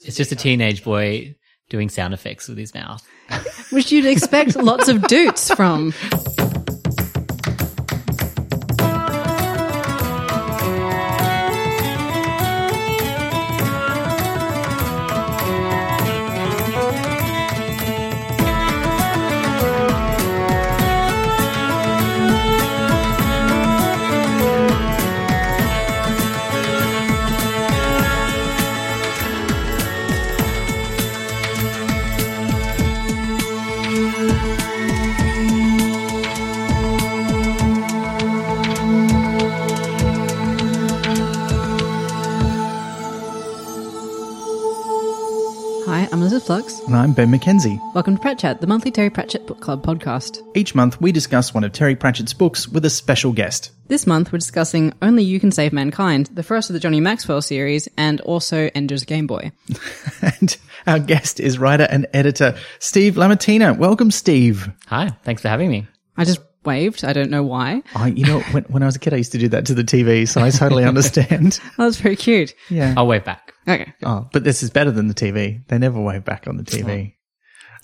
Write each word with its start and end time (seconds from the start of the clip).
It's 0.00 0.16
just 0.16 0.32
a 0.32 0.36
teenage 0.36 0.84
boy 0.84 1.34
doing 1.68 1.88
sound 1.88 2.14
effects 2.14 2.48
with 2.48 2.58
his 2.58 2.74
mouth. 2.74 3.06
Which 3.70 3.92
you'd 3.92 4.06
expect 4.06 4.56
lots 4.56 4.88
of 4.88 5.02
doots 5.06 5.52
from. 5.54 5.92
Ben 47.18 47.32
McKenzie. 47.32 47.80
Welcome 47.94 48.16
to 48.16 48.22
Pratchat, 48.22 48.60
the 48.60 48.68
monthly 48.68 48.92
Terry 48.92 49.10
Pratchett 49.10 49.44
Book 49.44 49.58
Club 49.58 49.84
podcast. 49.84 50.40
Each 50.54 50.76
month, 50.76 51.00
we 51.00 51.10
discuss 51.10 51.52
one 51.52 51.64
of 51.64 51.72
Terry 51.72 51.96
Pratchett's 51.96 52.32
books 52.32 52.68
with 52.68 52.84
a 52.84 52.90
special 52.90 53.32
guest. 53.32 53.72
This 53.88 54.06
month, 54.06 54.30
we're 54.30 54.38
discussing 54.38 54.92
Only 55.02 55.24
You 55.24 55.40
Can 55.40 55.50
Save 55.50 55.72
Mankind, 55.72 56.26
the 56.26 56.44
first 56.44 56.70
of 56.70 56.74
the 56.74 56.78
Johnny 56.78 57.00
Maxwell 57.00 57.42
series, 57.42 57.88
and 57.96 58.20
also 58.20 58.70
Ender's 58.72 59.02
Game 59.02 59.26
Boy. 59.26 59.50
And 60.22 60.56
our 60.86 61.00
guest 61.00 61.40
is 61.40 61.58
writer 61.58 61.88
and 61.90 62.06
editor 62.14 62.56
Steve 62.78 63.16
Lamartina. 63.16 63.74
Welcome, 63.74 64.12
Steve. 64.12 64.70
Hi, 64.86 65.08
thanks 65.24 65.42
for 65.42 65.48
having 65.48 65.70
me. 65.72 65.88
I 66.16 66.24
just 66.24 66.38
waved. 66.68 67.04
I 67.04 67.12
don't 67.12 67.30
know 67.30 67.42
why. 67.42 67.82
I, 67.94 68.08
you 68.08 68.24
know, 68.26 68.40
when, 68.52 68.64
when 68.64 68.82
I 68.82 68.86
was 68.86 68.96
a 68.96 68.98
kid, 68.98 69.12
I 69.14 69.16
used 69.16 69.32
to 69.32 69.38
do 69.38 69.48
that 69.48 69.66
to 69.66 69.74
the 69.74 69.82
TV, 69.84 70.28
so 70.28 70.40
I 70.40 70.50
totally 70.50 70.84
understand. 70.92 71.58
Oh, 71.78 71.84
that's 71.84 71.96
very 72.00 72.16
cute. 72.16 72.54
Yeah. 72.70 72.94
I'll 72.96 73.06
wave 73.06 73.24
back. 73.24 73.52
Okay. 73.66 73.92
Oh, 74.04 74.28
but 74.32 74.44
this 74.44 74.62
is 74.62 74.70
better 74.70 74.90
than 74.90 75.08
the 75.08 75.14
TV. 75.14 75.66
They 75.68 75.78
never 75.78 76.00
wave 76.00 76.24
back 76.24 76.46
on 76.48 76.56
the 76.56 76.64
TV. 76.64 77.14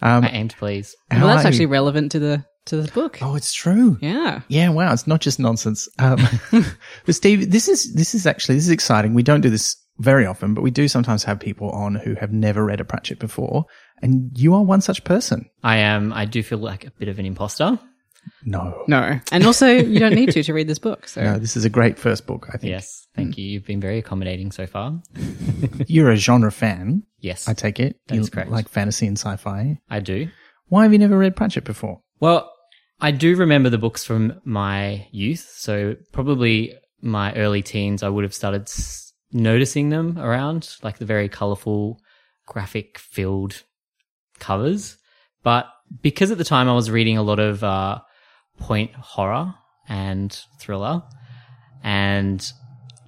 Um, 0.03 0.25
I 0.25 0.29
aim 0.31 0.49
to 0.49 0.57
please. 0.57 0.95
well, 1.11 1.27
that's 1.29 1.45
actually 1.45 1.67
relevant 1.67 2.13
to 2.13 2.19
the 2.19 2.45
to 2.67 2.81
the 2.83 2.91
book. 2.93 3.19
Oh, 3.23 3.35
it's 3.37 3.53
true. 3.53 3.99
Yeah. 4.01 4.41
Yeah, 4.49 4.71
wow, 4.71 4.93
it's 4.93 5.07
not 5.07 5.21
just 5.21 5.39
nonsense. 5.39 5.89
Um, 5.99 6.19
but 7.07 7.15
Steve, 7.15 7.51
this 7.51 7.69
is 7.69 7.95
this 7.95 8.15
is 8.15 8.27
actually 8.27 8.57
this 8.57 8.65
is 8.65 8.71
exciting. 8.71 9.15
We 9.15 9.23
don't 9.23 9.43
do 9.43 9.51
this 9.51 9.77
very 9.99 10.27
often, 10.27 10.55
but 10.55 10.63
we 10.63 10.71
do 10.71 10.89
sometimes 10.89 11.25
have 11.25 11.39
people 11.39 11.71
on 11.71 11.95
who 11.95 12.15
have 12.15 12.33
never 12.33 12.65
read 12.65 12.81
a 12.81 12.85
Pratchett 12.85 13.19
before, 13.19 13.67
and 14.03 14.31
you 14.37 14.55
are 14.55 14.63
one 14.63 14.81
such 14.81 15.05
person. 15.05 15.49
I 15.63 15.77
am. 15.79 16.13
I 16.13 16.25
do 16.25 16.43
feel 16.43 16.59
like 16.59 16.85
a 16.87 16.91
bit 16.99 17.09
of 17.09 17.19
an 17.19 17.27
imposter. 17.27 17.79
No, 18.45 18.85
No. 18.89 19.19
And 19.33 19.45
also, 19.47 19.67
you 19.69 19.99
don't 19.99 20.15
need 20.15 20.31
to 20.33 20.43
to 20.43 20.53
read 20.53 20.69
this 20.69 20.79
book. 20.79 21.09
So 21.09 21.23
no, 21.23 21.39
this 21.39 21.57
is 21.57 21.65
a 21.65 21.71
great 21.71 21.99
first 21.99 22.27
book. 22.27 22.49
I 22.53 22.59
think 22.59 22.71
Yes, 22.71 23.07
thank 23.15 23.39
you. 23.39 23.45
You've 23.47 23.65
been 23.65 23.81
very 23.81 23.99
accommodating 23.99 24.53
so 24.53 24.67
far. 24.67 25.01
you're 25.87 26.11
a 26.11 26.17
genre 26.17 26.53
fan. 26.53 27.05
Yes, 27.21 27.49
I 27.49 27.55
take 27.55 27.81
it. 27.81 27.97
That 28.09 28.17
you 28.17 28.21
is 28.21 28.31
correct. 28.31 28.51
Like 28.51 28.69
fantasy 28.69 29.07
and 29.07 29.19
sci-fi. 29.19 29.79
I 29.89 30.01
do. 30.01 30.29
Why 30.69 30.83
have 30.85 30.93
you 30.93 30.99
never 30.99 31.17
read 31.17 31.37
Pratchett 31.37 31.65
before? 31.65 32.01
Well, 32.21 32.51
I 33.01 33.11
do 33.11 33.35
remember 33.37 33.71
the 33.71 33.79
books 33.79 34.05
from 34.05 34.41
my 34.45 35.07
youth. 35.11 35.51
So 35.57 35.97
probably 36.13 36.75
my 37.01 37.35
early 37.35 37.63
teens, 37.63 38.03
I 38.03 38.09
would 38.09 38.25
have 38.25 38.35
started 38.35 38.63
s- 38.63 39.13
noticing 39.33 39.89
them 39.91 40.19
around, 40.19 40.69
like 40.83 40.99
the 40.99 41.05
very 41.07 41.29
colorful, 41.29 41.99
graphic 42.47 42.99
filled 42.99 43.63
covers. 44.39 44.97
But 45.43 45.67
because 46.03 46.31
at 46.31 46.39
the 46.39 46.45
time 46.45 46.69
I 46.69 46.73
was 46.75 46.91
reading 46.91 47.19
a 47.19 47.23
lot 47.23 47.39
of 47.39 47.63
uh, 47.63 48.01
point 48.59 48.93
horror 48.95 49.55
and 49.89 50.39
thriller, 50.59 51.03
and 51.83 52.53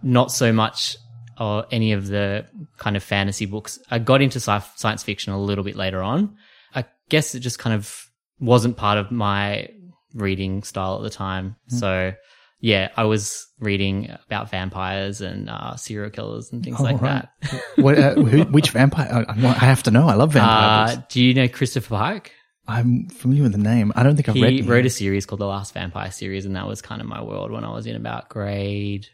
not 0.03 0.31
so 0.31 0.53
much 0.53 0.97
uh, 1.39 1.63
any 1.71 1.93
of 1.93 2.07
the 2.07 2.47
kind 2.79 2.97
of 2.97 3.03
fantasy 3.03 3.47
books. 3.47 3.79
I 3.91 3.99
got 3.99 4.23
into 4.23 4.39
sci- 4.39 4.67
science 4.77 5.03
fiction 5.03 5.33
a 5.33 5.41
little 5.41 5.65
bit 5.65 5.77
later 5.77 6.03
on. 6.03 6.37
I 6.75 6.85
guess 7.09 7.35
it 7.35 7.41
just 7.41 7.59
kind 7.59 7.75
of 7.75 8.07
wasn't 8.41 8.77
part 8.77 8.99
of 8.99 9.11
my 9.11 9.69
reading 10.15 10.63
style 10.63 10.97
at 10.97 11.03
the 11.03 11.11
time. 11.11 11.57
So, 11.69 12.13
yeah, 12.61 12.91
I 12.97 13.05
was 13.05 13.47
reading 13.61 14.11
about 14.27 14.51
vampires 14.51 15.21
and 15.21 15.51
uh, 15.51 15.77
serial 15.77 16.11
killers 16.11 16.53
and 16.53 16.65
things 16.65 16.81
like 16.81 17.01
right. 17.01 17.27
that. 17.43 17.63
what, 17.77 17.99
uh, 17.99 18.15
who, 18.15 18.45
which 18.45 18.71
vampire? 18.71 19.25
I, 19.29 19.47
I 19.47 19.53
have 19.53 19.83
to 19.85 19.91
know. 19.91 20.09
I 20.09 20.15
love 20.15 20.33
vampire 20.33 20.97
Uh, 20.97 21.03
do 21.09 21.23
you 21.23 21.35
know 21.35 21.49
Christopher 21.49 21.97
Pike? 21.97 22.33
I'm 22.69 23.09
familiar 23.09 23.45
with 23.45 23.53
the 23.53 23.59
name. 23.59 23.93
I 23.97 24.03
don't 24.03 24.17
think 24.17 24.29
I've 24.29 24.35
read. 24.35 24.53
He 24.53 24.63
wrote 24.63 24.87
a 24.87 24.91
series 24.91 25.25
called 25.27 25.41
The 25.41 25.47
Last 25.47 25.73
Vampire 25.75 26.11
series, 26.11 26.45
and 26.47 26.57
that 26.57 26.67
was 26.67 26.83
kind 26.83 27.01
of 27.01 27.07
my 27.07 27.23
world 27.23 27.51
when 27.53 27.65
I 27.65 27.71
was 27.73 27.87
in 27.87 27.97
about 27.97 28.29
grade 28.29 29.07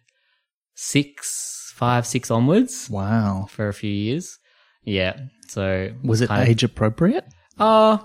six, 0.74 1.72
five, 1.76 2.06
six 2.06 2.30
onwards 2.30 2.88
Wow. 2.90 3.46
for 3.50 3.68
a 3.68 3.74
few 3.74 3.90
years. 3.92 4.38
Yeah. 4.84 5.16
So 5.48 5.90
Was 6.02 6.20
it 6.22 6.28
kind 6.28 6.42
of- 6.42 6.48
age 6.48 6.64
appropriate? 6.64 7.24
Uh, 7.58 7.98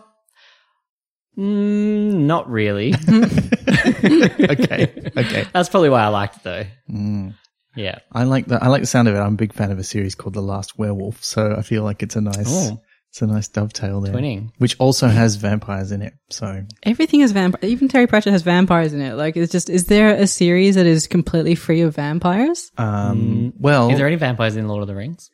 mm, 1.37 2.13
not 2.13 2.49
really. 2.49 2.93
okay. 3.87 5.11
Okay. 5.17 5.45
That's 5.53 5.69
probably 5.69 5.89
why 5.89 6.03
I 6.03 6.07
liked 6.07 6.37
it 6.37 6.43
though. 6.43 6.65
Mm. 6.89 7.33
Yeah. 7.75 7.99
I 8.11 8.23
like 8.23 8.47
the 8.47 8.61
I 8.63 8.67
like 8.67 8.81
the 8.81 8.87
sound 8.87 9.07
of 9.07 9.15
it. 9.15 9.19
I'm 9.19 9.33
a 9.33 9.37
big 9.37 9.53
fan 9.53 9.71
of 9.71 9.79
a 9.79 9.83
series 9.83 10.15
called 10.15 10.33
The 10.33 10.41
Last 10.41 10.77
Werewolf, 10.77 11.23
so 11.23 11.55
I 11.57 11.61
feel 11.61 11.83
like 11.83 12.03
it's 12.03 12.15
a 12.15 12.21
nice 12.21 12.47
Oh. 12.47 12.81
It's 13.09 13.21
a 13.21 13.27
nice 13.27 13.47
dovetail 13.47 14.01
there. 14.01 14.13
Twinning. 14.13 14.51
Which 14.57 14.75
also 14.79 15.07
has 15.07 15.35
vampires 15.37 15.91
in 15.91 16.01
it. 16.01 16.13
So 16.29 16.63
everything 16.83 17.21
is 17.21 17.31
vampire. 17.31 17.67
Even 17.67 17.87
Terry 17.87 18.05
Pratchett 18.05 18.33
has 18.33 18.43
vampires 18.43 18.93
in 18.93 19.01
it. 19.01 19.13
Like, 19.15 19.35
it's 19.37 19.51
just, 19.51 19.69
is 19.69 19.85
there 19.85 20.09
a 20.13 20.27
series 20.27 20.75
that 20.75 20.85
is 20.85 21.07
completely 21.07 21.55
free 21.55 21.81
of 21.81 21.95
vampires? 21.95 22.69
um 22.77 23.53
well 23.57 23.89
Mm. 23.89 23.93
Is 23.93 23.97
there 23.97 24.07
any 24.07 24.17
vampires 24.17 24.55
in 24.55 24.67
Lord 24.67 24.81
of 24.81 24.87
the 24.87 24.95
Rings? 24.95 25.29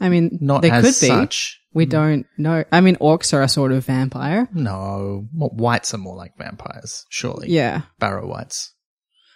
I 0.00 0.08
mean, 0.08 0.38
not 0.40 0.62
there 0.62 0.72
as 0.72 0.82
could 0.84 1.06
be. 1.06 1.08
such. 1.08 1.60
We 1.74 1.86
don't 1.86 2.26
know. 2.36 2.64
I 2.72 2.80
mean, 2.82 2.96
orcs 2.96 3.32
are 3.32 3.42
a 3.42 3.48
sort 3.48 3.72
of 3.72 3.86
vampire. 3.86 4.48
No. 4.52 5.26
Well, 5.32 5.50
wights 5.54 5.94
are 5.94 5.98
more 5.98 6.16
like 6.16 6.36
vampires, 6.36 7.06
surely. 7.08 7.48
Yeah. 7.50 7.82
Barrow 7.98 8.26
wights. 8.28 8.74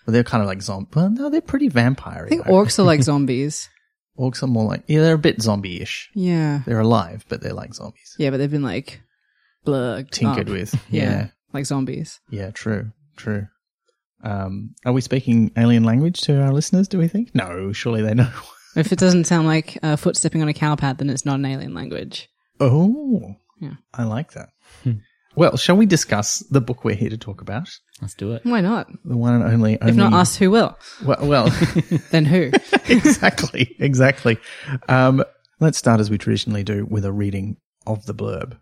But 0.05 0.13
they're 0.13 0.25
kind 0.25 0.43
of 0.43 0.49
like 0.49 0.61
zombie. 0.61 0.91
Well, 0.95 1.11
no, 1.11 1.31
they're 1.31 1.41
pretty 1.41 1.69
vampire 1.69 2.27
I 2.27 2.29
think 2.29 2.45
orcs 2.47 2.79
are 2.79 2.83
like 2.83 3.03
zombies. 3.11 3.69
Orcs 4.19 4.43
are 4.43 4.47
more 4.47 4.65
like 4.65 4.83
yeah, 4.87 5.01
they're 5.03 5.15
a 5.15 5.19
bit 5.19 5.43
zombie-ish. 5.43 6.11
Yeah. 6.15 6.61
They're 6.67 6.81
alive, 6.81 7.25
but 7.29 7.41
they're 7.43 7.53
like 7.53 7.75
zombies. 7.75 8.15
Yeah, 8.19 8.31
but 8.31 8.39
they've 8.39 8.51
been 8.51 8.63
like 8.63 9.01
blurred. 9.65 10.11
Tinkered 10.11 10.49
up. 10.49 10.53
with. 10.53 10.75
Yeah. 10.91 11.03
yeah. 11.03 11.27
Like 11.53 11.67
zombies. 11.67 12.21
Yeah, 12.31 12.51
true, 12.51 12.93
true. 13.17 13.47
Um, 14.23 14.75
are 14.85 14.93
we 14.93 15.01
speaking 15.01 15.53
alien 15.57 15.85
language 15.85 16.21
to 16.23 16.41
our 16.43 16.53
listeners? 16.53 16.89
Do 16.89 16.99
we 16.99 17.09
think? 17.09 17.35
No, 17.35 17.73
surely 17.73 18.03
they 18.03 18.15
know. 18.15 18.31
If 18.77 18.93
it 18.93 18.99
doesn't 18.99 19.25
sound 19.25 19.47
like 19.47 19.79
a 19.83 19.97
foot 19.97 20.19
stepping 20.19 20.43
on 20.43 20.49
a 20.49 20.53
cow 20.53 20.77
pad, 20.77 20.99
then 20.99 21.09
it's 21.09 21.25
not 21.25 21.37
an 21.39 21.47
alien 21.47 21.73
language. 21.73 22.29
Oh, 22.61 23.37
Yeah. 23.59 23.77
I 23.95 24.03
like 24.05 24.33
that. 24.33 24.51
Well, 25.37 25.57
shall 25.59 25.77
we 25.77 25.85
discuss 25.85 26.41
the 26.51 26.63
book 26.63 26.83
we're 26.83 26.97
here 26.97 27.11
to 27.11 27.19
talk 27.19 27.43
about? 27.43 27.69
Let's 28.01 28.15
do 28.15 28.33
it. 28.33 28.45
Why 28.45 28.63
not? 28.63 28.89
The 29.05 29.17
one 29.17 29.35
and 29.35 29.45
only. 29.45 29.79
only 29.81 29.91
If 29.91 29.95
not 29.95 30.15
us, 30.15 30.35
who 30.37 30.51
will? 30.51 30.77
Well, 31.05 31.19
well 31.21 31.51
Then 32.11 32.25
who? 32.25 32.51
exactly, 32.89 33.77
exactly. 33.79 34.39
Um, 34.89 35.23
let's 35.61 35.77
start 35.77 36.01
as 36.01 36.11
we 36.11 36.17
traditionally 36.17 36.65
do 36.65 36.87
with 36.87 37.05
a 37.05 37.13
reading 37.13 37.59
of 37.87 38.07
the 38.07 38.15
blurb. 38.15 38.59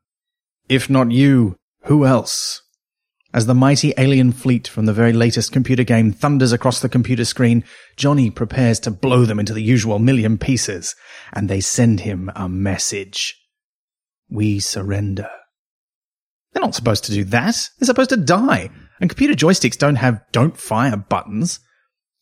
If 0.69 0.91
not 0.91 1.13
you, 1.13 1.57
who 1.85 2.05
else? 2.05 2.63
As 3.33 3.47
the 3.47 3.55
mighty 3.55 3.95
alien 3.97 4.33
fleet 4.33 4.67
from 4.67 4.87
the 4.87 4.93
very 4.93 5.13
latest 5.13 5.53
computer 5.53 5.85
game 5.85 6.13
thunders 6.13 6.53
across 6.53 6.81
the 6.81 6.89
computer 6.89 7.25
screen, 7.25 7.65
Johnny 7.97 8.31
prepares 8.31 8.81
to 8.81 8.91
blow 8.91 9.25
them 9.25 9.39
into 9.39 9.53
the 9.53 9.63
usual 9.63 9.99
million 10.01 10.39
pieces, 10.39 10.95
and 11.33 11.49
they 11.49 11.61
send 11.61 12.01
him 12.01 12.31
a 12.35 12.49
message. 12.49 13.37
We 14.29 14.61
surrender. 14.61 15.31
They're 16.55 16.63
not 16.63 16.75
supposed 16.75 17.05
to 17.05 17.13
do 17.13 17.25
that. 17.25 17.69
They're 17.79 17.87
supposed 17.87 18.11
to 18.11 18.17
die. 18.17 18.71
And 19.01 19.11
computer 19.11 19.35
joysticks 19.35 19.77
don't 19.77 19.97
have 19.97 20.23
don't 20.33 20.57
fire 20.57 20.97
buttons. 20.97 21.61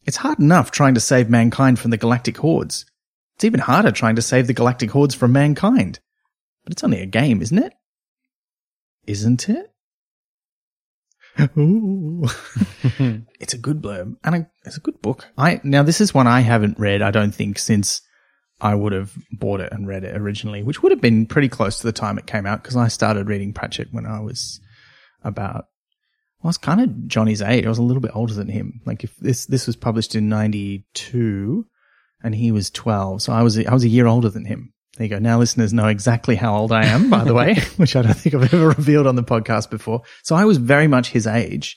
It's 0.04 0.16
hard 0.16 0.40
enough 0.40 0.70
trying 0.70 0.94
to 0.94 1.00
save 1.00 1.30
mankind 1.30 1.78
from 1.78 1.92
the 1.92 1.96
galactic 1.96 2.38
hordes. 2.38 2.86
It's 3.36 3.44
even 3.44 3.60
harder 3.60 3.92
trying 3.92 4.16
to 4.16 4.22
save 4.22 4.46
the 4.46 4.54
galactic 4.54 4.90
hordes 4.90 5.14
from 5.14 5.32
mankind. 5.32 6.00
But 6.64 6.72
it's 6.72 6.82
only 6.82 7.00
a 7.00 7.06
game, 7.06 7.42
isn't 7.42 7.58
it? 7.58 7.74
Isn't 9.06 9.48
it? 9.48 9.72
Ooh. 11.58 12.24
it's 13.40 13.54
a 13.54 13.58
good 13.58 13.80
blurb 13.82 14.16
and 14.24 14.34
a, 14.34 14.50
it's 14.64 14.76
a 14.76 14.80
good 14.80 15.00
book. 15.02 15.28
I 15.36 15.60
now 15.62 15.82
this 15.82 16.00
is 16.00 16.14
one 16.14 16.26
I 16.26 16.40
haven't 16.40 16.78
read. 16.78 17.02
I 17.02 17.10
don't 17.10 17.34
think 17.34 17.58
since 17.58 18.00
I 18.62 18.76
would 18.76 18.92
have 18.92 19.12
bought 19.32 19.60
it 19.60 19.72
and 19.72 19.88
read 19.88 20.04
it 20.04 20.16
originally, 20.16 20.62
which 20.62 20.82
would 20.82 20.92
have 20.92 21.00
been 21.00 21.26
pretty 21.26 21.48
close 21.48 21.80
to 21.80 21.86
the 21.86 21.92
time 21.92 22.16
it 22.16 22.26
came 22.26 22.46
out 22.46 22.62
because 22.62 22.76
I 22.76 22.86
started 22.86 23.28
reading 23.28 23.52
Pratchett 23.52 23.88
when 23.92 24.06
I 24.06 24.20
was 24.20 24.60
about. 25.24 25.66
Well, 26.40 26.44
I 26.44 26.48
was 26.48 26.58
kind 26.58 26.80
of 26.80 27.08
Johnny's 27.08 27.42
age. 27.42 27.66
I 27.66 27.68
was 27.68 27.78
a 27.78 27.82
little 27.82 28.00
bit 28.00 28.12
older 28.14 28.34
than 28.34 28.48
him. 28.48 28.80
Like 28.86 29.02
if 29.02 29.16
this 29.16 29.46
this 29.46 29.66
was 29.66 29.74
published 29.74 30.14
in 30.14 30.28
'92, 30.28 31.66
and 32.22 32.34
he 32.34 32.52
was 32.52 32.70
12, 32.70 33.22
so 33.22 33.32
I 33.32 33.42
was 33.42 33.58
I 33.58 33.74
was 33.74 33.84
a 33.84 33.88
year 33.88 34.06
older 34.06 34.30
than 34.30 34.44
him. 34.44 34.72
There 34.96 35.06
you 35.06 35.10
go. 35.10 35.18
Now 35.18 35.38
listeners 35.38 35.72
know 35.72 35.88
exactly 35.88 36.36
how 36.36 36.56
old 36.56 36.70
I 36.70 36.84
am, 36.84 37.10
by 37.10 37.24
the 37.24 37.34
way, 37.34 37.54
which 37.78 37.96
I 37.96 38.02
don't 38.02 38.14
think 38.14 38.34
I've 38.34 38.54
ever 38.54 38.68
revealed 38.68 39.08
on 39.08 39.16
the 39.16 39.24
podcast 39.24 39.70
before. 39.70 40.02
So 40.22 40.36
I 40.36 40.44
was 40.44 40.58
very 40.58 40.86
much 40.86 41.10
his 41.10 41.26
age 41.26 41.76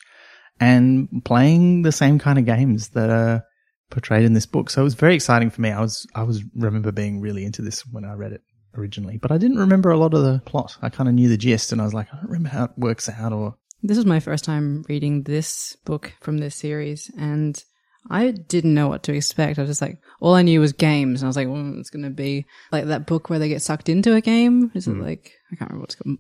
and 0.60 1.24
playing 1.24 1.81
the 1.81 1.92
same 1.92 2.20
kind 2.20 2.38
of 2.38 2.46
games 2.46 2.90
that 2.90 3.10
are 3.10 3.44
portrayed 3.90 4.26
in 4.26 4.34
this 4.34 4.46
book. 4.46 4.70
So 4.70 4.82
it 4.82 4.84
was 4.84 4.96
very 4.96 5.16
exciting 5.16 5.50
for 5.50 5.62
me. 5.62 5.72
I 5.72 5.82
was, 5.82 6.08
I 6.16 6.24
was 6.24 6.44
remember 6.56 6.92
being 6.92 7.22
really 7.22 7.46
into 7.46 7.62
this 7.62 7.86
when 7.86 8.06
I 8.06 8.14
read 8.14 8.32
it 8.32 8.42
originally, 8.78 9.18
but 9.18 9.32
I 9.32 9.38
didn't 9.38 9.60
remember 9.60 9.92
a 9.92 9.98
lot 9.98 10.14
of 10.14 10.24
the 10.24 10.42
plot. 10.46 10.78
I 10.82 10.90
kind 10.90 11.10
of 11.10 11.16
knew 11.16 11.30
the 11.30 11.38
gist 11.38 11.72
and 11.72 11.82
I 11.82 11.86
was 11.86 11.94
like, 11.94 12.08
I 12.14 12.18
don't 12.18 12.30
remember 12.30 12.50
how 12.50 12.66
it 12.66 12.72
works 12.78 13.10
out 13.10 13.34
or 13.34 13.56
This 13.84 13.98
was 13.98 14.06
my 14.06 14.20
first 14.20 14.44
time 14.44 14.84
reading 14.90 15.24
this 15.24 15.76
book 15.86 16.14
from 16.22 16.40
this 16.40 16.56
series, 16.56 17.12
and 17.18 17.62
I 18.10 18.32
didn't 18.32 18.74
know 18.74 18.88
what 18.88 19.04
to 19.04 19.14
expect. 19.14 19.58
I 19.58 19.62
was 19.62 19.70
just 19.70 19.82
like, 19.82 20.00
all 20.20 20.36
I 20.36 20.42
knew 20.42 20.60
was 20.60 20.74
games, 20.74 21.22
and 21.22 21.28
I 21.28 21.30
was 21.30 21.36
like, 21.36 21.48
well, 21.48 21.80
it's 21.80 21.90
going 21.90 22.04
to 22.04 22.10
be 22.10 22.46
like 22.72 22.86
that 22.86 23.08
book 23.08 23.30
where 23.30 23.40
they 23.40 23.50
get 23.50 23.62
sucked 23.62 23.90
into 23.90 24.16
a 24.16 24.22
game. 24.22 24.72
Is 24.76 24.88
it 24.88 24.92
hmm. 24.92 25.02
like 25.02 25.34
I 25.52 25.56
can't 25.56 25.72
remember 25.72 25.81
what's 25.81 25.96
called? 25.96 26.18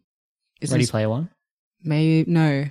Is 0.61 0.71
Ready 0.71 0.85
it 0.85 0.89
Player 0.89 1.09
One. 1.09 1.29
maybe 1.83 2.29
no? 2.29 2.65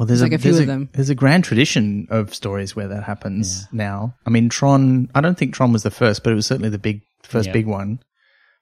Well, 0.00 0.06
there's 0.06 0.22
Like 0.22 0.32
a 0.32 0.38
few 0.38 0.52
there's 0.52 0.60
of 0.62 0.66
them. 0.66 0.88
There's 0.94 1.10
a 1.10 1.14
grand 1.14 1.44
tradition 1.44 2.06
of 2.08 2.34
stories 2.34 2.74
where 2.74 2.88
that 2.88 3.02
happens 3.04 3.68
now. 3.70 4.14
I 4.24 4.30
mean, 4.30 4.48
Tron. 4.48 5.10
I 5.14 5.20
don't 5.20 5.36
think 5.36 5.52
Tron 5.52 5.74
was 5.74 5.82
the 5.82 5.90
first, 5.90 6.24
but 6.24 6.32
it 6.32 6.36
was 6.36 6.46
certainly 6.46 6.70
the 6.70 6.78
big 6.78 7.02
first 7.22 7.48
Yeah. 7.48 7.52
big 7.52 7.66
one. 7.66 8.00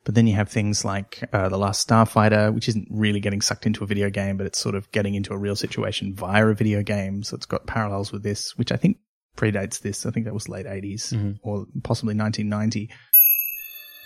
But 0.05 0.17
then 0.17 0.27
you 0.27 0.35
have 0.35 0.49
things 0.49 0.85
like 0.85 1.23
uh, 1.33 1.49
the 1.49 1.57
Last 1.57 1.87
Starfighter, 1.89 2.53
which 2.53 2.67
isn't 2.67 2.89
really 2.91 3.21
getting 3.21 3.41
sucked 3.41 3.67
into 3.67 3.85
a 3.85 3.87
video 3.87 4.11
game, 4.11 4.37
but 4.37 4.47
it's 4.49 4.59
sort 4.59 4.75
of 4.75 4.91
getting 4.91 5.15
into 5.15 5.33
a 5.33 5.39
real 5.39 5.55
situation 5.55 6.13
via 6.13 6.45
a 6.45 6.55
video 6.55 6.83
game. 6.83 7.23
So 7.23 7.37
it's 7.37 7.47
got 7.47 7.69
parallels 7.69 8.11
with 8.11 8.25
this, 8.25 8.59
which 8.59 8.73
I 8.73 8.77
think 8.77 8.97
predates 9.37 9.79
this. 9.81 10.07
I 10.07 10.11
think 10.11 10.27
that 10.27 10.35
was 10.35 10.49
late 10.49 10.67
80s 10.67 11.39
or 11.45 11.67
possibly 11.85 12.17
1990. 12.17 12.91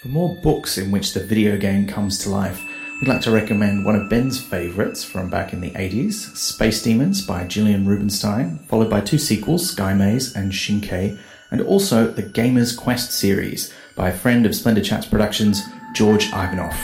For 0.03 0.09
more 0.09 0.35
books 0.43 0.79
in 0.79 0.91
which 0.91 1.15
the 1.15 1.23
video 1.23 1.57
game 1.57 1.87
comes 1.87 2.19
to 2.25 2.29
life, 2.29 2.61
we'd 3.01 3.07
like 3.07 3.21
to 3.21 3.31
recommend 3.31 3.85
one 3.85 3.95
of 3.95 4.11
Ben's 4.11 4.41
favourites 4.41 5.05
from 5.05 5.31
back 5.31 5.53
in 5.53 5.61
the 5.61 5.71
80s, 5.71 6.37
Space 6.37 6.83
Demons 6.83 7.25
by 7.25 7.47
Gillian 7.47 7.87
Rubinstein, 7.87 8.59
followed 8.67 8.91
by 8.91 9.01
two 9.01 9.17
sequels, 9.17 9.71
Sky 9.71 9.95
Maze 9.95 10.35
and 10.35 10.51
Shinkei, 10.51 11.17
and 11.53 11.61
also 11.61 12.09
the 12.09 12.25
Gamer's 12.25 12.75
Quest 12.75 13.13
series 13.13 13.73
by 13.95 14.09
a 14.09 14.13
friend 14.13 14.45
of 14.45 14.57
Splendid 14.57 14.85
Chaps 14.85 15.07
Productions, 15.07 15.63
George 15.95 16.33
Ivanoff. 16.33 16.77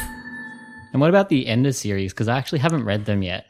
And 0.93 1.01
what 1.01 1.11
about 1.11 1.29
the 1.29 1.49
Ender 1.49 1.73
series? 1.73 2.13
Because 2.13 2.29
I 2.29 2.39
actually 2.39 2.61
haven't 2.61 2.85
read 2.85 3.07
them 3.07 3.25
yet. 3.25 3.47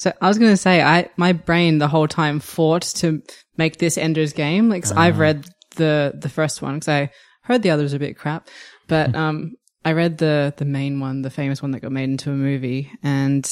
So 0.00 0.12
I 0.20 0.26
was 0.26 0.38
going 0.38 0.50
to 0.50 0.56
say, 0.56 0.82
I 0.82 1.08
my 1.16 1.32
brain 1.32 1.78
the 1.78 1.86
whole 1.86 2.08
time 2.08 2.40
fought 2.40 2.82
to 2.96 3.22
make 3.56 3.78
this 3.78 3.96
Ender's 3.96 4.32
Game. 4.32 4.68
Like 4.68 4.82
'cause 4.82 4.92
I've 4.92 5.18
ah. 5.18 5.22
read 5.22 5.46
the 5.76 6.14
the 6.20 6.28
first 6.28 6.62
one 6.62 6.74
because 6.74 6.88
I 6.88 7.10
heard 7.42 7.62
the 7.62 7.70
others 7.70 7.92
are 7.94 7.96
a 7.96 8.00
bit 8.00 8.16
crap, 8.16 8.48
but 8.88 9.14
um, 9.14 9.54
I 9.84 9.92
read 9.92 10.18
the 10.18 10.52
the 10.56 10.64
main 10.64 11.00
one, 11.00 11.22
the 11.22 11.30
famous 11.30 11.62
one 11.62 11.70
that 11.72 11.80
got 11.80 11.92
made 11.92 12.08
into 12.10 12.30
a 12.30 12.34
movie, 12.34 12.90
and 13.02 13.48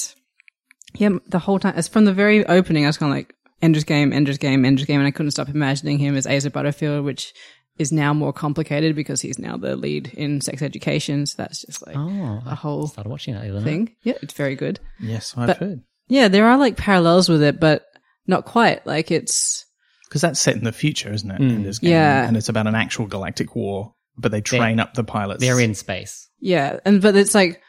yeah, 0.95 1.11
the 1.29 1.39
whole 1.39 1.59
time, 1.59 1.75
it's 1.77 1.89
from 1.89 2.05
the 2.07 2.13
very 2.15 2.47
opening, 2.47 2.85
I 2.85 2.89
was 2.89 2.97
kind 2.99 3.13
of 3.13 3.17
like 3.19 3.35
Ender's 3.63 3.85
Game, 3.85 4.13
Ender's 4.13 4.39
Game, 4.39 4.65
Ender's 4.65 4.87
Game, 4.87 5.01
and 5.01 5.07
I 5.07 5.11
couldn't 5.11 5.33
stop 5.33 5.49
imagining 5.49 5.99
him 5.99 6.17
as 6.17 6.27
Asa 6.27 6.51
Butterfield, 6.51 7.05
which 7.05 7.33
is 7.79 7.93
now 7.93 8.15
more 8.15 8.33
complicated 8.33 8.97
because 8.97 9.21
he's 9.21 9.39
now 9.39 9.57
the 9.59 9.77
lead 9.77 10.09
in 10.15 10.41
sex 10.41 10.63
education. 10.63 11.27
So 11.27 11.35
that's 11.43 11.61
just 11.63 11.87
like 11.87 11.95
Oh, 11.97 12.41
a 12.47 12.55
whole 12.55 12.87
started 12.87 13.11
watching 13.11 13.35
that 13.35 13.43
the 13.43 13.51
other 13.51 13.61
night. 13.61 13.65
thing. 13.65 13.97
Yeah, 14.03 14.15
it's 14.23 14.33
very 14.33 14.57
good. 14.57 14.81
Yes, 15.01 15.35
I've 15.37 15.49
But- 15.49 15.57
heard. 15.59 15.83
Yeah, 16.09 16.29
there 16.29 16.47
are 16.47 16.57
like 16.57 16.77
parallels 16.77 17.29
with 17.29 17.43
it, 17.43 17.59
but 17.61 17.85
not 18.27 18.45
quite. 18.47 18.87
Like 18.87 19.11
it's 19.11 19.67
Because 20.09 20.21
that's 20.23 20.41
set 20.41 20.55
in 20.57 20.65
the 20.65 20.73
future, 20.73 21.13
isn't 21.13 21.31
it? 21.31 21.41
Ender's 21.41 21.81
Game? 21.81 21.91
Yeah. 21.91 22.27
And 22.27 22.37
it's 22.37 22.49
about 22.49 22.67
an 22.69 22.75
actual 22.77 23.07
galactic 23.07 23.55
war, 23.57 23.93
but 24.19 24.33
they 24.33 24.41
train 24.41 24.81
up 24.81 24.95
the 24.95 25.05
pilots. 25.05 25.41
They're 25.41 25.61
in 25.61 25.75
space. 25.75 26.29
yeah, 26.41 26.81
and 26.85 27.01
but 27.01 27.17
it's 27.17 27.35
like 27.35 27.63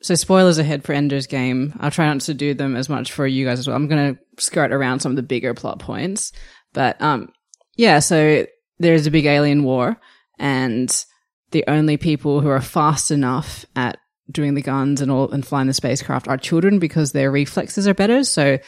so 0.00 0.14
spoilers 0.14 0.58
ahead 0.58 0.84
for 0.84 0.92
Ender's 0.92 1.26
Game. 1.26 1.74
I'll 1.80 1.90
try 1.90 2.06
not 2.06 2.20
to 2.22 2.34
do 2.34 2.54
them 2.54 2.76
as 2.76 2.88
much 2.88 3.12
for 3.12 3.26
you 3.26 3.46
guys 3.46 3.58
as 3.58 3.68
well. 3.68 3.76
I'm 3.76 3.88
going 3.88 4.14
to 4.14 4.42
skirt 4.42 4.72
around 4.72 5.00
some 5.00 5.12
of 5.12 5.16
the 5.16 5.22
bigger 5.22 5.54
plot 5.54 5.78
points, 5.78 6.32
but 6.72 7.00
um, 7.00 7.32
yeah. 7.76 8.00
So 8.00 8.46
there's 8.78 9.06
a 9.06 9.10
big 9.10 9.26
alien 9.26 9.64
war, 9.64 9.96
and 10.38 11.04
the 11.52 11.64
only 11.68 11.96
people 11.96 12.40
who 12.40 12.48
are 12.48 12.60
fast 12.60 13.10
enough 13.10 13.64
at 13.76 13.98
doing 14.30 14.54
the 14.54 14.62
guns 14.62 15.00
and 15.00 15.10
all 15.10 15.30
and 15.30 15.46
flying 15.46 15.66
the 15.66 15.74
spacecraft 15.74 16.28
are 16.28 16.38
children 16.38 16.78
because 16.78 17.12
their 17.12 17.30
reflexes 17.30 17.86
are 17.86 17.94
better. 17.94 18.24
So 18.24 18.58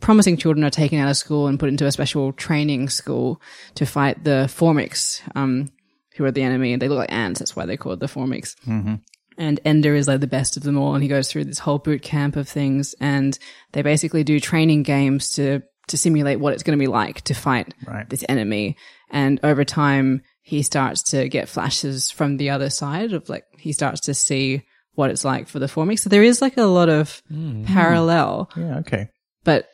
promising 0.00 0.36
children 0.36 0.64
are 0.64 0.70
taken 0.70 0.98
out 0.98 1.08
of 1.08 1.16
school 1.16 1.46
and 1.46 1.58
put 1.58 1.68
into 1.68 1.86
a 1.86 1.92
special 1.92 2.32
training 2.32 2.88
school 2.88 3.40
to 3.74 3.86
fight 3.86 4.22
the 4.24 4.46
Formics, 4.48 5.20
um, 5.34 5.70
who 6.18 6.24
are 6.26 6.30
the 6.30 6.42
enemy, 6.42 6.72
and 6.74 6.82
they 6.82 6.88
look 6.88 6.98
like 6.98 7.12
ants. 7.12 7.38
That's 7.38 7.56
why 7.56 7.64
they're 7.64 7.78
called 7.78 8.00
the 8.00 8.06
Formics. 8.06 8.54
Mm-hmm. 8.66 8.96
And 9.38 9.60
Ender 9.64 9.94
is 9.94 10.08
like 10.08 10.20
the 10.20 10.26
best 10.26 10.56
of 10.56 10.64
them 10.64 10.76
all, 10.76 10.94
and 10.94 11.02
he 11.02 11.08
goes 11.08 11.30
through 11.30 11.44
this 11.44 11.60
whole 11.60 11.78
boot 11.78 12.02
camp 12.02 12.36
of 12.36 12.48
things, 12.48 12.94
and 13.00 13.38
they 13.72 13.82
basically 13.82 14.24
do 14.24 14.40
training 14.40 14.82
games 14.82 15.30
to 15.36 15.62
to 15.86 15.96
simulate 15.96 16.38
what 16.38 16.52
it's 16.52 16.62
going 16.62 16.78
to 16.78 16.82
be 16.82 16.86
like 16.88 17.22
to 17.22 17.32
fight 17.34 17.72
Right. 17.86 18.06
this 18.10 18.22
enemy. 18.28 18.76
And 19.10 19.40
over 19.42 19.64
time, 19.64 20.20
he 20.42 20.62
starts 20.62 21.02
to 21.12 21.30
get 21.30 21.48
flashes 21.48 22.10
from 22.10 22.36
the 22.36 22.50
other 22.50 22.68
side 22.68 23.14
of 23.14 23.28
like 23.30 23.44
he 23.56 23.72
starts 23.72 24.02
to 24.02 24.12
see 24.12 24.64
what 24.94 25.08
it's 25.10 25.24
like 25.24 25.48
for 25.48 25.60
the 25.60 25.66
Formics. 25.66 26.00
So 26.00 26.10
there 26.10 26.22
is 26.22 26.42
like 26.42 26.58
a 26.58 26.64
lot 26.64 26.88
of 26.90 27.22
mm-hmm. 27.32 27.64
parallel 27.64 28.50
Yeah, 28.56 28.78
okay. 28.78 29.08
but 29.44 29.68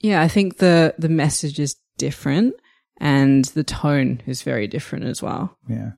yeah, 0.00 0.20
I 0.20 0.28
think 0.28 0.58
the 0.58 0.94
the 0.98 1.08
message 1.08 1.58
is 1.58 1.76
different 1.96 2.54
and 2.98 3.44
the 3.46 3.64
tone 3.64 4.22
is 4.26 4.42
very 4.42 4.66
different 4.66 5.04
as 5.04 5.22
well. 5.22 5.56
Yeah. 5.68 5.92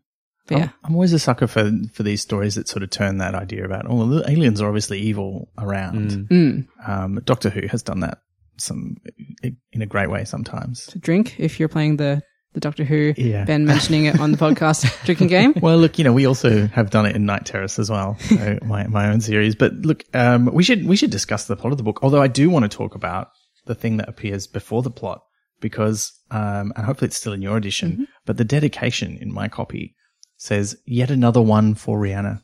But 0.47 0.59
yeah, 0.59 0.65
I'm, 0.65 0.73
I'm 0.85 0.95
always 0.95 1.12
a 1.12 1.19
sucker 1.19 1.47
for 1.47 1.71
for 1.93 2.03
these 2.03 2.23
stories 2.23 2.55
that 2.55 2.69
sort 2.69 2.83
of 2.83 2.91
turn 2.91 3.19
that 3.19 3.35
idea 3.35 3.65
about 3.65 3.85
oh 3.89 4.06
the 4.06 4.31
aliens 4.31 4.61
are 4.62 4.67
obviously 4.67 4.99
evil 5.00 5.50
around. 5.59 6.11
mm. 6.31 6.67
Um, 6.87 7.21
Doctor 7.25 7.50
Who 7.50 7.67
has 7.69 7.83
done 7.83 8.00
that 8.00 8.19
some 8.56 8.97
in 9.43 9.83
a 9.83 9.87
great 9.87 10.11
way 10.11 10.25
sometimes. 10.25 10.87
to 10.87 10.99
drink 10.99 11.39
if 11.39 11.61
you're 11.61 11.69
playing 11.69 11.97
the 11.99 12.23
the 12.55 12.61
Doctor 12.61 12.83
Who. 12.85 13.12
Yeah. 13.17 13.44
Ben 13.44 13.67
mentioning 13.67 14.06
it 14.06 14.19
on 14.19 14.33
the 14.33 14.39
podcast 14.39 14.91
drinking 15.05 15.29
game. 15.29 15.53
Well, 15.61 15.77
look, 15.77 15.99
you 15.99 16.05
know, 16.05 16.15
we 16.15 16.27
also 16.27 16.67
have 16.69 16.89
done 16.89 17.05
it 17.05 17.15
in 17.15 17.27
Night 17.27 17.44
Terrace 17.44 17.79
as 17.79 17.91
well, 17.91 18.17
so 18.19 18.59
my 18.65 18.87
my 18.87 19.11
own 19.11 19.21
series. 19.21 19.55
But 19.55 19.75
look, 19.75 20.05
um, 20.15 20.47
we 20.47 20.65
should 20.65 20.87
we 20.87 20.97
should 20.97 21.11
discuss 21.11 21.47
the 21.47 21.56
plot 21.56 21.73
of 21.73 21.77
the 21.77 21.85
book. 21.85 22.01
Although 22.03 22.23
I 22.23 22.29
do 22.29 22.49
want 22.49 22.65
to 22.71 22.75
talk 22.75 22.94
about 22.94 23.29
the 23.67 23.75
thing 23.75 23.99
that 23.99 24.09
appears 24.09 24.47
before 24.47 24.83
the 24.83 24.91
plot 24.91 25.23
because, 25.60 26.12
um, 26.31 26.72
and 26.76 26.84
hopefully 26.87 27.06
it's 27.06 27.16
still 27.16 27.32
in 27.32 27.43
your 27.43 27.56
edition. 27.56 28.08
But 28.26 28.37
the 28.37 28.44
dedication 28.44 29.19
in 29.20 29.32
my 29.32 29.49
copy 29.49 29.94
says 30.37 30.76
yet 30.87 31.10
another 31.10 31.43
one 31.43 31.75
for 31.75 31.99
Rhianna, 31.99 32.43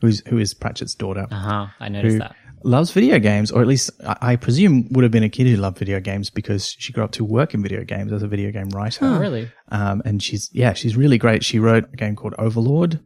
who's 0.00 0.20
who 0.28 0.38
is 0.38 0.54
Pratchett's 0.54 0.94
daughter. 0.94 1.26
Uh 1.30 1.34
huh. 1.34 1.66
I 1.80 1.88
noticed 1.88 2.18
that. 2.18 2.36
loves 2.62 2.90
video 2.90 3.18
games, 3.18 3.50
or 3.50 3.60
at 3.62 3.68
least 3.68 3.90
I, 4.06 4.16
I 4.32 4.36
presume 4.36 4.88
would 4.92 5.02
have 5.02 5.12
been 5.12 5.22
a 5.22 5.28
kid 5.28 5.46
who 5.46 5.56
loved 5.56 5.78
video 5.78 6.00
games 6.00 6.30
because 6.30 6.68
she 6.78 6.92
grew 6.92 7.04
up 7.04 7.12
to 7.12 7.24
work 7.24 7.54
in 7.54 7.62
video 7.62 7.84
games 7.84 8.12
as 8.12 8.22
a 8.22 8.28
video 8.28 8.50
game 8.50 8.68
writer. 8.70 9.04
Oh, 9.04 9.18
really? 9.18 9.50
Um, 9.70 10.02
and 10.04 10.22
she's, 10.22 10.50
yeah, 10.52 10.72
she's 10.72 10.96
really 10.96 11.18
great. 11.18 11.44
She 11.44 11.58
wrote 11.58 11.84
a 11.92 11.96
game 11.96 12.16
called 12.16 12.34
Overlord 12.38 13.00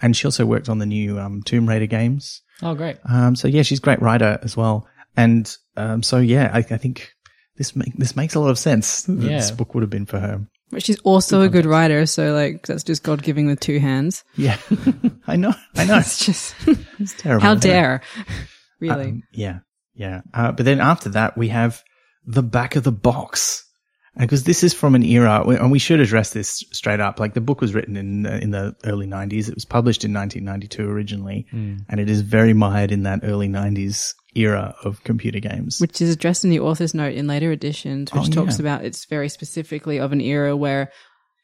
and 0.00 0.16
she 0.16 0.26
also 0.26 0.44
worked 0.46 0.68
on 0.68 0.78
the 0.78 0.86
new, 0.86 1.18
um, 1.18 1.42
Tomb 1.42 1.68
Raider 1.68 1.86
games. 1.86 2.42
Oh, 2.62 2.74
great. 2.74 2.96
Um, 3.04 3.36
so 3.36 3.48
yeah, 3.48 3.62
she's 3.62 3.78
a 3.78 3.82
great 3.82 4.00
writer 4.02 4.38
as 4.42 4.56
well. 4.56 4.86
And, 5.16 5.54
um, 5.76 6.02
so 6.02 6.18
yeah, 6.18 6.50
I, 6.52 6.58
I 6.58 6.78
think 6.78 7.12
this 7.56 7.74
make, 7.76 7.94
this 7.96 8.16
makes 8.16 8.34
a 8.34 8.40
lot 8.40 8.50
of 8.50 8.58
sense 8.58 9.02
that 9.02 9.16
Yeah. 9.18 9.38
this 9.38 9.50
book 9.50 9.74
would 9.74 9.82
have 9.82 9.90
been 9.90 10.06
for 10.06 10.18
her. 10.18 10.46
But 10.70 10.82
she's 10.82 10.98
also 11.00 11.42
a 11.42 11.48
good 11.50 11.66
writer, 11.66 12.06
so 12.06 12.32
like 12.32 12.66
that's 12.66 12.82
just 12.82 13.02
God 13.02 13.22
giving 13.22 13.46
with 13.46 13.60
two 13.60 13.78
hands. 13.78 14.24
Yeah. 14.36 14.56
I 15.26 15.36
know. 15.36 15.52
I 15.74 15.84
know. 15.84 15.98
It's 15.98 16.24
just 16.24 16.54
It's 16.98 17.12
terrible. 17.14 17.42
how 17.44 17.52
isn't 17.52 17.64
it? 17.64 17.72
dare. 17.72 18.02
Really. 18.80 19.04
Um, 19.10 19.22
yeah. 19.32 19.58
Yeah. 19.94 20.22
Uh, 20.34 20.50
but 20.50 20.64
then 20.64 20.80
after 20.80 21.10
that, 21.10 21.38
we 21.38 21.48
have 21.48 21.82
the 22.26 22.42
back 22.42 22.74
of 22.74 22.82
the 22.82 22.90
box. 22.90 23.64
Because 24.18 24.44
this 24.44 24.62
is 24.62 24.74
from 24.74 24.94
an 24.94 25.02
era, 25.02 25.42
and 25.48 25.70
we 25.70 25.78
should 25.78 25.98
address 25.98 26.34
this 26.34 26.62
straight 26.70 27.00
up. 27.00 27.18
Like 27.18 27.32
the 27.32 27.40
book 27.40 27.62
was 27.62 27.72
written 27.74 27.96
in 27.96 28.26
uh, 28.26 28.38
in 28.42 28.50
the 28.50 28.76
early 28.84 29.06
'90s. 29.06 29.48
It 29.48 29.54
was 29.54 29.64
published 29.64 30.04
in 30.04 30.12
1992 30.12 30.86
originally, 30.90 31.46
and 31.52 31.98
it 31.98 32.10
is 32.10 32.20
very 32.20 32.52
mired 32.52 32.92
in 32.92 33.04
that 33.04 33.20
early 33.22 33.48
'90s 33.48 34.12
era 34.34 34.74
of 34.84 35.02
computer 35.04 35.40
games. 35.40 35.78
which 35.80 36.00
is 36.02 36.10
addressed 36.10 36.44
in 36.44 36.50
the 36.50 36.60
author's 36.60 36.92
note 36.94 37.14
in 37.14 37.26
later 37.26 37.52
editions, 37.52 38.12
which 38.12 38.28
Oh, 38.28 38.32
talks 38.44 38.58
yeah. 38.58 38.62
about 38.62 38.84
it's 38.84 39.06
very 39.06 39.28
specifically 39.30 39.98
of 39.98 40.12
an 40.12 40.20
era 40.20 40.54
where 40.56 40.90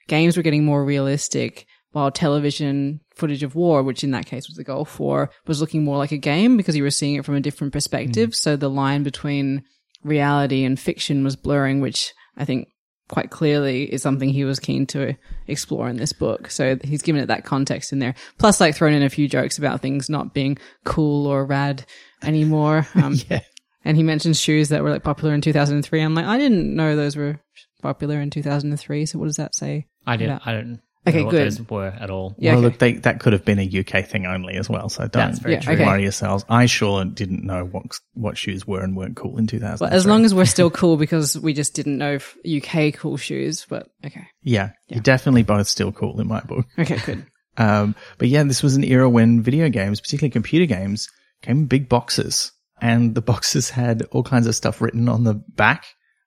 games 0.06 0.36
were 0.36 0.42
getting 0.42 0.64
more 0.64 0.84
realistic, 0.84 1.66
while 1.92 2.10
television 2.10 3.00
footage 3.16 3.42
of 3.42 3.54
war, 3.54 3.82
which 3.82 4.04
in 4.04 4.10
that 4.10 4.26
case 4.26 4.46
was 4.46 4.56
the 4.56 4.64
Gulf 4.64 5.00
War, 5.00 5.30
was 5.46 5.60
looking 5.62 5.84
more 5.84 5.96
like 5.96 6.12
a 6.12 6.18
game 6.18 6.56
because 6.58 6.76
you 6.76 6.82
were 6.82 6.90
seeing 6.90 7.14
it 7.14 7.24
from 7.24 7.34
a 7.34 7.40
different 7.40 7.72
perspective. 7.72 8.34
So 8.34 8.56
the 8.56 8.68
line 8.70 9.02
between 9.04 9.64
reality 10.04 10.64
and 10.64 10.78
fiction 10.78 11.24
was 11.24 11.34
blurring, 11.36 11.80
which 11.80 12.12
I 12.38 12.44
think 12.44 12.68
quite 13.08 13.30
clearly 13.30 13.84
is 13.92 14.02
something 14.02 14.28
he 14.28 14.44
was 14.44 14.60
keen 14.60 14.86
to 14.86 15.14
explore 15.46 15.88
in 15.88 15.96
this 15.96 16.12
book. 16.12 16.50
So 16.50 16.78
he's 16.84 17.02
given 17.02 17.22
it 17.22 17.26
that 17.26 17.44
context 17.44 17.92
in 17.92 17.98
there. 17.98 18.14
Plus, 18.38 18.60
like 18.60 18.74
thrown 18.74 18.92
in 18.92 19.02
a 19.02 19.10
few 19.10 19.28
jokes 19.28 19.58
about 19.58 19.80
things 19.80 20.08
not 20.08 20.34
being 20.34 20.58
cool 20.84 21.26
or 21.26 21.44
rad 21.44 21.84
anymore. 22.22 22.86
Um, 22.94 23.14
yeah. 23.28 23.40
and 23.84 23.96
he 23.96 24.02
mentions 24.02 24.40
shoes 24.40 24.70
that 24.70 24.82
were 24.82 24.90
like 24.90 25.04
popular 25.04 25.32
in 25.34 25.40
2003. 25.40 26.00
I'm 26.00 26.14
like, 26.14 26.26
I 26.26 26.36
didn't 26.36 26.74
know 26.74 26.96
those 26.96 27.16
were 27.16 27.40
popular 27.80 28.20
in 28.20 28.30
2003. 28.30 29.06
So 29.06 29.18
what 29.18 29.26
does 29.26 29.36
that 29.36 29.54
say? 29.54 29.86
I 30.06 30.16
didn't. 30.16 30.42
Yeah. 30.44 30.50
I 30.50 30.52
don't. 30.52 30.80
Okay, 31.08 31.18
know 31.18 31.24
what 31.26 31.30
good. 31.32 31.46
those 31.46 31.68
were 31.70 31.86
at 31.86 32.10
all. 32.10 32.34
Yeah, 32.38 32.52
well, 32.54 32.58
okay. 32.58 32.64
look, 32.70 32.78
they, 32.78 32.92
that 32.94 33.20
could 33.20 33.32
have 33.32 33.44
been 33.44 33.58
a 33.58 33.62
UK 33.80 34.06
thing 34.06 34.26
only 34.26 34.54
as 34.56 34.68
well. 34.68 34.88
So 34.88 35.02
don't 35.02 35.12
That's 35.12 35.38
very 35.40 35.54
Yeah, 35.54 35.60
true. 35.60 35.74
okay. 35.74 35.84
worry 35.86 36.02
yourselves. 36.02 36.44
I 36.48 36.66
sure 36.66 37.04
didn't 37.04 37.44
know 37.44 37.64
what 37.64 37.84
what 38.14 38.36
shoes 38.38 38.66
were 38.66 38.82
and 38.82 38.96
weren't 38.96 39.16
cool 39.16 39.38
in 39.38 39.46
2000. 39.46 39.84
But 39.86 39.92
as 39.92 40.06
long 40.06 40.24
as 40.24 40.34
we're 40.34 40.44
still 40.44 40.70
cool 40.70 40.96
because 40.96 41.38
we 41.38 41.52
just 41.52 41.74
didn't 41.74 41.98
know 41.98 42.18
UK 42.48 42.94
cool 42.94 43.16
shoes. 43.16 43.66
But 43.68 43.88
okay, 44.04 44.26
yeah, 44.42 44.70
you're 44.88 45.00
definitely 45.00 45.42
both 45.42 45.68
still 45.68 45.92
cool 45.92 46.20
in 46.20 46.28
my 46.28 46.40
book. 46.40 46.66
okay, 46.78 46.98
good. 47.04 47.26
Um, 47.60 47.96
but 48.18 48.28
yeah, 48.28 48.44
this 48.44 48.62
was 48.62 48.76
an 48.76 48.84
era 48.84 49.10
when 49.10 49.42
video 49.42 49.68
games, 49.68 50.00
particularly 50.00 50.30
computer 50.30 50.64
games, 50.64 51.08
came 51.42 51.58
in 51.58 51.66
big 51.66 51.88
boxes, 51.88 52.52
and 52.80 53.16
the 53.16 53.20
boxes 53.20 53.68
had 53.70 54.04
all 54.12 54.22
kinds 54.22 54.46
of 54.46 54.54
stuff 54.54 54.80
written 54.80 55.08
on 55.08 55.24
the 55.24 55.34
back, 55.34 55.84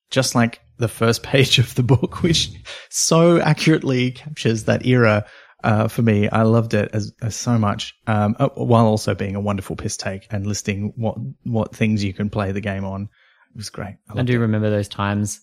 just 0.10 0.36
like 0.36 0.60
the 0.82 0.88
first 0.88 1.24
page 1.24 1.60
of 1.60 1.74
the 1.76 1.84
book, 1.84 2.22
which 2.24 2.52
so 2.90 3.40
accurately 3.40 4.12
captures 4.12 4.66
that 4.66 4.86
era. 4.86 5.26
Uh, 5.64 5.88
for 5.88 6.02
me, 6.02 6.28
I 6.28 6.42
loved 6.42 6.74
it 6.74 6.90
as, 6.92 7.14
as 7.22 7.36
so 7.36 7.56
much, 7.60 7.94
um, 8.08 8.36
uh, 8.40 8.50
while 8.56 8.88
also 8.88 9.14
being 9.14 9.36
a 9.36 9.40
wonderful 9.40 9.76
piss 9.76 9.96
take 9.96 10.26
and 10.32 10.48
listing 10.48 10.92
what 10.96 11.16
what 11.44 11.76
things 11.76 12.04
you 12.04 12.14
can 12.14 12.32
play 12.32 12.52
the 12.52 12.62
game 12.62 12.84
on. 12.84 13.04
It 13.04 13.58
was 13.58 13.70
great. 13.70 13.96
I 14.10 14.20
I 14.20 14.24
do 14.24 14.34
it. 14.34 14.40
remember 14.40 14.72
those 14.72 14.88
times 14.88 15.40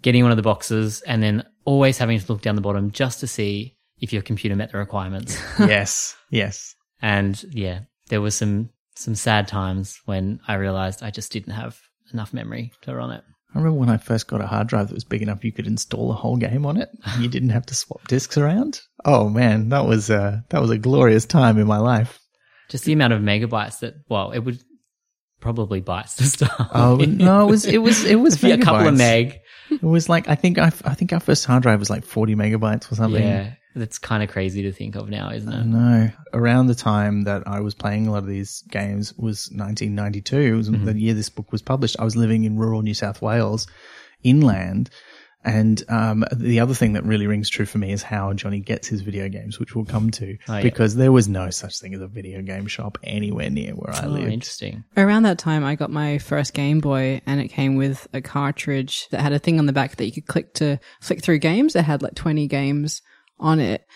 getting 0.00 0.22
one 0.22 0.30
of 0.30 0.36
the 0.36 0.44
boxes 0.44 1.00
and 1.02 1.20
then 1.22 1.44
always 1.64 1.98
having 1.98 2.20
to 2.20 2.32
look 2.32 2.40
down 2.40 2.54
the 2.54 2.60
bottom 2.60 2.92
just 2.92 3.18
to 3.20 3.26
see 3.26 3.76
if 4.00 4.12
your 4.12 4.22
computer 4.22 4.54
met 4.54 4.70
the 4.70 4.78
requirements. 4.78 5.36
yes, 5.58 6.16
yes. 6.30 6.76
and 7.02 7.42
yeah, 7.50 7.80
there 8.10 8.20
was 8.20 8.36
some 8.36 8.70
some 8.94 9.16
sad 9.16 9.48
times 9.48 10.00
when 10.04 10.40
I 10.46 10.54
realized 10.54 11.02
I 11.02 11.10
just 11.10 11.32
didn't 11.32 11.54
have 11.54 11.80
enough 12.12 12.32
memory 12.32 12.72
to 12.82 12.94
run 12.94 13.10
it. 13.10 13.24
I 13.58 13.60
remember 13.60 13.80
when 13.80 13.90
I 13.90 13.96
first 13.96 14.28
got 14.28 14.40
a 14.40 14.46
hard 14.46 14.68
drive 14.68 14.86
that 14.86 14.94
was 14.94 15.02
big 15.02 15.20
enough 15.20 15.42
you 15.42 15.50
could 15.50 15.66
install 15.66 16.12
a 16.12 16.14
whole 16.14 16.36
game 16.36 16.64
on 16.64 16.76
it. 16.76 16.90
And 17.04 17.24
you 17.24 17.28
didn't 17.28 17.48
have 17.48 17.66
to 17.66 17.74
swap 17.74 18.06
disks 18.06 18.38
around. 18.38 18.80
Oh 19.04 19.28
man, 19.28 19.70
that 19.70 19.84
was 19.84 20.10
uh, 20.10 20.42
that 20.50 20.60
was 20.60 20.70
a 20.70 20.78
glorious 20.78 21.24
time 21.24 21.58
in 21.58 21.66
my 21.66 21.78
life. 21.78 22.20
Just 22.68 22.84
the 22.84 22.92
amount 22.92 23.14
of 23.14 23.20
megabytes 23.20 23.80
that 23.80 23.94
well, 24.08 24.30
it 24.30 24.38
would 24.38 24.62
probably 25.40 25.82
bytes 25.82 26.14
to 26.18 26.24
start. 26.24 26.70
Oh 26.72 26.96
no, 27.08 27.48
it 27.48 27.50
was 27.50 27.64
it 27.64 27.78
was 27.78 28.04
it 28.04 28.14
was 28.14 28.40
Maybe 28.40 28.60
a 28.60 28.64
couple 28.64 28.86
of 28.86 28.96
meg. 28.96 29.40
It 29.72 29.82
was 29.82 30.08
like 30.08 30.28
I 30.28 30.36
think 30.36 30.58
I, 30.58 30.66
I 30.66 30.94
think 30.94 31.12
our 31.12 31.18
first 31.18 31.44
hard 31.44 31.64
drive 31.64 31.80
was 31.80 31.90
like 31.90 32.04
forty 32.04 32.36
megabytes 32.36 32.92
or 32.92 32.94
something. 32.94 33.20
Yeah, 33.20 33.54
that's 33.74 33.98
kind 33.98 34.22
of 34.22 34.28
crazy 34.30 34.62
to 34.62 34.72
think 34.72 34.96
of 34.96 35.08
now, 35.08 35.30
isn't 35.30 35.52
it? 35.52 35.64
No. 35.66 36.10
Around 36.32 36.66
the 36.66 36.74
time 36.74 37.22
that 37.22 37.46
I 37.46 37.60
was 37.60 37.74
playing 37.74 38.06
a 38.06 38.12
lot 38.12 38.18
of 38.24 38.26
these 38.28 38.62
games 38.70 39.12
was 39.16 39.48
1992. 39.52 40.36
It 40.36 40.52
was 40.56 40.68
Mm-hmm. 40.70 40.84
the 40.86 40.98
year 40.98 41.14
this 41.14 41.28
book 41.30 41.52
was 41.52 41.62
published. 41.62 41.96
I 41.98 42.04
was 42.04 42.16
living 42.16 42.44
in 42.44 42.56
rural 42.56 42.82
New 42.82 42.94
South 42.94 43.22
Wales, 43.22 43.66
inland. 44.22 44.90
And 45.44 45.82
um, 45.88 46.24
the 46.34 46.58
other 46.60 46.74
thing 46.74 46.94
that 46.94 47.04
really 47.04 47.28
rings 47.28 47.48
true 47.48 47.64
for 47.64 47.78
me 47.78 47.92
is 47.92 48.02
how 48.02 48.32
Johnny 48.32 48.58
gets 48.58 48.88
his 48.88 49.02
video 49.02 49.28
games, 49.28 49.60
which 49.60 49.74
we'll 49.74 49.84
come 49.84 50.10
to, 50.10 50.36
Oh, 50.48 50.56
yeah. 50.56 50.62
because 50.62 50.96
there 50.96 51.12
was 51.12 51.28
no 51.28 51.48
such 51.50 51.78
thing 51.78 51.94
as 51.94 52.00
a 52.00 52.08
video 52.08 52.42
game 52.42 52.66
shop 52.66 52.98
anywhere 53.04 53.48
near 53.48 53.72
where 53.72 53.94
I 53.94 54.04
Oh, 54.04 54.08
lived. 54.08 54.32
interesting. 54.32 54.82
Around 54.96 55.22
that 55.22 55.38
time, 55.38 55.64
I 55.64 55.76
got 55.76 55.90
my 55.92 56.18
first 56.18 56.54
Game 56.54 56.80
Boy, 56.80 57.22
and 57.24 57.40
it 57.40 57.48
came 57.48 57.76
with 57.76 58.08
a 58.12 58.20
cartridge 58.20 59.06
that 59.10 59.20
had 59.20 59.32
a 59.32 59.38
thing 59.38 59.60
on 59.60 59.66
the 59.66 59.72
back 59.72 59.96
that 59.96 60.06
you 60.06 60.12
could 60.12 60.26
click 60.26 60.54
to 60.54 60.80
flick 61.00 61.22
through 61.22 61.38
games. 61.38 61.76
It 61.76 61.84
had 61.84 62.02
like 62.02 62.16
twenty 62.16 62.48
games 62.48 63.00
on 63.40 63.60
it, 63.60 63.86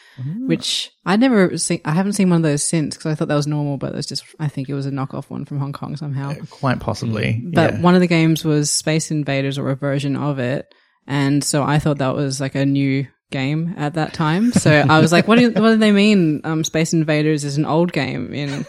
which 0.47 0.91
I 1.05 1.17
never 1.17 1.57
seen. 1.59 1.81
I 1.85 1.93
haven't 1.93 2.15
seen 2.15 2.31
one 2.31 2.37
of 2.39 2.43
those 2.43 2.63
since 2.63 2.97
because 2.97 3.11
I 3.11 3.15
thought 3.15 3.29
that 3.29 3.35
was 3.35 3.47
normal, 3.47 3.77
but 3.77 3.93
it 3.93 3.97
was 3.97 4.07
just. 4.07 4.25
I 4.39 4.49
think 4.49 4.69
it 4.69 4.75
was 4.75 4.87
a 4.87 4.91
knockoff 4.91 5.31
one 5.31 5.45
from 5.45 5.59
Hong 5.59 5.73
Kong 5.73 5.97
somehow. 5.97 6.35
Quite 6.51 6.81
possibly. 6.81 7.43
But 7.45 7.75
yeah. 7.75 7.81
one 7.81 7.95
of 7.95 8.01
the 8.01 8.07
games 8.07 8.45
was 8.45 8.71
Space 8.71 9.11
Invaders 9.11 9.59
or 9.59 9.71
a 9.71 9.77
version 9.77 10.17
of 10.17 10.39
it. 10.39 10.73
And 11.07 11.43
so 11.43 11.63
I 11.63 11.79
thought 11.79 11.99
that 11.99 12.15
was 12.15 12.41
like 12.41 12.55
a 12.55 12.65
new 12.65 13.07
game 13.33 13.75
at 13.77 13.95
that 13.95 14.15
time. 14.15 14.53
So 14.53 14.71
I 14.71 15.01
was 15.01 15.11
like, 15.11 15.27
what 15.27 15.39
do, 15.39 15.51
what 15.51 15.71
do 15.71 15.77
they 15.77 15.91
mean? 15.91 16.43
Um, 16.45 16.63
Space 16.63 16.93
Invaders 16.93 17.43
is 17.43 17.57
an 17.57 17.65
old 17.65 17.93
game 17.93 18.33
in, 18.33 18.65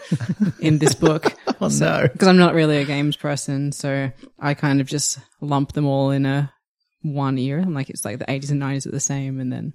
in 0.58 0.78
this 0.78 0.94
book. 0.94 1.36
oh 1.60 1.68
no. 1.68 2.08
Because 2.12 2.26
I'm 2.26 2.38
not 2.38 2.54
really 2.54 2.78
a 2.78 2.84
games 2.84 3.16
person. 3.16 3.70
So 3.70 4.10
I 4.40 4.54
kind 4.54 4.80
of 4.80 4.88
just 4.88 5.20
lump 5.40 5.72
them 5.72 5.86
all 5.86 6.10
in 6.10 6.26
a 6.26 6.52
one 7.02 7.38
year. 7.38 7.60
I'm 7.60 7.74
like, 7.74 7.90
it's 7.90 8.04
like 8.04 8.18
the 8.18 8.24
80s 8.24 8.50
and 8.50 8.62
90s 8.62 8.86
are 8.86 8.90
the 8.90 9.00
same. 9.00 9.38
And 9.38 9.52
then, 9.52 9.74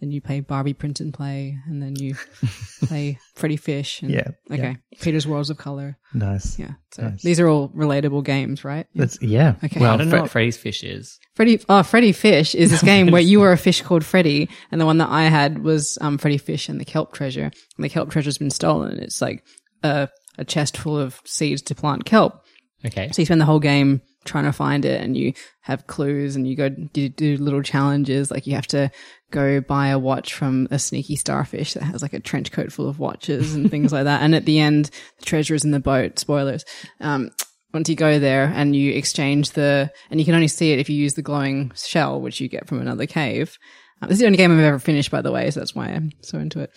then 0.00 0.10
you 0.12 0.20
play 0.20 0.40
Barbie 0.40 0.74
Print 0.74 1.00
and 1.00 1.12
Play. 1.12 1.58
And 1.66 1.82
then 1.82 1.96
you 1.96 2.14
play 2.84 3.18
Freddi 3.36 3.58
Fish. 3.58 4.00
And, 4.02 4.10
Yeah, 4.12 4.28
Okay. 4.50 4.76
Peter's 5.00 5.26
Worlds 5.26 5.50
of 5.50 5.58
Color. 5.58 5.98
Nice. 6.14 6.58
Yeah. 6.58 6.72
So 6.92 7.02
Nice. 7.08 7.22
these 7.22 7.40
are 7.40 7.48
all 7.48 7.68
relatable 7.70 8.24
games, 8.24 8.64
right? 8.64 8.86
Yeah. 8.92 9.00
That's 9.00 9.20
yeah. 9.22 9.54
Okay. 9.64 9.80
Well, 9.80 9.92
I 9.92 9.96
don't 9.96 10.08
know 10.08 10.22
what 10.22 10.30
Freddy's 10.30 10.56
Fish 10.56 10.82
is. 10.84 11.18
Freddy, 11.34 11.58
oh, 11.68 11.82
Freddi 11.82 12.14
Fish 12.14 12.54
is 12.54 12.70
this 12.70 12.82
game 12.82 13.10
where 13.10 13.20
you 13.32 13.40
were 13.40 13.52
a 13.52 13.58
fish 13.58 13.82
called 13.82 14.04
Freddy, 14.04 14.48
and 14.70 14.80
the 14.80 14.86
one 14.86 14.98
that 14.98 15.08
I 15.10 15.24
had 15.24 15.62
was 15.64 15.98
um, 16.00 16.16
Freddi 16.18 16.40
Fish 16.40 16.68
and 16.68 16.80
the 16.80 16.84
kelp 16.84 17.12
treasure. 17.12 17.44
And 17.76 17.84
the 17.84 17.88
kelp 17.88 18.10
treasure's 18.10 18.38
been 18.38 18.50
stolen. 18.50 18.98
It's 19.00 19.20
like 19.20 19.44
a, 19.82 20.08
a 20.38 20.44
chest 20.44 20.76
full 20.76 20.96
of 20.98 21.20
seeds 21.24 21.62
to 21.62 21.74
plant 21.74 22.04
kelp. 22.04 22.44
Okay. 22.86 23.08
So 23.12 23.22
you 23.22 23.26
spend 23.26 23.40
the 23.40 23.44
whole 23.46 23.58
game 23.60 24.00
trying 24.28 24.44
to 24.44 24.52
find 24.52 24.84
it, 24.84 25.00
and 25.00 25.16
you 25.16 25.32
have 25.62 25.86
clues, 25.86 26.36
and 26.36 26.46
you 26.46 26.54
go 26.54 26.68
do, 26.68 27.08
do 27.08 27.36
little 27.38 27.62
challenges. 27.62 28.30
Like 28.30 28.46
you 28.46 28.54
have 28.54 28.66
to 28.68 28.90
go 29.30 29.60
buy 29.60 29.88
a 29.88 29.98
watch 29.98 30.34
from 30.34 30.68
a 30.70 30.78
sneaky 30.78 31.16
starfish 31.16 31.74
that 31.74 31.82
has 31.82 32.02
like 32.02 32.12
a 32.12 32.20
trench 32.20 32.52
coat 32.52 32.72
full 32.72 32.88
of 32.88 32.98
watches 32.98 33.54
and 33.54 33.70
things 33.70 33.92
like 33.92 34.04
that. 34.04 34.22
And 34.22 34.34
at 34.34 34.44
the 34.44 34.58
end, 34.58 34.90
the 35.18 35.24
treasure 35.24 35.54
is 35.54 35.64
in 35.64 35.72
the 35.72 35.80
boat. 35.80 36.18
Spoilers. 36.18 36.64
Um, 37.00 37.30
once 37.74 37.88
you 37.88 37.96
go 37.96 38.18
there 38.18 38.50
and 38.54 38.74
you 38.74 38.92
exchange 38.92 39.50
the, 39.50 39.90
and 40.10 40.18
you 40.18 40.24
can 40.24 40.34
only 40.34 40.48
see 40.48 40.72
it 40.72 40.78
if 40.78 40.88
you 40.88 40.96
use 40.96 41.14
the 41.14 41.22
glowing 41.22 41.70
shell, 41.74 42.20
which 42.20 42.40
you 42.40 42.48
get 42.48 42.66
from 42.66 42.80
another 42.80 43.06
cave. 43.06 43.58
Um, 44.00 44.08
this 44.08 44.16
is 44.16 44.20
the 44.20 44.26
only 44.26 44.38
game 44.38 44.52
I've 44.52 44.58
ever 44.64 44.78
finished, 44.78 45.10
by 45.10 45.22
the 45.22 45.32
way, 45.32 45.50
so 45.50 45.60
that's 45.60 45.74
why 45.74 45.86
I'm 45.88 46.12
so 46.22 46.38
into 46.38 46.60
it. 46.60 46.70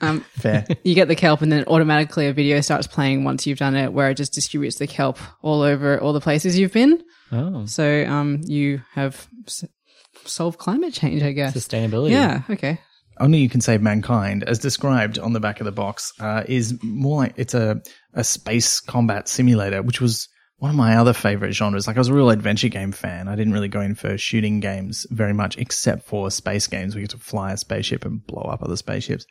Um, 0.00 0.20
fair. 0.30 0.66
you 0.82 0.94
get 0.94 1.08
the 1.08 1.14
kelp 1.16 1.42
and 1.42 1.52
then 1.52 1.64
automatically 1.66 2.26
a 2.28 2.32
video 2.32 2.60
starts 2.62 2.86
playing 2.86 3.24
once 3.24 3.46
you've 3.46 3.58
done 3.58 3.76
it 3.76 3.92
where 3.92 4.08
it 4.10 4.14
just 4.16 4.32
distributes 4.32 4.76
the 4.76 4.86
kelp 4.86 5.18
all 5.42 5.60
over 5.62 6.00
all 6.00 6.12
the 6.14 6.20
places 6.22 6.58
you've 6.58 6.72
been. 6.72 7.02
Oh, 7.32 7.66
So, 7.66 8.04
um, 8.06 8.40
you 8.44 8.80
have 8.92 9.26
s- 9.46 9.64
solved 10.24 10.58
climate 10.58 10.94
change, 10.94 11.22
I 11.22 11.32
guess. 11.32 11.54
sustainability. 11.54 12.10
Yeah. 12.12 12.42
Okay. 12.48 12.80
Only 13.20 13.38
You 13.38 13.48
Can 13.48 13.60
Save 13.60 13.80
Mankind, 13.82 14.42
as 14.42 14.58
described 14.58 15.18
on 15.20 15.32
the 15.34 15.40
back 15.40 15.60
of 15.60 15.66
the 15.66 15.72
box, 15.72 16.12
uh, 16.18 16.42
is 16.48 16.76
more 16.82 17.18
like 17.18 17.34
it's 17.36 17.54
a, 17.54 17.80
a 18.12 18.24
space 18.24 18.80
combat 18.80 19.28
simulator, 19.28 19.82
which 19.82 20.00
was 20.00 20.28
one 20.58 20.70
of 20.70 20.76
my 20.76 20.96
other 20.96 21.12
favorite 21.12 21.52
genres. 21.52 21.86
Like 21.86 21.96
I 21.96 22.00
was 22.00 22.08
a 22.08 22.14
real 22.14 22.30
adventure 22.30 22.68
game 22.68 22.92
fan. 22.92 23.28
I 23.28 23.36
didn't 23.36 23.52
really 23.52 23.68
go 23.68 23.80
in 23.80 23.94
for 23.94 24.16
shooting 24.16 24.60
games 24.60 25.06
very 25.10 25.34
much, 25.34 25.58
except 25.58 26.06
for 26.06 26.30
space 26.30 26.66
games. 26.66 26.94
We 26.94 27.02
get 27.02 27.10
to 27.10 27.18
fly 27.18 27.52
a 27.52 27.56
spaceship 27.56 28.04
and 28.04 28.24
blow 28.26 28.42
up 28.42 28.62
other 28.62 28.76
spaceships. 28.76 29.26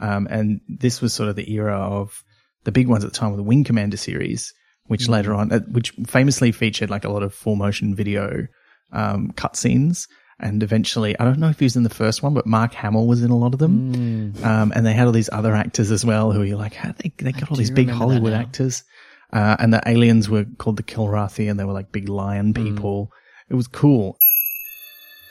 Um, 0.00 0.28
and 0.30 0.60
this 0.68 1.00
was 1.00 1.12
sort 1.12 1.28
of 1.28 1.36
the 1.36 1.52
era 1.52 1.76
of 1.76 2.22
the 2.64 2.72
big 2.72 2.88
ones 2.88 3.04
at 3.04 3.12
the 3.12 3.18
time 3.18 3.30
with 3.30 3.38
the 3.38 3.44
Wing 3.44 3.64
Commander 3.64 3.96
series, 3.96 4.52
which 4.86 5.08
later 5.08 5.34
on, 5.34 5.52
uh, 5.52 5.60
which 5.70 5.90
famously 6.06 6.52
featured 6.52 6.90
like 6.90 7.04
a 7.04 7.10
lot 7.10 7.22
of 7.22 7.34
full 7.34 7.56
motion 7.56 7.94
video, 7.94 8.46
um, 8.92 9.32
cutscenes. 9.32 10.06
And 10.40 10.62
eventually, 10.62 11.18
I 11.18 11.24
don't 11.24 11.40
know 11.40 11.48
if 11.48 11.58
he 11.58 11.64
was 11.64 11.74
in 11.74 11.82
the 11.82 11.90
first 11.90 12.22
one, 12.22 12.32
but 12.32 12.46
Mark 12.46 12.72
Hamill 12.72 13.08
was 13.08 13.24
in 13.24 13.30
a 13.30 13.36
lot 13.36 13.54
of 13.54 13.58
them. 13.58 14.32
Um, 14.44 14.72
and 14.74 14.86
they 14.86 14.92
had 14.92 15.06
all 15.06 15.12
these 15.12 15.28
other 15.32 15.52
actors 15.52 15.90
as 15.90 16.04
well 16.04 16.30
who 16.30 16.44
you're 16.44 16.56
like, 16.56 16.74
how 16.74 16.92
they, 16.92 17.12
they 17.16 17.32
got 17.32 17.50
all 17.50 17.56
these 17.56 17.72
big 17.72 17.88
Hollywood 17.90 18.32
actors. 18.32 18.84
Uh, 19.32 19.56
and 19.58 19.72
the 19.72 19.82
aliens 19.86 20.28
were 20.28 20.46
called 20.56 20.76
the 20.76 20.82
Kilrathi 20.82 21.50
and 21.50 21.58
they 21.58 21.64
were 21.64 21.72
like 21.72 21.92
big 21.92 22.08
lion 22.08 22.54
people. 22.54 23.12
It 23.50 23.54
was 23.54 23.68
cool. 23.68 24.16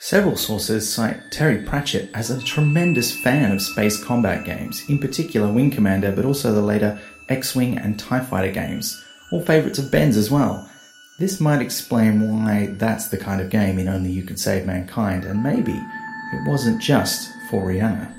Several 0.00 0.36
sources 0.36 0.92
cite 0.92 1.32
Terry 1.32 1.64
Pratchett 1.64 2.10
as 2.14 2.30
a 2.30 2.40
tremendous 2.40 3.12
fan 3.12 3.50
of 3.50 3.60
space 3.60 4.02
combat 4.02 4.44
games, 4.44 4.84
in 4.88 5.00
particular 5.00 5.52
Wing 5.52 5.72
Commander, 5.72 6.12
but 6.12 6.24
also 6.24 6.52
the 6.52 6.62
later 6.62 7.00
X 7.28 7.56
Wing 7.56 7.76
and 7.76 7.98
TIE 7.98 8.20
Fighter 8.20 8.52
games, 8.52 9.04
all 9.32 9.42
favourites 9.42 9.80
of 9.80 9.90
Ben's 9.90 10.16
as 10.16 10.30
well. 10.30 10.70
This 11.18 11.40
might 11.40 11.60
explain 11.60 12.32
why 12.32 12.68
that's 12.78 13.08
the 13.08 13.18
kind 13.18 13.40
of 13.40 13.50
game 13.50 13.80
in 13.80 13.88
Only 13.88 14.12
You 14.12 14.22
Can 14.22 14.36
Save 14.36 14.66
Mankind, 14.66 15.24
and 15.24 15.42
maybe 15.42 15.72
it 15.72 16.48
wasn't 16.48 16.80
just 16.80 17.28
for 17.50 17.66
Rhianna. 17.66 18.14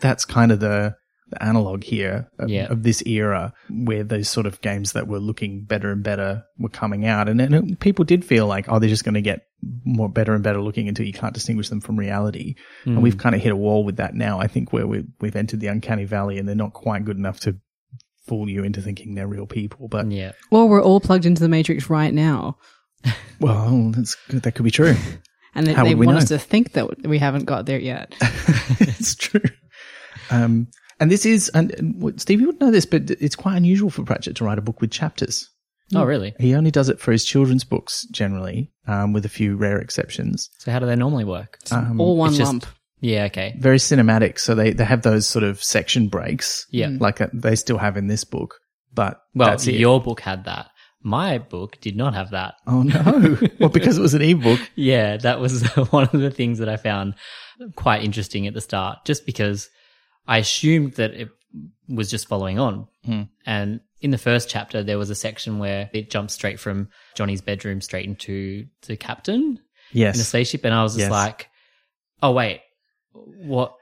That's 0.00 0.24
kind 0.24 0.52
of 0.52 0.60
the, 0.60 0.94
the 1.00 1.03
analog 1.40 1.82
here 1.84 2.28
of, 2.38 2.48
Yeah. 2.48 2.66
of 2.66 2.82
this 2.82 3.02
era 3.06 3.52
where 3.70 4.04
those 4.04 4.28
sort 4.28 4.46
of 4.46 4.60
games 4.60 4.92
that 4.92 5.08
were 5.08 5.18
looking 5.18 5.64
better 5.64 5.90
and 5.92 6.02
better 6.02 6.44
were 6.58 6.68
coming 6.68 7.06
out. 7.06 7.28
And, 7.28 7.40
and 7.40 7.54
it- 7.72 7.80
people 7.80 8.04
did 8.04 8.24
feel 8.24 8.46
like, 8.46 8.66
oh, 8.68 8.78
they're 8.78 8.88
just 8.88 9.04
going 9.04 9.14
to 9.14 9.20
get 9.20 9.46
more 9.84 10.08
better 10.08 10.34
and 10.34 10.42
better 10.44 10.60
looking 10.60 10.88
until 10.88 11.06
you 11.06 11.12
can't 11.12 11.32
distinguish 11.34 11.68
them 11.68 11.80
from 11.80 11.98
reality. 11.98 12.54
And 12.84 13.02
we've 13.02 13.16
kind 13.18 13.34
of 13.34 13.40
hit 13.40 13.52
a 13.52 13.56
wall 13.56 13.84
with 13.84 13.96
that 13.96 14.14
now, 14.14 14.38
I 14.40 14.46
think, 14.46 14.72
where 14.72 14.86
we, 14.86 15.04
we've 15.20 15.36
entered 15.36 15.60
the 15.60 15.68
uncanny 15.68 16.04
valley 16.04 16.38
and 16.38 16.46
they're 16.48 16.54
not 16.54 16.72
quite 16.74 17.04
good 17.04 17.16
enough 17.16 17.40
to 17.40 17.56
fool 18.26 18.48
you 18.48 18.62
into 18.64 18.80
thinking 18.82 19.14
they're 19.14 19.26
real 19.28 19.46
people. 19.46 19.88
But, 19.88 20.10
Yeah. 20.10 20.32
Well, 20.50 20.68
we're 20.68 20.82
all 20.82 21.00
plugged 21.00 21.26
into 21.26 21.40
the 21.42 21.48
Matrix 21.48 21.88
right 21.90 22.12
now. 22.12 22.58
well, 23.40 23.90
that's 23.94 24.14
good. 24.28 24.42
That 24.42 24.52
could 24.52 24.64
be 24.64 24.70
true. 24.70 24.96
And 25.56 25.68
they, 25.68 25.74
they 25.74 25.94
want 25.94 26.10
know? 26.10 26.16
us 26.16 26.26
to 26.30 26.38
think 26.40 26.72
that 26.72 27.06
we 27.06 27.16
haven't 27.20 27.44
got 27.44 27.64
there 27.64 27.78
yet. 27.78 28.12
it's 28.80 29.14
true. 29.14 29.40
Um, 30.28 30.66
and 31.00 31.10
this 31.10 31.26
is, 31.26 31.48
and, 31.50 32.14
Steve, 32.16 32.40
you 32.40 32.46
would 32.46 32.60
know 32.60 32.70
this, 32.70 32.86
but 32.86 33.10
it's 33.10 33.36
quite 33.36 33.56
unusual 33.56 33.90
for 33.90 34.02
Pratchett 34.04 34.36
to 34.36 34.44
write 34.44 34.58
a 34.58 34.62
book 34.62 34.80
with 34.80 34.90
chapters. 34.90 35.50
Oh, 35.94 36.04
really? 36.04 36.34
He 36.38 36.54
only 36.54 36.70
does 36.70 36.88
it 36.88 36.98
for 36.98 37.12
his 37.12 37.24
children's 37.24 37.64
books 37.64 38.06
generally, 38.10 38.72
um, 38.86 39.12
with 39.12 39.24
a 39.24 39.28
few 39.28 39.56
rare 39.56 39.78
exceptions. 39.78 40.50
So 40.58 40.72
how 40.72 40.78
do 40.78 40.86
they 40.86 40.96
normally 40.96 41.24
work? 41.24 41.58
Um, 41.70 42.00
all 42.00 42.16
one 42.16 42.36
lump. 42.36 42.66
Yeah, 43.00 43.24
okay. 43.24 43.54
very 43.58 43.76
cinematic. 43.76 44.38
So 44.38 44.54
they, 44.54 44.72
they 44.72 44.84
have 44.84 45.02
those 45.02 45.26
sort 45.26 45.42
of 45.42 45.62
section 45.62 46.08
breaks. 46.08 46.66
Yeah. 46.70 46.90
Like 46.98 47.20
uh, 47.20 47.28
they 47.34 47.54
still 47.54 47.76
have 47.76 47.98
in 47.98 48.06
this 48.06 48.24
book, 48.24 48.60
but 48.94 49.20
Well, 49.34 49.60
your 49.60 50.00
book 50.00 50.20
had 50.20 50.44
that. 50.44 50.70
My 51.02 51.36
book 51.36 51.78
did 51.82 51.96
not 51.96 52.14
have 52.14 52.30
that. 52.30 52.54
Oh 52.66 52.82
no. 52.82 53.36
well, 53.60 53.68
because 53.68 53.98
it 53.98 54.00
was 54.00 54.14
an 54.14 54.22
ebook. 54.22 54.58
Yeah, 54.74 55.18
that 55.18 55.38
was 55.38 55.62
one 55.90 56.04
of 56.04 56.12
the 56.12 56.30
things 56.30 56.60
that 56.60 56.68
I 56.70 56.78
found 56.78 57.14
quite 57.76 58.02
interesting 58.02 58.46
at 58.46 58.54
the 58.54 58.62
start, 58.62 59.04
just 59.04 59.26
because 59.26 59.68
I 60.26 60.38
assumed 60.38 60.94
that 60.94 61.12
it 61.12 61.28
was 61.88 62.10
just 62.10 62.28
following 62.28 62.58
on. 62.58 62.88
Hmm. 63.04 63.22
And 63.46 63.80
in 64.00 64.10
the 64.10 64.18
first 64.18 64.48
chapter, 64.48 64.82
there 64.82 64.98
was 64.98 65.10
a 65.10 65.14
section 65.14 65.58
where 65.58 65.90
it 65.92 66.10
jumped 66.10 66.32
straight 66.32 66.58
from 66.60 66.88
Johnny's 67.14 67.40
bedroom 67.42 67.80
straight 67.80 68.06
into 68.06 68.66
the 68.86 68.96
captain 68.96 69.58
in 69.92 70.12
the 70.12 70.14
spaceship. 70.14 70.64
And 70.64 70.74
I 70.74 70.82
was 70.82 70.92
just 70.94 71.02
Yes. 71.04 71.10
like, 71.10 71.48
oh, 72.22 72.32
wait, 72.32 72.60
what? 73.12 73.74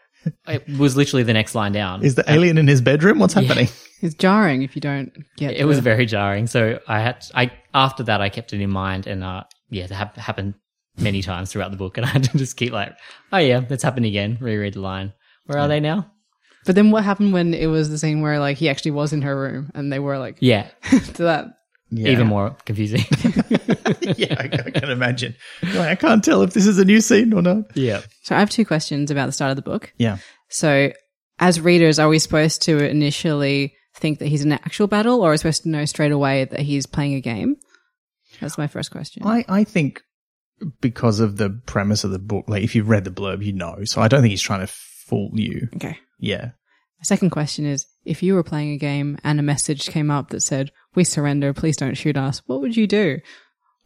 It 0.46 0.68
was 0.78 0.96
literally 0.96 1.24
the 1.24 1.32
next 1.32 1.54
line 1.56 1.72
down. 1.72 2.04
Is 2.04 2.14
the 2.14 2.24
alien 2.30 2.56
in 2.58 2.68
his 2.68 2.80
bedroom? 2.80 3.18
What's 3.18 3.34
happening? 3.34 3.68
It's 4.02 4.16
jarring 4.16 4.62
if 4.62 4.74
you 4.74 4.80
don't 4.80 5.12
get. 5.36 5.54
it 5.54 5.64
was 5.64 5.78
very 5.78 6.06
jarring. 6.06 6.48
So 6.48 6.80
I 6.88 6.98
had, 6.98 7.24
I, 7.36 7.52
after 7.72 8.02
that, 8.02 8.20
I 8.20 8.30
kept 8.30 8.52
it 8.52 8.60
in 8.60 8.68
mind 8.68 9.06
and, 9.06 9.22
uh, 9.22 9.44
yeah, 9.70 9.84
it 9.84 9.92
hap- 9.92 10.16
happened 10.16 10.54
many 10.98 11.22
times 11.22 11.52
throughout 11.52 11.70
the 11.70 11.76
book. 11.76 11.98
And 11.98 12.06
I 12.08 12.08
had 12.08 12.24
to 12.24 12.36
just 12.36 12.56
keep 12.56 12.72
like, 12.72 12.96
oh 13.32 13.38
yeah, 13.38 13.60
that's 13.60 13.84
happened 13.84 14.06
again. 14.06 14.38
Reread 14.40 14.74
the 14.74 14.80
line. 14.80 15.12
Where 15.46 15.60
are 15.60 15.68
they 15.68 15.78
now? 15.78 16.10
But 16.64 16.74
then 16.74 16.90
what 16.90 17.04
happened 17.04 17.32
when 17.32 17.54
it 17.54 17.66
was 17.66 17.90
the 17.90 17.98
scene 17.98 18.20
where 18.20 18.38
like 18.38 18.56
he 18.56 18.68
actually 18.68 18.92
was 18.92 19.12
in 19.12 19.22
her 19.22 19.38
room 19.38 19.70
and 19.74 19.92
they 19.92 19.98
were 19.98 20.18
like 20.18 20.36
Yeah. 20.40 20.68
to 21.14 21.22
that? 21.24 21.46
Yeah. 21.90 22.08
Even 22.10 22.26
more 22.28 22.56
confusing. 22.64 23.00
yeah, 24.16 24.34
I, 24.38 24.48
I 24.64 24.70
can 24.70 24.90
imagine. 24.90 25.34
Like, 25.62 25.76
I 25.88 25.94
can't 25.94 26.24
tell 26.24 26.42
if 26.42 26.54
this 26.54 26.66
is 26.66 26.78
a 26.78 26.84
new 26.84 27.00
scene 27.02 27.32
or 27.34 27.42
not. 27.42 27.76
yeah. 27.76 28.00
So 28.22 28.34
I 28.34 28.38
have 28.38 28.48
two 28.50 28.64
questions 28.64 29.10
about 29.10 29.26
the 29.26 29.32
start 29.32 29.50
of 29.50 29.56
the 29.56 29.62
book. 29.62 29.92
Yeah. 29.98 30.16
So 30.48 30.92
as 31.38 31.60
readers, 31.60 31.98
are 31.98 32.08
we 32.08 32.18
supposed 32.18 32.62
to 32.62 32.78
initially 32.88 33.74
think 33.94 34.20
that 34.20 34.28
he's 34.28 34.42
in 34.44 34.52
an 34.52 34.60
actual 34.64 34.86
battle, 34.86 35.20
or 35.20 35.28
are 35.28 35.32
we 35.32 35.36
supposed 35.36 35.64
to 35.64 35.68
know 35.68 35.84
straight 35.84 36.12
away 36.12 36.44
that 36.46 36.60
he's 36.60 36.86
playing 36.86 37.14
a 37.14 37.20
game? 37.20 37.56
That's 38.40 38.56
my 38.56 38.68
first 38.68 38.90
question. 38.90 39.24
I, 39.26 39.44
I 39.48 39.64
think 39.64 40.02
because 40.80 41.20
of 41.20 41.36
the 41.36 41.50
premise 41.66 42.04
of 42.04 42.10
the 42.10 42.18
book, 42.18 42.46
like 42.48 42.62
if 42.62 42.74
you've 42.74 42.88
read 42.88 43.04
the 43.04 43.10
blurb, 43.10 43.44
you 43.44 43.52
know. 43.52 43.84
So 43.84 44.00
I 44.00 44.08
don't 44.08 44.22
think 44.22 44.30
he's 44.30 44.40
trying 44.40 44.60
to 44.60 44.66
fool 44.66 45.30
you. 45.34 45.68
Okay. 45.76 45.98
Yeah. 46.22 46.46
My 46.98 47.04
second 47.04 47.30
question 47.30 47.66
is 47.66 47.84
if 48.04 48.22
you 48.22 48.34
were 48.34 48.42
playing 48.44 48.70
a 48.72 48.78
game 48.78 49.18
and 49.24 49.38
a 49.40 49.42
message 49.42 49.88
came 49.88 50.10
up 50.10 50.30
that 50.30 50.40
said, 50.42 50.70
We 50.94 51.04
surrender, 51.04 51.52
please 51.52 51.76
don't 51.76 51.94
shoot 51.96 52.16
us, 52.16 52.40
what 52.46 52.60
would 52.60 52.76
you 52.76 52.86
do? 52.86 53.18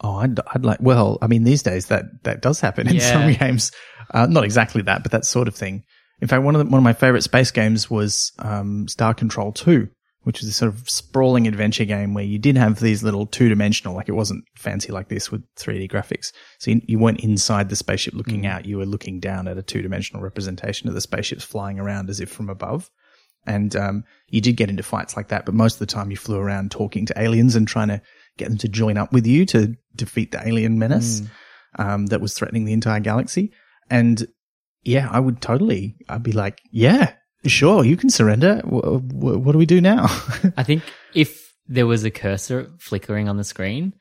Oh, 0.02 0.16
I'd, 0.16 0.38
I'd 0.55 0.64
like, 0.64 0.78
well, 0.81 1.16
I 1.23 1.26
mean, 1.26 1.45
these 1.45 1.62
days 1.62 1.87
that, 1.87 2.05
that 2.25 2.43
does 2.43 2.61
happen 2.61 2.87
in 2.87 2.97
Yeah. 2.97 3.12
some 3.12 3.33
games. 3.49 3.73
Uh, 4.12 4.26
not 4.26 4.45
exactly 4.45 4.83
that, 4.83 5.02
but 5.02 5.12
that 5.12 5.25
sort 5.25 5.49
of 5.49 5.55
thing. 5.55 5.85
In 6.21 6.28
fact, 6.28 6.43
one 6.45 6.55
of 6.55 6.59
the, 6.64 6.71
one 6.71 6.78
of 6.78 6.85
my 6.85 6.93
favorite 6.93 7.23
space 7.23 7.50
games 7.50 7.90
was, 7.90 8.33
um, 8.38 8.87
Star 8.88 9.14
Control 9.14 9.52
2, 9.52 9.88
which 10.26 10.40
was 10.40 10.49
a 10.49 10.52
sort 10.52 10.75
of 10.75 10.90
sprawling 10.90 11.47
adventure 11.47 11.85
game 11.85 12.12
where 12.12 12.25
you 12.25 12.37
did 12.37 12.56
have 12.56 12.80
these 12.80 13.04
little 13.04 13.26
two 13.26 13.49
dimensional, 13.49 13.95
like 13.95 14.09
it 14.09 14.16
wasn't 14.16 14.45
fancy 14.56 14.90
like 14.90 15.09
this 15.09 15.30
with 15.30 15.40
3D 15.54 15.88
graphics. 15.88 16.33
So 16.59 16.73
you, 16.73 16.80
you 16.85 16.99
weren't 16.99 17.21
inside 17.21 17.68
the 17.68 17.76
spaceship 17.76 18.12
looking 18.12 18.45
out. 18.45 18.66
You 18.66 18.78
were 18.78 18.87
looking 18.87 19.21
down 19.21 19.47
at 19.47 19.56
a 19.56 19.62
two 19.62 19.83
dimensional 19.83 20.25
representation 20.25 20.88
of 20.88 20.95
the 20.95 21.00
spaceships 21.00 21.45
flying 21.45 21.78
around 21.78 22.11
as 22.11 22.18
if 22.18 22.28
from 22.28 22.50
above. 22.50 22.90
And 23.47 23.76
um, 23.76 24.02
you 24.26 24.40
did 24.40 24.56
get 24.56 24.68
into 24.68 24.83
fights 24.83 25.16
like 25.16 25.28
that, 25.28 25.47
but 25.47 25.54
most 25.54 25.75
of 25.75 25.78
the 25.78 25.87
time 25.87 26.11
you 26.11 26.16
flew 26.16 26.40
around 26.40 26.73
talking 26.73 27.06
to 27.06 27.23
aliens 27.23 27.54
and 27.54 27.68
trying 27.68 27.87
to 27.87 28.02
get 28.37 28.49
them 28.49 28.59
to 28.59 28.68
join 28.68 28.97
up 28.97 29.12
with 29.12 29.28
you 29.28 29.47
to 29.47 29.76
defeat 29.95 30.33
the 30.33 30.45
alien 30.45 30.76
menace 30.76 31.23
um, 31.78 32.06
that 32.06 32.21
was 32.21 32.35
threatening 32.35 32.64
the 32.64 32.73
entire 32.73 32.99
galaxy. 32.99 33.52
And 33.90 34.26
yeah, 34.83 35.09
I 35.09 35.21
would 35.21 35.40
totally. 35.40 35.95
I'd 36.09 36.25
be 36.25 36.33
like, 36.33 36.61
yeah, 36.73 37.12
sure, 37.45 37.85
you 37.85 37.97
can 37.97 38.11
surrender. 38.11 38.61
W- 38.62 39.00
w- 39.00 39.38
what 39.38 39.52
do 39.52 39.59
we 39.59 39.66
do 39.66 39.81
now? 39.81 40.05
I 40.57 40.62
think 40.62 40.83
if 41.14 41.52
there 41.69 41.87
was 41.87 42.05
a 42.05 42.11
cursor 42.11 42.71
flickering 42.78 43.28
on 43.28 43.37
the 43.37 43.45
screen, 43.45 43.93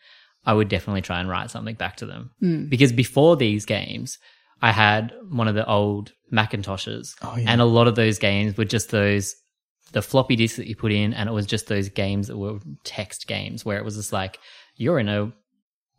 I 0.45 0.53
would 0.53 0.69
definitely 0.69 1.01
try 1.01 1.19
and 1.19 1.27
write 1.29 1.49
something 1.51 1.75
back 1.75 1.97
to 1.97 2.05
them. 2.05 2.31
Hmm. 2.39 2.65
Because 2.65 2.91
before 2.91 3.35
these 3.35 3.65
games, 3.65 4.17
I 4.61 4.71
had 4.71 5.13
one 5.29 5.47
of 5.47 5.55
the 5.55 5.65
old 5.67 6.11
Macintoshes. 6.31 7.15
Oh, 7.21 7.35
yeah. 7.37 7.45
And 7.51 7.61
a 7.61 7.65
lot 7.65 7.87
of 7.87 7.95
those 7.95 8.19
games 8.19 8.55
were 8.57 8.65
just 8.65 8.89
those, 8.91 9.35
the 9.91 10.01
floppy 10.01 10.35
disks 10.35 10.57
that 10.57 10.67
you 10.67 10.75
put 10.75 10.91
in, 10.91 11.13
and 11.13 11.27
it 11.29 11.31
was 11.33 11.45
just 11.45 11.67
those 11.67 11.89
games 11.89 12.27
that 12.27 12.37
were 12.37 12.59
text 12.83 13.27
games 13.27 13.65
where 13.65 13.77
it 13.77 13.85
was 13.85 13.95
just 13.95 14.13
like, 14.13 14.39
you're 14.75 14.99
in 14.99 15.09
a 15.09 15.31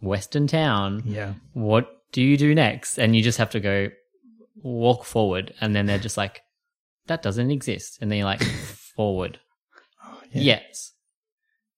Western 0.00 0.46
town. 0.46 1.02
yeah, 1.06 1.34
What 1.52 1.88
do 2.12 2.22
you 2.22 2.36
do 2.36 2.54
next? 2.54 2.98
And 2.98 3.16
you 3.16 3.22
just 3.22 3.38
have 3.38 3.50
to 3.50 3.60
go 3.60 3.88
walk 4.62 5.04
forward. 5.04 5.54
And 5.60 5.74
then 5.74 5.86
they're 5.86 5.98
just 5.98 6.16
like, 6.16 6.40
that 7.08 7.22
doesn't 7.22 7.50
exist. 7.50 7.98
And 8.00 8.10
then 8.10 8.18
you're 8.18 8.26
like, 8.26 8.42
forward. 8.96 9.38
Oh, 10.04 10.20
yeah. 10.32 10.42
Yes. 10.42 10.92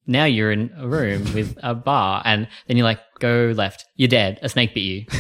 Now 0.07 0.25
you're 0.25 0.51
in 0.53 0.73
a 0.77 0.89
room 0.89 1.23
with 1.35 1.59
a 1.63 1.75
bar, 1.75 2.23
and 2.25 2.49
then 2.67 2.77
you're 2.77 2.85
like, 2.85 3.01
go 3.19 3.53
left. 3.55 3.85
You're 3.97 4.09
dead. 4.09 4.39
A 4.43 4.49
snake 4.49 4.75
bit 4.75 4.81
you. 4.81 5.05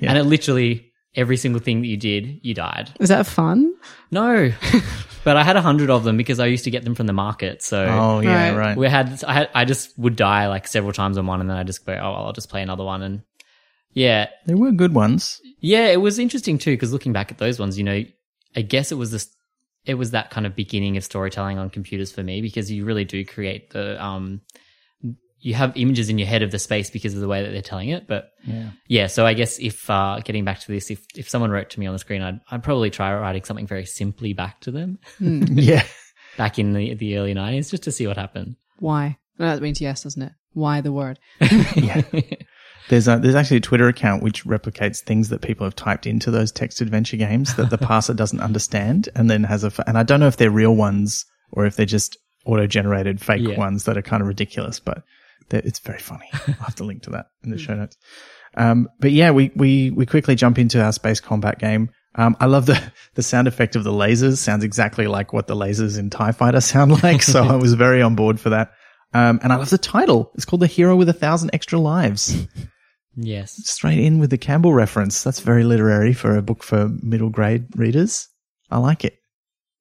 Yeah. 0.00 0.10
And 0.10 0.18
it 0.18 0.22
literally, 0.26 0.92
every 1.16 1.36
single 1.36 1.60
thing 1.60 1.80
that 1.80 1.88
you 1.88 1.96
did, 1.96 2.38
you 2.44 2.54
died. 2.54 2.92
Is 3.00 3.08
that 3.08 3.26
fun? 3.26 3.74
No. 4.12 4.52
but 5.24 5.36
I 5.36 5.42
had 5.42 5.56
a 5.56 5.60
hundred 5.60 5.90
of 5.90 6.04
them 6.04 6.16
because 6.16 6.38
I 6.38 6.46
used 6.46 6.62
to 6.66 6.70
get 6.70 6.84
them 6.84 6.94
from 6.94 7.08
the 7.08 7.12
market. 7.12 7.62
So 7.62 7.84
Oh 7.84 8.20
yeah, 8.20 8.50
Right. 8.50 8.56
right. 8.56 8.76
we 8.76 8.86
had, 8.88 9.24
I 9.26 9.32
had, 9.34 9.50
I 9.56 9.64
just 9.64 9.98
would 9.98 10.14
die 10.14 10.46
like 10.46 10.68
several 10.68 10.92
times 10.92 11.18
on 11.18 11.26
one, 11.26 11.40
and 11.40 11.50
then 11.50 11.56
I 11.56 11.64
just 11.64 11.84
go, 11.84 11.94
oh, 11.94 12.12
well, 12.12 12.26
I'll 12.26 12.32
just 12.32 12.48
play 12.48 12.62
another 12.62 12.84
one. 12.84 13.02
And 13.02 13.22
yeah, 13.92 14.28
They 14.46 14.54
were 14.54 14.70
good 14.70 14.94
ones. 14.94 15.40
yeah, 15.58 15.88
it 15.88 16.00
was 16.00 16.20
interesting 16.20 16.58
too 16.58 16.74
because 16.74 16.92
looking 16.92 17.12
back 17.12 17.32
at 17.32 17.38
those 17.38 17.58
ones, 17.58 17.76
you 17.76 17.82
know, 17.82 18.04
I 18.54 18.62
guess 18.62 18.92
it 18.92 18.98
was 18.98 19.10
this, 19.10 19.28
it 19.84 19.94
was 19.94 20.10
that 20.12 20.30
kind 20.30 20.46
of 20.46 20.54
beginning 20.54 20.96
of 20.96 21.04
storytelling 21.04 21.58
on 21.58 21.70
computers 21.70 22.12
for 22.12 22.22
me 22.22 22.42
because 22.42 22.70
you 22.70 22.84
really 22.84 23.04
do 23.04 23.24
create 23.24 23.70
the, 23.70 24.02
um, 24.04 24.40
you 25.40 25.54
have 25.54 25.76
images 25.76 26.08
in 26.08 26.18
your 26.18 26.26
head 26.26 26.42
of 26.42 26.50
the 26.50 26.58
space 26.58 26.90
because 26.90 27.14
of 27.14 27.20
the 27.20 27.28
way 27.28 27.42
that 27.44 27.50
they're 27.50 27.62
telling 27.62 27.90
it. 27.90 28.06
But 28.08 28.32
Yeah. 28.44 28.70
yeah, 28.88 29.06
so 29.06 29.24
I 29.24 29.34
guess 29.34 29.58
if 29.60 29.88
uh, 29.88 30.20
getting 30.24 30.44
back 30.44 30.58
to 30.60 30.72
this, 30.72 30.90
if 30.90 31.04
if 31.16 31.28
someone 31.28 31.50
wrote 31.50 31.70
to 31.70 31.80
me 31.80 31.86
on 31.86 31.92
the 31.92 31.98
screen, 32.00 32.22
I'd 32.22 32.40
I'd 32.50 32.62
probably 32.64 32.90
try 32.90 33.14
writing 33.14 33.44
something 33.44 33.66
very 33.66 33.86
simply 33.86 34.32
back 34.32 34.60
to 34.62 34.72
them 34.72 34.98
yeah. 35.20 35.84
back 36.36 36.58
in 36.58 36.72
the 36.72 36.94
the 36.94 37.16
early 37.18 37.34
nineties 37.34 37.70
just 37.70 37.84
to 37.84 37.92
see 37.92 38.06
what 38.06 38.16
happened. 38.16 38.56
Why? 38.80 39.16
No, 39.38 39.46
that 39.54 39.62
means 39.62 39.80
yes, 39.80 40.02
doesn't 40.02 40.22
it? 40.22 40.32
Why 40.54 40.80
the 40.80 40.92
word? 40.92 41.20
Yeah. 41.76 42.02
There's 42.88 43.06
a, 43.08 43.18
there's 43.18 43.34
actually 43.34 43.58
a 43.58 43.60
Twitter 43.60 43.88
account 43.88 44.22
which 44.22 44.44
replicates 44.44 45.00
things 45.00 45.28
that 45.28 45.42
people 45.42 45.64
have 45.66 45.76
typed 45.76 46.06
into 46.06 46.30
those 46.30 46.50
text 46.52 46.80
adventure 46.80 47.16
games 47.16 47.54
that 47.56 47.70
the 47.70 47.78
parser 47.88 48.16
doesn't 48.16 48.40
understand 48.40 49.08
and 49.14 49.30
then 49.30 49.44
has 49.44 49.64
a, 49.64 49.68
f- 49.68 49.80
and 49.86 49.98
I 49.98 50.02
don't 50.02 50.20
know 50.20 50.26
if 50.26 50.36
they're 50.36 50.50
real 50.50 50.74
ones 50.74 51.24
or 51.52 51.66
if 51.66 51.76
they're 51.76 51.86
just 51.86 52.16
auto 52.46 52.66
generated 52.66 53.20
fake 53.20 53.42
Yeah. 53.46 53.58
ones 53.58 53.84
that 53.84 53.96
are 53.98 54.02
kind 54.02 54.22
of 54.22 54.28
ridiculous, 54.28 54.80
but 54.80 55.02
it's 55.50 55.78
very 55.80 55.98
funny. 55.98 56.28
I'll 56.46 56.54
have 56.54 56.74
to 56.76 56.84
link 56.84 57.02
to 57.02 57.10
that 57.10 57.26
in 57.44 57.50
the 57.50 57.58
show 57.58 57.74
notes. 57.74 57.96
Um, 58.56 58.88
but 59.00 59.12
yeah, 59.12 59.30
we, 59.30 59.50
we, 59.54 59.90
we 59.90 60.06
quickly 60.06 60.34
jump 60.34 60.58
into 60.58 60.82
our 60.82 60.92
space 60.92 61.20
combat 61.20 61.58
game. 61.58 61.90
Um, 62.14 62.36
I 62.40 62.46
love 62.46 62.66
the, 62.66 62.82
the 63.14 63.22
sound 63.22 63.48
effect 63.48 63.76
of 63.76 63.84
the 63.84 63.92
lasers 63.92 64.38
sounds 64.38 64.64
exactly 64.64 65.06
like 65.06 65.32
what 65.32 65.46
the 65.46 65.54
lasers 65.56 65.98
in 65.98 66.10
TIE 66.10 66.32
Fighter 66.32 66.60
sound 66.60 67.02
like. 67.02 67.22
So 67.22 67.44
I 67.44 67.56
was 67.56 67.74
very 67.74 68.00
on 68.02 68.14
board 68.16 68.40
for 68.40 68.50
that. 68.50 68.72
Um, 69.14 69.40
and 69.42 69.52
I 69.52 69.56
love 69.56 69.70
the 69.70 69.78
title. 69.78 70.32
It's 70.34 70.44
called 70.44 70.60
The 70.60 70.66
Hero 70.66 70.94
with 70.96 71.08
a 71.08 71.14
Thousand 71.14 71.50
Extra 71.54 71.78
Lives 71.78 72.46
yes, 73.18 73.52
straight 73.64 73.98
in 73.98 74.18
with 74.18 74.30
the 74.30 74.38
Campbell 74.38 74.72
reference. 74.72 75.22
That's 75.22 75.40
very 75.40 75.64
literary 75.64 76.12
for 76.12 76.36
a 76.36 76.42
book 76.42 76.62
for 76.62 76.88
middle 77.02 77.30
grade 77.30 77.66
readers. 77.76 78.28
I 78.70 78.78
like 78.78 79.04
it. 79.04 79.18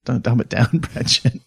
Don't 0.06 0.23
dumb 0.23 0.39
it 0.39 0.50
down, 0.50 0.80
Pratchett. 0.82 1.39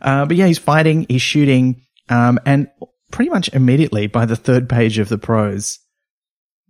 uh, 0.00 0.26
but 0.26 0.36
yeah, 0.36 0.46
he's 0.46 0.58
fighting, 0.58 1.06
he's 1.08 1.22
shooting, 1.22 1.82
um, 2.08 2.38
and 2.44 2.68
pretty 3.12 3.30
much 3.30 3.48
immediately 3.52 4.08
by 4.08 4.26
the 4.26 4.36
third 4.36 4.68
page 4.68 4.98
of 4.98 5.08
the 5.08 5.18
prose, 5.18 5.78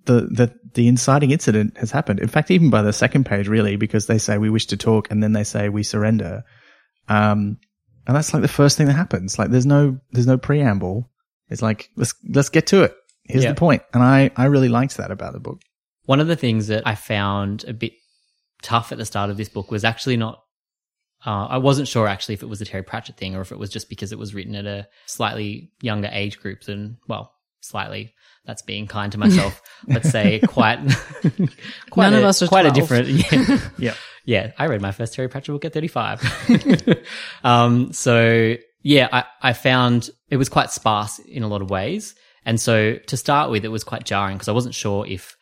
the, 0.05 0.29
the, 0.31 0.55
the 0.75 0.89
inciting 0.89 1.31
incident 1.31 1.79
has 1.79 1.91
happened. 1.91 2.21
In 2.21 2.29
fact, 2.29 2.51
even 2.51 2.69
by 2.69 2.83
the 2.83 2.93
second 2.93 3.25
page, 3.25 3.49
really, 3.49 3.77
because 3.77 4.07
they 4.07 4.19
say 4.19 4.37
we 4.37 4.51
wish 4.51 4.67
to 4.67 4.77
talk 4.77 5.11
and 5.11 5.23
then 5.23 5.33
they 5.33 5.45
say 5.45 5.69
we 5.69 5.83
surrender. 5.83 6.45
Um, 7.09 7.59
and 8.07 8.17
that's 8.17 8.35
like 8.35 8.43
the 8.43 8.49
first 8.49 8.77
thing 8.77 8.89
that 8.89 8.95
happens. 8.95 9.39
Like 9.39 9.51
there's 9.51 9.67
no, 9.67 9.99
there's 10.11 10.27
no 10.27 10.39
preamble. 10.39 11.09
It's 11.49 11.63
like, 11.63 11.89
let's, 11.97 12.15
let's 12.29 12.49
get 12.49 12.67
to 12.69 12.83
it. 12.83 12.95
Here's 13.25 13.45
Yeah. 13.45 13.51
the 13.53 13.57
point. 13.59 13.83
And 13.95 14.03
I, 14.03 14.31
I 14.37 14.47
really 14.47 14.69
liked 14.69 14.97
that 14.97 15.11
about 15.11 15.33
the 15.33 15.41
book. 15.41 15.61
one 16.05 16.21
of 16.21 16.27
the 16.27 16.37
things 16.37 16.67
that 16.69 16.87
I 16.87 16.95
found 16.97 17.65
a 17.69 17.73
bit 17.73 17.93
tough 18.63 18.93
at 18.93 18.99
the 18.99 19.05
start 19.07 19.31
of 19.31 19.37
this 19.37 19.49
book 19.49 19.71
was 19.71 19.85
actually 19.85 20.17
not. 20.17 20.41
Uh, 21.25 21.47
I 21.47 21.59
wasn't 21.59 21.87
sure 21.87 22.09
actually 22.09 22.35
if 22.35 22.43
it 22.43 22.49
was 22.49 22.61
a 22.61 22.65
Terry 22.65 22.83
Pratchett 22.83 23.17
thing 23.17 23.37
or 23.37 23.41
if 23.43 23.53
it 23.53 23.59
was 23.59 23.71
just 23.71 23.89
because 23.89 24.11
it 24.11 24.19
was 24.19 24.35
written 24.35 24.57
at 24.57 24.67
a 24.67 24.89
slightly 25.07 25.71
younger 25.81 26.09
age 26.13 26.41
group 26.41 26.63
than 26.63 26.99
well, 27.09 27.33
slightly. 27.61 28.13
That's 28.45 28.63
being 28.63 28.89
kind 28.89 29.13
to 29.13 29.19
myself. 29.19 29.63
Let's 29.87 30.11
say 30.11 30.41
quite, 30.41 30.79
quite 31.91 32.11
None 32.11 32.15
a, 32.15 32.19
of 32.19 32.25
us 32.25 32.43
are 32.43 32.49
quite 32.49 32.63
12. 32.63 32.77
a 32.77 32.81
different. 32.81 33.09
Yeah, 33.49 33.69
Yeah. 33.79 33.95
yeah. 34.25 34.53
I 34.59 34.67
read 34.67 34.81
my 34.83 34.91
first 34.91 35.15
Terry 35.15 35.29
Pratchett 35.29 35.53
book 35.55 35.65
at 35.65 35.73
thirty-five. 35.73 36.21
um, 37.45 37.93
so 37.93 38.57
yeah, 38.83 39.09
I, 39.13 39.25
I 39.41 39.53
found 39.53 40.11
it 40.29 40.37
was 40.39 40.49
quite 40.49 40.71
sparse 40.73 41.21
in 41.21 41.45
a 41.45 41.49
lot 41.49 41.63
of 41.63 41.71
ways, 41.71 42.15
and 42.45 42.61
so 42.61 42.97
to 42.97 43.17
start 43.17 43.51
with, 43.51 43.65
it 43.65 43.69
was 43.69 43.85
quite 43.85 44.05
jarring 44.05 44.37
because 44.37 44.49
I 44.49 44.53
wasn't 44.53 44.75
sure 44.75 45.07
if 45.07 45.37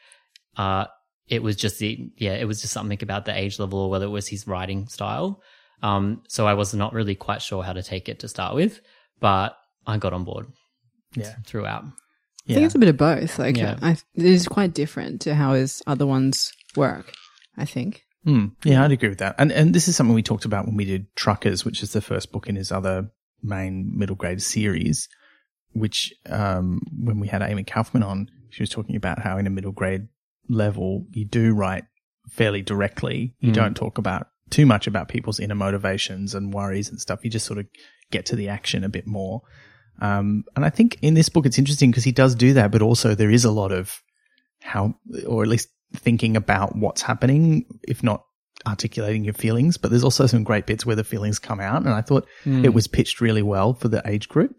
uh, 0.57 0.87
it 1.29 1.43
was 1.43 1.57
just 1.57 1.79
the 1.79 2.11
yeah, 2.17 2.35
it 2.35 2.47
was 2.47 2.61
just 2.61 2.73
something 2.73 2.99
about 3.03 3.25
the 3.25 3.37
age 3.37 3.59
level 3.59 3.79
or 3.79 3.91
whether 3.91 4.07
it 4.07 4.11
was 4.11 4.29
his 4.29 4.47
writing 4.47 4.87
style. 4.89 5.43
Um, 5.83 6.23
so 6.29 6.47
I 6.47 6.55
was 6.55 6.75
not 6.75 6.93
really 6.93 7.15
quite 7.15 7.41
sure 7.43 7.63
how 7.63 7.73
to 7.73 7.83
take 7.83 8.09
it 8.09 8.19
to 8.21 8.29
start 8.29 8.55
with, 8.55 8.81
but 9.19 9.57
I 9.87 9.97
got 9.97 10.13
on 10.13 10.25
board 10.25 10.47
Yeah. 11.15 11.35
throughout. 11.47 11.85
I 12.49 12.53
think 12.55 12.67
it's 12.67 12.75
a 12.75 12.79
bit 12.79 12.89
of 12.89 12.97
both. 12.97 13.39
Like, 13.39 13.57
Yeah. 13.57 13.79
I, 13.81 13.93
it 13.93 14.25
is 14.25 14.49
quite 14.49 14.75
different 14.75 15.21
to 15.23 15.35
how 15.35 15.55
his 15.55 15.83
other 15.87 16.07
ones 16.07 16.53
work. 16.77 17.13
I 17.57 17.65
think. 17.65 18.03
Hmm. 18.25 18.47
Yeah, 18.65 18.85
I'd 18.85 18.93
agree 18.93 19.09
with 19.09 19.19
that. 19.19 19.35
And 19.39 19.51
and 19.53 19.75
this 19.75 19.89
is 19.89 19.97
something 19.97 20.15
we 20.15 20.23
talked 20.23 20.45
about 20.45 20.67
when 20.67 20.77
we 20.77 20.85
did 20.85 21.15
Truckers, 21.17 21.65
which 21.65 21.83
is 21.83 21.93
the 21.93 22.01
first 22.03 22.33
book 22.33 22.49
in 22.49 22.57
his 22.57 22.71
other 22.73 23.11
main 23.43 23.97
middle 23.97 24.17
grade 24.17 24.43
series. 24.43 25.09
Which, 25.73 26.13
um, 26.27 26.81
when 26.99 27.21
we 27.21 27.29
had 27.29 27.43
Amy 27.43 27.65
Kaufman 27.65 28.03
on, 28.03 28.29
she 28.51 28.63
was 28.63 28.71
talking 28.71 28.97
about 28.97 29.21
how 29.21 29.39
in 29.39 29.47
a 29.47 29.51
middle 29.51 29.73
grade 29.73 30.09
level 30.49 31.07
you 31.13 31.25
do 31.25 31.55
write 31.55 31.85
fairly 32.29 32.63
directly. 32.63 33.35
You 33.41 33.51
Mm. 33.53 33.55
don't 33.55 33.75
talk 33.77 33.99
about 33.99 34.29
too 34.51 34.67
much 34.67 34.87
about 34.89 35.09
people's 35.09 35.39
inner 35.39 35.55
motivations 35.55 36.35
and 36.35 36.53
worries 36.53 36.89
and 36.91 37.01
stuff. 37.01 37.21
You 37.23 37.31
just 37.31 37.47
sort 37.47 37.59
of 37.61 37.67
get 38.11 38.27
to 38.27 38.37
the 38.37 38.49
action 38.49 38.83
a 38.83 38.89
bit 38.89 39.07
more. 39.07 39.43
Um, 40.01 40.45
and 40.57 40.65
I 40.65 40.71
think 40.71 40.99
in 41.03 41.15
this 41.15 41.29
book 41.29 41.47
it's 41.47 41.59
interesting 41.59 41.91
because 41.91 42.05
he 42.05 42.11
does 42.13 42.35
do 42.35 42.53
that, 42.55 42.73
but 42.73 42.83
also 42.83 43.15
there 43.15 43.31
is 43.31 43.45
a 43.45 43.51
lot 43.53 43.71
of 43.71 44.03
how, 44.63 44.95
or 45.27 45.43
at 45.45 45.49
least 45.49 45.69
thinking 45.95 46.37
about 46.37 46.75
what's 46.77 47.03
happening, 47.03 47.65
if 47.87 48.03
not 48.03 48.25
articulating 48.67 49.25
your 49.25 49.35
feelings. 49.35 49.77
But 49.77 49.91
there's 49.91 50.05
also 50.05 50.27
some 50.27 50.43
great 50.43 50.67
bits 50.67 50.85
where 50.85 50.97
the 50.97 51.05
feelings 51.05 51.39
come 51.39 51.61
out, 51.61 51.83
and 51.83 51.91
I 51.91 52.01
thought 52.01 52.27
Hmm. 52.45 52.65
it 52.65 52.75
was 52.75 52.87
pitched 52.89 53.21
really 53.21 53.43
well 53.43 53.75
for 53.75 53.89
the 53.89 54.03
age 54.05 54.29
group. 54.29 54.55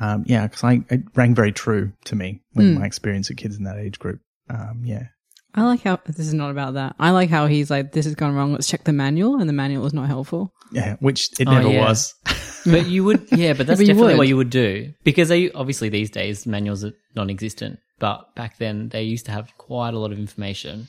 Um, 0.00 0.24
yeah, 0.26 0.46
because 0.46 0.62
I 0.64 0.84
it 0.90 1.02
rang 1.14 1.34
very 1.34 1.52
true 1.52 1.92
to 2.04 2.14
me 2.16 2.42
when 2.52 2.74
Hmm. 2.74 2.80
my 2.80 2.86
experience 2.86 3.28
with 3.28 3.38
kids 3.38 3.56
in 3.56 3.64
that 3.64 3.78
age 3.78 3.98
group. 3.98 4.20
Um, 4.48 4.82
yeah, 4.84 5.08
I 5.54 5.62
like 5.64 5.82
how 5.82 5.98
this 6.06 6.18
is 6.20 6.34
not 6.34 6.50
about 6.50 6.74
that. 6.74 6.94
I 6.98 7.10
like 7.10 7.30
how 7.30 7.46
he's 7.46 7.70
like, 7.70 7.92
"This 7.92 8.04
has 8.04 8.14
gone 8.14 8.34
wrong. 8.34 8.52
Let's 8.52 8.68
check 8.68 8.84
the 8.84 8.92
manual," 8.92 9.40
and 9.40 9.48
the 9.48 9.52
manual 9.54 9.84
is 9.86 9.92
not 9.94 10.06
helpful. 10.08 10.52
yeah, 10.72 10.96
which 11.00 11.30
it 11.40 11.48
Oh, 11.48 11.52
never 11.52 11.68
yeah. 11.70 11.80
was. 11.80 12.14
But 12.66 12.86
you 12.86 13.02
would, 13.04 13.26
yeah, 13.32 13.54
but 13.54 13.66
that's 13.66 13.80
But 13.80 13.86
definitely 13.86 14.12
would. 14.14 14.18
what 14.18 14.28
you 14.28 14.36
would 14.36 14.50
do 14.50 14.92
because 15.04 15.28
they 15.30 15.50
obviously 15.52 15.88
these 15.88 16.10
days 16.10 16.44
manuals 16.46 16.84
are 16.84 16.92
non-existent, 17.14 17.78
but 17.98 18.34
back 18.34 18.58
then 18.58 18.90
they 18.90 19.02
used 19.04 19.24
to 19.26 19.32
have 19.32 19.56
quite 19.56 19.94
a 19.94 19.98
lot 19.98 20.12
of 20.12 20.18
information. 20.18 20.88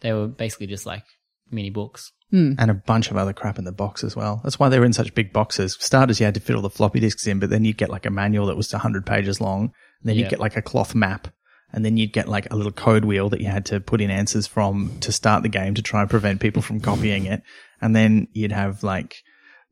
They 0.00 0.12
were 0.12 0.28
basically 0.28 0.66
just 0.68 0.86
like 0.86 1.02
mini 1.50 1.70
books. 1.70 2.12
Hmm. 2.30 2.52
and 2.58 2.70
a 2.70 2.74
bunch 2.74 3.10
of 3.10 3.16
other 3.16 3.32
crap 3.32 3.58
in 3.58 3.64
the 3.64 3.72
box 3.72 4.04
as 4.04 4.14
well. 4.14 4.40
That's 4.44 4.58
why 4.58 4.68
they 4.68 4.78
were 4.78 4.84
in 4.84 4.92
such 4.92 5.14
big 5.14 5.32
boxes. 5.32 5.76
Starters, 5.80 6.20
you 6.20 6.26
had 6.26 6.34
to 6.34 6.40
fit 6.40 6.54
all 6.54 6.62
the 6.62 6.70
floppy 6.70 7.00
disks 7.00 7.26
in, 7.26 7.40
but 7.40 7.50
then 7.50 7.64
you'd 7.64 7.76
get 7.76 7.90
like 7.90 8.06
a 8.06 8.10
manual 8.10 8.46
that 8.46 8.56
was 8.56 8.72
100 8.72 9.04
pages 9.04 9.40
long. 9.40 9.72
And 10.00 10.08
then 10.08 10.16
you'd 10.16 10.30
get 10.30 10.40
like 10.40 10.56
a 10.56 10.62
cloth 10.62 10.94
map. 10.94 11.28
And 11.72 11.84
then 11.84 11.96
you'd 11.96 12.12
get 12.12 12.28
like 12.28 12.50
a 12.52 12.56
little 12.56 12.72
code 12.72 13.04
wheel 13.04 13.28
that 13.30 13.40
you 13.40 13.46
had 13.46 13.66
to 13.66 13.80
put 13.80 14.00
in 14.00 14.10
answers 14.10 14.46
from 14.46 14.98
to 15.00 15.12
start 15.12 15.42
the 15.42 15.48
game 15.48 15.74
to 15.74 15.82
try 15.82 16.00
and 16.00 16.10
prevent 16.10 16.40
people 16.40 16.62
from 16.62 16.80
copying 16.80 17.26
it. 17.26 17.42
And 17.80 17.94
then 17.94 18.28
you'd 18.32 18.52
have 18.52 18.82
like 18.82 19.16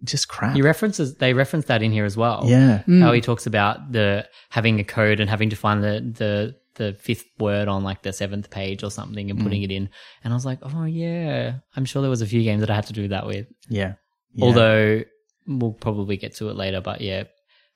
just 0.05 0.29
crap. 0.29 0.55
He 0.55 0.63
references 0.63 1.17
they 1.17 1.35
reference 1.35 1.67
that 1.67 1.83
in 1.83 1.93
here 1.93 2.05
as 2.05 2.17
well. 2.17 2.45
yeah. 2.47 2.79
how 2.79 2.83
hmm. 2.85 3.13
he 3.15 3.21
talks 3.21 3.47
about 3.47 3.93
the 3.93 4.29
having 4.51 4.79
a 4.81 4.85
code 4.85 5.21
and 5.21 5.29
having 5.29 5.51
to 5.51 5.57
find 5.57 5.83
the 5.83 6.01
the 6.17 6.55
the 6.79 6.95
fifth 6.95 7.27
word 7.39 7.69
on 7.69 7.85
like 7.85 8.03
the 8.03 8.13
seventh 8.13 8.49
page 8.51 8.83
or 8.83 8.91
something 8.91 9.31
and 9.31 9.43
putting 9.43 9.61
mm. 9.61 9.65
it 9.65 9.71
in. 9.71 9.91
And 10.25 10.33
I 10.33 10.37
was 10.37 10.47
like, 10.47 10.61
oh 10.63 10.85
yeah, 10.85 11.57
I'm 11.77 11.85
sure 11.85 12.01
there 12.01 12.11
was 12.11 12.23
a 12.23 12.27
few 12.27 12.43
games 12.43 12.61
that 12.61 12.71
I 12.71 12.75
had 12.75 12.87
to 12.87 12.95
do 12.95 13.09
that 13.09 13.27
with. 13.27 13.47
Yeah. 13.69 13.95
Yeah. 14.33 14.45
Although 14.45 15.03
we'll 15.47 15.73
probably 15.73 16.17
get 16.17 16.37
to 16.37 16.49
it 16.49 16.57
later, 16.57 16.81
but 16.81 17.01
yeah, 17.03 17.25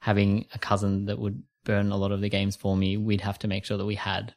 having 0.00 0.46
a 0.54 0.58
cousin 0.58 1.06
that 1.06 1.18
would 1.18 1.42
burn 1.64 1.92
a 1.92 1.96
lot 1.96 2.12
of 2.12 2.20
the 2.20 2.28
games 2.30 2.56
for 2.56 2.76
me, 2.76 2.96
we'd 2.96 3.20
have 3.20 3.38
to 3.40 3.48
make 3.48 3.64
sure 3.64 3.76
that 3.76 3.86
we 3.86 3.94
had 3.94 4.34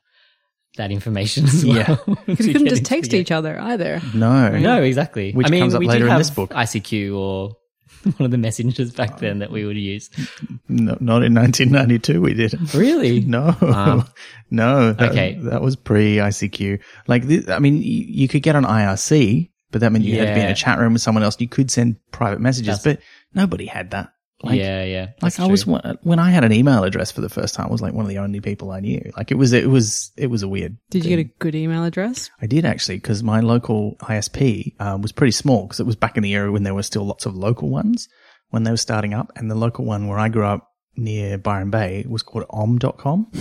that 0.78 0.92
information 0.92 1.46
as 1.46 1.66
well. 1.66 2.04
Yeah. 2.08 2.16
Because 2.26 2.48
we 2.48 2.54
couldn't 2.54 2.68
just 2.68 2.86
text 2.86 3.14
each 3.14 3.32
other 3.32 3.60
either. 3.60 4.02
no. 4.14 4.50
No, 4.50 4.82
exactly. 4.82 5.32
Which 5.32 5.48
I 5.48 5.50
mean, 5.50 5.62
comes 5.62 5.76
up 5.76 5.80
we 5.80 5.88
later 5.88 6.06
did 6.06 6.12
in 6.12 6.18
this 6.18 6.30
book. 6.30 6.52
ICQ 6.52 7.16
or 7.16 7.56
one 8.04 8.26
of 8.26 8.32
the 8.32 8.38
messengers 8.38 8.92
back 8.92 9.20
then 9.20 9.40
that 9.40 9.52
we 9.52 9.66
would 9.66 9.78
use. 9.78 10.10
No, 10.68 10.98
not 11.00 11.24
in 11.24 11.34
1992 11.34 12.22
we 12.22 12.34
did. 12.34 12.74
Really? 12.74 13.22
No, 13.22 13.56
Wow. 13.62 14.06
no. 14.50 14.94
That, 14.94 15.12
Okay. 15.12 15.38
that 15.44 15.62
was 15.62 15.76
pre 15.76 16.18
ICQ. 16.18 16.82
Like, 17.08 17.24
this, 17.24 17.48
I 17.50 17.60
mean, 17.60 17.78
you, 17.78 18.06
you 18.08 18.28
could 18.28 18.44
get 18.44 18.56
on 18.56 18.64
IRC, 18.64 19.50
but 19.72 19.82
that 19.82 19.92
meant 19.92 20.04
you 20.06 20.18
had 20.20 20.30
to 20.30 20.34
be 20.36 20.42
in 20.42 20.48
a 20.50 20.56
chat 20.56 20.80
room 20.80 20.94
with 20.94 21.02
someone 21.02 21.24
else. 21.24 21.36
You 21.40 21.48
could 21.48 21.70
send 21.72 21.98
private 22.12 22.40
messages, 22.42 22.82
That's- 22.84 22.98
but 22.98 23.40
nobody 23.40 23.66
had 23.66 23.92
that. 23.92 24.10
Like, 24.44 24.60
yeah, 24.60 24.84
yeah. 24.84 25.02
like 25.22 25.34
that's 25.34 25.40
I 25.40 25.48
was 25.48 25.64
true. 25.64 25.74
one- 25.74 25.98
when 26.04 26.20
I 26.20 26.30
had 26.30 26.44
an 26.44 26.52
email 26.52 26.84
address 26.84 27.12
for 27.12 27.22
the 27.22 27.30
first 27.30 27.56
time. 27.56 27.68
I 27.68 27.72
was 27.72 27.82
like 27.82 27.94
one 27.94 28.06
of 28.06 28.10
the 28.10 28.18
only 28.18 28.42
people 28.42 28.72
I 28.72 28.80
knew. 28.82 29.12
Like 29.16 29.32
it 29.32 29.36
was, 29.36 29.54
it 29.54 29.70
was, 29.70 30.12
it 30.18 30.28
was 30.28 30.44
a 30.44 30.48
weird. 30.48 30.78
Did 30.90 31.06
you 31.06 31.10
get 31.10 31.20
a 31.20 31.32
good 31.40 31.56
email 31.56 31.84
address? 31.86 32.30
I 32.42 32.46
did 32.46 32.66
actually 32.66 32.98
because 32.98 33.24
my 33.24 33.40
local 33.40 33.96
ISP 34.02 34.80
um, 34.82 35.02
was 35.02 35.12
pretty 35.12 35.32
small 35.32 35.64
because 35.64 35.80
it 35.80 35.86
was 35.86 35.96
back 35.96 36.18
in 36.18 36.24
the 36.24 36.34
era 36.34 36.52
when 36.52 36.64
there 36.64 36.76
were 36.76 36.84
still 36.84 37.06
lots 37.06 37.26
of 37.26 37.36
local 37.36 37.70
ones 37.70 38.10
when 38.50 38.64
they 38.64 38.72
were 38.72 38.78
starting 38.78 39.14
up. 39.14 39.32
And 39.36 39.50
the 39.50 39.56
local 39.56 39.86
one 39.86 40.08
where 40.08 40.20
I 40.20 40.30
grew 40.30 40.46
up 40.46 40.70
near 40.98 41.38
Byron 41.38 41.70
Bay 41.72 42.06
was 42.08 42.22
called 42.24 42.46
om.com. 42.50 43.32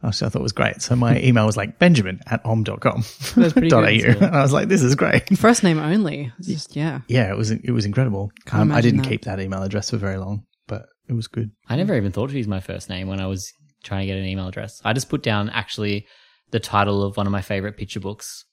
Which 0.00 0.22
I 0.22 0.28
thought 0.28 0.42
was 0.42 0.52
great. 0.52 0.82
So 0.82 0.94
my 0.94 1.18
email 1.22 1.46
was 1.46 1.56
like 1.56 1.78
benjamin 1.78 2.20
at 2.26 2.44
om.com. 2.44 3.02
That's 3.36 3.52
pretty 3.52 3.68
dot 3.70 3.84
good. 3.86 4.16
au. 4.22 4.26
And 4.26 4.36
I 4.36 4.42
was 4.42 4.52
like, 4.52 4.68
this 4.68 4.82
is 4.82 4.94
great. 4.94 5.36
First 5.38 5.62
name 5.64 5.78
only. 5.78 6.32
It's 6.38 6.48
just 6.48 6.76
yeah. 6.76 7.00
Yeah, 7.08 7.30
it 7.30 7.36
was, 7.36 7.50
it 7.50 7.70
was 7.72 7.86
incredible. 7.86 8.30
Um, 8.52 8.58
I 8.58 8.62
imagine 8.62 8.82
didn't 8.90 9.02
that. 9.04 9.08
keep 9.08 9.24
that 9.24 9.40
email 9.40 9.62
address 9.62 9.90
for 9.90 9.96
very 9.96 10.18
long, 10.18 10.44
but 10.68 10.86
it 11.08 11.14
was 11.14 11.26
good. 11.28 11.50
I 11.68 11.76
never 11.76 11.96
even 11.96 12.12
thought 12.12 12.30
to 12.30 12.36
use 12.36 12.46
my 12.46 12.60
first 12.60 12.88
name 12.88 13.08
when 13.08 13.20
I 13.20 13.26
was 13.26 13.52
trying 13.84 14.02
to 14.02 14.06
get 14.06 14.18
an 14.18 14.26
email 14.26 14.48
address. 14.48 14.80
I 14.84 14.92
just 14.92 15.08
put 15.08 15.22
down 15.22 15.48
actually 15.50 16.06
the 16.50 16.60
title 16.60 17.02
of 17.02 17.16
one 17.16 17.26
of 17.26 17.32
my 17.32 17.42
favorite 17.42 17.76
picture 17.76 18.00
books, 18.00 18.44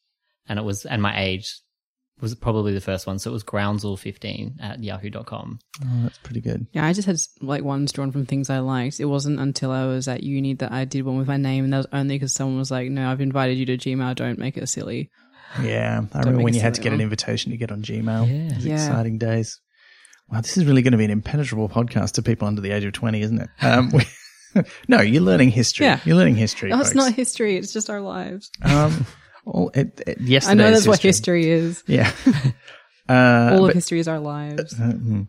and 0.48 0.58
it 0.58 0.64
was 0.64 0.86
and 0.86 1.02
my 1.02 1.20
age 1.20 1.54
was 2.22 2.36
probably 2.36 2.74
the 2.74 2.82
first 2.82 3.06
one. 3.08 3.20
So 3.20 3.30
it 3.30 3.34
was 3.34 3.44
groundsel15 3.44 4.62
at 4.62 4.84
yahoo.com. 4.84 5.60
Oh, 5.84 5.88
that's 6.04 6.18
pretty 6.20 6.42
good. 6.42 6.68
Yeah, 6.72 6.86
I 6.86 6.94
just 6.94 7.06
had 7.08 7.18
like 7.42 7.64
ones 7.64 7.92
drawn 7.92 8.12
from 8.12 8.26
things 8.26 8.50
I 8.50 8.60
liked. 8.60 9.00
It 9.00 9.06
wasn't 9.06 9.40
until 9.40 9.72
I 9.72 9.86
was 9.86 10.08
at 10.08 10.24
uni 10.24 10.54
that 10.56 10.72
I 10.72 10.86
did 10.86 11.04
one 11.06 11.18
with 11.18 11.28
my 11.28 11.38
name, 11.38 11.64
and 11.66 11.74
that 11.74 11.78
was 11.78 11.88
only 11.92 12.16
because 12.16 12.34
someone 12.34 12.58
was 12.58 12.72
like, 12.72 12.90
"No, 12.90 13.10
I've 13.10 13.22
invited 13.22 13.58
you 13.58 13.66
to 13.68 13.78
Gmail. 13.78 14.16
Don't 14.16 14.40
make 14.40 14.58
it 14.58 14.68
silly." 14.70 15.10
Yeah, 15.62 16.02
I 16.14 16.20
remember 16.20 16.42
when 16.44 16.54
you 16.54 16.62
had 16.62 16.74
to 16.76 16.82
silly 16.82 16.84
get 16.92 16.94
an 16.94 17.02
invitation 17.02 17.52
to 17.52 17.58
get 17.58 17.72
on 17.72 17.82
Gmail. 17.84 18.28
Yeah. 18.28 18.34
It 18.52 18.56
was 18.56 18.66
Yeah. 18.66 18.74
exciting 18.76 19.18
days. 19.18 19.60
Wow, 20.30 20.42
this 20.42 20.58
is 20.58 20.66
really 20.66 20.82
going 20.82 20.94
to 20.94 20.98
be 20.98 21.06
an 21.06 21.12
impenetrable 21.12 21.70
podcast 21.70 22.14
to 22.14 22.22
people 22.24 22.48
under 22.48 22.62
the 22.62 22.72
age 22.72 22.86
of 22.86 22.94
20, 22.94 23.22
isn't 23.22 23.40
it? 23.42 23.50
Um, 23.62 23.92
we, 23.92 24.64
no, 24.88 25.02
you're 25.02 25.22
learning 25.22 25.52
history. 25.52 25.86
Yeah. 25.86 26.00
You're 26.06 26.16
learning 26.16 26.38
history. 26.38 26.72
Oh, 26.72 26.80
it's 26.80 26.96
not 26.96 27.14
history. 27.14 27.58
It's 27.58 27.72
just 27.74 27.90
our 27.90 28.02
lives. 28.02 28.50
Um, 28.64 29.06
well, 29.46 29.72
it, 29.74 30.02
it, 30.08 30.22
yesterday's 30.22 30.48
I 30.48 30.54
know 30.54 30.72
that's 30.72 30.88
what 30.88 31.02
history. 31.02 31.46
history 31.46 31.50
is. 31.50 31.84
Yeah. 31.88 32.12
Uh, 33.10 33.50
All 33.52 33.60
but- 33.60 33.70
of 33.72 33.74
history 33.74 34.00
is 34.00 34.08
our 34.08 34.20
lives. 34.20 34.74
uh, 34.80 34.84
mm. 34.94 35.28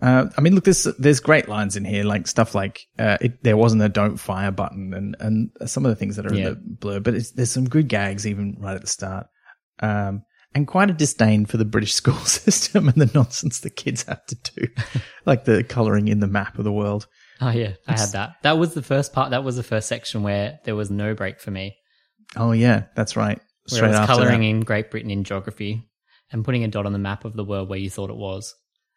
Uh, 0.00 0.26
I 0.38 0.40
mean, 0.42 0.54
look, 0.54 0.62
there's 0.64 0.84
there's 0.98 1.18
great 1.18 1.48
lines 1.48 1.74
in 1.74 1.84
here, 1.84 2.04
like 2.04 2.28
stuff 2.28 2.54
like 2.54 2.82
uh, 3.00 3.16
it, 3.20 3.42
there 3.42 3.56
wasn't 3.56 3.82
a 3.82 3.88
"don't 3.88 4.16
fire" 4.18 4.52
button, 4.52 4.92
and 4.94 5.16
and 5.18 5.50
some 5.68 5.84
of 5.84 5.88
the 5.88 5.96
things 5.96 6.14
that 6.16 6.26
are 6.30 6.32
Yeah. 6.34 6.48
in 6.48 6.52
the 6.52 6.60
blur. 6.78 7.00
But 7.00 7.14
it's, 7.14 7.32
there's 7.32 7.50
some 7.50 7.64
good 7.68 7.88
gags 7.88 8.26
even 8.28 8.56
right 8.60 8.76
at 8.76 8.82
the 8.82 8.86
start, 8.86 9.26
um, 9.80 10.22
and 10.54 10.68
quite 10.68 10.88
a 10.90 10.92
disdain 10.92 11.46
for 11.46 11.56
the 11.56 11.64
British 11.64 11.94
school 12.00 12.14
system 12.14 12.86
and 12.88 12.96
the 13.02 13.10
nonsense 13.12 13.58
the 13.58 13.70
kids 13.70 14.04
have 14.04 14.24
to 14.26 14.36
do, 14.54 14.68
like 15.26 15.46
the 15.46 15.64
colouring 15.64 16.06
in 16.08 16.20
the 16.20 16.28
map 16.28 16.58
of 16.58 16.64
the 16.64 16.72
world. 16.72 17.08
Oh 17.40 17.50
yeah, 17.50 17.72
I 17.88 17.98
had 17.98 18.10
that. 18.10 18.34
That 18.42 18.58
was 18.58 18.74
the 18.74 18.82
first 18.82 19.12
part. 19.12 19.30
That 19.30 19.42
was 19.42 19.56
the 19.56 19.62
first 19.64 19.88
section 19.88 20.22
where 20.22 20.60
there 20.64 20.76
was 20.76 20.92
no 20.92 21.14
break 21.14 21.40
for 21.40 21.50
me. 21.50 21.74
Oh 22.36 22.52
yeah, 22.52 22.84
that's 22.94 23.16
right. 23.16 23.40
Where 23.70 23.78
Straight 23.78 23.88
was 23.88 23.96
after 23.96 24.14
coloring 24.14 24.40
that. 24.40 24.46
in 24.46 24.60
Great 24.60 24.90
Britain 24.90 25.10
in 25.10 25.24
geography 25.24 25.88
and 26.30 26.44
putting 26.44 26.64
a 26.64 26.68
dot 26.68 26.86
on 26.86 26.92
the 26.92 26.98
map 26.98 27.24
of 27.24 27.34
the 27.34 27.44
world 27.44 27.68
where 27.68 27.78
you 27.78 27.90
thought 27.90 28.10
it 28.10 28.16
was. 28.16 28.54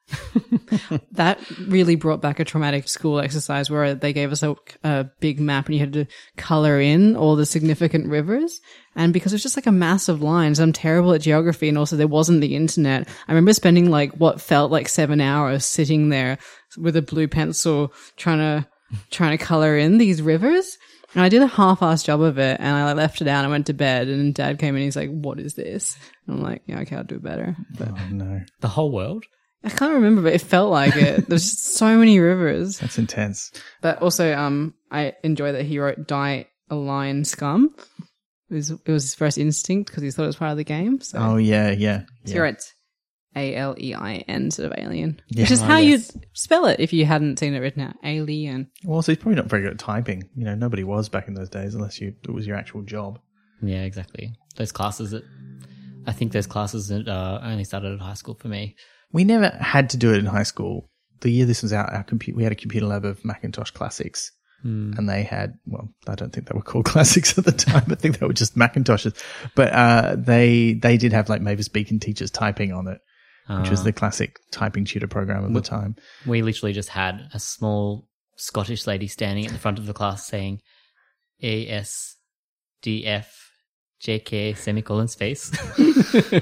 That 1.14 1.40
really 1.68 1.96
brought 1.96 2.22
back 2.22 2.40
a 2.40 2.46
traumatic 2.46 2.88
school 2.88 3.20
exercise 3.20 3.70
where 3.70 3.96
they 3.96 4.14
gave 4.14 4.32
us 4.32 4.44
a, 4.44 4.56
a 4.84 5.10
big 5.20 5.40
map 5.40 5.66
and 5.66 5.76
you 5.76 5.80
had 5.82 5.94
to 5.94 6.06
color 6.38 6.80
in 6.80 7.16
all 7.16 7.36
the 7.36 7.46
significant 7.46 8.08
rivers. 8.08 8.62
And 8.96 9.12
because 9.12 9.34
it 9.34 9.36
was 9.36 9.44
just 9.44 9.58
like 9.58 9.68
a 9.68 9.72
mass 9.72 10.08
of 10.08 10.22
lines, 10.22 10.60
I'm 10.60 10.74
terrible 10.74 11.14
at 11.14 11.22
geography 11.22 11.68
and 11.68 11.78
also 11.78 11.96
there 11.96 12.08
wasn't 12.08 12.42
the 12.42 12.56
internet. 12.56 13.08
I 13.28 13.32
remember 13.32 13.54
spending 13.54 13.90
like 13.90 14.14
what 14.14 14.42
felt 14.42 14.72
like 14.72 14.88
seven 14.88 15.20
hours 15.20 15.66
sitting 15.66 16.10
there 16.10 16.38
with 16.78 16.96
a 16.96 17.02
blue 17.02 17.28
pencil 17.28 17.94
trying 18.16 18.40
to, 18.40 18.68
trying 19.12 19.38
to 19.38 19.44
color 19.44 19.78
in 19.78 19.98
these 19.98 20.22
rivers. 20.22 20.78
And 21.16 21.24
I 21.24 21.30
did 21.30 21.42
a 21.42 21.48
half-assed 21.48 22.06
job 22.06 22.22
of 22.22 22.38
it 22.38 22.60
and 22.60 22.76
I 22.76 22.94
left 22.94 23.22
it 23.22 23.28
out. 23.28 23.44
I 23.44 23.48
went 23.48 23.66
to 23.68 23.74
bed 23.74 24.08
and 24.08 24.34
dad 24.34 24.60
came 24.60 24.76
in. 24.76 24.84
He's 24.84 24.96
like, 24.96 25.10
what 25.10 25.40
is 25.40 25.56
this? 25.56 25.98
And 26.28 26.38
I'm 26.38 26.44
like, 26.44 26.62
yeah, 26.68 26.80
okay, 26.82 26.96
I'll 26.96 27.04
do 27.04 27.16
it 27.16 27.24
better. 27.24 27.56
But 27.78 27.90
Oh 27.90 28.08
no, 28.12 28.42
The 28.62 28.68
whole 28.68 28.92
world. 28.92 29.26
I 29.64 29.70
can't 29.70 29.94
remember, 29.94 30.22
but 30.22 30.34
it 30.34 30.42
felt 30.42 30.72
like 30.72 30.96
it. 30.96 31.26
There's 31.30 31.50
just 31.50 31.66
so 31.76 31.98
many 31.98 32.20
rivers. 32.20 32.78
that's 32.80 32.98
intense. 32.98 33.52
But 33.82 34.02
also, 34.02 34.34
um, 34.34 34.74
I 34.92 35.16
enjoy 35.24 35.52
that 35.52 35.66
he 35.66 35.80
wrote 35.80 36.08
"Die 36.08 36.48
a 36.70 36.76
Lion 36.76 37.26
Scum." 37.26 37.76
It 38.50 38.54
was, 38.54 38.72
it 38.72 38.88
was 38.88 39.04
his 39.04 39.16
first 39.16 39.38
instinct 39.38 39.90
because 39.92 40.02
he 40.02 40.12
thought 40.12 40.24
it 40.24 40.28
was 40.28 40.38
part 40.38 40.52
of 40.52 40.58
the 40.58 40.64
game. 40.64 41.02
So, 41.02 41.18
Oh 41.20 41.36
yeah, 41.38 41.72
yeah. 41.72 42.00
so 42.00 42.06
yeah. 42.26 42.34
he 42.34 42.40
writes 42.40 42.74
A 43.36 43.56
L 43.56 43.76
E 43.80 43.94
I 43.94 44.16
N 44.28 44.50
sort 44.52 44.72
of 44.72 44.78
alien, 44.78 45.20
Yeah. 45.30 45.44
which 45.44 45.52
is 45.52 45.62
Oh, 45.62 45.66
how 45.66 45.78
yes. 45.78 46.12
you'd 46.16 46.26
spell 46.34 46.66
it 46.66 46.80
if 46.80 46.92
you 46.94 47.06
hadn't 47.06 47.40
seen 47.40 47.54
it 47.54 47.60
written 47.60 47.82
out. 47.84 47.96
Alien. 48.04 48.70
Well, 48.84 49.02
so 49.02 49.12
he's 49.12 49.20
probably 49.22 49.36
not 49.36 49.46
very 49.48 49.62
good 49.64 49.74
at 49.74 49.80
typing. 49.80 50.24
You 50.36 50.46
know, 50.46 50.56
nobody 50.56 50.84
was 50.84 51.10
back 51.10 51.28
in 51.28 51.34
those 51.36 51.50
days 51.50 51.76
unless 51.76 52.02
you 52.02 52.14
it 52.24 52.32
was 52.32 52.48
your 52.48 52.56
actual 52.58 52.82
job. 52.82 53.20
Yeah, 53.62 53.84
exactly. 53.84 54.32
those 54.56 54.72
classes 54.72 55.12
that 55.12 55.24
I 56.08 56.12
think 56.12 56.32
those 56.32 56.48
classes 56.48 56.88
that 56.88 57.08
uh, 57.08 57.40
only 57.44 57.64
started 57.66 57.94
at 57.94 58.00
high 58.00 58.14
school 58.16 58.36
for 58.36 58.48
me. 58.48 58.76
We 59.12 59.24
never 59.26 59.50
had 59.60 59.90
to 59.92 59.98
do 59.98 60.14
it 60.14 60.18
in 60.20 60.26
high 60.26 60.44
school. 60.44 60.90
The 61.22 61.30
year 61.30 61.46
this 61.46 61.62
was 61.62 61.74
out, 61.74 61.92
our 61.94 62.04
computer, 62.04 62.38
we 62.38 62.44
had 62.44 62.52
a 62.52 62.56
computer 62.56 62.86
lab 62.88 63.04
of 63.06 63.24
Macintosh 63.26 63.72
classics. 63.72 64.32
And 64.62 65.08
they 65.08 65.24
had, 65.24 65.54
well, 65.66 65.88
I 66.06 66.16
don't 66.16 66.34
think 66.34 66.48
they 66.50 66.54
were 66.54 66.62
called 66.62 66.84
classics 66.94 67.38
at 67.38 67.46
the 67.46 67.54
time. 67.54 67.86
I 67.90 67.96
think 67.96 68.20
they 68.20 68.26
were 68.26 68.34
just 68.34 68.58
Macintoshes. 68.58 69.16
But, 69.56 69.72
uh, 69.72 70.16
they, 70.18 70.74
they 70.74 70.98
did 70.98 71.14
have 71.14 71.30
like 71.30 71.42
Mavis 71.42 71.70
Beacon 71.70 72.00
teaches 72.02 72.30
typing 72.30 72.74
on 72.74 72.88
it, 72.90 73.00
which 73.58 73.70
was 73.70 73.84
the 73.84 73.90
um, 73.90 73.94
classic 73.94 74.40
typing 74.52 74.86
tutor 74.86 75.08
program 75.08 75.44
of 75.44 75.54
the 75.54 75.62
time. 75.62 75.96
We 76.26 76.42
literally 76.42 76.74
just 76.74 76.90
had 76.90 77.30
a 77.34 77.40
small 77.40 78.08
Scottish 78.36 78.88
lady 78.88 79.08
standing 79.08 79.46
at 79.46 79.52
the 79.52 79.60
front 79.60 79.80
of 79.80 79.86
the 79.86 79.94
class 79.94 80.26
saying 80.26 80.62
A 81.42 81.68
S 81.68 82.16
D 82.82 83.06
F 83.06 83.49
J 84.00 84.20
K 84.20 84.54
semicolon 84.54 85.08
space. 85.08 85.52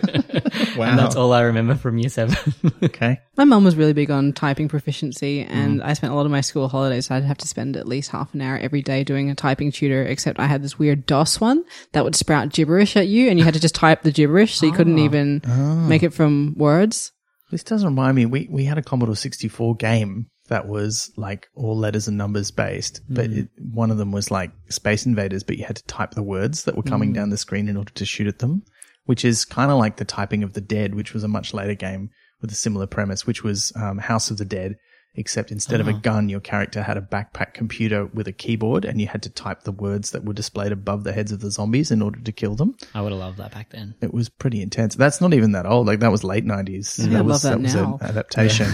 Wow. 0.78 0.90
And 0.92 1.00
that's 1.00 1.16
all 1.16 1.34
I 1.34 1.42
remember 1.42 1.74
from 1.76 1.98
year 1.98 2.10
seven. 2.10 2.36
Okay. 2.84 3.20
My 3.36 3.44
mum 3.44 3.64
was 3.64 3.76
really 3.76 3.94
big 3.94 4.12
on 4.12 4.32
typing 4.34 4.68
proficiency, 4.68 5.44
Mm. 5.44 5.50
and 5.50 5.84
I 5.84 5.94
spent 5.94 6.14
a 6.14 6.16
lot 6.16 6.26
of 6.26 6.32
my 6.32 6.42
school 6.42 6.68
holidays. 6.68 7.10
I'd 7.10 7.24
have 7.24 7.38
to 7.40 7.48
spend 7.48 7.76
at 7.76 7.88
least 7.88 8.12
half 8.12 8.34
an 8.34 8.42
hour 8.42 8.58
every 8.58 8.82
day 8.84 9.04
doing 9.04 9.30
a 9.32 9.36
typing 9.36 9.72
tutor. 9.72 10.04
Except 10.04 10.40
I 10.40 10.46
had 10.46 10.62
this 10.64 10.78
weird 10.78 11.06
DOS 11.08 11.42
one 11.42 11.64
that 11.94 12.04
would 12.04 12.16
sprout 12.16 12.54
gibberish 12.54 12.96
at 12.96 13.08
you, 13.08 13.30
and 13.30 13.40
you 13.40 13.46
had 13.46 13.56
to 13.56 13.60
just 13.60 13.76
type 13.76 14.04
the 14.04 14.12
gibberish, 14.12 14.56
so 14.58 14.66
you 14.68 14.72
Ah. 14.74 14.76
couldn't 14.76 15.00
even 15.00 15.42
Oh. 15.48 15.76
make 15.88 16.04
it 16.04 16.14
from 16.14 16.54
words. 16.58 17.12
This 17.52 17.64
does 17.64 17.84
remind 17.86 18.16
me, 18.16 18.26
we, 18.26 18.48
we 18.52 18.66
had 18.66 18.78
a 18.78 18.84
Commodore 18.84 19.16
64 19.16 19.76
game 19.78 20.28
that 20.48 20.68
was 20.68 21.12
like 21.18 21.50
all 21.56 21.78
letters 21.78 22.08
and 22.08 22.18
numbers 22.18 22.52
based, 22.52 23.02
but 23.10 23.26
it, 23.32 23.50
one 23.58 23.92
of 23.92 23.98
them 23.98 24.12
was 24.12 24.32
like 24.32 24.52
Space 24.70 25.06
Invaders, 25.06 25.44
but 25.44 25.58
you 25.58 25.66
had 25.66 25.76
to 25.76 25.84
type 25.86 26.12
the 26.12 26.24
words 26.24 26.64
that 26.64 26.76
were 26.76 26.84
coming 26.84 27.14
down 27.14 27.30
the 27.30 27.38
screen 27.38 27.68
in 27.68 27.78
order 27.78 27.92
to 27.94 28.06
shoot 28.06 28.28
at 28.28 28.40
them, 28.40 28.64
which 29.06 29.26
is 29.26 29.46
kind 29.46 29.72
of 29.72 29.78
like 29.78 29.98
the 29.98 30.06
typing 30.06 30.44
of 30.44 30.54
the 30.54 30.62
dead, 30.62 30.96
which 30.96 31.14
was 31.14 31.24
a 31.24 31.28
much 31.28 31.54
later 31.54 31.76
game 31.76 32.10
with 32.42 32.52
a 32.52 32.56
similar 32.56 32.88
premise, 32.88 33.26
which 33.26 33.44
was 33.44 33.74
um, 33.76 33.98
House 33.98 34.32
of 34.32 34.38
the 34.38 34.46
Dead. 34.46 34.78
Except 35.18 35.52
instead 35.52 35.82
of 35.82 35.88
a 35.88 35.92
uh-huh. 35.92 36.00
gun, 36.02 36.30
your 36.30 36.40
character 36.40 36.84
had 36.84 36.96
a 36.96 37.02
backpack 37.02 37.56
computer 37.56 38.06
with 38.06 38.28
a 38.28 38.32
keyboard, 38.32 38.86
and 38.86 39.02
you 39.02 39.08
had 39.08 39.24
to 39.24 39.30
type 39.32 39.64
the 39.64 39.72
words 39.72 40.12
that 40.12 40.24
were 40.24 40.34
displayed 40.34 40.72
above 40.72 41.04
the 41.04 41.12
heads 41.12 41.32
of 41.32 41.40
the 41.40 41.50
zombies 41.50 41.90
in 41.90 42.04
order 42.04 42.20
to 42.20 42.32
kill 42.32 42.54
them. 42.56 42.78
I 42.94 43.02
would 43.02 43.12
have 43.12 43.20
loved 43.20 43.38
that 43.40 43.52
back 43.52 43.72
then. 43.72 43.96
It 44.00 44.14
was 44.14 44.30
pretty 44.30 44.62
intense. 44.62 44.96
That's 44.96 45.20
not 45.20 45.34
even 45.34 45.54
that 45.54 45.66
old. 45.66 45.88
Like 45.88 46.02
that 46.02 46.12
was 46.12 46.24
late 46.24 46.46
nineties. 46.46 47.00
Yeah, 47.00 47.18
I 47.18 47.22
was, 47.22 47.44
love 47.44 47.54
that 47.54 47.62
was 47.62 47.76
now. 47.76 47.98
an 48.00 48.10
adaptation. 48.10 48.68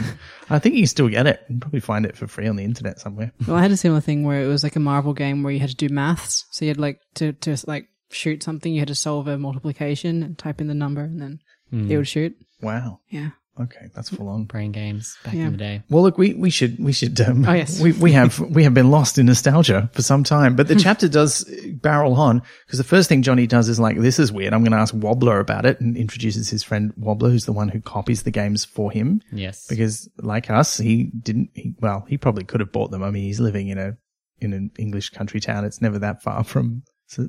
I 0.49 0.59
think 0.59 0.75
you 0.75 0.81
can 0.81 0.87
still 0.87 1.07
get 1.07 1.27
it. 1.27 1.39
You 1.43 1.53
can 1.53 1.59
probably 1.61 1.79
find 1.79 2.05
it 2.05 2.17
for 2.17 2.27
free 2.27 2.47
on 2.47 2.57
the 2.57 2.63
internet 2.63 2.99
somewhere. 2.99 3.31
Well, 3.47 3.55
I 3.55 3.61
had 3.61 3.71
a 3.71 3.77
similar 3.77 4.01
thing 4.01 4.23
where 4.23 4.41
it 4.41 4.47
was 4.47 4.63
like 4.63 4.75
a 4.75 4.81
Marvel 4.81 5.13
game 5.13 5.43
where 5.43 5.53
you 5.53 5.61
had 5.61 5.69
to 5.69 5.75
do 5.75 5.89
maths. 5.89 6.45
So 6.51 6.65
you 6.65 6.69
had 6.69 6.79
like 6.79 6.99
to, 7.15 7.31
to 7.33 7.57
like 7.67 7.87
shoot 8.11 8.43
something, 8.43 8.73
you 8.73 8.79
had 8.79 8.89
to 8.89 8.95
solve 8.95 9.27
a 9.27 9.37
multiplication 9.37 10.23
and 10.23 10.37
type 10.37 10.59
in 10.59 10.67
the 10.67 10.73
number 10.73 11.01
and 11.01 11.21
then 11.21 11.39
hmm. 11.69 11.89
it 11.89 11.97
would 11.97 12.07
shoot. 12.07 12.35
Wow. 12.61 12.99
Yeah. 13.09 13.29
Okay, 13.59 13.87
that's 13.93 14.09
full 14.09 14.29
on. 14.29 14.45
Brain 14.45 14.71
games 14.71 15.15
back 15.23 15.35
Yeah. 15.35 15.45
in 15.45 15.51
the 15.51 15.57
day. 15.57 15.83
Well, 15.87 16.01
look, 16.01 16.17
we, 16.17 16.33
we 16.33 16.49
should 16.49 16.83
we 16.83 16.91
should 16.91 17.21
um, 17.21 17.45
Oh, 17.47 17.53
yes. 17.53 17.79
we 17.79 17.91
we 17.91 18.11
have 18.13 18.39
we 18.39 18.63
have 18.63 18.73
been 18.73 18.89
lost 18.89 19.19
in 19.19 19.27
nostalgia 19.27 19.91
for 19.93 20.01
some 20.01 20.23
time, 20.23 20.55
but 20.55 20.67
the 20.67 20.75
chapter 20.87 21.07
does 21.07 21.43
barrel 21.81 22.15
on 22.15 22.41
because 22.65 22.79
the 22.79 22.83
first 22.83 23.09
thing 23.09 23.21
Johnny 23.21 23.45
does 23.45 23.69
is 23.69 23.79
like, 23.79 23.99
this 23.99 24.17
is 24.17 24.31
weird. 24.31 24.53
I'm 24.53 24.63
going 24.63 24.71
to 24.71 24.77
ask 24.79 24.93
Wobbler 24.95 25.39
about 25.39 25.67
it, 25.67 25.79
and 25.79 25.95
introduces 25.95 26.49
his 26.49 26.63
friend 26.63 26.93
Wobbler, 26.97 27.29
who's 27.29 27.45
the 27.45 27.53
one 27.53 27.69
who 27.69 27.79
copies 27.79 28.23
the 28.23 28.31
games 28.31 28.65
for 28.65 28.91
him. 28.91 29.21
Yes. 29.31 29.67
because 29.67 30.09
like 30.17 30.49
us, 30.49 30.77
he 30.77 31.11
didn't. 31.21 31.49
He, 31.53 31.75
well, 31.79 32.05
he 32.09 32.17
probably 32.17 32.45
could 32.45 32.59
have 32.59 32.71
bought 32.71 32.89
them. 32.89 33.03
I 33.03 33.11
mean, 33.11 33.23
he's 33.23 33.39
living 33.39 33.67
in 33.67 33.77
a 33.77 33.97
in 34.39 34.53
an 34.53 34.71
English 34.79 35.11
country 35.11 35.39
town. 35.39 35.63
It's 35.63 35.79
never 35.79 35.99
that 35.99 36.23
far 36.23 36.43
from 36.43 36.81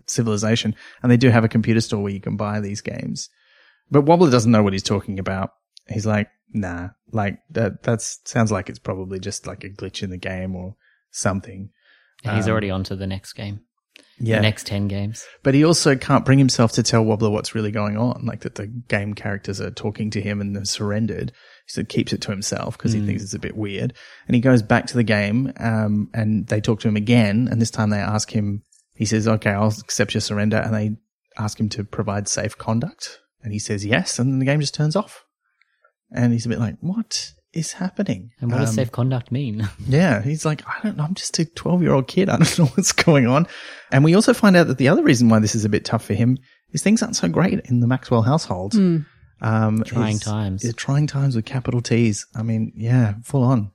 civilization, 0.06 0.74
and 1.02 1.12
they 1.12 1.16
do 1.16 1.28
have 1.30 1.44
a 1.44 1.48
computer 1.48 1.80
store 1.80 2.02
where 2.02 2.12
you 2.12 2.20
can 2.20 2.36
buy 2.36 2.60
these 2.60 2.80
games. 2.80 3.28
But 3.90 4.06
Wobbler 4.06 4.30
doesn't 4.30 4.50
know 4.50 4.62
what 4.62 4.72
he's 4.72 4.82
talking 4.82 5.18
about. 5.18 5.50
He's 5.88 6.06
like, 6.06 6.28
nah, 6.52 6.90
like 7.12 7.38
that. 7.50 7.82
That 7.82 8.00
sounds 8.02 8.50
like 8.52 8.68
it's 8.68 8.78
probably 8.78 9.18
just 9.18 9.46
like 9.46 9.64
a 9.64 9.70
glitch 9.70 10.02
in 10.02 10.10
the 10.10 10.16
game 10.16 10.54
or 10.56 10.76
something. 11.10 11.70
He's 12.22 12.48
already 12.48 12.70
on 12.70 12.84
to 12.84 12.96
the 12.96 13.06
next 13.06 13.34
game. 13.34 13.60
Yeah, 14.18 14.36
The 14.36 14.42
next 14.42 14.66
10 14.66 14.86
games. 14.88 15.26
but 15.42 15.54
he 15.54 15.64
also 15.64 15.96
can't 15.96 16.24
bring 16.24 16.38
himself 16.38 16.72
to 16.72 16.82
tell 16.84 17.04
Wobbler 17.04 17.30
what's 17.30 17.54
really 17.54 17.72
going 17.72 17.96
on, 17.96 18.24
like 18.24 18.40
that 18.40 18.54
the 18.54 18.68
game 18.68 19.12
characters 19.14 19.60
are 19.60 19.72
talking 19.72 20.08
to 20.10 20.20
him 20.20 20.40
and 20.40 20.54
they're 20.54 20.64
surrendered. 20.64 21.32
So 21.66 21.80
he 21.80 21.84
keeps 21.84 22.12
it 22.12 22.20
to 22.22 22.30
himself 22.30 22.78
because 22.78 22.92
he 22.92 23.04
thinks 23.04 23.22
it's 23.24 23.34
a 23.34 23.38
bit 23.40 23.56
weird. 23.56 23.92
And 24.28 24.34
he 24.34 24.40
goes 24.40 24.62
back 24.62 24.86
to 24.86 24.94
the 24.94 25.02
game, 25.02 25.52
um, 25.58 26.10
and 26.14 26.46
they 26.46 26.60
talk 26.60 26.80
to 26.80 26.88
him 26.88 26.96
again. 26.96 27.48
And 27.50 27.60
this 27.60 27.70
time 27.72 27.90
they 27.90 27.98
ask 27.98 28.30
him, 28.30 28.62
he 28.94 29.04
says, 29.04 29.26
okay, 29.26 29.50
I'll 29.50 29.68
accept 29.68 30.14
your 30.14 30.20
surrender. 30.20 30.58
And 30.58 30.72
they 30.74 30.96
ask 31.36 31.58
him 31.58 31.68
to 31.70 31.82
provide 31.84 32.28
safe 32.28 32.56
conduct. 32.56 33.18
And 33.42 33.52
he 33.52 33.58
says 33.58 33.84
yes. 33.84 34.18
And 34.18 34.30
then 34.32 34.38
the 34.38 34.44
game 34.46 34.60
just 34.60 34.74
turns 34.74 34.94
off. 34.96 35.23
And 36.12 36.32
he's 36.32 36.46
a 36.46 36.48
bit 36.48 36.58
like, 36.58 36.76
what 36.80 37.32
is 37.52 37.72
happening? 37.72 38.30
And 38.40 38.50
what 38.50 38.58
does 38.58 38.70
Um, 38.70 38.74
safe 38.74 38.92
conduct 38.92 39.30
mean? 39.32 39.68
yeah, 39.86 40.22
he's 40.22 40.44
like, 40.44 40.62
I 40.66 40.80
don't 40.82 40.96
know, 40.96 41.04
I'm 41.04 41.14
just 41.14 41.38
a 41.38 41.44
12 41.44 41.82
year 41.82 41.92
old 41.92 42.06
kid. 42.08 42.28
I 42.28 42.36
don't 42.36 42.58
know 42.58 42.66
what's 42.66 42.92
going 42.92 43.26
on. 43.26 43.46
And 43.92 44.04
we 44.04 44.14
also 44.14 44.34
find 44.34 44.56
out 44.56 44.66
that 44.68 44.78
the 44.78 44.88
other 44.88 45.02
reason 45.02 45.28
why 45.28 45.38
this 45.38 45.54
is 45.54 45.64
a 45.64 45.68
bit 45.68 45.84
tough 45.84 46.04
for 46.04 46.14
him 46.14 46.38
is 46.72 46.82
things 46.82 47.02
aren't 47.02 47.16
so 47.16 47.28
great 47.28 47.60
in 47.66 47.80
the 47.80 47.86
Maxwell 47.86 48.22
household. 48.22 48.74
Um, 48.74 49.04
Trying 49.84 50.16
it's- 50.16 50.20
times. 50.20 50.64
it's 50.64 50.74
trying 50.74 51.06
times 51.06 51.36
with 51.36 51.44
capital 51.44 51.80
T's. 51.80 52.26
I 52.34 52.42
mean, 52.42 52.72
yeah, 52.76 53.14
full 53.22 53.42
on. 53.42 53.70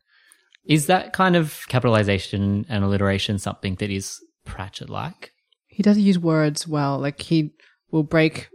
Is 0.65 0.85
that 0.87 1.13
kind 1.13 1.35
of 1.35 1.61
capitalization 1.67 2.65
and 2.69 2.83
alliteration 2.83 3.39
something 3.39 3.75
that 3.75 3.89
is 3.89 4.19
Pratchett 4.45 4.89
like? 4.89 5.31
He 5.67 5.83
does 5.83 5.97
use 5.97 6.19
words 6.19 6.67
well. 6.67 6.99
Like 6.99 7.21
he 7.21 7.53
will 7.91 8.03
break 8.03 8.49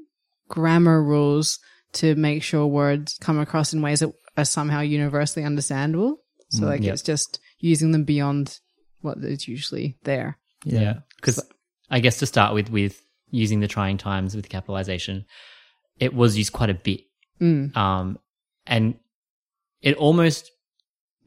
grammar 0.48 1.02
rules 1.02 1.58
to 1.94 2.14
make 2.14 2.42
sure 2.42 2.66
words 2.66 3.18
come 3.20 3.38
across 3.38 3.72
in 3.72 3.82
ways 3.82 4.00
that 4.00 4.12
are 4.36 4.44
somehow 4.44 4.80
universally 4.80 5.44
understandable. 5.44 6.18
So 6.50 6.66
like 6.66 6.82
yep. 6.82 6.94
it's 6.94 7.02
just 7.02 7.40
using 7.58 7.90
them 7.90 8.04
beyond 8.04 8.60
what 9.00 9.18
is 9.18 9.48
usually 9.48 9.98
there. 10.04 10.38
Yeah. 10.64 11.00
Because 11.16 11.44
I 11.90 12.00
guess 12.00 12.18
to 12.18 12.26
start 12.26 12.54
with, 12.54 12.70
with 12.70 13.02
using 13.30 13.60
the 13.60 13.66
trying 13.66 13.98
times 13.98 14.36
with 14.36 14.48
capitalization, 14.48 15.24
it 15.98 16.14
was 16.14 16.38
used 16.38 16.52
quite 16.52 16.70
a 16.70 16.74
bit. 16.74 17.02
Mm. 17.40 17.76
Um, 17.76 18.18
and 18.66 18.94
it 19.82 19.96
almost 19.96 20.50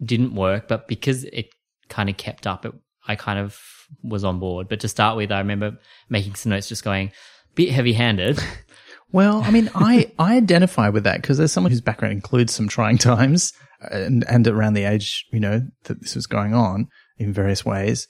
didn't 0.04 0.34
work, 0.34 0.68
but 0.68 0.88
because 0.88 1.26
it 1.26 1.50
kind 1.90 2.10
of 2.10 2.18
kept 2.18 2.48
up, 2.48 2.66
it, 2.66 2.74
I 3.08 3.16
kind 3.16 3.40
of 3.40 3.60
was 4.04 4.24
on 4.24 4.40
board. 4.40 4.70
But 4.70 4.80
to 4.82 4.88
start 4.88 5.18
with, 5.18 5.32
I 5.32 5.40
remember 5.40 5.78
making 6.10 6.36
some 6.36 6.52
notes 6.52 6.70
just 6.70 6.84
going, 6.84 7.12
bit 7.56 7.72
heavy 7.72 7.94
handed. 7.94 8.40
Well, 9.12 9.42
I 9.44 9.52
mean, 9.52 9.70
I, 9.74 10.12
I 10.20 10.36
identify 10.38 10.90
with 10.90 11.04
that 11.06 11.22
because 11.22 11.38
there's 11.38 11.52
someone 11.52 11.72
whose 11.72 11.82
background 11.82 12.14
includes 12.14 12.54
some 12.54 12.68
trying 12.68 12.98
times 12.98 13.54
and, 13.82 14.26
and 14.28 14.48
around 14.48 14.74
the 14.74 14.84
age, 14.84 15.26
you 15.32 15.40
know, 15.40 15.62
that 15.86 16.02
this 16.02 16.16
was 16.16 16.28
going 16.28 16.54
on 16.54 16.88
in 17.18 17.34
various 17.34 17.66
ways. 17.66 18.08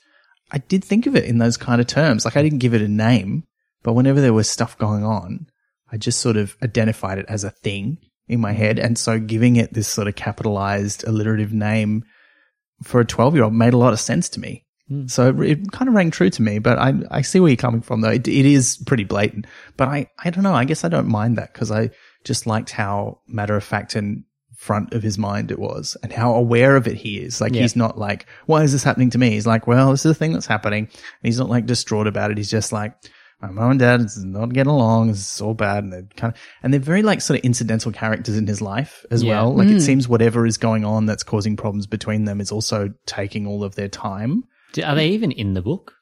I 0.50 0.58
did 0.58 0.84
think 0.84 1.06
of 1.06 1.14
it 1.14 1.24
in 1.24 1.38
those 1.38 1.56
kind 1.56 1.80
of 1.80 1.86
terms. 1.86 2.24
Like 2.24 2.36
I 2.36 2.42
didn't 2.42 2.58
give 2.58 2.74
it 2.74 2.82
a 2.82 2.88
name, 2.88 3.44
but 3.82 3.92
whenever 3.92 4.20
there 4.20 4.32
was 4.32 4.48
stuff 4.48 4.78
going 4.78 5.04
on, 5.04 5.46
I 5.90 5.96
just 5.96 6.20
sort 6.20 6.36
of 6.36 6.56
identified 6.62 7.18
it 7.18 7.26
as 7.28 7.44
a 7.44 7.50
thing 7.50 7.98
in 8.28 8.40
my 8.40 8.52
head. 8.52 8.78
And 8.78 8.98
so 8.98 9.18
giving 9.18 9.56
it 9.56 9.74
this 9.74 9.88
sort 9.88 10.08
of 10.08 10.16
capitalized 10.16 11.04
alliterative 11.06 11.52
name 11.52 12.04
for 12.82 13.00
a 13.00 13.04
12 13.04 13.34
year 13.34 13.44
old 13.44 13.54
made 13.54 13.74
a 13.74 13.78
lot 13.78 13.92
of 13.92 14.00
sense 14.00 14.28
to 14.30 14.40
me. 14.40 14.64
Hmm. 14.88 15.06
So 15.06 15.28
it, 15.28 15.40
it 15.40 15.72
kind 15.72 15.88
of 15.88 15.94
rang 15.94 16.10
true 16.10 16.30
to 16.30 16.42
me, 16.42 16.58
but 16.58 16.78
I, 16.78 16.94
I 17.10 17.22
see 17.22 17.40
where 17.40 17.50
you're 17.50 17.56
coming 17.56 17.82
from 17.82 18.00
though. 18.00 18.10
It, 18.10 18.26
it 18.26 18.46
is 18.46 18.78
pretty 18.86 19.04
blatant, 19.04 19.46
but 19.76 19.88
I, 19.88 20.10
I 20.22 20.30
don't 20.30 20.44
know. 20.44 20.54
I 20.54 20.64
guess 20.64 20.84
I 20.84 20.88
don't 20.88 21.08
mind 21.08 21.36
that 21.38 21.52
because 21.52 21.70
I 21.70 21.90
just 22.24 22.46
liked 22.46 22.70
how 22.70 23.20
matter 23.26 23.56
of 23.56 23.64
fact 23.64 23.94
and 23.94 24.24
front 24.56 24.92
of 24.92 25.04
his 25.04 25.16
mind 25.18 25.52
it 25.52 25.58
was 25.58 25.96
and 26.02 26.12
how 26.12 26.34
aware 26.34 26.74
of 26.74 26.88
it 26.88 26.96
he 26.96 27.18
is. 27.18 27.40
Like 27.40 27.54
Yeah. 27.54 27.62
he's 27.62 27.76
not 27.76 27.96
like, 27.96 28.26
why 28.46 28.64
is 28.64 28.72
this 28.72 28.82
happening 28.82 29.10
to 29.10 29.18
me? 29.18 29.30
He's 29.30 29.46
like, 29.46 29.68
well, 29.68 29.92
this 29.92 30.04
is 30.04 30.10
a 30.10 30.14
thing 30.14 30.32
that's 30.32 30.46
happening. 30.46 30.84
And 30.86 31.22
he's 31.22 31.38
not 31.38 31.48
like 31.48 31.64
distraught 31.66 32.08
about 32.08 32.32
it. 32.32 32.38
He's 32.38 32.50
just 32.50 32.72
like, 32.72 32.92
my 33.40 33.50
mom 33.50 33.70
and 33.70 33.80
dad 33.80 34.00
is 34.00 34.24
not 34.24 34.52
getting 34.52 34.72
along. 34.72 35.10
It's 35.10 35.40
all 35.40 35.54
bad. 35.54 35.84
And 35.84 35.92
they're 35.92 36.08
kind 36.16 36.34
of, 36.34 36.40
and 36.64 36.72
they're 36.72 36.80
very 36.80 37.02
like 37.02 37.20
sort 37.20 37.38
of 37.38 37.44
incidental 37.44 37.92
characters 37.92 38.36
in 38.36 38.48
his 38.48 38.60
life 38.60 39.06
as 39.12 39.22
Yeah. 39.22 39.42
well. 39.42 39.54
Like 39.54 39.68
it 39.68 39.74
hmm. 39.74 39.78
seems 39.78 40.08
whatever 40.08 40.44
is 40.44 40.56
going 40.58 40.84
on 40.84 41.06
that's 41.06 41.22
causing 41.22 41.56
problems 41.56 41.86
between 41.86 42.24
them 42.24 42.40
is 42.40 42.50
also 42.50 42.92
taking 43.06 43.46
all 43.46 43.62
of 43.62 43.76
their 43.76 43.88
time. 43.88 44.42
Do- 44.72 44.82
Are 44.82 44.94
they 44.94 45.08
even 45.08 45.30
in 45.32 45.54
the 45.54 45.62
book? 45.62 45.94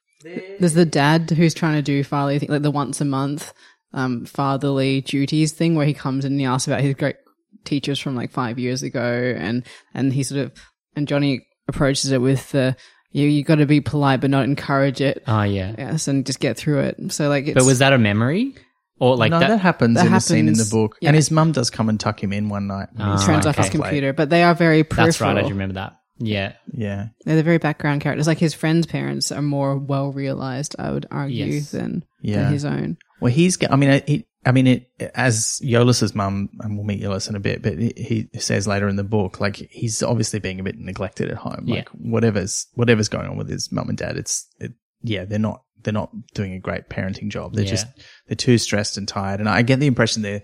There's 0.59 0.75
the 0.75 0.87
dad 0.87 1.31
who's 1.31 1.55
trying 1.55 1.77
to 1.77 1.83
do 1.83 2.03
fatherly 2.03 2.39
thing, 2.39 2.49
like 2.49 2.63
the 2.63 2.71
once 2.71 3.01
a 3.01 3.05
month 3.05 3.53
um, 3.93 4.25
fatherly 4.25 5.01
duties 5.03 5.53
thing, 5.53 5.75
where 5.77 5.87
he 5.87 5.95
comes 5.95 6.25
in 6.25 6.33
and 6.33 6.41
he 6.41 6.47
asks 6.47 6.67
about 6.67 6.81
his 6.81 6.95
great 6.95 7.17
teachers 7.65 7.99
from 7.99 8.17
like 8.17 8.31
five 8.33 8.59
years 8.59 8.83
ago, 8.83 9.35
and 9.39 9.65
and 9.95 10.13
he 10.13 10.23
sort 10.25 10.41
of 10.41 10.53
and 10.97 11.07
Johnny 11.07 11.47
approaches 11.69 12.11
it 12.11 12.21
with 12.21 12.51
the 12.51 12.77
you 13.13 13.29
you 13.29 13.45
got 13.45 13.57
to 13.57 13.67
be 13.67 13.81
polite 13.81 14.21
but 14.21 14.31
not 14.31 14.45
encourage 14.45 15.01
it, 15.01 15.23
Oh, 15.29 15.43
yeah. 15.43 15.75
yes, 15.79 16.09
and 16.09 16.27
just 16.27 16.41
get 16.41 16.57
through 16.57 16.81
it. 16.81 17.13
So 17.13 17.29
like, 17.29 17.47
it's, 17.47 17.55
But 17.55 17.65
was 17.65 17.79
that 17.79 17.93
a 17.93 17.99
memory? 17.99 18.55
Or 18.99 19.15
like 19.17 19.31
no, 19.31 19.39
that? 19.41 19.49
that, 19.49 19.59
happens 19.59 19.95
that 19.97 20.07
in 20.07 20.13
the 20.13 20.21
scene 20.21 20.49
in 20.49 20.55
the 20.55 20.69
book. 20.71 20.97
yeah. 21.01 21.11
And 21.11 21.17
his 21.17 21.31
mum 21.31 21.53
does 21.53 21.69
come 21.71 21.89
and 21.91 22.01
tuck 22.01 22.21
him 22.23 22.33
in 22.33 22.49
one 22.49 22.67
night. 22.67 22.89
when 22.95 23.07
Ah, 23.07 23.17
he's 23.17 23.27
turns 23.27 23.45
like 23.45 23.59
off 23.59 23.65
his 23.65 23.71
computer? 23.71 24.13
But 24.15 24.31
they 24.31 24.43
are 24.43 24.55
very 24.55 24.85
peripheral. 24.85 25.07
That's 25.07 25.21
right. 25.21 25.37
I 25.37 25.43
do 25.43 25.49
remember 25.51 25.75
that. 25.75 25.97
Yeah. 26.19 26.55
Yeah. 26.73 27.09
They're 27.25 27.37
the 27.37 27.43
very 27.43 27.59
background 27.59 28.01
characters. 28.01 28.27
Like 28.27 28.39
his 28.39 28.55
friends' 28.55 28.87
parents 28.87 29.31
are 29.33 29.43
more 29.43 29.77
well 29.77 30.13
realized, 30.13 30.77
I 30.79 30.91
would 30.91 31.07
argue, 31.11 31.47
Yes. 31.47 31.71
than, 31.73 32.05
Yeah. 32.23 32.45
than 32.45 32.53
his 32.53 32.65
own. 32.65 32.97
Well, 33.21 33.33
he's, 33.33 33.57
get- 33.57 33.73
I 33.73 33.77
mean, 33.77 33.91
it, 33.91 34.27
I 34.45 34.53
mean, 34.53 34.67
it, 34.67 34.91
as 35.15 35.59
Yo-less's 35.63 36.15
mum, 36.15 36.49
and 36.61 36.77
we'll 36.77 36.87
meet 36.87 37.01
Yo-less 37.01 37.29
in 37.29 37.35
a 37.35 37.41
bit, 37.41 37.63
but 37.63 37.79
he, 37.79 38.29
he 38.33 38.39
says 38.39 38.67
later 38.69 38.89
in 38.89 38.97
the 38.97 39.03
book, 39.05 39.41
like 39.41 39.57
he's 39.57 40.03
obviously 40.03 40.39
being 40.39 40.61
a 40.61 40.63
bit 40.63 40.79
neglected 40.79 41.31
at 41.31 41.37
home. 41.39 41.65
Like 41.67 41.89
whatever's 41.91 42.67
whatever's 42.75 43.09
going 43.09 43.27
on 43.29 43.37
with 43.37 43.49
his 43.49 43.73
mum 43.73 43.89
and 43.89 43.99
dad, 43.99 44.17
it's 44.17 44.47
it, 44.61 44.73
yeah, 45.03 45.25
they're 45.25 45.41
not 45.41 45.63
they're 45.83 45.93
not 45.93 46.11
doing 46.35 46.53
a 46.53 46.61
great 46.61 46.89
parenting 46.89 47.29
job. 47.29 47.55
They're 47.55 47.65
Yeah. 47.65 47.71
just 47.73 47.87
they're 48.29 48.37
too 48.37 48.57
stressed 48.59 48.97
and 48.97 49.09
tired, 49.09 49.41
and 49.41 49.49
I 49.49 49.63
get 49.63 49.81
the 49.81 49.87
impression 49.89 50.23
they're 50.23 50.43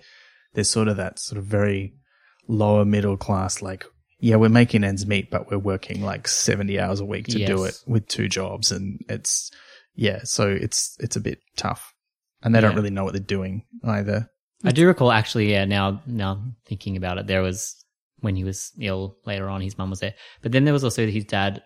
they're 0.53 0.65
sort 0.65 0.89
of 0.89 0.97
that 0.97 1.17
sort 1.17 1.39
of 1.39 1.45
very 1.45 1.93
lower 2.49 2.83
middle 2.83 3.15
class, 3.15 3.61
like 3.61 3.85
yeah, 4.23 4.37
we're 4.37 4.47
making 4.47 4.85
ends 4.85 5.05
meet, 5.05 5.29
but 5.29 5.51
we're 5.51 5.57
working 5.57 6.01
like 6.01 6.29
seventy 6.29 6.79
hours 6.79 7.01
a 7.01 7.05
week 7.05 7.27
to 7.27 7.45
do 7.45 7.65
it 7.65 7.77
with 7.85 8.07
two 8.07 8.29
jobs, 8.29 8.71
and 8.71 9.01
it's 9.09 9.51
yeah, 9.95 10.21
so 10.23 10.47
it's 10.47 10.95
it's 11.01 11.17
a 11.17 11.19
bit 11.19 11.39
tough, 11.57 11.93
and 12.41 12.55
they 12.55 12.61
don't 12.61 12.73
really 12.73 12.89
know 12.89 13.03
what 13.03 13.11
they're 13.11 13.21
doing 13.21 13.65
either. 13.83 14.29
I 14.63 14.71
do 14.71 14.87
recall 14.87 15.11
actually, 15.11 15.51
yeah, 15.51 15.65
now 15.65 16.01
now 16.07 16.41
thinking 16.65 16.95
about 16.95 17.17
it, 17.17 17.27
there 17.27 17.41
was 17.41 17.75
when 18.21 18.37
he 18.37 18.45
was 18.45 18.71
ill 18.79 19.17
later 19.25 19.49
on, 19.49 19.59
his 19.59 19.77
mum 19.77 19.89
was 19.89 19.99
there. 19.99 20.13
But 20.41 20.53
then 20.53 20.63
there 20.63 20.73
was 20.73 20.85
also 20.85 21.05
his 21.05 21.25
dad 21.25 21.61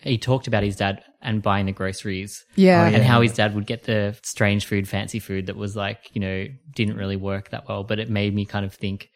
he 0.00 0.18
talked 0.18 0.46
about 0.46 0.62
his 0.62 0.76
dad 0.76 1.02
and 1.22 1.40
buying 1.40 1.64
the 1.64 1.72
groceries 1.72 2.44
Yeah. 2.56 2.82
Oh, 2.82 2.90
yeah. 2.90 2.96
and 2.96 3.04
how 3.04 3.22
his 3.22 3.32
dad 3.32 3.54
would 3.54 3.66
get 3.66 3.84
the 3.84 4.18
strange 4.22 4.66
food, 4.66 4.86
fancy 4.86 5.18
food 5.18 5.46
that 5.46 5.56
was 5.56 5.74
like, 5.74 6.10
you 6.12 6.20
know, 6.20 6.46
didn't 6.74 6.98
really 6.98 7.16
work 7.16 7.50
that 7.50 7.66
well. 7.68 7.84
But 7.84 8.00
it 8.00 8.10
made 8.10 8.34
me 8.34 8.44
kind 8.44 8.66
of 8.66 8.74
think 8.74 9.04
it 9.04 9.08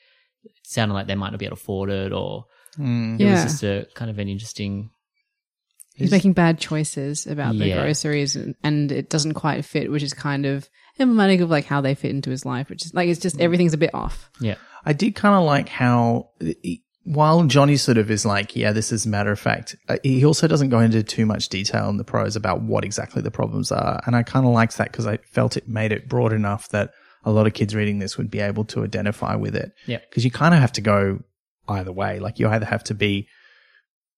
sounded 0.65 0.95
like 0.95 1.07
they 1.07 1.15
might 1.15 1.31
not 1.31 1.39
be 1.39 1.47
able 1.47 1.57
to 1.57 1.63
afford 1.63 1.91
it 1.91 2.13
or 2.13 2.45
it 2.79 3.21
Yeah. 3.21 3.33
was 3.33 3.43
just 3.45 3.63
a 3.63 3.87
kind 3.95 4.11
of 4.11 4.19
an 4.19 4.29
interesting 4.29 4.91
He's 5.95 6.13
making 6.13 6.35
bad 6.35 6.61
choices 6.61 7.27
about 7.27 7.59
the 7.59 7.73
groceries 7.73 8.37
and, 8.37 8.55
and 8.63 8.93
it 8.93 9.11
doesn't 9.11 9.35
quite 9.35 9.65
fit, 9.65 9.91
which 9.91 10.05
is 10.05 10.15
kind 10.15 10.47
of 10.47 10.69
emblematic 11.01 11.41
of 11.41 11.51
like 11.51 11.65
how 11.65 11.81
they 11.81 11.97
fit 11.97 12.13
into 12.13 12.31
his 12.31 12.45
life, 12.47 12.71
which 12.71 12.87
is 12.87 12.95
like 12.95 13.09
it's 13.09 13.19
just 13.19 13.41
everything's 13.41 13.75
a 13.75 13.79
bit 13.79 13.93
off. 13.95 14.31
Yeah. 14.41 14.55
I 14.85 14.93
did 14.93 15.17
kind 15.17 15.35
of 15.35 15.43
like 15.45 15.69
how, 15.69 16.29
while 17.03 17.43
Johnny 17.47 17.77
sort 17.77 17.99
of 17.99 18.13
is 18.13 18.25
like, 18.25 18.55
yeah, 18.55 18.71
this 18.71 18.93
is 18.93 19.07
a 19.07 19.09
matter 19.09 19.33
of 19.33 19.41
fact, 19.41 19.75
uh, 19.89 19.97
he 20.05 20.25
also 20.25 20.47
doesn't 20.47 20.69
go 20.69 20.79
into 20.79 21.03
too 21.03 21.27
much 21.27 21.49
detail 21.49 21.89
in 21.89 21.97
the 21.97 22.05
prose 22.05 22.37
about 22.37 22.63
what 22.63 22.85
exactly 22.85 23.21
the 23.21 23.33
problems 23.33 23.73
are. 23.73 24.01
And 24.07 24.15
I 24.15 24.23
kind 24.23 24.47
of 24.47 24.53
liked 24.53 24.77
that 24.79 24.93
because 24.93 25.07
I 25.09 25.17
felt 25.17 25.57
it 25.57 25.69
made 25.69 25.91
it 25.91 26.09
broad 26.09 26.33
enough 26.33 26.69
that 26.69 26.93
a 27.25 27.31
lot 27.31 27.47
of 27.47 27.55
kids 27.55 27.75
reading 27.75 27.99
this 27.99 28.17
would 28.17 28.31
be 28.31 28.41
able 28.41 28.65
to 28.67 28.85
identify 28.85 29.35
with 29.35 29.57
it. 29.57 29.73
Yeah. 29.87 29.99
Because 30.09 30.25
you 30.25 30.31
kind 30.31 30.55
of 30.55 30.61
have 30.61 30.73
to 30.73 30.81
go 30.81 31.21
either 31.69 31.93
way. 31.93 32.19
Like 32.19 32.39
you 32.39 32.49
either 32.49 32.67
have 32.67 32.85
to 32.85 32.95
be 32.95 33.29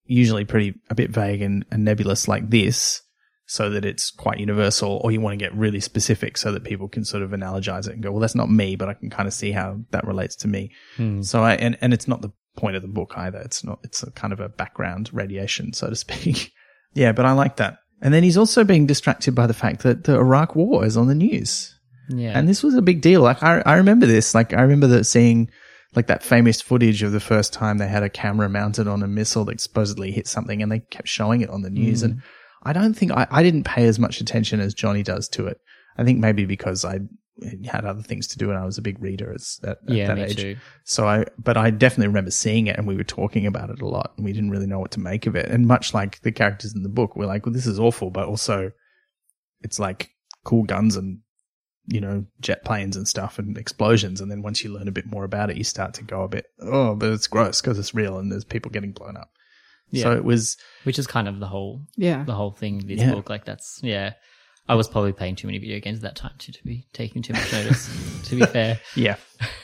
usually 0.04 0.44
pretty, 0.44 0.74
a 0.88 0.94
bit 0.94 1.10
vague 1.10 1.42
and, 1.42 1.64
and 1.70 1.84
nebulous 1.84 2.28
like 2.28 2.50
this 2.50 3.02
so 3.46 3.70
that 3.70 3.84
it's 3.84 4.12
quite 4.12 4.38
universal, 4.38 5.00
or 5.02 5.10
you 5.10 5.20
want 5.20 5.32
to 5.32 5.44
get 5.44 5.52
really 5.56 5.80
specific 5.80 6.38
so 6.38 6.52
that 6.52 6.62
people 6.62 6.88
can 6.88 7.04
sort 7.04 7.24
of 7.24 7.30
analogize 7.30 7.88
it 7.88 7.94
and 7.94 8.02
go, 8.02 8.12
well, 8.12 8.20
that's 8.20 8.36
not 8.36 8.48
me, 8.48 8.76
but 8.76 8.88
I 8.88 8.94
can 8.94 9.10
kind 9.10 9.26
of 9.26 9.34
see 9.34 9.50
how 9.50 9.80
that 9.90 10.06
relates 10.06 10.36
to 10.36 10.48
me. 10.48 10.70
Hmm. 10.96 11.22
So 11.22 11.42
I, 11.42 11.54
and, 11.54 11.76
and 11.80 11.92
it's 11.92 12.06
not 12.06 12.22
the 12.22 12.30
point 12.56 12.76
of 12.76 12.82
the 12.82 12.88
book 12.88 13.12
either. 13.16 13.38
It's 13.38 13.64
not, 13.64 13.80
it's 13.82 14.04
a 14.04 14.12
kind 14.12 14.32
of 14.32 14.38
a 14.38 14.48
background 14.48 15.10
radiation, 15.12 15.72
so 15.72 15.90
to 15.90 15.96
speak. 15.96 16.52
yeah, 16.94 17.10
but 17.10 17.26
I 17.26 17.32
like 17.32 17.56
that. 17.56 17.78
And 18.00 18.14
then 18.14 18.22
he's 18.22 18.36
also 18.36 18.62
being 18.62 18.86
distracted 18.86 19.34
by 19.34 19.48
the 19.48 19.54
fact 19.54 19.82
that 19.82 20.04
the 20.04 20.14
Iraq 20.14 20.54
war 20.54 20.84
is 20.84 20.96
on 20.96 21.08
the 21.08 21.14
news. 21.16 21.74
Yeah. 22.10 22.38
And 22.38 22.48
this 22.48 22.62
was 22.62 22.74
a 22.74 22.82
big 22.82 23.00
deal. 23.00 23.22
Like 23.22 23.42
I, 23.42 23.62
I 23.66 23.76
remember 23.76 24.06
this. 24.06 24.34
Like 24.34 24.52
I 24.52 24.62
remember 24.62 24.86
that 24.88 25.04
seeing 25.04 25.50
like 25.94 26.06
that 26.06 26.22
famous 26.22 26.60
footage 26.60 27.02
of 27.02 27.12
the 27.12 27.20
first 27.20 27.52
time 27.52 27.78
they 27.78 27.88
had 27.88 28.02
a 28.02 28.08
camera 28.08 28.48
mounted 28.48 28.86
on 28.86 29.02
a 29.02 29.08
missile 29.08 29.44
that 29.46 29.60
supposedly 29.60 30.12
hit 30.12 30.26
something 30.28 30.62
and 30.62 30.70
they 30.70 30.80
kept 30.80 31.08
showing 31.08 31.40
it 31.40 31.50
on 31.50 31.62
the 31.62 31.70
news. 31.70 32.02
And 32.02 32.16
mm. 32.16 32.22
I 32.62 32.72
don't 32.72 32.94
think 32.94 33.12
I, 33.12 33.26
I 33.30 33.42
didn't 33.42 33.64
pay 33.64 33.86
as 33.86 33.98
much 33.98 34.20
attention 34.20 34.60
as 34.60 34.74
Johnny 34.74 35.02
does 35.02 35.28
to 35.30 35.46
it. 35.46 35.58
I 35.96 36.04
think 36.04 36.18
maybe 36.18 36.44
because 36.44 36.84
I 36.84 37.00
had 37.64 37.84
other 37.84 38.02
things 38.02 38.26
to 38.28 38.38
do 38.38 38.50
and 38.50 38.58
I 38.58 38.64
was 38.64 38.78
a 38.78 38.82
big 38.82 39.02
reader 39.02 39.32
as, 39.32 39.58
at, 39.62 39.78
at 39.88 39.94
yeah, 39.94 40.06
that 40.08 40.16
me 40.16 40.22
age. 40.24 40.36
too. 40.36 40.56
So 40.84 41.08
I, 41.08 41.24
but 41.38 41.56
I 41.56 41.70
definitely 41.70 42.08
remember 42.08 42.30
seeing 42.30 42.66
it 42.66 42.76
and 42.76 42.86
we 42.86 42.96
were 42.96 43.04
talking 43.04 43.46
about 43.46 43.70
it 43.70 43.80
a 43.80 43.88
lot 43.88 44.12
and 44.16 44.24
we 44.24 44.32
didn't 44.32 44.50
really 44.50 44.66
know 44.66 44.78
what 44.78 44.90
to 44.92 45.00
make 45.00 45.26
of 45.26 45.34
it. 45.34 45.46
And 45.46 45.66
much 45.66 45.94
like 45.94 46.20
the 46.20 46.32
characters 46.32 46.74
in 46.74 46.82
the 46.82 46.88
book, 46.88 47.16
we're 47.16 47.26
like, 47.26 47.46
well, 47.46 47.52
this 47.52 47.66
is 47.66 47.80
awful, 47.80 48.10
but 48.10 48.28
also 48.28 48.70
it's 49.62 49.78
like 49.78 50.10
cool 50.44 50.64
guns 50.64 50.96
and, 50.96 51.20
you 51.86 52.00
know, 52.00 52.24
jet 52.40 52.64
planes 52.64 52.96
and 52.96 53.06
stuff 53.08 53.38
and 53.38 53.56
explosions. 53.58 54.20
And 54.20 54.30
then 54.30 54.42
once 54.42 54.62
you 54.62 54.72
learn 54.72 54.88
a 54.88 54.92
bit 54.92 55.06
more 55.06 55.24
about 55.24 55.50
it, 55.50 55.56
you 55.56 55.64
start 55.64 55.94
to 55.94 56.04
go 56.04 56.22
a 56.22 56.28
bit, 56.28 56.46
oh, 56.60 56.94
but 56.94 57.10
it's 57.10 57.26
gross 57.26 57.60
because 57.60 57.78
it's 57.78 57.94
real 57.94 58.18
and 58.18 58.30
there's 58.30 58.44
people 58.44 58.70
getting 58.70 58.92
blown 58.92 59.16
up. 59.16 59.30
Yeah. 59.90 60.04
So 60.04 60.12
it 60.12 60.24
was, 60.24 60.56
Which 60.84 60.98
is 60.98 61.06
kind 61.06 61.26
of 61.26 61.40
the 61.40 61.48
whole 61.48 61.80
Yeah. 61.96 62.22
the 62.24 62.34
whole 62.34 62.52
thing 62.52 62.76
of 62.78 62.86
this 62.86 63.00
Yeah. 63.00 63.12
book. 63.12 63.28
Like 63.28 63.44
that's 63.44 63.80
yeah. 63.82 64.12
I 64.68 64.74
was 64.76 64.86
probably 64.88 65.12
playing 65.12 65.34
too 65.34 65.48
many 65.48 65.58
video 65.58 65.80
games 65.80 65.98
at 65.98 66.02
that 66.02 66.16
time 66.16 66.34
to, 66.38 66.52
to 66.52 66.64
be 66.64 66.86
taking 66.92 67.22
too 67.22 67.32
much 67.32 67.50
notice. 67.52 67.88
to 68.28 68.36
be 68.36 68.46
fair, 68.46 68.78
yeah. 68.94 69.16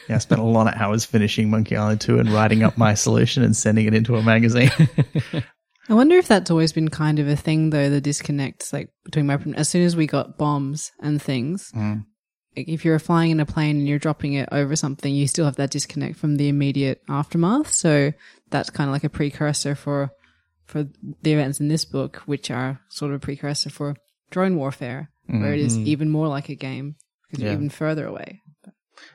Yeah. 0.08 0.16
I 0.16 0.18
spent 0.18 0.40
a 0.40 0.44
lot 0.44 0.66
of 0.66 0.80
hours 0.80 1.04
finishing 1.04 1.48
Monkey 1.48 1.76
Island 1.76 2.00
2 2.00 2.18
and 2.18 2.28
writing 2.30 2.64
up 2.64 2.76
my 2.76 2.94
solution 2.94 3.44
and 3.44 3.56
sending 3.56 3.86
it 3.86 3.94
into 3.94 4.16
a 4.16 4.22
magazine. 4.22 4.70
I 5.88 5.94
wonder 5.94 6.16
if 6.16 6.26
that's 6.28 6.50
always 6.50 6.72
been 6.72 6.88
kind 6.88 7.18
of 7.18 7.28
a 7.28 7.36
thing 7.36 7.70
though, 7.70 7.88
the 7.90 8.00
disconnects 8.00 8.72
like 8.72 8.90
between 9.04 9.26
weapon 9.26 9.54
as 9.54 9.68
soon 9.68 9.82
as 9.82 9.94
we 9.96 10.06
got 10.06 10.36
bombs 10.38 10.92
and 11.00 11.20
things. 11.22 11.70
Mm. 11.72 12.04
like, 12.56 12.68
If 12.68 12.84
you're 12.84 12.98
flying 12.98 13.30
in 13.30 13.40
a 13.40 13.46
plane 13.46 13.76
and 13.78 13.88
you're 13.88 13.98
dropping 13.98 14.32
it 14.34 14.48
over 14.50 14.74
something, 14.76 15.14
you 15.14 15.28
still 15.28 15.44
have 15.44 15.56
that 15.56 15.70
disconnect 15.70 16.16
from 16.18 16.36
the 16.36 16.48
immediate 16.48 17.02
aftermath. 17.08 17.72
So 17.72 18.12
that's 18.50 18.70
kind 18.70 18.88
of 18.88 18.92
like 18.92 19.04
a 19.04 19.08
precursor 19.08 19.74
for 19.74 20.10
for 20.64 20.88
the 21.22 21.32
events 21.32 21.60
in 21.60 21.68
this 21.68 21.84
book, 21.84 22.16
which 22.26 22.50
are 22.50 22.80
sort 22.88 23.12
of 23.12 23.16
a 23.16 23.24
precursor 23.24 23.70
for 23.70 23.94
drone 24.30 24.56
warfare, 24.56 25.10
where 25.26 25.54
it 25.54 25.60
is 25.60 25.76
mm-hmm. 25.76 25.86
even 25.86 26.10
more 26.10 26.26
like 26.26 26.48
a 26.48 26.56
game 26.56 26.96
because 27.28 27.42
Yeah. 27.42 27.50
you're 27.50 27.58
even 27.58 27.70
further 27.70 28.06
away. 28.06 28.40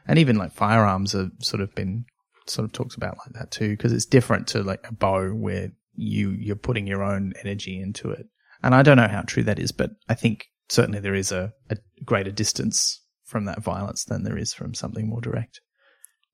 and 0.08 0.18
even 0.20 0.38
like 0.38 0.54
firearms 0.54 1.12
have 1.12 1.32
sort 1.40 1.60
of 1.62 1.74
been 1.76 2.06
sort 2.48 2.66
of 2.66 2.72
talked 2.72 2.96
about 2.96 3.18
like 3.18 3.34
that 3.34 3.52
too 3.52 3.70
because 3.70 3.92
it's 3.92 4.06
different 4.06 4.48
to 4.48 4.64
like 4.64 4.88
a 4.88 4.94
bow 4.94 5.30
where 5.32 5.72
you 5.96 6.32
you're 6.32 6.56
putting 6.56 6.88
your 6.88 7.04
own 7.04 7.34
energy 7.42 7.80
into 7.80 8.10
it 8.10 8.28
and 8.64 8.74
i 8.74 8.82
don't 8.82 8.98
know 8.98 9.08
how 9.08 9.22
true 9.22 9.44
that 9.44 9.60
is 9.60 9.72
but 9.72 9.92
i 10.10 10.14
think 10.14 10.48
certainly 10.70 11.00
there 11.00 11.16
is 11.16 11.32
a, 11.32 11.52
a 11.70 11.78
greater 12.06 12.32
distance 12.32 13.02
from 13.26 13.46
that 13.46 13.62
violence 13.62 14.06
than 14.06 14.24
there 14.24 14.38
is 14.38 14.54
from 14.54 14.74
something 14.74 15.08
more 15.08 15.22
direct 15.22 15.62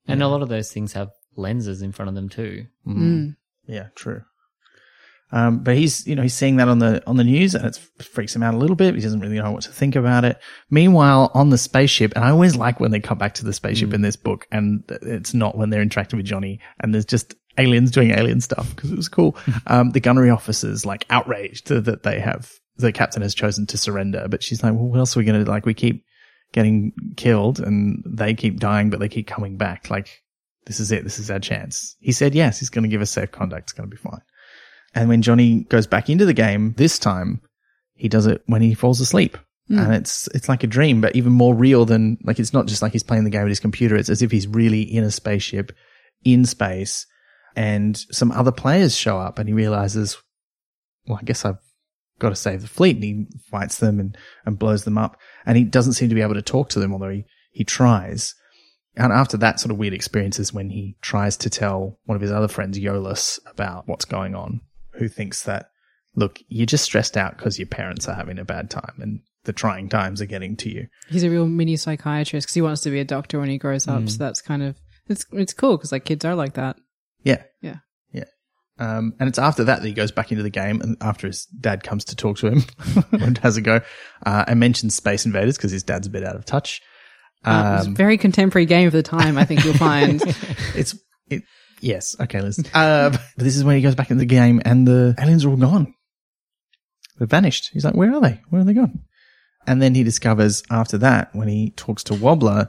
and 0.06 0.22
a 0.22 0.28
lot 0.28 0.42
of 0.42 0.48
those 0.48 0.72
things 0.72 0.94
have 0.94 1.10
lenses 1.36 1.82
in 1.82 1.92
front 1.92 2.08
of 2.08 2.14
them 2.14 2.30
too. 2.30 2.64
Mm. 2.86 3.36
yeah 3.66 3.88
true 3.94 4.22
um, 5.30 5.62
but 5.62 5.76
he's, 5.76 6.06
you 6.06 6.14
know, 6.14 6.22
he's 6.22 6.34
seeing 6.34 6.56
that 6.56 6.68
on 6.68 6.78
the 6.78 7.02
on 7.06 7.16
the 7.16 7.24
news, 7.24 7.54
and 7.54 7.66
it 7.66 7.76
freaks 8.02 8.34
him 8.34 8.42
out 8.42 8.54
a 8.54 8.56
little 8.56 8.76
bit. 8.76 8.94
He 8.94 9.00
doesn't 9.00 9.20
really 9.20 9.36
know 9.36 9.50
what 9.50 9.62
to 9.64 9.72
think 9.72 9.94
about 9.94 10.24
it. 10.24 10.38
Meanwhile, 10.70 11.30
on 11.34 11.50
the 11.50 11.58
spaceship, 11.58 12.12
and 12.14 12.24
I 12.24 12.30
always 12.30 12.56
like 12.56 12.80
when 12.80 12.92
they 12.92 13.00
come 13.00 13.18
back 13.18 13.34
to 13.34 13.44
the 13.44 13.52
spaceship 13.52 13.92
in 13.92 14.00
this 14.00 14.16
book, 14.16 14.46
and 14.50 14.82
it's 15.02 15.34
not 15.34 15.56
when 15.56 15.70
they're 15.70 15.82
interacting 15.82 16.16
with 16.16 16.26
Johnny, 16.26 16.60
and 16.80 16.94
there's 16.94 17.04
just 17.04 17.34
aliens 17.58 17.90
doing 17.90 18.12
alien 18.12 18.40
stuff 18.40 18.74
because 18.74 18.90
it 18.90 18.96
was 18.96 19.08
cool. 19.08 19.36
um, 19.66 19.90
the 19.90 20.00
gunnery 20.00 20.30
officer's 20.30 20.86
like 20.86 21.04
outraged 21.10 21.68
that 21.68 22.02
they 22.02 22.20
have 22.20 22.50
the 22.76 22.92
captain 22.92 23.22
has 23.22 23.34
chosen 23.34 23.66
to 23.66 23.76
surrender, 23.76 24.26
but 24.28 24.42
she's 24.42 24.62
like, 24.62 24.72
well, 24.72 24.84
what 24.84 24.98
else 24.98 25.16
are 25.16 25.20
we 25.20 25.26
going 25.26 25.44
to 25.44 25.50
like? 25.50 25.66
We 25.66 25.74
keep 25.74 26.04
getting 26.52 26.92
killed, 27.16 27.60
and 27.60 28.02
they 28.06 28.34
keep 28.34 28.60
dying, 28.60 28.88
but 28.88 29.00
they 29.00 29.08
keep 29.08 29.26
coming 29.26 29.56
back. 29.56 29.90
Like 29.90 30.22
this 30.66 30.80
is 30.80 30.92
it. 30.92 31.02
This 31.04 31.18
is 31.18 31.30
our 31.30 31.40
chance. 31.40 31.96
He 32.00 32.12
said 32.12 32.34
yes. 32.34 32.58
He's 32.58 32.70
going 32.70 32.84
to 32.84 32.88
give 32.88 33.02
us 33.02 33.10
safe 33.10 33.32
conduct. 33.32 33.64
It's 33.64 33.72
going 33.72 33.90
to 33.90 33.94
be 33.94 34.00
fine. 34.00 34.22
And 34.94 35.08
when 35.08 35.22
Johnny 35.22 35.64
goes 35.64 35.86
back 35.86 36.08
into 36.08 36.24
the 36.24 36.32
game 36.32 36.74
this 36.76 36.98
time, 36.98 37.40
he 37.94 38.08
does 38.08 38.26
it 38.26 38.42
when 38.46 38.62
he 38.62 38.74
falls 38.74 39.00
asleep. 39.00 39.36
And 39.70 39.94
it's, 39.94 40.28
it's 40.28 40.48
like 40.48 40.64
a 40.64 40.66
dream, 40.66 41.02
but 41.02 41.14
even 41.14 41.30
more 41.30 41.54
real 41.54 41.84
than, 41.84 42.16
like, 42.22 42.38
it's 42.38 42.54
not 42.54 42.64
just 42.64 42.80
like 42.80 42.92
he's 42.92 43.02
playing 43.02 43.24
the 43.24 43.30
game 43.30 43.42
with 43.42 43.50
his 43.50 43.60
computer. 43.60 43.96
It's 43.96 44.08
as 44.08 44.22
if 44.22 44.30
he's 44.30 44.48
really 44.48 44.80
in 44.80 45.04
a 45.04 45.10
spaceship 45.10 45.72
in 46.24 46.46
space 46.46 47.04
and 47.58 47.96
some 48.12 48.30
other 48.30 48.52
players 48.52 48.94
show 48.94 49.18
up 49.18 49.40
and 49.40 49.48
he 49.48 49.52
realizes, 49.52 50.16
well, 51.08 51.18
I 51.20 51.24
guess 51.24 51.44
I've 51.44 51.58
got 52.20 52.28
to 52.28 52.36
save 52.36 52.62
the 52.62 52.68
fleet. 52.68 52.94
And 52.94 53.04
he 53.04 53.26
fights 53.50 53.78
them 53.78 53.98
and, 53.98 54.16
and 54.46 54.60
blows 54.60 54.84
them 54.84 54.96
up. 54.96 55.18
And 55.44 55.58
he 55.58 55.64
doesn't 55.64 55.94
seem 55.94 56.08
to 56.08 56.14
be 56.14 56.22
able 56.22 56.34
to 56.34 56.42
talk 56.42 56.68
to 56.68 56.78
them, 56.78 56.92
although 56.92 57.10
he, 57.10 57.24
he 57.50 57.64
tries. 57.64 58.36
And 58.94 59.12
after 59.12 59.36
that 59.38 59.58
sort 59.58 59.72
of 59.72 59.76
weird 59.76 59.92
experience 59.92 60.38
is 60.38 60.52
when 60.52 60.70
he 60.70 60.98
tries 61.02 61.36
to 61.38 61.50
tell 61.50 61.98
one 62.04 62.14
of 62.14 62.22
his 62.22 62.30
other 62.30 62.46
friends, 62.46 62.78
Yo-less, 62.78 63.40
about 63.44 63.88
what's 63.88 64.04
going 64.04 64.36
on, 64.36 64.60
who 64.92 65.08
thinks 65.08 65.42
that, 65.42 65.70
look, 66.14 66.38
you're 66.46 66.64
just 66.64 66.84
stressed 66.84 67.16
out 67.16 67.38
because 67.38 67.58
your 67.58 67.66
parents 67.66 68.06
are 68.06 68.14
having 68.14 68.38
a 68.38 68.44
bad 68.44 68.70
time 68.70 68.94
and 69.00 69.18
the 69.46 69.52
trying 69.52 69.88
times 69.88 70.22
are 70.22 70.26
getting 70.26 70.56
to 70.58 70.72
you. 70.72 70.86
He's 71.08 71.24
a 71.24 71.30
real 71.30 71.48
mini 71.48 71.76
psychiatrist 71.76 72.46
because 72.46 72.54
he 72.54 72.62
wants 72.62 72.82
to 72.82 72.90
be 72.90 73.00
a 73.00 73.04
doctor 73.04 73.40
when 73.40 73.48
he 73.48 73.58
grows 73.58 73.88
up. 73.88 74.02
Mm. 74.02 74.10
So 74.10 74.18
that's 74.18 74.40
kind 74.40 74.62
of 74.62 74.76
it's 75.08 75.26
it's 75.32 75.54
cool 75.54 75.76
because 75.76 75.90
like 75.90 76.04
kids 76.04 76.24
are 76.24 76.36
like 76.36 76.54
that. 76.54 76.76
Yeah. 77.22 77.42
Yeah. 77.62 77.76
Yeah. 78.12 78.24
Um, 78.78 79.14
and 79.18 79.28
it's 79.28 79.38
after 79.38 79.64
that 79.64 79.82
that 79.82 79.86
he 79.88 79.92
goes 79.94 80.12
back 80.12 80.30
into 80.30 80.42
the 80.42 80.50
game 80.50 80.80
and 80.80 80.96
after 81.00 81.26
his 81.26 81.46
dad 81.46 81.82
comes 81.82 82.04
to 82.06 82.16
talk 82.16 82.38
to 82.38 82.46
him 82.48 82.62
and 83.12 83.36
has 83.38 83.56
a 83.56 83.60
go, 83.60 83.80
uh, 84.24 84.44
and 84.46 84.60
mentions 84.60 84.94
Space 84.94 85.26
Invaders 85.26 85.56
because 85.56 85.72
his 85.72 85.82
dad's 85.82 86.06
a 86.06 86.10
bit 86.10 86.24
out 86.24 86.36
of 86.36 86.44
touch. 86.44 86.80
Uh, 87.44 87.76
it's 87.78 87.86
a 87.86 87.90
Um, 87.90 87.96
very 87.96 88.18
contemporary 88.18 88.66
game 88.66 88.86
of 88.86 88.92
the 88.92 89.02
time. 89.02 89.36
I 89.38 89.44
think 89.44 89.64
you'll 89.64 89.74
find. 89.90 90.22
it's, 90.74 90.96
it, 91.28 91.42
yes. 91.80 92.14
Okay, 92.20 92.40
listen. 92.40 92.64
Uh, 92.72 93.10
but 93.10 93.20
this 93.44 93.56
is 93.56 93.64
when 93.64 93.76
he 93.76 93.82
goes 93.82 93.94
back 93.94 94.10
into 94.10 94.20
the 94.20 94.26
game 94.26 94.60
and 94.64 94.86
the 94.86 95.14
aliens 95.18 95.44
are 95.44 95.50
all 95.50 95.56
gone. 95.56 95.94
They've 97.18 97.28
vanished. 97.28 97.70
He's 97.72 97.84
like, 97.84 97.94
where 97.94 98.12
are 98.14 98.20
they? 98.20 98.40
Where 98.50 98.62
are 98.62 98.64
they 98.64 98.74
gone? 98.74 99.00
And 99.66 99.82
then 99.82 99.94
he 99.94 100.04
discovers 100.04 100.62
after 100.70 100.98
that, 100.98 101.30
when 101.34 101.48
he 101.48 101.72
talks 101.76 102.04
to 102.04 102.14
Wobbler, 102.14 102.68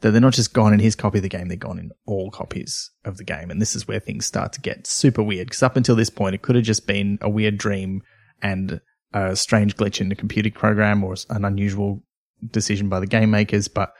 that 0.00 0.12
they're 0.12 0.20
not 0.20 0.32
just 0.32 0.52
gone 0.54 0.72
in 0.72 0.80
his 0.80 0.94
copy 0.94 1.18
of 1.18 1.22
the 1.22 1.28
game, 1.28 1.48
they're 1.48 1.56
gone 1.56 1.78
in 1.78 1.90
all 2.06 2.30
copies 2.30 2.90
of 3.04 3.16
the 3.16 3.24
game. 3.24 3.50
And 3.50 3.60
this 3.60 3.76
is 3.76 3.86
where 3.86 4.00
things 4.00 4.26
start 4.26 4.52
to 4.54 4.60
get 4.60 4.86
super 4.86 5.22
weird. 5.22 5.48
Because 5.48 5.62
up 5.62 5.76
until 5.76 5.96
this 5.96 6.10
point, 6.10 6.34
it 6.34 6.42
could 6.42 6.56
have 6.56 6.64
just 6.64 6.86
been 6.86 7.18
a 7.20 7.28
weird 7.28 7.58
dream 7.58 8.02
and 8.42 8.80
a 9.12 9.36
strange 9.36 9.76
glitch 9.76 10.00
in 10.00 10.08
the 10.08 10.14
computer 10.14 10.50
program 10.50 11.04
or 11.04 11.14
an 11.28 11.44
unusual 11.44 12.02
decision 12.50 12.88
by 12.88 13.00
the 13.00 13.06
game 13.06 13.30
makers. 13.30 13.68
But 13.68 13.92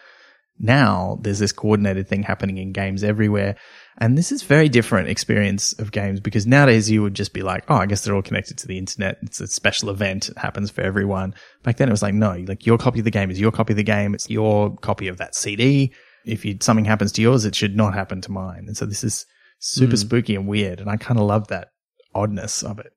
now 0.59 1.19
there's 1.23 1.39
this 1.39 1.53
coordinated 1.53 2.09
thing 2.09 2.23
happening 2.23 2.59
in 2.59 2.73
games 2.73 3.05
everywhere. 3.05 3.57
And 4.01 4.17
this 4.17 4.33
is 4.33 4.43
very 4.43 4.71
different 4.71 5.09
experience 5.09 5.79
of 5.79 5.93
games 5.93 6.21
because 6.21 6.47
nowadays 6.47 6.91
you 6.91 7.03
would 7.03 7.13
just 7.13 7.35
be 7.35 7.43
like, 7.43 7.65
oh, 7.69 7.75
I 7.75 7.85
guess 7.85 8.03
they're 8.03 8.15
all 8.15 8.23
connected 8.23 8.57
to 8.59 8.67
the 8.67 8.79
internet. 8.79 9.19
It's 9.23 9.43
a 9.43 9.47
special 9.47 9.91
event. 9.91 10.31
It 10.31 10.39
happens 10.39 10.71
for 10.71 10.81
everyone. 10.81 11.35
Back 11.65 11.77
then 11.77 11.89
it 11.89 11.93
was 11.93 12.03
like, 12.03 12.15
no, 12.15 12.43
like 12.47 12.65
your 12.65 12.79
copy 12.79 13.01
of 13.01 13.05
the 13.05 13.11
game 13.11 13.31
is 13.31 13.39
your 13.39 13.53
copy 13.53 13.75
of 13.75 13.77
the 13.77 13.83
game. 13.83 14.15
It's 14.15 14.31
your 14.31 14.75
copy 14.79 15.09
of 15.09 15.19
that 15.19 15.35
CD. 15.35 15.93
If 16.25 16.47
you, 16.47 16.57
something 16.61 16.87
happens 16.87 17.13
to 17.13 17.23
yours, 17.23 17.45
it 17.45 17.55
should 17.55 17.77
not 17.77 17.93
happen 17.93 18.23
to 18.23 18.33
mine. 18.33 18.65
And 18.67 18.77
so 18.77 18.87
this 18.87 19.05
is 19.05 19.27
super 19.59 19.97
spooky 19.99 20.35
and 20.35 20.49
weird. 20.49 20.81
And 20.81 20.89
I 20.89 20.97
kind 20.97 21.21
of 21.21 21.27
love 21.27 21.49
that 21.49 21.69
oddness 22.15 22.63
of 22.63 22.79
it. 22.79 22.93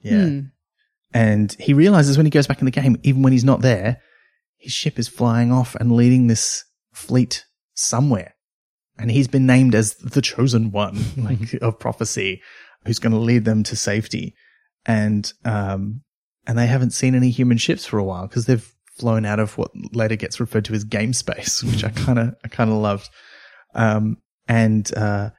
Yeah. 0.00 0.26
Hmm. 0.26 0.40
And 1.12 1.56
he 1.58 1.74
realizes 1.74 2.16
when 2.16 2.26
he 2.26 2.30
goes 2.30 2.46
back 2.46 2.60
in 2.60 2.66
the 2.66 2.70
game, 2.70 2.96
even 3.02 3.22
when 3.22 3.32
he's 3.32 3.44
not 3.44 3.62
there, 3.62 4.00
his 4.58 4.72
ship 4.72 4.96
is 4.98 5.08
flying 5.08 5.50
off 5.50 5.74
and 5.74 5.90
leading 5.90 6.28
this 6.28 6.64
fleet 6.92 7.46
somewhere. 7.74 8.35
And 8.98 9.10
he's 9.10 9.28
been 9.28 9.46
named 9.46 9.74
as 9.74 9.94
the 9.96 10.22
chosen 10.22 10.70
one, 10.70 10.98
like 11.16 11.54
of 11.60 11.78
prophecy, 11.78 12.42
who's 12.84 12.98
going 12.98 13.12
to 13.12 13.18
lead 13.18 13.44
them 13.44 13.62
to 13.64 13.76
safety. 13.76 14.34
And, 14.84 15.30
um, 15.44 16.02
and 16.46 16.56
they 16.56 16.66
haven't 16.66 16.90
seen 16.90 17.14
any 17.14 17.30
human 17.30 17.58
ships 17.58 17.86
for 17.86 17.98
a 17.98 18.04
while 18.04 18.26
because 18.26 18.46
they've 18.46 18.72
flown 18.98 19.26
out 19.26 19.40
of 19.40 19.58
what 19.58 19.72
later 19.92 20.16
gets 20.16 20.40
referred 20.40 20.64
to 20.66 20.74
as 20.74 20.84
game 20.84 21.12
space, 21.12 21.62
which 21.64 21.84
I 21.84 21.90
kind 21.90 22.18
of, 22.18 22.34
I 22.44 22.48
kind 22.48 22.70
of 22.70 22.76
loved. 22.76 23.10
Um, 23.74 24.18
and, 24.48 24.90
uh, 24.96 25.30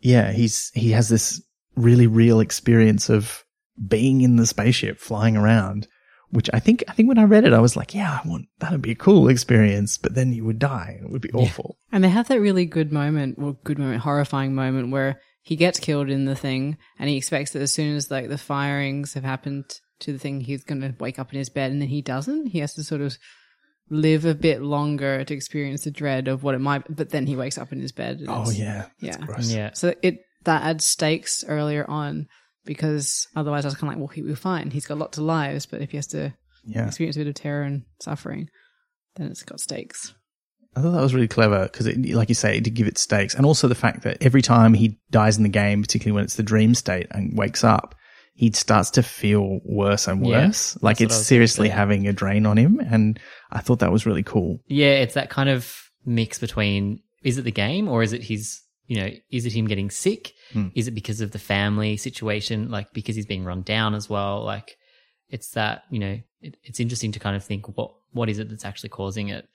yeah, 0.00 0.32
he's, 0.32 0.70
he 0.74 0.90
has 0.90 1.08
this 1.08 1.42
really 1.76 2.06
real 2.06 2.40
experience 2.40 3.08
of 3.08 3.44
being 3.86 4.20
in 4.20 4.36
the 4.36 4.46
spaceship 4.46 4.98
flying 4.98 5.36
around, 5.36 5.86
which 6.30 6.48
I 6.52 6.60
think, 6.60 6.84
I 6.88 6.92
think 6.92 7.08
when 7.08 7.18
I 7.18 7.24
read 7.24 7.44
it, 7.44 7.52
I 7.52 7.60
was 7.60 7.76
like, 7.76 7.94
yeah, 7.94 8.20
I 8.24 8.28
want, 8.28 8.46
that'd 8.58 8.82
be 8.82 8.92
a 8.92 8.96
cool 8.96 9.28
experience, 9.28 9.98
but 9.98 10.14
then 10.14 10.32
you 10.32 10.44
would 10.44 10.58
die. 10.58 11.00
It 11.02 11.10
would 11.10 11.22
be 11.22 11.32
awful. 11.32 11.76
And 11.92 12.02
they 12.04 12.08
have 12.08 12.28
that 12.28 12.40
really 12.40 12.66
good 12.66 12.92
moment, 12.92 13.36
or 13.38 13.54
good 13.64 13.78
moment, 13.78 14.02
horrifying 14.02 14.54
moment 14.54 14.90
where 14.90 15.20
he 15.42 15.56
gets 15.56 15.80
killed 15.80 16.10
in 16.10 16.26
the 16.26 16.36
thing 16.36 16.76
and 16.98 17.08
he 17.08 17.16
expects 17.16 17.52
that 17.52 17.62
as 17.62 17.72
soon 17.72 17.96
as 17.96 18.10
like 18.10 18.28
the 18.28 18.38
firings 18.38 19.14
have 19.14 19.24
happened 19.24 19.64
to 20.00 20.12
the 20.12 20.18
thing, 20.18 20.40
he's 20.40 20.64
going 20.64 20.80
to 20.82 20.94
wake 21.00 21.18
up 21.18 21.32
in 21.32 21.38
his 21.38 21.48
bed 21.50 21.72
and 21.72 21.80
then 21.80 21.88
he 21.88 22.02
doesn't. 22.02 22.46
He 22.48 22.58
has 22.60 22.74
to 22.74 22.84
sort 22.84 23.00
of 23.00 23.16
live 23.88 24.24
a 24.24 24.34
bit 24.34 24.62
longer 24.62 25.24
to 25.24 25.34
experience 25.34 25.82
the 25.84 25.90
dread 25.90 26.28
of 26.28 26.42
what 26.44 26.54
it 26.54 26.60
might, 26.60 26.84
but 26.94 27.10
then 27.10 27.26
he 27.26 27.34
wakes 27.36 27.58
up 27.58 27.72
in 27.72 27.80
his 27.80 27.92
bed. 27.92 28.20
and 28.20 28.28
Oh 28.28 28.42
it's- 28.42 28.58
yeah. 28.58 28.86
Yeah. 29.00 29.16
Gross. 29.18 29.50
Yeah. 29.50 29.70
So 29.74 29.94
it, 30.02 30.18
that 30.44 30.62
adds 30.62 30.84
stakes 30.84 31.42
earlier 31.46 31.84
on 31.90 32.28
because 32.64 33.26
otherwise 33.36 33.64
I 33.64 33.68
was 33.68 33.74
kind 33.74 33.84
of 33.92 33.96
like, 33.96 33.98
well, 33.98 34.14
he'll 34.14 34.26
be 34.26 34.34
fine. 34.34 34.70
He's 34.70 34.86
got 34.86 34.98
lots 34.98 35.18
of 35.18 35.24
lives, 35.24 35.66
but 35.66 35.80
if 35.82 35.90
he 35.90 35.96
has 35.98 36.06
to 36.08 36.34
Yeah. 36.64 36.86
experience 36.86 37.16
a 37.16 37.20
bit 37.20 37.26
of 37.28 37.34
terror 37.34 37.62
and 37.62 37.82
suffering, 38.00 38.48
then 39.16 39.28
it's 39.28 39.42
got 39.42 39.60
stakes. 39.60 40.14
I 40.76 40.82
thought 40.82 40.92
that 40.92 41.00
was 41.02 41.14
really 41.14 41.26
clever 41.28 41.64
because, 41.64 41.88
like 41.96 42.28
you 42.28 42.34
say, 42.34 42.56
it 42.56 42.64
did 42.64 42.74
give 42.74 42.86
it 42.86 42.96
stakes, 42.98 43.34
and 43.34 43.44
also 43.44 43.66
the 43.66 43.74
fact 43.74 44.02
that 44.04 44.18
every 44.20 44.42
time 44.42 44.74
he 44.74 45.00
dies 45.10 45.36
in 45.36 45.42
the 45.42 45.48
game, 45.48 45.82
particularly 45.82 46.14
when 46.14 46.24
it's 46.24 46.36
the 46.36 46.44
dream 46.44 46.74
state 46.76 47.08
and 47.10 47.36
wakes 47.36 47.64
up, 47.64 47.96
he 48.34 48.52
starts 48.52 48.90
to 48.92 49.02
feel 49.02 49.58
worse 49.64 50.06
and 50.06 50.24
Yeah, 50.24 50.46
worse. 50.46 50.78
like 50.80 51.00
it's 51.00 51.16
seriously 51.26 51.68
gonna 51.68 51.76
having 51.78 52.06
a 52.06 52.12
drain 52.12 52.46
on 52.46 52.56
him, 52.56 52.78
and 52.78 53.18
I 53.50 53.60
thought 53.60 53.80
that 53.80 53.90
was 53.90 54.06
really 54.06 54.22
cool. 54.22 54.60
Yeah, 54.68 54.92
it's 55.02 55.14
that 55.14 55.28
kind 55.28 55.48
of 55.48 55.74
mix 56.06 56.38
between 56.38 57.00
is 57.24 57.36
it 57.36 57.42
the 57.42 57.50
game 57.50 57.88
or 57.88 58.02
is 58.04 58.12
it 58.12 58.22
his, 58.22 58.60
you 58.90 58.96
know, 59.00 59.08
is 59.30 59.46
it 59.46 59.52
him 59.52 59.66
getting 59.68 59.88
sick? 59.88 60.32
Hmm. 60.52 60.68
Is 60.74 60.88
it 60.88 60.94
because 61.00 61.20
of 61.20 61.30
the 61.30 61.38
family 61.38 61.96
situation? 61.96 62.70
Like 62.70 62.92
because 62.92 63.14
he's 63.14 63.24
being 63.34 63.44
run 63.44 63.62
down 63.62 63.94
as 63.94 64.10
well? 64.10 64.42
Like 64.44 64.76
it's 65.28 65.50
that, 65.52 65.84
you 65.90 66.00
know, 66.00 66.18
it, 66.40 66.56
it's 66.64 66.80
interesting 66.80 67.12
to 67.12 67.20
kind 67.20 67.36
of 67.36 67.44
think 67.44 67.68
what, 67.76 67.92
what 68.12 68.28
is 68.28 68.40
it 68.40 68.48
that's 68.50 68.64
actually 68.64 68.88
causing 68.88 69.28
it 69.28 69.46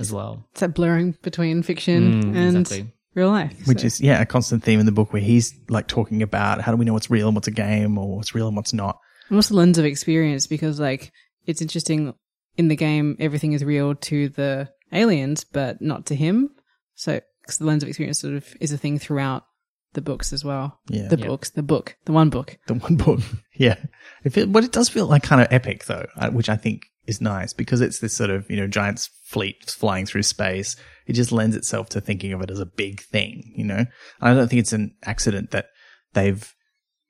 as 0.00 0.12
well. 0.12 0.46
It's 0.50 0.60
that 0.60 0.74
blurring 0.74 1.16
between 1.22 1.62
fiction 1.62 2.22
Mm, 2.24 2.36
and 2.36 2.56
exactly. 2.58 2.92
real 3.14 3.28
life. 3.30 3.54
Which 3.68 3.80
So- 3.82 3.86
is 3.86 4.00
yeah 4.00 4.20
a 4.20 4.26
constant 4.26 4.64
theme 4.64 4.80
in 4.80 4.86
the 4.86 4.92
book 4.92 5.12
where 5.12 5.22
he's 5.22 5.54
like 5.68 5.86
talking 5.86 6.20
about 6.20 6.60
how 6.60 6.72
do 6.72 6.76
we 6.76 6.84
know 6.84 6.92
what's 6.94 7.08
real 7.10 7.28
and 7.28 7.36
what's 7.36 7.48
a 7.48 7.52
game 7.52 7.96
or 7.98 8.16
what's 8.16 8.34
real 8.34 8.48
and 8.48 8.56
what's 8.56 8.72
not. 8.72 8.98
And 9.28 9.36
also 9.36 9.54
lens 9.54 9.78
of 9.78 9.84
experience 9.84 10.48
because 10.48 10.80
like 10.80 11.12
it's 11.46 11.62
interesting 11.62 12.14
in 12.56 12.66
the 12.66 12.74
game 12.76 13.16
everything 13.20 13.52
is 13.52 13.62
real 13.64 13.94
to 13.94 14.28
the 14.30 14.68
aliens 14.92 15.44
but 15.44 15.80
not 15.80 16.06
to 16.06 16.16
him 16.16 16.50
so 16.96 17.20
because 17.50 17.58
the 17.58 17.66
lens 17.66 17.82
of 17.82 17.88
experience 17.88 18.20
sort 18.20 18.34
of 18.34 18.46
is 18.60 18.72
a 18.72 18.78
thing 18.78 18.98
throughout 18.98 19.44
the 19.92 20.00
books 20.00 20.32
as 20.32 20.44
well 20.44 20.78
Yeah. 20.88 21.08
the 21.08 21.18
Yeah. 21.18 21.26
books 21.26 21.50
the 21.50 21.62
book 21.64 21.96
the 22.04 22.12
one 22.12 22.30
book 22.30 22.56
the 22.68 22.74
one 22.74 22.96
book. 22.96 23.20
yeah. 23.56 23.76
It 24.24 24.32
feel, 24.32 24.46
but 24.46 24.62
it 24.64 24.70
does 24.72 24.88
feel 24.88 25.06
like 25.06 25.22
kind 25.24 25.40
of 25.40 25.48
epic 25.50 25.86
though, 25.86 26.06
uh, 26.16 26.30
which 26.30 26.48
I 26.48 26.56
think 26.56 26.82
is 27.06 27.20
nice 27.20 27.52
because 27.52 27.80
it's 27.80 27.98
this 27.98 28.14
sort 28.16 28.30
of, 28.30 28.48
you 28.50 28.56
know, 28.56 28.68
giant 28.68 29.08
fleet 29.24 29.56
flying 29.68 30.06
through 30.06 30.22
space. 30.22 30.76
It 31.06 31.14
just 31.14 31.32
lends 31.32 31.56
itself 31.56 31.88
to 31.90 32.00
thinking 32.00 32.32
of 32.32 32.40
it 32.40 32.50
as 32.52 32.60
a 32.60 32.66
big 32.66 33.00
thing, 33.00 33.52
you 33.56 33.64
know? 33.64 33.84
I 34.20 34.32
don't 34.32 34.46
think 34.48 34.60
it's 34.60 34.72
an 34.72 34.94
accident 35.04 35.50
that 35.50 35.66
they've 36.12 36.54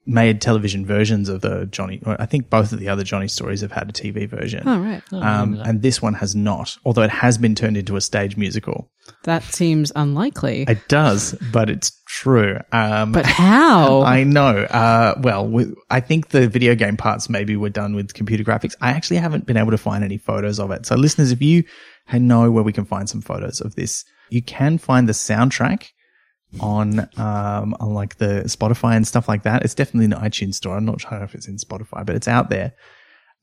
made 0.06 0.40
television 0.40 0.84
versions 0.86 1.28
of 1.28 1.40
the 1.42 1.66
Johnny, 1.66 2.02
I 2.06 2.26
think 2.26 2.48
both 2.50 2.72
of 2.72 2.80
the 2.80 2.88
other 2.88 3.04
Johnny 3.04 3.28
stories 3.28 3.60
have 3.60 3.72
had 3.72 3.88
a 3.88 3.92
TV 3.92 4.28
version. 4.28 4.62
oh 4.66 4.78
right 4.80 5.02
Oh, 5.12 5.20
Um, 5.20 5.60
and 5.64 5.82
this 5.82 6.00
one 6.00 6.14
has 6.14 6.34
not, 6.34 6.76
although 6.84 7.02
it 7.02 7.10
has 7.10 7.38
been 7.38 7.54
turned 7.54 7.76
into 7.76 7.96
a 7.96 8.00
stage 8.00 8.36
musical. 8.36 8.90
that 9.24 9.42
seems 9.42 9.92
unlikely 9.94 10.62
It 10.68 10.88
does, 10.88 11.34
but 11.52 11.68
it's 11.68 11.92
true. 12.06 12.58
Um, 12.72 13.12
but 13.12 13.26
how 13.26 14.02
I 14.16 14.24
know. 14.24 14.64
Uh, 14.64 15.14
well, 15.22 15.46
with, 15.46 15.74
I 15.90 16.00
think 16.00 16.28
the 16.30 16.48
video 16.48 16.74
game 16.74 16.96
parts 16.96 17.28
maybe 17.28 17.56
were 17.56 17.70
done 17.70 17.94
with 17.94 18.14
computer 18.14 18.42
graphics. 18.44 18.74
I 18.80 18.90
actually 18.90 19.18
haven't 19.18 19.46
been 19.46 19.56
able 19.56 19.70
to 19.72 19.78
find 19.78 20.02
any 20.02 20.16
photos 20.18 20.58
of 20.58 20.70
it. 20.70 20.86
So 20.86 20.96
listeners, 20.96 21.30
if 21.32 21.42
you 21.42 21.64
know 22.12 22.50
where 22.50 22.64
we 22.64 22.72
can 22.72 22.84
find 22.84 23.08
some 23.08 23.20
photos 23.20 23.60
of 23.60 23.74
this, 23.76 24.04
you 24.30 24.42
can 24.42 24.78
find 24.78 25.08
the 25.08 25.12
soundtrack 25.12 25.88
on, 26.58 27.00
um, 27.16 27.76
on 27.78 27.94
like 27.94 28.16
the 28.16 28.42
Spotify 28.46 28.96
and 28.96 29.06
stuff 29.06 29.28
like 29.28 29.44
that. 29.44 29.64
It's 29.64 29.74
definitely 29.74 30.04
in 30.06 30.10
the 30.10 30.16
iTunes 30.16 30.54
store. 30.54 30.76
I'm 30.76 30.84
not 30.84 31.00
sure 31.00 31.22
if 31.22 31.34
it's 31.34 31.46
in 31.46 31.56
Spotify, 31.58 32.04
but 32.04 32.16
it's 32.16 32.26
out 32.28 32.50
there. 32.50 32.72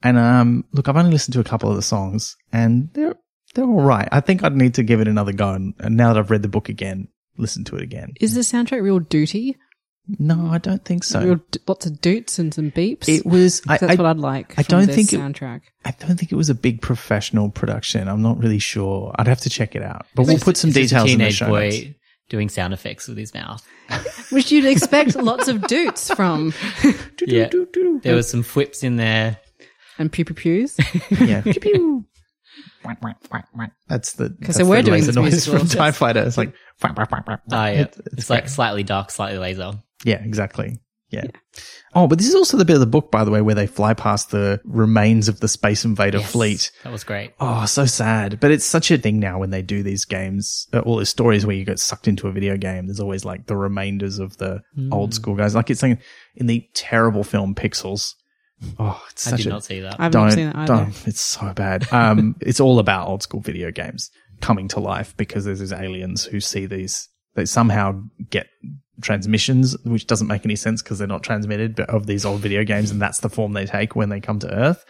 And, 0.03 0.17
um, 0.17 0.65
look, 0.73 0.87
I've 0.89 0.97
only 0.97 1.11
listened 1.11 1.33
to 1.33 1.39
a 1.39 1.43
couple 1.45 1.69
of 1.69 1.75
the 1.75 1.81
songs 1.81 2.35
and 2.51 2.89
they're, 2.93 3.15
they're 3.55 3.65
all 3.65 3.81
right. 3.81 4.07
I 4.11 4.19
think 4.19 4.43
I'd 4.43 4.55
need 4.55 4.73
to 4.75 4.83
give 4.83 4.99
it 4.99 5.07
another 5.07 5.33
go. 5.33 5.53
And, 5.53 5.73
and 5.79 5.95
now 5.95 6.13
that 6.13 6.19
I've 6.19 6.29
read 6.31 6.41
the 6.41 6.47
book 6.49 6.69
again, 6.69 7.07
listen 7.37 7.63
to 7.65 7.75
it 7.77 7.81
again. 7.81 8.13
is 8.19 8.33
the 8.35 8.41
soundtrack 8.41 8.81
real 8.81 8.99
duty 8.99 9.55
No, 10.19 10.47
I 10.47 10.57
don't 10.57 10.83
think 10.83 11.03
so. 11.03 11.23
real 11.23 11.39
lots 11.67 11.85
of 11.85 12.01
doots 12.01 12.39
and 12.39 12.53
some 12.53 12.71
beeps 12.71 13.07
It 13.09 13.25
was. 13.25 13.61
I, 13.67 13.77
that's 13.77 13.93
I, 13.93 13.95
what 13.95 14.05
I'd 14.07 14.17
like 14.17 14.57
I 14.57 14.63
don't 14.63 14.87
think 14.87 15.13
it- 15.13 15.19
soundtrack 15.19 15.61
I 15.85 15.91
don't 15.99 16.17
think 16.17 16.31
it 16.31 16.35
was 16.35 16.49
a 16.49 16.55
big 16.55 16.81
professional 16.81 17.49
production. 17.49 18.07
I'm 18.07 18.21
not 18.21 18.37
really 18.39 18.59
sure. 18.59 19.13
I'd 19.17 19.27
have 19.27 19.41
to 19.41 19.49
check 19.49 19.75
it 19.75 19.81
out. 19.83 20.05
But 20.15 20.25
we'll 20.25 20.35
It's 20.35 20.43
put 20.43 20.57
some 20.57 20.69
it's 20.69 20.77
details 20.77 21.11
in 21.11 21.19
the 21.19 21.31
show 21.31 21.47
boy 21.47 21.69
notes. 21.69 21.77
Doing 22.29 22.49
sound 22.49 22.73
effects 22.73 23.07
with 23.07 23.17
his 23.17 23.33
mouth. 23.33 23.65
which 24.31 24.51
you'd 24.51 24.65
expect 24.65 25.15
lots 25.15 25.47
of 25.47 25.61
doots 25.67 26.13
from 26.13 26.53
Yeah. 27.25 27.47
There 28.03 28.15
was 28.15 28.29
some 28.29 28.43
flips 28.43 28.83
in 28.83 28.97
there. 28.97 29.37
and 29.97 30.11
pew 30.11 30.25
pew 30.25 30.35
pews 30.35 30.77
Yeah. 31.11 31.41
That's 33.87 34.13
the 34.13 34.35
that's 34.39 34.57
they 34.57 34.63
were 34.63 34.77
the 34.77 34.83
doing 34.83 34.99
laser 35.01 35.07
this 35.07 35.15
noise 35.15 35.31
musical. 35.31 35.59
from 35.59 35.67
Tie 35.69 35.91
Fighter. 35.91 36.23
It's 36.23 36.37
like 36.37 36.53
Oh, 37.51 37.55
yeah. 37.65 37.81
It's- 37.81 37.97
It's, 37.99 38.13
it's 38.13 38.29
like 38.29 38.49
slightly 38.49 38.83
dark, 38.83 39.11
slightly 39.11 39.37
laser. 39.39 39.71
yeah, 40.05 40.21
exactly. 40.23 40.79
Yeah. 41.09 41.27
Oh, 41.95 42.05
but 42.07 42.17
this 42.17 42.27
is 42.27 42.35
also 42.35 42.57
the 42.57 42.65
bit 42.65 42.73
of 42.73 42.79
the 42.81 42.85
book, 42.85 43.11
by 43.11 43.23
the 43.23 43.31
way, 43.31 43.41
where 43.41 43.55
they 43.55 43.65
fly 43.65 43.93
past 43.93 44.31
the 44.31 44.59
remains 44.65 45.29
of 45.29 45.39
the 45.39 45.47
Space 45.47 45.85
Invader 45.85 46.17
Yes. 46.19 46.31
fleet. 46.31 46.71
That 46.83 46.91
was 46.91 47.05
great. 47.05 47.31
Oh, 47.39 47.65
so 47.65 47.85
sad. 47.85 48.39
But 48.41 48.51
it's 48.51 48.65
such 48.65 48.91
a 48.91 48.97
thing 48.97 49.19
now 49.19 49.39
when 49.39 49.49
they 49.49 49.61
do 49.61 49.83
these 49.83 50.03
games, 50.03 50.67
uh, 50.73 50.79
all 50.79 50.97
these 50.97 51.07
stories 51.09 51.45
where 51.45 51.55
you 51.55 51.63
get 51.63 51.79
sucked 51.79 52.09
into 52.09 52.27
a 52.27 52.31
video 52.33 52.57
game. 52.57 52.87
There's 52.87 52.99
always 52.99 53.23
like 53.23 53.45
the 53.47 53.55
remainders 53.55 54.19
of 54.19 54.35
the 54.37 54.61
Hmm. 54.75 54.91
old 54.91 55.13
school 55.13 55.35
guys. 55.35 55.55
Like 55.55 55.69
it's 55.69 55.81
like 55.81 55.99
in 56.35 56.47
the 56.47 56.67
terrible 56.73 57.23
film 57.23 57.55
Pixels. 57.55 58.13
Oh, 58.77 59.01
it's 59.11 59.25
I 59.27 59.31
such 59.31 59.37
did 59.43 59.47
a 59.47 59.49
not 59.51 59.63
see 59.63 59.79
that. 59.81 59.95
I've 59.99 60.11
don't, 60.11 60.23
never 60.25 60.35
seen 60.35 60.45
that 60.47 60.55
either 60.57 60.73
don't. 60.75 61.07
It's 61.07 61.21
so 61.21 61.53
bad. 61.53 61.87
Um, 61.93 62.35
it's 62.41 62.59
all 62.59 62.79
about 62.79 63.07
old 63.07 63.23
school 63.23 63.39
video 63.39 63.71
games 63.71 64.09
coming 64.41 64.67
to 64.69 64.79
life 64.81 65.15
because 65.15 65.45
there's 65.45 65.59
these 65.59 65.71
aliens 65.71 66.25
who 66.25 66.39
see 66.41 66.65
these. 66.65 67.07
They 67.35 67.45
somehow 67.45 68.01
get 68.31 68.47
transmissions, 69.01 69.75
which 69.83 70.07
doesn't 70.07 70.27
make 70.27 70.45
any 70.45 70.55
sense 70.55 70.81
because 70.81 70.97
they're 70.99 71.07
not 71.07 71.23
transmitted, 71.23 71.75
but 71.75 71.89
of 71.89 72.07
these 72.07 72.25
old 72.25 72.41
video 72.41 72.63
games, 72.63 72.91
and 72.91 73.01
that's 73.01 73.19
the 73.19 73.29
form 73.29 73.53
they 73.53 73.65
take 73.65 73.95
when 73.95 74.09
they 74.09 74.19
come 74.19 74.39
to 74.39 74.53
Earth. 74.53 74.85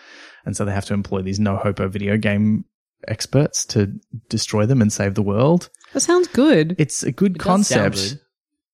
And 0.46 0.56
so 0.56 0.64
they 0.66 0.72
have 0.72 0.86
to 0.86 0.94
employ 0.94 1.22
these 1.22 1.40
no 1.40 1.58
hopo 1.58 1.88
video 1.90 2.18
game 2.18 2.66
experts 3.08 3.66
to 3.66 3.94
destroy 4.30 4.66
them 4.66 4.82
and 4.82 4.92
save 4.92 5.14
the 5.16 5.22
world. 5.22 5.70
that 5.94 6.00
sounds 6.00 6.28
good 6.30 6.76
It's 6.80 7.04
a 7.04 7.12
good 7.12 7.36
It 7.36 7.40
concept. 7.40 7.96
good. 7.96 8.20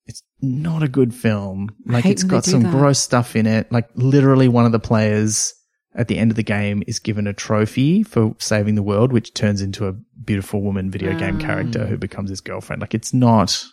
It's 0.05 0.23
not 0.41 0.84
a 0.84 0.88
good 0.88 1.13
film. 1.13 1.69
Like 1.86 2.05
it's 2.05 2.23
got 2.23 2.45
some 2.45 2.63
that. 2.63 2.71
gross 2.71 2.99
stuff 2.99 3.36
in 3.36 3.45
it. 3.47 3.71
Like 3.71 3.89
literally 3.95 4.47
one 4.47 4.65
of 4.65 4.71
the 4.71 4.79
players 4.79 5.53
at 5.95 6.07
the 6.07 6.17
end 6.17 6.31
of 6.31 6.36
the 6.38 6.43
game 6.43 6.84
is 6.88 6.99
given 6.99 7.27
a 7.27 7.34
trophy 7.34 8.03
for 8.03 8.36
saving 8.39 8.75
the 8.75 8.84
world, 8.84 9.13
which 9.13 9.34
turns 9.34 9.61
into 9.61 9.88
a 9.88 9.93
beautiful 10.23 10.61
woman 10.61 10.89
video 10.91 11.17
game 11.17 11.38
ah. 11.41 11.45
character 11.45 11.86
who 11.86 11.97
becomes 11.97 12.29
his 12.29 12.41
girlfriend. 12.41 12.81
Like 12.81 12.93
it's 12.93 13.13
not 13.13 13.63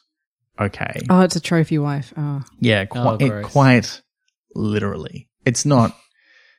okay. 0.59 1.01
Oh, 1.11 1.20
it's 1.20 1.36
a 1.36 1.40
trophy 1.40 1.78
wife. 1.78 2.12
Oh. 2.16 2.42
Yeah, 2.61 2.84
Oh, 2.90 3.16
quite, 3.16 3.18
gross. 3.28 3.46
quite 3.53 4.03
literally. 4.55 5.28
It's 5.44 5.64
not. 5.64 5.96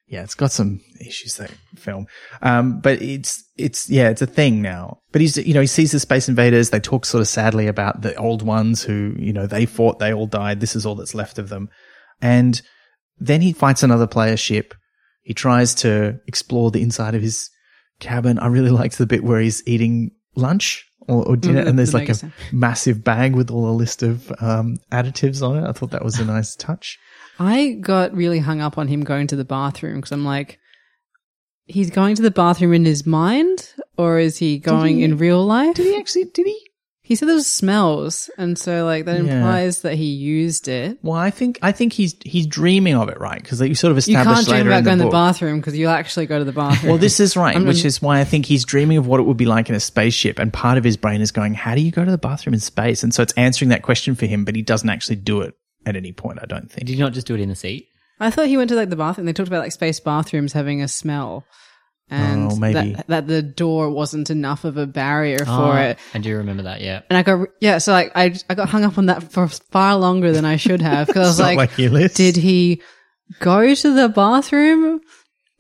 Yeah, 0.08 0.24
it's 0.24 0.36
got 0.36 0.52
some 0.52 0.82
issues 1.00 1.38
that 1.38 1.52
film. 1.78 2.06
Um, 2.42 2.82
but 2.82 3.02
it's 3.02 3.44
it's 3.58 3.90
yeah, 3.90 4.10
it's 4.10 4.22
a 4.22 4.28
thing 4.28 4.62
now. 4.62 5.00
But 5.14 5.22
he's 5.22 5.38
you 5.38 5.54
know 5.54 5.62
he 5.62 5.68
sees 5.68 5.92
the 5.94 6.02
space 6.02 6.28
invaders. 6.28 6.70
They 6.70 6.82
talk 6.82 7.06
sort 7.06 7.22
of 7.22 7.30
sadly 7.30 7.68
about 7.68 8.02
the 8.02 8.14
old 8.16 8.42
ones 8.42 8.84
who 8.84 9.16
you 9.18 9.32
know 9.32 9.48
they 9.48 9.66
fought, 9.66 10.00
they 10.00 10.14
all 10.14 10.28
died. 10.28 10.60
This 10.60 10.76
is 10.76 10.86
all 10.86 10.96
that's 10.96 11.16
left 11.16 11.40
of 11.40 11.48
them. 11.48 11.70
And 12.22 12.62
then 13.20 13.40
he 13.42 13.54
fights 13.54 13.84
another 13.84 14.06
player 14.08 14.36
ship. 14.36 14.74
He 15.24 15.34
tries 15.34 15.74
to 15.76 16.20
explore 16.28 16.72
the 16.72 16.82
inside 16.82 17.16
of 17.16 17.22
his 17.22 17.50
cabin. 18.02 18.38
I 18.38 18.48
really 18.48 18.70
liked 18.72 18.98
the 18.98 19.06
bit 19.08 19.24
where 19.24 19.40
he's 19.40 19.64
eating 19.66 20.12
lunch 20.36 20.86
or, 21.08 21.28
or 21.28 21.36
dinner, 21.36 21.64
Mm, 21.64 21.68
and 21.68 21.80
there's 21.80 21.94
like 21.94 22.10
a 22.10 22.14
sense. 22.16 22.34
massive 22.52 23.04
bag 23.04 23.36
with 23.36 23.50
all 23.52 23.70
a 23.70 23.74
list 23.76 24.04
of 24.04 24.32
um, 24.40 24.78
additives 24.92 25.42
on 25.48 25.58
it. 25.64 25.68
I 25.68 25.72
thought 25.72 25.92
that 25.92 26.04
was 26.06 26.20
a 26.20 26.26
nice 26.26 26.56
touch. 26.56 26.98
I 27.40 27.78
got 27.82 28.14
really 28.14 28.40
hung 28.40 28.62
up 28.62 28.78
on 28.78 28.88
him 28.88 29.04
going 29.04 29.28
to 29.28 29.36
the 29.36 29.46
bathroom 29.46 29.96
because 29.96 30.12
I'm 30.12 30.26
like, 30.26 30.60
he's 31.66 31.90
going 31.90 32.16
to 32.16 32.22
the 32.22 32.32
bathroom 32.32 32.74
in 32.74 32.86
his 32.86 33.06
mind, 33.06 33.74
or 33.98 34.20
is 34.20 34.38
he 34.38 34.58
going 34.60 34.98
he- 34.98 35.04
in 35.04 35.18
real 35.18 35.44
life? 35.46 35.76
Did 35.76 35.86
he 35.88 35.98
actually? 35.98 36.26
Did 36.26 36.46
he? 36.46 36.68
He 37.04 37.16
said 37.16 37.28
there 37.28 37.36
was 37.36 37.52
smells, 37.52 38.30
and 38.38 38.58
so 38.58 38.86
like 38.86 39.06
that 39.06 39.16
Yeah. 39.24 39.38
implies 39.38 39.82
that 39.82 39.96
he 39.96 40.06
used 40.06 40.68
it. 40.68 41.00
Well, 41.02 41.18
I 41.18 41.30
think 41.32 41.58
I 41.62 41.72
think 41.72 41.94
he's 41.94 42.16
he's 42.24 42.46
dreaming 42.48 42.96
of 42.96 43.10
it, 43.10 43.20
right? 43.20 43.42
Because 43.42 43.60
you 43.60 43.74
sort 43.76 43.92
of 43.92 43.98
established 43.98 44.08
You 44.08 44.18
established 44.32 44.38
can't 44.38 44.48
dream 44.48 44.58
later 44.60 44.70
about 44.70 44.78
in 44.80 44.84
going 44.86 44.98
to 45.00 45.04
the 45.04 45.06
book. 45.08 45.12
bathroom 45.14 45.60
because 45.60 45.78
you'll 45.78 45.90
actually 45.92 46.28
go 46.28 46.38
to 46.40 46.46
the 46.46 46.52
bathroom. 46.52 46.90
Well, 46.92 47.00
this 47.00 47.20
is 47.20 47.36
right, 47.36 47.56
I'm- 47.58 47.66
which 47.66 47.84
is 47.84 48.02
why 48.02 48.20
I 48.20 48.24
think 48.24 48.46
he's 48.46 48.64
dreaming 48.64 48.98
of 48.98 49.08
what 49.08 49.20
it 49.20 49.24
would 49.24 49.36
be 49.38 49.46
like 49.46 49.68
in 49.68 49.76
a 49.76 49.80
spaceship, 49.80 50.38
and 50.40 50.54
part 50.54 50.78
of 50.78 50.84
his 50.84 50.96
brain 50.96 51.22
is 51.22 51.32
going, 51.32 51.56
"How 51.56 51.74
do 51.76 51.82
you 51.82 51.92
go 51.92 52.06
to 52.06 52.12
the 52.12 52.18
bathroom 52.20 52.54
in 52.54 52.60
space?" 52.60 53.02
And 53.04 53.14
so 53.14 53.24
it's 53.24 53.34
answering 53.34 53.70
that 53.70 53.82
question 53.82 54.14
for 54.16 54.28
him, 54.28 54.46
but 54.46 54.56
he 54.56 54.62
doesn't 54.62 54.90
actually 54.90 55.18
do 55.18 55.42
it 55.42 55.56
at 55.86 55.96
any 55.96 56.12
point. 56.12 56.40
I 56.42 56.46
don't 56.46 56.72
think. 56.72 56.86
Did 56.88 56.94
you 56.94 57.04
not 57.04 57.14
just 57.14 57.26
do 57.28 57.34
it 57.34 57.42
in 57.42 57.50
the 57.50 57.56
seat? 57.56 57.88
I 58.20 58.30
thought 58.30 58.46
he 58.48 58.58
went 58.58 58.70
to 58.70 58.76
like 58.76 58.92
the 58.92 58.96
bathroom. 58.96 59.26
They 59.26 59.34
talked 59.34 59.48
about 59.50 59.64
like 59.64 59.72
space 59.72 60.00
bathrooms 60.00 60.54
having 60.54 60.84
a 60.84 60.88
smell, 60.88 61.44
and 62.12 62.52
Oh, 62.52 62.56
that 62.74 63.08
that 63.08 63.28
the 63.28 63.42
door 63.42 63.90
wasn't 63.90 64.30
enough 64.30 64.64
of 64.66 64.78
a 64.78 64.86
barrier 64.86 65.40
for 65.40 65.46
Oh, 65.50 65.72
it. 65.78 65.98
I 66.14 66.20
do 66.20 66.36
remember 66.38 66.64
that. 66.64 66.82
Yeah. 66.82 67.02
And 67.10 67.18
I 67.18 67.24
got 67.24 67.48
yeah, 67.62 67.78
so 67.80 67.92
like 67.94 68.12
I 68.16 68.36
I 68.50 68.54
got 68.56 68.70
hung 68.70 68.84
up 68.84 68.98
on 68.98 69.08
that 69.08 69.32
for 69.32 69.48
far 69.48 69.96
longer 69.98 70.32
than 70.32 70.46
I 70.46 70.58
should 70.58 70.82
have 70.82 71.08
because 71.08 71.40
I 71.40 71.54
was 71.56 71.58
like, 71.58 71.72
like 71.92 72.14
did 72.14 72.36
he 72.36 72.82
go 73.40 73.74
to 73.74 73.94
the 73.94 74.10
bathroom? 74.10 75.02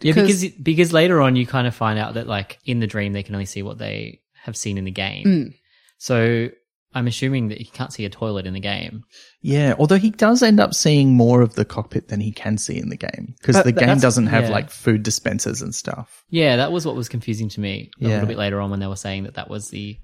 Yeah, 0.01 0.13
Because- 0.13 0.41
because 0.41 0.57
because 0.61 0.93
later 0.93 1.21
on 1.21 1.35
you 1.35 1.45
kind 1.47 1.67
of 1.67 1.73
find 1.75 1.97
out 1.97 2.15
that 2.15 2.27
like 2.27 2.59
in 2.65 2.79
the 2.79 2.87
dream 2.87 3.13
they 3.13 3.23
can 3.23 3.35
only 3.35 3.45
see 3.45 3.63
what 3.63 3.77
they 3.77 4.19
have 4.43 4.57
seen 4.57 4.77
in 4.77 4.85
the 4.85 4.91
game. 4.91 5.25
Mm. 5.25 5.53
So 5.99 6.49
I'm 6.93 7.07
assuming 7.07 7.47
that 7.49 7.57
he 7.59 7.65
can't 7.65 7.93
see 7.93 8.03
a 8.05 8.09
toilet 8.09 8.45
in 8.45 8.53
the 8.53 8.59
game. 8.59 9.03
Yeah, 9.41 9.75
although 9.79 9.97
he 9.97 10.09
does 10.11 10.43
end 10.43 10.59
up 10.59 10.73
seeing 10.73 11.13
more 11.15 11.41
of 11.41 11.55
the 11.55 11.63
cockpit 11.65 12.09
than 12.09 12.19
he 12.19 12.31
can 12.31 12.57
see 12.57 12.77
in 12.77 12.89
the 12.89 12.97
game 12.97 13.35
because 13.39 13.63
the 13.63 13.71
game 13.71 13.97
doesn't 13.99 14.27
have 14.27 14.43
yeah. 14.45 14.49
like 14.49 14.69
food 14.69 15.03
dispensers 15.03 15.61
and 15.61 15.73
stuff. 15.73 16.23
Yeah, 16.29 16.57
that 16.57 16.71
was 16.71 16.85
what 16.85 16.95
was 16.95 17.07
confusing 17.09 17.47
to 17.49 17.59
me 17.61 17.91
a 17.99 18.03
Yeah. 18.03 18.09
little 18.15 18.27
bit 18.27 18.37
later 18.37 18.59
on 18.59 18.69
when 18.71 18.79
they 18.81 18.87
were 18.87 18.95
saying 18.97 19.23
that 19.23 19.35
that 19.35 19.49
was 19.49 19.69
the 19.69 19.97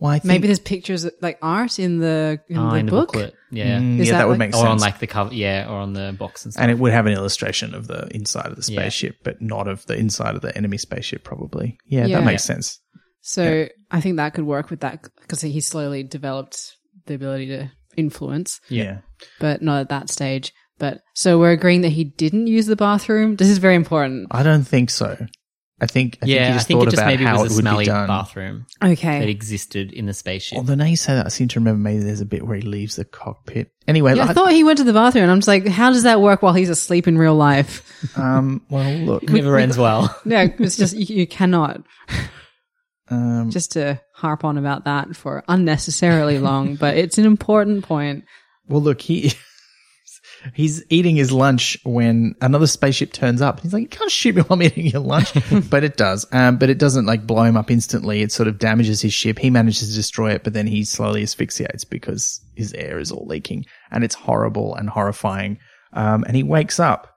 Well, 0.00 0.12
I 0.12 0.18
think, 0.20 0.26
Maybe 0.26 0.46
there's 0.46 0.60
pictures 0.60 1.06
like 1.20 1.38
art 1.42 1.78
in 1.78 1.98
the 1.98 2.40
in 2.48 2.56
oh, 2.56 2.70
the 2.70 2.76
in 2.76 2.86
the 2.86 2.92
book. 2.92 3.12
booklet. 3.12 3.34
Yeah. 3.50 3.78
Mm, 3.80 3.98
yeah, 3.98 4.12
that 4.12 4.18
that, 4.18 4.28
would 4.28 4.38
like- 4.38 4.50
make 4.50 4.54
or 4.54 4.58
sense. 4.60 4.68
on 4.68 4.78
like 4.78 5.00
the 5.00 5.06
cover, 5.08 5.34
yeah, 5.34 5.66
or 5.68 5.76
on 5.78 5.92
the 5.92 6.14
box 6.18 6.44
and 6.44 6.52
stuff. 6.52 6.62
and 6.62 6.70
it 6.70 6.78
would 6.78 6.92
have 6.92 7.06
an 7.06 7.12
illustration 7.12 7.74
of 7.74 7.86
the 7.88 8.06
inside 8.14 8.46
of 8.46 8.56
the 8.56 8.72
Yeah. 8.72 8.80
spaceship, 8.80 9.16
but 9.24 9.42
not 9.42 9.66
of 9.68 9.84
the 9.86 9.96
inside 9.96 10.36
of 10.36 10.40
the 10.40 10.56
enemy 10.56 10.78
spaceship, 10.78 11.24
probably. 11.24 11.78
Yeah, 11.86 12.06
Yeah. 12.06 12.18
that 12.20 12.24
makes 12.26 12.44
sense. 12.44 12.80
So 13.28 13.68
I 13.90 14.00
think 14.00 14.16
that 14.16 14.32
could 14.32 14.44
work 14.46 14.70
with 14.70 14.80
that 14.80 15.06
because 15.20 15.42
he 15.42 15.60
slowly 15.60 16.02
developed 16.02 16.76
the 17.06 17.12
ability 17.14 17.46
to 17.48 17.70
influence, 17.96 18.58
Yeah. 18.70 18.98
but 19.38 19.60
not 19.60 19.80
at 19.80 19.88
that 19.90 20.08
stage. 20.08 20.52
But 20.78 21.02
so 21.14 21.38
we're 21.38 21.50
agreeing 21.52 21.82
that 21.82 21.90
he 21.90 22.04
didn't 22.04 22.46
use 22.46 22.64
the 22.66 22.76
bathroom. 22.76 23.36
This 23.36 23.48
is 23.48 23.58
very 23.58 23.74
important. 23.74 24.28
I 24.30 24.42
don't 24.42 24.64
think 24.64 24.88
so. 24.90 25.16
I 25.80 25.86
think, 25.86 26.16
I 26.22 26.24
think 26.24 26.24
he 26.24 26.34
yeah, 26.34 26.48
I 26.48 26.52
just 26.54 26.66
think 26.66 26.78
thought 26.80 26.88
it 26.88 26.90
just 26.92 27.02
about 27.02 27.06
maybe 27.08 27.24
how 27.24 27.42
was 27.42 27.52
it 27.52 27.54
a 27.54 27.56
would 27.56 27.60
be 27.60 27.68
smelly 27.68 27.84
done. 27.84 28.06
bathroom 28.08 28.66
that 28.80 28.90
Okay. 28.92 29.30
existed 29.30 29.92
in 29.92 30.06
the 30.06 30.14
spaceship. 30.14 30.56
Although 30.58 30.74
now 30.74 30.86
you 30.86 30.96
say 30.96 31.14
that, 31.14 31.26
I 31.26 31.28
seem 31.28 31.46
to 31.48 31.60
remember 31.60 31.78
maybe 31.80 32.02
there's 32.02 32.20
a 32.20 32.26
bit 32.26 32.44
where 32.46 32.56
he 32.56 32.62
leaves 32.62 32.96
the 32.96 33.04
cockpit. 33.04 33.70
Anyway, 33.86 34.14
Yeah, 34.16 34.22
I 34.22 34.26
like- 34.26 34.34
thought 34.34 34.52
he 34.52 34.64
went 34.64 34.78
to 34.78 34.84
the 34.84 34.92
bathroom, 34.92 35.24
and 35.24 35.30
I'm 35.30 35.38
just 35.38 35.46
like, 35.46 35.66
how 35.68 35.90
does 35.92 36.02
that 36.04 36.20
work 36.20 36.42
while 36.42 36.54
he's 36.54 36.68
asleep 36.70 37.06
in 37.06 37.16
real 37.18 37.36
life? 37.36 37.84
um, 38.16 38.62
well, 38.70 38.90
look, 38.92 39.22
It 39.24 39.30
never 39.30 39.56
ends 39.58 39.76
well. 39.78 40.16
No, 40.24 40.48
it's 40.58 40.76
just 40.76 40.96
you, 40.96 41.16
you 41.16 41.26
cannot. 41.28 41.82
Um, 43.10 43.50
Just 43.50 43.72
to 43.72 44.00
harp 44.14 44.44
on 44.44 44.58
about 44.58 44.84
that 44.84 45.16
for 45.16 45.44
unnecessarily 45.48 46.38
long, 46.48 46.76
but 46.76 46.96
it's 46.96 47.18
an 47.18 47.24
important 47.24 47.84
point. 47.84 48.24
well, 48.68 48.82
look, 48.82 49.00
he 49.00 49.32
he's 50.54 50.84
eating 50.88 51.16
his 51.16 51.32
lunch 51.32 51.78
when 51.84 52.34
another 52.40 52.66
spaceship 52.66 53.12
turns 53.12 53.42
up. 53.42 53.60
He's 53.60 53.72
like, 53.72 53.82
"You 53.82 53.88
can't 53.88 54.10
shoot 54.10 54.34
me 54.36 54.42
while 54.42 54.56
I'm 54.58 54.62
eating 54.62 54.86
your 54.86 55.00
lunch," 55.00 55.32
but 55.70 55.84
it 55.84 55.96
does. 55.96 56.26
Um, 56.32 56.58
but 56.58 56.70
it 56.70 56.78
doesn't 56.78 57.06
like 57.06 57.26
blow 57.26 57.44
him 57.44 57.56
up 57.56 57.70
instantly. 57.70 58.22
It 58.22 58.32
sort 58.32 58.48
of 58.48 58.58
damages 58.58 59.00
his 59.00 59.14
ship. 59.14 59.38
He 59.38 59.50
manages 59.50 59.88
to 59.88 59.94
destroy 59.94 60.32
it, 60.32 60.44
but 60.44 60.52
then 60.52 60.66
he 60.66 60.84
slowly 60.84 61.22
asphyxiates 61.22 61.84
because 61.84 62.40
his 62.54 62.72
air 62.74 62.98
is 62.98 63.10
all 63.10 63.26
leaking, 63.26 63.64
and 63.90 64.04
it's 64.04 64.14
horrible 64.14 64.74
and 64.74 64.88
horrifying. 64.90 65.58
Um, 65.92 66.24
and 66.24 66.36
he 66.36 66.42
wakes 66.42 66.78
up 66.78 67.14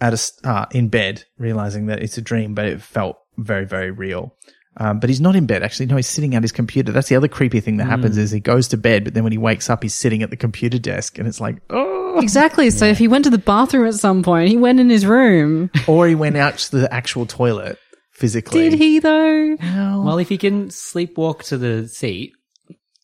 at 0.00 0.14
a 0.14 0.48
uh, 0.48 0.66
in 0.70 0.88
bed, 0.88 1.24
realizing 1.38 1.86
that 1.86 2.02
it's 2.02 2.18
a 2.18 2.22
dream, 2.22 2.54
but 2.54 2.66
it 2.66 2.80
felt 2.82 3.16
very, 3.36 3.64
very 3.66 3.90
real. 3.90 4.36
Um, 4.76 4.98
but 4.98 5.08
he's 5.08 5.20
not 5.20 5.36
in 5.36 5.46
bed. 5.46 5.62
Actually, 5.62 5.86
no, 5.86 5.96
he's 5.96 6.08
sitting 6.08 6.34
at 6.34 6.42
his 6.42 6.50
computer. 6.50 6.90
That's 6.90 7.08
the 7.08 7.16
other 7.16 7.28
creepy 7.28 7.60
thing 7.60 7.76
that 7.76 7.86
happens 7.86 8.18
is 8.18 8.32
he 8.32 8.40
goes 8.40 8.68
to 8.68 8.76
bed, 8.76 9.04
but 9.04 9.14
then 9.14 9.22
when 9.22 9.30
he 9.32 9.38
wakes 9.38 9.70
up, 9.70 9.82
he's 9.82 9.94
sitting 9.94 10.22
at 10.22 10.30
the 10.30 10.36
computer 10.36 10.78
desk, 10.78 11.18
and 11.18 11.28
it's 11.28 11.40
like, 11.40 11.58
oh. 11.70 12.18
Exactly. 12.18 12.70
So 12.70 12.86
if 12.86 12.98
he 12.98 13.08
went 13.08 13.24
to 13.24 13.30
the 13.30 13.38
bathroom 13.38 13.86
at 13.86 13.94
some 13.94 14.22
point, 14.22 14.48
he 14.48 14.56
went 14.56 14.80
in 14.80 14.90
his 14.90 15.04
room. 15.06 15.70
Or 15.88 16.06
he 16.08 16.14
went 16.14 16.36
out 16.36 16.58
to 16.58 16.78
the 16.78 16.92
actual 16.92 17.26
toilet 17.26 17.78
physically. 18.12 18.70
Did 18.70 18.78
he 18.78 18.98
though? 19.00 19.56
well, 19.60 20.18
if 20.18 20.28
he 20.28 20.38
can 20.38 20.68
sleepwalk 20.68 21.42
to 21.44 21.58
the 21.58 21.88
seat, 21.88 22.32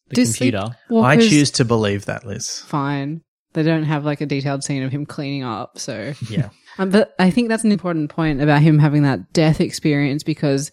the 0.08 0.14
Do 0.14 0.24
computer. 0.24 0.76
I 0.92 1.16
choose 1.16 1.50
to 1.52 1.64
believe 1.64 2.06
that, 2.06 2.24
Liz. 2.24 2.60
Fine. 2.60 3.22
They 3.52 3.62
don't 3.64 3.82
have 3.84 4.04
like 4.04 4.20
a 4.20 4.26
detailed 4.26 4.62
scene 4.64 4.82
of 4.82 4.92
him 4.92 5.06
cleaning 5.06 5.44
up, 5.44 5.78
so 5.78 6.14
Yeah. 6.28 6.50
Um, 6.78 6.90
but 6.90 7.14
I 7.18 7.30
think 7.30 7.48
that's 7.48 7.64
an 7.64 7.72
important 7.72 8.10
point 8.10 8.40
about 8.40 8.62
him 8.62 8.78
having 8.78 9.02
that 9.02 9.32
death 9.32 9.60
experience 9.60 10.22
because 10.22 10.70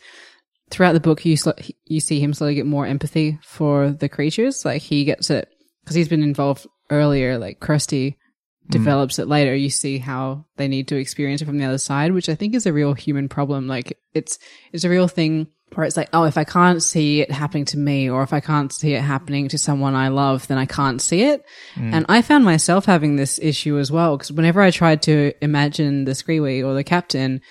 throughout 0.69 0.93
the 0.93 0.99
book, 0.99 1.25
you 1.25 1.37
sl- 1.37 1.51
you 1.85 1.99
see 1.99 2.19
him 2.19 2.33
slowly 2.33 2.55
get 2.55 2.65
more 2.65 2.85
empathy 2.85 3.39
for 3.43 3.91
the 3.91 4.09
creatures. 4.09 4.65
Like 4.65 4.81
he 4.81 5.05
gets 5.05 5.29
it 5.29 5.49
because 5.83 5.95
he's 5.95 6.09
been 6.09 6.23
involved 6.23 6.67
earlier. 6.89 7.37
Like 7.37 7.59
Kirsty 7.59 8.11
mm. 8.11 8.71
develops 8.71 9.19
it 9.19 9.27
later. 9.27 9.55
You 9.55 9.69
see 9.69 9.97
how 9.97 10.45
they 10.57 10.67
need 10.67 10.87
to 10.89 10.97
experience 10.97 11.41
it 11.41 11.45
from 11.45 11.57
the 11.57 11.65
other 11.65 11.77
side, 11.77 12.11
which 12.11 12.29
I 12.29 12.35
think 12.35 12.55
is 12.55 12.65
a 12.65 12.73
real 12.73 12.93
human 12.93 13.29
problem. 13.29 13.67
Like 13.67 13.97
it's 14.13 14.39
it's 14.71 14.83
a 14.83 14.89
real 14.89 15.07
thing 15.07 15.47
where 15.73 15.85
it's 15.85 15.97
like, 15.97 16.09
oh, 16.13 16.23
if 16.23 16.37
I 16.37 16.45
can't 16.45 16.81
see 16.81 17.21
it 17.21 17.29
happening 17.29 17.65
to 17.65 17.77
me, 17.77 18.09
or 18.09 18.23
if 18.23 18.31
I 18.31 18.39
can't 18.39 18.71
see 18.71 18.93
it 18.93 19.01
happening 19.01 19.49
to 19.49 19.57
someone 19.57 19.95
I 19.95 20.07
love, 20.07 20.47
then 20.47 20.57
I 20.57 20.65
can't 20.65 21.01
see 21.01 21.23
it. 21.23 21.43
Mm. 21.75 21.93
And 21.93 22.05
I 22.07 22.21
found 22.21 22.45
myself 22.45 22.85
having 22.85 23.15
this 23.15 23.37
issue 23.37 23.77
as 23.77 23.91
well 23.91 24.15
because 24.15 24.31
whenever 24.31 24.61
I 24.61 24.71
tried 24.71 25.01
to 25.03 25.33
imagine 25.41 26.05
the 26.05 26.13
Screewee 26.13 26.65
or 26.65 26.73
the 26.73 26.85
captain, 26.85 27.41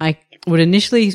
I 0.00 0.18
would 0.46 0.60
initially 0.60 1.14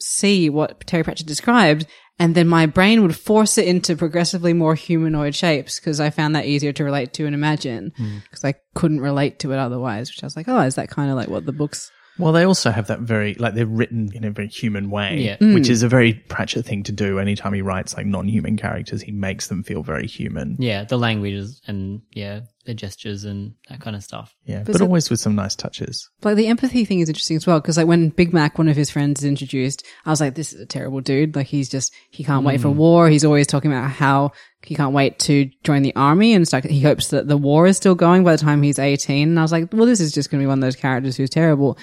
see 0.00 0.50
what 0.50 0.86
Terry 0.86 1.04
Pratchett 1.04 1.26
described, 1.26 1.86
and 2.18 2.34
then 2.34 2.48
my 2.48 2.66
brain 2.66 3.02
would 3.02 3.16
force 3.16 3.56
it 3.58 3.66
into 3.66 3.96
progressively 3.96 4.52
more 4.52 4.74
humanoid 4.74 5.34
shapes 5.34 5.80
because 5.80 6.00
I 6.00 6.10
found 6.10 6.36
that 6.36 6.46
easier 6.46 6.72
to 6.72 6.84
relate 6.84 7.14
to 7.14 7.26
and 7.26 7.34
imagine 7.34 7.92
hmm. 7.96 8.18
because 8.24 8.44
I 8.44 8.54
couldn't 8.74 9.00
relate 9.00 9.38
to 9.40 9.52
it 9.52 9.58
otherwise. 9.58 10.10
Which 10.10 10.22
I 10.22 10.26
was 10.26 10.36
like, 10.36 10.48
oh, 10.48 10.60
is 10.60 10.74
that 10.74 10.90
kind 10.90 11.10
of 11.10 11.16
like 11.16 11.28
what 11.28 11.46
the 11.46 11.52
books? 11.52 11.90
Well, 12.18 12.32
they 12.32 12.44
also 12.44 12.70
have 12.70 12.88
that 12.88 13.00
very, 13.00 13.34
like, 13.34 13.54
they're 13.54 13.64
written 13.64 14.10
in 14.12 14.24
a 14.24 14.30
very 14.30 14.48
human 14.48 14.90
way, 14.90 15.22
Yeah. 15.22 15.36
Hmm. 15.36 15.54
which 15.54 15.70
is 15.70 15.82
a 15.82 15.88
very 15.88 16.12
Pratchett 16.12 16.66
thing 16.66 16.82
to 16.82 16.92
do. 16.92 17.18
Anytime 17.18 17.54
he 17.54 17.62
writes, 17.62 17.96
like, 17.96 18.04
non 18.04 18.28
human 18.28 18.58
characters, 18.58 19.00
he 19.00 19.12
makes 19.12 19.46
them 19.46 19.62
feel 19.62 19.82
very 19.82 20.06
human. 20.06 20.56
Yeah, 20.58 20.84
the 20.84 20.98
languages 20.98 21.62
and 21.66 22.02
yeah, 22.12 22.40
the 22.66 22.74
gestures 22.74 23.24
and 23.24 23.54
that 23.68 23.80
kind 23.80 23.96
of 23.96 24.02
stuff. 24.02 24.34
Yeah. 24.44 24.58
But 24.58 24.72
But, 24.72 24.76
so- 24.76 24.84
always 24.84 25.08
with 25.08 25.18
some 25.20 25.34
nice 25.34 25.54
touches. 25.56 26.08
Like 26.22 26.36
the 26.36 26.46
empathy 26.48 26.84
thing 26.84 27.00
is 27.00 27.08
interesting 27.08 27.36
as 27.36 27.46
well 27.46 27.58
because 27.60 27.76
like 27.78 27.86
when 27.86 28.10
Big 28.10 28.32
Mac, 28.34 28.58
one 28.58 28.68
of 28.68 28.76
his 28.76 28.90
friends, 28.90 29.20
is 29.20 29.24
introduced, 29.26 29.84
I 30.04 30.10
was 30.10 30.20
like, 30.20 30.34
this 30.34 30.52
is 30.52 30.60
a 30.60 30.66
terrible 30.66 31.00
dude. 31.00 31.34
Like 31.34 31.46
he's 31.46 31.68
just 31.70 31.92
he 32.10 32.22
can't 32.22 32.44
wait 32.44 32.60
for 32.60 32.70
war. 32.70 33.08
He's 33.08 33.24
always 33.24 33.46
talking 33.46 33.72
about 33.72 33.90
how 33.90 34.32
he 34.62 34.74
can't 34.74 34.92
wait 34.92 35.18
to 35.20 35.50
join 35.64 35.82
the 35.82 35.96
army 35.96 36.34
and 36.34 36.46
stuff. 36.46 36.64
He 36.64 36.82
hopes 36.82 37.08
that 37.08 37.28
the 37.28 37.38
war 37.38 37.66
is 37.66 37.78
still 37.78 37.94
going 37.94 38.24
by 38.24 38.32
the 38.32 38.42
time 38.42 38.62
he's 38.62 38.78
eighteen. 38.78 39.30
And 39.30 39.38
I 39.38 39.42
was 39.42 39.52
like, 39.52 39.72
well, 39.72 39.86
this 39.86 40.00
is 40.00 40.12
just 40.12 40.30
going 40.30 40.40
to 40.40 40.44
be 40.44 40.48
one 40.48 40.58
of 40.58 40.62
those 40.62 40.76
characters 40.76 41.16
who's 41.16 41.30
terrible. 41.30 41.78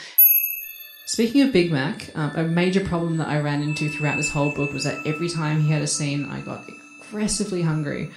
Speaking 1.08 1.42
of 1.42 1.54
Big 1.54 1.72
Mac, 1.72 2.12
um, 2.16 2.34
a 2.36 2.44
major 2.44 2.84
problem 2.84 3.18
that 3.18 3.30
I 3.30 3.40
ran 3.40 3.64
into 3.64 3.90
throughout 3.90 4.18
this 4.18 4.30
whole 4.30 4.54
book 4.54 4.74
was 4.74 4.84
that 4.84 5.08
every 5.08 5.30
time 5.30 5.62
he 5.62 5.72
had 5.72 5.82
a 5.82 5.88
scene, 5.88 6.26
I 6.26 6.42
got 6.42 6.66
aggressively 7.08 7.62
hungry. 7.62 8.12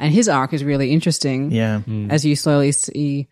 And 0.00 0.12
his 0.12 0.28
arc 0.28 0.52
is 0.52 0.64
really 0.64 0.90
interesting 0.92 1.52
Yeah. 1.52 1.82
as 2.08 2.24
you 2.24 2.34
slowly 2.34 2.72
see 2.72 3.28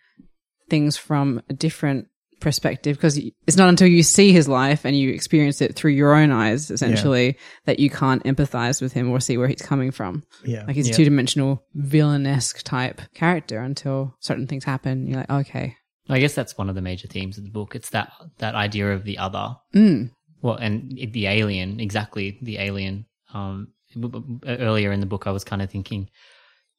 things 0.70 0.96
from 0.96 1.42
a 1.48 1.54
different 1.54 2.06
perspective 2.40 2.96
because 2.96 3.18
it's 3.48 3.56
not 3.56 3.68
until 3.68 3.88
you 3.88 4.02
see 4.04 4.32
his 4.32 4.46
life 4.46 4.84
and 4.84 4.96
you 4.96 5.10
experience 5.10 5.60
it 5.60 5.74
through 5.74 5.90
your 5.90 6.14
own 6.14 6.30
eyes, 6.30 6.70
essentially, 6.70 7.36
that 7.64 7.80
you 7.80 7.90
can't 7.90 8.22
empathize 8.24 8.80
with 8.80 8.92
him 8.92 9.10
or 9.10 9.18
see 9.18 9.36
where 9.36 9.48
he's 9.48 9.62
coming 9.62 9.90
from. 9.90 10.22
Yeah. 10.44 10.64
Like 10.64 10.76
he's 10.76 10.86
a 10.86 10.90
Yeah. 10.90 10.96
two 10.96 11.04
dimensional 11.04 11.64
villainesque 11.76 12.62
type 12.62 13.00
character 13.14 13.58
until 13.60 14.14
certain 14.20 14.46
things 14.46 14.62
happen. 14.62 15.06
You're 15.08 15.16
like, 15.18 15.30
okay. 15.30 15.74
I 16.08 16.20
guess 16.20 16.34
that's 16.34 16.56
one 16.56 16.68
of 16.68 16.74
the 16.76 16.80
major 16.82 17.08
themes 17.08 17.38
of 17.38 17.44
the 17.44 17.50
book. 17.50 17.74
It's 17.74 17.90
that 17.90 18.12
that 18.38 18.54
idea 18.54 18.92
of 18.92 19.04
the 19.04 19.18
other. 19.18 19.56
Mm. 19.74 20.10
Well, 20.40 20.54
and 20.54 20.92
the 21.12 21.26
alien, 21.26 21.80
exactly 21.80 22.38
the 22.40 22.58
alien. 22.58 23.06
Um, 23.34 23.68
b- 23.94 24.06
b- 24.08 24.38
earlier 24.46 24.92
in 24.92 25.00
the 25.00 25.06
book, 25.06 25.26
I 25.26 25.32
was 25.32 25.44
kind 25.44 25.60
of 25.60 25.70
thinking, 25.70 26.08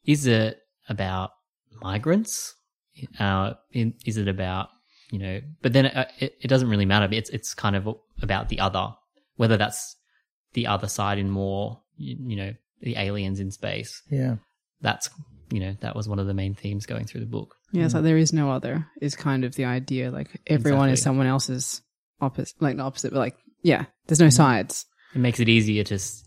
is 0.09 0.25
it 0.25 0.59
about 0.89 1.31
migrants? 1.81 2.55
Uh, 3.19 3.53
in, 3.71 3.93
is 4.05 4.17
it 4.17 4.27
about 4.27 4.69
you 5.11 5.19
know? 5.19 5.39
But 5.61 5.73
then 5.73 5.85
it, 5.85 6.11
it, 6.19 6.37
it 6.41 6.47
doesn't 6.47 6.67
really 6.67 6.85
matter. 6.85 7.07
It's 7.11 7.29
it's 7.29 7.53
kind 7.53 7.75
of 7.75 7.87
about 8.23 8.49
the 8.49 8.59
other, 8.59 8.87
whether 9.35 9.55
that's 9.55 9.95
the 10.53 10.65
other 10.65 10.87
side 10.87 11.19
in 11.19 11.29
more, 11.29 11.79
you, 11.95 12.17
you 12.19 12.35
know, 12.35 12.53
the 12.81 12.97
aliens 12.97 13.39
in 13.39 13.51
space. 13.51 14.01
Yeah. 14.09 14.37
That's 14.81 15.11
you 15.51 15.59
know 15.59 15.75
that 15.81 15.95
was 15.95 16.09
one 16.09 16.17
of 16.17 16.25
the 16.25 16.33
main 16.33 16.55
themes 16.55 16.87
going 16.87 17.05
through 17.05 17.21
the 17.21 17.27
book. 17.27 17.55
Yeah, 17.71 17.85
it's 17.85 17.93
like 17.93 18.01
mm. 18.01 18.07
there 18.07 18.17
is 18.17 18.33
no 18.33 18.49
other 18.49 18.87
is 18.99 19.15
kind 19.15 19.45
of 19.45 19.53
the 19.53 19.65
idea. 19.65 20.09
Like 20.09 20.41
everyone 20.47 20.89
is 20.89 21.03
someone 21.03 21.27
else's 21.27 21.83
opposite, 22.19 22.59
like 22.59 22.75
not 22.75 22.87
opposite, 22.87 23.13
but 23.13 23.19
like, 23.19 23.37
yeah, 23.61 23.85
there's 24.07 24.19
no 24.19 24.27
mm. 24.27 24.33
sides. 24.33 24.87
it 25.13 25.19
makes 25.19 25.39
it 25.39 25.49
easier 25.49 25.83
to 25.83 25.95
s- 25.95 26.23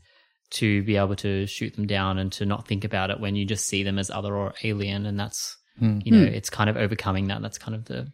to 0.53 0.83
be 0.85 0.97
able 0.97 1.17
to 1.17 1.47
shoot 1.47 1.75
them 1.77 1.87
down 1.87 2.19
and 2.19 2.31
to 2.33 2.47
not 2.47 2.67
think 2.69 2.85
about 2.85 3.11
it 3.11 3.21
when 3.21 3.35
you 3.37 3.45
just 3.45 3.67
see 3.67 3.83
them 3.83 3.99
as 3.99 4.11
other 4.11 4.35
or 4.37 4.55
alien 4.63 5.07
and 5.07 5.19
that's 5.19 5.57
Hmm. 5.79 6.01
you 6.05 6.13
know 6.13 6.27
Hmm. 6.27 6.35
it's 6.35 6.51
kind 6.51 6.69
of 6.69 6.77
overcoming 6.77 7.29
that 7.29 7.41
that's 7.41 7.57
kind 7.59 7.75
of 7.75 7.87
the 7.87 8.13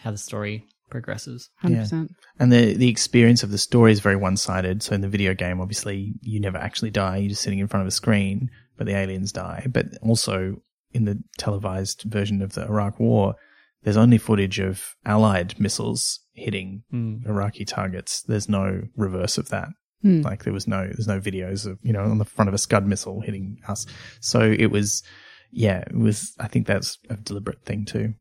how 0.00 0.10
the 0.10 0.16
story 0.18 0.64
progresses 0.88 1.50
100%. 1.62 2.08
And 2.40 2.50
the 2.50 2.72
the 2.74 2.88
experience 2.88 3.42
of 3.42 3.50
the 3.50 3.58
story 3.58 3.92
is 3.92 4.00
very 4.00 4.16
one 4.16 4.38
sided. 4.38 4.82
So 4.82 4.94
in 4.94 5.02
the 5.02 5.08
video 5.08 5.34
game, 5.34 5.60
obviously, 5.60 6.14
you 6.22 6.40
never 6.40 6.56
actually 6.56 6.90
die. 6.90 7.18
You're 7.18 7.28
just 7.30 7.42
sitting 7.42 7.58
in 7.58 7.68
front 7.68 7.82
of 7.82 7.88
a 7.88 7.90
screen, 7.90 8.48
but 8.78 8.86
the 8.86 8.96
aliens 8.96 9.32
die. 9.32 9.66
But 9.70 9.86
also 10.00 10.62
in 10.92 11.04
the 11.04 11.22
televised 11.36 12.04
version 12.06 12.40
of 12.40 12.54
the 12.54 12.64
Iraq 12.64 12.98
War, 12.98 13.34
there's 13.82 13.98
only 13.98 14.16
footage 14.16 14.58
of 14.58 14.94
Allied 15.04 15.60
missiles 15.60 16.20
hitting 16.32 16.84
Mm. 16.90 17.26
Iraqi 17.26 17.66
targets. 17.66 18.22
There's 18.22 18.48
no 18.48 18.84
reverse 18.96 19.36
of 19.36 19.50
that. 19.50 19.68
Hmm. 20.02 20.22
Like 20.22 20.44
there 20.44 20.52
was 20.52 20.68
no, 20.68 20.84
there's 20.84 21.08
no 21.08 21.20
videos 21.20 21.66
of, 21.66 21.78
you 21.82 21.92
know, 21.92 22.02
on 22.02 22.18
the 22.18 22.24
front 22.24 22.48
of 22.48 22.54
a 22.54 22.58
Scud 22.58 22.86
missile 22.86 23.20
hitting 23.20 23.58
us. 23.68 23.86
So 24.20 24.40
it 24.40 24.66
was, 24.66 25.02
yeah, 25.50 25.80
it 25.80 25.96
was, 25.96 26.34
I 26.38 26.48
think 26.48 26.66
that's 26.66 26.98
a 27.10 27.16
deliberate 27.16 27.64
thing 27.64 27.84
too. 27.84 28.14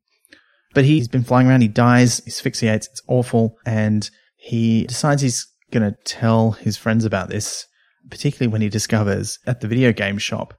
But 0.73 0.85
he's 0.85 1.07
been 1.07 1.23
flying 1.23 1.47
around, 1.47 1.61
he 1.61 1.67
dies, 1.67 2.19
he 2.23 2.29
asphyxiates, 2.29 2.87
it's 2.87 3.01
awful. 3.07 3.57
And 3.65 4.09
he 4.35 4.85
decides 4.85 5.21
he's 5.21 5.47
going 5.71 5.89
to 5.91 5.97
tell 6.03 6.51
his 6.51 6.77
friends 6.77 7.05
about 7.05 7.29
this, 7.29 7.65
particularly 8.09 8.51
when 8.51 8.61
he 8.61 8.69
discovers 8.69 9.39
at 9.45 9.61
the 9.61 9.67
video 9.67 9.91
game 9.91 10.17
shop, 10.17 10.53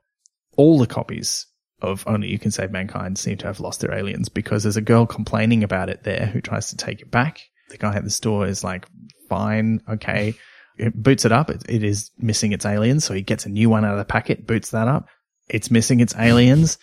all 0.56 0.78
the 0.78 0.86
copies 0.86 1.46
of 1.80 2.04
Only 2.06 2.28
You 2.28 2.38
Can 2.38 2.50
Save 2.50 2.72
Mankind 2.72 3.18
seem 3.18 3.38
to 3.38 3.46
have 3.46 3.60
lost 3.60 3.80
their 3.80 3.94
aliens 3.94 4.28
because 4.28 4.62
there's 4.62 4.76
a 4.76 4.82
girl 4.82 5.06
complaining 5.06 5.62
about 5.62 5.88
it 5.88 6.02
there 6.02 6.26
who 6.26 6.40
tries 6.40 6.68
to 6.68 6.76
take 6.76 7.00
it 7.00 7.10
back. 7.10 7.40
The 7.70 7.78
guy 7.78 7.94
at 7.94 8.04
the 8.04 8.10
store 8.10 8.46
is 8.46 8.64
like, 8.64 8.86
fine, 9.28 9.80
okay. 9.88 10.34
It 10.78 10.94
boots 10.94 11.24
it 11.24 11.32
up. 11.32 11.50
It, 11.50 11.62
it 11.68 11.82
is 11.82 12.10
missing 12.18 12.52
its 12.52 12.64
aliens. 12.66 13.04
So 13.04 13.14
he 13.14 13.22
gets 13.22 13.46
a 13.46 13.48
new 13.48 13.68
one 13.70 13.84
out 13.84 13.92
of 13.92 13.98
the 13.98 14.04
packet, 14.04 14.46
boots 14.46 14.70
that 14.70 14.88
up. 14.88 15.08
It's 15.48 15.70
missing 15.70 16.00
its 16.00 16.14
aliens. 16.16 16.78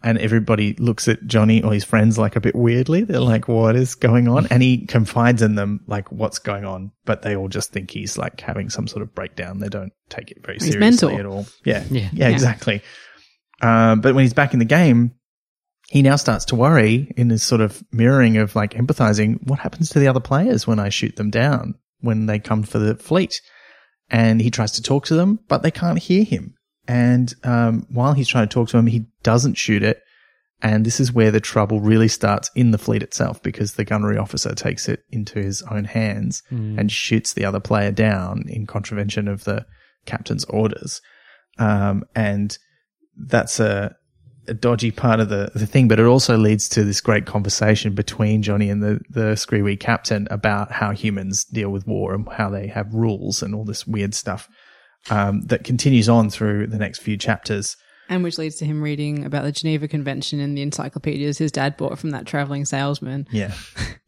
And 0.00 0.16
everybody 0.18 0.74
looks 0.74 1.08
at 1.08 1.26
Johnny 1.26 1.60
or 1.64 1.72
his 1.72 1.82
friends 1.82 2.18
like 2.18 2.36
a 2.36 2.40
bit 2.40 2.54
weirdly. 2.54 3.02
They're 3.02 3.18
like, 3.18 3.48
what 3.48 3.74
is 3.74 3.96
going 3.96 4.28
on? 4.28 4.46
And 4.48 4.62
he 4.62 4.86
confides 4.86 5.42
in 5.42 5.56
them 5.56 5.80
like 5.88 6.12
what's 6.12 6.38
going 6.38 6.64
on, 6.64 6.92
but 7.04 7.22
they 7.22 7.34
all 7.34 7.48
just 7.48 7.72
think 7.72 7.90
he's 7.90 8.16
like 8.16 8.40
having 8.40 8.70
some 8.70 8.86
sort 8.86 9.02
of 9.02 9.12
breakdown. 9.12 9.58
They 9.58 9.68
don't 9.68 9.92
take 10.08 10.30
it 10.30 10.38
very 10.44 10.58
He's 10.58 10.70
seriously 10.70 11.08
mental. 11.08 11.18
at 11.18 11.26
all. 11.26 11.46
Yeah. 11.64 11.82
Yeah. 11.90 12.02
Yeah, 12.02 12.08
Yeah. 12.12 12.28
exactly. 12.28 12.82
Um, 13.60 14.00
but 14.00 14.14
when 14.14 14.22
he's 14.22 14.34
back 14.34 14.52
in 14.52 14.60
the 14.60 14.64
game, 14.64 15.14
he 15.88 16.02
now 16.02 16.14
starts 16.14 16.44
to 16.46 16.54
worry 16.54 17.12
in 17.16 17.30
his 17.30 17.42
sort 17.42 17.60
of 17.60 17.82
mirroring 17.90 18.36
of 18.36 18.54
like 18.54 18.74
empathizing. 18.74 19.44
What 19.48 19.58
happens 19.58 19.90
to 19.90 19.98
the 19.98 20.06
other 20.06 20.20
players 20.20 20.64
when 20.64 20.78
I 20.78 20.90
shoot 20.90 21.16
them 21.16 21.30
down 21.30 21.74
when 22.00 22.26
they 22.26 22.38
come 22.38 22.62
for 22.62 22.78
the 22.78 22.94
fleet? 22.94 23.40
And 24.10 24.40
he 24.40 24.50
tries 24.50 24.72
to 24.72 24.82
talk 24.82 25.04
to 25.06 25.14
them, 25.14 25.40
but 25.48 25.62
they 25.62 25.70
can't 25.70 25.98
hear 25.98 26.24
him. 26.24 26.54
And 26.86 27.34
um, 27.44 27.86
while 27.90 28.14
he's 28.14 28.28
trying 28.28 28.48
to 28.48 28.52
talk 28.54 28.68
to 28.68 28.76
them, 28.78 28.86
he 28.86 29.06
doesn't 29.22 29.54
shoot 29.54 29.82
it. 29.82 30.02
And 30.60 30.84
this 30.84 30.98
is 30.98 31.12
where 31.12 31.30
the 31.30 31.40
trouble 31.40 31.80
really 31.80 32.08
starts 32.08 32.50
in 32.56 32.72
the 32.72 32.78
fleet 32.78 33.02
itself 33.02 33.40
because 33.42 33.74
the 33.74 33.84
gunnery 33.84 34.16
officer 34.18 34.54
takes 34.54 34.88
it 34.88 35.04
into 35.10 35.40
his 35.40 35.62
own 35.70 35.84
hands 35.84 36.42
and 36.78 36.90
shoots 36.90 37.32
the 37.32 37.44
other 37.44 37.60
player 37.60 37.92
down 37.92 38.44
in 38.48 38.66
contravention 38.66 39.28
of 39.28 39.44
the 39.44 39.66
captain's 40.06 40.44
orders. 40.46 41.00
Um, 41.58 42.04
and 42.16 42.56
that's 43.16 43.60
a, 43.60 43.94
a 44.48 44.54
dodgy 44.54 44.90
part 44.90 45.20
of 45.20 45.28
the, 45.28 45.50
the 45.54 45.66
thing, 45.66 45.88
but 45.88 46.00
it 46.00 46.06
also 46.06 46.36
leads 46.36 46.68
to 46.70 46.84
this 46.84 47.00
great 47.00 47.26
conversation 47.26 47.94
between 47.94 48.42
Johnny 48.42 48.70
and 48.70 48.82
the, 48.82 49.00
the 49.10 49.34
Screewee 49.36 49.78
captain 49.78 50.26
about 50.30 50.72
how 50.72 50.90
humans 50.92 51.44
deal 51.44 51.70
with 51.70 51.86
war 51.86 52.14
and 52.14 52.28
how 52.28 52.50
they 52.50 52.66
have 52.66 52.92
rules 52.92 53.42
and 53.42 53.54
all 53.54 53.64
this 53.64 53.86
weird 53.86 54.14
stuff. 54.14 54.48
Um, 55.10 55.42
that 55.42 55.64
continues 55.64 56.08
on 56.08 56.28
through 56.28 56.66
the 56.66 56.76
next 56.76 56.98
few 56.98 57.16
chapters. 57.16 57.76
And 58.10 58.24
which 58.24 58.36
leads 58.36 58.56
to 58.56 58.64
him 58.64 58.82
reading 58.82 59.24
about 59.24 59.44
the 59.44 59.52
Geneva 59.52 59.86
Convention 59.86 60.40
and 60.40 60.56
the 60.56 60.62
encyclopedias 60.62 61.38
his 61.38 61.52
dad 61.52 61.76
bought 61.76 61.98
from 61.98 62.10
that 62.10 62.26
traveling 62.26 62.64
salesman. 62.64 63.26
Yeah. 63.30 63.54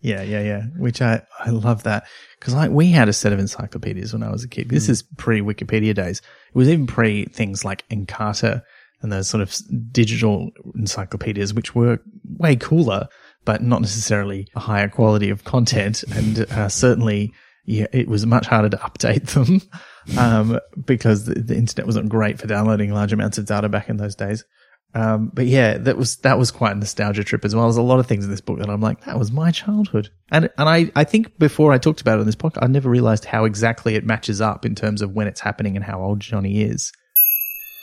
Yeah. 0.03 0.23
Yeah. 0.23 0.41
Yeah. 0.41 0.63
Which 0.79 1.03
I, 1.03 1.23
I 1.39 1.51
love 1.51 1.83
that. 1.83 2.07
Cause 2.41 2.55
like 2.55 2.71
we 2.71 2.91
had 2.91 3.09
a 3.09 3.13
set 3.13 3.33
of 3.33 3.39
encyclopedias 3.39 4.13
when 4.15 4.23
I 4.23 4.31
was 4.31 4.43
a 4.43 4.49
kid. 4.49 4.71
This 4.71 4.89
is 4.89 5.03
pre 5.19 5.43
Wikipedia 5.43 5.95
days. 5.95 6.21
It 6.21 6.55
was 6.55 6.69
even 6.69 6.87
pre 6.87 7.27
things 7.27 7.65
like 7.65 7.87
Encarta 7.89 8.63
and 9.03 9.13
those 9.13 9.29
sort 9.29 9.43
of 9.43 9.57
digital 9.93 10.51
encyclopedias, 10.77 11.55
which 11.55 11.75
were 11.75 11.99
way 12.39 12.57
cooler, 12.57 13.09
but 13.45 13.63
not 13.63 13.81
necessarily 13.81 14.49
a 14.55 14.61
higher 14.61 14.89
quality 14.89 15.31
of 15.31 15.45
content. 15.45 16.03
And 16.15 16.41
uh, 16.53 16.69
certainly, 16.69 17.33
yeah, 17.65 17.87
it 17.93 18.09
was 18.09 18.27
much 18.27 18.47
harder 18.47 18.69
to 18.69 18.77
update 18.79 19.31
them 19.31 19.63
um, 20.19 20.61
because 20.85 21.25
the, 21.25 21.35
the 21.35 21.57
internet 21.57 21.87
wasn't 21.87 22.09
great 22.09 22.39
for 22.39 22.47
downloading 22.47 22.93
large 22.93 23.13
amounts 23.13 23.39
of 23.39 23.47
data 23.47 23.69
back 23.69 23.89
in 23.89 23.97
those 23.97 24.15
days. 24.15 24.45
Um, 24.93 25.31
but 25.33 25.47
yeah, 25.47 25.79
that 25.79 25.97
was 25.97 26.17
that 26.19 26.39
was 26.39 26.51
quite 26.51 26.73
a 26.73 26.75
nostalgia 26.75 27.23
trip 27.23 27.45
as 27.45 27.55
well. 27.55 27.67
There's 27.67 27.77
a 27.77 27.83
lot 27.83 28.01
of 28.01 28.07
things 28.07 28.25
in 28.25 28.31
this 28.31 28.41
book 28.41 28.59
that 28.59 28.69
I'm 28.69 28.81
like, 28.81 29.05
that 29.05 29.19
was 29.19 29.31
my 29.31 29.53
childhood, 29.53 30.11
and 30.33 30.51
and 30.59 30.69
I 30.69 30.91
I 30.97 31.05
think 31.05 31.39
before 31.39 31.73
I 31.73 31.79
talked 31.79 32.01
about 32.01 32.19
it 32.19 32.23
on 32.23 32.27
this 32.27 32.35
podcast, 32.35 32.63
I 32.63 32.67
never 32.67 32.91
realized 32.91 33.25
how 33.25 33.45
exactly 33.45 33.95
it 33.95 34.05
matches 34.05 34.41
up 34.41 34.67
in 34.67 34.75
terms 34.75 35.01
of 35.01 35.13
when 35.13 35.29
it's 35.29 35.41
happening 35.41 35.77
and 35.77 35.85
how 35.85 36.03
old 36.03 36.19
Johnny 36.19 36.63
is. 36.63 36.93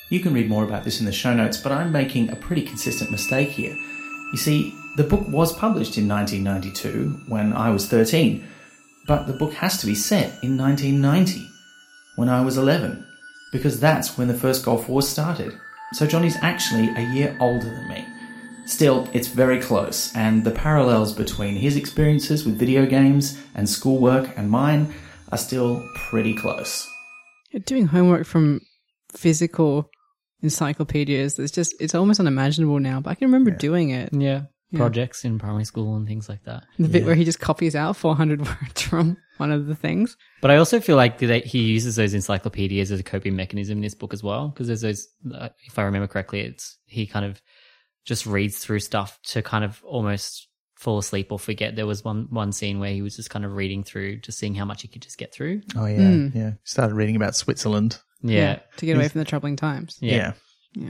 You 0.09 0.21
can 0.21 0.33
read 0.33 0.47
more 0.47 0.63
about 0.63 0.85
this 0.85 0.99
in 0.99 1.05
the 1.05 1.11
show 1.11 1.33
notes, 1.33 1.57
but 1.57 1.73
I'm 1.73 1.91
making 1.91 2.29
a 2.29 2.35
pretty 2.35 2.61
consistent 2.61 3.11
mistake 3.11 3.49
here. 3.49 3.75
You 4.31 4.37
see, 4.37 4.73
the 4.95 5.03
book 5.03 5.27
was 5.27 5.51
published 5.51 5.97
in 5.97 6.07
1992 6.07 7.25
when 7.27 7.51
I 7.51 7.69
was 7.71 7.87
13, 7.87 8.47
but 9.05 9.27
the 9.27 9.33
book 9.33 9.53
has 9.53 9.79
to 9.81 9.85
be 9.85 9.95
set 9.95 10.41
in 10.43 10.57
1990 10.57 11.45
when 12.15 12.29
I 12.29 12.41
was 12.41 12.57
11, 12.57 13.05
because 13.51 13.79
that's 13.79 14.17
when 14.17 14.27
the 14.27 14.33
first 14.33 14.63
Gulf 14.63 14.87
War 14.87 15.01
started. 15.01 15.53
So 15.93 16.07
Johnny's 16.07 16.37
actually 16.41 16.89
a 16.95 17.13
year 17.13 17.37
older 17.39 17.65
than 17.69 17.89
me. 17.89 18.05
Still, 18.65 19.09
it's 19.13 19.27
very 19.27 19.61
close, 19.61 20.13
and 20.15 20.43
the 20.43 20.51
parallels 20.51 21.13
between 21.13 21.55
his 21.55 21.75
experiences 21.75 22.45
with 22.45 22.59
video 22.59 22.85
games 22.85 23.37
and 23.55 23.69
schoolwork 23.69 24.37
and 24.37 24.49
mine 24.49 24.93
are 25.31 25.37
still 25.37 25.85
pretty 25.95 26.33
close. 26.33 26.89
Doing 27.65 27.87
homework 27.87 28.25
from 28.25 28.61
physical 29.13 29.89
encyclopedias, 30.41 31.39
it's 31.39 31.51
just, 31.51 31.75
it's 31.79 31.95
almost 31.95 32.19
unimaginable 32.19 32.79
now, 32.79 32.99
but 32.99 33.11
I 33.11 33.15
can 33.15 33.27
remember 33.27 33.51
doing 33.51 33.89
it. 33.91 34.09
yeah. 34.13 34.43
Projects 34.75 35.23
in 35.23 35.39
primary 35.39 35.63
school 35.63 35.95
and 35.95 36.05
things 36.05 36.27
like 36.27 36.43
that. 36.43 36.65
The 36.77 36.89
bit 36.89 37.05
where 37.05 37.15
he 37.15 37.23
just 37.23 37.39
copies 37.39 37.73
out 37.73 37.95
400 37.95 38.41
words 38.45 38.81
from 38.81 39.15
one 39.37 39.49
of 39.51 39.65
the 39.67 39.75
things. 39.75 40.17
but 40.41 40.51
i 40.51 40.57
also 40.57 40.79
feel 40.81 40.97
like 40.97 41.19
that 41.19 41.45
he 41.45 41.59
uses 41.59 41.95
those 41.95 42.13
encyclopedias 42.13 42.91
as 42.91 42.99
a 42.99 43.03
coping 43.03 43.35
mechanism 43.35 43.77
in 43.77 43.81
this 43.81 43.93
book 43.95 44.11
as 44.13 44.23
well 44.23 44.49
because 44.49 44.67
there's 44.67 44.81
those 44.81 45.07
uh, 45.33 45.47
if 45.67 45.77
i 45.79 45.83
remember 45.83 46.07
correctly 46.07 46.41
it's 46.41 46.79
he 46.87 47.05
kind 47.05 47.23
of 47.23 47.39
just 48.03 48.25
reads 48.25 48.57
through 48.57 48.79
stuff 48.79 49.19
to 49.21 49.41
kind 49.43 49.63
of 49.63 49.81
almost 49.85 50.47
fall 50.75 50.97
asleep 50.97 51.31
or 51.31 51.37
forget. 51.39 51.75
There 51.75 51.87
was 51.87 52.03
one 52.03 52.27
one 52.29 52.51
scene 52.51 52.79
where 52.79 52.91
he 52.91 53.01
was 53.01 53.15
just 53.15 53.29
kind 53.29 53.43
of 53.45 53.51
reading 53.53 53.83
through 53.83 54.17
just 54.21 54.37
seeing 54.37 54.55
how 54.55 54.63
much 54.65 54.81
he 54.81 54.87
could 54.87 55.01
just 55.01 55.17
get 55.17 55.33
through. 55.33 55.61
Oh 55.75 55.85
yeah, 55.85 56.27
yeah. 56.33 56.51
Started 56.63 56.95
reading 56.95 57.15
about 57.15 57.35
Switzerland. 57.35 57.99
Yeah 58.21 58.59
To 58.77 58.85
get 58.85 58.95
away 58.95 59.07
from 59.09 59.19
the 59.19 59.25
troubling 59.25 59.55
times. 59.55 59.97
yeah, 60.01 60.33
Yeah. 60.73 60.89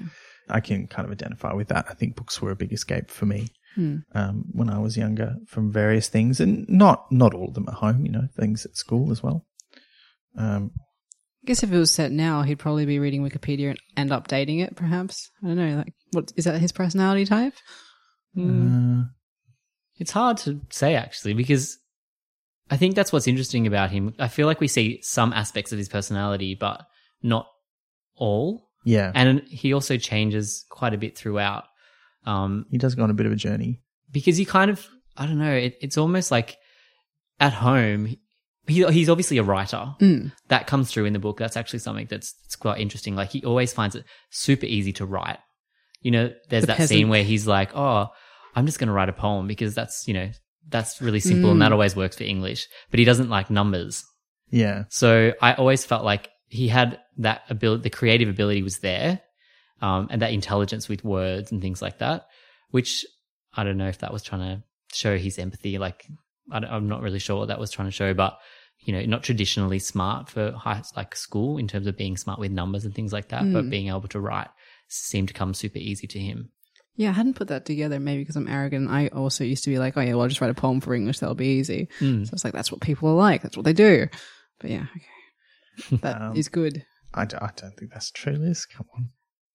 I 0.49 0.61
can 0.61 0.87
kind 0.87 1.05
of 1.05 1.11
identify 1.11 1.51
with 1.53 1.67
that. 1.69 1.87
I 1.89 1.93
think 1.93 2.15
books 2.15 2.41
were 2.41 2.51
a 2.51 2.55
big 2.55 2.71
escape 2.71 3.09
for 3.11 3.25
me 3.25 3.47
Hmm. 3.75 3.97
um, 4.15 4.45
when 4.53 4.69
I 4.69 4.79
was 4.79 4.95
younger 4.97 5.35
from 5.45 5.71
various 5.71 6.07
things, 6.07 6.39
and 6.39 6.67
not 6.69 7.11
not 7.11 7.33
all 7.33 7.49
of 7.49 7.53
them 7.53 7.65
at 7.67 7.75
home. 7.75 8.05
You 8.05 8.11
know, 8.11 8.27
things 8.35 8.65
at 8.65 8.75
school 8.75 9.11
as 9.11 9.21
well. 9.21 9.45
Um, 10.37 10.71
I 11.43 11.47
guess 11.47 11.63
if 11.63 11.71
it 11.71 11.77
was 11.77 11.93
set 11.93 12.11
now, 12.11 12.41
he'd 12.41 12.59
probably 12.59 12.85
be 12.85 12.97
reading 12.99 13.21
Wikipedia 13.23 13.69
and, 13.69 13.79
and 13.95 14.09
updating 14.09 14.63
it, 14.63 14.75
perhaps. 14.75 15.29
I 15.43 15.47
don't 15.47 15.57
know. 15.57 15.75
Like, 15.77 15.93
what 16.11 16.31
is 16.35 16.45
that 16.45 16.59
his 16.59 16.71
personality 16.71 17.25
type? 17.25 17.53
uh, 18.39 19.03
It's 19.99 20.11
hard 20.11 20.37
to 20.39 20.61
say 20.69 20.95
actually 20.95 21.33
because 21.33 21.77
I 22.69 22.77
think 22.77 22.95
that's 22.95 23.11
what's 23.13 23.27
interesting 23.27 23.65
about 23.67 23.91
him. 23.91 24.13
I 24.19 24.27
feel 24.27 24.47
like 24.47 24.59
we 24.59 24.67
see 24.67 24.99
some 25.01 25.33
aspects 25.33 25.71
of 25.71 25.77
his 25.77 25.89
personality, 25.89 26.55
but 26.59 26.81
not 27.21 27.47
all. 28.15 28.69
Yeah. 28.85 29.11
And 29.13 29.41
he 29.47 29.73
also 29.73 29.97
changes 29.97 30.65
quite 30.69 30.93
a 30.93 30.97
bit 30.97 31.17
throughout. 31.17 31.65
Um, 32.25 32.65
he 32.71 32.77
does 32.77 32.95
go 32.95 33.03
on 33.03 33.09
a 33.09 33.13
bit 33.13 33.25
of 33.25 33.31
a 33.31 33.35
journey. 33.35 33.81
because 34.11 34.37
he 34.37 34.45
kind 34.45 34.71
of, 34.71 34.85
I 35.17 35.25
don't 35.25 35.39
know, 35.39 35.51
it, 35.53 35.75
it's 35.81 35.97
almost 35.97 36.31
like 36.31 36.57
at 37.39 37.53
home, 37.53 38.15
he, 38.67 38.85
he's 38.91 39.09
obviously 39.09 39.37
a 39.37 39.43
writer. 39.43 39.93
Mm. 40.01 40.31
That 40.49 40.67
comes 40.67 40.91
through 40.91 41.05
in 41.05 41.13
the 41.13 41.19
book. 41.19 41.37
That's 41.37 41.57
actually 41.57 41.79
something 41.79 42.07
that's, 42.09 42.33
that's 42.43 42.55
quite 42.55 42.79
interesting. 42.79 43.15
Like 43.15 43.31
he 43.31 43.43
always 43.45 43.73
finds 43.73 43.95
it 43.95 44.05
super 44.29 44.65
easy 44.65 44.93
to 44.93 45.05
write. 45.05 45.39
You 46.01 46.11
know, 46.11 46.31
there's 46.49 46.63
The 46.63 46.67
that 46.67 46.77
peasant. 46.77 46.97
scene 46.97 47.09
where 47.09 47.23
he's 47.23 47.47
like, 47.47 47.75
oh, 47.75 48.07
I'm 48.55 48.65
just 48.65 48.79
going 48.79 48.87
to 48.87 48.93
write 48.93 49.09
a 49.09 49.13
poem 49.13 49.47
because 49.47 49.73
that's, 49.75 50.07
you 50.07 50.13
know, 50.13 50.29
that's 50.69 51.01
really 51.01 51.19
simple 51.21 51.49
Mm. 51.49 51.53
and 51.53 51.61
that 51.61 51.71
always 51.71 51.95
works 51.95 52.17
for 52.17 52.23
English. 52.23 52.67
But 52.91 52.99
he 52.99 53.05
doesn't 53.05 53.29
like 53.29 53.49
numbers. 53.49 54.03
Yeah. 54.49 54.83
So 54.89 55.33
I 55.41 55.53
always 55.53 55.85
felt 55.85 56.03
like 56.03 56.29
he 56.47 56.67
had 56.67 56.99
that 57.17 57.41
ability, 57.49 57.83
the 57.83 57.89
creative 57.89 58.29
ability 58.29 58.63
was 58.63 58.79
there, 58.79 59.21
um, 59.81 60.07
and 60.11 60.21
that 60.21 60.33
intelligence 60.33 60.87
with 60.89 61.03
words 61.03 61.51
and 61.51 61.61
things 61.61 61.81
like 61.81 61.99
that, 61.99 62.27
which 62.71 63.05
I 63.55 63.63
don't 63.63 63.77
know 63.77 63.87
if 63.87 63.99
that 63.99 64.13
was 64.13 64.23
trying 64.23 64.41
to 64.41 64.63
show 64.93 65.17
his 65.17 65.37
empathy. 65.39 65.77
Like, 65.77 66.05
I 66.51 66.57
am 66.75 66.87
not 66.87 67.01
really 67.01 67.19
sure 67.19 67.37
what 67.37 67.47
that 67.49 67.59
was 67.59 67.71
trying 67.71 67.87
to 67.87 67.91
show, 67.91 68.13
but 68.13 68.37
you 68.79 68.93
know, 68.93 69.03
not 69.05 69.23
traditionally 69.23 69.79
smart 69.79 70.29
for 70.29 70.51
high, 70.51 70.81
like 70.95 71.15
school 71.15 71.57
in 71.57 71.67
terms 71.67 71.87
of 71.87 71.97
being 71.97 72.15
smart 72.15 72.39
with 72.39 72.51
numbers 72.51 72.85
and 72.85 72.93
things 72.95 73.11
like 73.11 73.29
that, 73.29 73.41
but 73.51 73.65
Mm. 73.65 73.69
being 73.69 73.87
able 73.89 74.07
to 74.09 74.19
write 74.19 74.47
seemed 74.87 75.27
to 75.27 75.33
come 75.33 75.53
super 75.53 75.79
easy 75.79 76.07
to 76.07 76.19
him. 76.19 76.51
Yeah, 76.95 77.09
I 77.09 77.13
hadn't 77.13 77.33
put 77.35 77.49
that 77.49 77.65
together. 77.65 77.99
Maybe 77.99 78.21
because 78.21 78.35
I'm 78.37 78.47
arrogant. 78.47 78.89
I 78.89 79.07
also 79.09 79.43
used 79.43 79.63
to 79.65 79.69
be 79.69 79.77
like, 79.77 79.97
oh 79.97 80.01
yeah, 80.01 80.13
well, 80.13 80.21
I'll 80.21 80.27
just 80.29 80.41
write 80.41 80.49
a 80.51 80.55
poem 80.55 80.79
for 80.79 80.93
English. 80.93 81.19
That'll 81.19 81.35
be 81.35 81.57
easy. 81.59 81.89
Mm. 81.99 82.25
So 82.25 82.31
it's 82.33 82.43
like, 82.43 82.53
that's 82.53 82.71
what 82.71 82.81
people 82.81 83.09
are 83.09 83.15
like. 83.15 83.41
That's 83.41 83.57
what 83.57 83.65
they 83.65 83.73
do. 83.73 84.07
But 84.59 84.69
yeah, 84.71 84.85
okay. 84.95 85.97
That 86.01 86.35
is 86.37 86.47
Um, 86.47 86.51
good. 86.51 86.85
I, 87.13 87.25
d- 87.25 87.37
I 87.39 87.49
don't 87.55 87.75
think 87.77 87.91
that's 87.91 88.11
true, 88.11 88.33
Liz. 88.33 88.65
Come 88.65 88.85
on. 88.95 89.09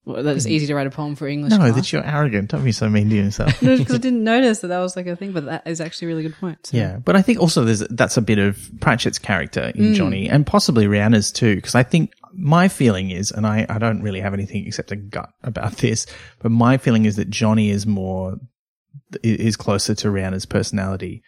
Well, 0.05 0.23
that 0.25 0.35
it's 0.35 0.47
easy 0.49 0.67
to 0.67 0.75
write 0.75 0.89
a 0.89 0.91
poem 0.91 1.15
for 1.15 1.29
English. 1.29 1.51
No, 1.53 1.59
class. 1.59 1.75
that 1.77 1.93
you're 1.93 2.05
arrogant. 2.05 2.51
Don't 2.51 2.65
be 2.65 2.73
so 2.73 2.89
mean 2.89 3.09
to 3.11 3.15
yourself. 3.15 3.63
no, 3.63 3.77
because 3.79 3.95
I 3.95 3.99
didn't 4.07 4.25
notice 4.25 4.59
that 4.61 4.67
that 4.69 4.81
was 4.81 4.97
like 4.97 5.07
a 5.07 5.15
thing, 5.15 5.31
but 5.31 5.45
that 5.45 5.65
is 5.65 5.81
actually 5.81 6.07
a 6.07 6.09
really 6.09 6.23
good 6.25 6.35
point. 6.41 6.67
So. 6.67 6.77
Yeah, 6.77 6.97
but 6.97 7.15
I 7.15 7.23
think 7.23 7.39
also 7.39 7.65
there's 7.65 7.81
that's 7.91 8.17
a 8.17 8.23
bit 8.23 8.39
of 8.41 8.57
Pratchett's 8.81 9.21
character 9.21 9.71
in 9.77 9.93
Mm. 9.93 9.95
Johnny, 9.95 10.29
and 10.29 10.45
possibly 10.45 10.87
Rhianna's 10.87 11.31
too. 11.31 11.55
Because 11.55 11.77
I 11.77 11.85
think 11.85 12.13
my 12.35 12.67
feeling 12.67 13.11
is, 13.11 13.31
and 13.31 13.47
I 13.47 13.65
I 13.69 13.79
don't 13.79 14.03
really 14.03 14.21
have 14.21 14.35
anything 14.35 14.67
except 14.67 14.91
a 14.91 14.97
gut 14.97 15.31
about 15.45 15.77
this, 15.79 16.07
but 16.41 16.51
my 16.51 16.79
feeling 16.79 17.05
is 17.05 17.15
that 17.17 17.31
Johnny 17.31 17.71
is 17.71 17.87
more 17.87 18.39
is 19.23 19.57
closer 19.57 19.95
to 19.95 20.09
Rhianna's 20.09 20.47
personality 20.47 21.23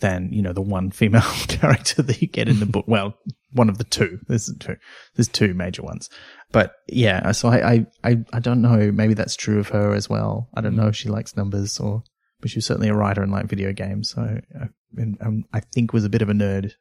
than 0.00 0.32
you 0.32 0.42
know 0.42 0.52
the 0.52 0.60
one 0.60 0.90
female 0.90 1.22
character 1.48 2.02
that 2.02 2.20
you 2.20 2.28
get 2.28 2.48
in 2.48 2.60
the 2.60 2.66
book. 2.66 2.84
Well, 2.88 3.14
one 3.52 3.68
of 3.68 3.78
the 3.78 3.84
two. 3.84 4.18
There's 4.28 4.52
two. 4.58 4.76
There's 5.14 5.28
two 5.28 5.54
major 5.54 5.82
ones. 5.82 6.08
But 6.52 6.74
yeah, 6.88 7.30
so 7.32 7.48
I, 7.48 7.72
I, 7.72 7.86
I, 8.02 8.16
I 8.32 8.40
don't 8.40 8.62
know. 8.62 8.90
Maybe 8.90 9.14
that's 9.14 9.36
true 9.36 9.60
of 9.60 9.68
her 9.68 9.94
as 9.94 10.08
well. 10.08 10.48
I 10.54 10.60
don't 10.60 10.76
know 10.76 10.88
if 10.88 10.96
she 10.96 11.08
likes 11.08 11.36
numbers 11.36 11.78
or, 11.78 12.02
but 12.40 12.50
she 12.50 12.58
was 12.58 12.66
certainly 12.66 12.88
a 12.88 12.94
writer 12.94 13.22
and 13.22 13.30
liked 13.30 13.48
video 13.48 13.72
games. 13.72 14.10
So, 14.10 14.22
uh, 14.60 14.66
and, 14.96 15.16
um, 15.20 15.44
I 15.52 15.60
think 15.60 15.92
was 15.92 16.04
a 16.04 16.08
bit 16.10 16.22
of 16.22 16.28
a 16.28 16.32
nerd 16.32 16.72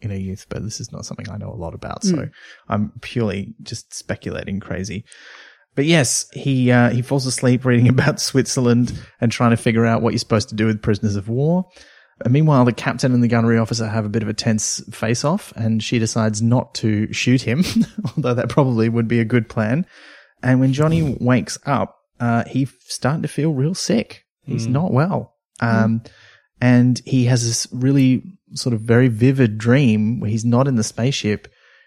in 0.00 0.10
her 0.10 0.16
youth, 0.16 0.46
but 0.48 0.62
this 0.62 0.78
is 0.78 0.92
not 0.92 1.04
something 1.04 1.28
I 1.28 1.36
know 1.36 1.50
a 1.50 1.56
lot 1.56 1.74
about. 1.74 2.04
So 2.04 2.14
Mm. 2.16 2.30
I'm 2.68 2.92
purely 3.00 3.54
just 3.62 3.92
speculating 3.92 4.60
crazy. 4.60 5.04
But 5.74 5.86
yes, 5.86 6.28
he, 6.32 6.70
uh, 6.70 6.90
he 6.90 7.02
falls 7.02 7.26
asleep 7.26 7.64
reading 7.64 7.88
about 7.96 8.20
Switzerland 8.20 8.96
and 9.20 9.32
trying 9.32 9.50
to 9.50 9.56
figure 9.56 9.84
out 9.86 10.02
what 10.02 10.12
you're 10.12 10.18
supposed 10.18 10.48
to 10.50 10.54
do 10.54 10.66
with 10.66 10.82
prisoners 10.82 11.16
of 11.16 11.28
war. 11.28 11.64
And 12.24 12.32
meanwhile, 12.32 12.64
the 12.64 12.72
captain 12.72 13.12
and 13.14 13.22
the 13.22 13.28
gunnery 13.28 13.58
officer 13.58 13.86
have 13.86 14.04
a 14.04 14.08
bit 14.08 14.22
of 14.22 14.28
a 14.28 14.34
tense 14.34 14.82
face 14.90 15.24
off 15.24 15.52
and 15.56 15.82
she 15.82 15.98
decides 15.98 16.42
not 16.42 16.74
to 16.76 17.12
shoot 17.12 17.42
him, 17.42 17.64
although 18.16 18.34
that 18.34 18.48
probably 18.48 18.88
would 18.88 19.06
be 19.08 19.20
a 19.20 19.24
good 19.24 19.48
plan. 19.48 19.86
And 20.42 20.58
when 20.60 20.72
Johnny 20.72 21.16
wakes 21.20 21.58
up, 21.66 21.96
uh, 22.20 22.44
he's 22.46 22.72
starting 22.88 23.22
to 23.22 23.28
feel 23.28 23.52
real 23.52 23.74
sick. 23.74 24.24
He's 24.44 24.66
Mm. 24.66 24.70
not 24.72 24.92
well. 24.92 25.34
Um, 25.60 26.02
and 26.60 27.00
he 27.04 27.26
has 27.26 27.46
this 27.46 27.66
really 27.72 28.22
sort 28.54 28.72
of 28.74 28.80
very 28.80 29.08
vivid 29.08 29.58
dream 29.58 30.18
where 30.20 30.30
he's 30.30 30.44
not 30.44 30.66
in 30.66 30.74
the 30.76 30.82
spaceship. 30.84 31.46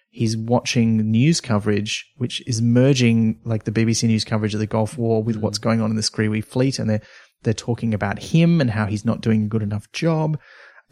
He's 0.10 0.36
watching 0.38 1.10
news 1.12 1.42
coverage, 1.42 2.06
which 2.18 2.46
is 2.48 2.62
merging 2.62 3.40
like 3.44 3.64
the 3.64 3.72
BBC 3.72 4.08
news 4.08 4.24
coverage 4.26 4.54
of 4.54 4.60
the 4.60 4.68
Gulf 4.68 4.98
War 4.98 5.24
with 5.24 5.38
what's 5.38 5.58
going 5.58 5.82
on 5.82 5.90
in 5.90 5.96
the 5.96 6.02
Screewee 6.04 6.44
fleet. 6.44 6.80
And 6.80 6.90
they're, 6.90 7.02
they're 7.44 7.54
talking 7.54 7.94
about 7.94 8.20
him 8.20 8.62
and 8.62 8.70
how 8.70 8.86
he's 8.86 9.06
not 9.06 9.22
doing 9.22 9.44
a 9.44 9.48
good 9.48 9.64
enough 9.64 9.92
job. 9.92 10.40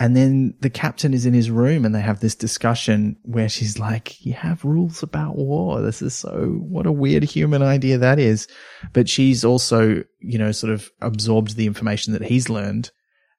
And 0.01 0.15
then 0.15 0.53
the 0.61 0.69
captain 0.69 1.13
is 1.13 1.25
in 1.25 1.33
his 1.33 1.51
room 1.51 1.83
and 1.83 1.93
they 1.93 1.99
have 1.99 2.21
this 2.21 2.35
discussion 2.35 3.17
where 3.23 3.49
she's 3.49 3.77
like, 3.77 4.25
you 4.25 4.31
have 4.31 4.63
rules 4.63 5.03
about 5.03 5.35
war. 5.35 5.81
This 5.81 6.01
is 6.01 6.15
so, 6.15 6.57
what 6.61 6.85
a 6.85 6.91
weird 6.91 7.23
human 7.23 7.61
idea 7.61 7.97
that 7.97 8.17
is. 8.17 8.47
But 8.93 9.09
she's 9.09 9.43
also, 9.43 10.03
you 10.21 10.37
know, 10.37 10.53
sort 10.53 10.71
of 10.71 10.89
absorbed 11.01 11.57
the 11.57 11.67
information 11.67 12.13
that 12.13 12.23
he's 12.23 12.49
learned 12.49 12.91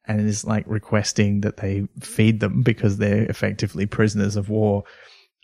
and 0.07 0.21
is 0.21 0.45
like 0.45 0.65
requesting 0.67 1.41
that 1.41 1.57
they 1.57 1.89
feed 2.01 2.41
them 2.41 2.63
because 2.63 2.99
they're 2.99 3.25
effectively 3.25 3.87
prisoners 3.87 4.37
of 4.37 4.51
war. 4.51 4.85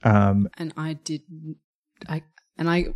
Um, 0.03 0.49
And 0.59 0.75
I 0.77 0.95
did, 0.95 1.23
I, 2.09 2.25
and 2.59 2.69
I 2.71 2.87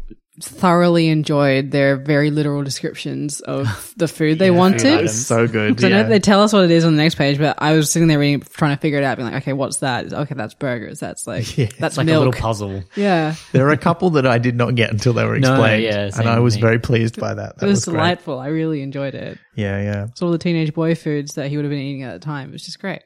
thoroughly 0.43 1.09
enjoyed 1.09 1.71
their 1.71 1.97
very 1.97 2.31
literal 2.31 2.63
descriptions 2.63 3.41
of 3.41 3.93
the 3.99 4.09
food 4.09 4.39
they 4.39 4.47
Yeah, 4.47 4.57
wanted. 4.57 4.87
items. 4.87 5.11
it's 5.19 5.27
so 5.27 5.47
good. 5.47 5.71
Because 5.77 5.85
I 5.85 5.89
yeah. 5.89 6.03
know 6.03 6.09
they 6.09 6.19
tell 6.19 6.41
us 6.43 6.53
what 6.53 6.65
it 6.65 6.71
is 6.71 6.85
on 6.85 6.97
the 6.97 7.03
next 7.03 7.17
page, 7.17 7.37
but 7.37 7.57
I 7.61 7.73
was 7.73 7.91
sitting 7.93 8.09
there 8.09 8.19
reading, 8.19 8.41
trying 8.41 8.75
to 8.75 8.81
figure 8.81 8.99
it 8.99 9.05
out, 9.05 9.19
being 9.19 9.31
like, 9.31 9.43
okay, 9.43 9.53
what's 9.53 9.79
that? 9.79 10.11
Okay, 10.13 10.35
that's 10.35 10.55
burgers. 10.55 10.99
That's 10.99 11.27
like, 11.27 11.59
Yeah. 11.59 11.67
that's 11.79 11.93
It's 11.93 11.97
like 11.99 12.07
milk. 12.07 12.17
a 12.17 12.27
little 12.27 12.41
puzzle. 12.41 12.83
yeah. 12.97 13.35
there 13.53 13.67
are 13.69 13.73
a 13.73 13.77
couple 13.77 14.11
that 14.11 14.27
I 14.27 14.39
did 14.39 14.57
not 14.57 14.75
get 14.77 14.91
until 14.91 15.13
they 15.13 15.25
were 15.27 15.39
No, 15.39 15.53
explained. 15.53 15.83
yeah, 15.83 16.11
and 16.17 16.29
I 16.29 16.39
was 16.39 16.55
me. 16.55 16.63
very 16.63 16.79
pleased 16.79 17.21
by 17.21 17.35
that. 17.35 17.51
It 17.51 17.59
That 17.59 17.67
was, 17.67 17.85
great. 17.85 17.95
delightful. 17.95 18.39
I 18.39 18.47
really 18.49 18.83
enjoyed 18.83 19.15
it. 19.15 19.39
Yeah, 19.57 19.83
yeah. 19.83 20.05
It's 20.05 20.23
all 20.23 20.31
the 20.31 20.39
teenage 20.39 20.73
boy 20.73 20.95
foods 20.95 21.35
that 21.35 21.49
he 21.51 21.57
would 21.57 21.65
have 21.67 21.71
been 21.71 21.81
eating 21.81 22.03
at 22.05 22.15
the 22.19 22.25
time. 22.25 22.49
It 22.49 22.53
was 22.53 22.65
just 22.65 22.79
great. 22.81 23.03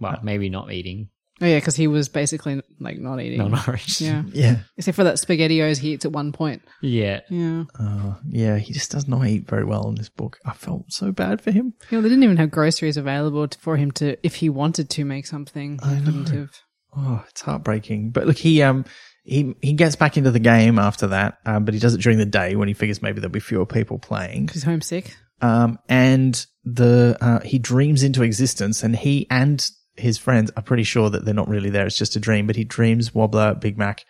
Well, 0.00 0.18
maybe 0.24 0.48
not 0.48 0.72
eating, 0.72 1.10
Oh 1.42 1.46
yeah, 1.46 1.58
because 1.58 1.74
he 1.74 1.88
was 1.88 2.08
basically 2.08 2.62
like 2.78 2.98
not 2.98 3.20
eating. 3.20 3.38
non-nourished. 3.38 4.00
Yeah. 4.00 4.22
Yeah. 4.32 4.58
Except 4.76 4.94
for 4.94 5.04
that 5.04 5.16
SpaghettiOs 5.16 5.78
he 5.78 5.92
eats 5.92 6.04
at 6.04 6.12
one 6.12 6.30
point. 6.32 6.62
Yeah. 6.80 7.20
Yeah. 7.28 7.64
Uh, 7.78 8.14
yeah, 8.28 8.58
he 8.58 8.72
just 8.72 8.92
does 8.92 9.08
not 9.08 9.26
eat 9.26 9.48
very 9.48 9.64
well 9.64 9.88
in 9.88 9.96
this 9.96 10.08
book. 10.08 10.38
I 10.46 10.52
felt 10.52 10.92
so 10.92 11.10
bad 11.10 11.42
for 11.42 11.50
him. 11.50 11.74
You 11.90 11.98
know, 11.98 12.02
they 12.02 12.08
didn't 12.08 12.24
even 12.24 12.36
have 12.36 12.52
groceries 12.52 12.96
available 12.96 13.48
to, 13.48 13.58
for 13.58 13.76
him 13.76 13.90
to, 13.92 14.16
if 14.24 14.36
he 14.36 14.48
wanted 14.48 14.88
to 14.90 15.04
make 15.04 15.26
something, 15.26 15.80
I 15.82 15.98
know. 15.98 16.24
have. 16.30 16.50
Oh, 16.96 17.24
it's 17.28 17.40
heartbreaking. 17.40 18.10
But 18.10 18.26
look, 18.26 18.36
he 18.38 18.62
um 18.62 18.84
he 19.24 19.54
he 19.62 19.72
gets 19.72 19.96
back 19.96 20.16
into 20.16 20.30
the 20.30 20.38
game 20.38 20.78
after 20.78 21.08
that, 21.08 21.38
um, 21.44 21.64
but 21.64 21.74
he 21.74 21.80
does 21.80 21.94
it 21.94 22.00
during 22.00 22.18
the 22.18 22.26
day 22.26 22.54
when 22.54 22.68
he 22.68 22.74
figures 22.74 23.02
maybe 23.02 23.20
there'll 23.20 23.32
be 23.32 23.40
fewer 23.40 23.66
people 23.66 23.98
playing. 23.98 24.48
He's 24.52 24.62
homesick. 24.64 25.16
Um, 25.40 25.78
and 25.88 26.44
the 26.64 27.16
uh, 27.20 27.40
he 27.40 27.58
dreams 27.58 28.02
into 28.04 28.22
existence, 28.22 28.82
and 28.84 28.94
he 28.94 29.26
and 29.30 29.68
his 29.96 30.18
friends 30.18 30.50
are 30.56 30.62
pretty 30.62 30.84
sure 30.84 31.10
that 31.10 31.24
they're 31.24 31.34
not 31.34 31.48
really 31.48 31.70
there. 31.70 31.86
It's 31.86 31.98
just 31.98 32.16
a 32.16 32.20
dream. 32.20 32.46
But 32.46 32.56
he 32.56 32.64
dreams 32.64 33.10
Wobbler, 33.10 33.54
Big 33.60 33.76
Mac, 33.78 34.04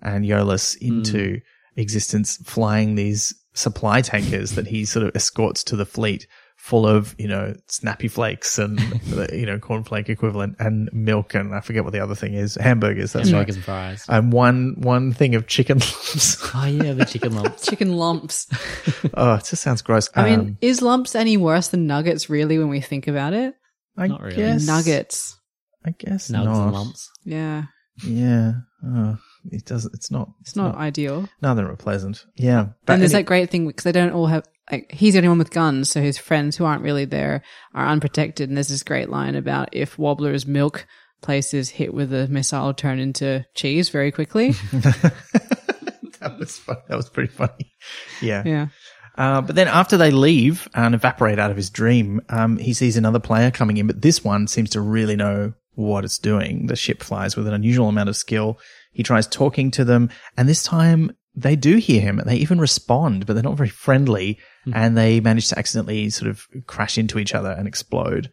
and 0.00 0.24
Yo-less 0.26 0.74
into 0.76 1.40
existence, 1.76 2.36
flying 2.38 2.94
these 2.94 3.34
supply 3.54 4.00
tankers 4.00 4.52
that 4.52 4.66
he 4.68 4.84
sort 4.84 5.06
of 5.06 5.14
escorts 5.16 5.64
to 5.64 5.76
the 5.76 5.86
fleet, 5.86 6.26
full 6.56 6.86
of 6.86 7.14
you 7.18 7.28
know 7.28 7.54
snappy 7.68 8.08
flakes 8.08 8.58
and 8.58 8.80
you 9.32 9.46
know 9.46 9.58
cornflake 9.58 10.08
equivalent 10.08 10.56
and 10.58 10.88
milk 10.92 11.34
and 11.34 11.54
I 11.54 11.60
forget 11.60 11.84
what 11.84 11.92
the 11.92 12.00
other 12.00 12.16
thing 12.16 12.34
is 12.34 12.56
hamburgers. 12.56 13.12
That's 13.12 13.26
right. 13.30 13.38
Hamburgers 13.38 13.56
and 13.56 13.64
fries. 13.64 14.04
And 14.08 14.32
one 14.32 14.74
one 14.78 15.12
thing 15.12 15.34
of 15.36 15.46
chicken 15.46 15.78
lumps. 15.80 16.36
Oh 16.54 16.64
yeah, 16.66 16.92
the 16.94 17.04
chicken 17.04 17.34
lumps. 17.36 17.64
Chicken 17.66 17.92
lumps. 17.96 18.48
oh, 19.14 19.34
it 19.34 19.44
just 19.44 19.62
sounds 19.62 19.82
gross. 19.82 20.10
I 20.16 20.24
mean, 20.30 20.40
Um, 20.40 20.58
is 20.60 20.82
lumps 20.82 21.14
any 21.14 21.36
worse 21.36 21.68
than 21.68 21.86
nuggets 21.86 22.28
really 22.28 22.58
when 22.58 22.68
we 22.68 22.80
think 22.80 23.06
about 23.06 23.32
it? 23.34 23.54
I 23.98 24.06
not 24.06 24.22
really. 24.22 24.36
guess 24.36 24.66
Nuggets. 24.66 25.36
I 25.84 25.90
guess 25.90 26.30
Nugs 26.30 26.44
not. 26.44 26.64
and 26.64 26.72
lumps. 26.72 27.10
Yeah. 27.24 27.64
Yeah. 28.04 28.52
Oh, 28.84 29.18
it 29.50 29.64
does. 29.64 29.84
It's 29.86 30.10
not. 30.10 30.28
It's 30.40 30.54
not 30.56 30.76
ideal. 30.76 31.28
Neither 31.42 31.68
are 31.70 31.76
pleasant. 31.76 32.24
Yeah. 32.36 32.68
But 32.86 32.94
and 32.94 33.02
there's 33.02 33.12
any- 33.12 33.22
that 33.22 33.26
great 33.26 33.50
thing 33.50 33.66
because 33.66 33.84
they 33.84 33.92
don't 33.92 34.12
all 34.12 34.26
have 34.26 34.44
like 34.70 34.92
he's 34.92 35.14
the 35.14 35.18
only 35.18 35.28
one 35.30 35.38
with 35.38 35.50
guns, 35.50 35.90
so 35.90 36.00
his 36.00 36.16
friends 36.18 36.56
who 36.56 36.64
aren't 36.64 36.82
really 36.82 37.04
there 37.06 37.42
are 37.74 37.86
unprotected. 37.88 38.48
And 38.48 38.56
there's 38.56 38.68
this 38.68 38.82
great 38.82 39.08
line 39.10 39.34
about 39.34 39.70
if 39.72 39.98
Wobbler's 39.98 40.46
milk 40.46 40.86
place 41.22 41.52
is 41.54 41.70
hit 41.70 41.92
with 41.92 42.12
a 42.12 42.28
missile, 42.28 42.72
turn 42.74 42.98
into 43.00 43.44
cheese 43.54 43.88
very 43.88 44.12
quickly. 44.12 44.50
that 44.72 46.36
was 46.38 46.56
fun. 46.58 46.76
That 46.88 46.96
was 46.96 47.08
pretty 47.08 47.32
funny. 47.32 47.74
Yeah. 48.20 48.42
yeah, 48.44 48.66
Uh, 49.18 49.40
but 49.40 49.56
then 49.56 49.66
after 49.66 49.96
they 49.96 50.12
leave 50.12 50.68
and 50.74 50.94
evaporate 50.94 51.40
out 51.40 51.50
of 51.50 51.56
his 51.56 51.70
dream, 51.70 52.20
um, 52.28 52.56
he 52.56 52.72
sees 52.72 52.96
another 52.96 53.18
player 53.18 53.50
coming 53.50 53.76
in, 53.76 53.88
but 53.88 54.00
this 54.00 54.22
one 54.22 54.46
seems 54.46 54.70
to 54.70 54.80
really 54.80 55.16
know 55.16 55.52
what 55.74 56.04
it's 56.04 56.18
doing. 56.18 56.66
The 56.66 56.76
ship 56.76 57.02
flies 57.02 57.36
with 57.36 57.48
an 57.48 57.54
unusual 57.54 57.88
amount 57.88 58.08
of 58.08 58.16
skill. 58.16 58.60
He 58.92 59.02
tries 59.02 59.26
talking 59.26 59.72
to 59.72 59.84
them, 59.84 60.08
and 60.36 60.48
this 60.48 60.62
time 60.62 61.16
they 61.34 61.56
do 61.56 61.76
hear 61.76 62.00
him. 62.00 62.22
They 62.24 62.36
even 62.36 62.60
respond, 62.60 63.26
but 63.26 63.32
they're 63.34 63.42
not 63.42 63.56
very 63.56 63.68
friendly, 63.68 64.38
and 64.72 64.96
they 64.96 65.20
manage 65.20 65.48
to 65.48 65.58
accidentally 65.58 66.10
sort 66.10 66.30
of 66.30 66.46
crash 66.66 66.96
into 66.96 67.18
each 67.18 67.34
other 67.34 67.50
and 67.50 67.66
explode. 67.66 68.30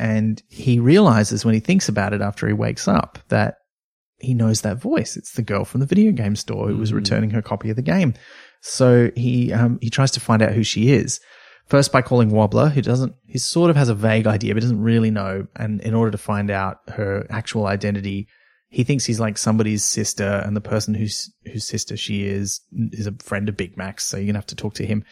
And 0.00 0.42
he 0.48 0.80
realizes 0.80 1.44
when 1.44 1.54
he 1.54 1.60
thinks 1.60 1.88
about 1.88 2.12
it 2.12 2.20
after 2.20 2.46
he 2.46 2.52
wakes 2.52 2.88
up 2.88 3.18
that 3.28 3.56
he 4.18 4.34
knows 4.34 4.62
that 4.62 4.78
voice. 4.78 5.16
It's 5.16 5.32
the 5.32 5.42
girl 5.42 5.64
from 5.64 5.80
the 5.80 5.86
video 5.86 6.10
game 6.12 6.36
store 6.36 6.68
who 6.68 6.76
was 6.76 6.92
returning 6.92 7.30
her 7.30 7.42
copy 7.42 7.70
of 7.70 7.76
the 7.76 7.82
game. 7.82 8.14
So 8.60 9.10
he 9.16 9.52
um, 9.52 9.78
he 9.80 9.90
tries 9.90 10.10
to 10.12 10.20
find 10.20 10.42
out 10.42 10.52
who 10.52 10.62
she 10.62 10.90
is. 10.90 11.20
First 11.66 11.92
by 11.92 12.00
calling 12.00 12.30
Wobbler, 12.30 12.70
who 12.70 12.80
doesn't 12.80 13.14
he 13.26 13.38
sort 13.38 13.70
of 13.70 13.76
has 13.76 13.88
a 13.88 13.94
vague 13.94 14.26
idea, 14.26 14.54
but 14.54 14.62
doesn't 14.62 14.82
really 14.82 15.10
know. 15.10 15.46
And 15.56 15.80
in 15.82 15.94
order 15.94 16.10
to 16.10 16.18
find 16.18 16.50
out 16.50 16.78
her 16.88 17.26
actual 17.30 17.66
identity, 17.66 18.26
he 18.70 18.84
thinks 18.84 19.04
he's 19.04 19.20
like 19.20 19.38
somebody's 19.38 19.84
sister, 19.84 20.42
and 20.44 20.56
the 20.56 20.60
person 20.60 20.94
whose 20.94 21.32
whose 21.44 21.66
sister 21.66 21.96
she 21.96 22.24
is 22.24 22.60
is 22.92 23.06
a 23.06 23.14
friend 23.22 23.48
of 23.48 23.56
Big 23.56 23.76
Mac's. 23.76 24.04
So 24.04 24.16
you're 24.16 24.26
gonna 24.26 24.38
have 24.38 24.46
to 24.46 24.56
talk 24.56 24.74
to 24.74 24.86
him, 24.86 25.04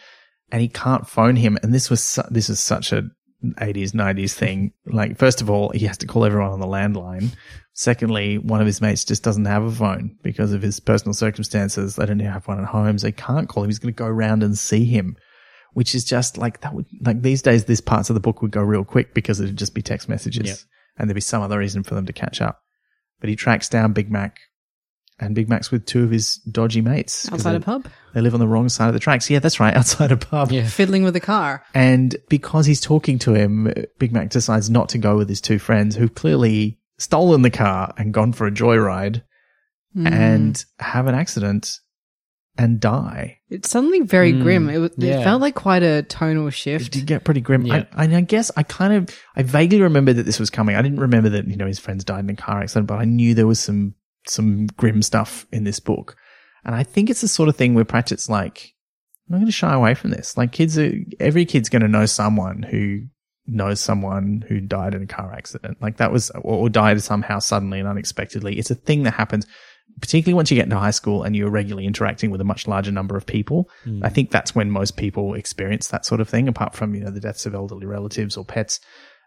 and 0.51 0.61
he 0.61 0.67
can't 0.67 1.07
phone 1.07 1.35
him. 1.35 1.57
And 1.61 1.73
this 1.73 1.89
was 1.89 2.03
su- 2.03 2.23
this 2.31 2.49
is 2.49 2.59
such 2.59 2.91
a 2.91 3.03
80s 3.43 3.91
90s 3.91 4.33
thing. 4.33 4.73
Like 4.85 5.17
first 5.17 5.41
of 5.41 5.49
all, 5.49 5.69
he 5.69 5.85
has 5.85 5.97
to 5.99 6.07
call 6.07 6.25
everyone 6.25 6.51
on 6.51 6.59
the 6.59 6.65
landline. 6.67 7.33
Secondly, 7.73 8.39
one 8.39 8.59
of 8.59 8.65
his 8.65 8.81
mates 8.81 9.05
just 9.05 9.23
doesn't 9.23 9.45
have 9.45 9.63
a 9.63 9.71
phone 9.71 10.17
because 10.23 10.51
of 10.51 10.63
his 10.63 10.79
personal 10.79 11.13
circumstances. 11.13 11.95
They 11.95 12.05
don't 12.07 12.19
have 12.19 12.47
one 12.47 12.59
at 12.59 12.65
home, 12.65 12.97
so 12.97 13.07
he 13.07 13.13
can't 13.13 13.47
call 13.47 13.63
him. 13.63 13.69
He's 13.69 13.77
going 13.79 13.93
to 13.93 13.97
go 13.97 14.07
around 14.07 14.41
and 14.41 14.57
see 14.57 14.83
him, 14.85 15.15
which 15.73 15.93
is 15.93 16.03
just 16.03 16.37
like 16.39 16.61
that 16.61 16.73
would 16.73 16.87
like 17.01 17.21
these 17.21 17.43
days. 17.43 17.65
This 17.65 17.79
parts 17.81 18.09
of 18.09 18.15
the 18.15 18.19
book 18.19 18.41
would 18.41 18.49
go 18.51 18.63
real 18.63 18.83
quick 18.83 19.13
because 19.13 19.39
it'd 19.39 19.57
just 19.57 19.75
be 19.75 19.83
text 19.83 20.09
messages, 20.09 20.47
Yep. 20.47 20.57
and 20.97 21.07
there'd 21.09 21.15
be 21.15 21.21
some 21.21 21.43
other 21.43 21.59
reason 21.59 21.83
for 21.83 21.93
them 21.93 22.07
to 22.07 22.13
catch 22.13 22.41
up. 22.41 22.61
But 23.19 23.29
he 23.29 23.35
tracks 23.35 23.69
down 23.69 23.93
Big 23.93 24.09
Mac, 24.11 24.39
and 25.19 25.33
Big 25.35 25.49
Mac's 25.49 25.71
with 25.71 25.85
two 25.85 26.03
of 26.03 26.11
his 26.11 26.35
dodgy 26.51 26.81
mates. 26.81 27.31
Outside 27.31 27.53
they, 27.53 27.57
a 27.57 27.59
pub, 27.61 27.87
They 28.13 28.21
live 28.21 28.33
on 28.33 28.39
the 28.39 28.47
wrong 28.47 28.69
side 28.69 28.87
of 28.87 28.93
the 28.93 28.99
tracks. 28.99 29.29
Yeah, 29.29 29.39
that's 29.39 29.59
right, 29.59 29.73
outside 29.75 30.11
a 30.11 30.17
pub. 30.17 30.51
Yeah. 30.51 30.67
fiddling 30.67 31.03
with 31.03 31.15
a 31.15 31.19
car. 31.19 31.63
And 31.73 32.15
because 32.29 32.65
he's 32.65 32.81
talking 32.81 33.17
to 33.19 33.33
him, 33.33 33.73
Big 33.99 34.11
Mac 34.11 34.29
decides 34.29 34.69
not 34.69 34.89
to 34.89 34.97
go 34.97 35.17
with 35.17 35.27
his 35.29 35.41
two 35.41 35.59
friends 35.59 35.95
who've 35.95 36.13
clearly 36.13 36.79
stolen 36.99 37.41
the 37.41 37.49
car 37.51 37.93
and 37.97 38.13
gone 38.13 38.33
for 38.33 38.47
a 38.47 38.51
joyride 38.51 39.23
Hmm. 39.93 40.05
and 40.07 40.65
have 40.79 41.07
an 41.07 41.15
accident 41.15 41.79
and 42.57 42.79
die. 42.79 43.37
It's 43.49 43.69
suddenly 43.69 44.01
very 44.01 44.33
Mm, 44.33 44.41
grim. 44.43 44.69
It, 44.69 44.77
was, 44.79 44.91
yeah. 44.97 45.23
felt 45.23 45.41
like 45.41 45.55
quite 45.55 45.81
a 45.83 46.03
tonal 46.03 46.49
shift. 46.49 46.87
It 46.87 46.91
did 46.91 47.05
get 47.05 47.23
pretty 47.23 47.39
grim. 47.41 47.65
Yeah. 47.65 47.85
I, 47.93 48.05
I, 48.05 48.15
I 48.17 48.21
guess 48.21 48.51
I 48.57 48.63
kind 48.63 48.93
of, 48.93 49.15
I 49.35 49.43
vaguely 49.43 49.81
remember 49.81 50.13
that 50.13 50.23
this 50.23 50.39
was 50.39 50.49
coming. 50.49 50.75
I 50.75 50.81
didn't 50.81 50.99
remember 50.99 51.29
that, 51.29 51.47
you 51.47 51.55
know, 51.55 51.67
his 51.67 51.79
friends 51.79 52.03
died 52.03 52.23
in 52.25 52.29
a 52.29 52.35
car 52.35 52.59
accident, 52.61 52.87
but 52.87 52.99
I 52.99 53.05
knew 53.05 53.33
there 53.33 53.47
was 53.47 53.59
some, 53.59 53.93
some 54.29 54.67
grim 54.67 55.01
stuff 55.01 55.45
in 55.51 55.63
this 55.63 55.79
book. 55.79 56.15
And 56.63 56.75
I 56.75 56.83
think 56.83 57.09
it's 57.09 57.21
the 57.21 57.27
sort 57.27 57.49
of 57.49 57.55
thing 57.55 57.73
where 57.73 57.85
Pratchett's 57.85 58.29
like, 58.29 58.73
I'm 59.27 59.33
not 59.33 59.37
going 59.39 59.45
to 59.47 59.51
shy 59.51 59.73
away 59.73 59.93
from 59.93 60.11
this. 60.11 60.37
Like 60.37 60.51
kids 60.51 60.77
are, 60.77 60.91
every 61.19 61.45
kid's 61.45 61.69
going 61.69 61.81
to 61.81 61.87
know 61.87 62.05
someone 62.05 62.63
who 62.63 63.01
knows 63.45 63.79
someone 63.79 64.43
who 64.47 64.59
died 64.59 64.93
in 64.93 65.03
a 65.03 65.07
car 65.07 65.33
accident. 65.33 65.81
Like 65.81 65.97
that 65.97 66.11
was, 66.11 66.29
or, 66.31 66.57
or 66.57 66.69
died 66.69 67.01
somehow 67.01 67.39
suddenly 67.39 67.79
and 67.79 67.87
unexpectedly. 67.87 68.57
It's 68.57 68.71
a 68.71 68.75
thing 68.75 69.03
that 69.03 69.13
happens, 69.13 69.47
particularly 70.01 70.35
once 70.35 70.51
you 70.51 70.55
get 70.55 70.65
into 70.65 70.77
high 70.77 70.91
school 70.91 71.23
and 71.23 71.35
you're 71.35 71.49
regularly 71.49 71.87
interacting 71.87 72.31
with 72.31 72.41
a 72.41 72.45
much 72.45 72.67
larger 72.67 72.91
number 72.91 73.15
of 73.15 73.25
people. 73.25 73.69
Hmm. 73.83 74.03
I 74.03 74.09
think 74.09 74.31
that's 74.31 74.53
when 74.53 74.69
most 74.69 74.97
people 74.97 75.33
experience 75.33 75.87
that 75.87 76.05
sort 76.05 76.21
of 76.21 76.27
thing, 76.27 76.47
apart 76.47 76.75
from, 76.75 76.95
you 76.95 77.01
know, 77.01 77.11
the 77.11 77.21
deaths 77.21 77.45
of 77.45 77.55
elderly 77.55 77.85
relatives 77.85 78.35
or 78.35 78.43
pets. 78.43 78.79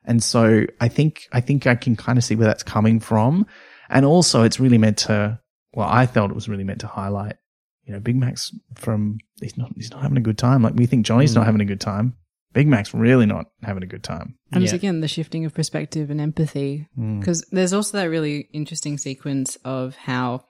And 0.05 0.23
so 0.23 0.65
I 0.81 0.89
think, 0.89 1.29
I 1.33 1.41
think 1.41 1.67
I 1.67 1.75
can 1.75 1.97
kind 1.97 2.19
of 2.19 2.25
see 2.25 2.37
where 2.37 2.47
that's 2.47 2.63
coming 2.63 3.01
from. 3.01 3.47
And 3.91 4.07
also 4.07 4.43
it's 4.45 4.61
really 4.61 4.79
meant 4.79 4.99
to, 4.99 5.41
well, 5.75 5.89
I 5.89 6.07
felt 6.07 6.31
it 6.31 6.35
was 6.35 6.49
really 6.49 6.65
meant 6.65 6.81
to 6.81 6.87
highlight, 6.87 7.37
you 7.85 7.93
know, 7.93 8.01
Big 8.01 8.17
Mac's 8.17 8.53
from, 8.77 9.19
he's 9.41 9.59
not, 9.59 9.73
he's 9.77 9.91
not 9.91 10.03
having 10.03 10.17
a 10.17 10.23
good 10.23 10.39
time. 10.39 10.63
Like 10.63 10.75
we 10.75 10.87
think 10.87 11.05
Johnny's 11.05 11.35
not 11.35 11.43
mm. 11.43 11.47
having 11.47 11.61
a 11.61 11.67
good 11.67 11.81
time. 11.81 12.15
Big 12.53 12.67
Mac's 12.67 12.95
really 12.95 13.27
not 13.27 13.47
having 13.63 13.83
a 13.83 13.87
good 13.87 14.03
time. 14.03 14.37
And 14.53 14.63
it's 14.63 14.73
Yeah. 14.73 14.77
again 14.77 15.01
the 15.01 15.09
shifting 15.09 15.45
of 15.45 15.55
perspective 15.55 16.11
and 16.11 16.21
empathy. 16.21 16.89
Mm. 16.99 17.21
Because 17.21 17.45
there's 17.51 17.73
also 17.73 17.99
that 17.99 18.05
really 18.05 18.49
interesting 18.53 18.99
sequence 18.99 19.57
of 19.65 19.97
how 19.97 20.45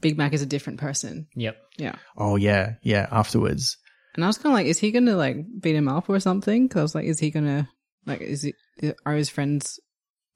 Big 0.00 0.18
Mac 0.18 0.32
is 0.32 0.42
a 0.42 0.46
different 0.46 0.78
person. 0.78 1.26
Yep. 1.34 1.56
Yeah. 1.78 1.96
Oh 2.16 2.36
yeah. 2.36 2.74
Yeah. 2.82 3.06
Afterwards. 3.10 3.78
And 4.14 4.24
I 4.24 4.28
was 4.28 4.38
kind 4.38 4.52
of 4.52 4.54
like, 4.54 4.66
is 4.66 4.78
he 4.78 4.92
going 4.92 5.06
to 5.06 5.16
like 5.16 5.36
beat 5.60 5.76
him 5.76 5.88
up 5.88 6.08
or 6.08 6.20
something? 6.20 6.66
Because 6.66 6.78
I 6.78 6.82
was 6.82 6.94
like, 6.94 7.04
is 7.04 7.18
he 7.18 7.30
going 7.30 7.44
to, 7.44 7.68
like, 8.06 8.22
is 8.22 8.44
it, 8.44 8.54
are 9.04 9.14
his 9.14 9.28
friends 9.28 9.78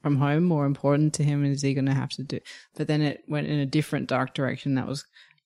from 0.02 0.16
home 0.16 0.44
more 0.44 0.66
important 0.66 1.14
to 1.14 1.24
him? 1.24 1.44
And 1.44 1.52
is 1.52 1.62
he 1.62 1.74
going 1.74 1.86
to 1.86 1.94
have 1.94 2.10
to 2.10 2.22
do, 2.22 2.40
but 2.76 2.86
then 2.86 3.02
it 3.02 3.22
went 3.28 3.46
in 3.46 3.58
a 3.58 3.66
different 3.66 4.08
dark 4.08 4.34
direction 4.34 4.74
that 4.74 4.86
was 4.86 5.04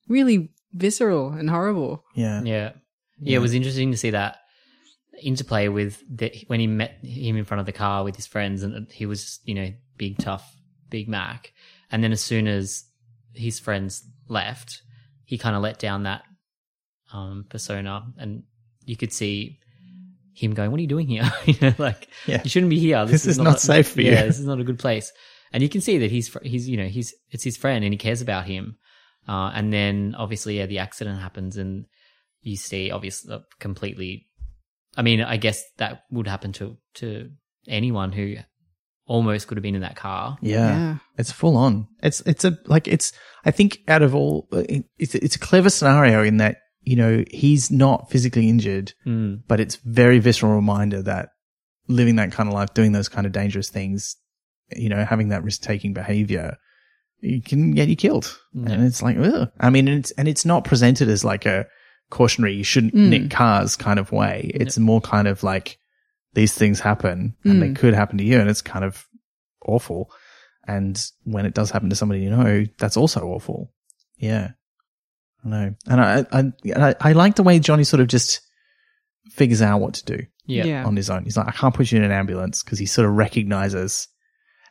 really 0.08 0.50
visceral 0.72 1.32
and 1.32 1.48
horrible. 1.48 2.04
Yeah. 2.14 2.42
Yeah. 2.42 2.72
Yeah, 3.20 3.36
it 3.36 3.40
was 3.40 3.54
interesting 3.54 3.92
to 3.92 3.96
see 3.96 4.10
that 4.10 4.38
interplay 5.22 5.68
with 5.68 6.02
the, 6.08 6.32
when 6.48 6.60
he 6.60 6.66
met 6.66 6.98
him 7.02 7.36
in 7.36 7.44
front 7.44 7.60
of 7.60 7.66
the 7.66 7.72
car 7.72 8.02
with 8.04 8.16
his 8.16 8.26
friends, 8.26 8.62
and 8.62 8.90
he 8.90 9.06
was, 9.06 9.38
you 9.44 9.54
know, 9.54 9.72
big 9.96 10.18
tough 10.18 10.54
Big 10.90 11.08
Mac, 11.08 11.52
and 11.90 12.02
then 12.02 12.12
as 12.12 12.20
soon 12.20 12.46
as 12.46 12.84
his 13.32 13.58
friends 13.58 14.04
left, 14.28 14.82
he 15.24 15.38
kind 15.38 15.56
of 15.56 15.62
let 15.62 15.78
down 15.78 16.02
that 16.02 16.22
um, 17.12 17.46
persona, 17.48 18.12
and 18.18 18.42
you 18.84 18.96
could 18.96 19.12
see 19.12 19.60
him 20.34 20.52
going, 20.54 20.70
"What 20.70 20.78
are 20.78 20.82
you 20.82 20.88
doing 20.88 21.06
here? 21.08 21.30
you 21.46 21.54
know, 21.62 21.74
like 21.78 22.08
Yeah. 22.26 22.40
you 22.44 22.50
shouldn't 22.50 22.70
be 22.70 22.78
here. 22.78 23.04
This 23.06 23.26
is 23.26 23.38
not 23.38 23.60
safe 23.60 23.88
for 23.92 24.00
yeah, 24.02 24.20
you." 24.22 24.26
this 24.26 24.38
is 24.38 24.46
not 24.46 24.60
a 24.60 24.64
good 24.64 24.78
place." 24.78 25.12
And 25.52 25.62
you 25.62 25.68
can 25.68 25.80
see 25.80 25.98
that 25.98 26.10
he's 26.10 26.28
fr- 26.28 26.42
he's 26.42 26.68
you 26.68 26.76
know 26.76 26.86
he's 26.86 27.14
it's 27.30 27.44
his 27.44 27.56
friend 27.56 27.84
and 27.84 27.92
he 27.94 27.98
cares 27.98 28.20
about 28.20 28.46
him. 28.46 28.76
Uh, 29.26 29.50
and 29.54 29.72
then 29.72 30.14
obviously, 30.18 30.58
yeah, 30.58 30.66
the 30.66 30.80
accident 30.80 31.20
happens, 31.20 31.56
and 31.56 31.86
you 32.42 32.56
see 32.56 32.90
obviously 32.90 33.32
uh, 33.34 33.38
completely. 33.60 34.26
I 34.96 35.02
mean, 35.02 35.22
I 35.22 35.36
guess 35.38 35.62
that 35.78 36.02
would 36.10 36.26
happen 36.28 36.52
to 36.54 36.76
to 36.94 37.30
anyone 37.66 38.12
who 38.12 38.36
almost 39.06 39.46
could 39.48 39.56
have 39.58 39.62
been 39.62 39.74
in 39.74 39.80
that 39.82 39.96
car. 39.96 40.38
Yeah. 40.40 40.56
Yeah. 40.68 40.96
It's 41.18 41.30
full 41.32 41.56
on. 41.56 41.88
It's, 42.02 42.20
it's 42.20 42.44
a, 42.44 42.56
like, 42.66 42.88
it's, 42.88 43.12
I 43.44 43.50
think 43.50 43.80
out 43.86 44.00
of 44.02 44.14
all, 44.14 44.48
it- 44.52 44.86
it's, 44.98 45.14
it's 45.14 45.36
a 45.36 45.38
clever 45.38 45.68
scenario 45.68 46.22
in 46.22 46.38
that, 46.38 46.56
you 46.84 46.96
know, 46.96 47.24
he's 47.30 47.70
not 47.70 48.10
physically 48.10 48.48
injured, 48.48 48.92
Mm. 49.06 49.42
but 49.48 49.60
it's 49.60 49.76
very 49.76 50.18
visceral 50.18 50.54
reminder 50.54 51.02
that 51.02 51.30
living 51.88 52.16
that 52.16 52.32
kind 52.32 52.48
of 52.48 52.54
life, 52.54 52.72
doing 52.74 52.92
those 52.92 53.08
kind 53.08 53.26
of 53.26 53.32
dangerous 53.32 53.68
things, 53.68 54.16
you 54.74 54.88
know, 54.88 55.04
having 55.04 55.28
that 55.28 55.42
risk 55.44 55.62
taking 55.62 55.92
behavior, 55.92 56.56
you 57.20 57.40
can 57.42 57.72
get 57.72 57.88
you 57.88 57.96
killed. 57.96 58.38
Yeah. 58.52 58.72
And 58.72 58.84
it's 58.84 59.02
like, 59.02 59.16
ugh. 59.18 59.50
I 59.60 59.70
mean, 59.70 59.88
it's, 59.88 60.10
and 60.12 60.28
it's 60.28 60.44
not 60.44 60.64
presented 60.64 61.08
as 61.08 61.24
like 61.24 61.46
a 61.46 61.66
cautionary, 62.10 62.54
you 62.54 62.64
shouldn't 62.64 62.94
Mm. 62.94 63.08
nick 63.08 63.30
cars 63.30 63.76
kind 63.76 63.98
of 63.98 64.12
way. 64.12 64.50
It's 64.54 64.78
more 64.78 65.00
kind 65.00 65.26
of 65.28 65.42
like 65.42 65.78
these 66.34 66.52
things 66.54 66.80
happen 66.80 67.34
and 67.44 67.62
they 67.62 67.72
could 67.72 67.94
happen 67.94 68.18
to 68.18 68.24
you. 68.24 68.38
And 68.40 68.50
it's 68.50 68.60
kind 68.62 68.84
of 68.84 69.06
awful. 69.64 70.10
And 70.66 71.00
when 71.24 71.46
it 71.46 71.54
does 71.54 71.70
happen 71.70 71.90
to 71.90 71.96
somebody 71.96 72.20
you 72.22 72.30
know, 72.30 72.64
that's 72.78 72.96
also 72.96 73.20
awful. 73.28 73.72
Yeah. 74.18 74.50
I 75.44 75.48
know. 75.48 75.74
And 75.88 76.00
I, 76.00 76.26
I, 76.32 76.52
I, 76.90 76.94
I 77.00 77.12
like 77.12 77.34
the 77.36 77.42
way 77.42 77.58
Johnny 77.58 77.84
sort 77.84 78.00
of 78.00 78.06
just 78.08 78.40
figures 79.30 79.62
out 79.62 79.80
what 79.80 79.94
to 79.94 80.04
do 80.04 80.24
Yeah. 80.46 80.64
Yeah. 80.64 80.84
on 80.86 80.96
his 80.96 81.10
own. 81.10 81.24
He's 81.24 81.36
like, 81.36 81.48
I 81.48 81.52
can't 81.52 81.74
put 81.74 81.90
you 81.92 81.98
in 81.98 82.04
an 82.04 82.12
ambulance 82.12 82.62
because 82.62 82.78
he 82.78 82.86
sort 82.86 83.08
of 83.08 83.14
recognizes, 83.14 84.08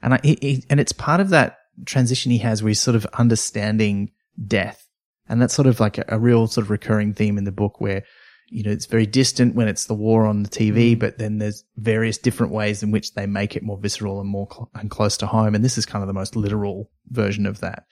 and 0.01 0.13
I, 0.15 0.19
he, 0.23 0.37
he- 0.41 0.65
and 0.69 0.79
it's 0.79 0.91
part 0.91 1.19
of 1.19 1.29
that 1.29 1.57
transition 1.85 2.31
he 2.31 2.37
has 2.39 2.61
where 2.61 2.69
he's 2.69 2.81
sort 2.81 2.95
of 2.95 3.05
understanding 3.13 4.11
death, 4.47 4.87
and 5.27 5.41
that's 5.41 5.53
sort 5.53 5.67
of 5.67 5.79
like 5.79 5.97
a, 5.97 6.05
a 6.09 6.19
real 6.19 6.47
sort 6.47 6.65
of 6.65 6.71
recurring 6.71 7.13
theme 7.13 7.37
in 7.37 7.43
the 7.43 7.51
book 7.51 7.79
where. 7.81 8.03
You 8.49 8.61
know, 8.61 8.71
it's 8.71 8.85
very 8.85 9.07
distant 9.07 9.55
when 9.55 9.67
it's 9.67 9.85
the 9.85 9.95
war 9.95 10.27
on 10.27 10.43
the 10.43 10.49
TV, 10.49 10.95
mm. 10.95 10.99
but 10.99 11.17
then 11.17 11.39
there's 11.39 11.63
various 11.77 12.19
different 12.19 12.51
ways 12.53 12.83
in 12.83 12.91
which 12.91 13.15
they 13.15 13.25
make 13.25 13.55
it 13.55 13.63
more 13.63 13.79
visceral 13.79 14.19
and 14.19 14.29
more 14.29 14.47
cl- 14.51 14.69
and 14.75 14.91
close 14.91 15.17
to 15.17 15.25
home. 15.25 15.55
And 15.55 15.63
this 15.65 15.75
is 15.75 15.87
kind 15.87 16.03
of 16.03 16.07
the 16.07 16.13
most 16.13 16.35
literal 16.35 16.91
version 17.09 17.47
of 17.47 17.61
that. 17.61 17.85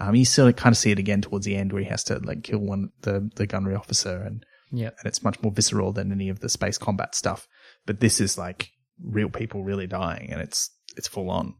Um, 0.00 0.14
you 0.14 0.24
still 0.24 0.50
kind 0.52 0.72
of 0.72 0.78
see 0.78 0.90
it 0.90 0.98
again 0.98 1.20
towards 1.20 1.44
the 1.44 1.54
end 1.56 1.72
where 1.72 1.82
he 1.82 1.88
has 1.88 2.02
to 2.04 2.18
like 2.20 2.42
kill 2.42 2.60
one, 2.60 2.88
the, 3.02 3.30
the 3.36 3.46
gunnery 3.46 3.74
officer 3.74 4.16
and, 4.22 4.44
Yeah. 4.72 4.88
and 4.98 5.04
it's 5.06 5.22
much 5.22 5.42
more 5.42 5.52
visceral 5.52 5.92
than 5.92 6.10
any 6.10 6.28
of 6.30 6.40
the 6.40 6.48
space 6.48 6.78
combat 6.78 7.14
stuff. 7.14 7.46
But 7.86 8.00
this 8.00 8.20
is 8.20 8.38
like 8.38 8.70
real 9.02 9.28
people 9.28 9.62
really 9.62 9.86
dying, 9.86 10.30
and 10.32 10.40
it's 10.40 10.70
it's 10.96 11.06
full 11.08 11.30
on. 11.30 11.54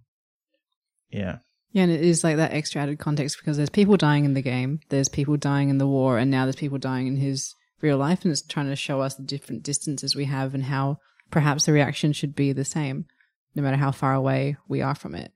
Yeah, 1.11 1.38
Yeah, 1.72 1.82
and 1.84 1.93
it 1.93 2.03
is 2.03 2.22
like 2.24 2.36
that 2.36 2.53
extra 2.53 2.82
added 2.82 2.99
context 2.99 3.38
because 3.38 3.57
there's 3.57 3.70
people 3.70 3.97
dying 3.97 4.24
in 4.24 4.34
the 4.34 4.43
game, 4.43 4.80
there's 4.91 5.09
people 5.09 5.36
dying 5.36 5.68
in 5.70 5.78
the 5.78 5.86
war, 5.86 6.18
and 6.18 6.30
now 6.30 6.45
there's 6.45 6.57
people 6.57 6.78
dying 6.78 7.07
in 7.07 7.16
his 7.16 7.55
real 7.80 7.97
life, 7.99 8.22
and 8.24 8.32
it's 8.32 8.43
trying 8.43 8.68
to 8.68 8.76
show 8.76 9.01
us 9.01 9.14
the 9.14 9.22
different 9.22 9.62
distances 9.62 10.14
we 10.14 10.26
have 10.26 10.55
and 10.55 10.64
how 10.64 10.99
perhaps 11.30 11.66
the 11.66 11.72
reaction 11.72 12.12
should 12.12 12.34
be 12.34 12.53
the 12.53 12.64
same, 12.64 13.07
no 13.55 13.62
matter 13.62 13.76
how 13.76 13.91
far 13.91 14.14
away 14.14 14.57
we 14.68 14.80
are 14.82 14.95
from 14.95 15.14
it. 15.14 15.32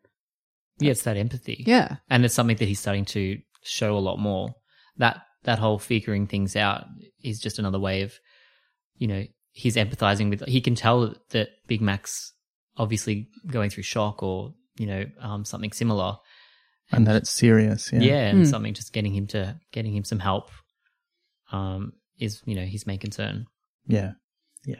Yeah, 0.78 0.90
it's 0.90 1.02
that 1.02 1.16
empathy. 1.16 1.64
Yeah, 1.66 1.96
and 2.10 2.24
it's 2.24 2.34
something 2.34 2.56
that 2.56 2.66
he's 2.68 2.80
starting 2.80 3.04
to 3.06 3.38
show 3.62 3.96
a 3.96 4.00
lot 4.00 4.18
more. 4.18 4.54
That 4.96 5.22
that 5.44 5.58
whole 5.58 5.78
figuring 5.78 6.26
things 6.26 6.56
out 6.56 6.84
is 7.22 7.38
just 7.40 7.58
another 7.58 7.78
way 7.78 8.02
of, 8.02 8.14
you 8.96 9.06
know, 9.06 9.24
he's 9.52 9.76
empathizing 9.76 10.30
with. 10.30 10.42
He 10.46 10.60
can 10.60 10.74
tell 10.74 11.14
that 11.30 11.48
Big 11.66 11.80
Mac's 11.80 12.32
obviously 12.76 13.28
going 13.46 13.70
through 13.70 13.82
shock 13.84 14.22
or 14.22 14.54
you 14.78 14.86
know 14.86 15.04
um, 15.20 15.44
something 15.44 15.70
similar. 15.72 16.16
and 16.92 17.06
that 17.06 17.16
it's 17.16 17.30
serious. 17.30 17.92
Yeah, 17.92 18.00
Yeah, 18.00 18.26
and 18.30 18.38
Hmm. 18.40 18.44
something 18.50 18.74
just 18.74 18.92
getting 18.92 19.14
him 19.14 19.26
to 19.28 19.58
getting 19.72 19.94
him 19.94 20.04
some 20.04 20.18
help 20.18 20.50
um, 21.52 21.92
is 22.18 22.42
you 22.44 22.54
know 22.54 22.64
his 22.64 22.86
main 22.86 22.98
concern. 22.98 23.46
Yeah, 23.86 24.12
yeah, 24.66 24.76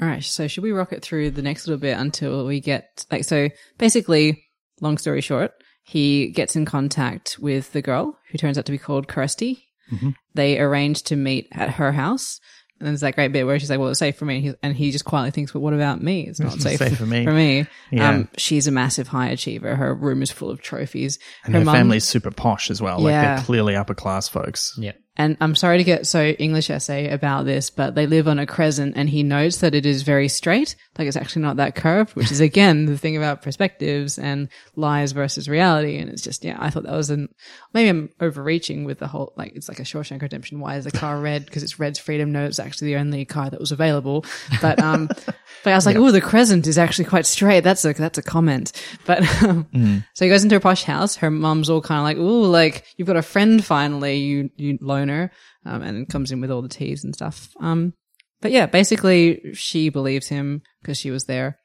All 0.00 0.08
right. 0.08 0.24
So 0.24 0.48
should 0.48 0.62
we 0.62 0.72
rocket 0.72 1.02
through 1.02 1.30
the 1.32 1.42
next 1.42 1.66
little 1.66 1.80
bit 1.80 1.98
until 1.98 2.46
we 2.46 2.60
get 2.60 3.04
like 3.10 3.24
so 3.24 3.48
basically, 3.78 4.42
long 4.80 4.98
story 4.98 5.20
short, 5.20 5.52
he 5.82 6.28
gets 6.30 6.56
in 6.56 6.64
contact 6.64 7.36
with 7.40 7.72
the 7.72 7.82
girl 7.82 8.18
who 8.30 8.38
turns 8.38 8.58
out 8.58 8.66
to 8.66 8.72
be 8.72 8.78
called 8.78 9.08
Kirsty. 9.08 9.64
Mm-hmm. 9.92 10.10
They 10.34 10.58
arrange 10.58 11.02
to 11.04 11.16
meet 11.16 11.48
at 11.52 11.70
her 11.70 11.92
house. 11.92 12.40
And 12.80 12.86
there's 12.86 13.00
that 13.00 13.16
great 13.16 13.32
bit 13.32 13.44
where 13.44 13.58
she's 13.58 13.70
like, 13.70 13.80
"Well, 13.80 13.88
it's 13.88 13.98
safe 13.98 14.16
for 14.16 14.24
me," 14.24 14.36
and 14.36 14.44
he, 14.44 14.54
and 14.62 14.76
he 14.76 14.90
just 14.92 15.04
quietly 15.04 15.32
thinks, 15.32 15.50
"But 15.50 15.58
what 15.60 15.72
about 15.74 16.00
me? 16.00 16.28
It's 16.28 16.38
not 16.38 16.52
safe, 16.60 16.78
Safe 16.78 16.96
for 16.96 17.06
me." 17.06 17.24
For 17.24 17.32
me, 17.32 17.66
Yeah. 17.90 18.08
um, 18.10 18.28
she's 18.36 18.68
a 18.68 18.70
massive 18.70 19.08
high 19.08 19.30
achiever. 19.30 19.74
Her 19.74 19.92
room 19.92 20.22
is 20.22 20.30
full 20.30 20.48
of 20.48 20.62
trophies. 20.62 21.18
And 21.44 21.54
her, 21.56 21.64
mum- 21.64 21.74
family's 21.74 22.04
super 22.04 22.30
posh 22.30 22.70
as 22.70 22.80
well. 22.80 23.00
Like 23.00 23.14
they're 23.14 23.42
clearly 23.44 23.74
upper 23.74 23.94
class 23.94 24.28
folks. 24.28 24.74
Yeah. 24.78 24.92
And 25.18 25.36
I'm 25.40 25.56
sorry 25.56 25.78
to 25.78 25.84
get 25.84 26.06
so 26.06 26.24
English 26.24 26.70
essay 26.70 27.10
about 27.10 27.44
this, 27.44 27.70
but 27.70 27.96
they 27.96 28.06
live 28.06 28.28
on 28.28 28.38
a 28.38 28.46
crescent 28.46 28.96
and 28.96 29.10
he 29.10 29.24
notes 29.24 29.58
that 29.58 29.74
it 29.74 29.84
is 29.84 30.02
very 30.02 30.28
straight. 30.28 30.76
Like 30.96 31.08
it's 31.08 31.16
actually 31.16 31.42
not 31.42 31.56
that 31.56 31.74
curved, 31.74 32.14
which 32.14 32.30
is 32.30 32.40
again 32.40 32.86
the 32.86 32.96
thing 32.96 33.16
about 33.16 33.42
perspectives 33.42 34.18
and 34.18 34.48
lies 34.76 35.10
versus 35.12 35.48
reality. 35.48 35.98
And 35.98 36.08
it's 36.08 36.22
just, 36.22 36.44
yeah, 36.44 36.56
I 36.60 36.70
thought 36.70 36.84
that 36.84 36.92
was 36.92 37.10
an, 37.10 37.28
maybe 37.74 37.88
I'm 37.88 38.10
overreaching 38.20 38.84
with 38.84 39.00
the 39.00 39.08
whole, 39.08 39.32
like, 39.36 39.54
it's 39.56 39.68
like 39.68 39.80
a 39.80 39.82
Shawshank 39.82 40.22
Redemption. 40.22 40.60
Why 40.60 40.76
is 40.76 40.84
the 40.84 40.92
car 40.92 41.18
red? 41.18 41.44
Because 41.44 41.64
it's 41.64 41.80
Red's 41.80 41.98
Freedom. 41.98 42.30
No, 42.30 42.44
it's 42.44 42.60
actually 42.60 42.92
the 42.92 43.00
only 43.00 43.24
car 43.24 43.50
that 43.50 43.58
was 43.58 43.72
available. 43.72 44.24
But, 44.62 44.80
um, 44.80 45.06
but 45.64 45.72
I 45.72 45.74
was 45.74 45.86
like, 45.86 45.96
oh, 45.96 46.12
the 46.12 46.20
crescent 46.20 46.66
is 46.68 46.78
actually 46.78 47.06
quite 47.06 47.26
straight. 47.26 47.60
That's 47.60 47.84
a, 47.84 47.92
that's 47.92 48.18
a 48.18 48.22
comment. 48.22 48.72
But, 49.04 49.22
um, 49.42 50.04
so 50.14 50.24
he 50.24 50.30
goes 50.30 50.44
into 50.44 50.56
a 50.56 50.60
posh 50.60 50.84
house. 50.84 51.16
Her 51.16 51.30
mum's 51.30 51.70
all 51.70 51.80
kind 51.80 51.98
of 51.98 52.04
like, 52.04 52.18
oh, 52.18 52.42
like, 52.48 52.84
you've 52.96 53.08
got 53.08 53.16
a 53.16 53.22
friend 53.22 53.64
finally, 53.64 54.18
you, 54.18 54.50
you 54.56 54.78
loner. 55.08 55.32
Um, 55.64 55.82
and 55.82 56.08
comes 56.08 56.32
in 56.32 56.40
with 56.40 56.50
all 56.50 56.62
the 56.62 56.68
teas 56.68 57.04
and 57.04 57.14
stuff. 57.14 57.50
Um, 57.60 57.94
but 58.40 58.52
yeah, 58.52 58.66
basically 58.66 59.52
she 59.54 59.88
believes 59.88 60.28
him 60.28 60.62
because 60.80 60.98
she 60.98 61.10
was 61.10 61.24
there. 61.24 61.58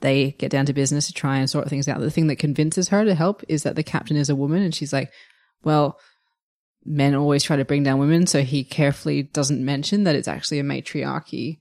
They 0.00 0.32
get 0.32 0.50
down 0.50 0.66
to 0.66 0.72
business 0.72 1.06
to 1.06 1.12
try 1.12 1.38
and 1.38 1.48
sort 1.48 1.68
things 1.68 1.86
out. 1.88 2.00
The 2.00 2.10
thing 2.10 2.26
that 2.28 2.36
convinces 2.36 2.88
her 2.88 3.04
to 3.04 3.14
help 3.14 3.42
is 3.48 3.62
that 3.62 3.76
the 3.76 3.84
captain 3.84 4.16
is 4.16 4.28
a 4.28 4.34
woman 4.34 4.62
and 4.62 4.74
she's 4.74 4.92
like, 4.92 5.12
well, 5.62 5.98
men 6.84 7.14
always 7.14 7.44
try 7.44 7.56
to 7.56 7.64
bring 7.64 7.84
down 7.84 8.00
women. 8.00 8.26
So 8.26 8.42
he 8.42 8.64
carefully 8.64 9.22
doesn't 9.22 9.64
mention 9.64 10.04
that 10.04 10.16
it's 10.16 10.28
actually 10.28 10.58
a 10.58 10.64
matriarchy. 10.64 11.60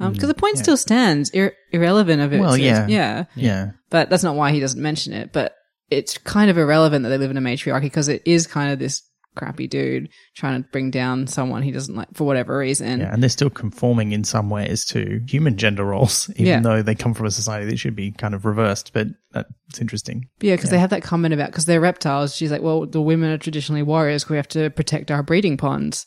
Um, 0.00 0.14
cause 0.14 0.26
the 0.26 0.34
point 0.34 0.58
still 0.58 0.76
stands 0.76 1.30
ir- 1.30 1.54
irrelevant 1.70 2.22
of 2.22 2.32
it. 2.32 2.40
Well, 2.40 2.56
yeah. 2.56 2.86
Yeah. 2.88 3.24
Yeah. 3.36 3.70
But 3.90 4.08
that's 4.08 4.24
not 4.24 4.36
why 4.36 4.52
he 4.52 4.58
doesn't 4.58 4.80
mention 4.80 5.12
it. 5.12 5.32
But 5.32 5.54
it's 5.90 6.16
kind 6.18 6.50
of 6.50 6.56
irrelevant 6.56 7.02
that 7.02 7.10
they 7.10 7.18
live 7.18 7.30
in 7.30 7.36
a 7.36 7.42
matriarchy 7.42 7.82
because 7.82 8.08
it 8.08 8.22
is 8.24 8.46
kind 8.46 8.72
of 8.72 8.78
this 8.78 9.02
crappy 9.34 9.66
dude 9.66 10.08
trying 10.36 10.62
to 10.62 10.68
bring 10.70 10.90
down 10.90 11.26
someone 11.26 11.62
he 11.62 11.70
doesn't 11.72 11.94
like 11.94 12.08
for 12.14 12.24
whatever 12.24 12.58
reason. 12.58 13.00
Yeah, 13.00 13.12
and 13.12 13.22
they're 13.22 13.30
still 13.30 13.50
conforming 13.50 14.12
in 14.12 14.24
some 14.24 14.50
ways 14.50 14.84
to 14.86 15.20
human 15.26 15.56
gender 15.56 15.84
roles, 15.84 16.28
even 16.36 16.46
Yeah. 16.46 16.60
though 16.60 16.82
they 16.82 16.94
come 16.94 17.14
from 17.14 17.26
a 17.26 17.30
society 17.30 17.66
that 17.70 17.78
should 17.78 17.96
be 17.96 18.10
kind 18.12 18.34
of 18.34 18.44
reversed. 18.44 18.92
But 18.92 19.08
that's 19.32 19.80
interesting. 19.80 20.28
Yeah, 20.40 20.56
because 20.56 20.70
they 20.70 20.78
have 20.78 20.90
that 20.90 21.02
comment 21.02 21.32
about 21.34 21.46
because 21.50 21.64
they're 21.64 21.80
reptiles. 21.80 22.36
She's 22.36 22.50
like, 22.52 22.62
well, 22.62 22.86
the 22.86 23.00
women 23.02 23.30
are 23.30 23.38
traditionally 23.38 23.82
warriors. 23.82 24.28
We 24.28 24.36
have 24.36 24.48
to 24.48 24.70
protect 24.70 25.10
our 25.10 25.22
breeding 25.22 25.56
ponds, 25.56 26.06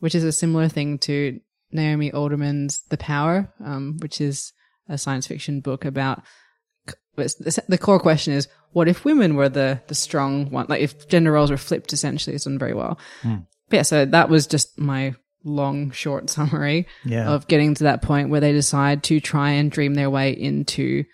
which 0.00 0.14
is 0.14 0.24
a 0.24 0.32
similar 0.32 0.68
thing 0.68 0.98
to 1.00 1.38
Naomi 1.72 2.10
Alderman's 2.12 2.82
The 2.88 2.96
Power, 2.96 3.52
um, 3.64 3.96
which 4.00 4.20
is 4.20 4.52
a 4.88 4.96
science 4.98 5.26
fiction 5.26 5.60
book 5.60 5.84
about. 5.84 6.22
The 7.16 7.78
core 7.80 7.98
question 7.98 8.34
is, 8.34 8.46
what 8.72 8.88
if 8.88 9.04
women 9.04 9.36
were 9.36 9.48
the 9.48 9.80
the 9.88 9.94
strong 9.94 10.50
one? 10.50 10.66
Like 10.68 10.82
if 10.82 11.08
gender 11.08 11.32
roles 11.32 11.50
were 11.50 11.56
flipped, 11.56 11.92
essentially, 11.92 12.34
it's 12.36 12.44
done 12.44 12.58
very 12.58 12.74
well. 12.74 12.98
But 13.22 13.76
yeah, 13.76 13.82
so 13.82 14.04
that 14.04 14.28
was 14.28 14.46
just 14.46 14.78
my 14.78 15.14
long, 15.44 15.90
short 15.92 16.28
summary 16.36 16.86
Yeah. 17.04 17.28
of 17.30 17.46
getting 17.48 17.74
to 17.76 17.84
that 17.84 18.02
point 18.02 18.28
where 18.28 18.40
they 18.40 18.52
decide 18.52 19.02
to 19.04 19.18
try 19.20 19.52
and 19.52 19.70
dream 19.70 19.94
their 19.94 20.10
way 20.10 20.30
into 20.32 21.04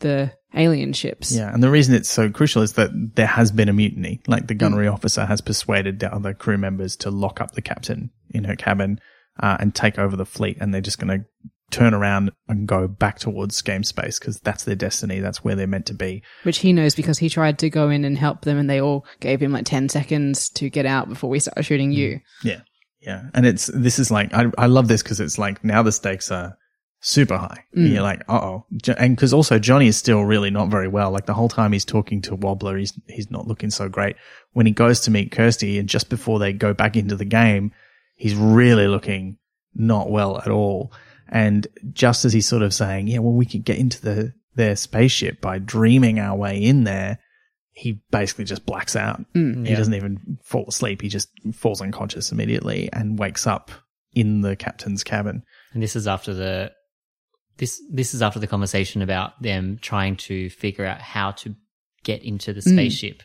the 0.00 0.32
alien 0.54 0.92
ships. 0.92 1.32
Yeah, 1.32 1.52
and 1.52 1.62
the 1.62 1.70
reason 1.70 1.94
it's 1.94 2.08
so 2.08 2.30
crucial 2.30 2.62
is 2.62 2.74
that 2.74 2.90
there 3.16 3.26
has 3.26 3.50
been 3.50 3.68
a 3.68 3.72
mutiny. 3.72 4.20
Like 4.26 4.46
the 4.46 4.54
gunnery 4.54 4.86
Mm. 4.86 4.92
officer 4.92 5.24
has 5.26 5.40
persuaded 5.40 5.98
the 6.00 6.14
other 6.14 6.32
crew 6.34 6.58
members 6.58 6.96
to 6.98 7.10
lock 7.10 7.40
up 7.40 7.52
the 7.52 7.62
captain 7.62 8.10
in 8.30 8.44
her 8.44 8.54
cabin 8.56 9.00
uh, 9.40 9.56
and 9.58 9.74
take 9.74 9.98
over 9.98 10.14
the 10.16 10.26
fleet, 10.26 10.58
and 10.60 10.72
they're 10.72 10.80
just 10.80 10.98
going 11.00 11.18
to 11.20 11.26
turn 11.70 11.94
around 11.94 12.30
and 12.48 12.68
go 12.68 12.86
back 12.86 13.18
towards 13.18 13.60
game 13.62 13.82
space 13.82 14.18
because 14.18 14.38
that's 14.40 14.64
their 14.64 14.76
destiny. 14.76 15.20
That's 15.20 15.42
where 15.42 15.54
they're 15.56 15.66
meant 15.66 15.86
to 15.86 15.94
be. 15.94 16.22
which 16.44 16.58
he 16.58 16.72
knows 16.72 16.94
because 16.94 17.18
he 17.18 17.28
tried 17.28 17.58
to 17.60 17.70
go 17.70 17.88
in 17.88 18.04
and 18.04 18.16
help 18.16 18.42
them 18.42 18.58
and 18.58 18.68
they 18.70 18.80
all 18.80 19.04
gave 19.20 19.42
him 19.42 19.52
like 19.52 19.64
10 19.64 19.88
seconds 19.88 20.48
to 20.50 20.70
get 20.70 20.86
out 20.86 21.08
before 21.08 21.30
we 21.30 21.40
started 21.40 21.64
shooting 21.64 21.90
you. 21.90 22.20
Yeah, 22.42 22.60
yeah, 23.00 23.24
and 23.34 23.46
it's 23.46 23.66
this 23.66 23.98
is 23.98 24.10
like 24.10 24.32
I 24.32 24.46
I 24.56 24.66
love 24.66 24.88
this 24.88 25.02
because 25.02 25.20
it's 25.20 25.38
like 25.38 25.64
now 25.64 25.82
the 25.82 25.92
stakes 25.92 26.30
are 26.30 26.56
super 27.00 27.36
high. 27.36 27.64
You're 27.72 28.02
like, 28.02 28.22
uh 28.28 28.40
oh, 28.40 28.66
and 28.96 29.14
because 29.14 29.34
also 29.34 29.58
Johnny 29.58 29.88
is 29.88 29.96
still 29.96 30.22
really 30.22 30.50
not 30.50 30.68
very 30.70 30.88
well. 30.88 31.10
Like 31.10 31.26
the 31.26 31.34
whole 31.34 31.50
time 31.50 31.72
he's 31.72 31.84
talking 31.84 32.22
to 32.22 32.36
Wobbler, 32.36 32.78
he's 32.78 32.98
he's 33.08 33.30
not 33.30 33.46
looking 33.46 33.70
so 33.70 33.88
great. 33.88 34.16
When 34.52 34.64
he 34.64 34.72
goes 34.72 35.00
to 35.00 35.10
meet 35.10 35.32
Kirsty, 35.32 35.78
and 35.78 35.88
just 35.88 36.08
before 36.08 36.38
they 36.38 36.52
go 36.52 36.72
back 36.72 36.96
into 36.96 37.16
the 37.16 37.26
game, 37.26 37.72
he's 38.16 38.34
really 38.34 38.86
looking 38.86 39.36
not 39.74 40.10
well 40.10 40.38
at 40.38 40.48
all. 40.48 40.92
And 41.28 41.66
just 41.92 42.24
as 42.24 42.32
he's 42.32 42.46
sort 42.46 42.62
of 42.62 42.74
saying, 42.74 43.08
yeah, 43.08 43.18
well, 43.18 43.32
we 43.32 43.46
could 43.46 43.64
get 43.64 43.78
into 43.78 44.00
the 44.00 44.32
their 44.56 44.76
spaceship 44.76 45.40
by 45.40 45.58
dreaming 45.58 46.20
our 46.20 46.36
way 46.36 46.62
in 46.62 46.84
there. 46.84 47.18
He 47.72 48.00
basically 48.12 48.44
just 48.44 48.64
blacks 48.66 48.94
out. 48.94 49.24
He 49.34 49.74
doesn't 49.74 49.94
even 49.94 50.38
fall 50.44 50.64
asleep. 50.68 51.02
He 51.02 51.08
just 51.08 51.28
falls 51.54 51.80
unconscious 51.80 52.30
immediately 52.30 52.88
and 52.92 53.18
wakes 53.18 53.48
up 53.48 53.72
in 54.12 54.42
the 54.42 54.54
captain's 54.54 55.02
cabin. 55.02 55.42
And 55.72 55.82
this 55.82 55.96
is 55.96 56.06
after 56.06 56.32
the 56.34 56.70
this 57.58 57.80
this 57.90 58.14
is 58.14 58.22
after 58.22 58.38
the 58.38 58.46
conversation 58.46 59.02
about 59.02 59.40
them 59.42 59.78
trying 59.80 60.14
to 60.16 60.50
figure 60.50 60.84
out 60.84 61.00
how 61.00 61.32
to 61.32 61.56
get 62.04 62.22
into 62.22 62.52
the 62.52 62.62
spaceship, 62.62 63.22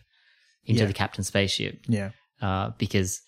into 0.66 0.82
Yeah. 0.82 0.88
the 0.88 0.94
captain's 0.94 1.28
spaceship, 1.28 1.82
Yeah. 1.88 2.10
uh, 2.42 2.72
because 2.80 3.22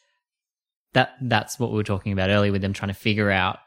that 0.93 1.11
that's 1.21 1.59
what 1.59 1.69
we 1.71 1.77
were 1.77 1.83
talking 1.83 2.13
about 2.13 2.29
earlier 2.31 2.51
with 2.51 2.61
them 2.63 2.73
trying 2.73 2.89
to 2.93 2.99
figure 2.99 3.29
out 3.29 3.59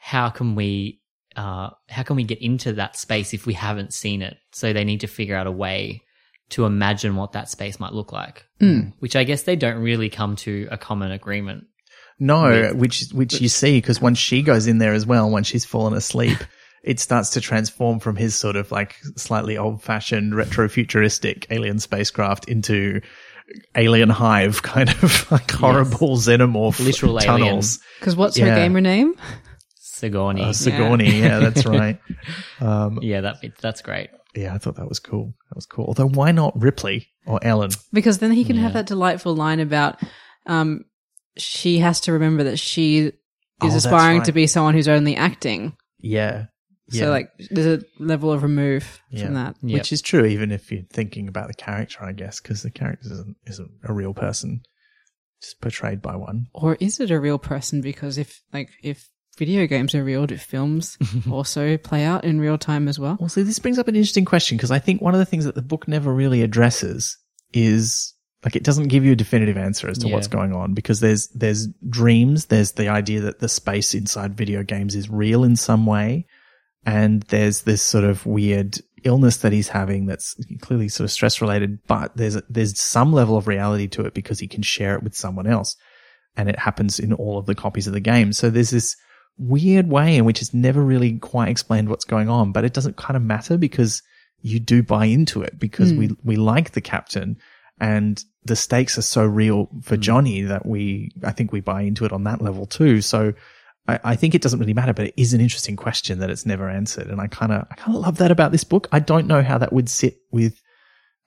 how 0.00 0.30
can 0.30 0.54
we 0.54 1.00
uh, 1.36 1.70
how 1.88 2.02
can 2.02 2.16
we 2.16 2.24
get 2.24 2.42
into 2.42 2.72
that 2.72 2.96
space 2.96 3.32
if 3.32 3.46
we 3.46 3.54
haven't 3.54 3.94
seen 3.94 4.22
it. 4.22 4.36
So 4.52 4.72
they 4.72 4.84
need 4.84 5.00
to 5.00 5.06
figure 5.06 5.36
out 5.36 5.46
a 5.46 5.52
way 5.52 6.02
to 6.50 6.64
imagine 6.64 7.14
what 7.14 7.32
that 7.32 7.48
space 7.48 7.78
might 7.78 7.92
look 7.92 8.12
like, 8.12 8.44
which 8.98 9.14
I 9.14 9.22
guess 9.22 9.44
they 9.44 9.54
don't 9.54 9.80
really 9.80 10.10
come 10.10 10.34
to 10.36 10.66
a 10.70 10.76
common 10.76 11.12
agreement. 11.12 11.66
No, 12.18 12.72
which 12.74 13.04
which 13.12 13.40
you 13.40 13.48
see 13.48 13.78
because 13.78 14.00
once 14.00 14.18
she 14.18 14.42
goes 14.42 14.66
in 14.66 14.78
there 14.78 14.92
as 14.92 15.06
well, 15.06 15.30
when 15.30 15.44
she's 15.44 15.64
fallen 15.64 15.94
asleep, 15.94 16.38
it 16.82 16.98
starts 16.98 17.30
to 17.30 17.40
transform 17.40 18.00
from 18.00 18.16
his 18.16 18.34
sort 18.34 18.56
of 18.56 18.72
like 18.72 18.96
slightly 19.16 19.56
old 19.56 19.82
fashioned 19.82 20.34
retro 20.34 20.68
futuristic 20.68 21.46
alien 21.50 21.78
spacecraft 21.78 22.48
into 22.48 23.00
alien 23.74 24.10
hive 24.10 24.62
kind 24.62 24.90
of 24.90 25.30
like 25.30 25.50
horrible 25.50 26.16
xenomorph 26.16 26.84
Literal 26.84 27.18
tunnels. 27.18 27.78
Because 28.00 28.16
what's 28.16 28.36
her 28.36 28.46
gamer 28.46 28.80
name? 28.80 29.14
Sigourney, 30.00 30.42
Uh, 30.42 30.52
Sigourney, 30.52 31.20
yeah. 31.20 31.38
that's 31.38 31.64
right. 31.66 31.98
Um, 32.60 32.98
yeah, 33.02 33.20
that 33.22 33.36
that's 33.60 33.80
great. 33.82 34.10
yeah, 34.36 34.54
I 34.54 34.58
thought 34.58 34.76
that 34.76 34.88
was 34.88 34.98
cool. 34.98 35.34
That 35.48 35.56
was 35.56 35.66
cool. 35.66 35.86
Although, 35.86 36.08
why 36.08 36.30
not 36.32 36.60
Ripley 36.60 37.08
or 37.26 37.38
Ellen? 37.42 37.70
Because 37.92 38.18
then 38.18 38.32
he 38.32 38.44
can 38.44 38.56
have 38.56 38.74
that 38.74 38.86
delightful 38.86 39.34
line 39.34 39.60
about 39.60 39.98
um, 40.46 40.84
she 41.38 41.78
has 41.78 42.00
to 42.02 42.12
remember 42.12 42.44
that 42.44 42.58
she 42.58 42.98
is 43.62 43.74
Oh, 43.74 43.76
aspiring 43.76 44.18
right. 44.18 44.26
to 44.26 44.32
be 44.32 44.46
someone 44.46 44.74
who's 44.74 44.88
only 44.88 45.16
acting. 45.16 45.74
Yeah, 45.98 46.46
yeah. 46.90 47.00
So, 47.04 47.10
like, 47.10 47.30
there's 47.50 47.80
a 47.82 47.84
level 48.02 48.30
of 48.32 48.42
remove 48.42 49.00
Yeah. 49.10 49.24
from 49.26 49.34
that. 49.34 49.56
Yep. 49.62 49.78
which 49.78 49.92
is 49.92 50.02
true, 50.02 50.24
even 50.26 50.50
if 50.52 50.70
you're 50.72 50.82
thinking 50.90 51.28
about 51.28 51.48
the 51.48 51.54
character, 51.54 52.02
I 52.04 52.12
guess, 52.12 52.40
because 52.40 52.62
the 52.62 52.70
character 52.70 53.06
isn't 53.12 53.36
isn't 53.46 53.70
a 53.84 53.92
real 53.92 54.12
person, 54.14 54.62
just 55.40 55.60
portrayed 55.60 56.02
by 56.02 56.16
one. 56.16 56.46
Or 56.54 56.76
is 56.80 57.00
it 57.00 57.10
a 57.10 57.20
real 57.20 57.38
person? 57.38 57.80
Because 57.80 58.18
if, 58.18 58.42
like, 58.52 58.68
if 58.82 59.08
video 59.40 59.66
games 59.66 59.94
are 59.96 60.04
real, 60.04 60.26
do 60.26 60.36
films 60.36 60.96
also 61.30 61.76
play 61.78 62.04
out 62.04 62.22
in 62.24 62.38
real 62.40 62.58
time 62.58 62.86
as 62.86 62.98
well? 63.00 63.16
Well, 63.18 63.28
see, 63.28 63.42
this 63.42 63.58
brings 63.58 63.78
up 63.78 63.88
an 63.88 63.96
interesting 63.96 64.24
question 64.26 64.56
because 64.56 64.70
I 64.70 64.78
think 64.78 65.00
one 65.00 65.14
of 65.14 65.18
the 65.18 65.24
things 65.26 65.46
that 65.46 65.54
the 65.56 65.62
book 65.62 65.88
never 65.88 66.14
really 66.14 66.42
addresses 66.42 67.16
is 67.52 68.14
like 68.44 68.54
it 68.54 68.62
doesn't 68.62 68.88
give 68.88 69.04
you 69.04 69.12
a 69.12 69.16
definitive 69.16 69.56
answer 69.56 69.88
as 69.88 69.98
to 69.98 70.08
Yeah. 70.08 70.14
what's 70.14 70.28
going 70.28 70.52
on 70.54 70.74
because 70.74 71.00
there's 71.00 71.26
there's 71.28 71.66
dreams, 71.88 72.46
there's 72.46 72.72
the 72.72 72.88
idea 72.88 73.20
that 73.22 73.40
the 73.40 73.48
space 73.48 73.94
inside 73.94 74.36
video 74.36 74.62
games 74.62 74.94
is 74.94 75.10
real 75.10 75.42
in 75.42 75.56
some 75.56 75.84
way, 75.86 76.26
and 76.86 77.22
there's 77.24 77.62
this 77.62 77.82
sort 77.82 78.04
of 78.04 78.24
weird 78.26 78.78
illness 79.04 79.38
that 79.38 79.52
he's 79.52 79.68
having 79.68 80.04
that's 80.06 80.34
clearly 80.60 80.88
sort 80.88 81.06
of 81.06 81.10
stress 81.10 81.40
related, 81.40 81.78
but 81.86 82.16
there's 82.16 82.36
there's 82.48 82.78
some 82.80 83.12
level 83.12 83.36
of 83.36 83.48
reality 83.48 83.88
to 83.88 84.02
it 84.04 84.14
because 84.14 84.38
he 84.38 84.46
can 84.48 84.62
share 84.62 84.94
it 84.94 85.02
with 85.02 85.14
someone 85.16 85.46
else, 85.46 85.76
and 86.36 86.48
it 86.48 86.58
happens 86.58 86.98
in 86.98 87.12
all 87.12 87.38
of 87.38 87.46
the 87.46 87.54
copies 87.54 87.86
of 87.86 87.92
the 87.94 88.00
game. 88.00 88.32
So 88.32 88.48
there's 88.50 88.70
this 88.70 88.96
weird 89.40 89.88
way 89.88 90.16
in 90.16 90.24
which 90.24 90.42
it's 90.42 90.54
never 90.54 90.82
really 90.82 91.18
quite 91.18 91.48
explained 91.48 91.88
what's 91.88 92.04
going 92.04 92.28
on, 92.28 92.52
but 92.52 92.64
it 92.64 92.72
doesn't 92.72 92.96
kind 92.96 93.16
of 93.16 93.22
matter 93.22 93.56
because 93.56 94.02
you 94.42 94.60
do 94.60 94.82
buy 94.82 95.06
into 95.06 95.42
it 95.42 95.58
because 95.58 95.92
we 95.92 96.06
hmm. 96.08 96.14
we 96.24 96.36
like 96.36 96.72
the 96.72 96.80
captain 96.80 97.36
and 97.80 98.24
the 98.44 98.56
stakes 98.56 98.96
are 98.96 99.02
so 99.02 99.24
real 99.24 99.68
for 99.82 99.96
hmm. 99.96 100.02
Johnny 100.02 100.42
that 100.42 100.66
we 100.66 101.12
I 101.24 101.32
think 101.32 101.52
we 101.52 101.60
buy 101.60 101.82
into 101.82 102.04
it 102.04 102.12
on 102.12 102.24
that 102.24 102.40
level 102.40 102.66
too. 102.66 103.00
So 103.00 103.34
I, 103.88 104.00
I 104.04 104.16
think 104.16 104.34
it 104.34 104.42
doesn't 104.42 104.60
really 104.60 104.74
matter, 104.74 104.92
but 104.92 105.06
it 105.06 105.14
is 105.16 105.34
an 105.34 105.40
interesting 105.40 105.76
question 105.76 106.20
that 106.20 106.30
it's 106.30 106.46
never 106.46 106.68
answered. 106.68 107.08
And 107.08 107.20
I 107.20 107.26
kind 107.26 107.52
of, 107.52 107.66
I 107.70 107.74
kind 107.74 107.96
of 107.96 108.02
love 108.02 108.18
that 108.18 108.30
about 108.30 108.52
this 108.52 108.64
book. 108.64 108.88
I 108.92 109.00
don't 109.00 109.26
know 109.26 109.42
how 109.42 109.58
that 109.58 109.72
would 109.72 109.88
sit 109.88 110.18
with 110.30 110.60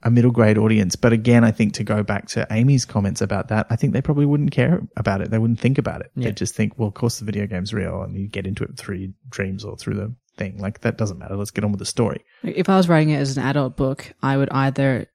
a 0.03 0.11
middle 0.11 0.31
grade 0.31 0.57
audience. 0.57 0.95
But 0.95 1.13
again, 1.13 1.43
I 1.43 1.51
think 1.51 1.73
to 1.75 1.83
go 1.83 2.03
back 2.03 2.27
to 2.29 2.45
Amy's 2.51 2.85
comments 2.85 3.21
about 3.21 3.47
that, 3.47 3.67
I 3.69 3.75
think 3.77 3.93
they 3.93 4.01
probably 4.01 4.25
wouldn't 4.25 4.51
care 4.51 4.81
about 4.97 5.21
it. 5.21 5.31
They 5.31 5.37
wouldn't 5.39 5.59
think 5.59 5.77
about 5.77 6.01
it. 6.01 6.11
Yeah. 6.15 6.25
They'd 6.25 6.37
just 6.37 6.55
think, 6.55 6.77
well, 6.77 6.89
of 6.89 6.93
course 6.93 7.19
the 7.19 7.25
video 7.25 7.47
game's 7.47 7.73
real 7.73 8.01
and 8.01 8.15
you 8.17 8.27
get 8.27 8.45
into 8.45 8.63
it 8.63 8.77
through 8.77 8.97
your 8.97 9.11
dreams 9.29 9.63
or 9.63 9.77
through 9.77 9.95
the 9.95 10.13
thing. 10.37 10.57
Like 10.59 10.81
that 10.81 10.97
doesn't 10.97 11.17
matter. 11.19 11.35
Let's 11.35 11.51
get 11.51 11.63
on 11.63 11.71
with 11.71 11.79
the 11.79 11.85
story. 11.85 12.23
If 12.43 12.67
I 12.69 12.75
was 12.77 12.89
writing 12.89 13.09
it 13.11 13.17
as 13.17 13.37
an 13.37 13.43
adult 13.43 13.77
book, 13.77 14.13
I 14.21 14.35
would 14.37 14.49
either 14.51 15.07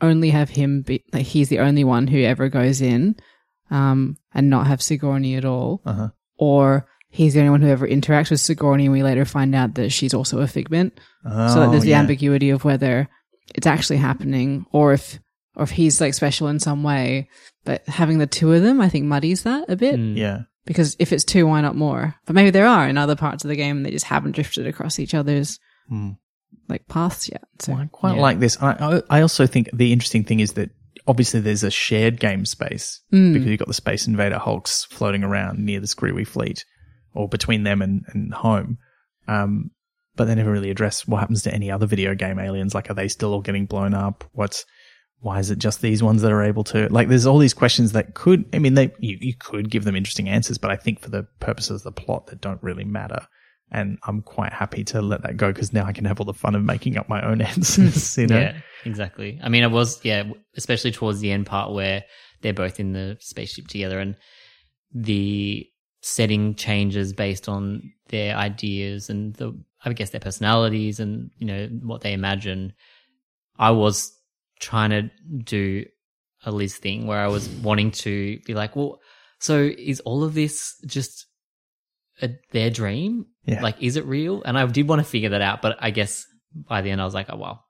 only 0.00 0.30
have 0.30 0.50
him 0.50 0.82
be 0.82 1.02
like 1.12 1.24
he's 1.26 1.48
the 1.48 1.60
only 1.60 1.84
one 1.84 2.06
who 2.06 2.20
ever 2.22 2.48
goes 2.48 2.82
in, 2.82 3.16
um, 3.70 4.16
and 4.34 4.50
not 4.50 4.66
have 4.66 4.82
Sigourney 4.82 5.36
at 5.36 5.44
all, 5.44 5.80
Uh-huh. 5.86 6.08
or 6.36 6.86
he's 7.08 7.32
the 7.34 7.40
only 7.40 7.50
one 7.50 7.62
who 7.62 7.68
ever 7.68 7.86
interacts 7.88 8.30
with 8.30 8.40
Sigourney, 8.40 8.84
and 8.84 8.92
we 8.92 9.02
later 9.02 9.24
find 9.24 9.54
out 9.54 9.74
that 9.76 9.90
she's 9.90 10.12
also 10.12 10.40
a 10.40 10.46
figment. 10.46 11.00
so 11.22 11.30
that 11.30 11.68
Oh, 11.68 11.70
there's 11.70 11.84
the 11.84 11.90
yeah. 11.90 12.00
ambiguity 12.00 12.50
of 12.50 12.64
whether 12.64 13.08
it's 13.54 13.66
actually 13.66 13.96
happening 13.98 14.66
or 14.72 14.92
if 14.92 15.18
or 15.56 15.62
if 15.64 15.70
he's 15.70 16.00
like 16.00 16.14
special 16.14 16.48
in 16.48 16.58
some 16.60 16.82
way. 16.82 17.28
But 17.64 17.86
having 17.88 18.18
the 18.18 18.26
two 18.26 18.52
of 18.52 18.62
them, 18.62 18.80
I 18.80 18.88
think 18.88 19.04
muddies 19.06 19.42
that 19.44 19.64
a 19.68 19.76
bit 19.76 19.96
Mm. 19.96 20.16
Yeah. 20.16 20.40
because 20.66 20.96
if 20.98 21.12
it's 21.12 21.24
two, 21.24 21.46
why 21.46 21.60
not 21.60 21.76
more? 21.76 22.14
But 22.26 22.34
maybe 22.34 22.50
there 22.50 22.66
are 22.66 22.88
in 22.88 22.98
other 22.98 23.16
parts 23.16 23.44
of 23.44 23.48
the 23.48 23.56
game 23.56 23.76
and 23.78 23.86
they 23.86 23.90
just 23.90 24.06
haven't 24.06 24.32
drifted 24.32 24.66
across 24.66 24.98
each 24.98 25.14
other's 25.14 25.58
Hmm. 25.88 26.10
like 26.68 26.86
paths 26.88 27.28
yet. 27.28 27.44
So 27.60 27.72
Well, 27.72 27.82
I 27.82 27.86
quite 27.86 28.16
Yeah. 28.16 28.22
like 28.22 28.38
this. 28.40 28.56
I, 28.62 28.72
I 29.10 29.18
I 29.18 29.20
also 29.22 29.46
think 29.46 29.68
the 29.72 29.92
interesting 29.92 30.24
thing 30.24 30.40
is 30.40 30.54
that 30.54 30.70
obviously 31.06 31.40
there's 31.40 31.62
a 31.64 31.70
shared 31.70 32.18
game 32.18 32.44
space 32.46 33.00
Mm. 33.12 33.34
because 33.34 33.46
you've 33.48 33.58
got 33.58 33.68
the 33.68 33.74
Space 33.74 34.06
Invader 34.06 34.38
Hulks 34.38 34.84
floating 34.90 35.22
around 35.22 35.58
near 35.58 35.78
the 35.80 35.86
Screewee 35.86 36.26
fleet 36.26 36.64
or 37.14 37.28
between 37.28 37.62
them 37.64 37.80
and, 37.82 38.02
and 38.08 38.32
home. 38.34 38.78
Um, 39.28 39.70
but 40.16 40.26
they 40.26 40.34
never 40.34 40.52
really 40.52 40.70
address 40.70 41.06
what 41.06 41.20
happens 41.20 41.42
to 41.42 41.52
any 41.52 41.70
other 41.70 41.86
video 41.86 42.14
game 42.14 42.38
aliens. 42.38 42.74
Like, 42.74 42.90
are 42.90 42.94
they 42.94 43.08
still 43.08 43.32
all 43.32 43.40
getting 43.40 43.66
blown 43.66 43.94
up? 43.94 44.24
What's, 44.32 44.64
why 45.20 45.38
is 45.38 45.50
it 45.50 45.58
just 45.58 45.80
these 45.80 46.02
ones 46.02 46.22
that 46.22 46.32
are 46.32 46.42
able 46.42 46.64
to, 46.64 46.88
like, 46.88 47.08
there's 47.08 47.26
all 47.26 47.38
these 47.38 47.54
questions 47.54 47.92
that 47.92 48.14
could, 48.14 48.44
I 48.52 48.58
mean, 48.58 48.74
they, 48.74 48.92
you, 48.98 49.18
you 49.20 49.34
could 49.34 49.70
give 49.70 49.84
them 49.84 49.96
interesting 49.96 50.28
answers, 50.28 50.58
but 50.58 50.70
I 50.70 50.76
think 50.76 51.00
for 51.00 51.10
the 51.10 51.26
purposes 51.40 51.84
of 51.84 51.94
the 51.94 52.00
plot 52.00 52.26
that 52.26 52.40
don't 52.40 52.62
really 52.62 52.84
matter. 52.84 53.26
And 53.72 53.98
I'm 54.06 54.22
quite 54.22 54.52
happy 54.52 54.84
to 54.84 55.02
let 55.02 55.22
that 55.22 55.36
go 55.36 55.52
because 55.52 55.72
now 55.72 55.84
I 55.84 55.92
can 55.92 56.04
have 56.04 56.20
all 56.20 56.26
the 56.26 56.34
fun 56.34 56.54
of 56.54 56.62
making 56.62 56.96
up 56.96 57.08
my 57.08 57.24
own 57.26 57.40
answers, 57.42 58.16
you 58.18 58.28
know? 58.28 58.38
Yeah, 58.38 58.60
exactly. 58.84 59.40
I 59.42 59.48
mean, 59.48 59.64
I 59.64 59.68
was, 59.68 60.04
yeah, 60.04 60.24
especially 60.56 60.92
towards 60.92 61.20
the 61.20 61.32
end 61.32 61.46
part 61.46 61.72
where 61.72 62.04
they're 62.42 62.52
both 62.52 62.78
in 62.78 62.92
the 62.92 63.16
spaceship 63.20 63.66
together 63.66 63.98
and 63.98 64.16
the 64.92 65.66
setting 66.02 66.54
changes 66.54 67.14
based 67.14 67.48
on 67.48 67.90
their 68.08 68.36
ideas 68.36 69.08
and 69.08 69.34
the, 69.36 69.58
I 69.84 69.92
guess, 69.92 70.10
their 70.10 70.20
personalities 70.20 71.00
and, 71.00 71.30
you 71.38 71.46
know, 71.46 71.66
what 71.82 72.00
they 72.02 72.12
imagine. 72.12 72.72
I 73.58 73.70
was 73.70 74.12
trying 74.60 74.90
to 74.90 75.10
do 75.44 75.84
a 76.44 76.50
Liz 76.50 76.76
thing 76.76 77.06
where 77.06 77.20
I 77.20 77.28
was 77.28 77.48
wanting 77.48 77.90
to 77.92 78.38
be 78.46 78.54
like, 78.54 78.76
well, 78.76 79.00
so 79.40 79.60
is 79.62 80.00
all 80.00 80.24
of 80.24 80.34
this 80.34 80.74
just 80.86 81.26
a, 82.22 82.30
their 82.52 82.70
dream? 82.70 83.26
Yeah. 83.44 83.62
Like, 83.62 83.82
is 83.82 83.96
it 83.96 84.06
real? 84.06 84.42
And 84.44 84.58
I 84.58 84.66
did 84.66 84.88
want 84.88 85.00
to 85.00 85.04
figure 85.08 85.30
that 85.30 85.42
out, 85.42 85.60
but 85.62 85.76
I 85.80 85.90
guess 85.90 86.24
by 86.54 86.80
the 86.82 86.90
end 86.90 87.00
I 87.00 87.04
was 87.04 87.14
like, 87.14 87.26
oh, 87.30 87.36
well, 87.36 87.64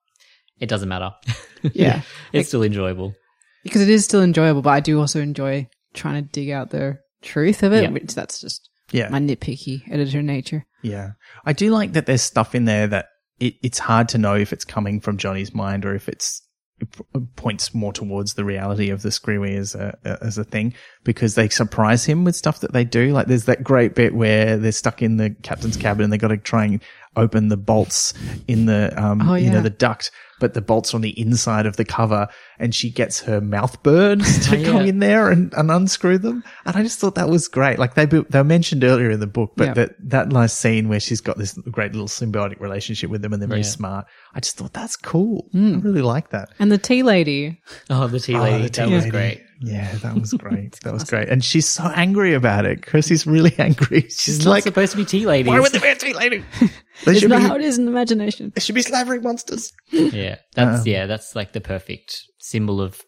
it 0.59 0.69
doesn't 0.69 0.89
matter. 0.89 1.13
Yeah. 1.73 2.03
it's 2.31 2.49
still 2.49 2.63
enjoyable. 2.63 3.15
because 3.63 3.81
it 3.81 3.89
is 3.89 4.05
still 4.05 4.23
enjoyable, 4.23 4.61
but 4.61 4.69
I 4.71 4.81
do 4.81 5.01
also 5.01 5.19
enjoy 5.21 5.67
trying 5.95 6.23
to 6.23 6.31
dig 6.31 6.51
out 6.51 6.69
the 6.69 6.99
truth 7.23 7.63
of 7.63 7.73
it, 7.73 7.85
Yeah. 7.85 7.89
which 7.91 8.15
that's 8.15 8.39
just 8.39 8.69
Yeah. 8.95 9.09
my 9.09 9.19
nitpicky 9.19 9.83
editor 9.91 10.23
nature. 10.23 10.65
Yeah. 10.83 11.13
I 11.45 11.53
do 11.53 11.71
like 11.71 11.93
that 11.95 12.07
there's 12.07 12.23
stuff 12.23 12.55
in 12.55 12.65
there 12.65 12.87
that 12.87 13.07
it, 13.41 13.55
it's 13.63 13.81
hard 13.81 14.09
to 14.11 14.19
know 14.19 14.37
if 14.37 14.53
it's 14.53 14.65
coming 14.65 15.01
from 15.01 15.19
Johnny's 15.19 15.53
mind 15.53 15.85
or 15.85 15.95
if 15.95 16.09
it's 16.09 16.43
it 16.81 16.89
points 17.37 17.73
more 17.73 17.93
towards 17.93 18.35
the 18.35 18.45
reality 18.45 18.91
of 18.91 19.03
the 19.03 19.09
Screewee 19.09 19.57
as 19.57 19.75
a 19.75 19.97
as 20.05 20.39
a 20.39 20.45
thing 20.45 20.75
because 21.05 21.35
they 21.35 21.49
surprise 21.49 22.05
him 22.05 22.25
with 22.25 22.35
stuff 22.37 22.61
that 22.61 22.73
they 22.73 22.85
do. 22.85 23.13
Like 23.13 23.27
there's 23.27 23.45
that 23.45 23.63
great 23.63 23.95
bit 23.95 24.15
where 24.15 24.57
they're 24.57 24.73
stuck 24.73 25.03
in 25.03 25.17
the 25.17 25.31
captain's 25.43 25.77
cabin 25.77 26.05
and 26.05 26.13
they 26.13 26.19
got 26.19 26.29
to 26.29 26.37
try 26.37 26.65
and 26.65 26.83
open 27.17 27.49
the 27.49 27.57
bolts 27.57 28.13
in 28.49 28.67
the 28.67 28.93
um 29.03 29.29
Oh, 29.29 29.35
you 29.35 29.51
know 29.51 29.61
the 29.63 29.71
duct, 29.71 30.11
but 30.41 30.55
the 30.55 30.61
bolts 30.61 30.95
on 30.95 31.01
the 31.01 31.19
inside 31.19 31.65
of 31.67 31.77
the 31.77 31.85
cover, 31.85 32.27
and 32.59 32.75
she 32.75 32.91
gets 32.91 33.21
her 33.21 33.41
mouth 33.41 33.83
birds 33.83 34.49
to 34.51 34.57
Oh, 34.59 34.65
go 34.65 34.81
yeah. 34.81 34.87
in 34.87 34.99
there 34.99 35.31
and, 35.31 35.53
and 35.55 35.71
unscrew 35.71 36.19
them. 36.19 36.43
And 36.67 36.77
I 36.77 36.83
just 36.83 36.99
thought 36.99 37.15
that 37.15 37.29
was 37.29 37.47
great. 37.49 37.79
Like 37.79 37.95
they 37.95 38.07
they 38.07 38.21
were 38.39 38.45
mentioned 38.45 38.83
earlier 38.85 39.11
in 39.11 39.21
the 39.21 39.27
book, 39.29 39.53
but 39.57 39.69
Yeah. 39.69 39.75
that 39.75 39.91
that 40.11 40.29
nice 40.29 40.53
scene 40.53 40.89
where 40.89 41.01
she's 41.01 41.21
got 41.21 41.39
this 41.39 41.53
great 41.71 41.93
little 41.93 42.09
symbiotic 42.09 42.61
relationship 42.61 43.11
with 43.11 43.23
them 43.23 43.33
and 43.33 43.41
they're 43.41 43.49
very 43.49 43.61
Yeah. 43.61 43.67
smart. 43.67 44.07
I 44.35 44.41
just 44.41 44.57
thought 44.57 44.73
that's 44.73 44.97
cool. 44.97 45.47
Hmm. 45.53 45.77
I 45.77 45.79
really 45.79 46.03
like 46.03 46.31
that. 46.31 46.49
And 46.59 46.73
the 46.73 46.79
tea 46.79 47.03
lady, 47.05 47.61
Oh, 47.91 48.09
the 48.09 48.19
tea 48.21 48.35
Oh, 48.35 48.41
lady. 48.43 48.63
the 48.65 48.69
tea 48.71 48.83
that 48.83 48.91
was 48.91 49.07
great. 49.07 49.44
Yeah, 49.61 49.95
that 49.97 50.15
was 50.19 50.33
great. 50.39 50.79
that 50.83 50.93
was 50.93 51.05
great. 51.05 51.29
And 51.29 51.45
she's 51.45 51.67
so 51.69 51.85
angry 51.95 52.35
about 52.35 52.67
it. 52.67 52.83
Kirsty's 52.83 53.27
really 53.27 53.55
angry. 53.59 54.03
She's 54.03 54.21
She's 54.21 54.47
like, 54.47 54.65
not 54.65 54.71
supposed 54.75 54.93
to 54.93 54.99
be 54.99 55.05
tea 55.05 55.27
lady. 55.27 55.49
why 55.49 55.61
would 55.61 55.73
there 55.73 55.81
be 55.81 55.89
a 55.89 55.95
tea 55.97 56.15
lady? 56.15 56.45
They 57.05 57.11
it's 57.13 57.21
should 57.23 57.31
not 57.31 57.39
be, 57.43 57.49
how 57.49 57.57
it 57.57 57.61
is 57.63 57.77
in 57.77 57.89
imagination. 57.89 58.53
It 58.55 58.63
should 58.63 58.77
be 58.77 58.83
slavering 58.83 59.23
monsters. 59.23 59.73
yeah, 59.91 60.37
that's 60.55 60.83
Um, 60.83 60.87
yeah, 60.87 61.07
that's 61.07 61.35
like 61.35 61.53
the 61.53 61.61
perfect 61.61 62.23
symbol 62.39 62.81
of 62.81 63.01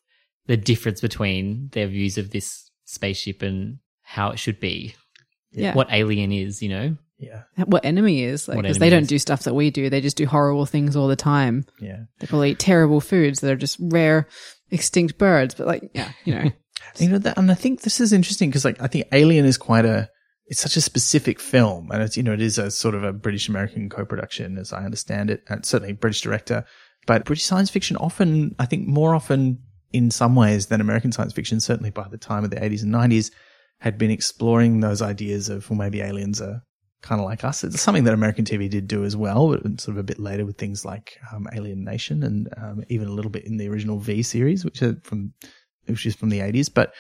the 0.49 0.57
difference 0.57 1.01
between 1.01 1.69
their 1.73 1.87
views 1.87 2.19
of 2.19 2.31
this 2.33 2.69
spaceship 2.85 3.43
and 3.43 3.79
how 4.03 4.31
it 4.31 4.41
should 4.41 4.59
be. 4.59 4.97
Yeah. 5.53 5.73
What 5.75 5.87
alien 5.93 6.33
is, 6.33 6.63
you 6.63 6.69
know? 6.69 6.97
Yeah, 7.19 7.45
What 7.65 7.85
enemy 7.85 8.25
is 8.25 8.47
like 8.49 8.61
because 8.61 8.79
they 8.79 8.91
don't 8.91 9.03
is. 9.05 9.09
do 9.09 9.19
stuff 9.21 9.45
that 9.45 9.55
we 9.55 9.71
do. 9.71 9.89
They 9.89 10.01
just 10.03 10.17
do 10.19 10.27
horrible 10.27 10.67
things 10.67 10.97
all 10.97 11.07
the 11.09 11.17
time. 11.17 11.65
yeah. 11.81 12.01
They 12.19 12.27
probably 12.27 12.51
eat 12.51 12.59
terrible 12.59 13.01
foods 13.01 13.41
that 13.41 13.51
are 13.53 13.57
just 13.57 13.79
rare, 13.81 14.27
extinct 14.71 15.19
birds. 15.19 15.55
But 15.55 15.67
like, 15.67 15.91
yeah, 15.95 16.13
you 16.25 16.35
know, 16.35 16.51
You 16.99 17.11
know 17.11 17.19
that, 17.19 17.37
and 17.37 17.51
I 17.51 17.55
think 17.55 17.83
this 17.83 18.01
is 18.01 18.13
interesting 18.13 18.49
because, 18.49 18.65
like, 18.65 18.81
I 18.81 18.87
think 18.87 19.07
Alien 19.13 19.45
is 19.45 19.59
quite 19.59 19.85
a. 19.85 20.09
It's 20.49 20.61
such 20.61 20.77
a 20.77 20.81
specific 20.81 21.41
film, 21.41 21.91
and 21.91 22.03
it's 22.03 22.17
you 22.17 22.23
know 22.23 22.33
it 22.33 22.41
is 22.41 22.57
a 22.57 22.71
sort 22.71 22.95
of 22.95 23.03
a 23.03 23.13
British 23.13 23.49
American 23.49 23.89
co-production, 23.89 24.59
as 24.59 24.73
I 24.73 24.85
understand 24.85 25.29
it, 25.29 25.43
and 25.49 25.65
certainly 25.67 25.93
British 25.93 26.21
director. 26.21 26.65
But 27.07 27.25
British 27.25 27.45
science 27.45 27.69
fiction 27.69 27.97
often, 27.97 28.55
I 28.59 28.67
think, 28.67 28.87
more 28.87 29.15
often 29.15 29.59
in 29.93 30.11
some 30.11 30.37
ways 30.37 30.67
than 30.67 30.81
American 30.81 31.13
science 31.13 31.33
fiction, 31.33 31.61
certainly 31.61 31.91
by 31.91 32.07
the 32.09 32.19
time 32.19 32.45
of 32.45 32.51
the 32.51 32.63
eighties 32.65 32.83
and 32.83 32.93
nineties, 32.93 33.31
had 33.81 33.99
been 33.99 34.11
exploring 34.11 34.81
those 34.81 35.03
ideas 35.03 35.49
of 35.49 35.69
well, 35.69 35.79
maybe 35.79 36.01
aliens 36.01 36.41
are 36.41 36.63
kind 37.03 37.21
of 37.21 37.25
like 37.25 37.45
us. 37.45 37.65
It's 37.65 37.81
something 37.81 38.05
that 38.05 38.15
American 38.15 38.45
TV 38.45 38.69
did 38.69 38.89
do 38.89 39.05
as 39.05 39.17
well, 39.17 39.49
but 39.49 39.81
sort 39.81 39.97
of 39.97 39.99
a 39.99 40.03
bit 40.03 40.19
later 40.19 40.45
with 40.45 40.59
things 40.59 40.85
like 40.85 41.19
um, 41.33 41.47
Alien 41.53 41.85
Nation 41.85 42.23
and 42.23 42.49
um, 42.57 42.85
even 42.89 43.09
a 43.09 43.13
little 43.13 43.31
bit 43.31 43.45
in 43.45 43.57
the 43.57 43.69
original 43.69 43.99
V 43.99 44.23
series, 44.23 44.65
which 44.65 44.83
are 44.83 44.97
from 45.03 45.33
which 45.87 46.07
is 46.07 46.17
from 46.17 46.31
the 46.31 46.41
80s. 46.41 46.73
But 46.73 46.95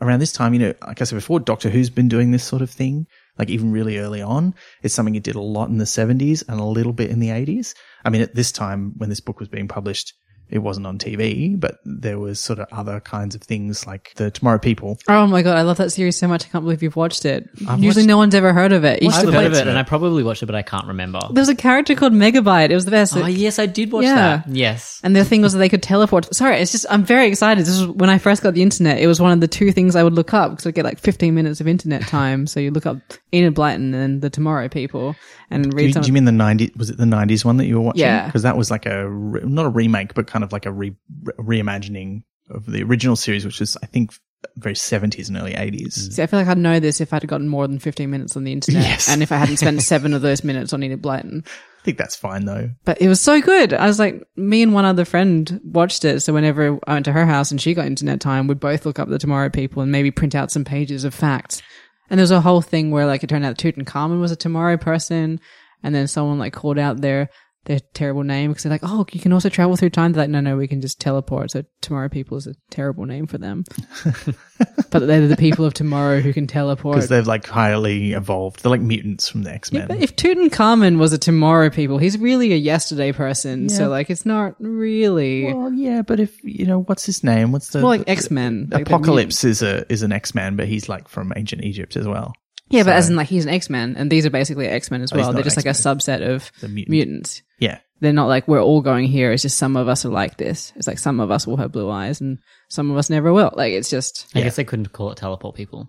around 0.00 0.20
this 0.20 0.32
time, 0.32 0.52
you 0.54 0.60
know, 0.60 0.74
like 0.86 1.00
I 1.00 1.04
said 1.04 1.16
before, 1.16 1.40
Doctor 1.40 1.70
Who's 1.70 1.90
been 1.90 2.08
doing 2.08 2.30
this 2.30 2.44
sort 2.44 2.62
of 2.62 2.70
thing, 2.70 3.06
like 3.38 3.50
even 3.50 3.72
really 3.72 3.98
early 3.98 4.22
on. 4.22 4.54
It's 4.82 4.94
something 4.94 5.14
it 5.14 5.22
did 5.22 5.36
a 5.36 5.40
lot 5.40 5.68
in 5.68 5.78
the 5.78 5.84
70s 5.84 6.42
and 6.48 6.60
a 6.60 6.64
little 6.64 6.92
bit 6.92 7.10
in 7.10 7.20
the 7.20 7.28
80s. 7.28 7.74
I 8.04 8.10
mean, 8.10 8.22
at 8.22 8.34
this 8.34 8.52
time, 8.52 8.94
when 8.96 9.08
this 9.08 9.20
book 9.20 9.38
was 9.38 9.48
being 9.48 9.68
published, 9.68 10.14
it 10.52 10.58
wasn't 10.58 10.86
on 10.86 10.98
TV, 10.98 11.58
but 11.58 11.78
there 11.84 12.18
was 12.18 12.38
sort 12.40 12.58
of 12.58 12.68
other 12.70 13.00
kinds 13.00 13.34
of 13.34 13.42
things 13.42 13.86
like 13.86 14.12
the 14.16 14.30
Tomorrow 14.30 14.58
People. 14.58 14.98
oh 15.08 15.26
my 15.26 15.42
god, 15.42 15.56
I 15.56 15.62
love 15.62 15.78
that 15.78 15.90
series 15.90 16.16
so 16.16 16.28
much. 16.28 16.44
I 16.44 16.48
can't 16.48 16.62
believe 16.64 16.82
you've 16.82 16.94
watched 16.96 17.24
it. 17.24 17.48
I've 17.66 17.82
Usually, 17.82 18.02
watched- 18.02 18.08
no 18.08 18.16
one's 18.18 18.34
ever 18.34 18.52
heard 18.52 18.72
of 18.72 18.84
it. 18.84 19.02
You 19.02 19.08
I've 19.08 19.24
heard 19.32 19.46
of 19.46 19.54
it, 19.54 19.66
and? 19.66 19.78
I 19.78 19.82
probably 19.82 20.22
watched 20.22 20.42
it, 20.42 20.46
but 20.46 20.54
I 20.54 20.62
can't 20.62 20.86
remember. 20.86 21.20
There 21.30 21.40
was 21.40 21.48
a 21.48 21.54
character 21.54 21.94
called 21.94 22.12
Megabyte. 22.12 22.70
It 22.70 22.74
was 22.74 22.84
the 22.84 22.90
best. 22.90 23.16
Oh 23.16 23.26
yes, 23.26 23.58
I 23.58 23.66
did 23.66 23.90
watch 23.90 24.04
Yeah. 24.04 24.14
that. 24.44 24.48
Yes. 24.48 25.00
And 25.02 25.16
the 25.16 25.24
thing 25.24 25.42
was 25.42 25.52
that 25.54 25.58
they 25.58 25.68
could 25.68 25.82
teleport. 25.82 26.32
Sorry, 26.34 26.58
it's 26.58 26.70
just, 26.72 26.86
I'm 26.90 27.02
very 27.04 27.26
excited. 27.28 27.64
This 27.64 27.80
was 27.80 27.88
when 27.88 28.10
I 28.10 28.18
first 28.18 28.42
got 28.42 28.54
the 28.54 28.62
internet. 28.62 28.98
It 28.98 29.06
was 29.06 29.20
one 29.20 29.32
of 29.32 29.40
the 29.40 29.48
two 29.48 29.72
things 29.72 29.96
I 29.96 30.02
would 30.02 30.12
look 30.14 30.34
up 30.34 30.50
because 30.52 30.66
I'd 30.66 30.74
get 30.74 30.84
like 30.84 30.98
15 30.98 31.34
minutes 31.34 31.60
of 31.60 31.66
internet 31.66 32.02
time. 32.02 32.46
so 32.46 32.60
you 32.60 32.70
look 32.70 32.86
up 32.86 32.98
Enid 33.34 33.54
Blyton 33.54 33.94
and 33.94 34.20
the 34.20 34.28
Tomorrow 34.30 34.68
People 34.68 35.16
and 35.50 35.70
Do 35.70 35.76
read 35.76 35.86
you, 35.86 35.92
some. 35.94 36.02
do 36.02 36.06
you 36.08 36.12
mean 36.12 36.24
the 36.26 36.30
90s? 36.32 36.76
Was 36.76 36.90
it 36.90 36.98
the 36.98 37.04
90s 37.04 37.44
one 37.44 37.56
that 37.56 37.66
you 37.66 37.76
were 37.76 37.80
watching? 37.86 38.00
Yeah. 38.00 38.26
Because 38.26 38.42
that 38.42 38.56
was 38.56 38.70
like 38.70 38.84
a, 38.86 39.08
re- 39.08 39.40
not 39.44 39.66
a 39.66 39.68
remake, 39.70 40.14
but 40.14 40.26
kind 40.26 40.41
of 40.42 40.52
like 40.52 40.66
a 40.66 40.72
re, 40.72 40.94
reimagining 41.38 42.22
of 42.50 42.66
the 42.66 42.82
original 42.82 43.16
series, 43.16 43.44
which 43.44 43.60
was, 43.60 43.76
I 43.82 43.86
think, 43.86 44.12
very 44.56 44.74
70s 44.74 45.28
and 45.28 45.36
early 45.36 45.52
80s. 45.52 45.82
Mm. 45.98 46.12
See, 46.12 46.22
I 46.22 46.26
feel 46.26 46.38
like 46.40 46.48
I'd 46.48 46.58
know 46.58 46.80
this 46.80 47.00
if 47.00 47.12
I'd 47.12 47.26
gotten 47.28 47.48
more 47.48 47.66
than 47.68 47.78
15 47.78 48.10
minutes 48.10 48.36
on 48.36 48.44
the 48.44 48.52
internet 48.52 48.82
Yes. 48.84 49.08
and 49.08 49.22
if 49.22 49.30
I 49.32 49.36
hadn't 49.36 49.58
spent 49.58 49.80
seven 49.82 50.12
of 50.14 50.22
those 50.22 50.42
minutes 50.44 50.72
on 50.72 50.82
Enid 50.82 51.00
Blyton. 51.02 51.46
I 51.46 51.84
think 51.84 51.98
that's 51.98 52.16
fine 52.16 52.44
though. 52.44 52.70
But 52.84 53.00
it 53.00 53.08
was 53.08 53.20
so 53.20 53.40
good. 53.40 53.72
I 53.72 53.86
was 53.86 53.98
like, 53.98 54.22
me 54.36 54.62
and 54.62 54.74
one 54.74 54.84
other 54.84 55.04
friend 55.04 55.60
watched 55.64 56.04
it. 56.04 56.20
So 56.20 56.32
whenever 56.32 56.78
I 56.86 56.92
went 56.94 57.04
to 57.06 57.12
her 57.12 57.26
house 57.26 57.50
and 57.50 57.60
she 57.60 57.74
got 57.74 57.86
internet 57.86 58.20
time, 58.20 58.46
we'd 58.46 58.60
both 58.60 58.84
look 58.84 58.98
up 58.98 59.08
the 59.08 59.18
Tomorrow 59.18 59.48
People 59.48 59.82
and 59.82 59.90
maybe 59.92 60.10
print 60.10 60.34
out 60.34 60.50
some 60.50 60.64
pages 60.64 61.04
of 61.04 61.14
facts. 61.14 61.62
And 62.10 62.18
there 62.18 62.24
was 62.24 62.30
a 62.32 62.40
whole 62.40 62.62
thing 62.62 62.90
where 62.90 63.06
like 63.06 63.22
it 63.24 63.28
turned 63.28 63.44
out 63.44 63.58
Tutankhamun 63.58 64.20
was 64.20 64.32
a 64.32 64.36
Tomorrow 64.36 64.76
person. 64.76 65.40
And 65.84 65.94
then 65.94 66.06
someone 66.08 66.38
like 66.38 66.52
called 66.52 66.78
out 66.78 67.00
their 67.00 67.28
their 67.64 67.78
terrible 67.94 68.24
name 68.24 68.50
because 68.50 68.64
they're 68.64 68.72
like, 68.72 68.80
oh, 68.82 69.06
you 69.12 69.20
can 69.20 69.32
also 69.32 69.48
travel 69.48 69.76
through 69.76 69.90
time. 69.90 70.12
They're 70.12 70.24
like, 70.24 70.30
no, 70.30 70.40
no, 70.40 70.56
we 70.56 70.66
can 70.66 70.80
just 70.80 71.00
teleport. 71.00 71.52
So 71.52 71.64
tomorrow 71.80 72.08
people 72.08 72.36
is 72.36 72.46
a 72.48 72.54
terrible 72.70 73.06
name 73.06 73.26
for 73.28 73.38
them. 73.38 73.64
but 74.90 75.06
they're 75.06 75.28
the 75.28 75.36
people 75.36 75.64
of 75.64 75.74
tomorrow 75.74 76.20
who 76.20 76.32
can 76.32 76.46
teleport. 76.46 76.96
Because 76.96 77.08
they've 77.08 77.26
like 77.26 77.46
highly 77.46 78.12
evolved. 78.12 78.62
They're 78.62 78.70
like 78.70 78.80
mutants 78.80 79.28
from 79.28 79.42
the 79.42 79.52
X 79.52 79.70
Yeah, 79.72 79.80
Men. 79.80 79.88
but 79.88 79.98
if 80.02 80.16
Tutankhamun 80.16 80.98
was 80.98 81.12
a 81.12 81.18
tomorrow 81.18 81.70
people, 81.70 81.98
he's 81.98 82.18
really 82.18 82.52
a 82.52 82.56
yesterday 82.56 83.12
person. 83.12 83.68
Yeah. 83.68 83.76
So 83.76 83.88
like, 83.88 84.10
it's 84.10 84.26
not 84.26 84.54
really 84.58 85.52
well, 85.52 85.72
yeah, 85.72 86.02
but 86.02 86.20
if 86.20 86.42
you 86.42 86.66
know 86.66 86.80
what's 86.82 87.06
his 87.06 87.22
name? 87.24 87.52
What's 87.52 87.68
the 87.68 87.80
more 87.80 87.90
like 87.90 88.04
the- 88.06 88.10
X 88.10 88.30
Men. 88.30 88.68
Like 88.70 88.86
Apocalypse 88.86 89.44
is 89.44 89.62
a 89.62 89.90
is 89.92 90.02
an 90.02 90.12
X 90.12 90.34
Man, 90.34 90.56
but 90.56 90.66
he's 90.68 90.88
like 90.88 91.08
from 91.08 91.32
ancient 91.36 91.64
Egypt 91.64 91.96
as 91.96 92.06
well. 92.06 92.32
Yeah, 92.68 92.84
but 92.84 92.94
as 92.94 93.10
in 93.10 93.16
like 93.16 93.28
he's 93.28 93.44
an 93.44 93.52
X 93.52 93.68
Men, 93.68 93.96
and 93.98 94.10
these 94.10 94.24
are 94.24 94.30
basically 94.30 94.66
X 94.66 94.90
Men 94.90 95.02
as 95.02 95.12
Oh, 95.12 95.16
well. 95.16 95.32
They're 95.34 95.42
just 95.42 95.58
like 95.58 95.66
a 95.66 95.70
X-Men. 95.70 95.98
subset 95.98 96.26
of 96.26 96.50
mutants. 96.70 97.42
Yeah, 97.62 97.78
They're 98.00 98.12
not 98.12 98.26
like 98.28 98.48
we're 98.48 98.62
all 98.62 98.80
going 98.82 99.06
here. 99.06 99.32
It's 99.32 99.42
just 99.42 99.58
some 99.58 99.76
of 99.76 99.86
us 99.88 100.04
are 100.04 100.08
like 100.22 100.36
this. 100.36 100.72
It's 100.76 100.86
like 100.88 100.98
some 100.98 101.20
of 101.20 101.30
us 101.30 101.46
will 101.46 101.56
have 101.58 101.72
blue 101.72 101.90
eyes, 101.90 102.20
and 102.20 102.38
some 102.68 102.90
of 102.90 102.96
us 102.96 103.08
never 103.08 103.32
will. 103.32 103.52
Like 103.56 103.72
it's 103.72 103.88
just. 103.90 104.26
I 104.34 104.40
guess 104.40 104.56
they 104.56 104.64
couldn't 104.64 104.92
call 104.92 105.10
it 105.12 105.16
teleport 105.18 105.54
people. 105.54 105.88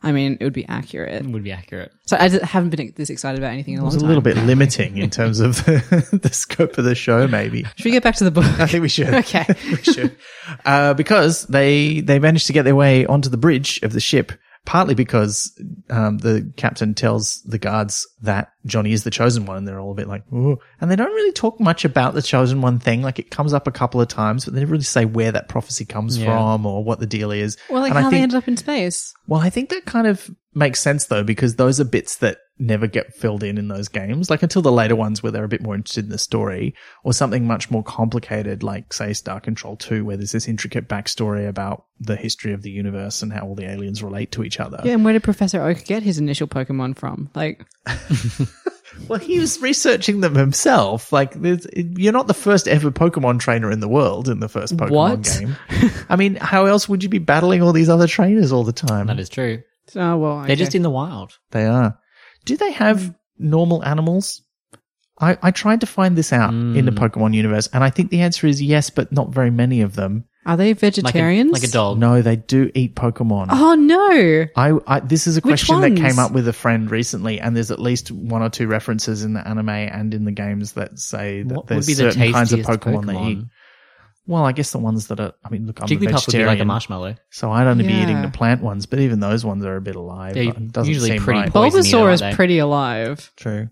I 0.00 0.12
mean, 0.12 0.36
it 0.40 0.44
would 0.44 0.52
be 0.52 0.64
accurate. 0.68 1.26
It 1.26 1.32
would 1.32 1.42
be 1.42 1.50
accurate. 1.50 1.90
So 2.06 2.16
I 2.16 2.28
just 2.28 2.44
haven't 2.44 2.70
been 2.70 2.92
this 2.94 3.10
excited 3.10 3.40
about 3.40 3.52
anything 3.52 3.74
in 3.74 3.80
a 3.80 3.82
it 3.82 3.84
long 3.84 3.88
was 3.88 3.96
a 3.96 3.98
time. 3.98 4.06
little 4.08 4.22
bit 4.22 4.36
limiting 4.36 4.96
in 4.96 5.10
terms 5.10 5.40
of 5.40 5.56
the, 5.66 6.20
the 6.22 6.32
scope 6.32 6.78
of 6.78 6.84
the 6.84 6.94
show. 6.94 7.26
Maybe 7.26 7.64
Should 7.74 7.84
we 7.84 7.90
get 7.90 8.04
back 8.04 8.14
to 8.16 8.24
the 8.24 8.30
book? 8.30 8.44
I 8.60 8.66
think 8.68 8.82
we 8.82 8.88
should. 8.88 9.08
Okay. 9.22 9.44
we 9.64 9.82
should, 9.82 10.16
uh, 10.64 10.94
because 10.94 11.46
they 11.48 12.00
they 12.00 12.20
managed 12.20 12.46
to 12.46 12.52
get 12.52 12.62
their 12.62 12.76
way 12.76 13.06
onto 13.06 13.28
the 13.28 13.36
bridge 13.36 13.80
of 13.82 13.92
the 13.92 14.00
ship. 14.00 14.30
Partly 14.68 14.94
because 14.94 15.58
um, 15.88 16.18
the 16.18 16.52
captain 16.58 16.92
tells 16.92 17.40
the 17.46 17.56
guards 17.58 18.06
that 18.20 18.52
Johnny 18.66 18.92
is 18.92 19.02
the 19.02 19.10
chosen 19.10 19.46
one, 19.46 19.56
and 19.56 19.66
they're 19.66 19.80
all 19.80 19.92
a 19.92 19.94
bit 19.94 20.08
like, 20.08 20.30
"Ooh," 20.30 20.58
and 20.78 20.90
they 20.90 20.96
don't 20.96 21.10
really 21.10 21.32
talk 21.32 21.58
much 21.58 21.86
about 21.86 22.12
the 22.12 22.20
chosen 22.20 22.60
one 22.60 22.78
thing. 22.78 23.00
Like 23.00 23.18
it 23.18 23.30
comes 23.30 23.54
up 23.54 23.66
a 23.66 23.70
couple 23.72 23.98
of 24.02 24.08
times, 24.08 24.44
but 24.44 24.52
they 24.52 24.60
never 24.60 24.72
really 24.72 24.84
say 24.84 25.06
where 25.06 25.32
that 25.32 25.48
prophecy 25.48 25.86
comes 25.86 26.18
Yeah. 26.18 26.26
from 26.26 26.66
or 26.66 26.84
what 26.84 27.00
the 27.00 27.06
deal 27.06 27.30
is. 27.30 27.56
Well, 27.70 27.80
like 27.80 27.92
And 27.92 27.98
I 27.98 28.02
how 28.02 28.10
they 28.10 28.16
think- 28.16 28.22
ended 28.24 28.36
up 28.36 28.46
in 28.46 28.58
space. 28.58 29.14
Well, 29.26 29.40
I 29.40 29.48
think 29.48 29.70
that 29.70 29.86
kind 29.86 30.06
of 30.06 30.30
makes 30.58 30.80
sense 30.80 31.06
though, 31.06 31.22
because 31.24 31.56
those 31.56 31.80
are 31.80 31.84
bits 31.84 32.16
that 32.16 32.38
never 32.58 32.86
get 32.88 33.14
filled 33.14 33.42
in 33.44 33.56
in 33.56 33.68
those 33.68 33.88
games. 33.88 34.28
Like 34.30 34.42
until 34.42 34.62
the 34.62 34.72
later 34.72 34.96
ones 34.96 35.22
where 35.22 35.30
they're 35.32 35.44
a 35.44 35.48
bit 35.48 35.62
more 35.62 35.74
interested 35.76 36.04
in 36.04 36.10
the 36.10 36.18
story 36.18 36.74
or 37.04 37.12
something 37.12 37.46
much 37.46 37.70
more 37.70 37.84
complicated, 37.84 38.62
like 38.62 38.92
say 38.92 39.12
Star 39.12 39.40
Control 39.40 39.76
2, 39.76 40.04
where 40.04 40.16
there's 40.16 40.32
this 40.32 40.48
intricate 40.48 40.88
backstory 40.88 41.48
about 41.48 41.84
the 42.00 42.16
history 42.16 42.52
of 42.52 42.62
the 42.62 42.70
universe 42.70 43.22
and 43.22 43.32
how 43.32 43.46
all 43.46 43.54
the 43.54 43.70
aliens 43.70 44.02
relate 44.02 44.32
to 44.32 44.42
each 44.44 44.58
other. 44.60 44.80
Yeah, 44.84 44.92
and 44.94 45.04
where 45.04 45.12
did 45.12 45.22
Professor 45.22 45.62
Oak 45.62 45.84
get 45.84 46.02
his 46.02 46.18
initial 46.18 46.48
Pokemon 46.48 46.96
from? 46.98 47.30
Like, 47.34 47.64
Well, 49.06 49.18
he 49.20 49.38
was 49.38 49.60
researching 49.60 50.20
them 50.20 50.34
himself. 50.34 51.12
Like, 51.12 51.34
there's, 51.34 51.66
you're 51.74 52.12
not 52.12 52.26
the 52.26 52.34
first 52.34 52.66
ever 52.66 52.90
Pokemon 52.90 53.38
trainer 53.38 53.70
in 53.70 53.80
the 53.80 53.88
world 53.88 54.28
in 54.28 54.40
the 54.40 54.48
first 54.48 54.76
Pokemon 54.76 54.90
What? 54.90 55.22
game. 55.22 55.56
I 56.08 56.16
mean, 56.16 56.34
how 56.36 56.66
else 56.66 56.88
would 56.88 57.02
you 57.02 57.08
be 57.08 57.18
battling 57.18 57.62
all 57.62 57.72
these 57.72 57.88
other 57.88 58.06
trainers 58.08 58.50
all 58.50 58.64
the 58.64 58.72
time? 58.72 59.06
That 59.06 59.20
is 59.20 59.28
true. 59.28 59.62
Oh 59.96 60.16
well, 60.16 60.44
They're 60.44 60.56
just 60.56 60.74
in 60.74 60.82
the 60.82 60.90
wild. 60.90 61.38
They 61.50 61.66
are. 61.66 61.98
Do 62.44 62.56
they 62.56 62.72
have 62.72 63.02
hmm. 63.02 63.12
normal 63.38 63.84
animals? 63.84 64.42
I, 65.20 65.36
I 65.42 65.50
tried 65.50 65.80
to 65.80 65.86
find 65.86 66.16
this 66.16 66.32
out 66.32 66.50
in 66.50 66.84
the 66.84 66.92
hmm. 66.92 66.98
Pokemon 66.98 67.34
universe, 67.34 67.68
and 67.72 67.82
I 67.82 67.90
think 67.90 68.10
the 68.10 68.20
answer 68.20 68.46
is 68.46 68.62
yes, 68.62 68.90
but 68.90 69.10
not 69.10 69.30
very 69.30 69.50
many 69.50 69.80
of 69.80 69.96
them. 69.96 70.24
Are 70.46 70.56
they 70.56 70.68
Like 70.68 70.78
vegetarians? 70.78 71.50
a, 71.50 71.52
like 71.52 71.64
a 71.64 71.68
dog. 71.68 71.98
No, 71.98 72.22
they 72.22 72.36
do 72.36 72.70
eat 72.74 72.94
Pokemon. 72.94 73.48
Oh 73.50 73.74
no! 73.74 74.46
I, 74.56 74.78
I 74.86 75.00
this 75.00 75.26
is 75.26 75.36
a 75.36 75.40
Which 75.40 75.66
question 75.66 75.80
that 75.82 76.00
came 76.00 76.18
up 76.18 76.32
with 76.32 76.48
a 76.48 76.54
friend 76.54 76.90
recently, 76.90 77.38
and 77.38 77.54
there's 77.54 77.70
at 77.70 77.78
least 77.78 78.10
one 78.10 78.40
or 78.40 78.48
two 78.48 78.66
references 78.66 79.24
in 79.24 79.34
the 79.34 79.46
anime 79.46 79.68
and 79.68 80.14
in 80.14 80.24
the 80.24 80.32
games 80.32 80.72
that 80.72 80.98
say 80.98 81.42
that 81.42 81.54
What 81.54 81.66
there's 81.66 81.86
would 81.86 81.90
be 81.90 82.02
the 82.02 82.12
certain 82.12 82.32
kinds 82.32 82.54
of 82.54 82.60
tastiest 82.60 82.80
Pokemon, 82.80 83.06
they 83.06 83.32
eat. 83.32 83.38
Pokemon? 84.28 84.32
Well, 84.32 84.44
I 84.44 84.52
guess 84.52 84.70
the 84.72 84.78
ones 84.78 85.06
that 85.08 85.20
are. 85.20 85.32
I 85.44 85.48
mean, 85.50 85.66
look, 85.66 85.80
I'm 85.80 85.86
a 85.86 85.88
Jigglypuff 85.88 86.26
would 86.26 86.32
be 86.36 86.44
like 86.44 86.60
a 86.60 86.64
marshmallow. 86.64 87.16
so 87.30 87.50
I'd 87.50 87.66
only 87.66 87.86
be 87.86 87.92
eating 87.94 88.16
Yeah. 88.16 88.26
the 88.26 88.30
plant 88.30 88.62
ones. 88.62 88.86
But 88.86 89.00
even 89.00 89.20
those 89.20 89.44
ones 89.44 89.64
are 89.64 89.76
a 89.76 89.80
bit 89.80 89.96
alive. 89.96 90.34
They're 90.34 90.44
It 90.50 90.72
doesn't 90.72 90.92
usually 90.92 91.10
seem 91.10 91.22
pretty 91.22 91.40
right. 91.40 91.52
poison 91.52 91.80
eater, 91.84 91.96
Bulbasaur 91.96 92.00
aren't 92.02 92.14
is 92.14 92.20
they? 92.20 92.32
pretty 92.34 92.58
alive. 92.58 93.32
True. 93.36 93.68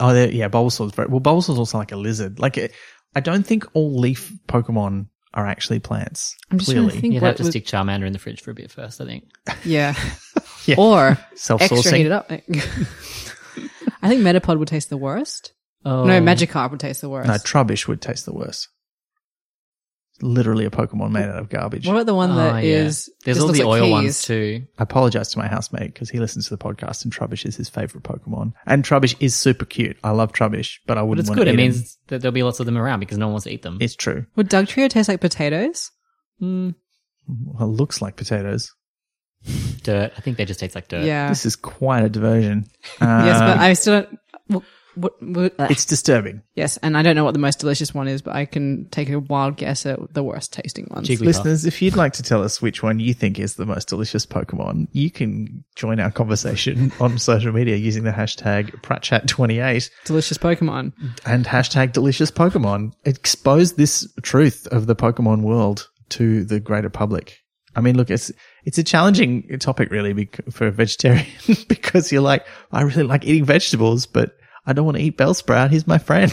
Oh, 0.00 0.12
they're- 0.12 0.30
yeah, 0.30 0.48
Bulbasaur's 0.48 0.94
very 0.94 1.08
well. 1.08 1.20
Bulbasaur's 1.20 1.58
also 1.58 1.78
like 1.78 1.92
a 1.92 1.96
lizard. 1.96 2.38
Like, 2.38 2.56
it, 2.58 2.72
I 3.16 3.20
don't 3.20 3.44
think 3.46 3.64
all 3.74 3.98
leaf 3.98 4.32
Pokemon 4.48 5.06
are 5.34 5.46
actually 5.46 5.78
plants. 5.80 6.36
I'm 6.50 6.58
just 6.58 6.70
trying 6.70 6.82
clearly, 6.84 6.94
to 6.94 7.00
think 7.00 7.14
You'd 7.14 7.22
what 7.22 7.28
have 7.28 7.36
to 7.36 7.42
was- 7.44 7.50
stick 7.50 7.66
Charmander 7.66 8.06
in 8.06 8.12
the 8.12 8.18
fridge 8.18 8.40
for 8.40 8.50
a 8.50 8.54
bit 8.54 8.70
first, 8.70 9.00
I 9.00 9.04
think. 9.06 9.24
Yeah. 9.64 9.94
Yeah. 10.66 10.74
Or 10.76 11.08
extra 11.32 11.38
self-sourcing. 11.58 12.10
up. 12.10 12.30
I 14.02 14.08
think 14.08 14.20
Metapod 14.20 14.58
would 14.58 14.68
taste 14.68 14.90
the 14.90 14.98
worst. 14.98 15.54
Oh, 15.84 16.04
No, 16.04 16.20
Magikarp 16.20 16.70
would 16.72 16.80
taste 16.80 17.00
the 17.00 17.08
worst. 17.08 17.26
No, 17.26 17.34
Trubbish 17.36 17.88
would 17.88 18.02
taste 18.02 18.26
the 18.26 18.34
worst. 18.34 18.68
Literally 20.20 20.64
a 20.64 20.70
Pokemon 20.70 21.12
made 21.12 21.24
out 21.26 21.38
of 21.38 21.48
garbage. 21.48 21.86
what 21.86 21.92
about 21.94 22.06
the 22.06 22.14
one 22.14 22.34
that 22.34 22.54
Oh, 22.54 22.56
is? 22.58 23.08
yeah. 23.08 23.14
There's 23.24 23.38
all 23.40 23.48
the 23.52 23.62
oil 23.62 23.82
keys? 23.84 23.90
ones 23.92 24.22
too. 24.22 24.66
I 24.78 24.82
apologize 24.82 25.28
to 25.32 25.38
my 25.38 25.46
housemate 25.46 25.94
because 25.94 26.10
he 26.10 26.18
listens 26.18 26.48
to 26.48 26.56
the 26.56 26.58
podcast 26.62 27.04
and 27.04 27.12
Trubbish 27.14 27.46
is 27.46 27.54
his 27.56 27.68
favorite 27.68 28.02
Pokemon. 28.02 28.52
And 28.66 28.82
Trubbish 28.84 29.14
is 29.20 29.36
super 29.36 29.64
cute. 29.64 29.96
I 30.02 30.10
love 30.10 30.32
Trubbish, 30.32 30.78
but 30.86 30.98
I 30.98 31.02
But 31.02 31.06
wouldn't 31.06 31.20
it's 31.24 31.28
want 31.30 31.38
good. 31.38 31.44
to 31.44 31.50
It 31.50 31.54
eat 31.54 31.56
means 31.56 31.76
him. 31.76 31.86
that 32.08 32.20
there'll 32.22 32.32
be 32.32 32.42
lots 32.42 32.58
of 32.58 32.66
them 32.66 32.76
around 32.76 32.98
because 33.00 33.16
no 33.16 33.26
one 33.26 33.34
wants 33.34 33.44
to 33.44 33.52
eat 33.52 33.62
them. 33.62 33.78
It's 33.80 33.94
true. 33.94 34.26
Would 34.34 34.48
Doug 34.48 34.66
Trio 34.66 34.88
taste 34.88 35.08
like 35.08 35.20
potatoes? 35.20 35.90
Mm, 36.42 36.74
Well, 37.28 37.68
it 37.68 37.72
looks 37.72 38.02
like 38.02 38.16
potatoes. 38.16 38.72
dirt. 39.82 40.12
I 40.16 40.20
think 40.20 40.36
they 40.36 40.44
just 40.44 40.58
taste 40.60 40.74
like 40.74 40.88
dirt. 40.88 41.04
Yeah. 41.04 41.28
This 41.28 41.46
is 41.46 41.54
quite 41.56 42.02
a 42.04 42.08
diversion. 42.08 42.64
yes, 43.00 43.38
but 43.38 43.50
Um, 43.56 43.58
I 43.60 43.72
still 43.74 44.00
don't. 44.00 44.08
What, 44.10 44.18
what, 44.48 44.62
what, 44.62 44.64
it's 45.20 45.84
disturbing. 45.84 46.42
yes, 46.54 46.76
and 46.78 46.96
I 46.96 47.02
don't 47.02 47.16
know 47.16 47.24
what 47.24 47.34
the 47.34 47.40
most 47.40 47.58
delicious 47.58 47.94
one 47.94 48.08
is, 48.08 48.22
but 48.22 48.34
I 48.34 48.44
can 48.44 48.88
take 48.90 49.08
a 49.10 49.18
wild 49.18 49.56
guess 49.56 49.86
at 49.86 50.12
the 50.14 50.22
worst 50.22 50.52
tasting 50.52 50.88
ones. 50.90 51.08
Jigglypuff. 51.08 51.26
Listeners, 51.26 51.64
if 51.64 51.80
you'd 51.82 51.96
like 51.96 52.12
to 52.14 52.22
tell 52.22 52.42
us 52.42 52.60
which 52.62 52.82
one 52.82 53.00
you 53.00 53.14
think 53.14 53.38
is 53.38 53.54
the 53.56 53.66
most 53.66 53.88
delicious 53.88 54.26
Pokemon, 54.26 54.88
you 54.92 55.10
can 55.10 55.64
join 55.76 56.00
our 56.00 56.10
conversation 56.10 56.92
on 57.00 57.18
social 57.18 57.52
media 57.52 57.76
using 57.76 58.04
the 58.04 58.10
hashtag 58.10 58.70
PratChat28 58.82 59.90
Delicious 60.04 60.38
Pokemon. 60.38 60.92
and 61.26 61.46
hashtag 61.46 61.92
delicious 61.92 62.30
Pokemon. 62.30 62.92
Expose 63.04 63.74
this 63.74 64.08
truth 64.22 64.66
of 64.68 64.86
the 64.86 64.96
Pokemon 64.96 65.42
world 65.42 65.88
to 66.10 66.44
the 66.44 66.60
greater 66.60 66.90
public. 66.90 67.38
I 67.76 67.80
mean, 67.80 67.96
look, 67.96 68.10
it's 68.10 68.32
it's 68.64 68.78
a 68.78 68.82
challenging 68.82 69.58
topic, 69.60 69.90
really, 69.90 70.28
for 70.50 70.66
a 70.66 70.72
vegetarian 70.72 71.26
because 71.68 72.10
you're 72.10 72.22
like, 72.22 72.44
I 72.72 72.82
really 72.82 73.04
like 73.04 73.24
eating 73.24 73.44
vegetables, 73.44 74.06
but 74.06 74.36
I 74.68 74.74
don't 74.74 74.84
want 74.84 74.98
to 74.98 75.02
eat 75.02 75.16
Bellsprout. 75.16 75.70
He's 75.70 75.86
my 75.86 75.98
friend, 75.98 76.30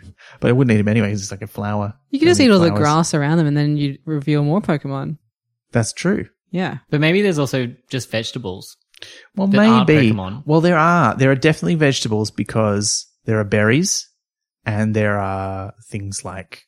but 0.40 0.48
I 0.48 0.52
wouldn't 0.52 0.74
eat 0.74 0.80
him 0.80 0.88
anyway 0.88 1.10
He's 1.10 1.22
it's 1.22 1.30
like 1.30 1.42
a 1.42 1.46
flower. 1.46 1.94
You 2.10 2.18
can 2.18 2.28
just 2.28 2.40
eat 2.40 2.50
all 2.50 2.58
the 2.58 2.66
flowers. 2.68 2.80
grass 2.80 3.14
around 3.14 3.38
them, 3.38 3.46
and 3.46 3.56
then 3.56 3.76
you 3.76 3.98
reveal 4.04 4.42
more 4.42 4.60
Pokemon. 4.60 5.18
That's 5.72 5.92
true. 5.92 6.28
Yeah. 6.50 6.78
But 6.90 7.00
maybe 7.00 7.22
there's 7.22 7.38
also 7.38 7.72
just 7.88 8.10
vegetables. 8.10 8.76
Well, 9.36 9.46
that 9.46 9.66
aren't 9.66 9.88
maybe. 9.88 10.10
Pokemon. 10.10 10.42
Well, 10.46 10.60
there 10.60 10.78
are. 10.78 11.14
There 11.14 11.30
are 11.30 11.36
definitely 11.36 11.76
vegetables 11.76 12.30
because 12.30 13.06
there 13.24 13.38
are 13.38 13.44
berries 13.44 14.08
and 14.64 14.94
there 14.94 15.18
are 15.18 15.72
things 15.88 16.24
like 16.24 16.64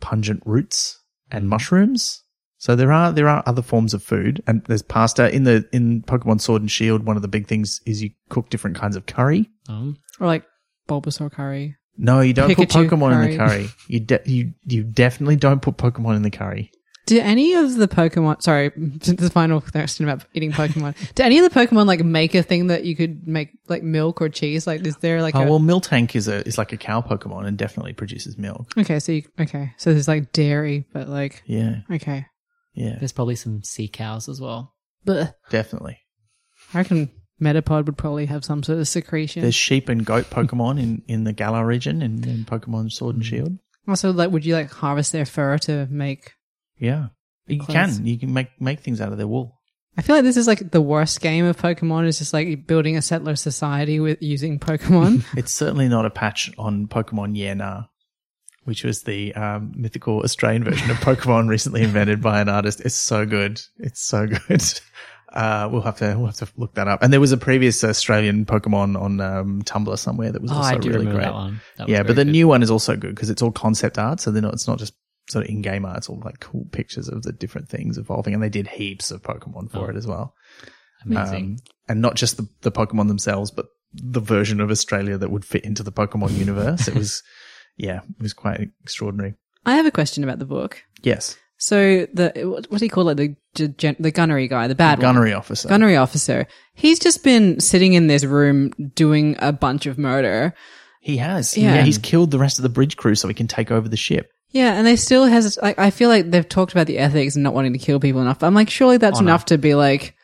pungent 0.00 0.42
roots 0.46 1.00
and 1.30 1.48
mushrooms. 1.48 2.22
So 2.58 2.76
there 2.76 2.92
are 2.92 3.10
there 3.10 3.28
are 3.28 3.42
other 3.46 3.62
forms 3.62 3.92
of 3.92 4.04
food, 4.04 4.40
and 4.46 4.62
there's 4.66 4.82
pasta 4.82 5.34
in 5.34 5.42
the 5.42 5.68
in 5.72 6.02
Pokemon 6.02 6.40
Sword 6.40 6.62
and 6.62 6.70
Shield. 6.70 7.04
One 7.04 7.16
of 7.16 7.22
the 7.22 7.28
big 7.28 7.48
things 7.48 7.80
is 7.86 8.02
you 8.02 8.10
cook 8.28 8.50
different 8.50 8.76
kinds 8.76 8.94
of 8.94 9.06
curry. 9.06 9.50
Um, 9.68 9.96
Or 10.20 10.28
like 10.28 10.44
Bulbasaur 11.00 11.32
curry. 11.32 11.76
No, 11.96 12.20
you 12.20 12.32
don't 12.32 12.54
put 12.54 12.68
Pikachu 12.68 12.88
Pokemon 12.88 13.12
in 13.24 13.30
the 13.30 13.36
curry. 13.36 13.48
curry. 13.48 13.68
You 13.88 14.00
de- 14.00 14.20
you 14.26 14.52
you 14.64 14.82
definitely 14.84 15.36
don't 15.36 15.60
put 15.62 15.76
Pokemon 15.76 16.16
in 16.16 16.22
the 16.22 16.30
curry. 16.30 16.70
Do 17.04 17.18
any 17.18 17.54
of 17.54 17.74
the 17.74 17.88
Pokemon, 17.88 18.42
sorry, 18.42 18.68
the 18.76 19.28
final 19.28 19.60
question 19.60 20.08
about 20.08 20.24
eating 20.34 20.52
Pokemon. 20.52 20.94
Do 21.16 21.24
any 21.24 21.38
of 21.40 21.52
the 21.52 21.58
Pokemon 21.60 21.86
like 21.86 22.00
make 22.04 22.34
a 22.36 22.44
thing 22.44 22.68
that 22.68 22.84
you 22.84 22.94
could 22.94 23.26
make 23.26 23.50
like 23.68 23.82
milk 23.82 24.22
or 24.22 24.28
cheese? 24.28 24.68
Like, 24.68 24.86
is 24.86 24.96
there 24.98 25.20
like 25.20 25.34
Oh 25.34 25.42
a, 25.42 25.50
well, 25.50 25.58
Miltank 25.58 26.14
is 26.14 26.28
a 26.28 26.46
is 26.46 26.58
like 26.58 26.72
a 26.72 26.76
cow 26.76 27.00
Pokemon 27.00 27.46
and 27.46 27.58
definitely 27.58 27.92
produces 27.92 28.38
milk. 28.38 28.72
okay, 28.78 29.00
so 29.00 29.12
you, 29.12 29.24
okay, 29.40 29.72
so 29.78 29.92
there's 29.92 30.06
like 30.08 30.30
dairy, 30.32 30.86
but 30.92 31.08
like, 31.08 31.42
Yeah, 31.46 31.80
okay. 31.90 32.26
yeah, 32.74 32.96
there's 33.00 33.12
probably 33.12 33.34
some 33.36 33.64
sea 33.64 33.88
cows 33.88 34.28
as 34.28 34.40
well. 34.40 34.72
But 35.04 35.34
definitely. 35.50 35.98
I 36.72 36.78
reckon 36.78 37.10
Metapod 37.40 37.86
would 37.86 37.96
probably 37.98 38.26
have 38.26 38.44
some 38.44 38.62
sort 38.62 38.78
of 38.78 38.86
secretion. 38.88 39.42
There's 39.42 39.54
sheep 39.54 39.88
and 39.88 40.04
goat 40.04 40.26
Pokemon 40.30 40.80
in, 40.80 41.02
in 41.08 41.24
the 41.24 41.32
Galar 41.32 41.66
region 41.66 42.02
in, 42.02 42.22
in 42.28 42.44
Pokemon 42.44 42.92
Sword 42.92 43.16
and 43.16 43.24
Shield. 43.24 43.58
also, 43.88 44.12
like, 44.12 44.30
would 44.30 44.44
you 44.44 44.54
like 44.54 44.70
harvest 44.70 45.12
their 45.12 45.24
fur 45.26 45.58
to 45.58 45.86
make? 45.90 46.32
Yeah. 46.78 47.08
You 47.46 47.58
Clothes. 47.58 47.96
can. 47.98 48.06
You 48.06 48.18
can 48.18 48.32
make, 48.32 48.60
make 48.60 48.80
things 48.80 49.00
out 49.00 49.10
of 49.12 49.18
their 49.18 49.26
wool. 49.26 49.58
I 49.96 50.02
feel 50.02 50.16
like 50.16 50.24
this 50.24 50.36
is 50.38 50.46
like 50.46 50.70
the 50.70 50.80
worst 50.80 51.20
game 51.20 51.44
of 51.44 51.58
Pokemon. 51.60 52.06
Is 52.06 52.18
just 52.18 52.32
like 52.32 52.66
building 52.66 52.96
a 52.96 53.02
settler 53.02 53.36
society 53.36 54.00
with 54.00 54.22
using 54.22 54.58
Pokemon. 54.58 55.24
It's 55.36 55.52
certainly 55.52 55.88
not 55.88 56.06
a 56.06 56.10
patch 56.10 56.50
on 56.56 56.86
Pokemon 56.86 57.36
Yena, 57.36 57.88
which 58.64 58.84
was 58.84 59.02
the 59.02 59.34
um, 59.34 59.72
mythical 59.76 60.20
Australian 60.20 60.64
version 60.64 60.90
of 60.90 60.96
Pokemon 60.98 61.48
recently 61.48 61.82
invented 61.82 62.22
by 62.22 62.40
an 62.40 62.48
artist. 62.48 62.80
It's 62.80 62.94
so 62.94 63.26
good. 63.26 63.60
It's 63.78 64.00
so 64.00 64.26
good. 64.26 64.62
Uh, 65.32 65.68
we'll 65.72 65.80
have 65.82 65.96
to 65.98 66.14
we'll 66.16 66.26
have 66.26 66.36
to 66.36 66.48
look 66.56 66.74
that 66.74 66.88
up. 66.88 67.02
And 67.02 67.12
there 67.12 67.20
was 67.20 67.32
a 67.32 67.36
previous 67.38 67.82
Australian 67.82 68.44
Pokemon 68.44 69.00
on 69.00 69.20
um, 69.20 69.62
Tumblr 69.62 69.98
somewhere 69.98 70.30
that 70.32 70.42
was 70.42 70.52
Oh, 70.52 70.56
also 70.56 70.74
I 70.74 70.78
do 70.78 70.90
really 70.90 71.06
great. 71.06 71.22
that 71.22 71.32
one. 71.34 71.60
That 71.78 71.88
Yeah, 71.88 72.02
but 72.02 72.16
the 72.16 72.24
good. 72.24 72.32
new 72.32 72.48
one 72.48 72.62
is 72.62 72.70
also 72.70 72.96
good 72.96 73.14
because 73.14 73.30
it's 73.30 73.40
all 73.42 73.50
concept 73.52 73.98
art, 73.98 74.20
so 74.20 74.30
they're 74.30 74.42
not. 74.42 74.52
It's 74.52 74.68
not 74.68 74.78
just 74.78 74.92
sort 75.30 75.44
of 75.44 75.50
in-game 75.50 75.84
art. 75.86 75.98
It's 75.98 76.08
all 76.08 76.20
like 76.24 76.40
cool 76.40 76.66
pictures 76.72 77.08
of 77.08 77.22
the 77.22 77.32
different 77.32 77.68
things 77.68 77.96
evolving, 77.96 78.34
and 78.34 78.42
they 78.42 78.48
did 78.50 78.66
heaps 78.68 79.10
of 79.10 79.22
Pokemon 79.22 79.70
for 79.70 79.78
Oh. 79.86 79.90
it 79.90 79.96
as 79.96 80.06
well. 80.06 80.34
amazing. 81.04 81.44
Um, 81.44 81.56
and 81.88 82.00
not 82.02 82.14
just 82.16 82.36
the, 82.36 82.48
the 82.60 82.70
Pokemon 82.72 83.08
themselves, 83.08 83.50
but 83.50 83.66
the 83.94 84.20
version 84.20 84.60
of 84.60 84.70
Australia 84.70 85.18
that 85.18 85.30
would 85.30 85.44
fit 85.44 85.64
into 85.64 85.82
the 85.82 85.92
Pokemon 85.92 86.36
universe. 86.38 86.88
It 86.88 86.94
was, 86.94 87.22
yeah, 87.76 88.00
it 88.18 88.22
was 88.22 88.32
quite 88.32 88.70
extraordinary. 88.82 89.34
I 89.66 89.74
have 89.76 89.86
a 89.86 89.90
question 89.90 90.24
about 90.24 90.38
the 90.38 90.44
book. 90.44 90.82
Yes, 91.02 91.36
So 91.62 92.08
the 92.12 92.64
what 92.68 92.80
do 92.80 92.84
you 92.84 92.90
call 92.90 93.08
it? 93.10 93.14
The 93.14 93.36
the, 93.54 93.68
gen- 93.68 93.94
the 94.00 94.10
gunnery 94.10 94.48
guy, 94.48 94.66
the 94.66 94.74
bad 94.74 94.98
one. 94.98 95.02
gunnery 95.14 95.32
officer. 95.32 95.68
gunnery 95.68 95.94
officer. 95.94 96.48
He's 96.74 96.98
just 96.98 97.22
been 97.22 97.60
sitting 97.60 97.92
in 97.92 98.08
this 98.08 98.24
room 98.24 98.70
doing 98.96 99.36
a 99.38 99.52
bunch 99.52 99.86
of 99.86 99.96
murder. 99.96 100.54
he 101.00 101.18
has. 101.18 101.56
Yeah. 101.56 101.76
Yeah. 101.76 101.82
he's 101.82 101.98
killed 101.98 102.32
the 102.32 102.38
rest 102.40 102.58
of 102.58 102.64
the 102.64 102.68
bridge 102.68 102.96
crew 102.96 103.14
so 103.14 103.28
he 103.28 103.34
can 103.34 103.46
take 103.46 103.70
over 103.70 103.88
the 103.88 103.96
ship. 103.96 104.28
Yeah, 104.50 104.72
and 104.72 104.84
they 104.84 104.96
still 104.96 105.24
has 105.24 105.56
like 105.62 105.78
I 105.78 105.90
feel 105.90 106.08
like 106.08 106.32
they've 106.32 106.48
talked 106.48 106.72
about 106.72 106.88
the 106.88 106.98
ethics 106.98 107.36
and 107.36 107.44
not 107.44 107.54
wanting 107.54 107.74
to 107.74 107.78
kill 107.78 108.00
people 108.00 108.20
enough. 108.20 108.42
I'm 108.42 108.54
like, 108.56 108.68
surely 108.68 108.96
that's 108.96 109.18
oh, 109.18 109.20
Honor. 109.20 109.28
enough 109.28 109.44
to 109.46 109.56
be 109.56 109.76
like, 109.76 110.16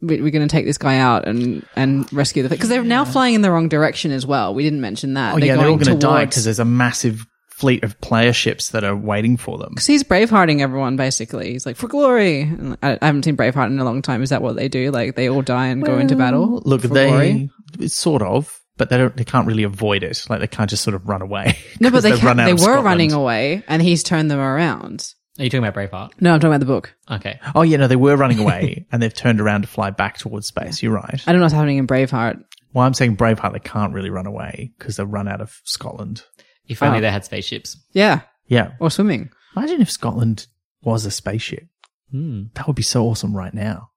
we- 0.00 0.22
we're 0.22 0.30
going 0.30 0.46
to 0.46 0.52
take 0.52 0.66
this 0.66 0.78
guy 0.78 0.98
out 0.98 1.26
and 1.26 1.66
and 1.74 2.10
rescue 2.12 2.44
the 2.44 2.48
because 2.48 2.68
they're 2.68 2.84
now 2.84 3.04
flying 3.04 3.34
in 3.34 3.40
the 3.42 3.50
wrong 3.50 3.68
direction 3.68 4.12
as 4.12 4.24
well. 4.24 4.54
We 4.54 4.62
didn't 4.62 4.82
mention 4.82 5.14
that. 5.14 5.34
Oh 5.34 5.38
yeah, 5.38 5.56
they're 5.56 5.66
all 5.66 5.78
going 5.78 5.98
to 5.98 5.98
die 5.98 6.26
because 6.26 6.44
there's 6.44 6.60
a 6.60 6.64
massive 6.64 7.26
fleet 7.56 7.82
of 7.82 7.98
player 8.02 8.34
ships 8.34 8.68
that 8.70 8.84
are 8.84 8.94
waiting 8.94 9.38
for 9.38 9.56
them. 9.56 9.70
Because 9.70 9.86
he's 9.86 10.04
bravehearting 10.04 10.60
everyone, 10.60 10.96
basically. 10.96 11.52
He's 11.52 11.64
like, 11.64 11.76
for 11.76 11.88
glory. 11.88 12.42
And 12.42 12.76
I, 12.82 12.98
I 13.00 13.06
haven't 13.06 13.24
seen 13.24 13.34
Braveheart 13.34 13.68
in 13.68 13.78
a 13.78 13.84
long 13.84 14.02
time. 14.02 14.22
Is 14.22 14.28
that 14.28 14.42
what 14.42 14.56
they 14.56 14.68
do? 14.68 14.90
Like, 14.90 15.16
they 15.16 15.30
all 15.30 15.40
die 15.40 15.68
and 15.68 15.82
go 15.82 15.98
into 15.98 16.16
battle? 16.16 16.60
Look, 16.66 16.82
for 16.82 16.88
they 16.88 17.08
glory? 17.08 17.50
sort 17.88 18.20
of, 18.20 18.60
but 18.76 18.90
they 18.90 18.98
don't. 18.98 19.16
They 19.16 19.24
can't 19.24 19.46
really 19.46 19.62
avoid 19.62 20.02
it. 20.02 20.26
Like 20.28 20.40
they 20.40 20.46
can't 20.46 20.68
just 20.68 20.84
sort 20.84 20.94
of 20.94 21.08
run 21.08 21.22
away. 21.22 21.56
No, 21.80 21.90
but 21.90 22.02
they, 22.02 22.12
can, 22.16 22.26
run 22.26 22.40
out 22.40 22.46
they 22.46 22.52
were 22.52 22.58
Scotland. 22.58 22.84
running 22.84 23.12
away, 23.12 23.62
and 23.68 23.80
he's 23.80 24.02
turned 24.02 24.30
them 24.30 24.38
around. 24.38 25.14
Are 25.38 25.44
you 25.44 25.50
talking 25.50 25.64
about 25.64 25.74
Braveheart? 25.74 26.10
No, 26.20 26.34
I'm 26.34 26.40
talking 26.40 26.50
about 26.52 26.60
the 26.60 26.66
book. 26.66 26.94
Okay. 27.10 27.40
Oh 27.54 27.62
yeah, 27.62 27.78
no, 27.78 27.88
they 27.88 27.96
were 27.96 28.16
running 28.16 28.38
away, 28.38 28.86
and 28.92 29.02
they've 29.02 29.14
turned 29.14 29.40
around 29.40 29.62
to 29.62 29.68
fly 29.68 29.90
back 29.90 30.18
towards 30.18 30.46
space. 30.46 30.82
You're 30.82 30.92
right. 30.92 31.22
I 31.26 31.32
don't 31.32 31.40
know 31.40 31.44
what's 31.44 31.54
happening 31.54 31.78
in 31.78 31.86
Braveheart. 31.86 32.42
Well, 32.74 32.84
I'm 32.84 32.92
saying 32.94 33.16
Braveheart, 33.16 33.54
they 33.54 33.60
can't 33.60 33.94
really 33.94 34.10
run 34.10 34.26
away 34.26 34.72
because 34.76 34.96
they've 34.96 35.08
run 35.08 35.28
out 35.28 35.40
of 35.40 35.58
Scotland. 35.64 36.22
If 36.68 36.82
only 36.82 36.98
Oh. 36.98 37.00
they 37.02 37.10
had 37.10 37.24
spaceships. 37.24 37.76
Yeah, 37.92 38.20
Yeah. 38.48 38.72
or 38.80 38.90
swimming. 38.90 39.30
Imagine 39.56 39.80
if 39.80 39.90
Scotland 39.90 40.46
was 40.82 41.04
a 41.06 41.10
spaceship. 41.10 41.66
Hmm. 42.10 42.44
That 42.54 42.66
would 42.66 42.76
be 42.76 42.82
so 42.82 43.04
awesome 43.06 43.36
right 43.36 43.54
now. 43.54 43.90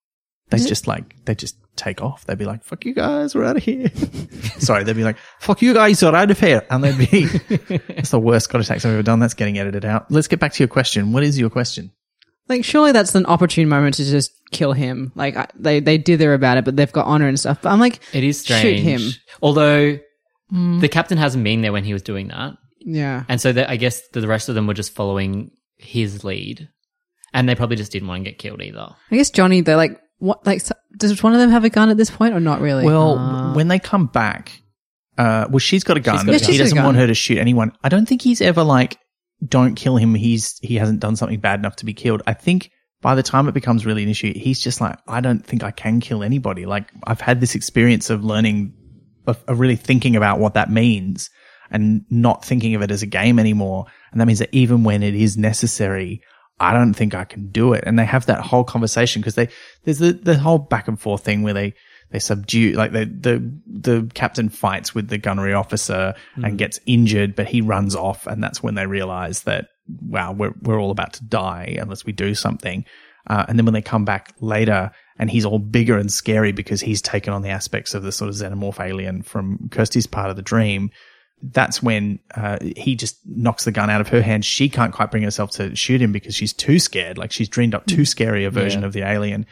They'd 0.49 0.65
just 0.65 0.87
like, 0.87 1.15
they'd 1.25 1.37
just 1.37 1.57
take 1.75 2.01
off. 2.01 2.25
They'd 2.25 2.37
be 2.37 2.45
like, 2.45 2.63
fuck 2.63 2.83
you 2.83 2.93
guys, 2.95 3.35
we're 3.35 3.43
out 3.45 3.57
of 3.57 3.63
here. 3.63 3.89
Sorry, 4.57 4.83
they'd 4.83 4.95
be 4.95 5.03
like, 5.03 5.17
fuck 5.39 5.61
you 5.61 5.73
guys, 5.75 6.01
we're 6.01 6.15
out 6.15 6.31
of 6.31 6.39
here. 6.39 6.65
And 6.71 6.83
they'd 6.83 6.97
be, 7.09 7.25
that's 7.87 8.09
the 8.09 8.19
worst 8.19 8.45
Scottish 8.45 8.71
accent 8.71 8.91
I've 8.91 8.95
ever 8.99 9.03
done. 9.03 9.19
That's 9.19 9.35
getting 9.35 9.59
edited 9.59 9.85
out. 9.85 10.09
Let's 10.11 10.27
get 10.27 10.39
back 10.39 10.53
to 10.53 10.63
your 10.63 10.67
question. 10.67 11.11
What 11.13 11.23
is 11.23 11.37
your 11.37 11.51
question? 11.51 11.91
Like, 12.47 12.65
surely 12.65 12.91
that's 12.93 13.13
an 13.13 13.27
opportune 13.27 13.69
moment 13.69 13.95
to 13.97 14.05
just 14.05 14.31
kill 14.49 14.73
him. 14.73 15.11
Like, 15.13 15.37
I, 15.37 15.47
they 15.53 15.81
they 15.81 15.99
dither 15.99 16.33
about 16.33 16.57
it, 16.57 16.65
but 16.65 16.75
they've 16.75 16.91
got 16.91 17.05
honor 17.05 17.27
and 17.27 17.39
stuff. 17.39 17.61
But 17.61 17.69
I'm 17.69 17.79
like, 17.79 17.99
It 18.11 18.23
is 18.23 18.39
strange. 18.39 18.61
Shoot 18.63 18.79
strange. 18.79 19.15
him. 19.17 19.21
Although 19.43 19.99
the 20.51 20.89
captain 20.89 21.19
hasn't 21.19 21.43
been 21.43 21.61
there 21.61 21.71
when 21.71 21.83
he 21.83 21.93
was 21.93 22.01
doing 22.01 22.29
that. 22.29 22.57
Yeah, 22.81 23.23
And 23.29 23.39
so 23.41 23.51
that 23.53 23.69
I 23.69 23.75
guess 23.77 24.07
the 24.09 24.27
rest 24.27 24.49
of 24.49 24.55
them 24.55 24.67
were 24.67 24.73
just 24.73 24.93
following 24.93 25.51
his 25.77 26.23
lead. 26.23 26.69
And 27.33 27.47
they 27.47 27.53
probably 27.55 27.75
just 27.75 27.91
didn't 27.91 28.07
want 28.07 28.23
to 28.23 28.29
get 28.29 28.39
killed 28.39 28.61
either. 28.61 28.89
I 29.11 29.15
guess 29.15 29.29
Johnny. 29.29 29.61
They're 29.61 29.75
like, 29.77 29.99
what? 30.17 30.45
Like, 30.47 30.61
so- 30.61 30.75
does 30.97 31.21
one 31.21 31.33
of 31.33 31.39
them 31.39 31.51
have 31.51 31.63
a 31.63 31.69
gun 31.69 31.89
at 31.89 31.97
this 31.97 32.09
point, 32.09 32.33
or 32.33 32.39
not 32.39 32.59
really? 32.61 32.85
Well, 32.85 33.53
when 33.53 33.67
they 33.67 33.77
come 33.79 34.07
back, 34.07 34.51
uh, 35.17 35.45
well, 35.49 35.59
she's 35.59 35.83
got 35.83 35.97
a 35.97 35.99
gun. 35.99 36.15
got 36.15 36.23
a 36.23 36.25
gun. 36.25 36.33
he 36.33 36.39
She's 36.39 36.47
got 36.47 36.55
a 36.55 36.57
doesn't 36.57 36.75
gun. 36.77 36.85
want 36.85 36.97
her 36.97 37.07
to 37.07 37.13
shoot 37.13 37.37
anyone. 37.37 37.71
I 37.83 37.89
don't 37.89 38.07
think 38.07 38.21
he's 38.23 38.41
ever 38.41 38.63
like, 38.63 38.97
don't 39.47 39.75
kill 39.75 39.97
him. 39.97 40.15
He's, 40.15 40.57
he 40.59 40.75
hasn't 40.75 40.99
done 41.01 41.15
something 41.15 41.39
bad 41.39 41.59
enough 41.59 41.75
to 41.77 41.85
be 41.85 41.93
killed. 41.93 42.23
I 42.25 42.33
think 42.33 42.71
by 43.01 43.15
the 43.15 43.23
time 43.23 43.47
it 43.47 43.53
becomes 43.53 43.85
really 43.85 44.03
an 44.03 44.09
issue, 44.09 44.33
he's 44.33 44.59
just 44.59 44.81
like, 44.81 44.97
I 45.07 45.21
don't 45.21 45.45
think 45.45 45.63
I 45.63 45.71
can 45.71 45.99
kill 45.99 46.23
anybody. 46.23 46.65
Like 46.65 46.89
I've 47.05 47.21
had 47.21 47.39
this 47.41 47.53
experience 47.55 48.09
of 48.09 48.23
learning, 48.23 48.73
of, 49.27 49.41
of 49.47 49.59
really 49.59 49.75
thinking 49.77 50.15
about 50.15 50.39
what 50.39 50.55
that 50.55 50.71
means 50.71 51.29
and 51.71 52.05
not 52.09 52.43
thinking 52.43 52.75
of 52.75 52.81
it 52.81 52.91
as 52.91 53.01
a 53.01 53.07
game 53.07 53.39
anymore. 53.39 53.85
And 54.11 54.19
that 54.19 54.25
means 54.25 54.39
that 54.39 54.49
even 54.51 54.83
when 54.83 55.03
it 55.03 55.15
is 55.15 55.37
necessary, 55.37 56.21
I 56.59 56.73
don't 56.73 56.93
think 56.93 57.15
I 57.15 57.23
can 57.23 57.49
do 57.49 57.73
it. 57.73 57.83
And 57.85 57.97
they 57.97 58.05
have 58.05 58.25
that 58.25 58.41
whole 58.41 58.63
conversation 58.63 59.21
because 59.21 59.35
they, 59.35 59.49
there's 59.83 59.99
the, 59.99 60.13
the 60.13 60.37
whole 60.37 60.57
back 60.57 60.87
and 60.87 60.99
forth 60.99 61.23
thing 61.23 61.41
where 61.41 61.53
they, 61.53 61.73
they 62.11 62.19
subdue, 62.19 62.73
like 62.73 62.91
the, 62.91 63.05
the, 63.05 63.59
the 63.67 64.11
captain 64.13 64.49
fights 64.49 64.93
with 64.93 65.09
the 65.09 65.17
gunnery 65.17 65.53
officer 65.53 66.15
and 66.35 66.57
gets 66.57 66.79
injured, 66.85 67.35
but 67.35 67.47
he 67.47 67.61
runs 67.61 67.95
off. 67.95 68.27
And 68.27 68.43
that's 68.43 68.63
when 68.63 68.75
they 68.75 68.87
realize 68.87 69.43
that, 69.43 69.67
wow, 69.87 70.33
we're, 70.33 70.53
we're 70.63 70.81
all 70.81 70.91
about 70.91 71.13
to 71.13 71.23
die 71.23 71.77
unless 71.79 72.05
we 72.05 72.11
do 72.11 72.33
something. 72.35 72.83
Uh, 73.27 73.45
and 73.47 73.57
then 73.57 73.65
when 73.65 73.73
they 73.73 73.81
come 73.81 74.05
back 74.05 74.33
later 74.39 74.91
and 75.17 75.29
he's 75.29 75.45
all 75.45 75.59
bigger 75.59 75.97
and 75.97 76.11
scary 76.11 76.51
because 76.51 76.81
he's 76.81 77.01
taken 77.01 77.31
on 77.31 77.41
the 77.41 77.49
aspects 77.49 77.93
of 77.93 78.01
the 78.01 78.11
sort 78.11 78.29
of 78.29 78.35
xenomorph 78.35 78.83
alien 78.83 79.21
from 79.21 79.69
Kirsty's 79.69 80.07
part 80.07 80.29
of 80.29 80.35
the 80.35 80.41
dream, 80.41 80.89
that's 81.41 81.81
when 81.81 82.19
uh, 82.35 82.57
he 82.61 82.95
just 82.95 83.17
knocks 83.25 83.63
the 83.65 83.71
gun 83.71 83.89
out 83.89 84.01
of 84.01 84.09
her 84.09 84.21
hand. 84.21 84.43
She 84.45 84.67
can't 84.69 84.93
quite 84.93 85.09
bring 85.11 85.23
herself 85.23 85.51
to 85.51 85.75
shoot 85.75 86.01
him 86.01 86.11
because 86.11 86.35
she's 86.35 86.53
too 86.53 86.79
scared. 86.79 87.17
Like 87.17 87.31
she's 87.31 87.47
dreamed 87.49 87.73
up 87.75 87.85
too 87.85 88.05
scary 88.05 88.43
a 88.45 88.49
version 88.51 88.81
Yeah. 88.81 88.87
of 88.87 88.93
the 88.93 89.01
alien. 89.07 89.45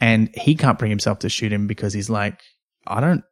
And 0.00 0.30
he 0.34 0.54
can't 0.54 0.78
bring 0.78 0.90
himself 0.90 1.18
to 1.20 1.28
shoot 1.28 1.52
him 1.52 1.66
because 1.66 1.92
he's 1.92 2.10
like, 2.10 2.40
I 2.86 3.00
don't 3.00 3.22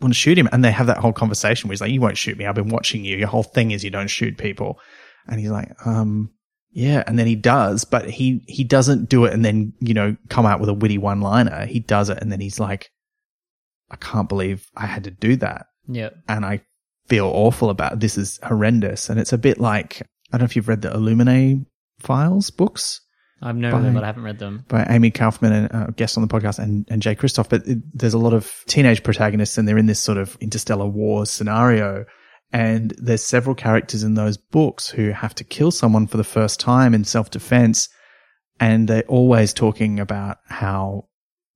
want 0.00 0.12
to 0.14 0.18
shoot 0.18 0.38
him. 0.38 0.48
And 0.52 0.64
they 0.64 0.70
have 0.72 0.86
that 0.88 0.98
whole 0.98 1.12
conversation 1.12 1.68
where 1.68 1.72
he's 1.74 1.80
like, 1.80 1.90
you 1.92 2.00
won't 2.00 2.18
shoot 2.18 2.36
me. 2.38 2.46
I've 2.46 2.54
been 2.54 2.68
watching 2.68 3.04
you. 3.04 3.16
Your 3.16 3.28
whole 3.28 3.42
thing 3.42 3.70
is 3.72 3.84
you 3.84 3.90
don't 3.90 4.08
shoot 4.10 4.38
people. 4.38 4.78
And 5.28 5.38
he's 5.40 5.50
like, 5.50 5.70
um, 5.86 6.30
yeah. 6.72 7.02
And 7.06 7.18
then 7.18 7.26
he 7.26 7.36
does, 7.36 7.84
but 7.84 8.08
he, 8.08 8.44
he 8.48 8.64
doesn't 8.64 9.08
do 9.08 9.24
it 9.24 9.32
and 9.32 9.44
then, 9.44 9.72
you 9.80 9.94
know, 9.94 10.16
come 10.28 10.46
out 10.46 10.58
with 10.60 10.68
a 10.68 10.74
witty 10.74 10.98
one 10.98 11.20
liner. 11.20 11.66
He 11.66 11.78
does 11.80 12.08
it 12.08 12.18
and 12.20 12.30
then 12.32 12.40
he's 12.40 12.58
like, 12.58 12.90
I 13.90 13.96
can't 13.96 14.28
believe 14.28 14.66
I 14.76 14.86
had 14.86 15.04
to 15.04 15.10
do 15.10 15.36
that 15.36 15.66
Yeah. 15.86 16.10
and 16.28 16.44
I 16.46 16.62
feel 17.08 17.26
awful 17.26 17.70
about 17.70 18.00
this 18.00 18.16
is 18.16 18.38
horrendous. 18.42 19.08
And 19.10 19.18
it's 19.20 19.32
a 19.32 19.38
bit 19.38 19.58
like 19.58 20.02
I 20.32 20.38
don't 20.38 20.42
know 20.42 20.44
if 20.46 20.56
you've 20.56 20.68
read 20.68 20.82
the 20.82 20.90
Illuminae 20.90 21.64
files 21.98 22.50
books 22.50 23.00
I've 23.42 23.56
known 23.56 23.72
By- 23.72 23.80
them, 23.80 23.94
but 23.94 24.04
I 24.04 24.06
haven't 24.06 24.22
read 24.22 24.38
them. 24.38 24.64
by 24.68 24.84
Amie 24.84 25.10
Kaufman 25.10 25.52
and 25.52 25.74
uh, 25.74 25.86
guest 25.96 26.16
on 26.16 26.26
the 26.26 26.32
podcast 26.32 26.60
and, 26.60 26.86
and 26.88 27.02
Jay 27.02 27.16
Kristoff. 27.16 27.48
But 27.48 27.66
it, 27.66 27.78
there's 27.92 28.14
a 28.14 28.18
lot 28.18 28.32
of 28.32 28.62
teenage 28.68 29.02
protagonists 29.02 29.58
and 29.58 29.66
they're 29.66 29.78
in 29.78 29.86
this 29.86 29.98
sort 30.00 30.18
of 30.18 30.36
interstellar 30.40 30.86
war 30.86 31.26
scenario. 31.26 32.04
And 32.52 32.94
there's 32.98 33.24
several 33.24 33.56
characters 33.56 34.04
in 34.04 34.14
those 34.14 34.36
books 34.36 34.88
who 34.88 35.10
have 35.10 35.34
to 35.36 35.44
kill 35.44 35.70
someone 35.72 36.06
for 36.06 36.18
the 36.18 36.24
first 36.24 36.60
time 36.60 36.94
in 36.94 37.02
self 37.04 37.30
defense. 37.30 37.88
And 38.60 38.86
they're 38.86 39.02
always 39.08 39.52
talking 39.52 39.98
about 39.98 40.36
how 40.46 41.08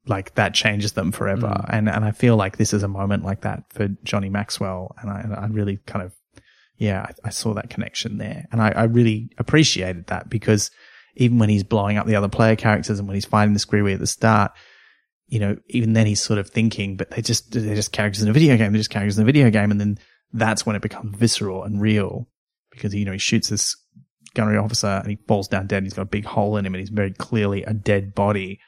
like 0.06 0.34
that 0.36 0.54
changes 0.54 0.92
them 0.92 1.12
forever. 1.12 1.48
Mm. 1.48 1.66
And, 1.68 1.88
and 1.88 2.04
I 2.04 2.12
feel 2.12 2.36
like 2.36 2.56
this 2.56 2.72
is 2.72 2.82
a 2.82 2.88
moment 2.88 3.24
like 3.24 3.42
that 3.42 3.64
for 3.70 3.88
Johnny 4.04 4.28
Maxwell. 4.28 4.94
And 5.00 5.10
I, 5.10 5.42
I 5.42 5.46
really 5.46 5.78
kind 5.86 6.04
of, 6.04 6.14
yeah, 6.76 7.06
I, 7.08 7.28
I 7.28 7.30
saw 7.30 7.54
that 7.54 7.70
connection 7.70 8.18
there 8.18 8.46
and 8.52 8.62
I, 8.62 8.70
I 8.70 8.84
really 8.84 9.30
appreciated 9.38 10.06
that 10.08 10.28
because 10.28 10.70
even 11.16 11.38
when 11.38 11.48
he's 11.48 11.64
blowing 11.64 11.96
up 11.96 12.06
the 12.06 12.16
other 12.16 12.28
player 12.28 12.56
characters 12.56 12.98
and 12.98 13.08
when 13.08 13.14
he's 13.14 13.24
fighting 13.24 13.54
the 13.54 13.60
Screewee 13.60 13.94
at 13.94 14.00
the 14.00 14.06
start, 14.06 14.52
you 15.28 15.40
know, 15.40 15.56
even 15.68 15.94
then 15.94 16.06
he's 16.06 16.22
sort 16.22 16.38
of 16.38 16.50
thinking, 16.50 16.96
but 16.96 17.10
they 17.10 17.22
just, 17.22 17.50
they're 17.50 17.74
just 17.74 17.92
characters 17.92 18.22
in 18.22 18.28
a 18.28 18.32
video 18.32 18.56
game. 18.56 18.72
They're 18.72 18.78
just 18.78 18.90
characters 18.90 19.18
in 19.18 19.22
a 19.22 19.26
video 19.26 19.50
game. 19.50 19.70
And 19.70 19.80
then 19.80 19.98
that's 20.32 20.64
when 20.64 20.76
it 20.76 20.82
becomes 20.82 21.16
visceral 21.16 21.64
and 21.64 21.80
real 21.80 22.28
because, 22.70 22.94
you 22.94 23.04
know, 23.04 23.12
he 23.12 23.18
shoots 23.18 23.48
this 23.48 23.74
gunnery 24.34 24.58
officer 24.58 24.86
and 24.86 25.08
he 25.08 25.18
falls 25.26 25.48
down 25.48 25.66
dead. 25.66 25.78
And 25.78 25.86
he's 25.86 25.94
got 25.94 26.02
a 26.02 26.04
big 26.04 26.26
hole 26.26 26.58
in 26.58 26.66
him 26.66 26.74
and 26.74 26.80
he's 26.80 26.90
very 26.90 27.12
clearly 27.12 27.64
a 27.64 27.72
dead 27.72 28.14
body. 28.14 28.60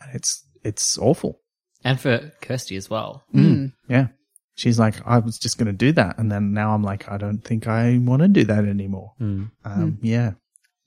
And 0.00 0.14
it's, 0.14 0.41
it's 0.64 0.98
awful. 0.98 1.40
And 1.84 2.00
for 2.00 2.32
Kirsty 2.40 2.76
as 2.76 2.88
well. 2.88 3.24
Mm. 3.34 3.72
Yeah. 3.88 4.08
She's 4.54 4.78
like, 4.78 4.94
I 5.06 5.18
was 5.18 5.38
just 5.38 5.58
going 5.58 5.66
to 5.66 5.72
do 5.72 5.92
that. 5.92 6.18
And 6.18 6.30
then 6.30 6.52
now 6.52 6.74
I'm 6.74 6.82
like, 6.82 7.10
I 7.10 7.16
don't 7.16 7.42
think 7.42 7.66
I 7.66 7.98
want 7.98 8.22
to 8.22 8.28
do 8.28 8.44
that 8.44 8.64
anymore. 8.64 9.12
Hmm. 9.18 9.44
Um, 9.64 9.98
yeah. 10.02 10.32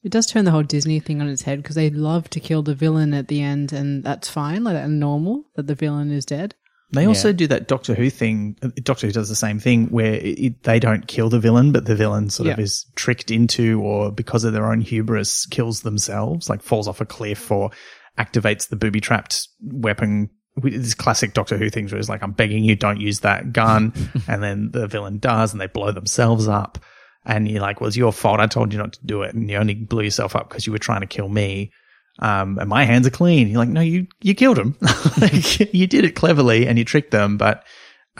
It 0.03 0.11
does 0.11 0.27
turn 0.27 0.45
the 0.45 0.51
whole 0.51 0.61
Disney 0.63 0.99
thing 0.99 1.19
on 1.19 1.27
its 1.27 1.41
head 1.41 1.61
because 1.63 1.75
they 1.75 1.89
love 1.89 2.29
to 2.29 2.39
kill 2.39 2.61
the 2.61 2.75
villain 2.75 3.13
at 3.15 3.27
the 3.27 3.41
end, 3.41 3.73
and 3.73 4.03
that's 4.03 4.29
fine, 4.29 4.63
like 4.63 4.75
that's 4.75 4.87
normal 4.87 5.45
that 5.55 5.65
the 5.65 5.73
villain 5.73 6.11
is 6.11 6.25
dead. 6.25 6.53
They 6.91 7.07
also 7.07 7.29
Yeah. 7.29 7.33
do 7.33 7.47
that 7.47 7.67
Doctor 7.67 7.95
Who 7.95 8.11
thing. 8.11 8.55
uh, 8.61 8.69
Doctor 8.83 9.07
Who 9.07 9.11
does 9.13 9.29
the 9.29 9.35
same 9.35 9.57
thing 9.59 9.87
where 9.87 10.13
it, 10.13 10.37
it- 10.39 10.63
they 10.63 10.79
don't 10.79 11.07
kill 11.07 11.29
the 11.29 11.39
villain, 11.39 11.71
but 11.71 11.85
the 11.85 11.95
villain 11.95 12.29
sort 12.29 12.49
of 12.49 12.59
is 12.59 12.85
tricked 12.95 13.31
into 13.31 13.81
or 13.81 14.11
because 14.11 14.43
of 14.43 14.53
their 14.53 14.71
own 14.71 14.81
hubris 14.81 15.47
kills 15.47 15.81
themselves, 15.81 16.47
like 16.51 16.61
falls 16.61 16.87
off 16.87 17.01
a 17.01 17.05
cliff 17.05 17.51
or 17.51 17.71
activates 18.17 18.69
the 18.69 18.75
booby 18.75 19.01
trapped 19.01 19.47
weapon. 19.61 20.29
This 20.57 20.93
classic 20.93 21.33
Doctor 21.33 21.57
Who 21.57 21.69
things 21.69 21.91
where 21.91 21.99
it's 21.99 22.09
like, 22.09 22.23
I'm 22.23 22.31
begging 22.31 22.63
you, 22.63 22.75
don't 22.75 23.01
use 23.01 23.21
that 23.21 23.51
gun. 23.51 23.93
and 24.27 24.41
then 24.41 24.71
the 24.71 24.87
villain 24.87 25.19
does 25.19 25.51
and 25.51 25.59
they 25.59 25.67
blow 25.67 25.91
themselves 25.91 26.47
up. 26.47 26.79
And 27.25 27.49
you're 27.49 27.61
like, 27.61 27.81
well, 27.81 27.87
it's 27.87 27.97
your 27.97 28.13
fault. 28.13 28.39
I 28.39 28.47
told 28.47 28.71
you 28.71 28.79
not 28.79 28.93
to 28.93 29.05
do 29.05 29.23
it. 29.23 29.33
And 29.33 29.49
you 29.49 29.57
only 29.57 29.73
blew 29.73 30.03
yourself 30.03 30.35
up 30.35 30.47
because 30.47 30.65
you 30.65 30.71
were 30.71 30.79
trying 30.79 31.01
to 31.01 31.07
kill 31.07 31.27
me. 31.27 31.71
Um, 32.19 32.59
and 32.59 32.69
my 32.69 32.85
hands 32.85 33.05
are 33.07 33.11
clean. 33.11 33.47
You're 33.47 33.57
like, 33.57 33.67
no, 33.67 33.81
you, 33.81 34.07
you 34.21 34.33
killed 34.35 34.57
him. 34.57 34.77
like, 35.19 35.73
you 35.73 35.87
did 35.87 36.05
it 36.05 36.15
cleverly 36.15 36.67
and 36.67 36.77
you 36.77 36.85
tricked 36.85 37.11
them, 37.11 37.37
but, 37.37 37.65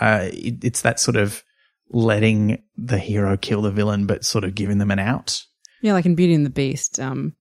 uh, 0.01 0.27
it, 0.34 0.63
it's 0.63 0.81
that 0.81 0.99
sort 0.99 1.15
of 1.15 1.43
letting 1.89 2.61
the 2.76 2.97
hero 2.97 3.38
kill 3.38 3.61
the 3.61 3.72
villain, 3.72 4.05
but 4.05 4.26
sort 4.26 4.43
of 4.43 4.55
giving 4.55 4.80
them 4.80 4.91
an 4.91 4.99
out. 4.99 5.41
Yeah, 5.81 5.93
like 5.93 6.05
in 6.05 6.15
Beauty 6.15 6.34
and 6.34 6.45
the 6.45 6.51
Beast, 6.51 6.99
um, 6.99 7.35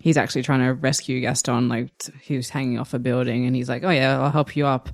he's 0.00 0.16
actually 0.16 0.42
trying 0.42 0.60
to 0.60 0.74
rescue 0.74 1.20
Gaston. 1.20 1.68
Like 1.68 1.90
he 2.20 2.36
was 2.36 2.48
hanging 2.48 2.78
off 2.78 2.94
a 2.94 2.98
building, 2.98 3.46
and 3.46 3.54
he's 3.54 3.68
like, 3.68 3.84
"Oh 3.84 3.90
yeah, 3.90 4.20
I'll 4.20 4.30
help 4.30 4.56
you 4.56 4.66
up." 4.66 4.88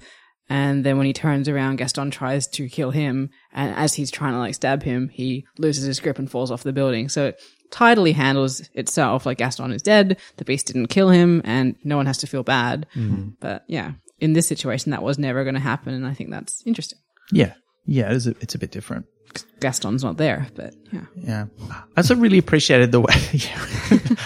And 0.48 0.84
then 0.84 0.96
when 0.96 1.06
he 1.06 1.12
turns 1.12 1.48
around, 1.48 1.76
Gaston 1.76 2.10
tries 2.10 2.46
to 2.48 2.68
kill 2.68 2.90
him, 2.90 3.30
and 3.52 3.74
as 3.74 3.94
he's 3.94 4.10
trying 4.10 4.32
to 4.32 4.38
like 4.38 4.54
stab 4.54 4.82
him, 4.82 5.08
he 5.08 5.46
loses 5.58 5.84
his 5.84 5.98
grip 5.98 6.18
and 6.18 6.30
falls 6.30 6.50
off 6.50 6.62
the 6.62 6.72
building. 6.72 7.08
So 7.08 7.26
it 7.26 7.40
tidily 7.70 8.12
handles 8.12 8.68
itself. 8.74 9.26
Like 9.26 9.38
Gaston 9.38 9.72
is 9.72 9.82
dead, 9.82 10.18
the 10.36 10.44
Beast 10.44 10.66
didn't 10.66 10.88
kill 10.88 11.08
him, 11.08 11.42
and 11.44 11.76
no 11.82 11.96
one 11.96 12.06
has 12.06 12.18
to 12.18 12.26
feel 12.26 12.42
bad. 12.42 12.86
Mm-hmm. 12.94 13.30
But 13.40 13.64
yeah, 13.66 13.92
in 14.20 14.34
this 14.34 14.46
situation, 14.46 14.92
that 14.92 15.02
was 15.02 15.18
never 15.18 15.42
going 15.42 15.54
to 15.54 15.60
happen, 15.60 15.94
and 15.94 16.06
I 16.06 16.14
think 16.14 16.30
that's 16.30 16.62
interesting. 16.66 16.98
Yeah. 17.32 17.54
Yeah. 17.84 18.12
It's 18.12 18.26
a, 18.26 18.34
it's 18.40 18.54
a 18.54 18.58
bit 18.58 18.70
different. 18.70 19.06
Gaston's 19.60 20.04
not 20.04 20.16
there, 20.16 20.48
but 20.54 20.74
yeah. 20.92 21.04
Yeah. 21.16 21.46
I 21.68 21.82
also 21.98 22.16
really 22.16 22.38
appreciated 22.38 22.92
the 22.92 23.00
way. 23.00 23.14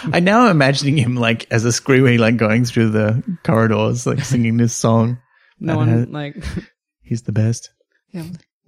I 0.13 0.21
now 0.21 0.45
am 0.47 0.51
imagining 0.51 0.97
him 0.97 1.17
like 1.17 1.47
as 1.51 1.65
a 1.65 1.69
Screewee, 1.69 2.19
like 2.19 2.37
going 2.37 2.65
through 2.65 2.91
the 2.91 3.23
corridors, 3.45 4.07
like 4.07 4.21
singing 4.25 4.57
this 4.57 4.75
song. 4.75 5.19
No 5.59 5.77
one 5.77 5.89
uh, 5.89 6.07
like 6.09 6.37
He's 7.03 7.23
the 7.23 7.33
best. 7.33 7.71
yeah. 8.13 8.23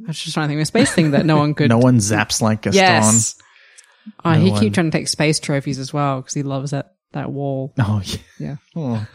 I 0.04 0.08
was 0.08 0.18
just 0.18 0.34
trying 0.34 0.46
to 0.46 0.48
think 0.48 0.58
of 0.58 0.62
a 0.62 0.66
space 0.66 0.92
thing 0.92 1.12
that 1.12 1.24
no 1.24 1.36
one 1.36 1.54
could 1.54 1.68
No 1.70 1.78
one 1.78 1.98
zaps 1.98 2.40
like 2.42 2.62
Gaston. 2.62 2.82
Yes. 2.82 3.36
Oh, 4.24 4.32
No 4.32 4.40
he 4.40 4.50
one- 4.50 4.60
keep 4.60 4.74
trying 4.74 4.90
to 4.90 4.98
take 4.98 5.06
space 5.08 5.38
trophies 5.38 5.78
as 5.78 5.92
well 5.92 6.20
because 6.20 6.34
he 6.34 6.42
loves 6.42 6.72
that 6.72 6.94
that 7.12 7.30
wall. 7.30 7.72
Oh, 7.78 8.00
yeah. 8.04 8.16
Yeah. 8.40 8.56
Oh. 8.74 9.06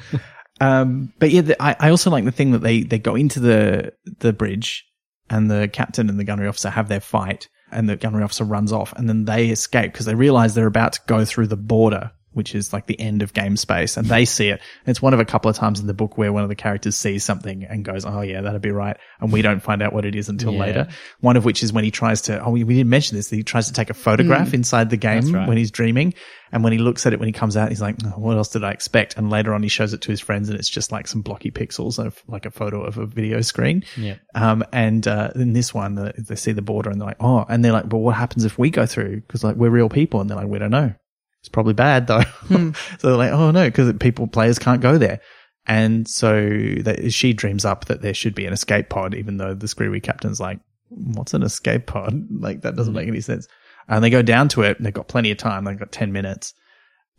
um, 0.61 1.11
but 1.19 1.31
yeah, 1.31 1.41
the, 1.41 1.61
I, 1.61 1.75
I 1.79 1.89
also 1.89 2.09
like 2.11 2.25
the 2.25 2.31
thing 2.31 2.51
that 2.51 2.59
they, 2.61 2.83
they 2.83 2.99
go 2.99 3.15
into 3.15 3.39
the, 3.39 3.93
the 4.19 4.31
bridge 4.33 4.85
and 5.29 5.49
the 5.49 5.69
captain 5.71 6.09
and 6.09 6.19
the 6.19 6.23
gunnery 6.23 6.47
officer 6.47 6.69
have 6.69 6.87
their 6.87 6.99
fight 6.99 7.47
and 7.71 7.89
the 7.89 7.95
gunnery 7.95 8.23
officer 8.23 8.43
runs 8.43 8.71
off 8.71 8.93
and 8.93 9.09
then 9.09 9.25
they 9.25 9.47
escape 9.47 9.91
because 9.91 10.05
they 10.05 10.15
realize 10.15 10.55
they're 10.55 10.67
about 10.67 10.93
to 10.93 11.01
go 11.07 11.25
through 11.25 11.47
the 11.47 11.57
border, 11.57 12.11
which 12.37 12.55
is 12.55 12.71
like 12.71 12.85
the 12.85 12.99
end 12.99 13.21
of 13.23 13.33
game 13.33 13.57
space 13.57 13.97
and 13.97 14.07
they 14.07 14.23
see 14.23 14.49
it. 14.49 14.61
And 14.85 14.91
it's 14.91 15.01
one 15.01 15.13
of 15.13 15.19
a 15.19 15.25
couple 15.25 15.49
of 15.49 15.57
times 15.57 15.79
in 15.79 15.87
the 15.87 15.93
book 15.93 16.17
where 16.17 16.31
one 16.31 16.43
of 16.43 16.49
the 16.49 16.55
characters 16.55 16.95
sees 16.95 17.23
something 17.23 17.63
and 17.65 17.83
goes, 17.83 18.05
Oh 18.05 18.21
yeah, 18.21 18.41
that'd 18.41 18.61
be 18.61 18.71
right. 18.71 18.95
And 19.19 19.31
we 19.33 19.41
don't 19.41 19.61
find 19.61 19.81
out 19.81 19.91
what 19.91 20.05
it 20.05 20.15
is 20.15 20.29
until 20.29 20.53
Yeah. 20.53 20.59
later. 20.59 20.87
One 21.19 21.35
of 21.35 21.43
which 21.43 21.63
is 21.63 21.73
when 21.73 21.83
he 21.83 21.91
tries 21.91 22.21
to, 22.23 22.41
oh, 22.43 22.51
we, 22.51 22.63
we 22.63 22.75
didn't 22.75 22.89
mention 22.89 23.17
this, 23.17 23.29
he 23.29 23.43
tries 23.43 23.67
to 23.67 23.73
take 23.73 23.89
a 23.89 23.93
photograph 23.93 24.53
inside 24.53 24.89
the 24.89 24.97
game 24.97 25.33
right. 25.33 25.47
when 25.47 25.57
he's 25.57 25.71
dreaming. 25.71 26.13
And 26.51 26.63
when 26.63 26.71
he 26.71 26.79
looks 26.79 27.05
at 27.05 27.11
it 27.11 27.19
when 27.19 27.27
he 27.27 27.33
comes 27.33 27.57
out, 27.57 27.69
he's 27.69 27.81
like, 27.81 27.95
oh, 28.05 28.19
what 28.19 28.37
else 28.37 28.49
did 28.49 28.63
I 28.63 28.71
expect? 28.71 29.17
And 29.17 29.29
later 29.29 29.53
on, 29.53 29.63
he 29.63 29.69
shows 29.69 29.93
it 29.93 30.01
to 30.03 30.11
his 30.11 30.21
friends 30.21 30.47
and 30.47 30.57
it's 30.57 30.69
just 30.69 30.93
like 30.93 31.07
some 31.07 31.21
blocky 31.21 31.51
pixels 31.51 31.99
of 32.03 32.23
like 32.27 32.45
a 32.45 32.51
photo 32.51 32.83
of 32.83 32.97
a 32.97 33.05
video 33.05 33.41
screen. 33.41 33.83
Yeah. 33.97 34.15
Um, 34.33 34.63
and, 34.71 35.05
uh, 35.07 35.31
in 35.35 35.51
this 35.53 35.73
one, 35.73 35.95
the, 35.95 36.13
they 36.17 36.35
see 36.35 36.53
the 36.53 36.61
border 36.61 36.89
and 36.89 37.01
they're 37.01 37.07
like, 37.07 37.17
oh, 37.19 37.45
and 37.49 37.65
they're 37.65 37.73
like, 37.73 37.89
but 37.89 37.97
what 37.97 38.15
happens 38.15 38.45
if 38.45 38.57
we 38.57 38.69
go 38.69 38.85
through? 38.85 39.21
Cause 39.27 39.43
like 39.43 39.55
we're 39.55 39.69
real 39.69 39.89
people. 39.89 40.21
And 40.21 40.29
they're 40.29 40.37
like, 40.37 40.47
we 40.47 40.59
don't 40.59 40.71
know. 40.71 40.93
It's 41.41 41.49
probably 41.49 41.73
bad 41.73 42.07
though. 42.07 42.23
so 42.49 42.73
they're 43.01 43.15
like, 43.15 43.31
oh 43.31 43.51
no, 43.51 43.69
cause 43.71 43.93
people, 43.99 44.27
players 44.27 44.59
can't 44.59 44.81
go 44.81 44.97
there. 44.97 45.21
And 45.67 46.07
so 46.07 46.49
that 46.79 47.11
she 47.11 47.33
dreams 47.33 47.65
up 47.65 47.85
that 47.85 48.01
there 48.01 48.13
should 48.13 48.33
be 48.33 48.45
an 48.45 48.53
escape 48.53 48.89
pod, 48.89 49.13
even 49.13 49.37
though 49.37 49.53
the 49.53 49.67
Screewee 49.67 50.01
captain's 50.01 50.39
like, 50.39 50.59
what's 50.89 51.33
an 51.33 51.43
escape 51.43 51.85
pod? 51.87 52.13
Like 52.39 52.61
that 52.61 52.75
doesn't 52.75 52.93
make 52.93 53.07
any 53.07 53.21
sense. 53.21 53.47
And 53.87 54.03
they 54.03 54.09
go 54.09 54.21
down 54.21 54.49
to 54.49 54.63
it 54.63 54.77
and 54.77 54.85
they've 54.85 54.93
got 54.93 55.07
plenty 55.07 55.31
of 55.31 55.37
time. 55.37 55.65
They've 55.65 55.77
got 55.77 55.91
10 55.91 56.11
minutes. 56.11 56.53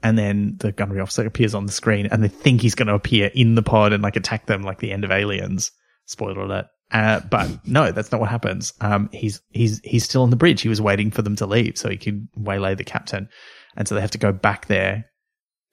And 0.02 0.16
then 0.16 0.56
the 0.58 0.72
gunnery 0.72 1.00
officer 1.00 1.26
appears 1.26 1.54
on 1.54 1.66
the 1.66 1.72
screen 1.72 2.06
and 2.06 2.22
they 2.22 2.28
think 2.28 2.60
he's 2.60 2.74
going 2.74 2.86
to 2.88 2.94
appear 2.94 3.30
in 3.34 3.54
the 3.54 3.62
pod 3.62 3.92
and 3.92 4.02
like 4.02 4.16
attack 4.16 4.46
them 4.46 4.62
like 4.62 4.78
the 4.78 4.92
end 4.92 5.04
of 5.04 5.10
aliens. 5.10 5.72
Spoiler 6.06 6.42
alert. 6.42 6.66
Uh, 6.90 7.20
but 7.20 7.66
no, 7.66 7.92
that's 7.92 8.12
not 8.12 8.20
what 8.20 8.30
happens. 8.30 8.72
Um, 8.80 9.10
he's, 9.12 9.42
he's, 9.50 9.80
he's 9.84 10.04
still 10.04 10.22
on 10.22 10.30
the 10.30 10.36
bridge. 10.36 10.62
He 10.62 10.68
was 10.68 10.80
waiting 10.80 11.10
for 11.10 11.22
them 11.22 11.36
to 11.36 11.46
leave 11.46 11.76
so 11.76 11.90
he 11.90 11.98
could 11.98 12.28
waylay 12.36 12.74
the 12.74 12.84
captain. 12.84 13.28
And 13.76 13.86
so 13.86 13.94
they 13.94 14.00
have 14.00 14.10
to 14.12 14.18
go 14.18 14.32
back 14.32 14.66
there 14.66 15.06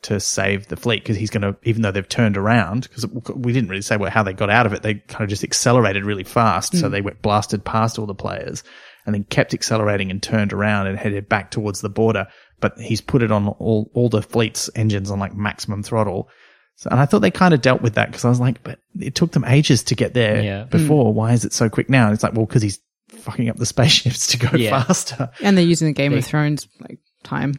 to 0.04 0.20
save 0.20 0.68
the 0.68 0.76
fleet 0.76 1.02
because 1.04 1.18
he's 1.18 1.32
going 1.32 1.42
to, 1.42 1.58
even 1.64 1.82
though 1.82 1.92
they've 1.92 2.08
turned 2.08 2.38
around, 2.38 2.84
because 2.84 3.08
we 3.36 3.54
didn't 3.54 3.70
really 3.70 3.82
say 3.82 3.98
well, 3.98 4.12
how 4.12 4.22
they 4.24 4.34
got 4.34 4.52
out 4.52 4.66
of 4.66 4.74
it. 4.74 4.84
They 4.84 4.96
kind 4.96 5.24
of 5.24 5.30
just 5.30 5.44
accelerated 5.44 6.06
really 6.06 6.24
fast. 6.24 6.78
So 6.78 6.88
hmm. 6.88 6.92
they 6.92 7.02
went 7.02 7.22
blasted 7.22 7.64
past 7.64 7.98
all 7.98 8.06
the 8.06 8.14
players 8.14 8.64
and 9.06 9.16
then 9.16 9.24
kept 9.24 9.54
accelerating 9.54 10.12
and 10.12 10.22
turned 10.22 10.54
around 10.54 10.88
and 10.88 10.98
headed 10.98 11.28
back 11.28 11.52
towards 11.52 11.82
the 11.82 11.90
border. 11.90 12.28
But 12.60 12.78
he's 12.80 13.02
put 13.02 13.24
it 13.24 13.32
on 13.32 13.48
all, 13.48 13.90
all 13.94 14.10
the 14.10 14.22
fleet's 14.22 14.70
engines 14.76 15.10
on 15.10 15.20
like 15.20 15.36
maximum 15.36 15.82
throttle. 15.84 16.30
So, 16.76 16.90
and 16.92 17.00
I 17.00 17.06
thought 17.06 17.20
they 17.20 17.32
kind 17.32 17.54
of 17.54 17.62
dealt 17.62 17.82
with 17.82 17.96
that 17.96 18.08
because 18.10 18.26
I 18.26 18.30
was 18.30 18.40
like, 18.40 18.62
but 18.64 18.80
it 19.00 19.16
took 19.16 19.32
them 19.32 19.46
ages 19.46 19.84
to 19.86 19.96
get 19.96 20.14
there 20.14 20.42
Yeah. 20.44 20.64
Hmm. 20.66 20.70
before. 20.70 21.14
Why 21.14 21.34
is 21.34 21.46
it 21.46 21.54
so 21.54 21.70
quick 21.70 21.90
now? 21.90 22.06
And 22.06 22.14
it's 22.14 22.24
like, 22.24 22.34
well, 22.34 22.46
because 22.46 22.62
he's 22.62 22.80
fucking 23.10 23.50
up 23.50 23.58
the 23.58 23.66
spaceships 23.66 24.28
to 24.28 24.38
go 24.38 24.50
Yeah. 24.56 24.84
faster. 24.84 25.32
And 25.42 25.58
they're 25.58 25.66
using 25.66 25.88
the 25.88 25.94
Game 25.94 26.12
They- 26.12 26.20
of 26.20 26.26
Thrones 26.26 26.68
like 26.80 27.00
time. 27.24 27.56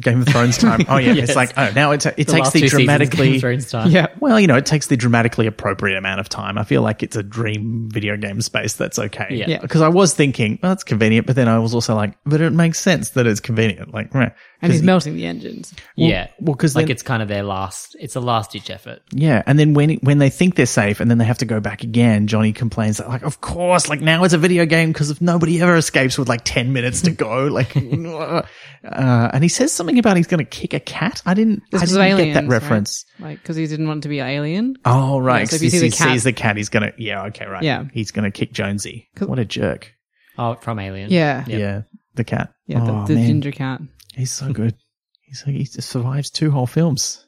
Game 0.00 0.20
of 0.22 0.28
Thrones 0.28 0.56
time. 0.56 0.84
Oh 0.88 0.96
yeah, 0.98 1.12
Yes. 1.12 1.30
it's 1.30 1.36
like 1.36 1.52
oh 1.58 1.70
now 1.74 1.90
it, 1.90 2.00
ta- 2.02 2.10
it 2.16 2.26
The 2.28 2.32
takes 2.32 2.50
the 2.50 2.60
two 2.60 2.68
Game 2.68 2.70
dramatically 2.86 3.34
of 3.34 3.40
Thrones 3.40 3.70
time. 3.70 3.90
Yeah. 3.90 4.06
well 4.20 4.38
you 4.38 4.46
know 4.46 4.56
it 4.56 4.66
takes 4.66 4.86
the 4.86 4.96
dramatically 4.96 5.46
appropriate 5.46 5.96
amount 5.96 6.20
of 6.20 6.28
time. 6.28 6.58
I 6.58 6.64
feel 6.64 6.80
like 6.80 7.02
it's 7.02 7.16
a 7.16 7.22
dream 7.24 7.88
video 7.90 8.16
game 8.16 8.40
space 8.40 8.74
that's 8.74 8.98
okay. 8.98 9.26
Yeah. 9.30 9.46
Yeah. 9.48 9.58
Because 9.58 9.82
I 9.82 9.88
was 9.88 10.14
thinking 10.14 10.58
well 10.62 10.70
that's 10.70 10.84
convenient, 10.84 11.26
but 11.26 11.34
then 11.36 11.48
I 11.48 11.58
was 11.58 11.74
also 11.74 11.94
like 11.96 12.14
but 12.24 12.40
it 12.40 12.52
makes 12.52 12.78
sense 12.80 13.10
that 13.10 13.26
it's 13.26 13.40
convenient. 13.40 13.92
Like 13.92 14.14
meh. 14.14 14.30
And 14.64 14.70
'Cause 14.70 14.76
he's 14.76 14.80
he- 14.80 14.86
melting 14.86 15.16
the 15.16 15.26
engines. 15.26 15.72
well- 15.96 16.08
yeah. 16.08 16.26
well 16.40 16.54
because 16.54 16.74
like 16.74 16.86
then 16.86 16.92
it's 16.92 17.02
kind 17.02 17.22
of 17.22 17.28
their 17.28 17.42
last, 17.42 17.96
it's 18.00 18.16
a 18.16 18.20
last 18.20 18.52
ditch 18.52 18.70
effort. 18.70 19.00
yeah, 19.12 19.42
and 19.46 19.58
then 19.58 19.74
when 19.74 19.94
when 19.96 20.18
they 20.18 20.30
think 20.30 20.54
they're 20.56 20.66
safe 20.66 21.00
and 21.00 21.10
then 21.10 21.18
they 21.18 21.24
have 21.24 21.38
to 21.38 21.44
go 21.46 21.60
back 21.60 21.82
again, 21.82 22.26
Johnny 22.26 22.52
complains 22.52 22.96
that 22.96 23.08
like 23.08 23.22
of 23.22 23.40
course 23.40 23.88
like 23.88 24.00
now 24.00 24.24
it's 24.24 24.34
a 24.34 24.38
video 24.38 24.64
game 24.66 24.90
because 24.92 25.10
if 25.10 25.20
nobody 25.20 25.60
ever 25.60 25.76
escapes 25.76 26.16
with 26.18 26.28
like 26.28 26.42
ten 26.44 26.72
minutes 26.72 27.02
to 27.02 27.10
go 27.10 27.46
like. 27.52 27.74
Uh, 28.84 29.30
and 29.32 29.42
he 29.42 29.48
says 29.48 29.72
something 29.72 29.98
about 29.98 30.14
he's 30.16 30.26
going 30.26 30.44
to 30.44 30.50
kick 30.50 30.74
a 30.74 30.78
cat. 30.80 31.22
I 31.24 31.32
didn't. 31.32 31.62
This 31.70 31.80
I 31.82 31.86
didn't 31.86 32.00
aliens, 32.02 32.20
get 32.26 32.34
that 32.34 32.40
right? 32.42 32.50
reference. 32.50 33.06
Like, 33.18 33.38
because 33.40 33.56
he 33.56 33.66
didn't 33.66 33.88
want 33.88 34.02
to 34.02 34.10
be 34.10 34.20
alien. 34.20 34.76
Oh, 34.84 35.18
right. 35.18 35.40
Yeah, 35.40 35.44
so 35.46 35.56
if 35.56 35.60
'cause 35.60 35.62
you 35.62 35.70
he, 35.70 35.78
see 35.78 35.88
the 35.88 35.96
cat- 35.96 36.12
sees 36.12 36.24
the 36.24 36.32
cat, 36.34 36.56
he's 36.58 36.68
going 36.68 36.82
to, 36.82 36.92
yeah, 37.02 37.24
okay, 37.28 37.46
right. 37.46 37.62
Yeah. 37.62 37.84
He's 37.94 38.10
going 38.10 38.24
to 38.24 38.30
kick 38.30 38.52
Jonesy. 38.52 39.08
What 39.18 39.38
a 39.38 39.46
jerk. 39.46 39.90
Oh, 40.36 40.56
from 40.56 40.78
Alien. 40.80 41.10
Yeah. 41.10 41.44
Yep. 41.46 41.58
Yeah. 41.60 41.82
The 42.16 42.24
cat. 42.24 42.52
Yeah, 42.66 42.80
oh, 42.82 43.06
the, 43.06 43.14
the 43.14 43.26
ginger 43.26 43.52
cat. 43.52 43.80
He's 44.14 44.32
so 44.32 44.52
good. 44.52 44.74
He's 45.22 45.44
like, 45.46 45.56
he 45.56 45.64
just 45.64 45.88
survives 45.90 46.30
two 46.30 46.50
whole 46.50 46.66
films. 46.66 47.24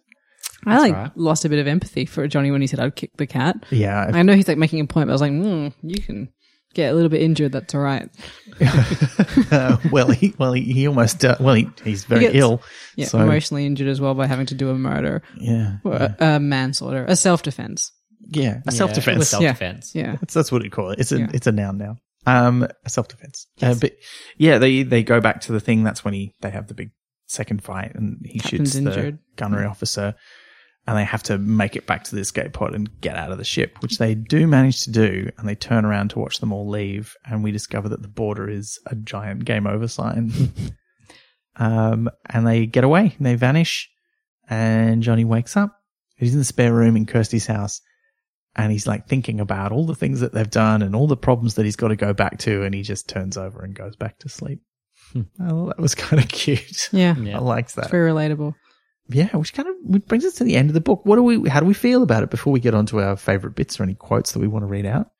I 0.64 0.78
like 0.78 0.94
right. 0.94 1.10
lost 1.16 1.44
a 1.44 1.48
bit 1.48 1.58
of 1.58 1.66
empathy 1.66 2.06
for 2.06 2.26
Johnny 2.28 2.50
when 2.50 2.60
he 2.60 2.66
said 2.66 2.80
I'd 2.80 2.96
kick 2.96 3.10
the 3.16 3.26
cat. 3.26 3.56
Yeah. 3.70 4.10
I 4.12 4.22
know 4.22 4.34
he's 4.34 4.48
like 4.48 4.58
making 4.58 4.80
a 4.80 4.86
point, 4.86 5.06
but 5.06 5.12
I 5.12 5.14
was 5.14 5.20
like, 5.20 5.32
mm, 5.32 5.72
you 5.82 6.00
can 6.02 6.28
get 6.74 6.90
a 6.90 6.94
little 6.94 7.08
bit 7.08 7.22
injured. 7.22 7.52
That's 7.52 7.74
all 7.74 7.80
right. 7.80 8.08
uh, 9.50 9.76
well, 9.92 10.10
he, 10.10 10.34
well, 10.38 10.52
he, 10.52 10.62
he 10.62 10.88
almost, 10.88 11.24
uh, 11.24 11.36
well, 11.40 11.54
he, 11.54 11.68
he's 11.84 12.04
very 12.04 12.22
He 12.22 12.26
gets- 12.28 12.38
ill. 12.38 12.62
Yeah, 12.96 13.06
So, 13.06 13.18
emotionally 13.20 13.66
injured 13.66 13.88
as 13.88 14.00
well 14.00 14.14
by 14.14 14.26
having 14.26 14.46
to 14.46 14.54
do 14.54 14.70
a 14.70 14.74
murder 14.74 15.22
yeah. 15.38 15.76
or 15.84 15.92
Yeah. 15.94 16.14
a, 16.18 16.36
a 16.36 16.40
manslaughter, 16.40 17.04
a 17.06 17.16
self 17.16 17.42
defense. 17.42 17.92
Yeah. 18.28 18.42
A 18.42 18.62
Yeah, 18.66 18.70
self 18.70 18.92
defense. 18.92 19.28
self-defense. 19.28 19.94
Yeah. 19.94 20.16
That's, 20.20 20.34
that's 20.34 20.50
what 20.50 20.62
we 20.62 20.70
call 20.70 20.90
it. 20.90 20.98
It's 21.00 21.12
a, 21.12 21.18
Yeah. 21.18 21.28
it's 21.32 21.46
a 21.46 21.52
noun 21.52 21.78
now. 21.78 21.96
Um, 22.26 22.66
self 22.86 23.08
defense. 23.08 23.46
Uh, 23.62 23.74
but 23.80 23.92
yeah, 24.36 24.58
they, 24.58 24.82
they 24.82 25.02
go 25.02 25.20
back 25.20 25.40
to 25.42 25.52
the 25.52 25.60
thing. 25.60 25.84
That's 25.84 26.04
when 26.04 26.14
he, 26.14 26.34
they 26.40 26.50
have 26.50 26.66
the 26.66 26.74
big 26.74 26.90
second 27.26 27.62
fight 27.62 27.94
and 27.94 28.18
he 28.24 28.38
Captain's 28.38 28.72
shoots 28.72 28.84
the 28.84 28.90
injured. 28.90 29.18
gunnery 29.36 29.66
officer 29.66 30.14
and 30.86 30.96
they 30.96 31.04
have 31.04 31.22
to 31.24 31.38
make 31.38 31.74
it 31.74 31.86
back 31.86 32.04
to 32.04 32.14
the 32.14 32.20
escape 32.20 32.52
pod 32.52 32.74
and 32.74 33.00
get 33.00 33.16
out 33.16 33.32
of 33.32 33.38
the 33.38 33.44
ship, 33.44 33.82
which 33.82 33.98
they 33.98 34.14
do 34.14 34.46
manage 34.46 34.82
to 34.82 34.90
do. 34.90 35.28
And 35.36 35.48
they 35.48 35.56
turn 35.56 35.84
around 35.84 36.10
to 36.10 36.20
watch 36.20 36.38
them 36.38 36.52
all 36.52 36.68
leave. 36.68 37.14
And 37.24 37.42
we 37.42 37.50
discover 37.50 37.88
that 37.88 38.02
the 38.02 38.08
border 38.08 38.48
is 38.48 38.78
a 38.86 38.94
giant 38.94 39.44
game 39.44 39.66
over 39.66 39.88
sign. 39.88 40.32
um, 41.56 42.08
and 42.26 42.46
they 42.46 42.66
get 42.66 42.84
away 42.84 43.14
and 43.16 43.26
they 43.26 43.34
vanish 43.34 43.90
and 44.48 45.02
Johnny 45.02 45.24
wakes 45.24 45.56
up. 45.56 45.76
He's 46.16 46.32
in 46.32 46.38
the 46.38 46.44
spare 46.44 46.72
room 46.72 46.96
in 46.96 47.04
Kirsty's 47.04 47.46
house 47.46 47.80
and 48.56 48.72
he's 48.72 48.86
like 48.86 49.06
thinking 49.06 49.38
about 49.38 49.70
all 49.70 49.86
the 49.86 49.94
things 49.94 50.20
that 50.20 50.32
they've 50.32 50.50
done 50.50 50.82
and 50.82 50.96
all 50.96 51.06
the 51.06 51.16
problems 51.16 51.54
that 51.54 51.64
he's 51.64 51.76
got 51.76 51.88
to 51.88 51.96
go 51.96 52.12
back 52.12 52.38
to. 52.38 52.62
And 52.62 52.74
he 52.74 52.82
just 52.82 53.08
turns 53.08 53.36
over 53.36 53.62
and 53.62 53.74
goes 53.74 53.94
back 53.96 54.18
to 54.20 54.28
sleep. 54.28 54.60
I 55.14 55.48
thought 55.48 55.66
that 55.68 55.78
was 55.78 55.94
kind 55.94 56.22
of 56.22 56.28
cute. 56.28 56.88
Yeah. 56.92 57.14
Yeah. 57.20 57.36
I 57.36 57.40
liked 57.40 57.68
It's 57.68 57.74
that. 57.74 57.90
very 57.90 58.10
relatable. 58.10 58.54
Yeah, 59.08 59.28
which 59.36 59.54
kind 59.54 59.68
of 59.68 60.06
brings 60.08 60.24
us 60.24 60.34
to 60.34 60.44
the 60.44 60.56
end 60.56 60.68
of 60.70 60.74
the 60.74 60.80
book. 60.80 61.02
What 61.04 61.14
do 61.16 61.22
we? 61.22 61.48
How 61.48 61.60
do 61.60 61.66
we 61.66 61.74
feel 61.74 62.02
about 62.02 62.24
it 62.24 62.30
before 62.30 62.52
we 62.52 62.58
get 62.58 62.74
on 62.74 62.86
to 62.86 63.00
our 63.00 63.16
favorite 63.16 63.54
bits 63.54 63.78
or 63.78 63.84
any 63.84 63.94
quotes 63.94 64.32
that 64.32 64.40
we 64.40 64.48
want 64.48 64.64
to 64.64 64.66
read 64.66 64.84
out? 64.84 65.10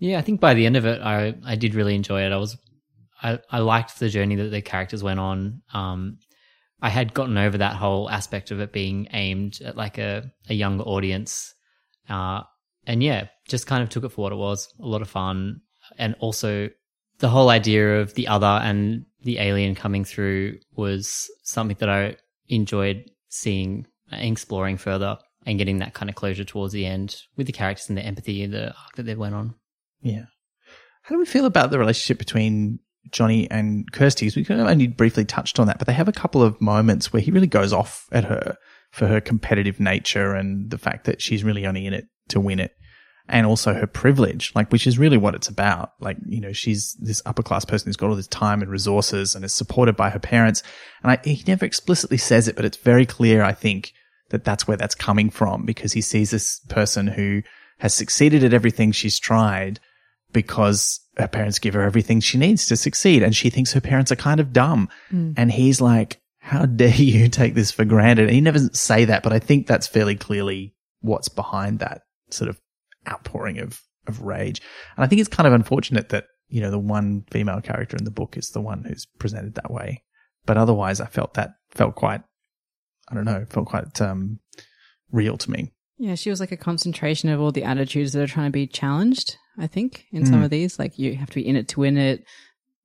Yeah, 0.00 0.18
I 0.18 0.22
think 0.22 0.40
by 0.40 0.54
the 0.54 0.66
end 0.66 0.76
of 0.76 0.86
it, 0.86 1.00
I 1.00 1.34
I 1.44 1.54
did 1.54 1.74
really 1.76 1.94
enjoy 1.94 2.22
it. 2.22 2.32
I 2.32 2.36
was, 2.36 2.56
I 3.22 3.38
I 3.48 3.60
liked 3.60 4.00
the 4.00 4.08
journey 4.08 4.34
that 4.36 4.48
the 4.50 4.60
characters 4.60 5.04
went 5.04 5.20
on. 5.20 5.62
Um, 5.72 6.18
I 6.82 6.88
had 6.88 7.14
gotten 7.14 7.38
over 7.38 7.58
that 7.58 7.76
whole 7.76 8.10
aspect 8.10 8.50
of 8.50 8.58
it 8.60 8.72
being 8.72 9.06
aimed 9.12 9.60
at 9.64 9.76
like 9.76 9.98
a 9.98 10.32
a 10.48 10.54
younger 10.54 10.82
audience, 10.82 11.54
uh, 12.08 12.40
and 12.88 13.02
yeah, 13.02 13.28
just 13.46 13.68
kind 13.68 13.82
of 13.82 13.90
took 13.90 14.02
it 14.02 14.08
for 14.08 14.22
what 14.22 14.32
it 14.32 14.36
was. 14.36 14.72
A 14.80 14.86
lot 14.86 15.02
of 15.02 15.08
fun, 15.08 15.60
and 15.98 16.16
also 16.18 16.70
the 17.18 17.28
whole 17.28 17.50
idea 17.50 18.00
of 18.00 18.14
the 18.14 18.26
other 18.26 18.46
and 18.46 19.04
the 19.22 19.38
alien 19.38 19.74
coming 19.74 20.04
through 20.04 20.58
was 20.74 21.28
something 21.44 21.76
that 21.80 21.88
I 21.88 22.16
enjoyed 22.48 23.04
seeing 23.28 23.86
and 24.10 24.32
exploring 24.32 24.78
further 24.78 25.18
and 25.44 25.58
getting 25.58 25.78
that 25.78 25.94
kind 25.94 26.08
of 26.08 26.16
closure 26.16 26.44
towards 26.44 26.72
the 26.72 26.86
end 26.86 27.16
with 27.36 27.46
the 27.46 27.52
characters 27.52 27.88
and 27.88 27.98
the 27.98 28.02
empathy 28.02 28.42
and 28.42 28.52
the 28.52 28.68
arc 28.68 28.96
that 28.96 29.04
they 29.04 29.14
went 29.14 29.34
on. 29.34 29.54
Yeah. 30.00 30.24
How 31.02 31.14
do 31.14 31.18
we 31.18 31.26
feel 31.26 31.46
about 31.46 31.70
the 31.70 31.78
relationship 31.78 32.18
between 32.18 32.78
Johnny 33.10 33.50
and 33.50 33.90
Kirsty? 33.92 34.30
We 34.34 34.44
kind 34.44 34.60
of 34.60 34.66
only 34.66 34.86
briefly 34.86 35.24
touched 35.24 35.58
on 35.58 35.66
that, 35.66 35.78
but 35.78 35.86
they 35.86 35.92
have 35.94 36.08
a 36.08 36.12
couple 36.12 36.42
of 36.42 36.60
moments 36.60 37.12
where 37.12 37.22
he 37.22 37.30
really 37.30 37.46
goes 37.46 37.72
off 37.72 38.06
at 38.12 38.24
her 38.24 38.56
for 38.92 39.06
her 39.06 39.20
competitive 39.20 39.80
nature 39.80 40.34
and 40.34 40.70
the 40.70 40.78
fact 40.78 41.04
that 41.04 41.20
she's 41.20 41.44
really 41.44 41.66
only 41.66 41.86
in 41.86 41.92
it 41.92 42.06
to 42.28 42.40
win 42.40 42.60
it. 42.60 42.72
And 43.28 43.46
also 43.46 43.74
her 43.74 43.86
privilege, 43.86 44.52
like, 44.54 44.72
which 44.72 44.86
is 44.86 44.98
really 44.98 45.18
what 45.18 45.34
it's 45.34 45.48
about. 45.48 45.92
Like, 46.00 46.16
you 46.26 46.40
know, 46.40 46.52
she's 46.52 46.94
this 46.94 47.20
upper 47.26 47.42
class 47.42 47.64
person 47.64 47.88
who's 47.88 47.96
got 47.96 48.08
all 48.08 48.16
this 48.16 48.26
time 48.26 48.62
and 48.62 48.70
resources 48.70 49.34
and 49.34 49.44
is 49.44 49.52
supported 49.52 49.96
by 49.96 50.10
her 50.10 50.18
parents. 50.18 50.62
And 51.02 51.12
I, 51.12 51.20
he 51.22 51.44
never 51.46 51.66
explicitly 51.66 52.16
says 52.16 52.48
it, 52.48 52.56
but 52.56 52.64
it's 52.64 52.78
very 52.78 53.04
clear, 53.04 53.42
I 53.42 53.52
think, 53.52 53.92
that 54.30 54.44
that's 54.44 54.66
where 54.66 54.76
that's 54.76 54.94
coming 54.94 55.30
from 55.30 55.66
because 55.66 55.92
he 55.92 56.00
sees 56.00 56.30
this 56.30 56.60
person 56.68 57.06
who 57.06 57.42
has 57.78 57.94
succeeded 57.94 58.44
at 58.44 58.54
everything 58.54 58.92
she's 58.92 59.18
tried 59.18 59.80
because 60.32 61.00
her 61.16 61.28
parents 61.28 61.58
give 61.58 61.74
her 61.74 61.82
everything 61.82 62.20
she 62.20 62.38
needs 62.38 62.66
to 62.66 62.76
succeed. 62.76 63.22
And 63.22 63.34
she 63.34 63.50
thinks 63.50 63.72
her 63.72 63.80
parents 63.80 64.12
are 64.12 64.16
kind 64.16 64.40
of 64.40 64.52
dumb. 64.52 64.88
Hmm. 65.10 65.32
And 65.36 65.50
he's 65.50 65.80
like, 65.80 66.20
how 66.38 66.66
dare 66.66 66.94
you 66.94 67.28
take 67.28 67.54
this 67.54 67.70
for 67.70 67.84
granted? 67.84 68.26
And 68.26 68.34
he 68.34 68.40
never 68.40 68.58
say 68.72 69.06
that, 69.06 69.22
but 69.22 69.32
I 69.32 69.38
think 69.38 69.66
that's 69.66 69.86
fairly 69.86 70.16
clearly 70.16 70.74
what's 71.00 71.28
behind 71.28 71.78
that 71.80 72.02
sort 72.30 72.50
of 72.50 72.60
outpouring 73.10 73.58
of, 73.58 73.80
of 74.06 74.22
rage. 74.22 74.60
And 74.96 75.04
I 75.04 75.08
think 75.08 75.20
it's 75.20 75.28
kind 75.28 75.46
of 75.46 75.52
unfortunate 75.52 76.10
that, 76.10 76.26
you 76.48 76.60
know, 76.60 76.70
the 76.70 76.78
one 76.78 77.24
female 77.30 77.60
character 77.60 77.96
in 77.96 78.04
the 78.04 78.10
book 78.10 78.36
is 78.36 78.50
the 78.50 78.60
one 78.60 78.84
who's 78.84 79.06
presented 79.18 79.54
that 79.54 79.70
way. 79.70 80.02
But 80.46 80.56
otherwise 80.56 81.00
I 81.00 81.06
felt 81.06 81.34
that 81.34 81.50
felt 81.70 81.94
quite, 81.94 82.22
I 83.08 83.14
don't 83.14 83.24
know, 83.24 83.44
felt 83.48 83.66
quite, 83.66 84.00
um, 84.00 84.40
real 85.10 85.36
to 85.38 85.50
me. 85.50 85.72
Yeah, 85.98 86.14
she 86.14 86.30
was 86.30 86.38
like 86.38 86.52
a 86.52 86.56
concentration 86.56 87.28
of 87.28 87.40
all 87.40 87.50
the 87.50 87.64
attitudes 87.64 88.12
that 88.12 88.22
are 88.22 88.26
trying 88.28 88.46
to 88.46 88.52
be 88.52 88.66
challenged, 88.66 89.36
I 89.58 89.66
think, 89.66 90.06
in 90.12 90.24
some 90.24 90.42
of 90.42 90.50
these. 90.50 90.78
Like 90.78 90.96
you 90.98 91.16
have 91.16 91.30
to 91.30 91.34
be 91.34 91.46
in 91.46 91.56
it 91.56 91.68
to 91.68 91.80
win 91.80 91.96
it. 91.96 92.24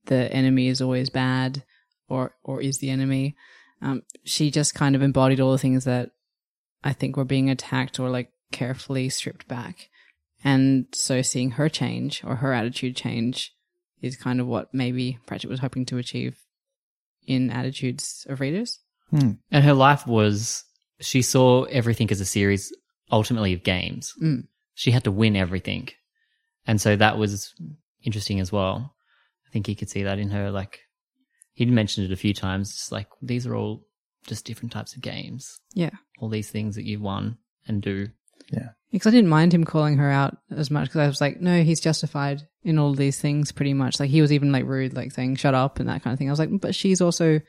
The 0.05 0.31
enemy 0.33 0.67
is 0.67 0.81
always 0.81 1.11
bad 1.11 1.63
or 2.09 2.35
or 2.43 2.59
is 2.59 2.79
the 2.79 2.89
enemy. 2.89 3.35
Um, 3.81 4.01
she 4.23 4.49
just 4.49 4.73
kind 4.73 4.95
of 4.95 5.01
embodied 5.01 5.39
all 5.39 5.51
the 5.51 5.59
things 5.59 5.85
that 5.85 6.09
I 6.83 6.93
think 6.93 7.15
were 7.15 7.25
being 7.25 7.49
attacked 7.49 7.99
or 7.99 8.09
like 8.09 8.31
carefully 8.51 9.09
stripped 9.09 9.47
back. 9.47 9.89
And 10.43 10.87
so 10.93 11.21
seeing 11.21 11.51
her 11.51 11.69
change 11.69 12.23
or 12.23 12.37
her 12.37 12.53
attitude 12.53 12.95
change 12.95 13.53
is 14.01 14.17
kind 14.17 14.41
of 14.41 14.47
what 14.47 14.73
maybe 14.73 15.17
Pratchett 15.25 15.49
was 15.49 15.61
hoping 15.61 15.85
to 15.85 15.97
achieve 15.97 16.37
in 17.25 17.49
attitudes 17.49 18.25
of 18.29 18.41
readers. 18.41 18.79
And 19.11 19.37
her 19.51 19.73
life 19.73 20.07
was, 20.07 20.63
she 20.99 21.21
saw 21.21 21.63
everything 21.65 22.09
as 22.09 22.19
a 22.19 22.25
series 22.25 22.75
ultimately 23.11 23.53
of 23.53 23.63
games. 23.63 24.11
Mm. 24.21 24.47
She 24.73 24.89
had 24.89 25.03
to 25.03 25.11
win 25.11 25.35
everything. 25.35 25.89
And 26.65 26.81
so 26.81 26.95
that 26.95 27.17
was 27.17 27.53
interesting 28.03 28.39
as 28.39 28.51
well. 28.51 28.95
I 29.47 29.51
think 29.51 29.67
he 29.67 29.75
could 29.75 29.89
see 29.89 30.03
that 30.03 30.17
in 30.17 30.31
her. 30.31 30.49
Like, 30.49 30.79
he'd 31.53 31.69
mentioned 31.69 32.07
it 32.07 32.13
a 32.13 32.17
few 32.17 32.33
times. 32.33 32.71
It's 32.71 32.91
like, 32.91 33.07
these 33.21 33.45
are 33.45 33.55
all 33.55 33.85
just 34.25 34.45
different 34.45 34.71
types 34.71 34.95
of 34.95 35.01
games. 35.01 35.59
Yeah. 35.73 35.91
All 36.19 36.29
these 36.29 36.49
things 36.49 36.75
that 36.75 36.85
you've 36.85 37.01
won 37.01 37.37
and 37.67 37.83
do. 37.83 38.07
Because 38.91 39.07
I 39.07 39.11
didn't 39.11 39.29
mind 39.29 39.53
him 39.53 39.63
calling 39.63 39.97
her 39.97 40.09
out 40.09 40.37
as 40.51 40.69
much 40.69 40.85
because 40.85 40.99
I 40.99 41.07
was 41.07 41.19
like, 41.19 41.41
no, 41.41 41.63
he's 41.63 41.79
justified 41.79 42.43
in 42.63 42.77
all 42.77 42.93
these 42.93 43.19
things 43.19 43.51
pretty 43.51 43.73
much. 43.73 43.99
Like 43.99 44.11
he 44.11 44.21
was 44.21 44.31
even 44.31 44.51
like 44.51 44.65
rude, 44.65 44.95
like 44.95 45.11
saying 45.11 45.37
shut 45.37 45.55
up 45.55 45.79
and 45.79 45.89
that 45.89 46.03
kind 46.03 46.13
of 46.13 46.19
thing. 46.19 46.29
I 46.29 46.31
was 46.31 46.39
like, 46.39 46.49
but 46.61 46.75
she's 46.75 47.01
also 47.01 47.41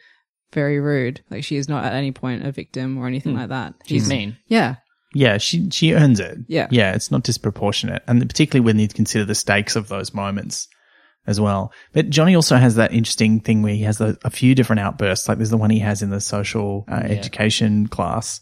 very 0.55 0.81
rude. 0.81 1.23
Like 1.31 1.45
she 1.45 1.57
is 1.57 1.69
not 1.69 1.85
at 1.85 1.93
any 1.93 2.13
point 2.13 2.47
a 2.47 2.53
victim 2.53 2.97
or 2.97 3.07
anything 3.07 3.35
like 3.35 3.51
that. 3.51 3.75
She's 3.87 4.09
mean. 4.09 4.39
yeah, 4.47 4.77
Yeah, 5.15 5.39
she 5.39 5.69
she 5.71 5.95
earns 5.95 6.19
it. 6.19 6.39
Yeah. 6.49 6.69
yeah, 6.71 6.95
it's 6.95 7.11
not 7.11 7.25
disproportionate, 7.25 8.03
and 8.07 8.27
particularly 8.27 8.65
when 8.65 8.79
you 8.79 8.89
consider 8.89 9.25
the 9.25 9.35
stakes 9.35 9.77
of 9.77 9.89
those 9.89 10.15
moments 10.15 10.67
as 11.27 11.41
well. 11.41 11.73
But 11.93 12.11
Johnny 12.11 12.35
also 12.35 12.57
has 12.57 12.77
that 12.77 12.93
interesting 12.93 13.41
thing 13.41 13.63
where 13.63 13.75
he 13.75 13.83
has 13.83 14.01
a, 14.01 14.17
a 14.25 14.31
few 14.31 14.55
different 14.55 14.81
outbursts. 14.81 15.29
Like 15.29 15.39
there's 15.39 15.51
the 15.51 15.57
one 15.57 15.71
he 15.71 15.79
has 15.81 16.03
in 16.03 16.11
the 16.11 16.21
social 16.21 16.85
uh, 16.91 16.95
education 16.95 17.87
class 17.87 18.41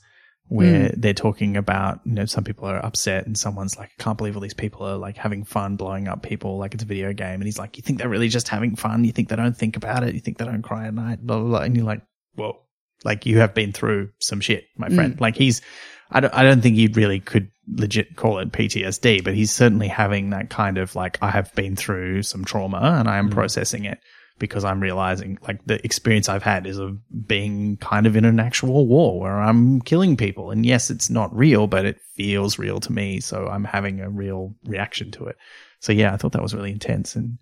where 0.52 0.88
hmm. 0.88 1.00
they're 1.00 1.14
talking 1.14 1.56
about 1.56 2.00
you 2.04 2.12
know 2.12 2.26
some 2.26 2.44
people 2.44 2.68
are 2.68 2.84
upset 2.84 3.26
and 3.26 3.38
someone's 3.38 3.78
like 3.78 3.90
I 3.98 4.02
can't 4.02 4.18
believe 4.18 4.36
all 4.36 4.42
these 4.42 4.52
people 4.52 4.86
are 4.86 4.96
like 4.96 5.16
having 5.16 5.44
fun 5.44 5.76
blowing 5.76 6.08
up 6.08 6.22
people 6.22 6.58
like 6.58 6.74
it's 6.74 6.82
a 6.82 6.86
video 6.86 7.12
game. 7.14 7.34
And 7.34 7.44
he's 7.44 7.58
like 7.58 7.78
you 7.78 7.82
think 7.82 7.98
they're 7.98 8.08
really 8.08 8.28
just 8.28 8.48
having 8.48 8.76
fun? 8.76 9.04
You 9.04 9.12
think 9.12 9.28
they 9.28 9.36
don't 9.36 9.56
think 9.56 9.76
about 9.76 10.04
it? 10.04 10.14
You 10.14 10.20
think 10.20 10.38
they 10.38 10.44
don't 10.44 10.62
cry 10.62 10.86
at 10.86 10.94
night? 10.94 11.26
Blah 11.26 11.38
blah 11.38 11.48
blah. 11.48 11.60
And 11.60 11.74
you're 11.74 11.86
like 11.86 12.02
whoa 12.34 12.60
like 13.04 13.26
you 13.26 13.38
have 13.38 13.54
been 13.54 13.72
through 13.72 14.10
some 14.20 14.40
shit 14.40 14.64
my 14.76 14.88
hmm. 14.88 14.94
friend. 14.94 15.20
Like 15.20 15.36
he's 15.36 15.62
I 16.10 16.20
don't, 16.20 16.34
I 16.34 16.42
don't 16.42 16.60
think 16.60 16.76
he 16.76 16.88
really 16.88 17.20
could 17.20 17.50
legit 17.66 18.16
call 18.16 18.38
it 18.38 18.52
PTSD, 18.52 19.24
but 19.24 19.34
he's 19.34 19.50
certainly 19.50 19.88
having 19.88 20.30
that 20.30 20.50
kind 20.50 20.76
of 20.76 20.94
like, 20.94 21.16
I 21.22 21.30
have 21.30 21.54
been 21.54 21.74
through 21.74 22.24
some 22.24 22.44
trauma 22.44 22.96
and 22.98 23.08
I 23.08 23.16
am 23.16 23.28
hmm. 23.28 23.32
processing 23.32 23.86
it 23.86 23.98
because 24.42 24.64
I'm 24.64 24.80
realizing 24.80 25.38
like 25.46 25.64
the 25.66 25.82
experience 25.86 26.28
I've 26.28 26.42
had 26.42 26.66
is 26.66 26.76
of 26.76 26.98
being 27.28 27.76
kind 27.76 28.08
of 28.08 28.16
in 28.16 28.24
an 28.24 28.40
actual 28.40 28.88
war 28.88 29.20
where 29.20 29.40
I'm 29.40 29.80
killing 29.80 30.16
people. 30.16 30.50
And 30.50 30.66
yes, 30.66 30.90
it's 30.90 31.08
not 31.08 31.32
real, 31.34 31.68
but 31.68 31.86
it 31.86 32.00
feels 32.16 32.58
real 32.58 32.80
to 32.80 32.92
me. 32.92 33.20
So 33.20 33.46
I'm 33.46 33.62
having 33.62 34.00
a 34.00 34.10
real 34.10 34.56
reaction 34.64 35.12
to 35.12 35.26
it. 35.26 35.36
So 35.78 35.92
yeah, 35.92 36.12
I 36.12 36.16
thought 36.16 36.32
that 36.32 36.42
was 36.42 36.54
really 36.56 36.72
intense. 36.72 37.14
And 37.14 37.38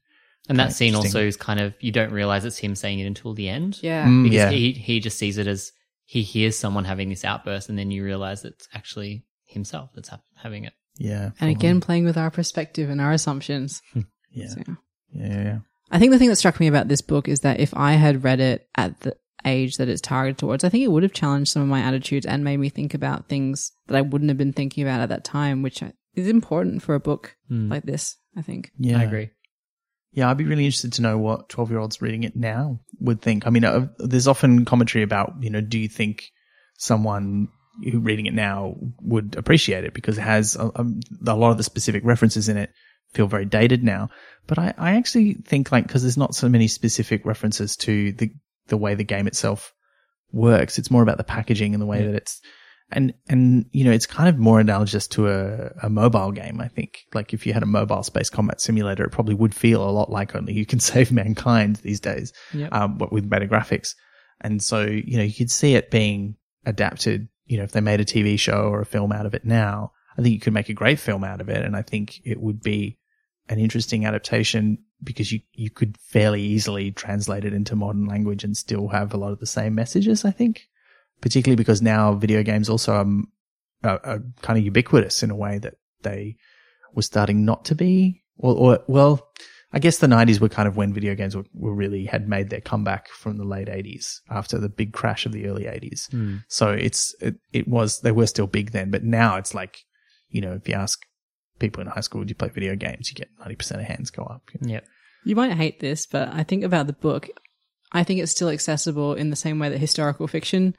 And 0.51 0.59
that 0.59 0.75
scene 0.75 0.95
also 0.95 1.25
is 1.25 1.39
kind 1.39 1.59
of, 1.59 1.73
you 1.81 1.91
don't 1.91 2.13
realize 2.13 2.45
it's 2.45 2.59
him 2.59 2.75
saying 2.75 2.99
it 2.99 3.07
until 3.07 3.33
the 3.33 3.49
end. 3.49 3.79
yeah. 3.83 4.07
Mm, 4.07 4.25
Because 4.25 4.37
yeah, 4.37 4.51
he, 4.51 4.73
he 4.73 5.01
just 5.01 5.17
sees 5.19 5.39
it 5.39 5.47
as 5.47 5.73
he 6.05 6.21
hears 6.23 6.59
someone 6.59 6.85
having 6.85 7.09
this 7.09 7.25
outburst 7.25 7.71
and 7.71 7.79
then 7.79 7.91
you 7.91 8.05
realize 8.05 8.45
it's 8.45 8.69
actually 8.75 9.25
himself 9.47 9.89
that's 9.95 10.11
ha- 10.11 10.21
having 10.37 10.65
it. 10.65 10.75
yeah. 10.99 11.31
And 11.41 11.51
again, 11.51 11.81
playing 11.81 12.05
with 12.05 12.19
our 12.19 12.31
perspective 12.31 12.91
and 12.91 13.01
our 13.01 13.13
assumptions. 13.13 13.81
yeah, 14.33 14.49
So, 14.49 14.63
yeah, 14.67 14.75
yeah, 15.15 15.43
yeah. 15.45 15.59
I 15.91 15.99
think 15.99 16.13
the 16.13 16.19
thing 16.19 16.29
that 16.29 16.37
struck 16.37 16.61
me 16.61 16.69
about 16.69 16.89
this 16.89 17.01
book 17.01 17.29
is 17.29 17.41
that 17.41 17.61
if 17.61 17.75
I 17.77 17.93
had 17.93 18.25
read 18.25 18.41
it 18.41 18.69
at 18.77 19.01
the 19.01 19.17
age 19.45 19.77
that 19.79 19.89
it's 19.89 20.01
targeted 20.01 20.39
towards, 20.39 20.65
I 20.65 20.69
think 20.69 20.85
it 20.85 20.91
would 20.93 21.03
have 21.03 21.13
challenged 21.13 21.51
some 21.51 21.63
of 21.63 21.69
my 21.69 21.81
attitudes 21.81 22.27
and 22.27 22.45
made 22.45 22.59
me 22.59 22.69
think 22.69 22.95
about 22.95 23.29
things 23.29 23.73
that 23.89 23.97
I 23.97 24.03
wouldn't 24.03 24.31
have 24.31 24.39
been 24.39 24.53
thinking 24.53 24.85
about 24.85 25.01
at 25.01 25.09
that 25.09 25.25
time, 25.25 25.63
which 25.63 25.83
is 26.15 26.29
important 26.29 26.83
for 26.83 26.95
a 26.95 27.01
book 27.01 27.37
like 27.49 27.85
this, 27.85 28.17
I 28.37 28.43
think. 28.43 28.71
Yeah, 28.79 28.99
I 28.99 29.05
agree. 29.05 29.31
Yeah, 30.13 30.29
I'd 30.29 30.37
be 30.37 30.45
really 30.45 30.65
interested 30.65 30.93
to 30.95 31.03
know 31.03 31.19
what 31.19 31.49
12 31.49 31.71
year 31.71 31.79
olds 31.79 32.03
reading 32.03 32.25
it 32.25 32.35
now 32.37 32.81
would 33.01 33.23
think. 33.23 33.47
I 33.47 33.51
mean, 33.51 33.65
uh, 33.65 33.89
there's 33.99 34.27
often 34.27 34.65
commentary 34.65 35.05
about, 35.05 35.35
you 35.41 35.51
know, 35.51 35.61
do 35.61 35.79
you 35.79 35.89
think 35.89 36.31
someone 36.79 37.49
who 37.91 38.01
reading 38.01 38.27
it 38.27 38.35
now 38.35 38.75
would 39.01 39.37
appreciate 39.37 39.85
it 39.85 39.95
because 39.95 40.19
it 40.19 40.23
has 40.23 40.57
a, 40.57 40.67
a, 40.67 40.87
a 41.27 41.37
lot 41.37 41.53
of 41.53 41.57
the 41.57 41.63
specific 41.63 42.05
references 42.05 42.49
in 42.49 42.57
it 42.57 42.73
feel 43.13 43.27
very 43.27 43.45
dated 43.45 43.83
now. 43.83 44.09
But 44.47 44.59
I, 44.59 44.75
I 44.79 44.97
actually 44.97 45.35
think 45.35 45.71
like, 45.73 45.89
cause 45.89 46.03
there's 46.03 46.17
not 46.17 46.35
so 46.35 46.49
many 46.49 46.69
specific 46.69 47.25
references 47.25 47.77
to 47.79 48.13
the, 48.13 48.31
the 48.69 48.77
way 48.77 48.95
the 48.95 49.05
game 49.05 49.27
itself 49.27 49.73
works. 50.33 50.79
It's 50.79 50.91
more 50.91 51.03
about 51.03 51.19
the 51.19 51.25
packaging 51.25 51.75
and 51.75 51.83
the 51.83 51.87
way 51.87 52.05
that 52.05 52.15
it's, 52.15 52.41
and, 52.93 53.15
and, 53.29 53.67
you 53.71 53.85
know, 53.85 53.93
it's 53.93 54.07
kind 54.07 54.29
of 54.29 54.37
more 54.37 54.59
analogous 54.59 55.07
to 55.09 55.29
a, 55.29 55.71
a 55.85 55.89
mobile 55.89 56.33
game, 56.33 56.61
I 56.61 56.67
think. 56.67 57.05
Like 57.15 57.33
if 57.33 57.47
you 57.47 57.53
had 57.53 57.63
a 57.63 57.67
mobile 57.67 58.03
space 58.03 58.31
combat 58.31 58.61
simulator, 58.61 59.05
it 59.05 59.13
probably 59.13 59.35
would 59.35 59.55
feel 59.55 59.89
a 59.89 59.91
lot 59.93 60.11
like 60.11 60.35
only 60.35 60.55
you 60.55 60.67
can 60.67 60.81
save 60.91 61.13
mankind 61.13 61.77
these 61.77 62.01
days, 62.01 62.33
Yep. 62.53 62.73
um, 62.73 62.99
but 62.99 63.13
with 63.13 63.31
better 63.31 63.47
graphics. 63.47 63.95
And 64.41 64.61
so, 64.63 64.83
you 64.83 65.19
know, 65.19 65.23
you 65.23 65.35
could 65.35 65.51
see 65.51 65.75
it 65.75 65.91
being 65.91 66.37
adapted, 66.67 67.29
you 67.47 67.59
know, 67.59 67.65
if 67.65 67.73
they 67.73 67.81
made 67.81 68.01
a 68.01 68.05
TV 68.05 68.39
show 68.39 68.63
or 68.69 68.81
a 68.81 68.87
film 68.87 69.13
out 69.13 69.27
of 69.27 69.35
it 69.35 69.45
now, 69.45 69.93
I 70.19 70.23
think 70.23 70.35
you 70.35 70.41
could 70.41 70.55
make 70.55 70.69
a 70.69 70.75
great 70.75 70.99
film 70.99 71.23
out 71.25 71.41
of 71.41 71.49
it. 71.49 71.65
And 71.65 71.77
I 71.77 71.83
think 71.83 72.21
it 72.25 72.41
would 72.41 72.61
be 72.61 72.99
an 73.51 73.59
interesting 73.59 74.07
adaptation 74.07 74.79
because 75.03 75.33
you, 75.33 75.41
you 75.53 75.71
could 75.71 75.99
fairly 75.99 76.41
easily 76.41 76.93
translate 76.93 77.45
it 77.45 77.53
into 77.53 77.75
modern 77.75 78.07
language 78.07 78.45
and 78.45 78.57
still 78.57 78.89
have 78.89 79.13
a 79.13 79.17
lot 79.17 79.33
of 79.33 79.41
the 79.41 79.47
same 79.47 79.75
messages, 79.75 80.25
I 80.25 80.31
think. 80.31 80.69
Particularly 81.21 81.57
because 81.57 81.83
now 81.83 82.15
video 82.15 82.43
games 82.43 82.71
also 82.71 82.95
um, 82.95 83.27
are, 83.85 84.01
are 84.05 84.23
kind 84.41 84.59
of 84.59 84.65
ubiquitous 84.65 85.23
in 85.23 85.31
a 85.31 85.37
way 85.37 85.59
that 85.59 85.75
they 86.03 86.37
were 86.95 87.03
starting 87.03 87.45
not 87.45 87.67
to 87.67 87.75
be. 87.75 88.23
Or, 88.39 88.55
or 88.55 88.79
well, 88.87 89.29
I 89.73 89.81
guess 89.81 89.99
the 89.99 90.07
90s 90.07 90.41
were 90.41 90.49
kind 90.49 90.69
of 90.69 90.77
when 90.77 90.95
video 90.95 91.15
games 91.15 91.37
were, 91.37 91.45
were 91.53 91.75
really 91.75 92.07
had 92.07 92.29
made 92.29 92.51
their 92.51 92.61
comeback 92.61 93.09
from 93.09 93.37
the 93.37 93.45
late 93.45 93.69
80s 93.69 94.21
after 94.31 94.59
the 94.59 94.69
big 94.69 94.93
crash 94.93 95.27
of 95.27 95.33
the 95.33 95.47
early 95.47 95.65
80s. 95.65 96.09
So 96.49 96.71
it's, 96.71 97.15
it, 97.21 97.37
it 97.53 97.69
was, 97.69 98.01
they 98.01 98.13
were 98.13 98.27
still 98.27 98.47
big 98.47 98.71
then, 98.71 98.91
but 98.91 99.05
now 99.05 99.37
it's 99.37 99.55
like, 99.55 99.79
you 100.29 100.41
know, 100.41 100.53
if 100.53 100.69
you 100.69 100.75
ask 100.75 101.01
people 101.61 101.81
in 101.81 101.87
high 101.87 102.01
school, 102.01 102.23
do 102.23 102.29
you 102.29 102.35
play 102.35 102.49
video 102.49 102.75
games? 102.75 103.11
You 103.11 103.15
get 103.15 103.29
90% 103.39 103.77
of 103.77 103.81
hands 103.83 104.11
go 104.11 104.25
up. 104.25 104.51
Yep. 104.61 104.85
You 105.25 105.37
might 105.37 105.53
hate 105.53 105.81
this, 105.81 106.07
but 106.07 106.29
I 106.29 106.43
think 106.43 106.65
about 106.65 106.87
the 106.87 106.93
book, 106.93 107.29
I 107.93 108.05
think 108.05 108.21
it's 108.21 108.33
still 108.33 108.49
accessible 108.49 109.15
in 109.15 109.31
the 109.31 109.37
same 109.37 109.59
way 109.59 109.69
that 109.69 109.79
historical 109.79 110.27
fiction 110.27 110.75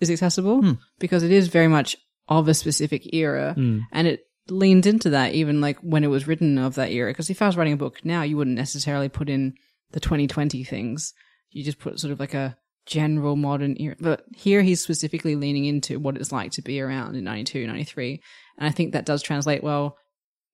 is 0.00 0.10
accessible 0.10 0.60
hmm. 0.60 0.72
because 0.98 1.22
it 1.22 1.30
is 1.30 1.48
very 1.48 1.68
much 1.68 1.96
of 2.28 2.48
a 2.48 2.54
specific 2.54 3.14
era 3.14 3.54
hmm. 3.54 3.80
and 3.92 4.08
it 4.08 4.26
leans 4.48 4.86
into 4.86 5.10
that 5.10 5.34
even 5.34 5.60
like 5.60 5.78
when 5.78 6.04
it 6.04 6.08
was 6.08 6.26
written 6.26 6.58
of 6.58 6.74
that 6.74 6.90
era. 6.90 7.10
Because 7.10 7.30
if 7.30 7.40
I 7.40 7.46
was 7.46 7.56
writing 7.56 7.72
a 7.72 7.78
book 7.78 8.04
now, 8.04 8.22
you 8.22 8.36
wouldn't 8.36 8.56
necessarily 8.56 9.08
put 9.08 9.28
in 9.28 9.54
the 9.92 10.00
2020 10.00 10.64
things. 10.64 11.14
You 11.50 11.64
just 11.64 11.78
put 11.78 11.98
sort 12.00 12.12
of 12.12 12.20
like 12.20 12.34
a 12.34 12.56
general 12.86 13.36
modern 13.36 13.80
era. 13.80 13.96
But 13.98 14.24
here 14.34 14.62
he's 14.62 14.82
specifically 14.82 15.36
leaning 15.36 15.64
into 15.64 15.98
what 15.98 16.16
it's 16.16 16.32
like 16.32 16.52
to 16.52 16.62
be 16.62 16.80
around 16.80 17.14
in 17.14 17.24
92, 17.24 17.66
93. 17.66 18.20
And 18.58 18.68
I 18.68 18.70
think 18.70 18.92
that 18.92 19.06
does 19.06 19.22
translate 19.22 19.62
well 19.62 19.96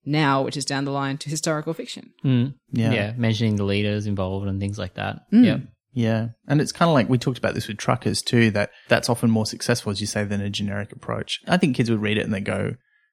now, 0.05 0.43
which 0.43 0.57
is 0.57 0.65
down 0.65 0.85
the 0.85 0.91
line, 0.91 1.19
to 1.19 1.31
historical 1.31 1.75
fiction. 1.75 2.13
Mm. 2.25 2.55
Yeah. 2.73 2.93
Yeah. 2.93 3.13
mentioning 3.17 3.57
the 3.57 3.65
leaders 3.65 4.07
involved 4.07 4.47
and 4.49 4.61
things 4.61 4.79
like 4.79 4.95
that. 4.95 5.31
Mm. 5.33 5.45
Yeah. 5.45 5.59
Yeah. 5.93 6.29
And 6.47 6.61
it's 6.61 6.73
kind 6.73 6.89
of 6.89 6.95
like 6.95 7.09
we 7.09 7.19
talked 7.19 7.39
about 7.39 7.55
this 7.55 7.69
with 7.69 7.79
truckers 7.79 8.23
too, 8.23 8.51
that 8.53 8.71
that's 8.89 9.09
often 9.09 9.31
more 9.31 9.47
successful, 9.47 9.91
as 9.91 10.01
you 10.01 10.07
say, 10.07 10.25
than 10.25 10.41
a 10.41 10.51
generic 10.51 10.93
approach. 10.93 11.41
I 11.49 11.57
think 11.57 11.77
kids 11.77 11.91
would 11.91 12.01
read 12.01 12.17
it 12.17 12.25
and 12.25 12.33
they 12.33 12.41
go, 12.41 12.63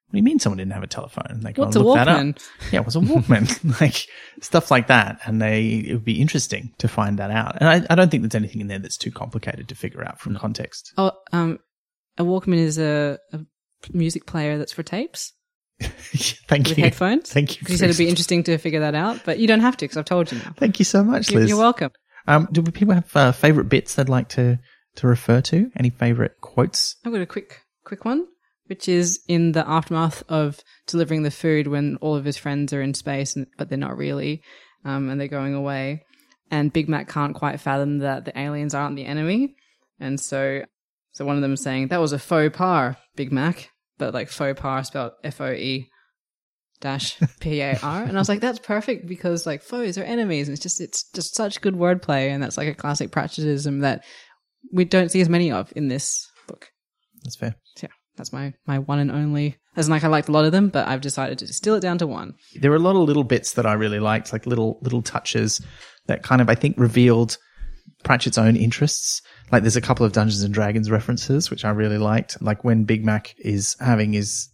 what 0.07 0.14
do 0.14 0.18
you 0.19 0.23
mean 0.23 0.39
someone 0.39 0.57
didn't 0.57 0.72
have 0.72 0.84
a 0.84 0.88
telephone? 0.88 1.26
And 1.30 1.43
they 1.43 1.51
go 1.51 1.64
What's 1.64 1.76
and 1.76 1.84
a 1.84 1.88
look 1.88 1.97
that 1.97 2.07
up. 2.07 2.19
Walkman? 2.22 2.41
Yeah, 2.72 2.80
what's 2.80 2.95
a 2.95 2.99
Walkman? 2.99 3.81
like 3.81 4.07
stuff 4.41 4.72
like 4.72 4.88
that. 4.88 5.19
And 5.26 5.41
they, 5.41 5.84
it 5.88 5.93
would 5.93 6.05
be 6.05 6.22
interesting 6.22 6.73
to 6.77 6.88
find 6.88 7.19
that 7.19 7.30
out. 7.31 7.57
And 7.59 7.68
I, 7.68 7.85
I 7.89 7.95
don't 7.95 8.09
think 8.09 8.23
there's 8.23 8.35
anything 8.35 8.61
in 8.61 8.68
there 8.68 8.80
that's 8.80 8.95
too 8.97 9.11
complicated 9.11 9.68
to 9.68 9.76
figure 9.76 10.05
out 10.07 10.22
from 10.22 10.38
context. 10.38 10.93
Oh, 10.97 11.11
um, 11.34 11.59
a 12.18 12.23
Walkman 12.23 12.57
is 12.57 12.77
a, 12.77 13.19
a 13.34 13.39
music 13.91 14.26
player 14.26 14.57
that's 14.57 14.72
for 14.72 14.84
tapes 14.84 15.34
Thank 15.81 16.67
with 16.69 16.77
you. 16.77 16.83
headphones. 16.83 17.31
Thank 17.31 17.55
you. 17.55 17.59
Because 17.59 17.73
you 17.73 17.77
said 17.77 17.89
it'd 17.89 17.97
be 17.97 18.09
interesting 18.09 18.43
to 18.43 18.57
figure 18.57 18.79
that 18.79 18.95
out, 18.95 19.21
but 19.25 19.39
you 19.39 19.47
don't 19.47 19.59
have 19.59 19.77
to 19.77 19.85
because 19.85 19.97
I've 19.97 20.05
told 20.05 20.31
you 20.31 20.39
now. 20.39 20.53
Thank 20.57 20.79
you 20.79 20.85
so 20.85 21.03
much, 21.03 21.29
You're, 21.31 21.41
Liz. 21.41 21.49
you're 21.49 21.59
welcome. 21.59 21.91
Um, 22.27 22.47
do 22.51 22.61
people 22.63 22.93
have 22.95 23.15
uh, 23.15 23.31
favorite 23.31 23.65
bits 23.69 23.95
they'd 23.95 24.09
like 24.09 24.29
to, 24.29 24.59
to 24.95 25.07
refer 25.07 25.41
to? 25.41 25.71
Any 25.77 25.89
favorite 25.89 26.41
quotes? 26.41 26.95
I've 27.05 27.13
got 27.13 27.21
a 27.21 27.25
quick, 27.27 27.61
quick 27.83 28.05
one, 28.05 28.25
which 28.65 28.89
is 28.89 29.21
in 29.27 29.51
the 29.53 29.67
aftermath 29.69 30.23
of 30.27 30.59
delivering 30.87 31.23
the 31.23 31.31
food 31.31 31.67
when 31.67 31.97
all 32.01 32.15
of 32.15 32.25
his 32.25 32.37
friends 32.37 32.73
are 32.73 32.81
in 32.81 32.93
space, 32.93 33.35
and, 33.35 33.47
but 33.57 33.69
they're 33.69 33.77
not 33.77 33.97
really, 33.97 34.41
um, 34.83 35.09
and 35.09 35.21
they're 35.21 35.27
going 35.27 35.53
away. 35.53 36.03
And 36.49 36.73
Big 36.73 36.89
Mac 36.89 37.07
can't 37.09 37.35
quite 37.35 37.59
fathom 37.59 37.99
that 37.99 38.25
the 38.25 38.37
aliens 38.37 38.73
aren't 38.73 38.95
the 38.95 39.05
enemy, 39.05 39.55
and 39.99 40.19
so, 40.19 40.63
so 41.11 41.25
one 41.25 41.35
of 41.35 41.41
them 41.41 41.57
saying 41.57 41.89
that 41.89 41.99
was 42.01 42.13
a 42.13 42.19
faux 42.19 42.55
pas, 42.57 42.95
Big 43.15 43.31
Mac, 43.31 43.69
but 43.98 44.14
like 44.14 44.30
faux 44.30 44.60
pas 44.60 44.88
spelled 44.88 45.14
F 45.24 45.41
O 45.41 45.52
E 45.52 45.90
dash 46.80 47.18
P 47.40 47.61
A 47.61 47.78
R, 47.82 48.03
and 48.03 48.18
I 48.18 48.22
was 48.22 48.30
like, 48.30 48.41
that's 48.41 48.60
perfect 48.60 49.07
because 49.07 49.45
like 49.45 49.61
foes 49.64 49.98
are 49.98 50.03
enemies, 50.03 50.48
and 50.48 50.53
it's 50.53 50.64
just 50.64 50.82
it's 50.82 51.10
just 51.11 51.36
such 51.36 51.61
good 51.61 51.76
wordplay, 51.76 52.30
and 52.30 52.41
that's 52.41 52.57
like 52.57 52.68
a 52.68 52.76
classic 52.76 53.11
Pratchettism 53.11 53.82
that 53.82 54.03
we 54.72 54.86
don't 54.86 55.11
see 55.11 55.22
as 55.22 55.30
many 55.30 55.52
of 55.52 55.72
in 55.76 55.88
this 55.88 56.30
book. 56.48 56.69
That's 57.24 57.36
fair. 57.36 57.56
So 57.76 57.88
yeah, 57.88 57.94
that's 58.15 58.34
my 58.34 58.53
my 58.65 58.80
one 58.80 58.99
and 58.99 59.11
only. 59.11 59.57
As 59.76 59.88
in, 59.88 59.91
like 59.91 60.03
I 60.03 60.07
liked 60.07 60.28
a 60.28 60.32
lot 60.32 60.45
of 60.45 60.52
them, 60.52 60.69
but 60.69 60.88
I've 60.88 61.02
decided 61.02 61.38
to 61.40 61.45
distill 61.45 61.76
it 61.76 61.82
down 61.82 61.99
to 61.99 62.07
one. 62.07 62.34
there 62.60 62.72
were 62.72 62.78
a 62.78 62.80
lot 62.80 62.95
of 62.95 63.03
little 63.03 63.24
bits 63.24 63.53
that 63.53 63.65
I 63.65 63.74
really 63.74 63.99
liked, 63.99 64.34
like 64.34 64.45
little 64.48 64.80
little 64.82 65.02
touches 65.02 65.61
that 66.07 66.24
kind 66.24 66.41
of 66.41 66.49
I 66.49 66.56
think 66.56 66.78
revealed 66.78 67.38
Pratchett's 68.03 68.38
own 68.38 68.55
interests. 68.55 69.22
Like 69.51 69.64
there's 69.64 69.76
a 69.76 69.81
couple 69.81 70.05
of 70.05 70.14
Dungeons 70.14 70.43
and 70.43 70.53
Dragons 70.53 70.91
references 70.91 71.49
which 71.49 71.65
I 71.65 71.69
really 71.69 71.97
liked. 71.97 72.41
Like 72.41 72.64
when 72.64 72.84
Big 72.84 73.05
Mac 73.05 73.35
is 73.38 73.76
having 73.80 74.14
his 74.14 74.49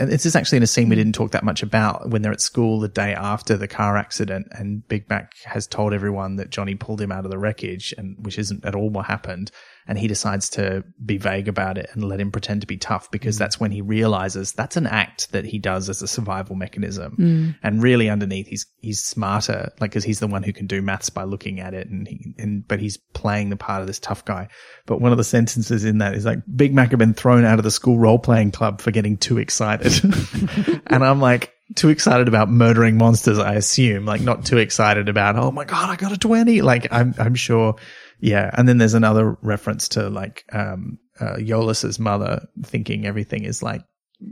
and 0.00 0.10
this 0.10 0.26
is 0.26 0.34
actually 0.34 0.56
in 0.56 0.64
a 0.64 0.66
scene 0.66 0.88
we 0.88 0.96
didn't 0.96 1.14
talk 1.14 1.30
that 1.30 1.44
much 1.44 1.62
about 1.62 2.10
when 2.10 2.20
they're 2.22 2.32
at 2.32 2.40
school 2.40 2.80
the 2.80 2.88
day 2.88 3.14
after 3.14 3.56
the 3.56 3.68
car 3.68 3.96
accident 3.96 4.48
and 4.50 4.86
Big 4.88 5.08
Mac 5.08 5.34
has 5.44 5.68
told 5.68 5.92
everyone 5.92 6.36
that 6.36 6.50
Johnny 6.50 6.74
pulled 6.74 7.00
him 7.00 7.12
out 7.12 7.24
of 7.24 7.30
the 7.30 7.38
wreckage 7.38 7.94
and 7.96 8.16
which 8.18 8.38
isn't 8.38 8.64
at 8.64 8.74
all 8.74 8.90
what 8.90 9.06
happened. 9.06 9.52
And 9.88 9.98
he 9.98 10.06
decides 10.06 10.50
to 10.50 10.84
be 11.04 11.16
vague 11.16 11.48
about 11.48 11.78
it 11.78 11.88
and 11.92 12.04
let 12.04 12.20
him 12.20 12.30
pretend 12.30 12.60
to 12.60 12.66
be 12.66 12.76
tough 12.76 13.10
because 13.10 13.36
mm. 13.36 13.38
that's 13.38 13.58
when 13.58 13.70
he 13.70 13.80
realizes 13.80 14.52
that's 14.52 14.76
an 14.76 14.86
act 14.86 15.32
that 15.32 15.46
he 15.46 15.58
does 15.58 15.88
as 15.88 16.02
a 16.02 16.06
survival 16.06 16.54
mechanism. 16.54 17.16
Mm. 17.18 17.56
And 17.62 17.82
really 17.82 18.10
underneath, 18.10 18.46
he's, 18.46 18.66
he's 18.80 19.02
smarter, 19.02 19.72
like, 19.80 19.92
cause 19.92 20.04
he's 20.04 20.20
the 20.20 20.26
one 20.26 20.42
who 20.42 20.52
can 20.52 20.66
do 20.66 20.82
maths 20.82 21.08
by 21.08 21.24
looking 21.24 21.58
at 21.58 21.72
it 21.72 21.88
and 21.88 22.06
he, 22.06 22.34
and, 22.38 22.68
but 22.68 22.80
he's 22.80 22.98
playing 22.98 23.48
the 23.48 23.56
part 23.56 23.80
of 23.80 23.86
this 23.86 23.98
tough 23.98 24.24
guy. 24.24 24.48
But 24.86 25.00
one 25.00 25.10
of 25.10 25.18
the 25.18 25.24
sentences 25.24 25.84
in 25.84 25.98
that 25.98 26.14
is 26.14 26.24
like, 26.24 26.40
Big 26.54 26.74
Mac 26.74 26.90
had 26.90 26.98
been 26.98 27.14
thrown 27.14 27.44
out 27.44 27.58
of 27.58 27.64
the 27.64 27.70
school 27.70 27.98
role 27.98 28.18
playing 28.18 28.52
club 28.52 28.82
for 28.82 28.90
getting 28.90 29.16
too 29.16 29.38
excited. 29.38 30.04
and 30.86 31.02
I'm 31.02 31.20
like, 31.20 31.54
too 31.74 31.88
excited 31.88 32.28
about 32.28 32.48
murdering 32.48 32.96
monsters, 32.96 33.38
I 33.38 33.54
assume, 33.54 34.06
like 34.06 34.20
not 34.20 34.44
too 34.44 34.58
excited 34.58 35.08
about, 35.08 35.36
oh 35.36 35.50
my 35.50 35.64
God, 35.64 35.90
I 35.90 35.96
got 35.96 36.12
a 36.12 36.18
20. 36.18 36.62
Like 36.62 36.88
I'm, 36.90 37.14
I'm 37.18 37.34
sure. 37.34 37.76
Yeah. 38.20 38.50
And 38.52 38.68
then 38.68 38.78
there's 38.78 38.94
another 38.94 39.36
reference 39.42 39.88
to 39.90 40.08
like, 40.08 40.44
um, 40.52 40.98
uh, 41.20 41.36
Yo-less's 41.38 41.98
mother 41.98 42.46
thinking 42.64 43.06
everything 43.06 43.44
is 43.44 43.62
like 43.62 43.82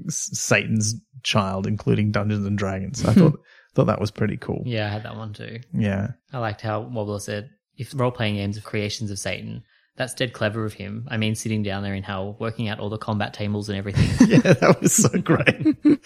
S- 0.06 0.30
Satan's 0.32 0.94
child, 1.22 1.66
including 1.66 2.12
Dungeons 2.12 2.46
and 2.46 2.58
Dragons. 2.58 3.04
I 3.04 3.12
thought, 3.12 3.38
thought 3.74 3.86
that 3.86 4.00
was 4.00 4.10
pretty 4.10 4.36
cool. 4.36 4.62
Yeah, 4.64 4.86
I 4.86 4.90
had 4.90 5.02
that 5.04 5.16
one 5.16 5.32
too. 5.32 5.60
Yeah. 5.72 6.08
I 6.32 6.38
liked 6.38 6.60
how 6.60 6.82
Wobbler 6.82 7.20
said, 7.20 7.50
if 7.76 7.92
role 7.94 8.10
playing 8.10 8.36
games 8.36 8.56
are 8.56 8.62
creations 8.62 9.10
of 9.10 9.18
Satan, 9.18 9.62
that's 9.96 10.14
dead 10.14 10.32
clever 10.32 10.64
of 10.64 10.74
him. 10.74 11.06
I 11.10 11.16
mean, 11.16 11.34
sitting 11.34 11.62
down 11.62 11.82
there 11.82 11.94
in 11.94 12.02
hell, 12.02 12.36
working 12.38 12.68
out 12.68 12.80
all 12.80 12.90
the 12.90 12.98
combat 12.98 13.32
tables 13.34 13.68
and 13.68 13.78
everything. 13.78 14.28
yeah, 14.28 14.52
that 14.54 14.80
was 14.80 14.94
so 14.94 15.08
great. 15.20 15.76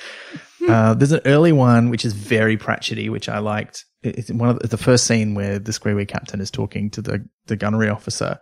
uh, 0.70 0.94
there's 0.94 1.12
an 1.12 1.20
early 1.24 1.52
one 1.52 1.90
which 1.90 2.04
is 2.04 2.12
very 2.12 2.56
Pratchetty, 2.56 3.10
which 3.10 3.28
I 3.28 3.38
liked. 3.38 3.84
It's 4.02 4.30
one 4.30 4.48
of 4.48 4.58
the, 4.60 4.68
the 4.68 4.76
first 4.76 5.06
scene 5.06 5.34
where 5.34 5.58
the 5.58 5.72
Screewee 5.72 6.08
captain 6.08 6.40
is 6.40 6.50
talking 6.50 6.90
to 6.90 7.02
the 7.02 7.28
the 7.46 7.56
gunnery 7.56 7.88
officer. 7.88 8.38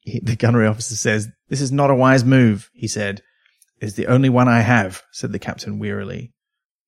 He, 0.00 0.20
the 0.20 0.36
gunnery 0.36 0.66
officer 0.66 0.96
says, 0.96 1.28
"This 1.48 1.60
is 1.60 1.72
not 1.72 1.90
a 1.90 1.94
wise 1.94 2.24
move," 2.24 2.70
he 2.72 2.88
said. 2.88 3.22
"It's 3.80 3.94
the 3.94 4.06
only 4.06 4.28
one 4.28 4.48
I 4.48 4.60
have," 4.60 5.02
said 5.10 5.32
the 5.32 5.38
captain 5.38 5.78
wearily. 5.78 6.32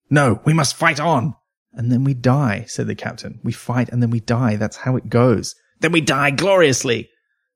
"No, 0.09 0.41
we 0.45 0.53
must 0.53 0.75
fight 0.75 0.99
on." 0.99 1.35
And 1.73 1.91
then 1.91 2.03
we 2.03 2.13
die, 2.13 2.65
said 2.67 2.87
the 2.87 2.95
captain. 2.95 3.39
We 3.43 3.51
fight 3.51 3.89
and 3.89 4.01
then 4.01 4.11
we 4.11 4.19
die. 4.19 4.57
That's 4.57 4.77
how 4.77 4.95
it 4.95 5.09
goes. 5.09 5.55
Then 5.79 5.91
we 5.91 6.01
die 6.01 6.29
gloriously. 6.31 7.09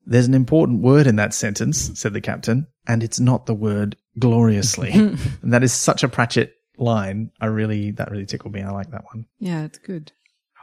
There's 0.05 0.27
an 0.27 0.34
important 0.34 0.81
word 0.81 1.05
in 1.05 1.18
that 1.18 1.34
sentence, 1.34 1.91
said 1.99 2.14
the 2.14 2.22
captain, 2.22 2.68
and 2.88 3.03
it's 3.03 3.19
not 3.19 3.45
the 3.45 3.53
word 3.53 3.97
gloriously. 4.18 4.91
and 4.93 5.53
that 5.53 5.64
is 5.64 5.73
such 5.73 6.01
a 6.01 6.07
Pratchett 6.07 6.53
line. 6.78 7.32
I 7.41 7.48
really, 7.48 7.91
that 7.91 8.12
really 8.12 8.26
tickled 8.26 8.54
me. 8.54 8.62
I 8.62 8.72
like 8.72 8.91
that 8.91 9.04
one. 9.12 9.26
Yeah, 9.40 9.64
it's 9.64 9.80
good. 9.80 10.12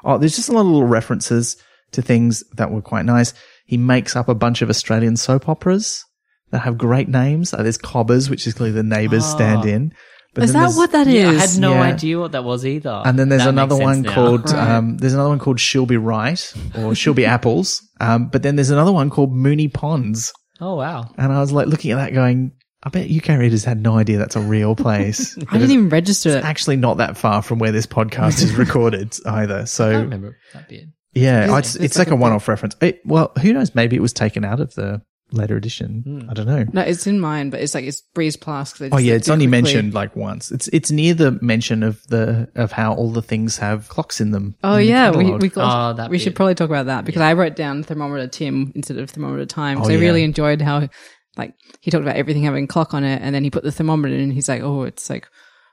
Oh, 0.04 0.18
there's 0.18 0.36
just 0.36 0.48
a 0.48 0.52
lot 0.52 0.60
of 0.62 0.66
little 0.66 0.86
references 0.86 1.56
to 1.92 2.02
things 2.02 2.42
that 2.56 2.70
were 2.70 2.82
quite 2.82 3.04
nice. 3.04 3.34
He 3.66 3.76
makes 3.76 4.16
up 4.16 4.28
a 4.28 4.34
bunch 4.34 4.62
of 4.62 4.68
Australian 4.70 5.16
soap 5.16 5.48
operas 5.48 6.04
that 6.50 6.60
have 6.60 6.76
great 6.78 7.08
names. 7.08 7.54
Uh, 7.54 7.62
there's 7.62 7.78
Cobbers, 7.78 8.28
which 8.28 8.46
is 8.46 8.54
clearly 8.54 8.72
the 8.74 8.82
neighbours 8.82 9.24
stand 9.24 9.64
in. 9.64 9.92
But 10.34 10.44
Is 10.44 10.52
that 10.52 10.72
what 10.74 10.90
that 10.92 11.06
is? 11.06 11.14
yeah, 11.14 11.28
I 11.30 11.34
had 11.34 11.58
no 11.60 11.74
Yeah. 11.74 11.82
idea 11.82 12.18
what 12.18 12.32
that 12.32 12.42
was 12.42 12.66
either. 12.66 13.02
and 13.04 13.16
then 13.16 13.28
there's 13.28 13.42
That 13.44 13.50
another 13.50 13.76
one 13.76 14.02
now. 14.02 14.12
called 14.12 14.50
Right. 14.50 14.70
um, 14.76 14.96
there's 14.98 15.14
another 15.14 15.28
one 15.28 15.38
called 15.38 15.60
She'll 15.60 15.86
Be 15.86 15.96
Right 15.96 16.52
or 16.76 16.94
She'll 16.96 17.14
Be 17.14 17.24
Apples. 17.36 17.80
Um, 18.00 18.26
but 18.28 18.42
then 18.42 18.56
there's 18.56 18.70
another 18.70 18.90
one 18.92 19.10
called 19.10 19.32
Moonee 19.32 19.72
Ponds. 19.72 20.32
Oh 20.60 20.74
wow. 20.74 21.04
And 21.16 21.32
I 21.32 21.38
was 21.40 21.52
like 21.52 21.68
looking 21.68 21.92
at 21.92 21.96
that 21.96 22.12
going, 22.14 22.50
I 22.84 22.90
bet 22.90 23.10
UK 23.10 23.38
readers 23.38 23.64
had 23.64 23.80
no 23.80 23.96
idea 23.98 24.18
that's 24.18 24.36
a 24.36 24.40
real 24.40 24.76
place. 24.84 25.36
I 25.50 25.58
didn't 25.58 25.70
even 25.70 25.88
register 25.88 26.28
it. 26.30 26.36
It's 26.36 26.44
actually 26.46 26.76
not 26.76 26.98
that 26.98 27.16
far 27.16 27.40
from 27.42 27.58
where 27.58 27.72
this 27.72 27.86
podcast 27.86 28.42
is 28.42 28.54
recorded 28.56 29.16
either. 29.26 29.54
I 29.54 29.58
don't 29.58 29.66
So 29.66 29.90
remember 29.90 30.36
that 30.52 30.68
bit. 30.68 30.84
yeah, 31.14 31.46
Yeah, 31.46 31.58
it's, 31.58 31.74
it's 31.76 31.84
it's 31.84 31.98
like 31.98 32.08
like 32.08 32.12
a 32.12 32.18
a 32.18 32.20
one-off 32.20 32.46
reference. 32.48 32.76
It, 32.82 33.00
well, 33.06 33.32
who 33.40 33.52
knows? 33.54 33.74
Maybe 33.74 33.96
it 33.96 34.02
was 34.02 34.12
taken 34.12 34.44
out 34.44 34.60
of 34.60 34.74
the 34.74 35.00
later 35.32 35.56
edition. 35.56 36.02
Hmm. 36.06 36.30
I 36.30 36.34
don't 36.34 36.46
know. 36.46 36.64
No, 36.72 36.82
it's 36.82 37.06
in 37.08 37.18
mine, 37.18 37.50
but 37.50 37.60
it's 37.60 37.74
like 37.74 37.84
it's 37.86 38.02
breeze 38.14 38.36
past. 38.36 38.74
'cause 38.74 38.80
they 38.80 38.94
Oh 38.94 38.98
yeah, 38.98 39.12
do 39.12 39.16
it's 39.16 39.28
only 39.28 39.46
quickly. 39.46 39.62
mentioned 39.62 39.94
like 39.94 40.14
once. 40.14 40.52
It's 40.52 40.68
it's 40.68 40.90
near 40.92 41.14
the 41.14 41.32
mention 41.40 41.82
of 41.82 42.06
the 42.08 42.48
of 42.54 42.70
how 42.70 42.92
all 42.94 43.10
the 43.10 43.22
things 43.22 43.56
have 43.58 43.88
clocks 43.88 44.20
in 44.20 44.30
them. 44.30 44.54
Oh 44.62 44.74
in 44.74 44.78
the 44.80 44.84
yeah, 44.84 45.10
we 45.10 45.32
we, 45.32 45.48
got, 45.48 45.98
Oh, 45.98 46.08
we 46.08 46.18
should 46.18 46.36
probably 46.36 46.54
talk 46.54 46.68
about 46.68 46.86
that 46.86 47.04
because 47.04 47.22
I 47.22 47.32
wrote 47.32 47.56
down 47.56 47.82
thermometer 47.82 48.28
Tim 48.28 48.70
instead 48.76 48.98
of 48.98 49.10
thermometer 49.10 49.46
time 49.46 49.78
because 49.78 49.90
Oh, 49.90 49.94
I 49.94 49.96
really 49.98 50.22
enjoyed 50.22 50.60
how 50.60 50.88
like 51.36 51.54
he 51.80 51.90
talked 51.90 52.02
about 52.04 52.16
everything 52.16 52.42
having 52.42 52.64
a 52.64 52.68
clock 52.68 52.94
on 52.94 53.04
it, 53.04 53.20
and 53.22 53.34
then 53.34 53.44
he 53.44 53.50
put 53.50 53.64
the 53.64 53.72
thermometer 53.72 54.14
in. 54.14 54.20
and 54.20 54.32
He's 54.32 54.48
like, 54.48 54.62
oh, 54.62 54.82
it's 54.82 55.08
like 55.10 55.28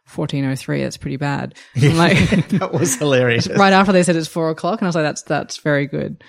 fourteen 0.05 0.45
oh 0.45 0.55
three. 0.55 0.83
That's 0.83 0.97
pretty 0.97 1.17
bad. 1.17 1.55
I'm 1.75 1.97
like. 1.97 2.17
that 2.49 2.71
was 2.73 2.95
hilarious. 2.95 3.47
Right 3.55 3.73
after 3.73 3.91
they 3.91 4.03
said 4.03 4.15
it's 4.15 4.27
four 4.27 4.49
o'clock, 4.49 4.79
and 4.81 4.87
I 4.87 4.89
was 4.89 4.95
like, 4.95 5.05
"That's 5.05 5.23
that's 5.23 5.57
very 5.57 5.87
good." 5.87 6.23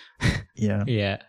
Yeah. 0.56 0.84
Yeah. 0.86 1.22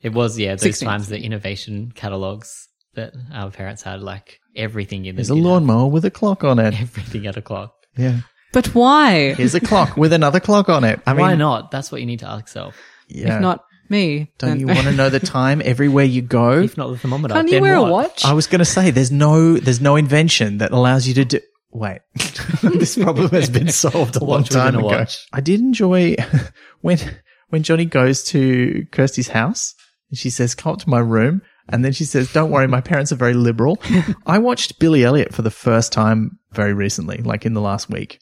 It 0.00 0.12
was, 0.12 0.38
yeah, 0.38 0.52
those 0.52 0.62
16. 0.62 0.88
times 0.88 1.08
the 1.08 1.20
innovation 1.20 1.90
catalogs 1.92 2.68
that 2.94 3.14
our 3.32 3.50
parents 3.50 3.82
had, 3.82 4.00
like 4.00 4.38
everything 4.54 5.04
in 5.06 5.14
them. 5.14 5.16
There's 5.16 5.30
a 5.30 5.34
did 5.34 5.42
have 5.42 5.50
lawnmower 5.50 5.88
with 5.88 6.04
a 6.04 6.10
clock 6.10 6.44
on 6.44 6.58
it. 6.60 6.80
Everything 6.80 7.26
at 7.26 7.36
a 7.36 7.42
clock. 7.42 7.74
Yeah. 7.96 8.20
But 8.52 8.68
why? 8.74 9.34
Here's 9.34 9.54
a 9.54 9.60
clock 9.60 9.96
with 9.96 10.12
another 10.12 10.40
clock 10.40 10.68
on 10.68 10.84
it. 10.84 11.00
I 11.06 11.12
mean, 11.12 11.20
Why 11.20 11.34
not? 11.34 11.70
That's 11.70 11.90
what 11.90 12.00
you 12.00 12.06
need 12.06 12.20
to 12.20 12.28
ask 12.28 12.46
yourself. 12.46 12.76
Yeah. 13.08 13.36
If 13.36 13.42
not 13.42 13.64
me, 13.90 14.30
Don't 14.38 14.50
then- 14.50 14.60
you 14.60 14.66
want 14.66 14.80
to 14.80 14.92
know 14.92 15.10
the 15.10 15.20
time 15.20 15.60
everywhere 15.64 16.04
you 16.04 16.22
go? 16.22 16.60
If 16.60 16.76
not 16.76 16.88
the 16.90 16.98
thermometer, 16.98 17.34
Can't 17.34 17.48
you 17.48 17.54
then 17.54 17.62
wear 17.62 17.80
what? 17.80 17.88
a 17.88 17.92
watch? 17.92 18.24
I 18.24 18.32
was 18.32 18.46
going 18.46 18.58
to 18.60 18.64
say 18.64 18.90
there's 18.90 19.10
no 19.12 19.56
there's 19.58 19.80
no 19.80 19.96
invention 19.96 20.58
that 20.58 20.72
allows 20.72 21.06
you 21.08 21.14
to 21.14 21.24
do. 21.24 21.40
Wait, 21.70 22.00
this 22.62 22.96
problem 22.96 23.28
has 23.30 23.50
been 23.50 23.68
solved 23.70 24.16
a 24.16 24.22
A 24.22 24.24
long 24.24 24.44
time 24.44 24.74
ago. 24.76 24.86
watch. 24.86 25.26
I 25.32 25.40
did 25.40 25.60
enjoy 25.60 26.16
when 26.80 26.98
when 27.50 27.62
Johnny 27.62 27.84
goes 27.84 28.24
to 28.24 28.86
Kirsty's 28.90 29.28
house 29.28 29.74
and 30.10 30.18
she 30.18 30.30
says, 30.30 30.54
"Come 30.54 30.72
up 30.74 30.78
to 30.80 30.88
my 30.88 30.98
room," 30.98 31.42
and 31.68 31.84
then 31.84 31.92
she 31.92 32.04
says, 32.04 32.32
"Don't 32.32 32.50
worry, 32.50 32.66
my 32.66 32.80
parents 32.80 33.12
are 33.12 33.16
very 33.16 33.34
liberal." 33.34 33.78
I 34.26 34.38
watched 34.38 34.78
Billy 34.78 35.04
Elliot 35.04 35.34
for 35.34 35.42
the 35.42 35.50
first 35.50 35.92
time 35.92 36.38
very 36.52 36.72
recently, 36.72 37.18
like 37.18 37.44
in 37.44 37.52
the 37.52 37.60
last 37.60 37.90
week. 37.90 38.18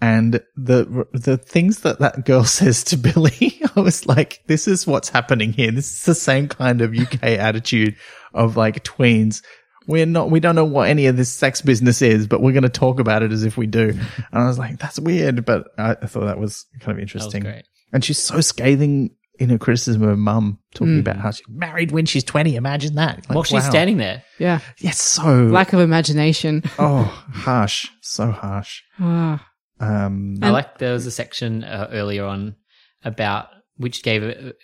And 0.00 0.40
the 0.56 1.06
the 1.12 1.36
things 1.38 1.80
that 1.80 2.00
that 2.00 2.24
girl 2.26 2.44
says 2.60 2.84
to 2.84 2.96
Billy, 2.96 3.60
I 3.76 3.80
was 3.80 4.06
like, 4.06 4.42
this 4.46 4.68
is 4.68 4.86
what's 4.86 5.08
happening 5.08 5.52
here. 5.52 5.70
This 5.70 5.90
is 5.92 6.04
the 6.04 6.14
same 6.14 6.48
kind 6.48 6.82
of 6.82 6.94
UK 6.94 7.22
attitude 7.22 7.96
of 8.34 8.56
like 8.56 8.84
tweens. 8.84 9.42
We're 9.86 10.06
not, 10.06 10.30
we 10.30 10.40
don't 10.40 10.54
know 10.54 10.64
what 10.64 10.88
any 10.88 11.06
of 11.06 11.16
this 11.18 11.28
sex 11.30 11.60
business 11.60 12.00
is, 12.00 12.26
but 12.26 12.40
we're 12.40 12.52
going 12.54 12.62
to 12.62 12.70
talk 12.70 13.00
about 13.00 13.22
it 13.22 13.32
as 13.32 13.44
if 13.44 13.58
we 13.58 13.66
do. 13.66 13.88
And 14.32 14.42
I 14.42 14.46
was 14.46 14.58
like, 14.58 14.78
that's 14.78 14.98
weird, 14.98 15.44
but 15.44 15.68
I, 15.76 15.90
I 16.00 16.06
thought 16.06 16.24
that 16.24 16.38
was 16.38 16.64
kind 16.80 16.92
of 16.92 16.96
That 16.96 17.14
was 17.14 17.24
interesting. 17.24 17.42
great. 17.42 17.64
And 17.92 18.02
she's 18.02 18.18
so 18.18 18.40
scathing 18.40 19.10
in 19.38 19.50
her 19.50 19.58
criticism 19.58 20.02
of 20.02 20.08
her 20.08 20.16
mum, 20.16 20.58
talking 20.74 21.00
about 21.00 21.16
how 21.16 21.32
she's 21.32 21.44
married 21.50 21.92
when 21.92 22.06
she's 22.06 22.24
20. 22.24 22.56
Imagine 22.56 22.94
that. 22.94 23.16
Like, 23.28 23.34
While 23.34 23.42
she's 23.44 23.62
wow. 23.62 23.70
standing 23.70 23.98
there. 23.98 24.22
Yeah. 24.38 24.60
Yes, 24.78 25.00
so, 25.00 25.44
Lack 25.44 25.72
of 25.74 25.80
imagination. 25.80 26.62
oh, 26.78 27.02
harsh. 27.32 27.86
So 28.00 28.30
harsh. 28.30 28.80
Ah. 28.98 29.46
Um, 29.80 30.38
I 30.42 30.50
like 30.50 30.78
there 30.78 30.92
was 30.92 31.06
a 31.06 31.10
section 31.10 31.64
uh, 31.64 31.88
earlier 31.92 32.24
on 32.24 32.56
about 33.04 33.48
which 33.76 34.02
gave 34.02 34.22
a, 34.22 34.54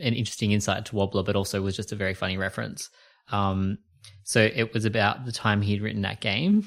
an 0.00 0.14
interesting 0.14 0.52
insight 0.52 0.86
to 0.86 0.96
Wobbler, 0.96 1.24
but 1.24 1.36
also 1.36 1.62
was 1.62 1.76
just 1.76 1.92
a 1.92 1.96
very 1.96 2.14
funny 2.14 2.36
reference. 2.36 2.90
Um, 3.30 3.78
so 4.24 4.40
it 4.40 4.74
was 4.74 4.84
about 4.84 5.24
the 5.24 5.32
time 5.32 5.62
he'd 5.62 5.82
written 5.82 6.02
that 6.02 6.20
game, 6.20 6.64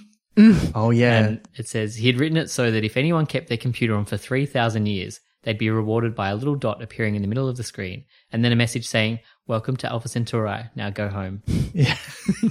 oh, 0.74 0.92
yeah. 0.92 1.20
and 1.20 1.42
it 1.58 1.68
says 1.68 1.96
he 1.96 2.08
had 2.08 2.20
written 2.20 2.38
it 2.38 2.50
so 2.50 2.72
that 2.72 2.86
if 2.86 2.96
anyone 2.96 3.26
kept 3.26 3.50
their 3.50 3.58
computer 3.58 3.96
on 3.96 4.06
for 4.06 4.18
three 4.18 4.46
thousand 4.46 4.86
years, 4.86 5.20
they'd 5.44 5.58
be 5.58 5.70
rewarded 5.70 6.16
by 6.16 6.30
a 6.30 6.36
little 6.36 6.56
dot 6.56 6.82
appearing 6.82 7.16
in 7.16 7.22
the 7.22 7.28
middle 7.28 7.50
of 7.50 7.58
the 7.58 7.64
screen, 7.64 8.06
and 8.32 8.44
then 8.44 8.52
a 8.52 8.58
message 8.58 8.88
saying, 8.88 9.20
"Welcome 9.50 9.78
to 9.78 9.92
Alpha 9.92 10.08
Centauri. 10.08 10.70
Now 10.76 10.92
go 10.92 11.10
home." 11.10 11.42
yeah. 11.74 11.98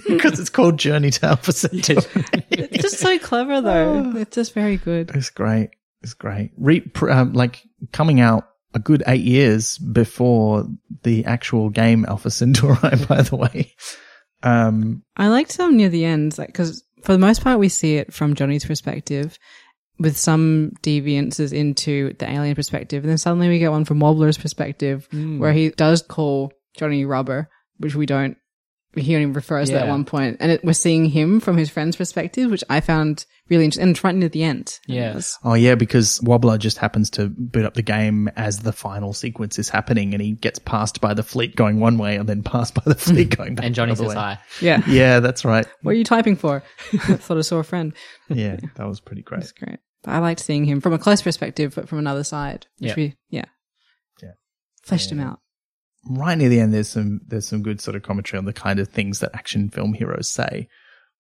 Because 0.09 0.41
it's 0.41 0.51
called 0.51 0.79
Journey 0.79 1.11
to 1.13 1.27
Alpha 1.27 1.53
Centauri. 1.63 2.03
It's 2.51 2.83
just 2.83 2.99
so 2.99 3.19
clever 3.19 3.61
though. 3.61 4.13
It's 4.17 4.35
just 4.35 4.53
very 4.53 4.77
good. 4.77 5.13
It's 5.15 5.31
great. 5.31 5.71
It's 6.03 6.15
great. 6.15 6.51
Re, 6.57 6.81
pr- 6.81 7.11
um, 7.11 7.33
like 7.35 7.63
coming 7.93 8.21
out 8.21 8.49
a 8.75 8.79
good 8.79 9.03
eight 9.07 9.23
years 9.23 9.79
before 9.79 10.67
the 11.05 11.25
actual 11.25 11.71
game 11.71 12.05
Alpha 12.09 12.31
Centauri, 12.31 12.97
by 13.09 13.23
the 13.23 13.37
way. 13.37 13.73
Um, 14.43 15.05
I 15.17 15.29
liked 15.29 15.57
them 15.57 15.77
near 15.77 15.89
the 15.89 16.05
end, 16.05 16.37
like 16.37 16.49
because 16.49 16.83
for 17.05 17.13
the 17.13 17.19
most 17.19 17.43
part 17.43 17.59
we 17.61 17.69
see 17.69 17.97
it 17.97 18.13
from 18.13 18.35
Johnny's 18.35 18.65
perspective, 18.65 19.39
with 19.99 20.17
some 20.17 20.73
deviances 20.83 21.53
into 21.53 22.15
the 22.15 22.31
alien 22.31 22.57
perspective, 22.57 23.05
and 23.05 23.11
then 23.11 23.19
suddenly 23.19 23.49
we 23.49 23.59
get 23.59 23.71
one 23.71 23.85
from 23.85 24.01
Wobbler's 24.01 24.39
perspective, 24.39 25.09
where 25.13 25.53
he 25.53 25.71
does 25.71 26.03
call 26.03 26.53
Johnny 26.79 27.05
Rubber, 27.05 27.49
which 27.79 27.95
we 27.95 28.07
don't. 28.07 28.37
He 28.97 29.15
only 29.15 29.27
refers 29.27 29.69
to 29.69 29.75
that 29.75 29.83
at 29.83 29.87
Yeah. 29.87 29.93
one 29.93 30.07
point, 30.07 30.39
and 30.41 30.51
it, 30.51 30.65
we're 30.65 30.73
seeing 30.73 31.05
him 31.05 31.41
from 31.41 31.59
his 31.59 31.69
friend's 31.69 31.95
perspective, 31.95 32.51
which 32.51 32.65
I 32.71 32.81
found 32.81 33.27
really 33.51 33.65
interesting. 33.67 33.83
And 33.83 33.91
it's 33.91 34.03
right 34.03 34.15
near 34.15 34.31
the 34.31 34.43
end. 34.43 34.79
Yeah. 34.87 35.21
Oh 35.45 35.53
yeah, 35.53 35.75
because 35.75 36.19
Wobbler 36.21 36.59
just 36.59 36.79
happens 36.79 37.11
to 37.11 37.29
boot 37.29 37.67
up 37.67 37.75
the 37.75 37.83
game 37.83 38.29
as 38.35 38.61
the 38.61 38.73
final 38.73 39.13
sequence 39.13 39.59
is 39.59 39.69
happening, 39.69 40.15
and 40.15 40.23
he 40.23 40.33
gets 40.33 40.59
passed 40.59 41.03
by 41.03 41.13
the 41.13 41.23
fleet 41.23 41.55
going 41.55 41.81
one 41.81 41.99
way, 41.99 42.17
and 42.17 42.27
then 42.27 42.43
passed 42.43 42.73
by 42.75 42.83
the 42.87 42.95
fleet 43.07 43.37
going 43.37 43.55
back. 43.57 43.67
And 43.67 43.75
Johnny 43.75 43.93
the 43.95 44.05
other 44.05 44.09
says 44.09 44.17
way. 44.17 44.23
hi. 44.23 44.39
yeah. 44.63 44.83
Yeah, 44.89 45.21
that's 45.21 45.45
right. 45.45 45.67
What 45.83 45.91
are 45.93 45.99
you 45.99 46.05
typing 46.05 46.35
for? 46.37 46.63
I 46.95 46.97
thought 47.17 47.37
I 47.37 47.43
saw 47.43 47.59
a 47.59 47.65
friend. 47.65 47.93
Yeah, 48.31 48.57
that 48.77 48.89
was 48.89 49.01
pretty 49.01 49.23
great. 49.23 49.41
That's 49.41 49.53
great. 49.53 49.79
But 50.03 50.13
I 50.13 50.19
liked 50.19 50.41
seeing 50.41 50.65
him 50.65 50.81
from 50.81 50.95
a 50.95 50.99
close 50.99 51.21
perspective, 51.21 51.75
but 51.75 51.89
from 51.91 51.99
another 51.99 52.25
side. 52.25 52.67
Which 52.79 52.89
Yeah. 52.91 52.95
we, 52.97 53.17
yeah. 53.29 53.45
Yeah. 54.23 54.31
Fleshed 54.83 55.13
him 55.13 55.21
out. 55.21 55.41
Right 56.07 56.37
near 56.37 56.49
the 56.49 56.61
end, 56.61 56.75
there's 56.75 56.89
some 56.89 57.21
there's 57.27 57.47
some 57.47 57.63
good 57.63 57.81
sort 57.81 57.97
of 57.97 58.03
commentary 58.03 58.39
on 58.39 58.45
the 58.45 58.53
kind 58.53 58.79
of 58.79 58.89
things 58.89 59.21
that 59.21 59.35
action 59.35 59.71
film 59.71 59.95
heroes 59.95 60.29
say, 60.29 60.69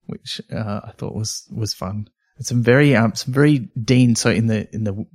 which 0.07 0.41
uh, 0.53 0.81
I 0.85 0.93
thought 0.97 1.15
was 1.15 1.47
was 1.51 1.75
fun. 1.75 2.09
It's 2.39 2.49
some 2.49 2.63
very 2.63 2.95
um 2.97 3.15
some 3.15 3.35
very 3.35 3.71
Dean. 3.83 4.15
So 4.15 4.31
in 4.31 4.47
the 4.47 4.69
in 4.73 4.85
the 4.85 5.07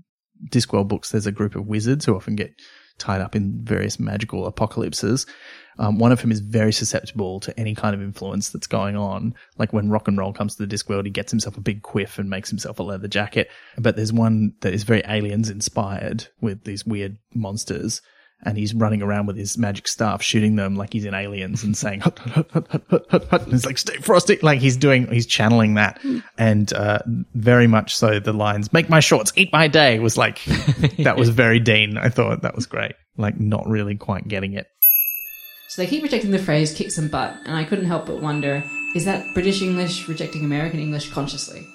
Discworld 0.49 0.87
books, 0.87 1.11
there's 1.11 1.27
a 1.27 1.31
group 1.31 1.55
of 1.55 1.67
wizards 1.67 2.05
who 2.05 2.15
often 2.15 2.35
get 2.35 2.53
tied 2.97 3.21
up 3.21 3.35
in 3.35 3.63
various 3.63 3.99
magical 3.99 4.45
apocalypses. 4.45 5.25
Um, 5.79 5.97
one 5.97 6.11
of 6.11 6.21
them 6.21 6.31
is 6.31 6.39
very 6.39 6.71
susceptible 6.71 7.39
to 7.39 7.59
any 7.59 7.73
kind 7.73 7.95
of 7.95 8.01
influence 8.01 8.49
that's 8.49 8.67
going 8.67 8.95
on. 8.95 9.33
Like 9.57 9.73
when 9.73 9.89
rock 9.89 10.07
and 10.07 10.17
roll 10.17 10.31
comes 10.31 10.55
to 10.55 10.65
the 10.65 10.75
Discworld, 10.75 11.05
he 11.05 11.11
gets 11.11 11.31
himself 11.31 11.57
a 11.57 11.61
big 11.61 11.81
quiff 11.81 12.19
and 12.19 12.29
makes 12.29 12.49
himself 12.49 12.77
a 12.77 12.83
leather 12.83 13.07
jacket. 13.07 13.49
But 13.77 13.95
there's 13.95 14.13
one 14.13 14.53
that 14.61 14.73
is 14.73 14.83
very 14.83 15.01
aliens 15.07 15.49
inspired 15.49 16.27
with 16.41 16.63
these 16.63 16.85
weird 16.85 17.17
monsters 17.33 18.01
and 18.45 18.57
he's 18.57 18.73
running 18.73 19.01
around 19.01 19.25
with 19.25 19.37
his 19.37 19.57
magic 19.57 19.87
staff, 19.87 20.21
shooting 20.21 20.55
them 20.55 20.75
like 20.75 20.91
he's 20.91 21.05
in 21.05 21.13
aliens 21.13 21.63
and 21.63 21.75
saying, 21.77 22.01
hut, 22.01 22.19
hut, 22.19 22.49
hut, 22.51 22.67
hut, 22.69 22.85
hut, 22.89 23.05
hut, 23.09 23.27
hut. 23.29 23.43
And 23.43 23.53
it's 23.53 23.65
like, 23.65 23.77
stay 23.77 23.97
frosty. 23.97 24.37
Like 24.41 24.59
he's 24.59 24.77
doing, 24.77 25.07
he's 25.07 25.25
channeling 25.25 25.75
that. 25.75 26.03
And, 26.37 26.71
uh, 26.73 26.99
very 27.33 27.67
much 27.67 27.95
so 27.95 28.19
the 28.19 28.33
lines, 28.33 28.73
make 28.73 28.89
my 28.89 28.99
shorts, 28.99 29.31
eat 29.35 29.51
my 29.53 29.67
day 29.67 29.99
was 29.99 30.17
like, 30.17 30.43
that 30.99 31.15
was 31.17 31.29
very 31.29 31.59
Dean. 31.59 31.97
I 31.97 32.09
thought 32.09 32.41
that 32.41 32.55
was 32.55 32.65
great. 32.65 32.95
Like 33.17 33.39
not 33.39 33.67
really 33.67 33.95
quite 33.95 34.27
getting 34.27 34.53
it. 34.53 34.67
So 35.69 35.81
they 35.81 35.87
keep 35.87 36.03
rejecting 36.03 36.31
the 36.31 36.39
phrase 36.39 36.73
kick 36.73 36.91
some 36.91 37.07
butt, 37.07 37.35
and 37.45 37.55
I 37.55 37.63
couldn't 37.63 37.85
help 37.85 38.05
but 38.05 38.21
wonder 38.21 38.63
is 38.95 39.05
that 39.05 39.25
British 39.33 39.63
English 39.63 40.07
rejecting 40.07 40.45
American 40.45 40.79
English 40.79 41.11
consciously? 41.11 41.65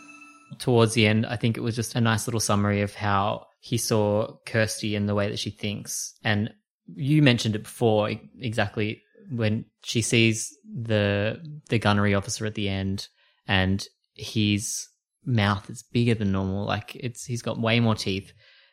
towards 0.58 0.94
the 0.94 1.06
end, 1.06 1.26
I 1.26 1.36
think 1.36 1.56
it 1.56 1.60
was 1.60 1.76
just 1.76 1.94
a 1.94 2.00
nice 2.00 2.26
little 2.26 2.40
summary 2.40 2.80
of 2.82 2.94
how 2.94 3.46
he 3.60 3.76
saw 3.76 4.36
Kirsty 4.46 4.94
and 4.94 5.08
the 5.08 5.14
way 5.14 5.28
that 5.28 5.38
she 5.38 5.50
thinks. 5.50 6.14
And 6.24 6.52
you 6.94 7.22
mentioned 7.22 7.54
it 7.54 7.64
before 7.64 8.10
exactly 8.40 9.02
when 9.30 9.66
she 9.84 10.00
sees 10.02 10.56
the 10.64 11.38
the 11.68 11.78
gunnery 11.78 12.14
officer 12.14 12.46
at 12.46 12.54
the 12.54 12.68
end 12.68 13.08
and 13.46 13.86
his 14.14 14.88
mouth 15.24 15.68
is 15.68 15.82
bigger 15.82 16.14
than 16.14 16.32
normal, 16.32 16.64
like 16.64 16.94
it's 16.96 17.24
he's 17.24 17.42
got 17.42 17.60
way 17.60 17.80
more 17.80 17.94
teeth. 17.94 18.32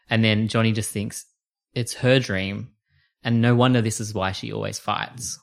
And 0.10 0.24
then 0.24 0.48
Johnny 0.48 0.72
just 0.72 0.91
thinks 0.91 1.26
it's 1.74 1.95
her 1.95 2.20
dream. 2.20 2.72
And 3.24 3.41
no 3.41 3.56
wonder 3.56 3.82
this 3.82 3.99
is 3.99 4.14
why 4.14 4.32
she 4.34 4.53
always 4.53 4.78
fights. 4.78 5.40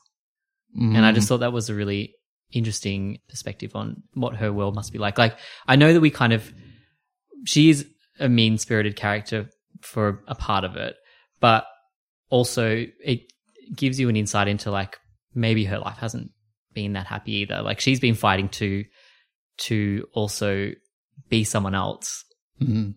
And 0.75 1.05
I 1.05 1.11
just 1.11 1.25
mm. 1.25 1.29
thought 1.29 1.41
that 1.41 1.53
was 1.53 1.69
a 1.69 1.75
really 1.75 2.15
interesting 2.51 3.19
perspective 3.27 3.75
on 3.75 4.03
what 4.13 4.37
her 4.37 4.51
world 4.51 4.73
must 4.73 4.91
be 4.91 4.99
like. 4.99 5.17
Like, 5.17 5.37
I 5.67 5.75
know 5.75 5.93
that 5.93 5.99
we 5.99 6.09
kind 6.09 6.33
of, 6.33 6.51
she 7.45 7.69
is 7.69 7.85
a 8.19 8.29
mean 8.29 8.57
spirited 8.57 8.95
character 8.95 9.49
for 9.81 10.23
a 10.27 10.35
part 10.35 10.63
of 10.63 10.75
it, 10.75 10.95
but 11.39 11.65
also 12.29 12.85
it 13.03 13.21
gives 13.75 13.99
you 13.99 14.09
an 14.09 14.15
insight 14.15 14.47
into 14.47 14.71
like 14.71 14.97
maybe 15.33 15.65
her 15.65 15.79
life 15.79 15.97
hasn't 15.97 16.31
been 16.73 16.93
that 16.93 17.07
happy 17.07 17.33
either. 17.33 17.61
Like, 17.61 17.79
she's 17.79 17.99
been 17.99 18.15
fighting 18.15 18.49
to, 18.49 18.83
to 19.57 20.07
also 20.13 20.71
be 21.29 21.43
someone 21.43 21.75
else. 21.75 22.23
Mhm. 22.61 22.95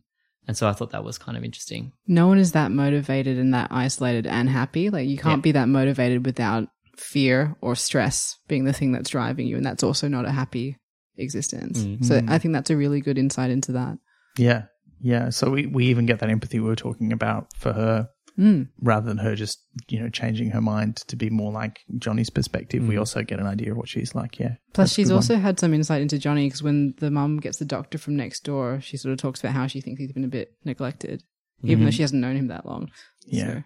And 0.49 0.57
so 0.57 0.69
I 0.69 0.73
thought 0.73 0.91
that 0.93 1.05
was 1.05 1.19
kind 1.19 1.37
of 1.37 1.45
interesting. 1.45 1.93
No 2.07 2.27
one 2.29 2.39
is 2.39 2.53
that 2.53 2.71
motivated 2.71 3.37
and 3.39 3.53
that 3.53 3.69
isolated 3.73 4.27
and 4.27 4.49
happy. 4.49 4.91
Like 4.91 5.09
you 5.09 5.19
can't 5.19 5.39
Yeah. 5.41 5.43
be 5.43 5.53
that 5.53 5.69
motivated 5.69 6.25
without 6.25 6.69
fear 6.97 7.57
or 7.61 7.75
stress 7.75 8.37
being 8.49 8.65
the 8.65 8.73
thing 8.73 8.93
that's 8.93 9.11
driving 9.11 9.47
you, 9.47 9.57
and 9.57 9.67
that's 9.67 9.83
also 9.83 10.09
not 10.09 10.25
a 10.25 10.31
happy 10.31 10.77
existence. 11.19 11.83
Mm. 11.83 12.05
So 12.05 12.23
I 12.29 12.39
think 12.39 12.53
that's 12.55 12.71
a 12.71 12.77
really 12.77 13.01
good 13.01 13.19
insight 13.19 13.51
into 13.51 13.73
that. 13.73 13.99
Yeah. 14.39 14.65
Yeah. 15.01 15.31
So 15.31 15.51
we, 15.51 15.67
we 15.67 15.87
even 15.87 16.07
get 16.07 16.21
that 16.21 16.31
empathy 16.31 16.61
we 16.61 16.69
were 16.69 16.77
talking 16.77 17.13
about 17.13 17.49
for 17.57 17.73
her 17.73 18.09
Mm. 18.39 18.69
rather 18.83 19.07
than 19.07 19.17
her 19.17 19.35
just, 19.35 19.63
you 19.89 19.99
know, 19.99 20.11
changing 20.11 20.51
her 20.51 20.61
mind 20.61 20.97
to 21.09 21.17
be 21.17 21.31
more 21.31 21.51
like 21.51 21.81
Johnny's 21.97 22.29
perspective. 22.29 22.87
We 22.87 22.99
also 22.99 23.23
get 23.23 23.41
an 23.41 23.47
idea 23.47 23.71
of 23.71 23.79
what 23.79 23.89
she's 23.89 24.15
like. 24.15 24.39
Yeah. 24.39 24.57
Plus, 24.75 24.93
she's 24.93 25.07
good 25.09 25.15
one. 25.15 25.19
also 25.21 25.37
had 25.37 25.59
some 25.59 25.73
insight 25.73 26.03
into 26.03 26.19
Johnny 26.19 26.45
because 26.47 26.63
when 26.63 26.93
the 26.99 27.11
mum 27.11 27.39
gets 27.39 27.57
the 27.57 27.65
doctor 27.65 27.97
from 27.97 28.15
next 28.15 28.45
door, 28.45 28.79
she 28.83 28.99
sort 28.99 29.15
of 29.15 29.19
talks 29.19 29.41
about 29.41 29.55
how 29.55 29.67
she 29.67 29.81
thinks 29.81 30.01
he's 30.01 30.13
been 30.13 30.23
a 30.23 30.29
bit 30.29 30.51
neglected, 30.67 31.23
even 31.63 31.87
though 31.87 31.91
she 31.91 32.03
hasn't 32.03 32.21
known 32.21 32.37
him 32.37 32.49
that 32.49 32.67
long. 32.67 32.91
Yeah. 33.27 33.47
So- 33.55 33.63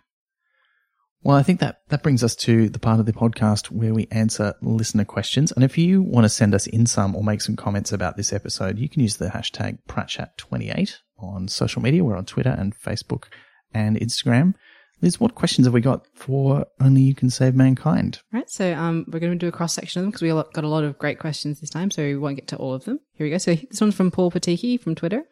Well, 1.24 1.36
I 1.36 1.42
think 1.42 1.58
that 1.58 1.80
that 1.88 2.04
brings 2.04 2.22
us 2.22 2.36
to 2.36 2.68
the 2.68 2.78
part 2.78 3.00
of 3.00 3.06
the 3.06 3.12
podcast 3.12 3.72
where 3.72 3.92
we 3.92 4.06
answer 4.12 4.54
listener 4.62 5.04
questions. 5.04 5.50
And 5.50 5.64
if 5.64 5.76
you 5.78 6.00
want 6.00 6.26
to 6.26 6.28
send 6.28 6.54
us 6.54 6.68
in 6.68 6.86
some 6.86 7.16
or 7.16 7.24
make 7.24 7.40
some 7.40 7.56
comments 7.56 7.90
about 7.90 8.16
this 8.16 8.32
episode, 8.32 8.78
you 8.78 8.88
can 8.88 9.02
use 9.02 9.16
the 9.16 9.30
hashtag 9.30 9.78
PratChat28 9.88 10.94
on 11.22 11.48
social 11.48 11.82
media. 11.82 12.04
We're 12.04 12.16
on 12.16 12.26
Twitter 12.26 12.54
and 12.56 12.74
Facebook 12.74 13.24
and 13.72 13.96
Instagram. 13.96 14.54
Liz, 15.02 15.18
what 15.18 15.34
questions 15.34 15.66
have 15.66 15.72
we 15.72 15.80
got 15.80 16.06
for 16.14 16.66
Only 16.78 17.00
You 17.00 17.14
Can 17.14 17.30
Save 17.30 17.54
Mankind? 17.54 18.20
Right, 18.32 18.50
so 18.50 18.74
um, 18.74 19.06
we're 19.08 19.20
going 19.20 19.32
to 19.32 19.38
do 19.38 19.48
a 19.48 19.52
cross 19.52 19.72
section 19.72 20.00
of 20.00 20.04
them 20.04 20.10
because 20.10 20.22
we 20.22 20.28
got 20.28 20.64
a 20.64 20.68
lot 20.68 20.84
of 20.84 20.98
great 20.98 21.18
questions 21.18 21.60
this 21.60 21.70
time, 21.70 21.90
so 21.90 22.02
we 22.02 22.16
won't 22.16 22.36
get 22.36 22.48
to 22.48 22.56
all 22.56 22.74
of 22.74 22.84
them. 22.84 23.00
Here 23.14 23.26
we 23.26 23.30
go. 23.30 23.38
So 23.38 23.54
this 23.54 23.80
one's 23.80 23.94
from 23.94 24.10
Paul 24.10 24.30
Patiki 24.30 24.78
from 24.78 24.94
Twitter. 24.94 25.24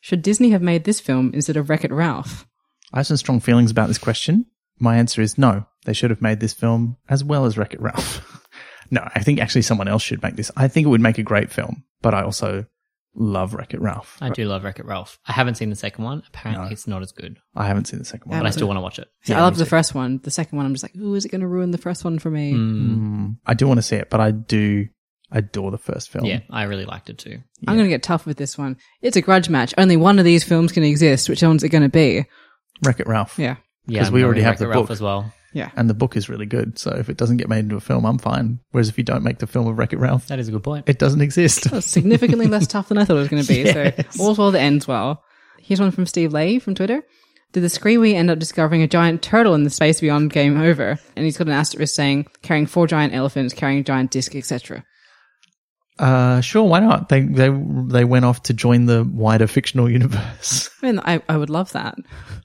Should 0.00 0.22
Disney 0.22 0.50
have 0.50 0.62
made 0.62 0.84
this 0.84 1.00
film 1.00 1.32
instead 1.34 1.58
of 1.58 1.68
Wreck 1.68 1.84
It 1.84 1.92
Ralph? 1.92 2.46
I 2.92 3.00
have 3.00 3.06
some 3.06 3.18
strong 3.18 3.40
feelings 3.40 3.70
about 3.70 3.88
this 3.88 3.98
question. 3.98 4.46
My 4.78 4.96
answer 4.96 5.20
is 5.20 5.36
no. 5.36 5.66
They 5.84 5.92
should 5.92 6.10
have 6.10 6.22
made 6.22 6.40
this 6.40 6.54
film 6.54 6.96
as 7.08 7.22
well 7.22 7.44
as 7.44 7.58
Wreck 7.58 7.74
It 7.74 7.80
Ralph. 7.80 8.48
no, 8.90 9.06
I 9.14 9.20
think 9.20 9.38
actually 9.38 9.62
someone 9.62 9.88
else 9.88 10.02
should 10.02 10.22
make 10.22 10.36
this. 10.36 10.50
I 10.56 10.68
think 10.68 10.86
it 10.86 10.90
would 10.90 11.02
make 11.02 11.18
a 11.18 11.22
great 11.22 11.50
film, 11.50 11.84
but 12.00 12.14
I 12.14 12.22
also 12.22 12.64
love 13.14 13.54
Wreck 13.54 13.74
It 13.74 13.80
Ralph. 13.80 14.16
I 14.20 14.30
do 14.30 14.44
love 14.46 14.62
Wreck 14.64 14.78
It 14.78 14.84
Ralph. 14.86 15.18
I 15.26 15.32
haven't 15.32 15.56
seen 15.56 15.70
the 15.70 15.76
second 15.76 16.04
one. 16.04 16.22
Apparently, 16.28 16.66
No. 16.66 16.72
it's 16.72 16.86
not 16.86 17.02
as 17.02 17.12
good, 17.12 17.38
I 17.56 17.66
haven't 17.66 17.86
seen 17.86 17.98
the 17.98 18.04
second 18.04 18.30
one. 18.30 18.38
but 18.40 18.46
I 18.46 18.50
still 18.50 18.66
want 18.68 18.76
to 18.78 18.82
watch 18.82 18.98
it. 18.98 19.08
See, 19.22 19.32
Yeah, 19.32 19.40
I 19.40 19.42
love 19.42 19.56
the 19.56 19.66
first 19.66 19.94
one. 19.94 20.20
The 20.22 20.30
second 20.30 20.56
one, 20.56 20.66
I'm 20.66 20.72
just 20.74 20.84
like, 20.84 20.96
ooh, 20.96 21.14
is 21.14 21.24
it 21.24 21.30
going 21.30 21.40
to 21.40 21.46
ruin 21.48 21.70
the 21.72 21.78
first 21.78 22.04
one 22.04 22.18
for 22.18 22.30
me? 22.30 22.52
Mm. 22.52 22.96
Mm, 22.98 23.36
I 23.46 23.54
do 23.54 23.66
want 23.66 23.78
to 23.78 23.82
see 23.82 23.96
it, 23.96 24.10
but 24.10 24.20
I 24.20 24.30
do 24.30 24.86
adore 25.32 25.70
the 25.70 25.78
first 25.78 26.10
film. 26.10 26.24
Yeah, 26.24 26.40
I 26.50 26.64
really 26.64 26.84
liked 26.84 27.08
it 27.10 27.18
too. 27.18 27.38
I'm 27.66 27.74
going 27.76 27.86
to 27.86 27.90
get 27.94 28.02
tough 28.02 28.26
with 28.26 28.36
this 28.36 28.56
one. 28.58 28.76
It's 29.02 29.16
a 29.16 29.20
grudge 29.22 29.48
match. 29.48 29.74
Only 29.78 29.96
one 29.96 30.18
of 30.18 30.24
these 30.24 30.42
films 30.44 30.72
can 30.72 30.82
exist. 30.82 31.28
Which 31.28 31.42
one's 31.42 31.62
it 31.64 31.68
going 31.68 31.82
to 31.82 31.88
be? 31.88 32.24
Wreck 32.84 33.00
It 33.00 33.06
Ralph. 33.06 33.38
Yeah. 33.38 33.56
Yeah, 33.86 34.00
'Cause 34.00 34.08
I'm 34.08 34.14
we 34.14 34.20
going 34.20 34.26
already 34.26 34.42
have 34.42 34.58
the 34.58 34.66
Wreck-It 34.68 34.76
Ralph 34.76 34.86
book. 34.88 34.92
as 34.92 35.00
well. 35.00 35.32
Yeah. 35.52 35.70
And 35.76 35.90
the 35.90 35.94
book 35.94 36.16
is 36.16 36.28
really 36.28 36.46
good. 36.46 36.78
So 36.78 36.90
if 36.92 37.08
it 37.08 37.16
doesn't 37.16 37.38
get 37.38 37.48
made 37.48 37.60
into 37.60 37.76
a 37.76 37.80
film, 37.80 38.04
I'm 38.04 38.18
fine. 38.18 38.60
Whereas 38.70 38.88
if 38.88 38.96
you 38.98 39.04
don't 39.04 39.22
make 39.24 39.38
the 39.38 39.46
film 39.46 39.66
of 39.66 39.76
Wreck 39.78 39.92
It 39.92 39.98
Ralph, 39.98 40.28
That 40.28 40.38
is 40.38 40.48
a 40.48 40.52
good 40.52 40.62
point. 40.62 40.88
it 40.88 40.98
doesn't 40.98 41.20
exist. 41.20 41.70
That's 41.70 41.86
significantly 41.86 42.46
less 42.46 42.66
tough 42.66 42.88
than 42.88 42.98
I 42.98 43.04
thought 43.04 43.16
it 43.16 43.20
was 43.20 43.28
going 43.28 43.42
to 43.42 43.48
be. 43.48 43.60
Yes. 43.64 44.16
So 44.16 44.24
all's 44.24 44.38
well 44.38 44.50
that 44.52 44.60
ends 44.60 44.86
well. 44.86 45.24
Here's 45.58 45.80
one 45.80 45.90
from 45.90 46.06
Steve 46.06 46.32
Lay 46.32 46.58
from 46.58 46.74
Twitter. 46.74 47.02
Did 47.52 47.62
the 47.62 47.66
Screewee 47.66 48.14
end 48.14 48.30
up 48.30 48.38
discovering 48.38 48.82
a 48.82 48.86
giant 48.86 49.22
turtle 49.22 49.54
in 49.54 49.64
the 49.64 49.70
space 49.70 50.00
beyond 50.00 50.30
game 50.32 50.56
over? 50.60 50.98
And 51.16 51.24
he's 51.24 51.36
got 51.36 51.48
an 51.48 51.52
asterisk 51.52 51.94
saying 51.94 52.26
carrying 52.42 52.66
four 52.66 52.86
giant 52.86 53.12
elephants, 53.12 53.52
carrying 53.54 53.80
a 53.80 53.82
giant 53.82 54.12
disc, 54.12 54.36
etc. 54.36 54.84
Uh, 56.00 56.40
sure, 56.40 56.64
why 56.64 56.80
not? 56.80 57.10
They 57.10 57.20
they 57.20 57.50
they 57.50 58.04
went 58.04 58.24
off 58.24 58.42
to 58.44 58.54
join 58.54 58.86
the 58.86 59.04
wider 59.04 59.46
fictional 59.46 59.90
universe. 59.90 60.70
I 60.82 60.86
mean, 60.86 60.98
I, 61.00 61.20
I 61.28 61.36
would 61.36 61.50
love 61.50 61.72
that. 61.72 61.94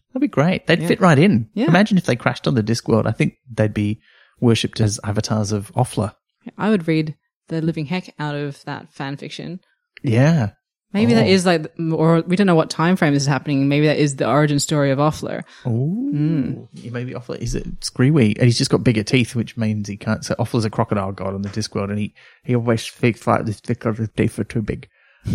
That'd 0.10 0.22
be 0.22 0.28
great. 0.28 0.68
They'd 0.68 0.86
fit 0.86 1.00
right 1.00 1.18
in. 1.18 1.50
Yeah. 1.54 1.68
Imagine 1.68 1.98
if 1.98 2.06
they 2.06 2.18
crashed 2.18 2.48
on 2.48 2.56
the 2.56 2.64
Discworld. 2.64 3.06
I 3.08 3.12
think 3.12 3.36
they'd 3.50 3.74
be 3.74 4.02
worshipped 4.42 4.82
as 4.82 5.00
avatars 5.06 5.54
of 5.54 5.72
Offler. 5.74 6.14
I 6.58 6.70
would 6.70 6.88
read 6.88 7.16
the 7.48 7.62
living 7.62 7.86
heck 7.86 8.14
out 8.20 8.36
of 8.36 8.64
that 8.66 8.94
fan 8.94 9.16
fiction. 9.16 9.62
Yeah. 10.04 10.52
Maybe 10.94 11.14
that 11.14 11.26
Oh. 11.26 11.30
is 11.30 11.46
like, 11.46 11.66
or 11.92 12.22
we 12.22 12.36
don't 12.38 12.48
know 12.48 12.56
what 12.56 12.70
time 12.70 12.96
frame 12.96 13.14
this 13.14 13.24
is 13.24 13.28
happening. 13.28 13.68
Maybe 13.68 13.88
that 13.88 13.98
is 13.98 14.16
the 14.16 14.30
origin 14.30 14.60
story 14.60 14.92
of 14.92 15.00
Offler. 15.00 15.44
Ooh. 15.68 16.70
Yeah, 16.74 16.92
maybe 16.92 17.12
Offler 17.14 17.38
is 17.38 17.54
it 17.56 17.80
Screewee, 17.82 18.36
and 18.38 18.46
he's 18.46 18.58
just 18.58 18.72
got 18.72 18.84
bigger 18.84 19.04
teeth, 19.04 19.36
which 19.36 19.58
means 19.58 19.88
he 19.90 19.98
can't. 19.98 20.24
So 20.24 20.36
Offler's 20.36 20.64
a 20.66 20.70
crocodile 20.70 21.12
god 21.12 21.34
on 21.34 21.42
the 21.42 21.50
Discworld, 21.50 21.90
and 21.90 22.00
he 22.00 22.14
he 22.44 22.56
always 22.56 22.82
speaks 22.84 23.26
like 23.28 23.46
this 23.46 23.60
because 23.62 23.98
his 23.98 24.10
teeth 24.16 24.40
are 24.40 24.44
too 24.46 24.62
big. 24.62 24.88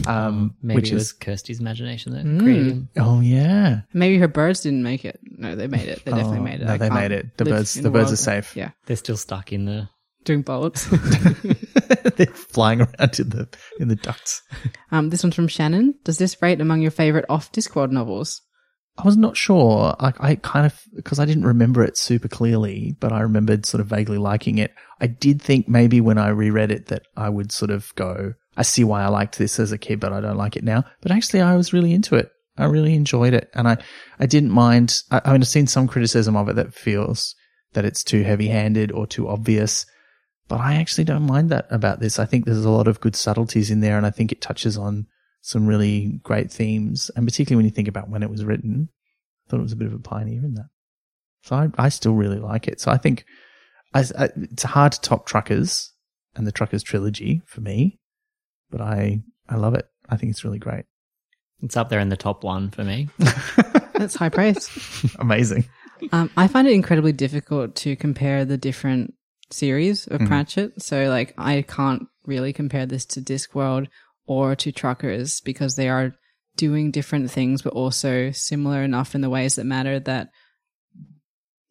Um, 0.06 0.54
Maybe 0.62 0.76
which 0.76 0.86
it 0.92 0.94
is 0.94 1.00
was 1.00 1.12
Kirsty's 1.12 1.58
imagination 1.60 2.12
that 2.12 2.22
created 2.42 2.66
him. 2.68 2.88
oh 2.96 3.20
yeah. 3.20 3.80
Maybe 3.92 4.18
her 4.18 4.28
birds 4.28 4.60
didn't 4.60 4.84
make 4.84 5.04
it. 5.04 5.18
No, 5.24 5.56
they 5.56 5.66
made 5.66 5.88
it. 5.88 6.04
They 6.04 6.12
definitely 6.12 6.38
Oh, 6.38 6.42
made 6.42 6.60
it. 6.60 6.66
No, 6.66 6.74
I 6.74 6.76
they 6.78 6.90
made 6.90 7.10
it. 7.10 7.36
The 7.36 7.44
birds, 7.44 7.76
in 7.76 7.82
the 7.82 7.90
birds 7.90 8.04
world- 8.04 8.12
are 8.12 8.16
safe. 8.16 8.56
Yeah, 8.56 8.70
They're 8.86 8.96
still 8.96 9.16
stuck 9.16 9.52
in 9.52 9.64
the. 9.64 9.88
Doing 10.24 10.42
bullets. 10.42 10.84
They're 12.16 12.26
flying 12.26 12.80
around 12.82 13.18
in 13.18 13.30
the 13.30 13.48
in 13.78 13.88
the 13.88 13.96
ducts. 13.96 14.42
um, 14.92 15.10
this 15.10 15.22
one's 15.22 15.34
from 15.34 15.48
Shannon. 15.48 15.94
Does 16.04 16.18
this 16.18 16.40
rate 16.42 16.60
among 16.60 16.82
your 16.82 16.90
favorite 16.90 17.26
off 17.28 17.52
Discworld 17.52 17.90
novels? 17.90 18.42
I 18.98 19.04
was 19.04 19.16
not 19.16 19.36
sure. 19.36 19.94
Like 20.00 20.16
I 20.20 20.34
kind 20.36 20.66
of 20.66 20.78
because 20.94 21.18
I 21.18 21.24
didn't 21.24 21.46
remember 21.46 21.82
it 21.82 21.96
super 21.96 22.28
clearly, 22.28 22.96
but 23.00 23.12
I 23.12 23.20
remembered 23.20 23.64
sort 23.64 23.80
of 23.80 23.86
vaguely 23.86 24.18
liking 24.18 24.58
it. 24.58 24.74
I 25.00 25.06
did 25.06 25.40
think 25.40 25.68
maybe 25.68 26.00
when 26.00 26.18
I 26.18 26.28
reread 26.28 26.70
it 26.70 26.86
that 26.86 27.02
I 27.16 27.28
would 27.28 27.50
sort 27.52 27.70
of 27.70 27.94
go, 27.94 28.34
I 28.56 28.62
see 28.62 28.84
why 28.84 29.02
I 29.02 29.08
liked 29.08 29.38
this 29.38 29.58
as 29.58 29.72
a 29.72 29.78
kid, 29.78 30.00
but 30.00 30.12
I 30.12 30.20
don't 30.20 30.36
like 30.36 30.56
it 30.56 30.64
now. 30.64 30.84
But 31.00 31.12
actually, 31.12 31.40
I 31.40 31.56
was 31.56 31.72
really 31.72 31.94
into 31.94 32.16
it. 32.16 32.30
I 32.58 32.66
really 32.66 32.94
enjoyed 32.94 33.32
it, 33.32 33.48
and 33.54 33.66
I 33.66 33.78
I 34.18 34.26
didn't 34.26 34.50
mind. 34.50 35.02
I, 35.10 35.22
I 35.24 35.32
mean, 35.32 35.40
I've 35.40 35.48
seen 35.48 35.66
some 35.66 35.88
criticism 35.88 36.36
of 36.36 36.48
it 36.48 36.56
that 36.56 36.74
feels 36.74 37.34
that 37.72 37.84
it's 37.84 38.04
too 38.04 38.22
heavy-handed 38.22 38.92
or 38.92 39.06
too 39.06 39.28
obvious. 39.28 39.86
But 40.50 40.58
I 40.58 40.74
actually 40.74 41.04
don't 41.04 41.26
mind 41.28 41.48
that 41.50 41.68
about 41.70 42.00
this. 42.00 42.18
I 42.18 42.26
think 42.26 42.44
there's 42.44 42.64
a 42.64 42.70
lot 42.70 42.88
of 42.88 43.00
good 43.00 43.14
subtleties 43.14 43.70
in 43.70 43.78
there, 43.78 43.96
and 43.96 44.04
I 44.04 44.10
think 44.10 44.32
it 44.32 44.40
touches 44.40 44.76
on 44.76 45.06
some 45.42 45.64
really 45.64 46.18
great 46.24 46.50
themes. 46.50 47.08
And 47.14 47.24
particularly 47.24 47.54
when 47.54 47.66
you 47.66 47.70
think 47.70 47.86
about 47.86 48.10
when 48.10 48.24
it 48.24 48.30
was 48.30 48.44
written, 48.44 48.88
I 49.46 49.50
thought 49.50 49.60
it 49.60 49.62
was 49.62 49.72
a 49.72 49.76
bit 49.76 49.86
of 49.86 49.94
a 49.94 50.00
pioneer 50.00 50.44
in 50.44 50.54
that. 50.54 50.66
So 51.44 51.54
I, 51.54 51.68
I 51.78 51.88
still 51.88 52.14
really 52.14 52.40
like 52.40 52.66
it. 52.66 52.80
So 52.80 52.90
I 52.90 52.96
think 52.96 53.24
I, 53.94 54.00
I, 54.18 54.30
it's 54.36 54.64
hard 54.64 54.90
to 54.90 55.00
top 55.00 55.24
Truckers 55.24 55.92
and 56.34 56.48
the 56.48 56.52
Truckers 56.52 56.82
trilogy 56.82 57.42
for 57.46 57.60
me, 57.60 58.00
but 58.70 58.80
I 58.80 59.22
I 59.48 59.54
love 59.54 59.74
it. 59.74 59.86
I 60.08 60.16
think 60.16 60.30
it's 60.30 60.44
really 60.44 60.58
great. 60.58 60.84
It's 61.62 61.76
up 61.76 61.90
there 61.90 62.00
in 62.00 62.08
the 62.08 62.16
top 62.16 62.42
one 62.42 62.70
for 62.70 62.82
me. 62.82 63.08
That's 63.94 64.16
high 64.16 64.30
praise. 64.30 64.68
Amazing. 65.20 65.66
Um, 66.10 66.28
I 66.36 66.48
find 66.48 66.66
it 66.66 66.72
incredibly 66.72 67.12
difficult 67.12 67.76
to 67.76 67.94
compare 67.94 68.44
the 68.44 68.58
different 68.58 69.14
series 69.50 70.06
of 70.06 70.20
Pratchett. 70.26 70.82
So, 70.82 71.08
like, 71.08 71.34
I 71.38 71.62
can't 71.62 72.04
really 72.26 72.52
compare 72.52 72.86
this 72.86 73.04
to 73.06 73.20
Discworld 73.20 73.88
or 74.26 74.54
to 74.56 74.72
Truckers 74.72 75.40
because 75.40 75.76
they 75.76 75.88
are 75.88 76.14
doing 76.56 76.90
different 76.90 77.30
things, 77.30 77.62
but 77.62 77.72
also 77.72 78.30
similar 78.32 78.82
enough 78.82 79.14
in 79.14 79.20
the 79.20 79.30
ways 79.30 79.56
that 79.56 79.64
matter 79.64 79.98
that 80.00 80.28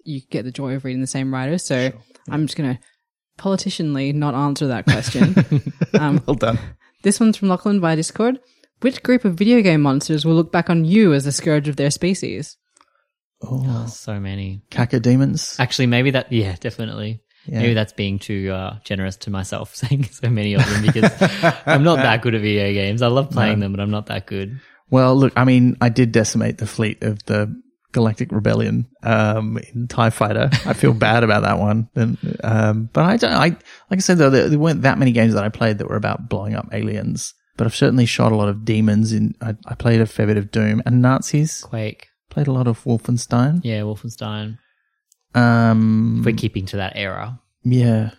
you 0.04 0.22
get 0.30 0.44
the 0.46 0.52
joy 0.52 0.76
of 0.76 0.86
reading 0.86 1.02
the 1.02 1.08
same 1.08 1.34
writer. 1.34 1.58
So, 1.58 1.92
I'm 2.30 2.46
just 2.48 2.58
going 2.58 2.76
to 2.76 2.82
politicianly 3.38 4.14
not 4.14 4.34
answer 4.36 4.68
that 4.68 4.86
question. 4.86 5.36
um, 6.00 6.22
Well 6.26 6.36
done. 6.36 6.60
this 7.04 7.20
one's 7.20 7.38
from 7.38 7.50
Lachlan 7.50 7.80
via 7.80 7.96
Discord. 7.96 8.40
Which 8.82 9.04
group 9.04 9.26
of 9.26 9.36
video 9.36 9.62
game 9.62 9.82
monsters 9.82 10.26
will 10.26 10.36
look 10.36 10.52
back 10.54 10.70
on 10.70 10.86
you 10.86 11.14
as 11.14 11.26
the 11.26 11.32
scourge 11.34 11.68
of 11.68 11.76
their 11.76 11.92
species? 11.92 12.58
Oh, 13.42 13.88
So 13.88 14.20
many. 14.20 14.62
Cacodemons. 14.72 15.60
Actually, 15.60 15.88
maybe 15.88 16.12
that. 16.12 16.32
Yeah, 16.32 16.56
definitely. 16.60 17.22
Yeah. 17.46 17.60
Maybe 17.62 17.74
that's 17.74 17.94
being 17.94 18.20
too 18.20 18.52
uh, 18.52 18.80
generous 18.84 19.16
to 19.18 19.32
myself, 19.32 19.76
saying 19.76 20.06
so 20.06 20.30
many 20.30 20.54
of 20.54 20.66
them 20.66 20.86
because 20.86 21.12
I'm 21.66 21.84
not 21.84 21.98
that 21.98 22.22
good 22.22 22.36
at 22.36 22.42
video 22.42 22.72
games. 22.74 23.02
I 23.02 23.08
love 23.08 23.32
playing 23.32 23.60
them, 23.60 23.72
but 23.72 23.80
I'm 23.80 23.92
not 23.92 24.08
that 24.08 24.26
good. 24.26 24.60
Well, 24.90 25.16
look, 25.16 25.34
I 25.36 25.46
mean, 25.46 25.78
I 25.82 25.90
did 25.90 26.12
decimate 26.12 26.58
the 26.58 26.68
fleet 26.68 27.04
of 27.04 27.24
the 27.26 27.56
Galactic 27.92 28.32
Rebellion 28.32 28.88
um, 29.04 29.58
in 29.74 29.88
Tie 29.88 30.10
Fighter. 30.10 30.50
I 30.66 30.74
feel 30.74 30.94
bad 31.08 31.24
about 31.24 31.44
that 31.44 31.60
one, 31.60 31.90
and 31.96 32.18
um, 32.44 32.90
but 32.94 33.04
I 33.06 33.18
don't. 33.18 33.34
I 33.34 33.48
like 33.48 33.58
I 33.92 33.98
said 33.98 34.18
though, 34.18 34.30
there, 34.30 34.48
there 34.48 34.60
weren't 34.60 34.84
that 34.84 35.00
many 35.00 35.12
games 35.12 35.34
that 35.34 35.44
I 35.44 35.50
played 35.50 35.80
that 35.80 35.90
were 35.90 35.96
about 35.96 36.30
blowing 36.30 36.56
up 36.56 36.70
aliens. 36.72 37.34
But 37.58 37.68
I've 37.68 37.76
certainly 37.76 38.06
shot 38.06 38.32
a 38.32 38.36
lot 38.36 38.48
of 38.48 38.64
demons. 38.64 39.12
In 39.12 39.36
I, 39.42 39.56
I 39.66 39.76
played 39.76 40.02
a 40.02 40.06
fair 40.06 40.28
bit 40.28 40.38
of 40.38 40.52
Doom 40.52 40.82
and 40.86 41.02
Nazis. 41.02 41.62
Quake. 41.62 42.08
Played 42.30 42.48
a 42.48 42.52
lot 42.52 42.68
of 42.68 42.84
Wolfenstein. 42.84 43.62
Yeah, 43.64 43.82
Wolfenstein. 43.82 44.60
Um, 45.36 46.24
We're 46.26 46.36
keeping 46.36 46.66
to 46.68 46.78
that 46.78 46.94
era. 46.96 47.40
Yeah. 47.64 48.12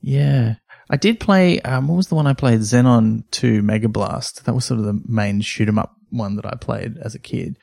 Yeah. 0.00 0.56
I 0.88 0.96
did 0.96 1.18
play, 1.18 1.60
um, 1.62 1.88
what 1.88 1.96
was 1.96 2.08
the 2.08 2.14
one 2.14 2.26
I 2.26 2.32
played? 2.32 2.60
Xenon 2.60 3.24
2 3.32 3.62
Mega 3.62 3.88
Blast. 3.88 4.44
That 4.44 4.54
was 4.54 4.64
sort 4.64 4.78
of 4.78 4.86
the 4.86 5.00
main 5.06 5.40
shoot 5.40 5.68
'em 5.68 5.78
up 5.78 5.96
one 6.10 6.36
that 6.36 6.46
I 6.46 6.54
played 6.60 6.96
as 6.98 7.14
a 7.14 7.18
kid. 7.18 7.58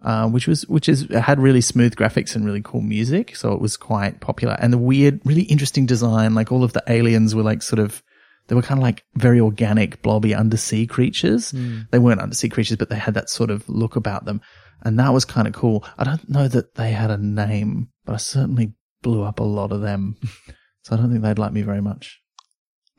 Uh, 0.00 0.28
which 0.28 0.46
was, 0.46 0.62
which 0.68 0.88
is, 0.88 1.02
it 1.02 1.10
had 1.22 1.40
really 1.40 1.60
smooth 1.60 1.96
graphics 1.96 2.36
and 2.36 2.46
really 2.46 2.62
cool 2.62 2.80
music. 2.80 3.34
So 3.34 3.52
it 3.52 3.60
was 3.60 3.76
quite 3.76 4.20
popular 4.20 4.56
and 4.60 4.72
the 4.72 4.78
weird, 4.78 5.20
really 5.24 5.42
interesting 5.42 5.86
design. 5.86 6.36
Like 6.36 6.52
all 6.52 6.62
of 6.62 6.72
the 6.72 6.84
aliens 6.86 7.34
were 7.34 7.42
like 7.42 7.62
sort 7.62 7.80
of, 7.80 8.00
they 8.46 8.54
were 8.54 8.62
kind 8.62 8.78
of 8.78 8.82
like 8.84 9.02
very 9.16 9.40
organic, 9.40 10.00
blobby 10.00 10.36
undersea 10.36 10.86
creatures. 10.86 11.50
They 11.90 11.98
weren't 11.98 12.20
undersea 12.20 12.48
creatures, 12.48 12.76
but 12.76 12.90
they 12.90 12.96
had 12.96 13.14
that 13.14 13.28
sort 13.28 13.50
of 13.50 13.68
look 13.68 13.96
about 13.96 14.24
them. 14.24 14.40
And 14.82 14.98
that 14.98 15.12
was 15.12 15.24
kind 15.24 15.48
of 15.48 15.54
cool. 15.54 15.84
I 15.96 16.04
don't 16.04 16.28
know 16.28 16.48
that 16.48 16.74
they 16.74 16.92
had 16.92 17.10
a 17.10 17.18
name, 17.18 17.88
but 18.04 18.14
I 18.14 18.18
certainly 18.18 18.74
blew 19.02 19.22
up 19.22 19.40
a 19.40 19.44
lot 19.44 19.72
of 19.72 19.80
them. 19.80 20.16
so 20.82 20.94
I 20.94 20.98
don't 20.98 21.10
think 21.10 21.22
they'd 21.22 21.38
like 21.38 21.52
me 21.52 21.62
very 21.62 21.80
much. 21.80 22.20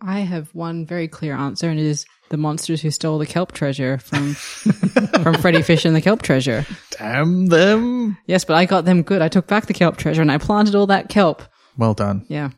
I 0.01 0.19
have 0.21 0.53
one 0.55 0.85
very 0.85 1.07
clear 1.07 1.35
answer, 1.35 1.69
and 1.69 1.79
it 1.79 1.85
is 1.85 2.05
the 2.29 2.37
monsters 2.37 2.81
who 2.81 2.91
stole 2.91 3.17
the 3.17 3.25
kelp 3.25 3.51
treasure 3.51 3.97
from 3.97 4.33
from 4.33 5.35
Freddi 5.35 5.63
Fish 5.63 5.83
and 5.83 5.95
the 5.95 6.01
kelp 6.01 6.21
treasure. 6.21 6.65
Damn 6.91 7.47
them. 7.47 8.17
Yes, 8.25 8.45
but 8.45 8.55
I 8.55 8.65
got 8.65 8.85
them 8.85 9.01
good. 9.01 9.21
I 9.21 9.27
took 9.27 9.47
back 9.47 9.65
the 9.65 9.73
kelp 9.73 9.97
treasure 9.97 10.21
and 10.21 10.31
I 10.31 10.37
planted 10.37 10.75
all 10.75 10.87
that 10.87 11.09
kelp. 11.09 11.43
Well 11.77 11.93
done. 11.93 12.25
Yeah. 12.29 12.51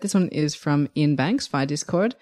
This 0.00 0.14
one 0.14 0.28
is 0.28 0.54
from 0.54 0.88
Ian 0.96 1.16
Banks 1.16 1.46
via 1.46 1.66
Discord. 1.66 2.14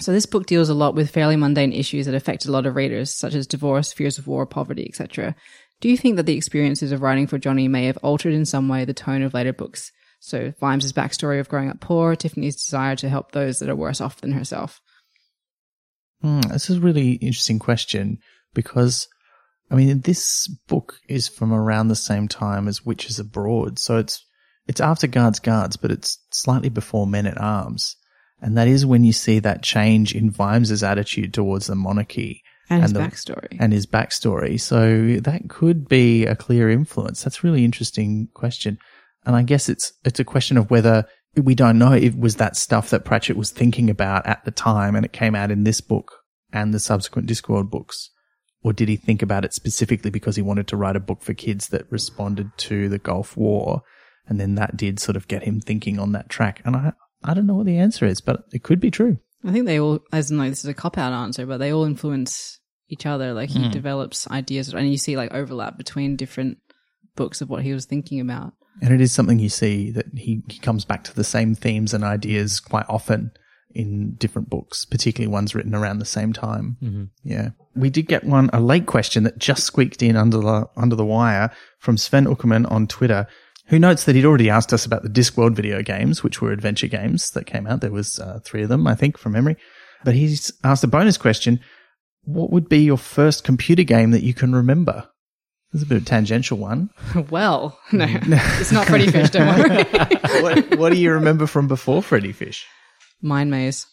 So 0.00 0.12
this 0.12 0.26
book 0.26 0.46
deals 0.46 0.70
a 0.70 0.74
lot 0.74 0.94
with 0.94 1.10
fairly 1.10 1.36
mundane 1.36 1.72
issues 1.72 2.06
that 2.06 2.14
affect 2.14 2.46
a 2.46 2.50
lot 2.50 2.64
of 2.64 2.74
readers, 2.74 3.14
such 3.14 3.34
as 3.34 3.46
divorce, 3.46 3.92
fears 3.92 4.16
of 4.16 4.26
war, 4.26 4.46
poverty, 4.46 4.86
etc. 4.88 5.36
Do 5.80 5.88
you 5.88 5.96
think 5.96 6.16
that 6.16 6.24
the 6.24 6.36
experiences 6.36 6.90
of 6.90 7.02
writing 7.02 7.26
for 7.26 7.38
Johnny 7.38 7.68
may 7.68 7.84
have 7.84 7.98
altered 7.98 8.32
in 8.32 8.46
some 8.46 8.68
way 8.68 8.84
the 8.84 8.94
tone 8.94 9.22
of 9.22 9.34
later 9.34 9.52
books? 9.52 9.92
So 10.18 10.52
Vimes' 10.58 10.92
backstory 10.92 11.38
of 11.38 11.48
growing 11.48 11.70
up 11.70 11.80
poor, 11.80 12.16
Tiffany's 12.16 12.56
desire 12.56 12.96
to 12.96 13.08
help 13.08 13.32
those 13.32 13.58
that 13.58 13.68
are 13.68 13.76
worse 13.76 14.00
off 14.00 14.20
than 14.20 14.32
herself. 14.32 14.80
Hmm, 16.22 16.40
this 16.40 16.68
is 16.68 16.76
a 16.76 16.80
really 16.80 17.12
interesting 17.12 17.58
question 17.58 18.18
because, 18.54 19.08
I 19.70 19.74
mean, 19.74 20.00
this 20.00 20.46
book 20.68 20.98
is 21.08 21.28
from 21.28 21.52
around 21.52 21.88
the 21.88 21.96
same 21.96 22.28
time 22.28 22.68
as 22.68 22.84
Witches 22.84 23.18
Abroad. 23.18 23.78
So 23.78 23.96
it's, 23.96 24.24
it's 24.66 24.80
after 24.80 25.06
Guards 25.06 25.40
Guards, 25.40 25.76
but 25.76 25.90
it's 25.90 26.18
slightly 26.30 26.68
before 26.68 27.06
Men 27.06 27.26
at 27.26 27.40
Arms. 27.40 27.96
And 28.42 28.56
that 28.56 28.68
is 28.68 28.86
when 28.86 29.04
you 29.04 29.12
see 29.12 29.38
that 29.40 29.62
change 29.62 30.14
in 30.14 30.30
Vimes's 30.30 30.82
attitude 30.82 31.34
towards 31.34 31.66
the 31.66 31.74
monarchy 31.74 32.42
And 32.70 32.82
his 32.82 32.92
the- 32.92 33.00
backstory. 33.00 33.56
and 33.58 33.72
his 33.72 33.86
backstory. 33.86 34.60
So 34.60 35.20
that 35.20 35.48
could 35.48 35.88
be 35.88 36.24
a 36.26 36.36
clear 36.36 36.70
influence. 36.70 37.22
That's 37.22 37.38
a 37.38 37.46
really 37.46 37.64
interesting 37.64 38.28
question. 38.34 38.78
And 39.26 39.36
I 39.36 39.42
guess 39.42 39.68
it's, 39.68 39.92
it's 40.04 40.20
a 40.20 40.24
question 40.24 40.56
of 40.56 40.70
whether 40.70 41.04
we 41.36 41.54
don't 41.54 41.78
know 41.78 41.92
if 41.92 42.14
it 42.14 42.18
was 42.18 42.36
that 42.36 42.56
stuff 42.56 42.90
that 42.90 43.04
Pratchett 43.04 43.36
was 43.36 43.50
thinking 43.50 43.90
about 43.90 44.26
at 44.26 44.44
the 44.44 44.50
time 44.50 44.96
and 44.96 45.04
it 45.04 45.12
came 45.12 45.34
out 45.34 45.50
in 45.50 45.64
this 45.64 45.80
book 45.80 46.16
and 46.52 46.72
the 46.74 46.80
subsequent 46.80 47.28
Discworld 47.28 47.70
books. 47.70 48.10
Or 48.62 48.72
did 48.72 48.88
he 48.88 48.96
think 48.96 49.22
about 49.22 49.44
it 49.44 49.54
specifically 49.54 50.10
because 50.10 50.36
he 50.36 50.42
wanted 50.42 50.66
to 50.68 50.76
write 50.76 50.96
a 50.96 51.00
book 51.00 51.22
for 51.22 51.32
kids 51.34 51.68
that 51.68 51.90
responded 51.90 52.50
to 52.58 52.88
the 52.88 52.98
Gulf 52.98 53.36
War? 53.36 53.82
And 54.26 54.40
then 54.40 54.54
that 54.56 54.76
did 54.76 54.98
sort 54.98 55.16
of 55.16 55.28
get 55.28 55.44
him 55.44 55.60
thinking 55.60 55.98
on 55.98 56.12
that 56.12 56.28
track. 56.28 56.60
And 56.64 56.76
I, 56.76 56.92
I 57.22 57.34
don't 57.34 57.46
know 57.46 57.54
what 57.54 57.66
the 57.66 57.78
answer 57.78 58.06
is, 58.06 58.20
but 58.20 58.44
it 58.52 58.62
could 58.62 58.80
be 58.80 58.90
true. 58.90 59.18
I 59.44 59.52
think 59.52 59.66
they 59.66 59.80
all, 59.80 60.00
as 60.12 60.30
in 60.30 60.38
like 60.38 60.50
this 60.50 60.60
is 60.60 60.70
a 60.70 60.74
cop 60.74 60.98
out 60.98 61.12
answer, 61.12 61.46
but 61.46 61.58
they 61.58 61.72
all 61.72 61.84
influence 61.84 62.58
each 62.88 63.06
other. 63.06 63.32
Like 63.32 63.50
he 63.50 63.64
hmm. 63.64 63.70
develops 63.70 64.30
ideas, 64.30 64.72
and 64.72 64.90
you 64.90 64.98
see 64.98 65.16
like 65.16 65.32
overlap 65.32 65.76
between 65.76 66.16
different 66.16 66.58
books 67.16 67.40
of 67.40 67.48
what 67.48 67.62
he 67.62 67.72
was 67.72 67.86
thinking 67.86 68.20
about. 68.20 68.54
And 68.82 68.94
it 68.94 69.00
is 69.00 69.12
something 69.12 69.38
you 69.38 69.48
see 69.48 69.90
that 69.90 70.06
he, 70.16 70.42
he 70.48 70.58
comes 70.58 70.84
back 70.84 71.04
to 71.04 71.14
the 71.14 71.24
same 71.24 71.54
themes 71.54 71.92
and 71.92 72.04
ideas 72.04 72.60
quite 72.60 72.86
often 72.88 73.32
in 73.74 74.14
different 74.14 74.48
books, 74.48 74.84
particularly 74.84 75.30
ones 75.30 75.54
written 75.54 75.74
around 75.74 75.98
the 75.98 76.04
same 76.04 76.32
time. 76.32 76.76
Mm-hmm. 76.82 77.04
Yeah. 77.22 77.50
We 77.76 77.90
did 77.90 78.08
get 78.08 78.24
one, 78.24 78.50
a 78.52 78.60
late 78.60 78.86
question 78.86 79.24
that 79.24 79.38
just 79.38 79.64
squeaked 79.64 80.02
in 80.02 80.16
under 80.16 80.38
the, 80.38 80.68
under 80.76 80.96
the 80.96 81.04
wire 81.04 81.50
from 81.78 81.96
Sven 81.96 82.26
Uckerman 82.26 82.70
on 82.70 82.86
Twitter, 82.86 83.26
who 83.70 83.78
notes 83.78 84.04
that 84.04 84.16
he'd 84.16 84.24
already 84.24 84.50
asked 84.50 84.72
us 84.72 84.84
about 84.84 85.04
the 85.04 85.08
Discworld 85.08 85.54
video 85.54 85.80
games, 85.80 86.24
which 86.24 86.42
were 86.42 86.50
adventure 86.50 86.88
games 86.88 87.30
that 87.30 87.46
came 87.46 87.68
out. 87.68 87.80
There 87.80 87.92
was 87.92 88.18
uh, 88.18 88.40
three 88.44 88.64
of 88.64 88.68
them, 88.68 88.86
I 88.86 88.96
think, 88.96 89.16
from 89.16 89.32
memory. 89.32 89.56
But 90.04 90.14
he's 90.14 90.52
asked 90.64 90.82
a 90.82 90.88
bonus 90.88 91.16
question. 91.16 91.60
What 92.24 92.50
would 92.50 92.68
be 92.68 92.78
your 92.78 92.98
first 92.98 93.44
computer 93.44 93.84
game 93.84 94.10
that 94.10 94.24
you 94.24 94.34
can 94.34 94.54
remember? 94.54 95.08
Is 95.72 95.82
a 95.82 95.86
bit 95.86 95.98
of 95.98 96.02
a 96.02 96.06
tangential 96.06 96.58
one. 96.58 96.90
well, 97.30 97.78
no, 97.92 98.06
it's 98.08 98.72
not 98.72 98.88
Freddi 98.88 99.10
Fish. 99.12 99.30
Don't 99.30 99.46
worry. 99.46 99.84
what, 100.42 100.78
what 100.78 100.92
do 100.92 100.98
you 100.98 101.12
remember 101.12 101.46
from 101.46 101.68
before 101.68 102.02
Freddi 102.02 102.34
Fish? 102.34 102.66
Mind 103.22 103.52
Maze 103.52 103.86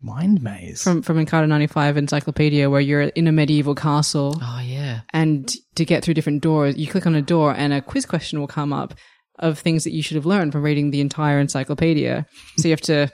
Mind 0.00 0.42
Maze. 0.42 0.82
from 0.82 1.02
from 1.02 1.24
Encarta 1.24 1.48
ninety 1.48 1.66
five 1.66 1.96
Encyclopedia, 1.96 2.70
where 2.70 2.80
you're 2.80 3.02
in 3.02 3.26
a 3.26 3.32
medieval 3.32 3.74
castle, 3.74 4.38
Oh 4.40 4.60
yeah. 4.64 5.00
and 5.12 5.52
to 5.74 5.84
get 5.84 6.04
through 6.04 6.14
different 6.14 6.42
doors, 6.42 6.76
you 6.76 6.86
click 6.86 7.06
on 7.06 7.14
a 7.14 7.22
door, 7.22 7.52
and 7.54 7.72
a 7.72 7.80
quiz 7.80 8.06
question 8.06 8.38
will 8.38 8.46
come 8.46 8.72
up 8.72 8.94
of 9.38 9.58
things 9.58 9.84
that 9.84 9.92
you 9.92 10.02
should 10.02 10.16
have 10.16 10.26
learned 10.26 10.52
from 10.52 10.62
reading 10.62 10.90
the 10.90 11.00
entire 11.00 11.38
encyclopedia. 11.38 12.26
so 12.56 12.68
you 12.68 12.72
have 12.72 12.80
to 12.82 13.08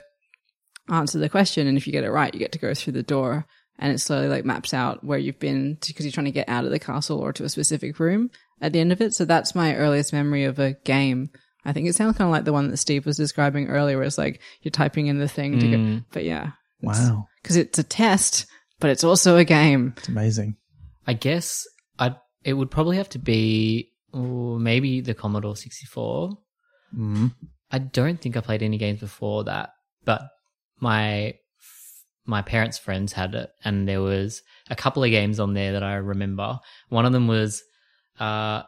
answer 0.89 1.17
the 1.19 1.29
question, 1.29 1.67
and 1.67 1.77
if 1.77 1.87
you 1.87 1.93
get 1.93 2.03
it 2.03 2.11
right, 2.11 2.33
you 2.33 2.39
get 2.39 2.51
to 2.51 2.59
go 2.59 2.73
through 2.73 2.93
the 2.93 3.03
door, 3.03 3.45
and 3.79 3.91
it 3.91 3.99
slowly 3.99 4.27
like 4.27 4.45
maps 4.45 4.73
out 4.73 5.03
where 5.03 5.17
you've 5.17 5.39
been 5.39 5.77
because 5.85 6.05
you're 6.05 6.11
trying 6.11 6.25
to 6.25 6.31
get 6.31 6.49
out 6.49 6.65
of 6.65 6.71
the 6.71 6.79
castle 6.79 7.19
or 7.19 7.33
to 7.33 7.43
a 7.43 7.49
specific 7.49 7.99
room 7.99 8.29
at 8.61 8.73
the 8.73 8.79
end 8.79 8.91
of 8.91 9.01
it. 9.01 9.13
So 9.13 9.25
that's 9.25 9.55
my 9.55 9.75
earliest 9.75 10.13
memory 10.13 10.45
of 10.45 10.59
a 10.59 10.73
game. 10.85 11.29
I 11.65 11.73
think 11.73 11.87
it 11.87 11.95
sounds 11.95 12.15
kind 12.17 12.27
of 12.27 12.31
like 12.31 12.45
the 12.45 12.53
one 12.53 12.69
that 12.69 12.77
Steve 12.77 13.07
was 13.07 13.17
describing 13.17 13.67
earlier, 13.69 13.97
where 13.97 14.05
it's 14.05 14.19
like 14.19 14.39
you're 14.61 14.71
typing 14.71 15.07
in 15.07 15.17
the 15.17 15.27
thing 15.27 15.59
to 15.59 15.67
go, 15.67 15.77
mm. 15.77 16.05
but 16.11 16.23
yeah, 16.23 16.51
wow. 16.85 17.27
because 17.41 17.55
it's 17.55 17.79
a 17.79 17.83
test, 17.83 18.45
but 18.79 18.89
it's 18.89 19.03
also 19.03 19.37
a 19.37 19.45
game. 19.45 19.93
It's 19.97 20.07
amazing. 20.07 20.55
I 21.07 21.13
guess 21.13 21.65
I 21.99 22.15
it 22.43 22.53
would 22.53 22.71
probably 22.71 22.97
have 22.97 23.09
to 23.09 23.19
be 23.19 23.91
oh, 24.13 24.57
maybe 24.57 25.01
the 25.01 25.13
Commodore 25.13 25.55
64. 25.55 26.37
Mm. 26.97 27.33
I 27.71 27.79
don't 27.79 28.21
think 28.21 28.37
I 28.37 28.41
played 28.41 28.63
any 28.63 28.77
games 28.77 28.99
before 28.99 29.43
that, 29.45 29.71
but 30.05 30.21
my 30.79 31.35
my 32.25 32.41
parents' 32.41 32.77
friends 32.77 33.13
had 33.13 33.35
it, 33.35 33.49
and 33.63 33.87
there 33.87 34.01
was 34.01 34.41
a 34.69 34.75
couple 34.75 35.03
of 35.03 35.11
games 35.11 35.39
on 35.39 35.53
there 35.53 35.73
that 35.73 35.83
I 35.83 35.95
remember. 35.95 36.59
One 36.89 37.05
of 37.05 37.11
them 37.11 37.27
was, 37.27 37.63
uh, 38.19 38.63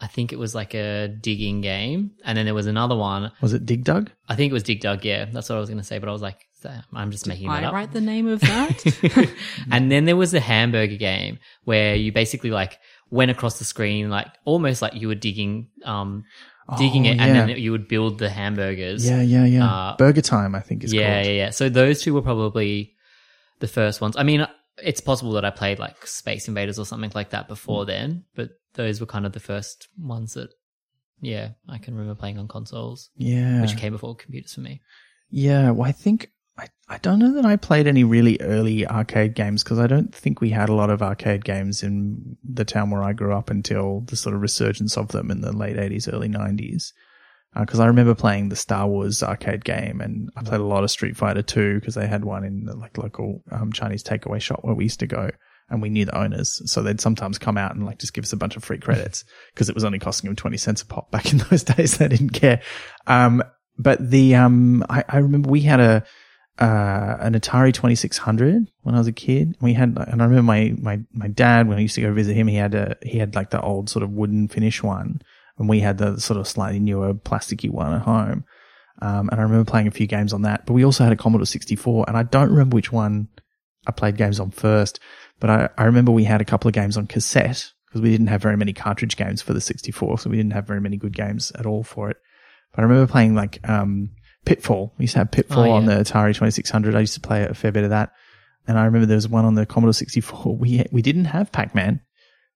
I 0.00 0.06
think 0.06 0.32
it 0.32 0.38
was 0.38 0.54
like 0.54 0.74
a 0.74 1.08
digging 1.08 1.60
game, 1.60 2.12
and 2.24 2.36
then 2.36 2.44
there 2.44 2.54
was 2.54 2.66
another 2.66 2.96
one. 2.96 3.32
Was 3.40 3.52
it 3.52 3.66
Dig 3.66 3.84
Dug? 3.84 4.10
I 4.28 4.36
think 4.36 4.50
it 4.50 4.54
was 4.54 4.62
Dig 4.62 4.80
Dug. 4.80 5.04
Yeah, 5.04 5.24
that's 5.24 5.48
what 5.48 5.56
I 5.56 5.60
was 5.60 5.68
going 5.68 5.78
to 5.78 5.84
say, 5.84 5.98
but 5.98 6.08
I 6.08 6.12
was 6.12 6.22
like, 6.22 6.38
I'm 6.92 7.10
just 7.10 7.26
making 7.26 7.48
that 7.48 7.64
I 7.64 7.66
up. 7.66 7.72
write 7.74 7.92
the 7.92 8.00
name 8.00 8.26
of 8.28 8.40
that. 8.40 9.28
and 9.70 9.90
then 9.90 10.04
there 10.04 10.16
was 10.16 10.30
the 10.32 10.40
hamburger 10.40 10.96
game 10.96 11.38
where 11.64 11.94
you 11.94 12.12
basically 12.12 12.50
like 12.50 12.78
went 13.10 13.30
across 13.30 13.58
the 13.58 13.64
screen, 13.64 14.10
like 14.10 14.28
almost 14.44 14.82
like 14.82 14.94
you 14.94 15.08
were 15.08 15.14
digging, 15.14 15.68
um, 15.84 16.24
digging 16.78 17.06
Oh, 17.06 17.10
it, 17.10 17.18
and 17.18 17.34
yeah. 17.36 17.46
then 17.46 17.58
you 17.58 17.72
would 17.72 17.88
build 17.88 18.18
the 18.18 18.30
hamburgers. 18.30 19.08
Yeah, 19.08 19.20
yeah, 19.22 19.44
yeah. 19.44 19.66
Uh, 19.66 19.96
Burger 19.96 20.22
Time, 20.22 20.54
I 20.54 20.60
think 20.60 20.84
is 20.84 20.92
yeah, 20.92 21.14
called. 21.16 21.26
yeah, 21.26 21.32
yeah. 21.32 21.50
So 21.50 21.68
those 21.68 22.02
two 22.02 22.14
were 22.14 22.22
probably 22.22 22.94
the 23.60 23.68
first 23.68 24.00
ones. 24.00 24.16
I 24.16 24.22
mean, 24.22 24.46
it's 24.82 25.00
possible 25.00 25.32
that 25.32 25.44
I 25.44 25.50
played 25.50 25.78
like 25.78 26.06
Space 26.06 26.48
Invaders 26.48 26.78
or 26.78 26.86
something 26.86 27.12
like 27.14 27.30
that 27.30 27.44
Mm. 27.44 27.48
before 27.48 27.84
then, 27.84 28.24
but 28.34 28.50
those 28.74 29.00
were 29.00 29.06
kind 29.06 29.26
of 29.26 29.32
the 29.32 29.40
first 29.40 29.88
ones 29.98 30.32
that, 30.34 30.48
yeah, 31.20 31.50
I 31.68 31.76
can 31.78 31.94
remember 31.94 32.18
playing 32.18 32.38
on 32.38 32.48
consoles, 32.48 33.10
Yeah. 33.16 33.60
which 33.60 33.76
came 33.76 33.92
before 33.92 34.16
computers 34.16 34.54
for 34.54 34.60
me. 34.62 34.80
Yeah, 35.30 35.70
well, 35.70 35.88
I 35.88 35.92
think 35.92 36.30
I, 36.58 36.68
I 36.88 36.98
don't 36.98 37.18
know 37.18 37.34
that 37.34 37.46
I 37.46 37.56
played 37.56 37.86
any 37.86 38.04
really 38.04 38.38
early 38.40 38.86
arcade 38.86 39.34
games 39.34 39.62
because 39.62 39.78
I 39.78 39.86
don't 39.86 40.14
think 40.14 40.40
we 40.40 40.50
had 40.50 40.68
a 40.68 40.74
lot 40.74 40.90
of 40.90 41.02
arcade 41.02 41.44
games 41.44 41.82
in 41.82 42.36
the 42.44 42.64
town 42.64 42.90
where 42.90 43.02
I 43.02 43.14
grew 43.14 43.34
up 43.34 43.50
until 43.50 44.00
the 44.02 44.16
sort 44.16 44.34
of 44.34 44.42
resurgence 44.42 44.96
of 44.96 45.08
them 45.08 45.30
in 45.30 45.40
the 45.40 45.52
late 45.52 45.76
80s, 45.76 46.12
early 46.12 46.28
90s. 46.28 46.92
Because 47.58 47.80
I 47.80 47.86
remember 47.86 48.14
playing 48.14 48.48
the 48.48 48.56
Star 48.56 48.86
Wars 48.86 49.22
arcade 49.22 49.64
game 49.64 50.00
and 50.00 50.30
I 50.36 50.42
played 50.42 50.60
a 50.60 50.64
lot 50.64 50.84
of 50.84 50.90
Street 50.90 51.16
Fighter 51.16 51.42
2 51.42 51.80
because 51.80 51.94
they 51.94 52.06
had 52.06 52.24
one 52.24 52.44
in 52.44 52.64
the 52.64 52.74
like 52.74 52.96
local 52.96 53.42
um, 53.50 53.72
Chinese 53.72 54.02
takeaway 54.02 54.40
shop 54.40 54.60
where 54.62 54.74
we 54.74 54.84
used 54.84 55.00
to 55.00 55.06
go 55.06 55.30
and 55.68 55.82
we 55.82 55.90
knew 55.90 56.06
the 56.06 56.16
owners. 56.16 56.62
So 56.70 56.82
they'd 56.82 57.00
sometimes 57.00 57.38
come 57.38 57.58
out 57.58 57.74
and 57.74 57.84
like 57.84 57.98
just 57.98 58.14
give 58.14 58.24
us 58.24 58.32
a 58.32 58.38
bunch 58.38 58.56
of 58.56 58.64
free 58.64 58.78
credits 58.78 59.24
because 59.54 59.68
it 59.68 59.74
was 59.74 59.84
only 59.84 59.98
costing 59.98 60.28
them 60.28 60.36
20 60.36 60.56
cents 60.56 60.82
a 60.82 60.86
pop 60.86 61.10
back 61.10 61.32
in 61.32 61.38
those 61.50 61.62
days. 61.64 61.98
They 61.98 62.08
didn't 62.08 62.30
care. 62.30 62.62
Um, 63.06 63.42
but 63.78 64.10
the, 64.10 64.34
um, 64.34 64.84
I, 64.88 65.04
I 65.08 65.18
remember 65.18 65.50
we 65.50 65.62
had 65.62 65.80
a, 65.80 66.04
uh, 66.58 67.16
an 67.20 67.34
Atari 67.34 67.72
2600 67.72 68.70
when 68.82 68.94
I 68.94 68.98
was 68.98 69.06
a 69.06 69.12
kid. 69.12 69.56
We 69.60 69.72
had, 69.72 69.96
and 69.96 70.22
I 70.22 70.24
remember 70.24 70.42
my, 70.42 70.74
my, 70.78 71.00
my 71.12 71.28
dad, 71.28 71.68
when 71.68 71.78
I 71.78 71.82
used 71.82 71.94
to 71.94 72.02
go 72.02 72.12
visit 72.12 72.34
him, 72.34 72.46
he 72.46 72.56
had 72.56 72.74
a, 72.74 72.96
he 73.02 73.18
had 73.18 73.34
like 73.34 73.50
the 73.50 73.60
old 73.60 73.88
sort 73.88 74.02
of 74.02 74.10
wooden 74.10 74.48
finish 74.48 74.82
one 74.82 75.22
and 75.58 75.68
we 75.68 75.80
had 75.80 75.98
the 75.98 76.18
sort 76.18 76.38
of 76.38 76.46
slightly 76.48 76.80
newer 76.80 77.14
plasticky 77.14 77.70
one 77.70 77.94
at 77.94 78.02
home. 78.02 78.44
Um, 79.00 79.28
and 79.30 79.40
I 79.40 79.42
remember 79.42 79.68
playing 79.68 79.88
a 79.88 79.92
few 79.92 80.06
games 80.06 80.32
on 80.32 80.42
that, 80.42 80.66
but 80.66 80.74
we 80.74 80.84
also 80.84 81.04
had 81.04 81.12
a 81.12 81.16
Commodore 81.16 81.46
64 81.46 82.04
and 82.06 82.16
I 82.16 82.22
don't 82.22 82.50
remember 82.50 82.74
which 82.74 82.92
one 82.92 83.28
I 83.86 83.92
played 83.92 84.16
games 84.16 84.38
on 84.38 84.50
first, 84.50 85.00
but 85.40 85.50
I, 85.50 85.68
I 85.76 85.84
remember 85.84 86.12
we 86.12 86.24
had 86.24 86.40
a 86.40 86.44
couple 86.44 86.68
of 86.68 86.74
games 86.74 86.96
on 86.96 87.06
cassette 87.06 87.72
because 87.86 88.00
we 88.00 88.10
didn't 88.10 88.28
have 88.28 88.42
very 88.42 88.56
many 88.56 88.72
cartridge 88.72 89.16
games 89.16 89.42
for 89.42 89.52
the 89.52 89.60
64. 89.60 90.18
So 90.18 90.30
we 90.30 90.36
didn't 90.36 90.52
have 90.52 90.66
very 90.66 90.80
many 90.80 90.96
good 90.96 91.14
games 91.14 91.50
at 91.58 91.66
all 91.66 91.82
for 91.82 92.10
it. 92.10 92.16
But 92.72 92.80
I 92.80 92.82
remember 92.84 93.10
playing 93.10 93.34
like, 93.34 93.66
um, 93.68 94.10
Pitfall. 94.44 94.92
We 94.98 95.04
used 95.04 95.12
to 95.14 95.20
have 95.20 95.30
Pitfall 95.30 95.64
Oh, 95.64 95.70
on 95.72 95.86
the 95.86 95.92
Atari 95.94 96.34
2600. 96.34 96.94
I 96.94 97.00
used 97.00 97.14
to 97.14 97.20
play 97.20 97.44
a 97.44 97.54
fair 97.54 97.72
bit 97.72 97.84
of 97.84 97.90
that. 97.90 98.12
And 98.66 98.78
I 98.78 98.84
remember 98.84 99.06
there 99.06 99.16
was 99.16 99.28
one 99.28 99.44
on 99.44 99.54
the 99.54 99.66
Commodore 99.66 99.92
64. 99.92 100.56
We, 100.60 100.84
we 100.92 101.02
didn't 101.02 101.26
have 101.26 101.50
Pac-Man. 101.52 102.00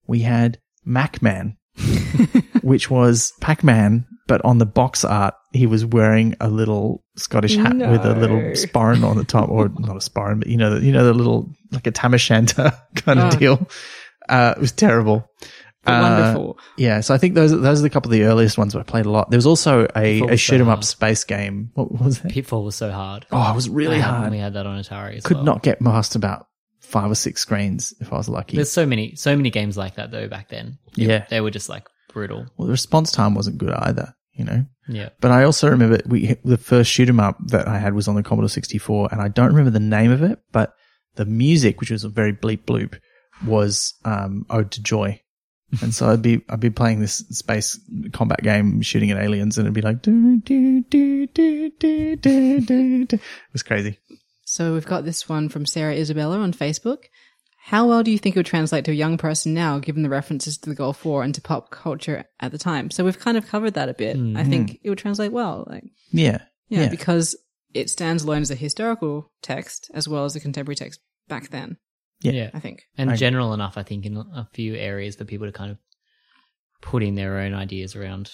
We 0.07 0.21
had 0.21 0.59
Mac-Man, 0.85 1.57
which 2.63 2.91
was 2.91 3.33
Pac-Man, 3.41 4.07
but 4.29 4.45
on 4.45 4.59
the 4.59 4.67
box 4.67 5.05
art, 5.05 5.35
he 5.53 5.67
was 5.67 5.85
wearing 5.85 6.35
a 6.41 6.49
little 6.49 7.05
Scottish 7.17 7.57
hat 7.57 7.77
with 7.77 8.05
a 8.05 8.15
little 8.15 8.39
sporran 8.53 9.05
on 9.05 9.17
the 9.17 9.25
top, 9.25 9.49
or 9.49 9.69
not 9.79 9.97
a 9.97 10.11
sporran, 10.11 10.39
but 10.39 10.49
you 10.49 10.57
know, 10.57 10.75
the- 10.79 10.85
you 10.87 10.93
know, 10.93 11.05
the 11.05 11.15
little, 11.15 11.51
like 11.73 11.87
a 11.87 11.91
tam 11.91 12.15
o'shanter 12.15 12.73
kind 12.97 13.19
of 13.21 13.35
Oh. 13.35 13.39
deal. 13.39 13.69
Uh, 14.29 14.55
it 14.57 14.61
was 14.61 14.73
terrible. 14.73 15.29
Uh, 15.87 16.01
Wonderful. 16.03 16.59
Yeah, 16.77 17.01
so 17.01 17.15
I 17.15 17.19
think 17.19 17.35
those 17.35 17.51
those 17.53 17.81
are 17.81 17.83
the 17.83 17.91
couple 17.91 18.11
of 18.11 18.19
the 18.19 18.25
earliest 18.25 18.59
ones 18.59 18.75
where 18.75 18.81
I 18.81 18.85
played 18.85 19.07
a 19.07 19.11
lot. 19.11 19.31
There 19.31 19.39
was 19.39 19.47
also 19.47 19.85
a, 19.85 19.89
Pitfall 20.21 20.29
a 20.29 20.31
was 20.33 20.41
shoot 20.41 20.61
'em 20.61 20.67
so 20.67 20.73
up 20.73 20.85
space 20.85 21.25
game. 21.25 21.71
What 21.75 21.93
was 21.93 22.25
it? 22.25 22.31
Pitfall 22.31 22.65
was 22.65 22.75
so 22.77 22.91
hard. 22.91 23.27
Oh, 23.31 23.51
it 23.51 23.55
was 23.55 23.69
really 23.69 23.97
I 23.97 24.01
hard. 24.01 24.31
We 24.33 24.39
had 24.39 24.55
that 24.55 24.67
on 24.67 24.79
Atari 24.81 25.17
as 25.17 25.25
Could 25.25 25.37
well. 25.39 25.45
not 25.45 25.63
get 25.63 25.81
past 25.81 26.17
about 26.17 26.47
five 26.81 27.11
or 27.11 27.15
six 27.15 27.41
screens 27.43 27.93
if 28.01 28.13
I 28.13 28.17
was 28.17 28.29
lucky. 28.29 28.57
There's 28.57 28.71
so 28.71 28.87
many, 28.87 29.15
so 29.17 29.37
many 29.37 29.51
games 29.51 29.77
like 29.77 29.97
that 29.97 30.11
though 30.11 30.29
back 30.29 30.49
then. 30.49 30.79
Yeah. 30.95 31.25
they 31.31 31.41
were 31.41 31.51
just 31.51 31.69
like 31.69 31.85
brutal. 32.13 32.47
well, 32.57 32.67
the 32.67 32.73
response 32.73 33.11
time 33.13 33.35
wasn't 33.35 33.59
good 33.59 33.71
either, 33.73 34.15
you 34.33 34.45
know. 34.45 34.65
Yeah, 34.89 35.09
But 35.21 35.33
I 35.33 35.43
also 35.43 35.69
remember 35.69 35.99
we 36.07 36.37
the 36.45 36.57
first 36.57 36.91
shoot 36.93 37.09
'em 37.09 37.19
up 37.19 37.39
that 37.49 37.67
I 37.67 37.79
had 37.79 37.95
was 37.95 38.07
on 38.07 38.15
the 38.15 38.23
Commodore 38.23 38.49
64, 38.49 39.09
and 39.11 39.21
I 39.21 39.27
don't 39.29 39.49
remember 39.49 39.71
the 39.71 39.81
name 39.81 40.13
of 40.13 40.23
it, 40.23 40.39
but 40.53 40.75
the 41.17 41.25
music, 41.25 41.81
which 41.81 41.91
was 41.91 42.05
a 42.05 42.09
very 42.09 42.33
bleep 42.33 42.65
bloop, 42.67 42.95
was 43.45 43.95
um, 44.05 44.47
Ode 44.49 44.71
to 44.73 44.83
Joy. 44.83 45.21
And 45.83 45.95
so 45.95 46.09
I'd 46.09 46.23
be 46.23 46.43
I'd 46.49 46.61
be 46.61 46.71
playing 46.71 47.01
this 47.01 47.17
space 47.31 47.79
combat 48.13 48.43
game, 48.43 48.83
shooting 48.83 49.11
at 49.11 49.19
aliens, 49.19 49.59
and 49.59 49.67
it'd 49.67 49.75
be 49.75 49.83
like 49.83 50.03
do 50.03 50.39
do 50.41 50.83
do 50.83 51.27
do 51.27 51.69
do 51.71 52.17
do 52.17 52.61
do. 52.61 53.05
do. 53.05 53.17
It 53.17 53.21
was 53.53 53.63
crazy. 53.63 53.99
So 54.45 54.75
we've 54.75 54.87
got 54.87 55.05
this 55.05 55.29
one 55.29 55.49
from 55.49 55.67
Sarah 55.67 55.95
Isabella 55.95 56.39
on 56.39 56.53
Facebook. 56.53 57.05
How 57.65 57.89
well 57.89 58.05
do 58.05 58.13
you 58.13 58.19
think 58.19 58.37
it 58.37 58.39
would 58.39 58.47
translate 58.47 58.85
to 58.85 58.93
a 58.93 58.95
young 58.95 59.19
person 59.19 59.53
now, 59.53 59.81
given 59.81 60.05
the 60.05 60.09
references 60.09 60.57
to 60.59 60.71
the 60.71 60.77
Gulf 60.77 61.05
War 61.05 61.25
and 61.25 61.35
to 61.35 61.41
pop 61.41 61.71
culture 61.71 62.25
at 62.39 62.53
the 62.53 62.59
time? 62.59 62.93
So 62.93 63.05
we've 63.05 63.19
kind 63.19 63.37
of 63.37 63.49
covered 63.49 63.75
that 63.75 63.89
a 63.89 63.95
bit. 63.95 64.15
Hmm. 64.17 64.37
I 64.37 64.45
think 64.45 64.71
hmm. 64.71 64.77
it 64.85 64.89
would 64.89 64.99
translate 64.99 65.33
well. 65.33 65.65
Like, 65.67 65.83
Yeah, 66.13 66.43
yeah, 66.69 66.83
Yeah. 66.83 66.89
because 66.89 67.37
it 67.75 67.91
stands 67.91 68.23
alone 68.23 68.43
as 68.43 68.53
a 68.53 68.55
historical 68.55 69.33
text 69.43 69.91
as 69.93 70.07
well 70.07 70.25
as 70.25 70.37
a 70.37 70.41
contemporary 70.41 70.77
text 70.77 71.01
back 71.27 71.51
then. 71.51 71.77
Yeah. 72.21 72.33
yeah, 72.33 72.51
I 72.55 72.61
think. 72.61 72.85
and 72.97 73.11
I- 73.11 73.17
general 73.17 73.53
enough, 73.55 73.77
I 73.77 73.83
think, 73.83 74.07
in 74.07 74.17
a 74.17 74.49
few 74.53 74.75
areas 74.75 75.17
for 75.17 75.25
people 75.25 75.47
to 75.47 75.53
kind 75.53 75.71
of 75.71 75.79
put 76.83 77.03
in 77.03 77.15
their 77.15 77.39
own 77.39 77.55
ideas 77.55 77.95
around. 77.97 78.31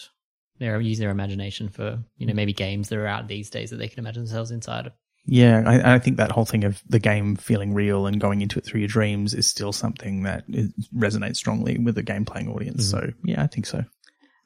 Their 0.58 0.80
use 0.80 0.98
their 0.98 1.10
imagination 1.10 1.68
for 1.68 1.98
you 2.18 2.26
know 2.26 2.34
maybe 2.34 2.52
games 2.52 2.88
that 2.90 2.98
are 2.98 3.06
out 3.06 3.26
these 3.26 3.50
days 3.50 3.70
that 3.70 3.76
they 3.76 3.88
can 3.88 3.98
imagine 3.98 4.22
themselves 4.22 4.50
inside 4.52 4.86
of. 4.86 4.92
yeah. 5.26 5.62
I, 5.66 5.94
I 5.94 5.98
think 5.98 6.18
that 6.18 6.30
whole 6.30 6.44
thing 6.44 6.62
of 6.64 6.80
the 6.88 7.00
game 7.00 7.34
feeling 7.36 7.74
real 7.74 8.06
and 8.06 8.20
going 8.20 8.42
into 8.42 8.58
it 8.58 8.64
through 8.64 8.80
your 8.80 8.88
dreams 8.88 9.34
is 9.34 9.48
still 9.48 9.72
something 9.72 10.22
that 10.22 10.44
is, 10.48 10.70
resonates 10.94 11.36
strongly 11.36 11.78
with 11.78 11.96
the 11.96 12.02
game 12.02 12.24
playing 12.24 12.48
audience. 12.48 12.88
So 12.88 13.10
yeah, 13.24 13.42
I 13.42 13.46
think 13.48 13.66
so. 13.66 13.84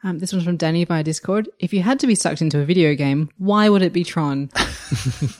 Um, 0.04 0.18
this 0.18 0.32
one's 0.32 0.44
from 0.44 0.56
Danny 0.56 0.84
via 0.84 1.02
Discord. 1.02 1.50
If 1.58 1.74
you 1.74 1.82
had 1.82 1.98
to 2.00 2.06
be 2.06 2.14
sucked 2.14 2.40
into 2.40 2.60
a 2.60 2.64
video 2.64 2.94
game, 2.94 3.28
why 3.36 3.68
would 3.68 3.82
it 3.82 3.92
be 3.92 4.04
Tron? 4.04 4.50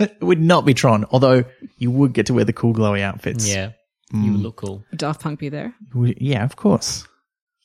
It 0.01 0.21
would 0.21 0.41
not 0.41 0.65
be 0.67 0.75
Tron, 0.75 1.05
although 1.11 1.45
you 1.79 1.91
would 1.93 2.13
get 2.13 2.27
to 2.27 2.35
wear 2.35 2.45
the 2.45 2.53
cool 2.53 2.75
glowy 2.75 3.01
outfits. 3.01 3.49
Yeah. 3.49 3.73
You 4.13 4.33
would 4.33 4.41
look 4.41 4.57
cool. 4.57 4.85
Would 4.91 4.99
Daft 4.99 5.21
Punk 5.21 5.41
be 5.41 5.49
there? 5.49 5.75
Would- 5.95 6.21
yeah, 6.21 6.45
of 6.45 6.57
course. 6.57 7.07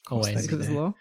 Always. 0.10 0.42
Because 0.42 0.66
it's 0.68 0.70
law. 0.76 0.94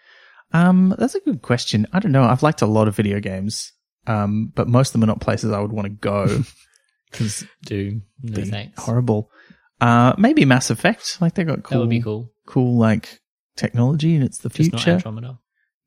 Um, 0.53 0.93
that's 0.99 1.15
a 1.15 1.19
good 1.21 1.41
question. 1.41 1.87
I 1.93 1.99
don't 1.99 2.11
know. 2.11 2.23
I've 2.23 2.43
liked 2.43 2.61
a 2.61 2.65
lot 2.67 2.87
of 2.87 2.95
video 2.95 3.19
games, 3.19 3.71
um, 4.07 4.51
but 4.53 4.67
most 4.67 4.89
of 4.89 4.93
them 4.93 5.03
are 5.03 5.07
not 5.11 5.21
places 5.21 5.51
I 5.51 5.59
would 5.59 5.71
want 5.71 5.85
to 5.85 5.89
go 5.89 6.41
because 7.11 7.45
Doom. 7.65 8.03
No 8.21 8.35
be 8.35 8.49
thanks. 8.49 8.81
horrible. 8.83 9.31
Uh, 9.79 10.13
maybe 10.17 10.45
Mass 10.45 10.69
Effect. 10.69 11.17
Like 11.21 11.33
they 11.35 11.43
got 11.43 11.63
cool, 11.63 11.77
That 11.77 11.79
would 11.81 11.89
be 11.89 12.01
cool. 12.01 12.31
cool 12.45 12.77
like 12.77 13.19
technology, 13.57 14.13
and 14.15 14.23
it's 14.23 14.37
the 14.39 14.49
Just 14.49 14.71
not 14.73 14.81
future. 14.81 14.95
Andromeda. 14.95 15.39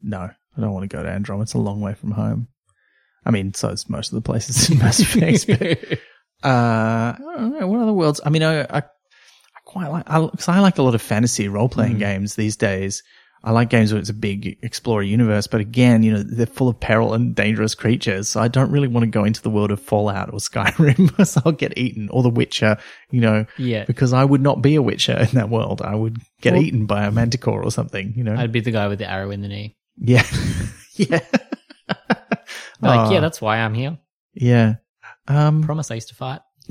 no, 0.03 0.19
I 0.57 0.61
don't 0.61 0.73
want 0.73 0.91
to 0.91 0.97
go 0.97 1.03
to 1.03 1.09
Andromeda. 1.09 1.43
It's 1.45 1.55
a 1.55 1.59
long 1.59 1.81
way 1.81 1.95
from 1.95 2.11
home. 2.13 2.49
I 3.25 3.31
mean, 3.31 3.55
so 3.55 3.69
is 3.69 3.89
most 3.89 4.13
of 4.13 4.17
the 4.17 4.21
places 4.27 4.69
in 4.71 4.79
Mass 4.79 4.99
Effect. 5.01 5.47
But, 5.47 5.99
uh, 6.49 7.15
I 7.17 7.17
don't 7.39 7.59
know 7.61 7.67
what 7.69 7.81
other 7.81 7.93
worlds. 7.93 8.21
I 8.25 8.31
mean, 8.31 8.43
I, 8.43 8.63
I, 8.63 8.79
I 8.79 8.83
quite 9.75 9.89
like 9.89 10.05
because 10.31 10.49
I, 10.49 10.61
like 10.61 10.79
a 10.79 10.83
lot 10.83 10.95
of 10.95 11.03
fantasy 11.03 11.49
role 11.49 11.69
playing 11.69 11.99
games 11.99 12.35
these 12.37 12.57
days. 12.57 13.03
I 13.47 13.51
like 13.51 13.69
games 13.69 13.93
where 13.93 14.01
it's 14.01 14.09
a 14.09 14.15
big 14.15 14.57
explorer 14.63 15.03
universe, 15.03 15.47
but 15.47 15.61
again, 15.61 16.03
you 16.03 16.13
know, 16.15 16.23
they're 16.23 16.47
full 16.47 16.69
of 16.71 16.81
peril 16.81 17.13
and 17.13 17.35
dangerous 17.35 17.75
creatures. 17.75 18.31
So 18.31 18.41
I 18.41 18.49
don't 18.49 18.71
really 18.71 18.89
want 18.89 19.05
to 19.05 19.11
go 19.11 19.25
into 19.25 19.43
the 19.43 19.51
world 19.51 19.71
of 19.71 19.81
Fallout 19.83 20.33
or 20.33 20.39
Skyrim 20.39 20.97
because 21.09 21.37
I'll 21.45 21.53
get 21.53 21.77
eaten 21.77 22.09
or 22.09 22.23
The 22.23 22.31
Witcher, 22.31 22.79
you 23.11 23.21
know, 23.21 23.45
Yeah. 23.59 23.85
because 23.85 24.15
I 24.15 24.25
would 24.25 24.41
not 24.41 24.63
be 24.63 24.77
a 24.77 24.83
Witcher 24.83 25.19
in 25.19 25.29
that 25.35 25.51
world. 25.51 25.83
I 25.83 25.95
would 25.95 26.17
get 26.41 26.55
Well- 26.55 26.63
eaten 26.63 26.87
by 26.87 27.05
a 27.05 27.11
manticore 27.11 27.63
or 27.63 27.71
something, 27.71 28.15
you 28.17 28.25
know? 28.25 28.35
I'd 28.35 28.51
be 28.53 28.61
the 28.61 28.71
guy 28.71 28.89
with 28.89 28.99
the 29.01 29.11
arrow 29.11 29.31
in 29.31 29.43
the 29.43 29.49
knee. 29.49 29.77
yeah. 29.99 30.25
yeah. 30.97 31.21
Like, 32.81 32.99
Aw. 33.01 33.11
yeah, 33.11 33.21
that's 33.21 33.43
why 33.43 33.59
I'm 33.59 33.75
here. 33.75 33.99
Yeah. 34.33 34.77
Um, 35.29 35.63
Promise 35.65 35.91
I 35.91 35.95
used 35.97 36.09
to 36.09 36.15
fight. 36.15 36.41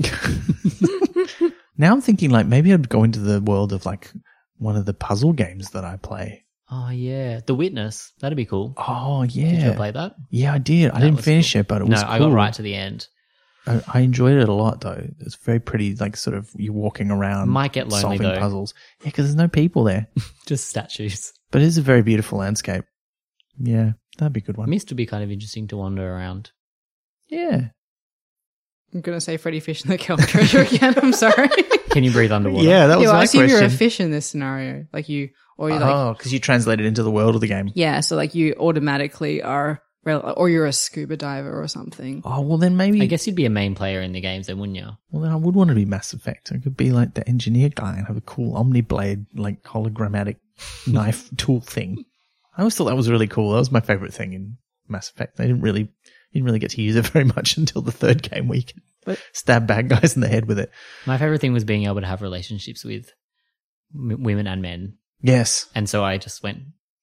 now 1.76 1.92
I'm 1.92 2.00
thinking 2.00 2.30
like 2.30 2.46
maybe 2.46 2.72
I'd 2.72 2.88
go 2.88 3.04
into 3.04 3.20
the 3.20 3.40
world 3.40 3.72
of 3.72 3.84
like 3.86 4.10
one 4.58 4.76
of 4.76 4.84
the 4.86 4.94
puzzle 4.94 5.32
games 5.32 5.70
that 5.70 5.84
I 5.84 5.96
play. 5.96 6.44
Oh 6.70 6.88
yeah, 6.90 7.40
The 7.46 7.54
Witness. 7.54 8.12
That'd 8.20 8.36
be 8.36 8.46
cool. 8.46 8.74
Oh 8.76 9.22
Did 9.22 9.34
you 9.36 9.46
yeah, 9.46 9.66
ever 9.66 9.76
play 9.76 9.90
that? 9.90 10.14
yeah, 10.30 10.54
I 10.54 10.58
did. 10.58 10.90
I 10.90 11.00
That 11.00 11.06
didn't 11.06 11.22
finish 11.22 11.52
cool. 11.52 11.60
it, 11.60 11.68
but 11.68 11.82
it 11.82 11.88
No, 11.88 11.94
was. 11.94 12.02
I 12.02 12.18
cool. 12.18 12.28
got 12.28 12.34
right 12.34 12.54
to 12.54 12.62
the 12.62 12.74
end. 12.74 13.08
I, 13.66 13.82
I 13.94 14.00
enjoyed 14.00 14.36
it 14.38 14.48
a 14.48 14.52
lot 14.52 14.80
though. 14.80 15.06
It's 15.20 15.36
very 15.36 15.60
pretty, 15.60 15.94
like 15.96 16.16
sort 16.16 16.36
of 16.36 16.50
you 16.54 16.72
walking 16.72 17.10
around, 17.10 17.48
Might 17.48 17.72
get 17.72 17.88
lonely, 17.88 18.00
solving 18.02 18.22
though. 18.22 18.38
puzzles. 18.38 18.74
Yeah, 19.00 19.06
because 19.06 19.26
there's 19.26 19.36
no 19.36 19.48
people 19.48 19.84
there, 19.84 20.06
Just 20.46 20.68
statues. 20.68 21.32
but 21.50 21.62
it 21.62 21.66
is 21.66 21.78
a 21.78 21.82
very 21.82 22.02
beautiful 22.02 22.38
landscape. 22.38 22.84
Yeah, 23.58 23.92
that'd 24.18 24.32
be 24.32 24.40
a 24.40 24.42
good 24.42 24.56
one. 24.56 24.72
it 24.72 24.84
would 24.88 24.96
be 24.96 25.06
kind 25.06 25.22
of 25.24 25.30
interesting 25.30 25.66
to 25.68 25.76
wander 25.78 26.06
around. 26.12 26.50
Yeah, 27.28 27.68
I'm 28.94 29.00
going 29.00 29.16
to 29.16 29.20
say 29.20 29.36
Freddi 29.36 29.60
Fish 29.62 29.82
and 29.82 29.92
the 29.92 29.98
Kelp 29.98 30.20
Treasure 30.26 30.60
again. 30.60 30.94
I'm 31.02 31.12
sorry. 31.12 31.48
Can 31.90 32.04
you 32.04 32.12
breathe 32.12 32.32
underwater? 32.32 32.66
yeah, 32.66 32.86
that 32.86 32.96
was 32.98 33.04
yeah, 33.04 33.08
well, 33.08 33.16
I 33.16 33.18
my 33.20 33.24
assume 33.24 33.48
you're 33.48 33.62
a 33.64 33.70
fish 33.70 34.00
in 34.00 34.10
this 34.10 34.26
scenario. 34.26 34.86
Like 34.92 35.08
you, 35.08 35.30
or 35.58 35.70
you're 35.70 35.78
like, 35.80 35.88
oh, 35.94 36.14
because 36.16 36.32
you 36.32 36.38
translate 36.40 36.80
it 36.80 36.86
into 36.86 37.02
the 37.02 37.10
world 37.10 37.34
of 37.34 37.40
the 37.40 37.46
game. 37.46 37.70
yeah, 37.74 38.00
so 38.00 38.16
like 38.16 38.34
you 38.34 38.54
automatically 38.58 39.42
are, 39.42 39.80
rel- 40.04 40.34
or 40.36 40.48
you're 40.48 40.66
a 40.66 40.72
scuba 40.72 41.16
diver 41.16 41.60
or 41.62 41.68
something. 41.68 42.22
Oh 42.24 42.40
well, 42.40 42.58
then 42.58 42.76
maybe. 42.76 43.00
I 43.02 43.06
guess 43.06 43.26
you'd 43.26 43.36
be 43.36 43.46
a 43.46 43.50
main 43.50 43.74
player 43.76 44.00
in 44.00 44.12
the 44.12 44.20
games, 44.20 44.46
then, 44.48 44.58
wouldn't 44.58 44.76
you? 44.78 44.88
Well, 45.10 45.22
then 45.22 45.30
I 45.32 45.36
would 45.36 45.54
want 45.54 45.68
to 45.68 45.74
be 45.76 45.84
Mass 45.84 46.12
Effect. 46.12 46.50
I 46.52 46.58
could 46.58 46.76
be 46.76 46.90
like 46.90 47.14
the 47.14 47.28
engineer 47.28 47.68
guy 47.68 47.96
and 47.96 48.06
have 48.06 48.16
a 48.16 48.20
cool 48.22 48.56
Omni 48.56 48.80
Blade, 48.80 49.26
like 49.34 49.62
hologrammatic 49.62 50.36
knife 50.86 51.30
tool 51.36 51.60
thing. 51.60 52.04
I 52.56 52.62
always 52.62 52.74
thought 52.76 52.84
that 52.86 52.96
was 52.96 53.10
really 53.10 53.28
cool. 53.28 53.52
That 53.52 53.58
was 53.58 53.72
my 53.72 53.80
favorite 53.80 54.14
thing 54.14 54.32
in 54.32 54.56
Mass 54.88 55.10
Effect. 55.10 55.36
They 55.36 55.46
didn't 55.46 55.62
really, 55.62 55.90
didn't 56.34 56.46
really 56.46 56.58
get 56.58 56.70
to 56.72 56.82
use 56.82 56.96
it 56.96 57.06
very 57.08 57.24
much 57.24 57.56
until 57.56 57.82
the 57.82 57.92
third 57.92 58.22
game 58.22 58.48
where 58.48 58.58
you 58.58 58.64
could 58.64 58.82
But- 59.04 59.20
stab 59.32 59.66
bad 59.66 59.88
guys 59.88 60.14
in 60.14 60.20
the 60.20 60.28
head 60.28 60.46
with 60.46 60.58
it. 60.58 60.70
My 61.06 61.16
favorite 61.18 61.40
thing 61.40 61.52
was 61.52 61.64
being 61.64 61.84
able 61.86 62.00
to 62.00 62.06
have 62.06 62.22
relationships 62.22 62.84
with 62.84 63.10
m- 63.94 64.22
women 64.22 64.46
and 64.46 64.60
men, 64.62 64.98
Yes. 65.22 65.68
and 65.74 65.88
so 65.88 66.04
I 66.04 66.18
just 66.18 66.42
went 66.42 66.58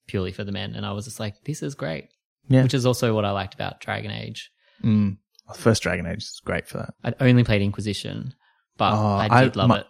purely 0.07 0.31
for 0.31 0.43
the 0.43 0.51
men, 0.51 0.75
and 0.75 0.85
I 0.85 0.91
was 0.91 1.05
just 1.05 1.19
like, 1.19 1.43
"This 1.45 1.63
is 1.63 1.73
great." 1.75 2.09
Yeah. 2.47 2.63
Which 2.63 2.73
is 2.73 2.85
also 2.85 3.13
what 3.15 3.23
I 3.25 3.31
liked 3.31 3.53
about 3.53 3.79
Dragon 3.81 4.11
Age. 4.11 4.51
Mm. 4.83 5.17
The 5.47 5.53
first 5.57 5.83
Dragon 5.83 6.05
Age 6.07 6.17
is 6.23 6.41
great 6.43 6.67
for 6.67 6.79
that. 6.79 6.93
I'd 7.03 7.15
only 7.21 7.43
played 7.43 7.61
Inquisition, 7.61 8.33
but 8.77 8.93
Oh, 8.93 9.05
I 9.15 9.27
I- 9.29 9.43
did 9.45 9.55
love 9.55 9.69
my- 9.69 9.79
it. 9.79 9.87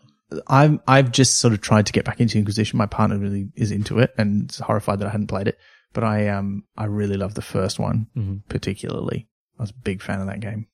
I've 0.48 0.80
I've 0.88 1.12
just 1.12 1.36
sort 1.40 1.54
of 1.54 1.60
tried 1.62 1.86
to 1.88 1.94
get 1.94 2.06
back 2.06 2.20
into 2.22 2.38
Inquisition. 2.38 2.78
My 2.78 2.86
partner 2.86 3.18
really 3.18 3.50
is 3.56 3.72
into 3.72 4.00
it 4.00 4.14
and 4.18 4.50
is 4.50 4.60
horrified 4.60 5.00
that 5.00 5.08
I 5.08 5.12
hadn't 5.12 5.28
played 5.28 5.48
it. 5.48 5.58
But 5.94 6.04
I 6.06 6.30
um 6.30 6.64
I 6.78 6.86
really 6.86 7.18
love 7.18 7.34
the 7.34 7.42
first 7.42 7.80
one 7.80 8.08
Mhm. 8.16 8.42
particularly. 8.48 9.28
I 9.62 9.64
was 9.64 9.70
a 9.70 9.84
big 9.84 10.02
fan 10.02 10.20
of 10.22 10.26
that 10.28 10.40
game. 10.40 10.66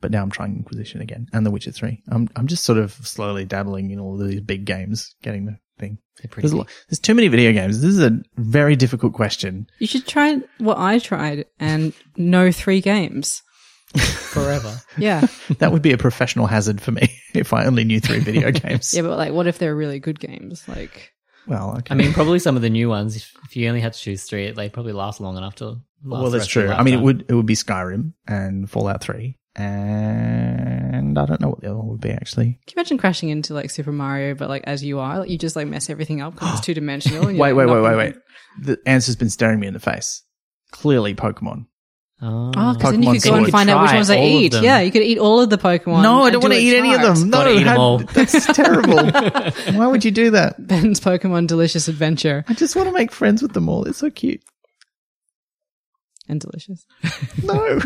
But 0.00 0.10
now 0.10 0.22
I'm 0.22 0.30
trying 0.30 0.56
Inquisition 0.56 1.00
again 1.02 1.26
and 1.32 1.44
The 1.46 1.50
Witcher 1.50 1.70
Three. 1.70 2.02
I'm 2.10 2.28
I'm 2.34 2.46
just 2.46 2.64
sort 2.64 2.78
of 2.78 2.92
slowly 2.92 3.44
dabbling 3.44 3.90
in 3.90 4.00
all 4.00 4.20
of 4.20 4.26
these 4.26 4.40
big 4.40 4.64
games, 4.64 5.14
getting 5.22 5.44
the 5.44 5.58
thing. 5.78 5.98
Pretty 6.16 6.40
There's 6.40 6.52
a 6.52 6.56
lot, 6.56 6.68
there's 6.88 6.98
too 6.98 7.14
many 7.14 7.28
video 7.28 7.52
games. 7.52 7.82
This 7.82 7.90
is 7.90 8.00
a 8.00 8.18
very 8.36 8.74
difficult 8.74 9.12
question. 9.12 9.66
You 9.78 9.86
should 9.86 10.06
try 10.06 10.40
what 10.58 10.78
I 10.78 10.98
tried 10.98 11.44
and 11.60 11.92
know 12.16 12.50
three 12.50 12.80
games. 12.80 13.42
forever. 13.94 14.74
Yeah. 14.98 15.26
That 15.58 15.70
would 15.72 15.82
be 15.82 15.92
a 15.92 15.98
professional 15.98 16.46
hazard 16.46 16.80
for 16.80 16.92
me 16.92 17.14
if 17.34 17.52
I 17.52 17.66
only 17.66 17.84
knew 17.84 18.00
three 18.00 18.18
video 18.20 18.50
games. 18.50 18.94
yeah, 18.94 19.02
but 19.02 19.18
like, 19.18 19.32
what 19.32 19.46
if 19.46 19.58
they're 19.58 19.76
really 19.76 20.00
good 20.00 20.18
games? 20.18 20.66
Like, 20.66 21.12
Well, 21.46 21.76
okay. 21.78 21.92
I 21.92 21.94
mean, 21.94 22.12
probably 22.12 22.38
some 22.40 22.56
of 22.56 22.62
the 22.62 22.70
new 22.70 22.88
ones. 22.88 23.14
If, 23.16 23.32
if 23.44 23.54
you 23.56 23.68
only 23.68 23.80
had 23.80 23.92
to 23.92 23.98
choose 24.00 24.24
three, 24.24 24.50
they 24.50 24.68
probably 24.68 24.92
last 24.92 25.20
long 25.20 25.36
enough 25.36 25.54
to. 25.56 25.76
Last 26.04 26.22
well, 26.22 26.30
that's 26.30 26.42
rest 26.42 26.50
of 26.50 26.54
your 26.56 26.64
true. 26.68 26.74
I 26.74 26.82
mean, 26.82 26.94
it 26.94 27.00
would 27.02 27.24
it 27.28 27.34
would 27.34 27.46
be 27.46 27.54
Skyrim 27.54 28.12
and 28.26 28.68
Fallout 28.70 29.00
Three, 29.02 29.38
and 29.54 31.18
I 31.18 31.26
don't 31.26 31.40
know 31.40 31.50
what 31.50 31.60
the 31.60 31.68
other 31.68 31.78
one 31.78 31.88
would 31.88 32.00
be 32.00 32.10
actually. 32.10 32.58
can 32.66 32.74
you 32.74 32.80
imagine 32.80 32.98
crashing 32.98 33.28
into 33.28 33.54
like 33.54 33.70
Super 33.70 33.92
Mario, 33.92 34.34
but 34.34 34.48
like 34.48 34.64
as 34.66 34.82
you 34.84 34.98
are, 34.98 35.18
like 35.20 35.30
you 35.30 35.38
just 35.38 35.56
like 35.56 35.66
mess 35.68 35.90
everything 35.90 36.20
up 36.20 36.34
because 36.34 36.58
it's 36.58 36.60
two 36.66 36.74
dimensional? 36.74 37.26
Wait, 37.26 37.36
wait, 37.52 37.54
wait, 37.66 37.66
wait, 37.82 37.96
wait. 37.96 38.14
The 38.60 38.78
answer's 38.86 39.16
been 39.16 39.30
staring 39.30 39.60
me 39.60 39.66
in 39.66 39.74
the 39.74 39.80
face. 39.80 40.22
Clearly, 40.72 41.14
Pokemon. 41.14 41.66
Ah. 42.20 42.24
Oh, 42.24 42.52
Oh, 42.54 42.72
because 42.74 42.92
then 42.92 43.02
you 43.02 43.08
Pokemon 43.10 43.22
could 43.22 43.28
go 43.30 43.34
and 43.36 43.48
find 43.50 43.70
out 43.70 43.80
which 43.82 43.90
Try 43.90 43.96
ones 43.98 44.08
they 44.08 44.18
all 44.18 44.24
of 44.36 44.42
eat. 44.42 44.52
them. 44.52 44.64
Yeah, 44.64 44.80
you 44.80 44.92
could 44.92 45.02
eat 45.02 45.18
all 45.18 45.40
of 45.40 45.50
the 45.50 45.58
Pokemon. 45.58 46.02
no, 46.02 46.22
I 46.22 46.26
and 46.28 46.32
don't 46.34 46.40
do 46.42 46.48
want 46.48 46.52
to 46.54 46.58
it 46.58 46.62
eat 46.62 46.76
any 46.76 46.94
of 46.94 47.00
chart. 47.00 47.16
them. 47.18 47.30
No, 47.30 47.38
Gotta 47.38 47.50
eat 47.52 47.60
'em 47.62 47.66
how- 47.66 47.80
all. 47.80 47.98
that's 48.14 48.46
terrible. 48.54 49.10
Why 49.78 49.86
would 49.86 50.04
you 50.04 50.10
do 50.10 50.30
that? 50.30 50.64
Ben's 50.66 51.00
Pokemon 51.00 51.46
Delicious 51.48 51.88
Adventure 51.88 52.44
I 52.48 52.54
just 52.54 52.76
want 52.76 52.88
to 52.88 52.92
make 52.94 53.10
friends 53.10 53.42
with 53.42 53.52
them 53.54 53.68
all. 53.68 53.84
It's 53.84 53.98
so 53.98 54.10
cute. 54.10 54.40
And 56.28 56.40
delicious. 56.40 56.86
No. 57.42 57.80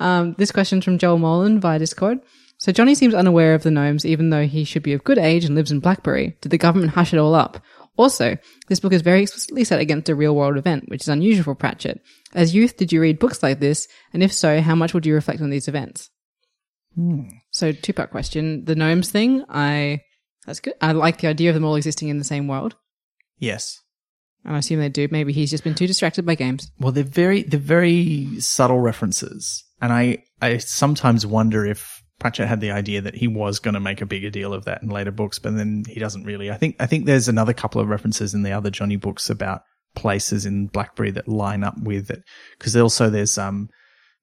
Um, 0.00 0.34
this 0.38 0.52
question's 0.52 0.84
from 0.84 0.98
Joel 0.98 1.18
Molan 1.18 1.60
via 1.60 1.78
Discord. 1.78 2.20
So 2.58 2.72
Johnny 2.72 2.94
seems 2.94 3.14
unaware 3.14 3.54
of 3.54 3.62
the 3.62 3.70
gnomes, 3.70 4.04
even 4.04 4.30
though 4.30 4.46
he 4.46 4.64
should 4.64 4.82
be 4.82 4.92
of 4.92 5.04
good 5.04 5.18
age 5.18 5.44
and 5.44 5.54
lives 5.54 5.70
in 5.70 5.80
Blackbury. 5.80 6.40
Did 6.40 6.50
the 6.50 6.58
government 6.58 6.92
hush 6.92 7.12
it 7.12 7.18
all 7.18 7.34
up? 7.34 7.62
Also, 7.96 8.36
this 8.68 8.80
book 8.80 8.92
is 8.92 9.02
very 9.02 9.22
explicitly 9.22 9.64
set 9.64 9.80
against 9.80 10.08
a 10.08 10.14
real 10.14 10.34
world 10.34 10.56
event, 10.56 10.88
which 10.88 11.02
is 11.02 11.08
unusual 11.08 11.44
for 11.44 11.54
Pratchett. 11.54 12.00
As 12.34 12.54
youth, 12.54 12.76
did 12.76 12.92
you 12.92 13.00
read 13.00 13.18
books 13.18 13.42
like 13.42 13.58
this? 13.60 13.88
And 14.12 14.22
if 14.22 14.32
so, 14.32 14.60
how 14.60 14.74
much 14.74 14.94
would 14.94 15.04
you 15.06 15.14
reflect 15.14 15.40
on 15.40 15.50
these 15.50 15.68
events? 15.68 16.10
So, 17.50 17.72
two 17.72 17.92
part 17.92 18.10
question. 18.10 18.64
The 18.64 18.74
gnomes 18.74 19.10
thing, 19.10 19.44
I, 19.48 20.00
that's 20.46 20.60
good. 20.60 20.74
I 20.80 20.92
like 20.92 21.20
the 21.20 21.28
idea 21.28 21.50
of 21.50 21.54
them 21.54 21.64
all 21.64 21.76
existing 21.76 22.08
in 22.08 22.18
the 22.18 22.24
same 22.24 22.48
world. 22.48 22.74
yes. 23.38 23.80
I 24.44 24.58
assume 24.58 24.80
they 24.80 24.88
do. 24.88 25.08
Maybe 25.10 25.32
he's 25.32 25.50
just 25.50 25.64
been 25.64 25.74
too 25.74 25.86
distracted 25.86 26.24
by 26.24 26.34
games. 26.34 26.70
Well, 26.78 26.92
they're 26.92 27.04
very 27.04 27.42
they're 27.42 27.60
very 27.60 28.40
subtle 28.40 28.80
references, 28.80 29.64
and 29.80 29.92
I 29.92 30.24
I 30.40 30.58
sometimes 30.58 31.26
wonder 31.26 31.66
if 31.66 32.02
Pratchett 32.18 32.48
had 32.48 32.60
the 32.60 32.70
idea 32.70 33.00
that 33.02 33.14
he 33.14 33.28
was 33.28 33.58
going 33.58 33.74
to 33.74 33.80
make 33.80 34.00
a 34.00 34.06
bigger 34.06 34.30
deal 34.30 34.52
of 34.52 34.64
that 34.64 34.82
in 34.82 34.88
later 34.88 35.12
books, 35.12 35.38
but 35.38 35.56
then 35.56 35.84
he 35.86 36.00
doesn't 36.00 36.24
really. 36.24 36.50
I 36.50 36.56
think 36.56 36.76
I 36.80 36.86
think 36.86 37.06
there's 37.06 37.28
another 37.28 37.52
couple 37.52 37.80
of 37.80 37.88
references 37.88 38.34
in 38.34 38.42
the 38.42 38.52
other 38.52 38.70
Johnny 38.70 38.96
books 38.96 39.30
about 39.30 39.62
places 39.94 40.46
in 40.46 40.68
Blackbury 40.68 41.12
that 41.14 41.28
line 41.28 41.64
up 41.64 41.74
with 41.80 42.10
it, 42.10 42.22
because 42.58 42.76
also 42.76 43.10
there's 43.10 43.38
um 43.38 43.68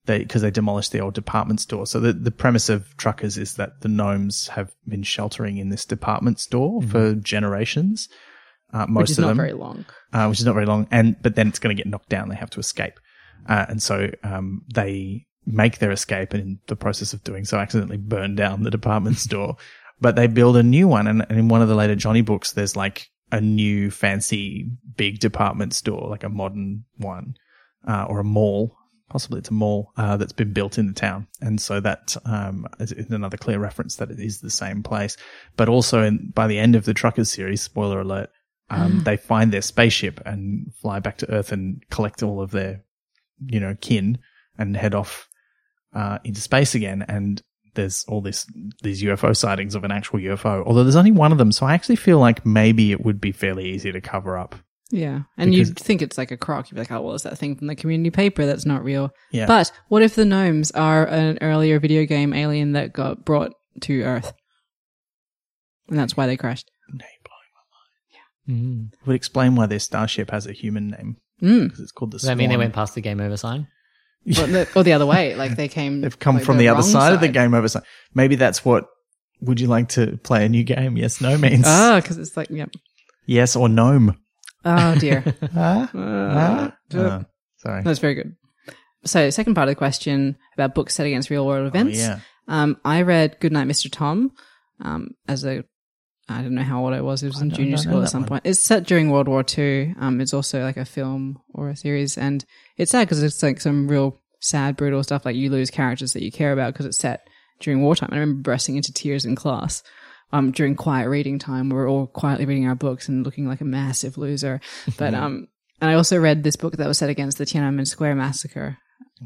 they 0.06 0.18
because 0.18 0.42
they 0.42 0.50
demolished 0.50 0.92
the 0.92 1.00
old 1.00 1.14
department 1.14 1.60
store. 1.60 1.86
So 1.86 2.00
the 2.00 2.12
the 2.12 2.30
premise 2.30 2.68
of 2.68 2.96
Truckers 2.96 3.38
is 3.38 3.54
that 3.54 3.80
the 3.80 3.88
gnomes 3.88 4.48
have 4.48 4.72
been 4.88 5.02
sheltering 5.02 5.58
in 5.58 5.68
this 5.68 5.84
department 5.84 6.40
store 6.40 6.82
for 6.82 7.14
generations. 7.14 8.08
Uh, 8.76 8.86
most 8.86 9.02
Which 9.02 9.10
is 9.12 9.18
of 9.18 9.22
not 9.22 9.28
them 9.28 9.36
very 9.38 9.52
long. 9.52 9.84
uh, 10.12 10.26
which 10.26 10.40
is 10.40 10.44
not 10.44 10.54
very 10.54 10.66
long. 10.66 10.86
And 10.90 11.16
but 11.22 11.34
then 11.34 11.48
it's 11.48 11.58
going 11.58 11.74
to 11.74 11.82
get 11.82 11.90
knocked 11.90 12.10
down. 12.10 12.28
They 12.28 12.36
have 12.36 12.50
to 12.50 12.60
escape, 12.60 13.00
uh, 13.48 13.64
and 13.68 13.82
so 13.82 14.10
um, 14.22 14.62
they 14.74 15.26
make 15.46 15.78
their 15.78 15.92
escape, 15.92 16.34
and 16.34 16.42
in 16.42 16.58
the 16.66 16.76
process 16.76 17.12
of 17.14 17.24
doing 17.24 17.44
so, 17.44 17.58
accidentally 17.58 17.96
burn 17.96 18.34
down 18.34 18.62
the 18.64 18.70
department 18.70 19.16
store. 19.26 19.56
But 20.00 20.14
they 20.16 20.26
build 20.26 20.56
a 20.56 20.62
new 20.62 20.88
one, 20.88 21.06
and, 21.06 21.24
and 21.28 21.38
in 21.38 21.48
one 21.48 21.62
of 21.62 21.68
the 21.68 21.74
later 21.74 21.96
Johnny 21.96 22.20
books, 22.22 22.52
there's 22.52 22.76
like 22.76 23.08
a 23.32 23.40
new 23.40 23.90
fancy 23.90 24.68
big 24.96 25.20
department 25.20 25.72
store, 25.74 26.08
like 26.10 26.24
a 26.24 26.28
modern 26.28 26.84
one, 26.98 27.34
uh, 27.88 28.04
or 28.08 28.20
a 28.20 28.24
mall. 28.24 28.76
Possibly 29.08 29.38
it's 29.38 29.50
a 29.50 29.54
mall 29.54 29.92
uh, 29.96 30.16
that's 30.16 30.32
been 30.32 30.52
built 30.52 30.78
in 30.78 30.88
the 30.88 30.92
town, 30.92 31.28
and 31.40 31.60
so 31.60 31.80
that 31.80 32.16
um, 32.24 32.66
is 32.80 32.90
is 32.92 33.10
another 33.10 33.36
clear 33.38 33.58
reference 33.60 33.96
that 33.96 34.10
it 34.10 34.18
is 34.20 34.40
the 34.40 34.50
same 34.50 34.82
place. 34.82 35.16
But 35.56 35.68
also, 35.68 36.02
in, 36.02 36.32
by 36.34 36.46
the 36.48 36.58
end 36.58 36.74
of 36.74 36.84
the 36.84 36.92
Truckers 36.94 37.30
series, 37.30 37.62
spoiler 37.62 38.00
alert, 38.00 38.30
um, 38.68 39.02
they 39.04 39.16
find 39.16 39.52
their 39.52 39.62
spaceship 39.62 40.20
and 40.26 40.72
fly 40.80 40.98
back 40.98 41.18
to 41.18 41.30
Earth 41.30 41.52
and 41.52 41.82
collect 41.90 42.22
all 42.22 42.40
of 42.40 42.50
their, 42.50 42.82
you 43.44 43.60
know, 43.60 43.76
kin 43.80 44.18
and 44.58 44.76
head 44.76 44.94
off 44.94 45.28
uh, 45.94 46.18
into 46.24 46.40
space 46.40 46.74
again. 46.74 47.04
And 47.06 47.40
there's 47.74 48.04
all 48.08 48.20
this 48.20 48.50
these 48.82 49.02
UFO 49.02 49.36
sightings 49.36 49.74
of 49.74 49.84
an 49.84 49.92
actual 49.92 50.18
UFO. 50.18 50.64
Although 50.66 50.82
there's 50.82 50.96
only 50.96 51.12
one 51.12 51.32
of 51.32 51.38
them, 51.38 51.52
so 51.52 51.66
I 51.66 51.74
actually 51.74 51.96
feel 51.96 52.18
like 52.18 52.44
maybe 52.44 52.90
it 52.90 53.04
would 53.04 53.20
be 53.20 53.32
fairly 53.32 53.70
easy 53.70 53.92
to 53.92 54.00
cover 54.00 54.36
up. 54.36 54.56
Yeah. 54.90 55.22
And 55.36 55.52
you'd 55.52 55.76
think 55.76 56.00
it's 56.00 56.16
like 56.16 56.30
a 56.30 56.36
crock. 56.36 56.70
You'd 56.70 56.76
be 56.76 56.80
like, 56.80 56.92
oh, 56.92 57.00
well, 57.00 57.14
it's 57.14 57.24
that 57.24 57.38
thing 57.38 57.56
from 57.56 57.66
the 57.66 57.74
community 57.74 58.10
paper 58.10 58.46
that's 58.46 58.66
not 58.66 58.84
real. 58.84 59.10
Yeah. 59.32 59.46
But 59.46 59.72
what 59.88 60.02
if 60.02 60.14
the 60.14 60.24
gnomes 60.24 60.70
are 60.72 61.06
an 61.06 61.38
earlier 61.40 61.80
video 61.80 62.04
game 62.04 62.32
alien 62.32 62.72
that 62.72 62.92
got 62.92 63.24
brought 63.24 63.52
to 63.82 64.02
Earth? 64.02 64.32
And 65.88 65.98
that's 65.98 66.16
why 66.16 66.26
they 66.26 66.36
crashed. 66.36 66.70
Name 68.46 68.90
Mm. 68.90 68.92
It 68.92 69.06
would 69.06 69.16
explain 69.16 69.56
why 69.56 69.66
their 69.66 69.78
starship 69.80 70.30
has 70.30 70.46
a 70.46 70.52
human 70.52 70.88
name 70.88 71.16
Mm. 71.42 71.64
because 71.64 71.80
it's 71.80 71.92
called 71.92 72.12
the. 72.12 72.18
Does 72.18 72.26
that 72.26 72.36
mean 72.36 72.48
they 72.50 72.56
went 72.56 72.74
past 72.74 72.94
the 72.94 73.00
game 73.00 73.20
over 73.20 73.36
sign? 73.36 73.66
Or, 74.26 74.46
the, 74.46 74.68
or 74.74 74.82
the 74.82 74.92
other 74.92 75.06
way. 75.06 75.34
Like 75.36 75.56
they 75.56 75.68
came. 75.68 76.00
They've 76.00 76.18
come 76.18 76.36
like, 76.36 76.44
from 76.44 76.58
the, 76.58 76.68
other 76.68 76.80
wrong 76.80 76.90
side, 76.90 77.12
of 77.12 77.20
the 77.20 77.28
game 77.28 77.54
over. 77.54 77.68
side. 77.68 77.82
Maybe 78.14 78.36
that's 78.36 78.64
what. 78.64 78.86
Would 79.42 79.60
you 79.60 79.66
like 79.66 79.88
to 79.90 80.16
play 80.22 80.46
a 80.46 80.48
new 80.48 80.64
game? 80.64 80.96
Yes, 80.96 81.20
no 81.20 81.36
means 81.36 81.64
Oh, 81.66 81.96
because 82.00 82.16
it's 82.16 82.36
like, 82.38 82.48
yep. 82.50 82.70
yes 83.26 83.54
or 83.54 83.68
gnome. 83.68 84.16
Oh, 84.64 84.94
dear. 84.98 85.22
Ah, 85.54 85.90
ah, 85.94 86.72
ah. 86.94 87.24
sorry. 87.58 87.82
That's 87.82 87.98
very 87.98 88.14
good. 88.14 88.34
So, 89.04 89.28
second 89.30 89.54
part 89.54 89.68
of 89.68 89.72
the 89.72 89.76
question 89.78 90.36
about 90.54 90.74
books 90.74 90.94
set 90.94 91.06
against 91.06 91.28
real 91.30 91.46
world 91.46 91.64
Oh, 91.64 91.68
events. 91.68 91.98
yeah. 91.98 92.20
Um, 92.48 92.78
I 92.84 93.02
read 93.02 93.36
Goodnight, 93.40 93.68
Mr. 93.68 93.92
Tom, 93.92 94.32
um, 94.80 95.10
as 95.28 95.44
a, 95.44 95.64
I 96.28 96.42
don't 96.42 96.54
know 96.54 96.62
how 96.62 96.84
old 96.84 96.92
I 96.92 97.00
was. 97.00 97.22
It 97.22 97.28
was 97.28 97.40
in 97.40 97.50
junior 97.50 97.76
school 97.76 98.02
at 98.02 98.08
some 98.10 98.22
one. 98.22 98.28
point. 98.28 98.42
It's 98.46 98.60
set 98.60 98.84
during 98.84 99.10
World 99.10 99.28
War 99.28 99.42
Two. 99.42 99.94
Um, 100.00 100.20
it's 100.20 100.34
also 100.34 100.62
like 100.62 100.76
a 100.76 100.84
film 100.84 101.40
or 101.54 101.68
a 101.68 101.76
series, 101.76 102.18
and 102.18 102.44
it's 102.76 102.90
sad 102.90 103.06
because 103.06 103.22
it's 103.22 103.42
like 103.42 103.60
some 103.60 103.86
real 103.88 104.20
sad, 104.40 104.76
brutal 104.76 105.02
stuff. 105.02 105.24
Like 105.24 105.36
you 105.36 105.50
lose 105.50 105.70
characters 105.70 106.12
that 106.14 106.22
you 106.22 106.32
care 106.32 106.52
about 106.52 106.72
because 106.72 106.86
it's 106.86 106.98
set 106.98 107.28
during 107.60 107.82
wartime. 107.82 108.08
I 108.12 108.16
remember 108.16 108.42
bursting 108.42 108.76
into 108.76 108.92
tears 108.92 109.24
in 109.24 109.36
class. 109.36 109.82
Um, 110.32 110.50
during 110.50 110.74
quiet 110.74 111.08
reading 111.08 111.38
time, 111.38 111.68
we 111.68 111.76
were 111.76 111.86
all 111.86 112.08
quietly 112.08 112.46
reading 112.46 112.66
our 112.66 112.74
books 112.74 113.08
and 113.08 113.24
looking 113.24 113.46
like 113.46 113.60
a 113.60 113.64
massive 113.64 114.18
loser. 114.18 114.60
But, 114.98 115.14
um, 115.22 115.46
and 115.80 115.90
I 115.90 115.94
also 115.94 116.18
read 116.18 116.42
this 116.42 116.56
book 116.56 116.76
that 116.76 116.88
was 116.88 116.98
set 116.98 117.08
against 117.10 117.38
the 117.38 117.44
Tiananmen 117.46 117.86
Square 117.86 118.16
massacre. 118.16 118.78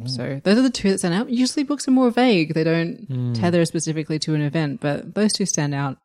So 0.07 0.41
those 0.45 0.57
are 0.57 0.63
the 0.63 0.71
two 0.71 0.91
that 0.91 0.99
stand 0.99 1.15
out. 1.15 1.31
Usually 1.31 1.65
books 1.65 1.89
are 1.89 1.93
more 1.93 2.11
vague. 2.11 2.55
They 2.55 2.63
don't 2.63 3.33
tether 3.35 3.65
specifically 3.65 4.21
to 4.21 4.35
an 4.35 4.41
event, 4.43 4.81
but 4.81 5.15
those 5.15 5.33
two 5.33 5.47
stand 5.47 5.75
out. 5.75 5.99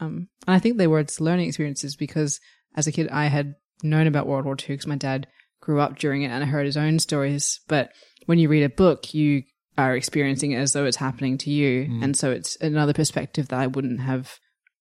Um, 0.00 0.28
and 0.46 0.54
I 0.54 0.58
think 0.58 0.76
they 0.76 0.86
were 0.86 1.00
its 1.00 1.20
learning 1.20 1.48
experiences 1.48 1.96
because 1.96 2.40
as 2.76 2.86
a 2.86 2.92
kid, 2.92 3.08
I 3.08 3.26
had 3.26 3.54
known 3.82 4.06
about 4.06 4.26
World 4.26 4.44
War 4.44 4.54
II 4.54 4.74
because 4.74 4.86
my 4.86 4.96
dad 4.96 5.26
grew 5.60 5.80
up 5.80 5.98
during 5.98 6.22
it 6.22 6.28
and 6.28 6.42
I 6.42 6.46
heard 6.46 6.66
his 6.66 6.76
own 6.76 6.98
stories. 6.98 7.60
But 7.68 7.90
when 8.26 8.38
you 8.38 8.48
read 8.48 8.62
a 8.64 8.68
book, 8.68 9.14
you 9.14 9.42
are 9.76 9.94
experiencing 9.94 10.52
it 10.52 10.58
as 10.58 10.72
though 10.72 10.84
it's 10.84 10.96
happening 10.96 11.38
to 11.38 11.50
you. 11.50 11.82
And 12.02 12.16
so 12.16 12.30
it's 12.30 12.56
another 12.56 12.92
perspective 12.92 13.48
that 13.48 13.60
I 13.60 13.66
wouldn't 13.66 14.00
have 14.00 14.38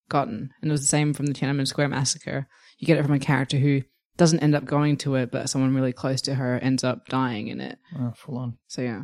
gotten. 0.09 0.49
And 0.61 0.69
it 0.69 0.71
was 0.71 0.81
the 0.81 0.87
same 0.87 1.13
from 1.13 1.27
the 1.27 1.33
Tiananmen 1.33 1.67
Square 1.67 1.89
massacre. 1.89 2.47
You 2.79 2.87
get 2.87 2.97
it 2.97 3.03
from 3.03 3.13
a 3.13 3.19
character 3.19 3.57
who 3.57 3.81
doesn't 4.17 4.39
end 4.39 4.55
up 4.55 4.65
going 4.65 4.97
to 4.97 5.15
it, 5.15 5.31
but 5.31 5.49
someone 5.49 5.75
really 5.75 5.93
close 5.93 6.21
to 6.23 6.35
her 6.35 6.57
ends 6.59 6.83
up 6.83 7.05
dying 7.07 7.47
in 7.47 7.61
it. 7.61 7.77
Oh, 7.99 8.13
full 8.15 8.37
on. 8.37 8.57
So 8.67 8.81
yeah. 8.81 9.03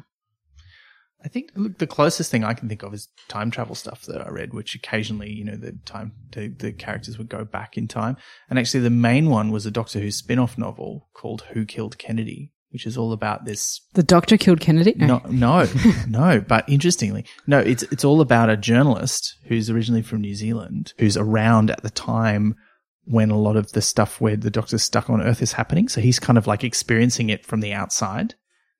I 1.23 1.29
think 1.29 1.51
look, 1.55 1.77
the 1.77 1.87
closest 1.87 2.29
thing 2.29 2.43
I 2.43 2.53
can 2.53 2.67
think 2.67 2.83
of 2.83 2.93
is 2.93 3.07
time 3.29 3.49
travel 3.49 3.75
stuff 3.75 4.03
that 4.07 4.21
I 4.21 4.29
read, 4.29 4.53
which 4.53 4.75
occasionally, 4.75 5.31
you 5.31 5.45
know, 5.45 5.55
the 5.55 5.77
time 5.85 6.13
the, 6.31 6.49
the 6.49 6.73
characters 6.73 7.17
would 7.17 7.29
go 7.29 7.45
back 7.45 7.77
in 7.77 7.87
time. 7.87 8.17
And 8.49 8.59
actually, 8.59 8.81
the 8.81 8.89
main 8.89 9.29
one 9.29 9.51
was 9.51 9.65
a 9.65 9.71
Doctor 9.71 9.99
Who 9.99 10.11
spin-off 10.11 10.57
novel 10.57 11.09
called 11.13 11.43
Who 11.53 11.65
Killed 11.65 11.97
Kennedy, 11.97 12.51
which 12.71 12.85
is 12.85 12.97
all 12.97 13.13
about 13.13 13.45
this. 13.45 13.81
The 13.93 14.03
doctor 14.03 14.35
killed 14.35 14.59
Kennedy? 14.59 14.95
No, 14.97 15.21
no, 15.29 15.67
no. 16.07 16.41
But 16.41 16.67
interestingly, 16.67 17.25
no, 17.47 17.59
it's 17.59 17.83
it's 17.83 18.03
all 18.03 18.19
about 18.19 18.49
a 18.49 18.57
journalist 18.57 19.37
who's 19.47 19.69
originally 19.69 20.01
from 20.01 20.21
New 20.21 20.35
Zealand, 20.35 20.93
who's 20.97 21.15
around 21.15 21.71
at 21.71 21.83
the 21.83 21.89
time 21.89 22.55
when 23.05 23.29
a 23.29 23.37
lot 23.37 23.55
of 23.55 23.71
the 23.73 23.81
stuff 23.81 24.19
where 24.19 24.35
the 24.35 24.49
Doctor's 24.49 24.83
stuck 24.83 25.09
on 25.09 25.21
Earth 25.21 25.41
is 25.41 25.53
happening. 25.53 25.87
So 25.87 26.01
he's 26.01 26.19
kind 26.19 26.37
of 26.37 26.47
like 26.47 26.63
experiencing 26.63 27.29
it 27.29 27.45
from 27.45 27.61
the 27.61 27.73
outside 27.73 28.35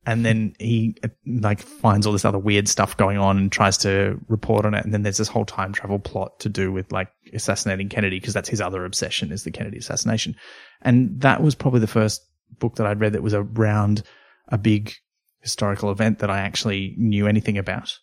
and 0.05 0.25
then 0.25 0.53
he 0.59 0.95
uh, 1.03 1.07
like 1.25 1.61
finds 1.61 2.05
all 2.05 2.13
this 2.13 2.25
other 2.25 2.37
weird 2.39 2.67
stuff 2.67 2.97
going 2.97 3.17
on 3.17 3.37
and 3.37 3.51
tries 3.51 3.77
to 3.77 4.19
report 4.27 4.65
on 4.65 4.73
it 4.73 4.83
and 4.83 4.93
then 4.93 5.03
there's 5.03 5.17
this 5.17 5.27
whole 5.27 5.45
time 5.45 5.71
travel 5.73 5.99
plot 5.99 6.39
to 6.39 6.49
do 6.49 6.71
with 6.71 6.91
like 6.91 7.09
assassinating 7.33 7.89
kennedy 7.89 8.19
because 8.19 8.33
that's 8.33 8.49
his 8.49 8.61
other 8.61 8.85
obsession 8.85 9.31
is 9.31 9.43
the 9.43 9.51
kennedy 9.51 9.77
assassination 9.77 10.35
and 10.81 11.21
that 11.21 11.41
was 11.41 11.55
probably 11.55 11.79
the 11.79 11.87
first 11.87 12.21
book 12.59 12.75
that 12.75 12.85
i'd 12.87 12.99
read 12.99 13.13
that 13.13 13.23
was 13.23 13.33
around 13.33 14.03
a 14.49 14.57
big 14.57 14.93
historical 15.41 15.89
event 15.91 16.19
that 16.19 16.29
i 16.29 16.39
actually 16.39 16.93
knew 16.97 17.27
anything 17.27 17.57
about 17.57 17.97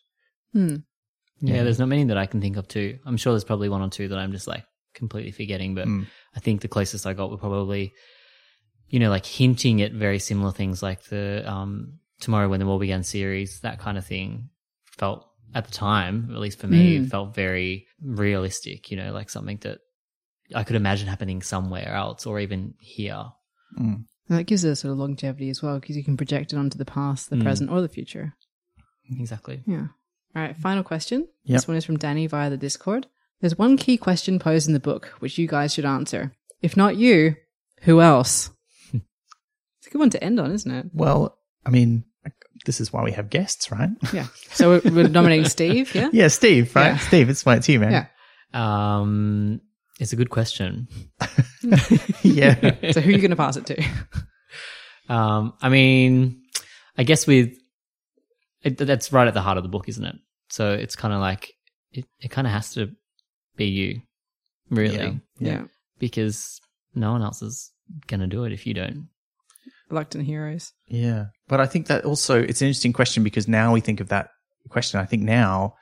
Hmm. 0.53 0.77
Yeah, 1.43 1.63
there's 1.63 1.79
not 1.79 1.89
many 1.89 2.05
that 2.05 2.19
I 2.19 2.27
can 2.27 2.41
think 2.43 2.59
of 2.59 2.69
too. 2.69 2.99
I'm 3.07 3.17
sure 3.17 3.33
there's 3.33 3.45
probably 3.45 3.71
one 3.71 3.81
or 3.81 3.89
two 3.89 4.09
that 4.09 4.19
I'm 4.19 4.33
just 4.33 4.47
like 4.47 4.65
completely 4.95 5.31
forgetting, 5.33 5.75
but 5.75 5.87
Mm. 5.89 6.07
I 6.37 6.41
think 6.41 6.61
the 6.61 6.69
closest 6.69 7.07
I 7.07 7.15
got 7.15 7.31
were 7.31 7.39
probably, 7.39 7.95
you 8.91 8.99
know, 9.01 9.09
like 9.11 9.25
hinting 9.25 9.81
at 9.83 9.93
very 9.93 10.19
similar 10.19 10.53
things 10.53 10.83
like 10.83 11.03
the 11.05 11.43
um, 11.51 11.95
Tomorrow 12.21 12.49
When 12.51 12.61
the 12.61 12.67
War 12.67 12.79
Began 12.79 13.03
series, 13.05 13.61
that 13.61 13.79
kind 13.79 13.97
of 13.97 14.05
thing 14.05 14.51
felt 14.99 15.27
at 15.55 15.65
the 15.65 15.73
time, 15.73 16.29
at 16.33 16.39
least 16.41 16.59
for 16.61 16.67
me, 16.67 16.99
Mm. 16.99 17.09
felt 17.11 17.35
very 17.35 17.87
realistic, 18.03 18.91
you 18.91 18.97
know, 18.97 19.13
like 19.13 19.31
something 19.31 19.57
that 19.63 19.79
I 20.55 20.65
could 20.65 20.77
imagine 20.77 21.09
happening 21.09 21.41
somewhere 21.43 21.89
else 21.95 22.27
or 22.27 22.39
even 22.41 22.75
here. 22.81 23.25
Mm. 23.79 24.05
And 24.29 24.39
that 24.39 24.45
gives 24.45 24.65
it 24.65 24.71
a 24.71 24.77
sort 24.77 24.93
of 24.93 24.99
longevity 24.99 25.49
as 25.51 25.63
well 25.63 25.79
because 25.81 25.97
you 25.97 26.05
can 26.05 26.17
project 26.17 26.53
it 26.53 26.57
onto 26.57 26.79
the 26.79 26.85
past, 26.85 27.31
the 27.31 27.37
Mm. 27.37 27.43
present, 27.43 27.71
or 27.71 27.81
the 27.81 27.89
future. 27.89 28.35
Exactly. 29.19 29.63
Yeah. 29.67 29.87
All 30.37 30.43
right. 30.43 30.57
Final 30.57 30.85
question. 30.85 31.27
Yep. 31.45 31.57
This 31.57 31.69
one 31.69 31.77
is 31.77 31.85
from 31.85 31.97
Danny 31.99 32.27
via 32.27 32.51
the 32.51 32.57
Discord. 32.57 33.07
There's 33.41 33.59
one 33.59 33.77
key 33.77 33.97
question 33.97 34.39
posed 34.39 34.69
in 34.69 34.75
the 34.75 34.81
book 34.81 35.07
which 35.19 35.39
you 35.39 35.49
guys 35.49 35.75
should 35.75 35.85
answer. 35.87 36.33
If 36.63 36.77
not 36.77 36.97
you, 36.97 37.37
who 37.83 38.01
else? 38.01 38.51
It's 39.81 39.87
a 39.87 39.91
good 39.91 39.99
one 39.99 40.11
to 40.11 40.23
end 40.23 40.39
on, 40.39 40.53
isn't 40.53 40.71
it? 40.71 40.87
well 40.95 41.37
i 41.67 41.71
mean 41.71 42.05
this 42.67 42.81
is 42.81 42.93
why 42.93 43.03
we 43.03 43.13
have 43.13 43.31
guests 43.31 43.71
right 43.73 43.89
Yeah. 44.13 44.27
So 44.53 44.81
we're, 44.85 44.93
we're 44.93 45.09
nominating 45.09 45.47
Steve. 45.57 45.95
Yeah. 45.95 46.11
yeah 46.13 46.29
steve 46.29 46.77
right 46.77 46.89
Yeah. 46.93 46.99
steve 46.99 47.29
it's 47.31 47.45
why 47.47 47.57
it's 47.57 47.69
you 47.69 47.81
man 47.81 47.93
Yeah. 47.93 48.07
Um, 48.53 49.61
it's 50.01 50.13
a 50.13 50.17
good 50.17 50.31
question. 50.31 50.89
yeah 52.23 52.55
So 52.93 53.01
who 53.01 53.11
are 53.11 53.13
you 53.13 53.19
going 53.19 53.31
to 53.31 53.37
pass 53.37 53.57
it 53.57 53.67
to? 53.67 53.83
Um, 55.09 55.55
I 55.61 55.69
mean, 55.69 56.43
I 56.97 57.03
guess 57.05 57.27
with 57.27 57.55
it, 58.63 58.79
that's 58.79 59.13
right 59.13 59.29
at 59.29 59.35
the 59.35 59.41
heart 59.43 59.57
of 59.59 59.63
the 59.63 59.69
book, 59.69 59.89
isn't 59.89 60.05
it? 60.05 60.17
So 60.49 60.73
it's 60.73 60.97
kind 60.97 61.13
of 61.15 61.21
like 61.21 61.53
it, 61.93 62.05
it 62.21 62.31
kind 62.31 62.47
of 62.47 62.53
has 62.53 62.73
to 62.75 62.91
be 63.57 63.67
you, 63.67 64.01
really, 64.71 64.97
Yeah. 64.97 65.13
Yeah. 65.39 65.63
because 65.99 66.61
no 66.95 67.13
one 67.13 67.23
else 67.23 67.43
is 67.43 67.71
gonna 68.07 68.27
do 68.27 68.45
it 68.45 68.53
if 68.53 68.67
you 68.67 68.75
don't. 68.75 69.09
Reluctant 69.91 70.25
heroes. 70.25 70.73
Yeah. 70.87 71.27
But 71.49 71.61
I 71.61 71.67
think 71.67 71.89
that 71.89 72.05
also 72.05 72.41
it's 72.41 72.63
an 72.63 72.69
interesting 72.69 72.93
question 72.93 73.25
because 73.25 73.49
now 73.49 73.73
we 73.73 73.81
think 73.81 74.01
of 74.01 74.09
that 74.09 74.31
question. 74.69 75.01
I 75.01 75.05
think 75.05 75.23
now, 75.23 75.75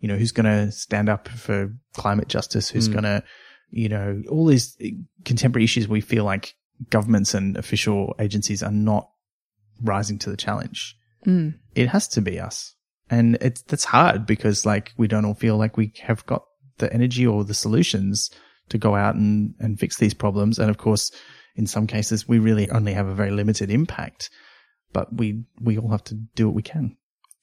you 0.00 0.08
know, 0.08 0.16
who's 0.16 0.32
going 0.32 0.46
to 0.46 0.70
stand 0.70 1.08
up 1.08 1.28
for 1.28 1.72
climate 1.94 2.28
justice? 2.28 2.68
Who's 2.68 2.88
Mm. 2.88 2.92
going 2.92 3.04
to, 3.04 3.24
you 3.70 3.88
know, 3.88 4.22
all 4.28 4.46
these 4.46 4.76
contemporary 5.24 5.64
issues 5.64 5.88
we 5.88 6.00
feel 6.00 6.24
like 6.24 6.54
governments 6.90 7.34
and 7.34 7.56
official 7.56 8.14
agencies 8.18 8.62
are 8.62 8.70
not 8.70 9.08
rising 9.82 10.18
to 10.18 10.30
the 10.30 10.36
challenge. 10.36 10.96
Mm. 11.26 11.54
It 11.74 11.88
has 11.88 12.06
to 12.08 12.20
be 12.20 12.38
us. 12.38 12.74
And 13.10 13.36
it's, 13.40 13.62
that's 13.62 13.84
hard 13.84 14.26
because 14.26 14.66
like 14.66 14.92
we 14.96 15.08
don't 15.08 15.24
all 15.24 15.34
feel 15.34 15.56
like 15.56 15.76
we 15.76 15.92
have 16.02 16.24
got 16.26 16.44
the 16.78 16.92
energy 16.92 17.26
or 17.26 17.44
the 17.44 17.54
solutions 17.54 18.30
to 18.68 18.78
go 18.78 18.94
out 18.94 19.14
and, 19.14 19.54
and 19.60 19.78
fix 19.78 19.98
these 19.98 20.14
problems. 20.14 20.58
And 20.58 20.70
of 20.70 20.78
course, 20.78 21.10
in 21.54 21.66
some 21.66 21.86
cases, 21.86 22.28
we 22.28 22.38
really 22.38 22.70
only 22.70 22.92
have 22.92 23.06
a 23.06 23.14
very 23.14 23.30
limited 23.30 23.70
impact, 23.70 24.30
but 24.92 25.14
we, 25.14 25.44
we 25.60 25.78
all 25.78 25.90
have 25.90 26.04
to 26.04 26.14
do 26.14 26.46
what 26.46 26.54
we 26.54 26.62
can. 26.62 26.96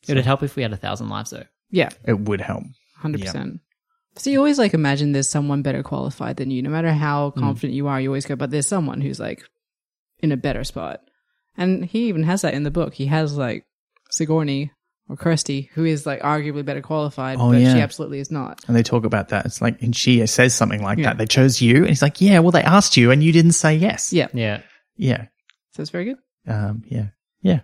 It 0.08 0.16
would 0.16 0.26
help 0.26 0.44
if 0.44 0.56
we 0.56 0.64
had 0.64 0.74
a 0.74 0.78
thousand 0.78 1.10
lives, 1.10 1.30
though. 1.30 1.46
Yeah. 1.70 1.90
It 2.06 2.20
would 2.20 2.42
help. 2.42 2.64
Hundred 2.98 3.22
percent. 3.22 3.62
So 4.18 4.30
you 4.30 4.38
always 4.40 4.60
like 4.60 4.74
imagine 4.74 5.14
there's 5.14 5.30
someone 5.30 5.62
better 5.62 5.84
qualified 5.84 6.38
than 6.38 6.52
you. 6.52 6.62
No 6.62 6.70
matter 6.70 6.92
how 6.92 7.32
mm. 7.32 7.40
confident 7.40 7.74
you 7.74 7.88
are, 7.88 8.00
you 8.00 8.10
always 8.10 8.26
go, 8.26 8.36
but 8.36 8.52
there's 8.52 8.68
someone 8.68 9.02
who's 9.02 9.20
like 9.20 9.44
in 10.20 10.32
a 10.32 10.38
better 10.38 10.64
spot. 10.64 11.02
And 11.58 11.86
he 11.86 12.08
even 12.08 12.24
has 12.24 12.42
that 12.42 12.54
in 12.54 12.64
the 12.64 12.72
book. 12.72 12.94
He 12.94 13.08
has 13.08 13.38
like 13.38 13.66
Sigourney 14.10 14.72
or 15.12 15.18
Kirsty, 15.18 15.70
who 15.74 15.84
is 15.84 16.06
like 16.06 16.22
arguably 16.22 16.64
better 16.64 16.82
qualified, 16.82 17.38
Oh, 17.40 17.52
but 17.52 17.60
yeah. 17.62 17.74
she 17.74 17.82
absolutely 17.82 18.20
is 18.20 18.32
not. 18.32 18.62
And 18.68 18.76
they 18.76 18.84
talk 18.84 19.04
about 19.04 19.30
that. 19.30 19.46
It's 19.46 19.62
like, 19.62 19.82
and 19.82 19.94
she 19.96 20.26
says 20.26 20.54
something 20.56 20.82
like 20.82 20.98
Yeah. 20.98 21.06
that. 21.08 21.18
They 21.18 21.26
chose 21.26 21.62
you. 21.62 21.78
And 21.78 21.88
he's 21.90 22.02
like, 22.02 22.22
yeah, 22.22 22.40
well, 22.40 22.52
they 22.52 22.64
asked 22.64 22.96
you 22.96 23.12
and 23.12 23.22
you 23.24 23.32
didn't 23.34 23.52
say 23.54 23.76
yes. 23.76 24.14
Yeah. 24.14 24.28
Yeah. 24.34 24.62
Yeah. 24.96 25.26
So 25.74 25.82
it's 25.82 25.92
very 25.92 26.06
good. 26.06 26.18
Um, 26.48 26.84
yeah. 26.88 27.08
Yeah. 27.42 27.60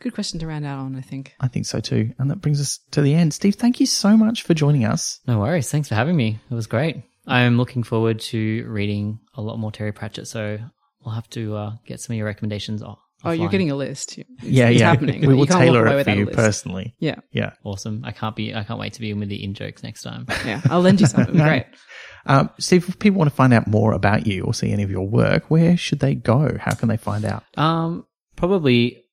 Good 0.00 0.14
question 0.14 0.38
to 0.40 0.46
round 0.46 0.64
out 0.66 0.78
on, 0.78 0.96
I 0.96 1.00
think. 1.00 1.34
I 1.40 1.48
think 1.48 1.66
so 1.66 1.80
too. 1.80 2.12
And 2.18 2.30
that 2.30 2.40
brings 2.40 2.60
us 2.60 2.78
to 2.92 3.00
the 3.02 3.14
end. 3.14 3.34
Steve, 3.34 3.54
thank 3.56 3.80
you 3.80 3.86
so 3.86 4.16
much 4.16 4.42
for 4.42 4.54
joining 4.54 4.84
us. 4.84 5.18
No 5.26 5.40
worries. 5.40 5.70
Thanks 5.70 5.88
for 5.88 5.94
having 5.96 6.16
me. 6.16 6.38
It 6.50 6.54
was 6.54 6.66
great. 6.66 7.02
I'm 7.26 7.56
looking 7.56 7.82
forward 7.82 8.20
to 8.20 8.64
reading 8.68 9.18
a 9.34 9.40
lot 9.42 9.58
more 9.58 9.72
Terry 9.72 9.92
Pratchett. 9.92 10.28
So 10.28 10.58
we'll 11.04 11.14
have 11.14 11.28
to 11.30 11.56
uh, 11.56 11.72
get 11.86 12.00
some 12.00 12.14
of 12.14 12.18
your 12.18 12.26
recommendations. 12.26 12.82
Off, 13.24 13.30
Oh, 13.30 13.32
you're 13.32 13.48
getting 13.48 13.70
a 13.70 13.74
list. 13.76 14.18
It's, 14.18 14.28
Yeah, 14.42 14.68
it's 14.68 14.80
yeah. 14.80 14.90
happening. 14.90 15.26
We 15.26 15.34
will 15.34 15.46
can't 15.46 15.60
tailor 15.60 15.86
it 15.86 15.90
for 15.90 15.96
without 15.96 16.16
you 16.16 16.26
personally. 16.26 16.94
Yeah, 16.98 17.16
Yeah. 17.32 17.52
awesome. 17.64 18.02
I 18.04 18.12
can't 18.12 18.36
be. 18.36 18.54
I 18.54 18.64
can't 18.64 18.78
wait 18.78 18.92
to 18.94 19.00
be 19.00 19.10
in 19.10 19.18
with 19.20 19.28
the 19.28 19.42
in 19.42 19.54
jokes 19.54 19.82
next 19.82 20.02
time. 20.02 20.26
yeah. 20.46 20.60
I'll 20.70 20.80
lend 20.80 21.00
you 21.00 21.06
some. 21.06 21.22
It'll 21.22 21.34
great. 21.36 21.66
Um, 22.26 22.50
Steve, 22.58 22.88
if 22.88 22.98
people 22.98 23.18
want 23.18 23.30
to 23.30 23.36
find 23.36 23.52
out 23.52 23.66
more 23.66 23.92
about 23.92 24.26
you 24.26 24.44
or 24.44 24.54
see 24.54 24.72
any 24.72 24.82
of 24.82 24.90
your 24.90 25.06
work, 25.06 25.50
where 25.50 25.76
should 25.76 26.00
they 26.00 26.14
go? 26.14 26.56
How 26.60 26.74
can 26.74 26.88
they 26.88 26.96
find 26.96 27.24
out? 27.24 27.44
Um, 27.58 28.06
probably, 28.36 29.04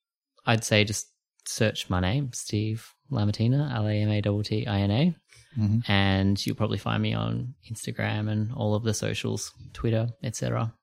I'd 0.46 0.64
say 0.64 0.84
just 0.84 1.08
search 1.46 1.90
my 1.90 2.00
name, 2.00 2.32
Steve 2.34 2.88
Lamattina, 3.12 3.74
L 3.76 3.88
A 3.88 3.92
M 3.94 4.10
A 4.10 4.22
T 4.22 4.42
T 4.44 4.68
I 4.68 4.80
N 4.82 4.92
A, 4.92 5.16
Mhm. 5.60 5.90
and 5.90 6.46
you'll 6.46 6.56
probably 6.56 6.78
find 6.78 7.04
me 7.04 7.14
on 7.14 7.56
Instagram 7.70 8.30
and 8.30 8.54
all 8.54 8.74
of 8.76 8.84
the 8.84 8.94
socials, 8.94 9.52
Twitter, 9.74 10.08
etc. 10.24 10.74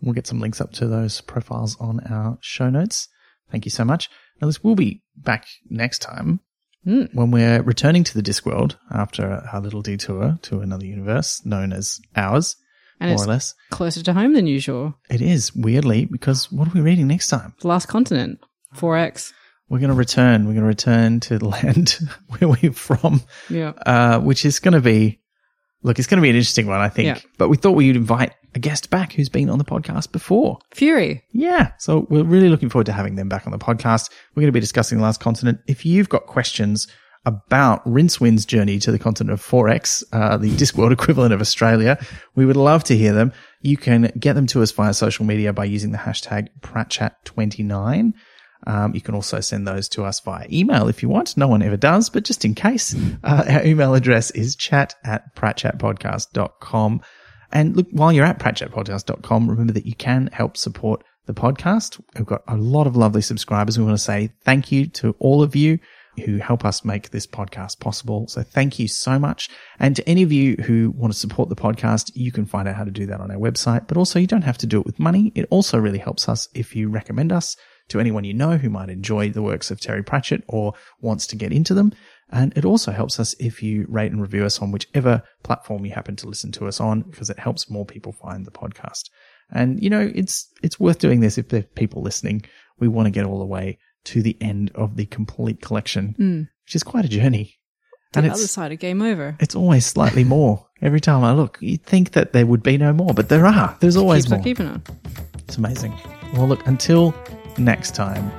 We'll 0.00 0.14
get 0.14 0.26
some 0.26 0.40
links 0.40 0.60
up 0.60 0.72
to 0.74 0.86
those 0.86 1.20
profiles 1.20 1.76
on 1.80 2.00
our 2.00 2.38
show 2.40 2.70
notes. 2.70 3.08
Thank 3.50 3.64
you 3.64 3.70
so 3.70 3.84
much. 3.84 4.08
Now, 4.40 4.46
this 4.46 4.62
will 4.62 4.76
be 4.76 5.02
back 5.16 5.46
next 5.68 6.00
time 6.00 6.40
Mm. 6.86 7.12
when 7.12 7.32
we're 7.32 7.60
returning 7.62 8.04
to 8.04 8.14
the 8.14 8.22
Discworld 8.22 8.76
after 8.90 9.42
our 9.52 9.60
little 9.60 9.82
detour 9.82 10.38
to 10.42 10.60
another 10.60 10.86
universe 10.86 11.44
known 11.44 11.72
as 11.72 12.00
ours, 12.14 12.54
And 13.00 13.10
more 13.10 13.24
or 13.24 13.26
less. 13.26 13.54
closer 13.70 14.00
to 14.04 14.12
home 14.12 14.32
than 14.34 14.46
usual. 14.46 14.94
It 15.10 15.20
is, 15.20 15.54
weirdly, 15.56 16.04
because 16.04 16.50
what 16.52 16.68
are 16.68 16.72
we 16.72 16.80
reading 16.80 17.08
next 17.08 17.28
time? 17.28 17.54
The 17.60 17.68
last 17.68 17.86
continent. 17.86 18.38
4X. 18.76 19.32
We're 19.68 19.80
going 19.80 19.90
to 19.90 19.96
return. 19.96 20.46
We're 20.46 20.52
going 20.54 20.62
to 20.62 20.68
return 20.68 21.20
to 21.20 21.38
the 21.38 21.48
land 21.56 21.98
where 22.28 22.48
we're 22.48 22.72
from, 22.72 23.22
Yeah. 23.50 23.70
uh, 23.84 24.20
which 24.20 24.44
is 24.44 24.60
going 24.60 24.74
to 24.74 24.80
be, 24.80 25.20
look, 25.82 25.98
it's 25.98 26.08
going 26.08 26.18
to 26.18 26.22
be 26.22 26.30
an 26.30 26.36
interesting 26.36 26.66
one, 26.66 26.80
I 26.80 26.88
think. 26.88 27.06
Yeah. 27.06 27.20
But 27.38 27.48
we 27.48 27.56
thought 27.56 27.72
we'd 27.72 27.96
invite 27.96 28.34
a 28.54 28.58
guest 28.58 28.90
back 28.90 29.12
who's 29.12 29.28
been 29.28 29.50
on 29.50 29.58
the 29.58 29.64
podcast 29.64 30.12
before. 30.12 30.58
Fury. 30.74 31.22
Yeah. 31.32 31.72
So 31.78 32.06
we're 32.10 32.24
really 32.24 32.48
looking 32.48 32.68
forward 32.68 32.86
to 32.86 32.92
having 32.92 33.16
them 33.16 33.28
back 33.28 33.46
on 33.46 33.52
the 33.52 33.58
podcast. 33.58 34.10
We're 34.34 34.42
going 34.42 34.48
to 34.48 34.52
be 34.52 34.60
discussing 34.60 34.98
the 34.98 35.04
last 35.04 35.20
continent. 35.20 35.60
If 35.66 35.84
you've 35.84 36.08
got 36.08 36.26
questions 36.26 36.88
about 37.24 37.84
Rincewind's 37.84 38.46
journey 38.46 38.78
to 38.78 38.90
the 38.90 38.98
continent 38.98 39.32
of 39.32 39.46
4X, 39.46 40.04
uh, 40.12 40.36
the 40.38 40.50
Discworld 40.56 40.92
equivalent 40.92 41.34
of 41.34 41.40
Australia, 41.40 41.98
we 42.34 42.46
would 42.46 42.56
love 42.56 42.84
to 42.84 42.96
hear 42.96 43.12
them. 43.12 43.32
You 43.60 43.76
can 43.76 44.12
get 44.18 44.34
them 44.34 44.46
to 44.48 44.62
us 44.62 44.72
via 44.72 44.94
social 44.94 45.24
media 45.24 45.52
by 45.52 45.64
using 45.64 45.92
the 45.92 45.98
hashtag 45.98 46.48
PratChat29. 46.60 48.12
Um, 48.66 48.94
you 48.94 49.00
can 49.00 49.14
also 49.14 49.40
send 49.40 49.66
those 49.66 49.88
to 49.90 50.04
us 50.04 50.20
via 50.20 50.46
email 50.50 50.88
if 50.88 51.02
you 51.02 51.08
want. 51.08 51.36
No 51.36 51.48
one 51.48 51.62
ever 51.62 51.76
does, 51.76 52.10
but 52.10 52.24
just 52.24 52.44
in 52.44 52.54
case, 52.54 52.94
uh, 53.24 53.44
our 53.48 53.64
email 53.64 53.94
address 53.94 54.30
is 54.32 54.56
chat 54.56 54.94
at 55.04 55.34
pratchatpodcast.com. 55.36 57.00
And 57.52 57.76
look, 57.76 57.86
while 57.92 58.12
you're 58.12 58.26
at 58.26 58.38
pratchatpodcast.com, 58.38 59.48
remember 59.48 59.72
that 59.72 59.86
you 59.86 59.94
can 59.94 60.28
help 60.32 60.56
support 60.56 61.02
the 61.26 61.34
podcast. 61.34 62.00
We've 62.16 62.26
got 62.26 62.42
a 62.48 62.56
lot 62.56 62.86
of 62.86 62.96
lovely 62.96 63.22
subscribers. 63.22 63.78
We 63.78 63.84
want 63.84 63.96
to 63.96 64.02
say 64.02 64.32
thank 64.44 64.72
you 64.72 64.86
to 64.88 65.14
all 65.18 65.42
of 65.42 65.54
you 65.54 65.78
who 66.24 66.38
help 66.38 66.64
us 66.64 66.84
make 66.84 67.10
this 67.10 67.26
podcast 67.26 67.80
possible. 67.80 68.26
So 68.28 68.42
thank 68.42 68.78
you 68.78 68.88
so 68.88 69.18
much. 69.18 69.48
And 69.78 69.94
to 69.96 70.08
any 70.08 70.22
of 70.22 70.32
you 70.32 70.56
who 70.56 70.90
want 70.90 71.12
to 71.12 71.18
support 71.18 71.48
the 71.48 71.56
podcast, 71.56 72.10
you 72.14 72.32
can 72.32 72.44
find 72.44 72.66
out 72.66 72.74
how 72.74 72.84
to 72.84 72.90
do 72.90 73.06
that 73.06 73.20
on 73.20 73.30
our 73.30 73.36
website, 73.36 73.86
but 73.86 73.96
also 73.96 74.18
you 74.18 74.26
don't 74.26 74.42
have 74.42 74.58
to 74.58 74.66
do 74.66 74.80
it 74.80 74.86
with 74.86 74.98
money. 74.98 75.32
It 75.34 75.46
also 75.50 75.78
really 75.78 75.98
helps 75.98 76.28
us 76.28 76.48
if 76.54 76.74
you 76.74 76.88
recommend 76.88 77.32
us 77.32 77.56
to 77.88 78.00
anyone 78.00 78.24
you 78.24 78.34
know 78.34 78.56
who 78.56 78.70
might 78.70 78.90
enjoy 78.90 79.30
the 79.30 79.42
works 79.42 79.70
of 79.70 79.80
Terry 79.80 80.02
Pratchett 80.02 80.44
or 80.48 80.74
wants 81.00 81.26
to 81.28 81.36
get 81.36 81.52
into 81.52 81.74
them. 81.74 81.92
And 82.30 82.56
it 82.56 82.64
also 82.64 82.92
helps 82.92 83.18
us 83.18 83.34
if 83.40 83.62
you 83.62 83.86
rate 83.88 84.12
and 84.12 84.20
review 84.20 84.44
us 84.44 84.60
on 84.60 84.70
whichever 84.70 85.22
platform 85.42 85.86
you 85.86 85.92
happen 85.92 86.16
to 86.16 86.28
listen 86.28 86.52
to 86.52 86.66
us 86.66 86.80
on, 86.80 87.02
because 87.02 87.30
it 87.30 87.38
helps 87.38 87.70
more 87.70 87.86
people 87.86 88.12
find 88.12 88.44
the 88.44 88.50
podcast. 88.50 89.04
And 89.50 89.82
you 89.82 89.88
know, 89.88 90.12
it's 90.14 90.46
it's 90.62 90.78
worth 90.78 90.98
doing 90.98 91.20
this 91.20 91.38
if 91.38 91.48
there 91.48 91.60
are 91.60 91.74
people 91.74 92.02
listening. 92.02 92.44
We 92.78 92.88
want 92.88 93.06
to 93.06 93.10
get 93.10 93.24
all 93.24 93.38
the 93.38 93.46
way 93.46 93.78
to 94.04 94.22
the 94.22 94.36
end 94.40 94.70
of 94.74 94.96
the 94.96 95.06
complete 95.06 95.62
collection, 95.62 96.14
hmm. 96.16 96.42
which 96.64 96.74
is 96.74 96.82
quite 96.82 97.06
a 97.06 97.08
journey. 97.08 97.54
The 98.12 98.20
and 98.20 98.30
other 98.30 98.42
it's 98.42 98.52
side 98.52 98.72
of 98.72 98.78
game 98.78 99.02
over. 99.02 99.36
it's 99.40 99.54
always 99.54 99.84
slightly 99.84 100.24
more 100.24 100.66
every 100.80 101.00
time 101.00 101.24
I 101.24 101.32
look. 101.32 101.58
You'd 101.60 101.84
think 101.84 102.12
that 102.12 102.32
there 102.32 102.46
would 102.46 102.62
be 102.62 102.78
no 102.78 102.92
more, 102.92 103.12
but 103.12 103.28
there 103.28 103.46
are. 103.46 103.76
There's 103.80 103.96
always 103.96 104.24
Keeps 104.24 104.30
more. 104.30 104.42
keeping 104.42 104.66
on. 104.66 104.82
It's 105.46 105.56
amazing. 105.56 105.94
Well, 106.34 106.46
look, 106.48 106.66
until 106.66 107.14
next 107.58 107.94
time, 107.94 108.30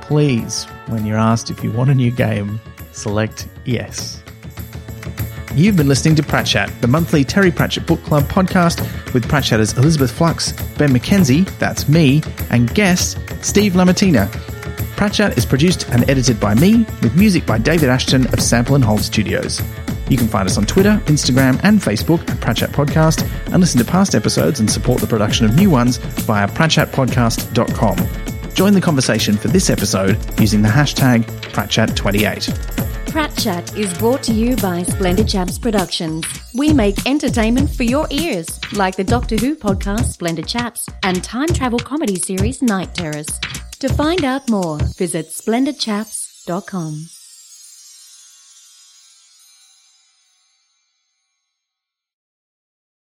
please, 0.00 0.64
when 0.86 1.06
you're 1.06 1.18
asked 1.18 1.50
if 1.50 1.62
you 1.62 1.70
want 1.70 1.90
a 1.90 1.94
new 1.94 2.10
game, 2.10 2.60
select 2.92 3.48
yes. 3.64 4.22
You've 5.54 5.76
been 5.76 5.88
listening 5.88 6.14
to 6.14 6.22
Pratchat, 6.22 6.80
the 6.80 6.86
monthly 6.86 7.24
Terry 7.24 7.50
Pratchett 7.50 7.86
Book 7.86 8.02
Club 8.04 8.24
podcast 8.24 8.80
with 9.12 9.24
Pratchatters 9.28 9.76
Elizabeth 9.76 10.12
Flux, 10.12 10.52
Ben 10.78 10.90
McKenzie, 10.90 11.48
that's 11.58 11.88
me, 11.88 12.22
and 12.50 12.72
guest 12.72 13.18
Steve 13.40 13.72
Lamattina. 13.72 14.28
Pratchat 14.96 15.36
is 15.36 15.44
produced 15.44 15.88
and 15.88 16.08
edited 16.08 16.38
by 16.38 16.54
me, 16.54 16.86
with 17.02 17.16
music 17.16 17.46
by 17.46 17.58
David 17.58 17.88
Ashton 17.88 18.26
of 18.32 18.40
Sample 18.40 18.76
and 18.76 18.84
Hold 18.84 19.00
Studios. 19.00 19.60
You 20.08 20.16
can 20.16 20.28
find 20.28 20.46
us 20.46 20.58
on 20.58 20.66
Twitter, 20.66 21.00
Instagram, 21.06 21.58
and 21.62 21.80
Facebook 21.80 22.20
at 22.28 22.36
Pratchat 22.38 22.68
Podcast, 22.68 23.22
and 23.46 23.60
listen 23.60 23.78
to 23.78 23.84
past 23.84 24.14
episodes 24.14 24.60
and 24.60 24.70
support 24.70 25.00
the 25.00 25.06
production 25.06 25.46
of 25.46 25.56
new 25.56 25.70
ones 25.70 25.96
via 25.96 26.46
pratchatpodcast.com. 26.48 28.29
Join 28.54 28.74
the 28.74 28.80
conversation 28.80 29.36
for 29.36 29.48
this 29.48 29.70
episode 29.70 30.18
using 30.40 30.62
the 30.62 30.68
hashtag 30.68 31.24
Pratchat28. 31.52 32.50
Pratchat 33.06 33.76
is 33.76 33.92
brought 33.98 34.22
to 34.24 34.32
you 34.32 34.54
by 34.56 34.82
Splendid 34.84 35.28
Chaps 35.28 35.58
Productions. 35.58 36.24
We 36.54 36.72
make 36.72 37.06
entertainment 37.06 37.70
for 37.70 37.82
your 37.82 38.06
ears, 38.10 38.60
like 38.72 38.96
the 38.96 39.04
Doctor 39.04 39.36
Who 39.36 39.56
podcast 39.56 40.12
Splendid 40.12 40.46
Chaps 40.46 40.88
and 41.02 41.22
time 41.24 41.48
travel 41.48 41.78
comedy 41.80 42.16
series 42.16 42.62
Night 42.62 42.94
Terrace. 42.94 43.40
To 43.80 43.88
find 43.88 44.24
out 44.24 44.48
more, 44.48 44.78
visit 44.96 45.30
splendidchaps.com. 45.30 47.19